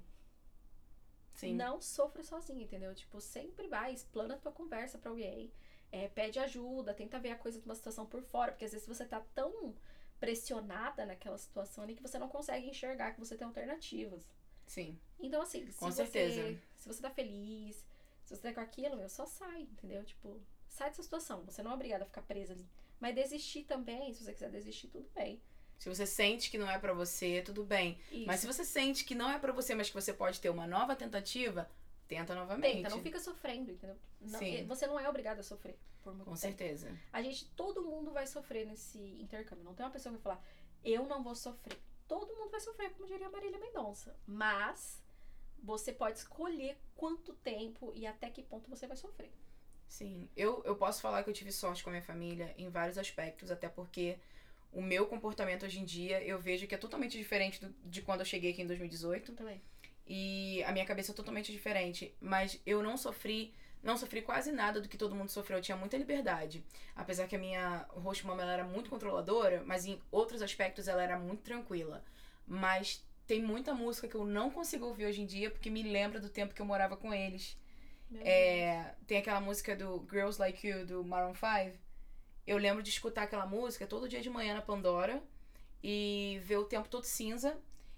Sim. 1.33 1.55
Não 1.55 1.81
sofra 1.81 2.23
sozinha, 2.23 2.63
entendeu? 2.63 2.93
Tipo, 2.95 3.19
sempre 3.19 3.67
vai, 3.67 3.93
explana 3.93 4.35
a 4.35 4.37
tua 4.37 4.51
conversa 4.51 4.97
pra 4.97 5.09
alguém. 5.11 5.51
é, 5.91 6.07
pede 6.09 6.39
ajuda, 6.39 6.93
tenta 6.93 7.19
ver 7.19 7.31
a 7.31 7.35
coisa 7.37 7.59
de 7.59 7.65
uma 7.65 7.75
situação 7.75 8.05
por 8.05 8.23
fora, 8.23 8.51
porque 8.51 8.65
às 8.65 8.71
vezes 8.71 8.87
você 8.87 9.05
tá 9.05 9.21
tão 9.35 9.75
pressionada 10.19 11.05
naquela 11.05 11.37
situação 11.37 11.83
ali 11.83 11.95
que 11.95 12.01
você 12.01 12.17
não 12.17 12.29
consegue 12.29 12.67
enxergar 12.67 13.13
que 13.13 13.19
você 13.19 13.37
tem 13.37 13.45
alternativas. 13.45 14.27
Sim. 14.65 14.99
Então, 15.19 15.41
assim, 15.41 15.69
se 15.71 15.77
Com 15.77 15.91
você, 15.91 16.05
certeza. 16.07 16.59
se 16.77 16.87
você 16.87 17.01
tá 17.01 17.09
feliz, 17.11 17.75
se 18.25 18.35
você 18.35 18.41
tá 18.41 18.53
com 18.53 18.61
aquilo, 18.61 18.95
meu, 18.97 19.09
só 19.09 19.25
sai, 19.25 19.61
entendeu? 19.63 20.03
Tipo, 20.03 20.41
sai 20.67 20.89
dessa 20.89 21.03
situação. 21.03 21.43
Você 21.45 21.61
não 21.61 21.71
é 21.71 21.73
obrigada 21.75 22.03
a 22.03 22.07
ficar 22.07 22.23
presa 22.23 22.53
ali. 22.53 22.67
Mas 23.03 23.15
desistir 23.15 23.63
também, 23.65 24.13
se 24.13 24.23
você 24.23 24.31
quiser 24.31 24.49
desistir, 24.49 24.87
tudo 24.87 25.09
bem. 25.13 25.41
Se 25.77 25.89
você 25.89 26.05
sente 26.05 26.49
que 26.49 26.57
não 26.57 26.71
é 26.71 26.79
pra 26.79 26.93
você, 26.93 27.41
tudo 27.41 27.61
bem. 27.65 27.99
Isso. 28.09 28.25
Mas 28.25 28.39
se 28.39 28.47
você 28.47 28.63
sente 28.63 29.03
que 29.03 29.13
não 29.13 29.29
é 29.29 29.37
pra 29.37 29.51
você, 29.51 29.75
mas 29.75 29.89
que 29.89 29.93
você 29.93 30.13
pode 30.13 30.39
ter 30.39 30.49
uma 30.49 30.65
nova 30.65 30.95
tentativa, 30.95 31.69
tenta 32.07 32.33
novamente. 32.33 32.77
Tenta, 32.77 32.89
não 32.91 33.01
fica 33.03 33.19
sofrendo, 33.19 33.71
entendeu? 33.71 33.97
Não- 34.21 34.39
Sim. 34.39 34.65
Você 34.67 34.87
não 34.87 34.97
é 34.97 35.09
obrigada 35.09 35.41
a 35.41 35.43
sofrer 35.43 35.77
por 36.01 36.13
muito 36.13 36.23
Com 36.29 36.31
tempo. 36.31 36.37
certeza. 36.41 36.97
A 37.11 37.21
gente, 37.21 37.43
todo 37.57 37.83
mundo 37.83 38.11
vai 38.13 38.25
sofrer 38.25 38.65
nesse 38.65 38.97
intercâmbio. 39.21 39.65
Não 39.65 39.73
tem 39.73 39.85
uma 39.85 39.91
pessoa 39.91 40.15
que 40.15 40.21
vai 40.23 40.35
falar, 40.35 40.45
eu 40.81 41.05
não 41.05 41.21
vou 41.21 41.35
sofrer. 41.35 41.77
Todo 42.07 42.33
mundo 42.37 42.51
vai 42.51 42.61
sofrer, 42.61 42.91
como 42.91 43.05
diria 43.05 43.29
Marília 43.29 43.59
Mendonça. 43.59 44.17
Mas 44.25 45.03
você 45.61 45.91
pode 45.91 46.19
escolher 46.19 46.77
quanto 46.95 47.33
tempo 47.33 47.91
e 47.95 48.07
até 48.07 48.29
que 48.29 48.41
ponto 48.41 48.69
você 48.69 48.87
vai 48.87 48.95
sofrer. 48.95 49.33
Sim. 49.87 50.27
Eu, 50.35 50.61
eu 50.65 50.75
posso 50.75 51.01
falar 51.01 51.23
que 51.23 51.29
eu 51.29 51.33
tive 51.33 51.51
sorte 51.51 51.83
com 51.83 51.89
a 51.89 51.93
minha 51.93 52.03
família 52.03 52.53
em 52.57 52.69
vários 52.69 52.97
aspectos, 52.97 53.51
até 53.51 53.69
porque 53.69 54.17
o 54.71 54.81
meu 54.81 55.05
comportamento 55.07 55.65
hoje 55.65 55.79
em 55.79 55.85
dia 55.85 56.23
eu 56.23 56.39
vejo 56.39 56.67
que 56.67 56.75
é 56.75 56.77
totalmente 56.77 57.17
diferente 57.17 57.61
do- 57.65 57.73
de 57.85 58.01
quando 58.01 58.21
eu 58.21 58.25
cheguei 58.25 58.51
aqui 58.51 58.61
em 58.61 58.67
2018. 58.67 59.33
Também. 59.33 59.61
E 60.07 60.63
a 60.65 60.71
minha 60.71 60.85
cabeça 60.85 61.11
é 61.11 61.15
totalmente 61.15 61.51
diferente. 61.51 62.15
Mas 62.21 62.59
eu 62.65 62.81
não 62.83 62.97
sofri, 62.97 63.53
não 63.83 63.97
sofri 63.97 64.21
quase 64.21 64.51
nada 64.51 64.81
do 64.81 64.89
que 64.89 64.97
todo 64.97 65.15
mundo 65.15 65.29
sofreu. 65.29 65.57
Eu 65.59 65.63
tinha 65.63 65.77
muita 65.77 65.97
liberdade. 65.97 66.63
Apesar 66.95 67.27
que 67.27 67.35
a 67.35 67.39
minha 67.39 67.85
host 67.91 68.25
mom 68.25 68.33
ela 68.39 68.53
era 68.53 68.63
muito 68.65 68.89
controladora, 68.89 69.63
mas 69.65 69.85
em 69.85 70.01
outros 70.11 70.41
aspectos 70.41 70.87
ela 70.87 71.03
era 71.03 71.17
muito 71.19 71.43
tranquila. 71.43 72.03
Mas 72.47 73.03
tem 73.27 73.41
muita 73.41 73.73
música 73.73 74.07
que 74.07 74.15
eu 74.15 74.25
não 74.25 74.49
consigo 74.51 74.85
ouvir 74.85 75.05
hoje 75.05 75.21
em 75.21 75.25
dia 75.25 75.49
porque 75.51 75.69
me 75.69 75.83
lembra 75.83 76.19
do 76.19 76.29
tempo 76.29 76.53
que 76.53 76.61
eu 76.61 76.65
morava 76.65 76.97
com 76.97 77.13
eles. 77.13 77.57
É, 78.21 78.93
tem 79.07 79.17
aquela 79.17 79.41
música 79.41 79.75
do 79.75 80.05
Girls 80.09 80.39
Like 80.39 80.67
You, 80.67 80.85
do 80.85 81.03
Maroon 81.03 81.33
5. 81.33 81.77
Eu 82.45 82.57
lembro 82.57 82.83
de 82.83 82.89
escutar 82.89 83.23
aquela 83.23 83.45
música 83.45 83.87
todo 83.87 84.07
dia 84.07 84.21
de 84.21 84.29
manhã 84.29 84.53
na 84.53 84.61
Pandora 84.61 85.21
e 85.81 86.39
ver 86.43 86.57
o 86.57 86.65
tempo 86.65 86.87
todo 86.89 87.03
cinza 87.03 87.57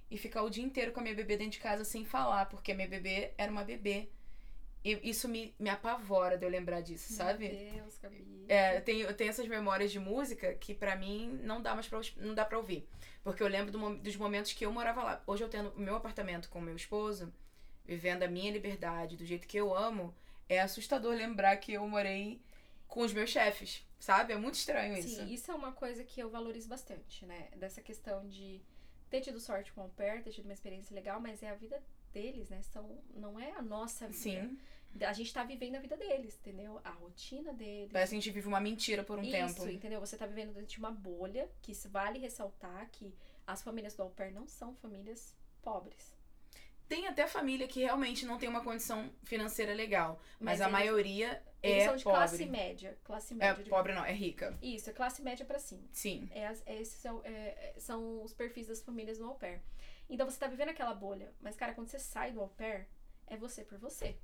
e 0.10 0.18
ficar 0.18 0.44
o 0.44 0.49
dia 0.49 0.64
inteiro 0.64 0.91
com 0.91 0.99
a 0.99 1.03
minha 1.03 1.15
bebê 1.15 1.36
dentro 1.38 1.53
de 1.53 1.60
casa 1.60 1.84
sem 1.84 2.06
falar, 2.06 2.45
porque 2.45 2.72
a 2.72 2.76
minha 2.76 2.88
bebê 2.88 3.32
era 3.38 3.52
uma 3.52 3.64
bebê. 3.64 4.10
E 4.84 5.10
isso 5.10 5.27
me, 5.27 5.53
me 5.57 5.69
apavora 5.69 6.38
de 6.38 6.45
eu 6.45 6.49
lembrar 6.49 6.82
disso, 6.82 7.11
sabe? 7.11 7.49
Meu 7.49 7.73
Deus, 7.73 7.98
Gabi. 7.98 8.45
É, 8.48 8.77
eu 8.77 8.82
tenho, 8.84 9.07
eu 9.07 9.15
tenho 9.15 9.32
essas 9.32 9.48
memórias 9.48 9.91
de 9.91 9.99
música 9.99 10.53
que 10.53 10.76
pra 10.76 10.95
mim 10.95 11.40
não 11.41 11.60
dá 11.60 11.73
mais 11.73 11.88
pra, 11.88 11.99
não 12.18 12.36
dá 12.36 12.45
pra 12.45 12.60
ouvir. 12.60 12.88
Porque 13.23 13.41
eu 13.41 13.48
lembro 13.48 13.72
do 13.72 13.95
dos 13.95 14.15
momentos 14.15 14.53
que 14.53 14.64
eu 14.64 14.72
morava 14.72 15.03
lá. 15.03 15.23
Hoje 15.26 15.44
eu 15.44 15.49
tenho 15.49 15.73
meu 15.76 15.95
apartamento 15.95 16.49
com 16.49 16.60
o 16.60 16.61
meu 16.61 16.76
esposo. 16.76 17.34
Vivendo 17.85 18.23
a 18.23 18.27
minha 18.27 18.51
liberdade 18.51 19.15
do 19.15 19.25
jeito 19.25 19.47
que 19.47 19.57
eu 19.57 19.75
amo, 19.75 20.13
é 20.49 20.59
assustador 20.59 21.13
lembrar 21.15 21.57
que 21.57 21.73
eu 21.73 21.87
morei 21.87 22.41
com 22.87 23.01
os 23.01 23.13
meus 23.13 23.29
chefes, 23.29 23.85
sabe? 23.99 24.33
É 24.33 24.37
muito 24.37 24.55
estranho 24.55 24.97
isso. 24.97 25.15
Sim, 25.15 25.33
isso 25.33 25.51
é 25.51 25.55
uma 25.55 25.71
coisa 25.71 26.03
que 26.03 26.19
eu 26.19 26.29
valorizo 26.29 26.67
bastante, 26.67 27.25
né? 27.25 27.49
Dessa 27.57 27.81
questão 27.81 28.27
de 28.27 28.61
ter 29.09 29.21
tido 29.21 29.39
sorte 29.39 29.71
com 29.73 29.85
o 29.85 29.89
pair, 29.89 30.23
ter 30.23 30.31
tido 30.31 30.45
uma 30.45 30.53
experiência 30.53 30.93
legal, 30.93 31.19
mas 31.19 31.41
é 31.43 31.49
a 31.49 31.55
vida 31.55 31.81
deles, 32.13 32.49
né? 32.49 32.61
São, 32.61 32.97
não 33.13 33.39
é 33.39 33.51
a 33.51 33.61
nossa 33.61 34.07
vida. 34.07 34.17
Sim. 34.17 34.59
A 35.01 35.11
gente 35.11 35.33
tá 35.33 35.43
vivendo 35.43 35.75
a 35.75 35.79
vida 35.79 35.97
deles, 35.97 36.37
entendeu? 36.39 36.79
A 36.81 36.91
rotina 36.91 37.51
deles. 37.51 37.91
Parece 37.91 38.11
que 38.11 38.15
a 38.15 38.19
gente 38.21 38.33
vive 38.33 38.47
uma 38.47 38.61
mentira 38.61 39.03
por 39.03 39.19
um 39.19 39.23
Isso, 39.23 39.31
tempo. 39.31 39.69
entendeu? 39.69 39.99
Você 39.99 40.15
tá 40.15 40.25
vivendo 40.25 40.53
dentro 40.53 40.69
de 40.69 40.79
uma 40.79 40.91
bolha, 40.91 41.49
que 41.61 41.73
vale 41.89 42.17
ressaltar 42.17 42.89
que 42.91 43.13
as 43.45 43.61
famílias 43.61 43.93
do 43.93 44.03
au 44.03 44.09
pair 44.09 44.33
não 44.33 44.47
são 44.47 44.73
famílias 44.75 45.35
pobres. 45.61 46.14
Tem 46.87 47.07
até 47.07 47.25
família 47.27 47.67
que 47.67 47.79
realmente 47.81 48.25
não 48.25 48.37
tem 48.37 48.47
uma 48.47 48.63
condição 48.63 49.11
financeira 49.23 49.73
legal, 49.73 50.19
mas, 50.39 50.59
Mas 50.59 50.61
a 50.61 50.63
eles- 50.65 50.71
maioria 50.73 51.43
Eles 51.63 51.83
é 51.83 51.85
são 51.87 51.95
de 51.95 52.03
pobre. 52.03 52.19
classe 52.19 52.45
média. 52.45 52.97
Classe 53.03 53.33
É 53.33 53.37
média. 53.37 53.63
de- 53.63 53.69
pobre 53.69 53.93
não, 53.93 54.05
é 54.05 54.13
rica. 54.13 54.57
Isso, 54.61 54.89
é 54.89 54.93
classe 54.93 55.21
média 55.23 55.43
pra 55.45 55.57
cima. 55.57 55.83
Sim. 55.91 56.29
É, 56.31 56.53
é, 56.65 56.81
esses 56.81 56.99
são, 57.01 57.21
é, 57.23 57.29
é, 57.29 57.73
são 57.79 58.21
os 58.23 58.33
perfis 58.33 58.67
das 58.67 58.81
famílias 58.83 59.17
no 59.17 59.27
au 59.29 59.35
pair. 59.35 59.61
Então 60.07 60.29
você 60.29 60.37
tá 60.37 60.45
vivendo 60.47 60.69
aquela 60.69 60.93
bolha. 60.93 61.33
Mas, 61.41 61.55
cara, 61.55 61.73
quando 61.73 61.87
você 61.87 61.97
sai 61.97 62.31
do 62.31 62.39
au 62.41 62.49
pair, 62.49 62.87
é 63.25 63.35
você 63.35 63.63
por 63.63 63.79
você. 63.79 64.15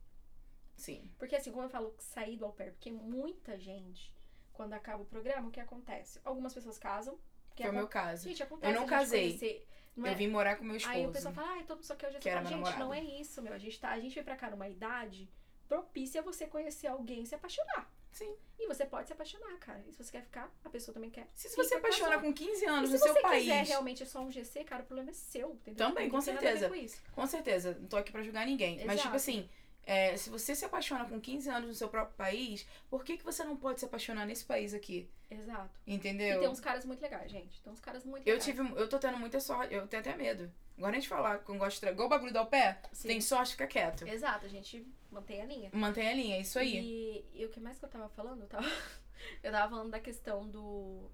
Sim. 0.78 1.10
Porque 1.18 1.36
assim, 1.36 1.52
como 1.52 1.64
eu 1.66 1.70
falo 1.70 1.96
sair 1.98 2.38
do 2.38 2.46
au 2.46 2.54
pair, 2.54 2.72
porque 2.74 2.92
muita 2.92 3.58
gente, 3.58 4.14
quando 4.54 4.74
acaba 4.74 5.02
o 5.02 5.06
programa, 5.06 5.48
o 5.48 5.52
que 5.52 5.60
acontece? 5.60 6.20
Algumas 6.24 6.54
pessoas 6.54 6.78
casam. 6.78 7.18
que 7.56 7.64
Foi 7.64 7.72
o 7.72 7.76
meu 7.76 7.88
caso. 7.88 8.30
Gente, 8.30 8.42
acontece. 8.42 8.74
Eu 8.74 8.80
não 8.80 8.88
casei. 8.88 9.28
conhecer- 9.38 9.68
Eu 9.98 10.06
é- 10.06 10.16
vim 10.16 10.28
morar 10.28 10.56
com 10.56 10.64
meu 10.64 10.76
esposo. 10.78 10.96
Aí 10.96 11.06
o 11.06 11.12
pessoal 11.12 11.34
fala, 11.34 11.50
ai, 11.52 11.64
todo 11.64 11.78
mundo 11.78 11.86
só 11.86 11.96
Que 11.96 12.06
fala, 12.06 12.42
meu 12.42 12.66
Gente, 12.66 12.80
não 12.80 12.94
é 12.94 13.04
isso, 13.04 13.42
meu. 13.42 13.54
A 13.54 13.58
gente, 13.58 13.80
tá, 13.80 13.90
a 13.90 14.00
gente 14.00 14.14
veio 14.14 14.24
pra 14.26 14.36
cá 14.36 14.50
numa 14.50 14.68
idade 14.68 15.30
propícia 15.68 16.22
a 16.22 16.24
você 16.24 16.48
conhecer 16.48 16.88
alguém 16.88 17.24
e 17.24 17.26
se 17.26 17.36
apaixonar. 17.36 17.90
Sim. 18.12 18.36
E 18.60 18.68
você 18.68 18.86
pode 18.86 19.08
se 19.08 19.14
apaixonar, 19.14 19.58
cara. 19.60 19.82
E 19.88 19.92
se 19.94 20.04
você 20.04 20.12
quer 20.12 20.22
ficar, 20.22 20.54
a 20.66 20.70
pessoa 20.70 20.94
também 20.94 21.10
quer. 21.10 21.28
Se 21.34 21.48
você 21.56 21.80
pra 21.80 21.90
apaixona 21.90 22.20
com 22.20 22.34
15 22.34 22.64
E 22.64 22.68
anos 22.68 22.90
se 22.90 22.96
no 22.96 23.00
você 23.00 23.14
seu 23.14 23.22
país. 23.22 23.44
quiser 23.44 23.66
realmente 23.66 24.06
só 24.06 24.20
um 24.22 24.30
GC, 24.30 24.64
cara, 24.66 24.84
o 24.84 24.86
problema 24.86 25.12
é 25.12 25.14
seu, 25.14 25.52
entendeu? 25.54 25.88
Também, 25.88 26.10
com 26.10 26.20
certeza. 26.20 26.68
com 26.68 26.76
isso. 26.76 27.02
Com 27.14 27.26
certeza, 27.26 27.78
não 27.80 27.88
tô 27.88 27.96
aqui 27.98 28.12
pra 28.12 28.22
julgar 28.22 28.46
ninguém. 28.46 28.76
Mas, 28.86 29.00
tipo 29.00 29.16
Exato. 29.16 29.16
assim, 29.16 29.50
é, 29.86 30.16
se 30.16 30.30
você 30.30 30.56
se 30.56 30.64
apaixona 30.64 31.06
com 31.06 31.20
15 31.20 31.50
anos 31.50 31.70
no 31.70 31.76
seu 31.76 31.90
próprio 31.90 32.16
país, 32.16 32.66
por 32.90 33.04
que, 33.04 33.18
que 33.18 33.24
você 33.24 33.44
não 33.44 33.58
pode 33.58 33.80
se 33.80 33.86
apaixonar 33.86 34.26
nesse 34.26 34.46
país 34.46 34.74
aqui? 34.74 35.10
Exato. 35.30 35.72
Entendeu? 35.88 36.38
E 36.38 36.40
tem 36.40 36.50
uns 36.50 36.60
caras 36.60 36.86
muito 36.86 37.02
legais, 37.02 37.32
gente. 37.32 37.62
Tem 37.62 37.72
uns 37.72 37.80
caras 37.80 38.04
muito 38.04 38.28
Eu 38.28 38.34
legais. 38.36 38.44
tive. 38.44 38.60
Eu 38.80 38.88
tô 38.90 39.00
tendo 39.00 39.18
muita 39.18 39.40
sorte. 39.40 39.74
Eu 39.74 39.88
tenho 39.88 40.02
até 40.02 40.16
medo. 40.16 40.52
Agora 40.78 40.92
a 40.98 41.00
gente 41.00 41.08
falar 41.08 41.42
eu 41.48 41.56
gosto 41.58 41.80
de. 41.80 41.92
Igual 41.92 42.08
o 42.08 42.10
bagulho 42.10 42.34
do 42.34 42.46
pé. 42.48 42.82
Sim. 42.92 43.08
Tem 43.08 43.22
sorte, 43.22 43.52
fica 43.52 43.68
quieto. 43.68 44.08
Exato, 44.08 44.46
a 44.46 44.50
gente 44.50 44.86
mantém 45.10 45.42
a 45.42 45.46
linha. 45.46 45.70
Mantém 45.74 46.08
a 46.10 46.14
linha, 46.14 46.36
é 46.38 46.42
isso 46.42 46.60
aí. 46.60 46.78
E, 47.34 47.42
e 47.42 47.46
o 47.46 47.50
que 47.50 47.60
mais 47.60 47.80
que 47.80 47.86
eu 47.86 47.90
tava 47.90 48.10
falando? 48.10 48.42
Eu 48.42 48.48
tava, 48.48 48.66
eu 49.44 49.52
tava 49.52 49.70
falando 49.70 49.92
da 49.92 50.00
questão 50.00 50.48
do. 50.50 50.60
O 50.60 51.12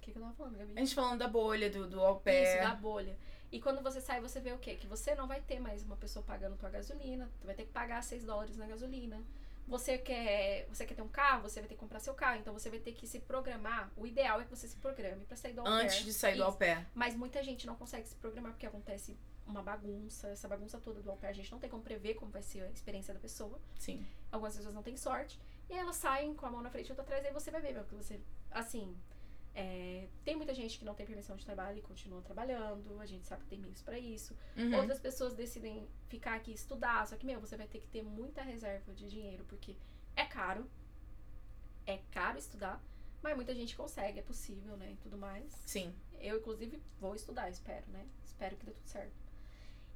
que, 0.00 0.12
que 0.12 0.18
eu 0.18 0.22
tava 0.22 0.34
falando, 0.34 0.58
Gabi? 0.58 0.72
A 0.76 0.80
gente 0.80 0.94
falando 0.94 1.18
da 1.18 1.28
bolha, 1.28 1.68
do, 1.70 1.86
do 1.88 2.00
au 2.00 2.20
pair. 2.20 2.44
Isso, 2.44 2.62
da 2.62 2.74
bolha. 2.74 3.16
E 3.50 3.60
quando 3.60 3.82
você 3.82 4.00
sai, 4.00 4.20
você 4.20 4.40
vê 4.40 4.52
o 4.52 4.58
quê? 4.58 4.74
Que 4.74 4.86
você 4.86 5.14
não 5.14 5.26
vai 5.26 5.40
ter 5.40 5.58
mais 5.58 5.82
uma 5.82 5.96
pessoa 5.96 6.22
pagando 6.24 6.56
tua 6.56 6.68
gasolina. 6.68 7.30
Tu 7.40 7.46
vai 7.46 7.54
ter 7.54 7.64
que 7.64 7.72
pagar 7.72 8.02
6 8.02 8.24
dólares 8.24 8.56
na 8.56 8.66
gasolina. 8.66 9.22
Você 9.66 9.98
quer, 9.98 10.66
você 10.68 10.86
quer 10.86 10.94
ter 10.94 11.02
um 11.02 11.08
carro, 11.08 11.42
você 11.42 11.60
vai 11.60 11.68
ter 11.68 11.74
que 11.74 11.80
comprar 11.80 12.00
seu 12.00 12.14
carro. 12.14 12.38
Então 12.40 12.52
você 12.52 12.70
vai 12.70 12.78
ter 12.78 12.92
que 12.92 13.06
se 13.06 13.20
programar. 13.20 13.90
O 13.96 14.06
ideal 14.06 14.40
é 14.40 14.44
que 14.44 14.50
você 14.50 14.66
se 14.66 14.76
programe 14.76 15.24
pra 15.24 15.36
sair 15.36 15.52
do 15.52 15.60
au. 15.60 15.66
Antes 15.66 16.04
de 16.04 16.12
sair 16.12 16.36
do 16.36 16.44
au 16.44 16.54
pair. 16.54 16.86
Mas 16.94 17.14
muita 17.14 17.42
gente 17.42 17.66
não 17.66 17.74
consegue 17.74 18.06
se 18.06 18.14
programar 18.16 18.52
porque 18.52 18.66
acontece 18.66 19.16
uma 19.46 19.62
bagunça. 19.62 20.28
Essa 20.28 20.48
bagunça 20.48 20.78
toda 20.78 21.00
do 21.02 21.10
au 21.10 21.16
pair, 21.16 21.30
a 21.30 21.34
gente 21.34 21.50
não 21.52 21.58
tem 21.58 21.68
como 21.68 21.82
prever 21.82 22.14
como 22.14 22.30
vai 22.30 22.42
ser 22.42 22.62
a 22.62 22.70
experiência 22.70 23.12
da 23.12 23.20
pessoa. 23.20 23.58
Sim. 23.78 24.06
Algumas 24.32 24.56
pessoas 24.56 24.74
não 24.74 24.82
têm 24.82 24.96
sorte. 24.96 25.38
E 25.68 25.74
aí 25.74 25.78
elas 25.78 25.96
saem 25.96 26.34
com 26.34 26.46
a 26.46 26.50
mão 26.50 26.62
na 26.62 26.70
frente 26.70 26.88
e 26.88 26.92
outra 26.92 27.02
atrás, 27.02 27.24
aí 27.24 27.32
você 27.32 27.50
vai 27.50 27.60
ver, 27.60 27.72
meu, 27.74 27.84
que 27.84 27.94
você. 27.94 28.20
Assim. 28.50 28.96
É, 29.54 30.06
tem 30.24 30.36
muita 30.36 30.54
gente 30.54 30.78
que 30.78 30.84
não 30.84 30.94
tem 30.94 31.06
permissão 31.06 31.36
de 31.36 31.44
trabalho 31.44 31.78
e 31.78 31.82
continua 31.82 32.22
trabalhando. 32.22 33.00
A 33.00 33.06
gente 33.06 33.26
sabe 33.26 33.42
que 33.42 33.48
tem 33.48 33.58
meios 33.58 33.82
pra 33.82 33.98
isso. 33.98 34.36
Uhum. 34.56 34.76
Outras 34.76 35.00
pessoas 35.00 35.34
decidem 35.34 35.88
ficar 36.08 36.34
aqui 36.34 36.52
estudar. 36.52 37.06
Só 37.06 37.16
que, 37.16 37.26
meu, 37.26 37.40
você 37.40 37.56
vai 37.56 37.66
ter 37.66 37.80
que 37.80 37.88
ter 37.88 38.02
muita 38.02 38.42
reserva 38.42 38.92
de 38.94 39.08
dinheiro, 39.08 39.44
porque 39.48 39.76
é 40.14 40.24
caro. 40.24 40.68
É 41.86 41.98
caro 42.10 42.38
estudar. 42.38 42.82
Mas 43.22 43.34
muita 43.34 43.54
gente 43.54 43.74
consegue, 43.74 44.20
é 44.20 44.22
possível, 44.22 44.76
né? 44.76 44.92
E 44.92 44.96
tudo 44.96 45.18
mais. 45.18 45.52
Sim. 45.66 45.92
Eu, 46.20 46.38
inclusive, 46.38 46.80
vou 47.00 47.14
estudar, 47.14 47.50
espero, 47.50 47.86
né? 47.88 48.06
Espero 48.24 48.56
que 48.56 48.64
dê 48.64 48.72
tudo 48.72 48.86
certo. 48.86 49.27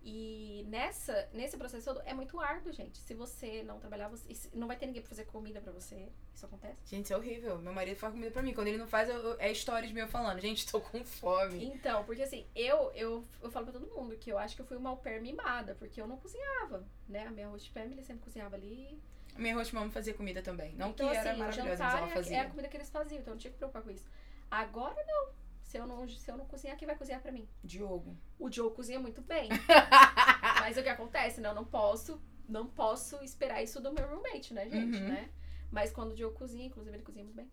E 0.04 0.64
nessa, 0.68 1.28
nesse 1.32 1.56
processo 1.56 1.84
todo 1.94 2.02
é 2.04 2.12
muito 2.12 2.38
árduo, 2.40 2.72
gente. 2.72 2.98
Se 2.98 3.14
você 3.14 3.62
não 3.62 3.78
trabalhar, 3.78 4.08
você, 4.08 4.34
não 4.52 4.66
vai 4.66 4.76
ter 4.76 4.86
ninguém 4.86 5.00
pra 5.00 5.08
fazer 5.08 5.24
comida 5.26 5.60
pra 5.60 5.70
você. 5.72 6.08
Isso 6.34 6.44
acontece. 6.44 6.76
Gente, 6.86 7.04
isso 7.04 7.12
é 7.12 7.16
horrível. 7.16 7.58
Meu 7.58 7.72
marido 7.72 7.96
faz 7.96 8.12
comida 8.12 8.32
pra 8.32 8.42
mim. 8.42 8.52
Quando 8.52 8.66
ele 8.66 8.78
não 8.78 8.88
faz, 8.88 9.08
eu, 9.08 9.14
eu- 9.16 9.36
é 9.38 9.54
stories 9.54 9.92
meu 9.92 10.08
falando. 10.08 10.40
Gente, 10.40 10.66
tô 10.66 10.80
com 10.80 11.04
fome. 11.04 11.64
Então, 11.64 12.04
porque 12.04 12.22
assim, 12.22 12.44
eu, 12.54 12.90
eu, 12.94 13.24
eu 13.40 13.50
falo 13.50 13.66
pra 13.66 13.78
todo 13.78 13.86
mundo 13.94 14.16
que 14.16 14.30
eu 14.30 14.38
acho 14.38 14.56
que 14.56 14.62
eu 14.62 14.66
fui 14.66 14.76
uma 14.76 14.90
au 14.90 14.96
pair 14.96 15.20
mimada, 15.22 15.76
porque 15.76 16.00
eu 16.00 16.08
não 16.08 16.16
cozinhava, 16.16 16.84
né? 17.08 17.26
A 17.26 17.30
minha 17.30 17.46
host 17.48 17.70
family 17.70 18.02
sempre 18.02 18.24
cozinhava 18.24 18.56
ali. 18.56 19.00
A 19.36 19.38
minha 19.38 19.54
host 19.54 19.72
mama 19.74 19.90
fazia 19.90 20.12
comida 20.14 20.42
também. 20.42 20.74
Não 20.74 20.90
então, 20.90 21.08
que 21.08 21.16
era 21.16 21.30
assim, 21.30 21.40
o 21.40 21.44
maravilhosa, 21.44 21.84
mas 21.84 21.94
ela 21.94 22.06
é- 22.06 22.10
é, 22.10 22.14
fazia. 22.14 22.42
a 22.42 22.50
comida 22.50 22.68
que 22.68 22.76
eles 22.76 22.90
faziam, 22.90 23.20
então 23.20 23.30
eu 23.30 23.34
não 23.36 23.40
tinha 23.40 23.50
que 23.52 23.56
preocupar 23.56 23.82
com 23.82 23.90
isso. 23.90 24.08
Agora 24.50 24.96
não. 25.06 25.41
Se 25.73 25.78
eu 25.78 25.86
não, 25.86 26.07
se 26.07 26.31
eu 26.31 26.36
não 26.36 26.44
cozinhar, 26.44 26.77
quem 26.77 26.85
vai 26.85 26.94
cozinhar 26.94 27.23
pra 27.23 27.32
mim? 27.32 27.49
Diogo. 27.65 28.15
O 28.39 28.53
Joe 28.53 28.70
cozinha 28.74 29.01
muito 29.01 29.23
bem. 29.23 29.49
Mas 30.61 30.77
o 30.77 30.82
que 30.82 30.89
acontece, 30.90 31.40
né? 31.40 31.49
Eu 31.49 31.55
não 31.55 31.65
posso, 31.65 32.20
não 32.47 32.66
posso 32.66 33.24
esperar 33.24 33.62
isso 33.62 33.81
do 33.81 33.90
meu 33.90 34.07
roommate, 34.07 34.53
né, 34.53 34.69
gente, 34.69 35.01
Uhum. 35.01 35.09
né? 35.09 35.31
Mas 35.70 35.90
quando 35.90 36.12
o 36.12 36.16
Joe 36.16 36.31
cozinha, 36.35 36.66
inclusive 36.66 36.94
ele 36.94 37.03
cozinha 37.03 37.24
muito 37.24 37.36
bem, 37.36 37.51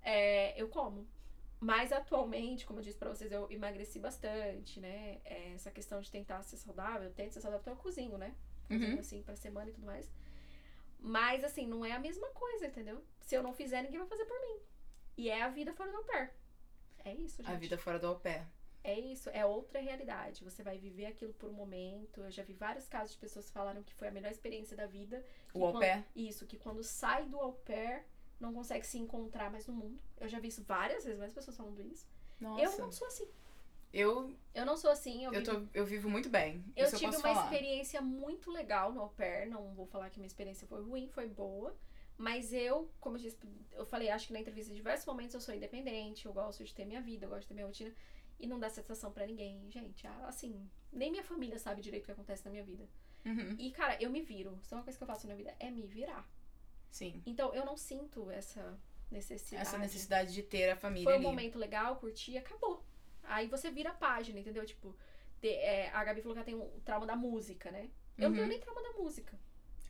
é, 0.00 0.58
eu 0.58 0.66
como. 0.70 1.06
Mas 1.60 1.92
atualmente, 1.92 2.64
como 2.64 2.78
eu 2.78 2.84
disse 2.84 2.96
pra 2.96 3.10
vocês, 3.10 3.30
eu 3.30 3.46
emagreci 3.50 3.98
bastante, 3.98 4.80
né? 4.80 5.20
É, 5.22 5.52
essa 5.52 5.70
questão 5.70 6.00
de 6.00 6.10
tentar 6.10 6.42
ser 6.44 6.56
saudável, 6.56 7.02
eu 7.08 7.12
tento 7.12 7.34
ser 7.34 7.42
saudável, 7.42 7.60
então 7.60 7.74
eu 7.74 7.78
cozinho, 7.78 8.16
né? 8.16 8.34
Cozinho 8.66 8.94
Uhum. 8.94 8.98
assim 9.00 9.22
pra 9.22 9.36
semana 9.36 9.68
e 9.68 9.74
tudo 9.74 9.84
mais. 9.84 10.10
Mas 10.98 11.44
assim, 11.44 11.66
não 11.66 11.84
é 11.84 11.92
a 11.92 11.98
mesma 11.98 12.28
coisa, 12.30 12.66
entendeu? 12.66 13.04
Se 13.20 13.34
eu 13.34 13.42
não 13.42 13.52
fizer, 13.52 13.82
ninguém 13.82 13.98
vai 13.98 14.08
fazer 14.08 14.24
por 14.24 14.40
mim. 14.40 14.58
E 15.18 15.28
é 15.28 15.42
a 15.42 15.48
vida 15.50 15.74
fora 15.74 15.92
do 15.92 16.02
pair. 16.04 16.30
É 17.04 17.12
isso, 17.14 17.42
gente. 17.42 17.52
A 17.54 17.58
vida 17.58 17.78
fora 17.78 17.98
do 17.98 18.06
au 18.06 18.18
pair. 18.18 18.46
É 18.84 18.98
isso, 18.98 19.28
é 19.30 19.44
outra 19.44 19.80
realidade. 19.80 20.42
Você 20.44 20.62
vai 20.62 20.78
viver 20.78 21.06
aquilo 21.06 21.34
por 21.34 21.50
um 21.50 21.52
momento. 21.52 22.20
Eu 22.22 22.30
já 22.30 22.42
vi 22.42 22.54
vários 22.54 22.88
casos 22.88 23.12
de 23.14 23.18
pessoas 23.20 23.46
que 23.46 23.52
falaram 23.52 23.82
que 23.82 23.92
foi 23.94 24.08
a 24.08 24.10
melhor 24.10 24.30
experiência 24.30 24.76
da 24.76 24.86
vida. 24.86 25.24
O 25.52 25.64
au 25.64 25.72
quando- 25.72 25.80
pair. 25.82 26.04
Isso, 26.14 26.46
que 26.46 26.56
quando 26.56 26.82
sai 26.82 27.26
do 27.26 27.38
au 27.38 27.52
pair, 27.52 28.04
não 28.40 28.52
consegue 28.54 28.86
se 28.86 28.98
encontrar 28.98 29.50
mais 29.50 29.66
no 29.66 29.74
mundo. 29.74 30.02
Eu 30.18 30.28
já 30.28 30.38
vi 30.38 30.48
isso 30.48 30.62
várias 30.62 31.04
vezes, 31.04 31.18
várias 31.18 31.34
pessoas 31.34 31.56
falando 31.56 31.82
isso. 31.82 32.06
Nossa. 32.40 32.62
Eu 32.62 32.78
não 32.78 32.90
sou 32.92 33.06
assim. 33.08 33.28
Eu, 33.92 34.32
Eu 34.54 34.66
não 34.66 34.76
sou 34.76 34.90
assim. 34.90 35.24
Eu, 35.24 35.32
eu, 35.32 35.40
vivo- 35.40 35.60
tô, 35.66 35.66
eu 35.74 35.84
vivo 35.86 36.08
muito 36.10 36.28
bem. 36.28 36.62
eu 36.76 36.88
tive 36.90 37.06
eu 37.06 37.10
uma 37.10 37.20
falar. 37.20 37.44
experiência 37.44 38.00
muito 38.00 38.50
legal 38.50 38.92
no 38.92 39.00
au 39.00 39.08
pair. 39.10 39.48
Não 39.48 39.74
vou 39.74 39.86
falar 39.86 40.08
que 40.10 40.18
minha 40.18 40.26
experiência 40.26 40.66
foi 40.66 40.82
ruim, 40.82 41.08
foi 41.08 41.26
boa. 41.26 41.74
Mas 42.18 42.52
eu, 42.52 42.90
como 43.00 43.16
eu 43.16 43.20
disse, 43.22 43.38
eu 43.72 43.86
falei, 43.86 44.10
acho 44.10 44.26
que 44.26 44.32
na 44.32 44.40
entrevista, 44.40 44.72
em 44.72 44.74
diversos 44.74 45.06
momentos 45.06 45.34
eu 45.34 45.40
sou 45.40 45.54
independente, 45.54 46.26
eu 46.26 46.32
gosto 46.32 46.64
de 46.64 46.74
ter 46.74 46.84
minha 46.84 47.00
vida, 47.00 47.24
eu 47.26 47.30
gosto 47.30 47.42
de 47.42 47.48
ter 47.48 47.54
minha 47.54 47.66
rotina. 47.66 47.94
E 48.40 48.46
não 48.46 48.58
dá 48.58 48.68
satisfação 48.68 49.12
pra 49.12 49.24
ninguém, 49.26 49.70
gente. 49.70 50.06
Assim, 50.26 50.68
nem 50.92 51.10
minha 51.12 51.22
família 51.24 51.58
sabe 51.58 51.80
direito 51.80 52.02
o 52.02 52.06
que 52.06 52.12
acontece 52.12 52.44
na 52.44 52.50
minha 52.50 52.64
vida. 52.64 52.88
Uhum. 53.24 53.54
E, 53.58 53.70
cara, 53.72 53.96
eu 54.02 54.10
me 54.10 54.20
viro. 54.20 54.58
Se 54.62 54.74
é 54.74 54.76
uma 54.76 54.82
coisa 54.84 54.96
que 54.98 55.02
eu 55.02 55.06
faço 55.08 55.26
na 55.28 55.34
vida 55.34 55.54
é 55.60 55.70
me 55.70 55.86
virar. 55.86 56.28
Sim. 56.90 57.22
Então, 57.26 57.54
eu 57.54 57.64
não 57.64 57.76
sinto 57.76 58.30
essa 58.30 58.78
necessidade. 59.10 59.62
Essa 59.68 59.78
necessidade 59.78 60.32
de 60.34 60.42
ter 60.42 60.70
a 60.70 60.76
família 60.76 61.04
Foi 61.04 61.14
um 61.14 61.16
ali. 61.16 61.24
momento 61.26 61.58
legal, 61.58 61.96
curti 61.96 62.36
acabou. 62.36 62.84
Aí 63.24 63.46
você 63.48 63.70
vira 63.70 63.90
a 63.90 63.94
página, 63.94 64.38
entendeu? 64.40 64.64
Tipo, 64.64 64.94
te- 65.40 65.48
é, 65.48 65.90
a 65.90 66.02
Gabi 66.04 66.20
falou 66.22 66.34
que 66.34 66.38
ela 66.38 66.46
tem 66.46 66.54
o 66.54 66.80
trauma 66.84 67.06
da 67.06 67.14
música, 67.16 67.70
né? 67.70 67.90
Eu 68.16 68.28
não 68.28 68.34
tenho 68.36 68.42
Uhum. 68.44 68.48
nem 68.48 68.60
trauma 68.60 68.82
da 68.82 68.92
música. 68.92 69.38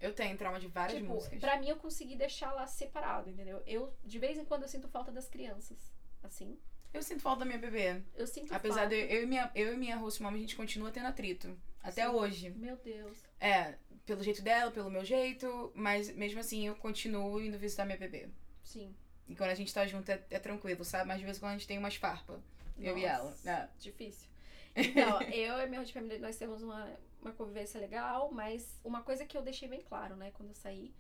Eu 0.01 0.13
tenho 0.13 0.37
trauma 0.37 0.61
de 0.61 0.69
várias 0.69 0.99
tipo, 0.99 1.13
músicas. 1.13 1.41
pra 1.41 1.59
mim 1.59 1.69
eu 1.69 1.77
consegui 1.77 2.17
deixar 2.17 2.53
lá 2.53 2.67
separado, 2.67 3.29
entendeu? 3.31 3.63
Eu, 3.67 3.93
de 4.05 4.19
vez 4.19 4.39
em 4.39 4.45
quando, 4.45 4.63
eu 4.63 4.69
sinto 4.69 4.89
falta 4.89 5.11
das 5.11 5.29
crianças. 5.29 5.93
Assim. 6.23 6.59
Eu 6.93 7.03
sinto 7.03 7.21
falta 7.21 7.41
da 7.41 7.45
minha 7.45 7.59
bebê. 7.59 8.01
Eu 8.15 8.27
sinto 8.27 8.53
Apesar 8.55 8.83
falta. 8.83 8.95
de 8.95 9.01
eu, 9.03 9.09
eu 9.09 9.23
e 9.25 9.27
minha, 9.27 9.51
eu 9.55 9.75
e 9.75 9.77
minha 9.77 9.97
host 9.97 10.23
mama, 10.23 10.37
a 10.37 10.41
gente 10.41 10.57
continua 10.57 10.91
tendo 10.91 11.07
atrito. 11.07 11.57
Até 11.83 12.05
Sim. 12.05 12.15
hoje. 12.15 12.51
Meu 12.51 12.77
Deus. 12.77 13.19
É, 13.41 13.75
pelo 14.07 14.23
jeito 14.23 14.43
dela, 14.43 14.71
pelo 14.71 14.91
meu 14.91 15.05
jeito, 15.05 15.73
mas 15.75 16.15
mesmo 16.15 16.41
assim 16.41 16.67
eu 16.67 16.75
continuo 16.77 17.41
indo 17.41 17.59
visitar 17.59 17.85
minha 17.85 17.99
bebê. 17.99 18.29
Sim. 18.63 18.95
E 19.29 19.37
quando 19.37 19.51
a 19.51 19.55
gente 19.55 19.73
tá 19.73 19.87
junto 19.87 20.11
é, 20.11 20.25
é 20.31 20.39
tranquilo, 20.39 20.85
sabe? 20.85 21.07
Mas 21.07 21.19
de 21.19 21.25
vez 21.25 21.37
em 21.37 21.41
quando 21.41 21.51
a 21.53 21.59
gente 21.59 21.69
tem 21.69 21.79
umas 21.79 21.97
farpas. 21.97 22.41
Eu 22.79 22.97
e 22.97 23.05
ela. 23.05 23.35
É. 23.45 23.69
Difícil. 23.79 24.29
Então, 24.75 25.21
eu 25.33 25.59
e 25.59 25.67
minha 25.67 25.85
de 25.85 25.93
família, 25.93 26.19
nós 26.19 26.37
temos 26.37 26.63
uma, 26.63 26.89
uma 27.21 27.33
convivência 27.33 27.81
legal, 27.81 28.31
mas 28.33 28.79
uma 28.85 29.03
coisa 29.03 29.25
que 29.25 29.37
eu 29.37 29.43
deixei 29.43 29.69
bem 29.69 29.83
claro, 29.83 30.17
né, 30.17 30.31
quando 30.33 30.51
eu 30.51 30.55
saí, 30.55 30.95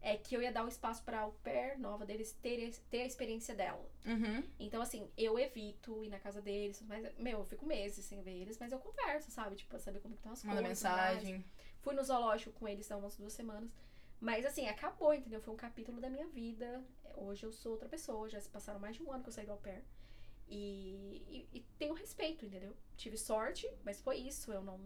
é 0.00 0.16
que 0.16 0.34
eu 0.34 0.40
ia 0.40 0.52
dar 0.52 0.64
o 0.64 0.68
espaço 0.68 1.02
pra 1.02 1.20
au 1.20 1.32
pair 1.42 1.78
nova 1.78 2.06
deles 2.06 2.32
ter, 2.40 2.72
ter 2.88 3.02
a 3.02 3.06
experiência 3.06 3.54
dela. 3.54 3.84
Uhum. 4.06 4.44
Então, 4.58 4.80
assim, 4.80 5.10
eu 5.16 5.38
evito 5.38 6.04
ir 6.04 6.08
na 6.08 6.20
casa 6.20 6.40
deles, 6.40 6.80
mas, 6.86 7.12
meu, 7.18 7.40
eu 7.40 7.44
fico 7.44 7.66
meses 7.66 8.04
sem 8.04 8.22
ver 8.22 8.42
eles, 8.42 8.58
mas 8.58 8.70
eu 8.70 8.78
converso, 8.78 9.30
sabe? 9.30 9.56
Tipo, 9.56 9.70
pra 9.70 9.78
saber 9.80 9.98
como 10.00 10.14
estão 10.14 10.32
as 10.32 10.44
Manda 10.44 10.62
coisas. 10.62 10.82
mais. 10.84 11.14
mensagem. 11.16 11.44
Fui 11.80 11.94
no 11.94 12.04
zoológico 12.04 12.52
com 12.52 12.68
eles 12.68 12.90
há 12.92 12.96
umas 12.96 13.16
duas 13.16 13.32
semanas. 13.32 13.70
Mas 14.20 14.44
assim, 14.46 14.68
acabou, 14.68 15.12
entendeu? 15.14 15.40
Foi 15.40 15.54
um 15.54 15.56
capítulo 15.56 16.00
da 16.00 16.08
minha 16.08 16.26
vida. 16.28 16.82
Hoje 17.16 17.44
eu 17.44 17.52
sou 17.52 17.72
outra 17.72 17.88
pessoa. 17.88 18.28
Já 18.28 18.40
se 18.40 18.48
passaram 18.48 18.80
mais 18.80 18.96
de 18.96 19.02
um 19.02 19.12
ano 19.12 19.22
que 19.22 19.28
eu 19.28 19.32
saí 19.32 19.46
do 19.46 19.52
au 19.52 19.58
pair. 19.58 19.84
E, 20.48 21.22
e, 21.52 21.58
e 21.58 21.60
tenho 21.78 21.94
respeito, 21.94 22.46
entendeu? 22.46 22.74
Tive 22.96 23.16
sorte, 23.16 23.68
mas 23.84 24.00
foi 24.00 24.16
isso. 24.16 24.52
Eu 24.52 24.62
não, 24.62 24.78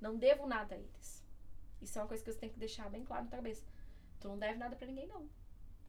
não 0.00 0.16
devo 0.16 0.46
nada 0.46 0.74
a 0.74 0.78
eles. 0.78 1.24
Isso 1.80 1.98
é 1.98 2.02
uma 2.02 2.08
coisa 2.08 2.22
que 2.24 2.32
você 2.32 2.38
tem 2.38 2.50
que 2.50 2.58
deixar 2.58 2.88
bem 2.90 3.04
claro 3.04 3.24
na 3.24 3.30
tua 3.30 3.38
cabeça. 3.38 3.64
Tu 4.20 4.28
não 4.28 4.38
deve 4.38 4.58
nada 4.58 4.74
pra 4.76 4.86
ninguém, 4.86 5.06
não. 5.06 5.28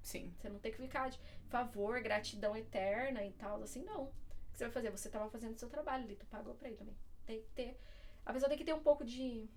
Sim. 0.02 0.34
Você 0.38 0.50
não 0.50 0.60
tem 0.60 0.72
que 0.72 0.78
ficar 0.78 1.10
de 1.10 1.20
favor, 1.48 2.00
gratidão 2.02 2.56
eterna 2.56 3.24
e 3.26 3.32
tal, 3.34 3.64
assim, 3.64 3.84
não. 3.84 4.04
O 4.04 4.12
que 4.52 4.58
você 4.58 4.66
vai 4.66 4.72
fazer? 4.74 4.90
Você 4.92 5.10
tava 5.10 5.30
fazendo 5.30 5.56
o 5.56 5.58
seu 5.60 5.70
trabalho 5.70 6.04
ali, 6.04 6.16
tu 6.16 6.26
pagou 6.28 6.54
pra 6.56 6.68
ele 6.68 6.78
também. 6.78 6.96
Tem 7.26 7.42
que 7.42 7.48
ter. 7.52 7.80
A 8.26 8.34
pessoa 8.34 8.50
tem 8.50 8.58
que 8.58 8.64
ter 8.66 8.74
um 8.74 8.84
pouco 8.84 9.04
de 9.06 9.50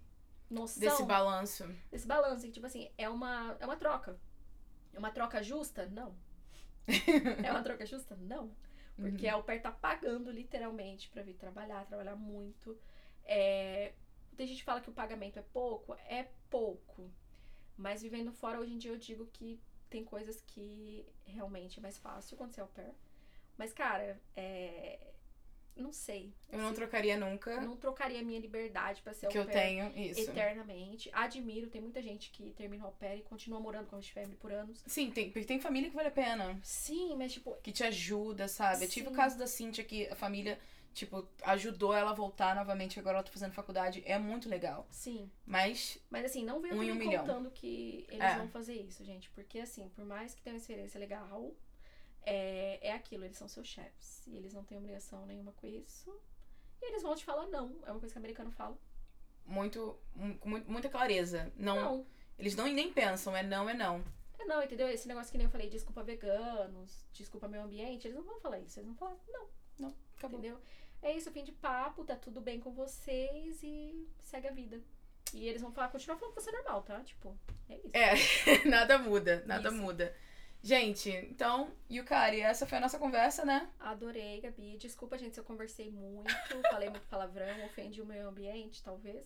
noção 0.49 0.81
Desse 0.81 1.03
balanço. 1.05 1.67
desse 1.91 2.07
balanço. 2.07 2.47
Que, 2.47 2.53
tipo 2.53 2.67
assim, 2.67 2.91
é 2.97 3.09
uma, 3.09 3.57
é 3.61 3.65
uma 3.67 3.77
troca. 3.77 4.19
É 4.93 4.99
uma 4.99 5.11
troca 5.11 5.43
justa? 5.43 5.87
Não. 5.87 6.17
é 7.45 7.51
uma 7.51 7.63
troca 7.63 7.85
justa? 7.85 8.17
Não. 8.17 8.51
Porque 8.97 9.27
Uhum. 9.27 9.33
a 9.33 9.35
au 9.37 9.45
pair 9.45 9.61
tá 9.63 9.71
pagando 9.71 10.31
literalmente 10.31 11.09
pra 11.11 11.23
vir 11.23 11.35
trabalhar, 11.35 11.85
trabalhar 11.87 12.17
muito. 12.17 12.77
É, 13.25 13.93
Tem 14.39 14.47
gente 14.47 14.59
que 14.59 14.65
fala 14.65 14.81
que 14.81 14.89
o 14.89 14.93
pagamento 14.93 15.37
é 15.37 15.43
pouco, 15.43 15.95
é 16.09 16.29
pouco. 16.49 17.11
Mas 17.77 18.03
vivendo 18.03 18.33
fora, 18.33 18.61
hoje 18.61 18.73
em 18.73 18.79
dia 18.79 18.93
eu 18.93 18.97
digo 18.97 19.27
que 19.27 19.61
tem 19.91 20.05
coisas 20.05 20.41
que 20.47 21.05
realmente 21.27 21.81
é 21.81 21.83
mais 21.83 21.99
fácil 21.99 22.37
quando 22.37 22.53
você 22.53 22.61
é 22.61 22.63
au 22.63 22.69
pair. 22.69 22.95
Mas, 23.57 23.73
cara, 23.73 24.21
é. 24.37 25.01
Não 25.75 25.93
sei. 25.93 26.33
Eu 26.51 26.59
não 26.59 26.67
Assim, 26.67 26.75
trocaria 26.77 27.17
nunca 27.17 27.51
eu 27.53 27.63
não 27.63 27.77
trocaria 27.77 28.21
minha 28.23 28.39
liberdade 28.41 29.01
pra 29.03 29.13
ser 29.15 29.27
au 29.27 29.33
que 29.33 29.39
eu 29.39 29.45
pair 29.45 29.55
tenho 29.55 29.97
isso. 29.97 30.31
eternamente. 30.31 31.09
Admiro, 31.13 31.69
tem 31.69 31.81
muita 31.81 32.01
gente 32.01 32.31
que 32.31 32.53
termina 32.53 32.85
o 32.85 32.87
au 32.87 32.93
pair 32.93 33.19
e 33.19 33.23
continua 33.23 33.59
morando 33.61 33.87
com 33.89 33.97
a 33.97 33.99
host 33.99 34.13
family 34.13 34.37
por 34.37 34.53
anos. 34.53 34.83
Sim, 34.87 35.11
tem, 35.11 35.31
porque 35.33 35.47
tem 35.47 35.61
família 35.61 35.89
que 35.91 35.97
vale 35.97 36.09
a 36.09 36.13
pena. 36.13 36.59
Sim, 36.63 37.17
mas 37.17 37.33
tipo, 37.33 37.57
Que 37.63 37.73
te 37.73 37.83
ajuda, 37.83 38.47
sabe? 38.47 38.85
Eu 38.85 38.89
tive 38.89 39.09
o 39.09 39.11
Sim. 39.11 39.17
caso 39.17 39.37
da 39.39 39.49
Cintia 39.49 39.83
que 39.85 40.07
a 40.09 40.15
família, 40.17 40.59
tipo, 40.99 41.27
ajudou 41.45 41.95
ela 41.95 42.11
a 42.11 42.15
voltar 42.15 42.55
novamente, 42.57 42.99
agora 42.99 43.17
ela 43.19 43.25
tá 43.25 43.31
fazendo 43.33 43.53
faculdade. 43.53 44.03
É 44.07 44.19
muito 44.19 44.49
legal. 44.49 44.87
sim. 44.91 45.31
Mas, 45.47 45.99
Mas 46.11 46.25
assim, 46.27 46.45
não 46.45 46.61
venham 46.61 46.77
Um 46.77 46.81
me 46.81 46.93
milhão. 46.95 47.27
contando 47.27 47.51
que 47.51 48.05
eles 48.09 48.23
É. 48.25 48.37
vão 48.37 48.49
fazer 48.49 48.75
isso, 48.75 49.05
gente. 49.05 49.31
Porque 49.31 49.59
assim, 49.61 49.89
por 49.91 50.05
mais 50.05 50.35
que 50.35 50.43
tenha 50.43 50.55
uma 50.55 50.61
experiência 50.61 50.99
legal, 50.99 51.53
é, 52.23 52.79
é 52.89 52.93
aquilo, 52.93 53.25
eles 53.25 53.37
são 53.37 53.49
seus 53.49 53.67
chefes. 53.69 54.27
E 54.27 54.37
eles 54.37 54.53
não 54.53 54.63
têm 54.65 54.77
obrigação 54.79 55.25
nenhuma 55.27 55.53
com 55.53 55.67
isso. 55.67 56.11
E 56.81 56.87
eles 56.91 57.03
vão 57.03 57.15
te 57.17 57.25
falar 57.25 57.47
não. 57.47 57.77
É 57.87 57.91
uma 57.91 57.99
coisa 58.01 58.13
que 58.13 58.19
o 58.19 58.23
americano 58.23 58.51
fala. 58.51 58.77
muito, 59.47 59.99
mu- 60.15 60.37
com 60.39 60.49
mu- 60.51 60.65
muita 60.67 60.89
clareza. 60.91 61.51
Não, 61.57 61.77
Não. 61.77 62.07
Eles 62.39 62.55
não 62.55 62.67
nem 62.67 62.93
pensam, 62.93 63.35
é 63.37 63.43
não, 63.43 63.69
é 63.69 63.73
não. 63.75 64.05
É 64.39 64.45
não, 64.45 64.63
entendeu? 64.63 64.87
Esse 64.89 65.09
negócio 65.09 65.33
que 65.33 65.39
nem 65.39 65.47
eu 65.47 65.51
falei, 65.51 65.69
desculpa 65.69 66.03
veganos, 66.05 67.05
desculpa 67.13 67.49
meio 67.49 67.65
ambiente, 67.65 68.07
eles 68.07 68.17
não 68.17 68.23
vão 68.25 68.39
falar 68.41 68.61
isso. 68.61 68.79
Eles 68.79 68.87
vão 68.89 68.95
falar 68.97 69.17
não, 69.79 69.93
Acabou. 70.17 70.39
entendeu? 70.39 70.61
É 71.03 71.13
isso, 71.13 71.31
fim 71.31 71.45
de 71.45 71.53
papo, 71.53 72.05
tá 72.05 72.17
tudo 72.17 72.41
bem 72.41 72.61
com 72.61 72.73
vocês 72.73 73.63
e 73.63 74.09
segue 74.21 74.49
a 74.49 74.53
vida. 74.53 74.81
E 75.33 75.47
eles 75.47 75.61
vão 75.61 75.73
falar, 75.73 75.89
continuar 75.89 76.17
falando 76.17 76.35
com 76.35 76.41
você 76.41 76.51
normal, 76.51 76.83
tá? 76.83 77.01
Tipo, 77.01 77.39
é 77.69 77.77
isso. 77.77 77.91
É, 77.93 78.65
nada 78.69 78.99
muda, 78.99 79.43
nada 79.47 79.69
Isso. 79.69 79.79
muda. 79.79 80.15
Gente, 80.61 81.09
então, 81.31 81.71
Yukari, 81.89 82.41
essa 82.41 82.67
foi 82.67 82.79
a 82.79 82.81
nossa 82.81 82.99
conversa, 82.99 83.45
né? 83.45 83.69
Adorei, 83.79 84.41
Gabi. 84.41 84.77
Desculpa, 84.77 85.17
gente, 85.17 85.35
se 85.35 85.41
eu 85.41 85.45
conversei 85.45 85.89
muito, 85.89 86.27
falei 86.69 86.91
muito 86.91 87.07
palavrão, 87.07 87.65
ofendi 87.65 88.03
o 88.03 88.07
meio 88.07 88.29
ambiente, 88.29 88.83
talvez. 88.83 89.25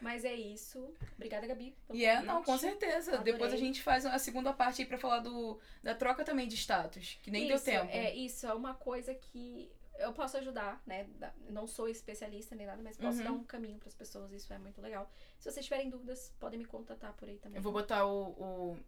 Mas 0.00 0.24
é 0.24 0.32
isso. 0.32 0.94
Obrigada, 1.16 1.48
Gabi. 1.48 1.74
E 1.92 2.04
é, 2.04 2.22
não, 2.22 2.44
com 2.44 2.56
certeza. 2.56 3.14
Adorei. 3.14 3.32
Depois 3.32 3.52
a 3.52 3.56
gente 3.56 3.82
faz 3.82 4.06
a 4.06 4.18
segunda 4.20 4.52
parte 4.52 4.82
aí 4.82 4.86
pra 4.86 4.98
falar 4.98 5.18
do, 5.18 5.58
da 5.82 5.96
troca 5.96 6.24
também 6.24 6.46
de 6.46 6.54
status, 6.54 7.18
que 7.24 7.30
nem 7.30 7.50
isso, 7.50 7.64
deu 7.64 7.80
tempo. 7.80 7.92
É, 7.92 8.14
isso 8.14 8.46
é 8.46 8.54
uma 8.54 8.74
coisa 8.74 9.12
que 9.14 9.68
eu 9.98 10.12
posso 10.12 10.36
ajudar, 10.38 10.80
né? 10.86 11.06
Não 11.50 11.66
sou 11.66 11.88
especialista 11.88 12.54
nem 12.54 12.66
nada, 12.66 12.82
mas 12.82 12.96
posso 12.96 13.18
Uhum. 13.18 13.24
dar 13.24 13.32
um 13.32 13.44
caminho 13.44 13.78
pras 13.78 13.94
pessoas. 13.94 14.32
Isso 14.32 14.52
é 14.52 14.58
muito 14.58 14.80
legal. 14.80 15.10
Se 15.38 15.50
vocês 15.50 15.64
tiverem 15.64 15.90
dúvidas, 15.90 16.32
podem 16.40 16.58
me 16.58 16.64
contatar 16.64 17.12
por 17.14 17.28
aí 17.28 17.38
também. 17.38 17.56
Eu 17.58 17.62
vou 17.62 17.72
botar 17.72 18.06
o. 18.06 18.28
o... 18.30 18.78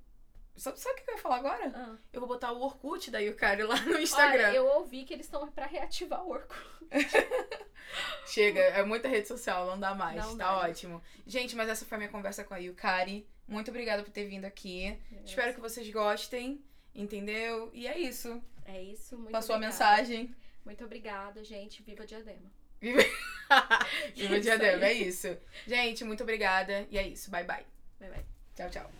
Sabe, 0.56 0.78
sabe 0.80 1.00
o 1.00 1.04
que 1.04 1.10
eu 1.10 1.14
ia 1.14 1.20
falar 1.22 1.36
agora? 1.36 1.72
Ah. 1.74 1.96
Eu 2.12 2.20
vou 2.20 2.28
botar 2.28 2.52
o 2.52 2.60
Orkut 2.60 3.10
da 3.10 3.18
Yukari 3.20 3.62
lá 3.62 3.80
no 3.82 3.98
Instagram. 3.98 4.48
Olha, 4.48 4.56
eu 4.56 4.66
ouvi 4.66 5.04
que 5.04 5.14
eles 5.14 5.26
estão 5.26 5.46
pra 5.50 5.64
reativar 5.66 6.22
o 6.24 6.30
Orkut. 6.30 6.60
Chega, 8.26 8.60
é 8.60 8.82
muita 8.84 9.08
rede 9.08 9.26
social, 9.26 9.66
não 9.66 9.78
dá 9.78 9.94
mais. 9.94 10.16
Não 10.16 10.36
tá 10.36 10.44
dá, 10.44 10.60
gente. 10.68 10.70
ótimo. 10.86 11.02
Gente, 11.26 11.56
mas 11.56 11.68
essa 11.68 11.84
foi 11.84 11.96
a 11.96 11.98
minha 11.98 12.10
conversa 12.10 12.44
com 12.44 12.54
a 12.54 12.58
Yukari. 12.58 13.26
Muito 13.48 13.70
obrigada 13.70 14.02
por 14.02 14.10
ter 14.12 14.24
vindo 14.26 14.44
aqui. 14.44 14.96
Espero 15.24 15.54
que 15.54 15.60
vocês 15.60 15.88
gostem, 15.90 16.62
entendeu? 16.94 17.70
E 17.72 17.86
é 17.86 17.98
isso. 17.98 18.40
É 18.64 18.80
isso. 18.82 19.16
Muito 19.16 19.32
Passou 19.32 19.54
a 19.54 19.56
obrigada. 19.56 19.72
mensagem. 19.96 20.34
Muito 20.64 20.84
obrigada, 20.84 21.42
gente. 21.44 21.82
Viva 21.82 22.06
Diadema. 22.06 22.50
Viva 22.80 23.02
Isso 24.16 24.34
o 24.34 24.40
diadema, 24.40 24.84
é 24.86 24.92
isso. 24.92 25.36
Gente, 25.66 26.04
muito 26.04 26.22
obrigada. 26.22 26.86
E 26.90 26.98
é 26.98 27.06
isso. 27.06 27.30
Bye, 27.30 27.44
bye. 27.44 27.64
Bye, 27.98 28.10
bye. 28.10 28.24
Tchau, 28.56 28.70
tchau. 28.70 28.99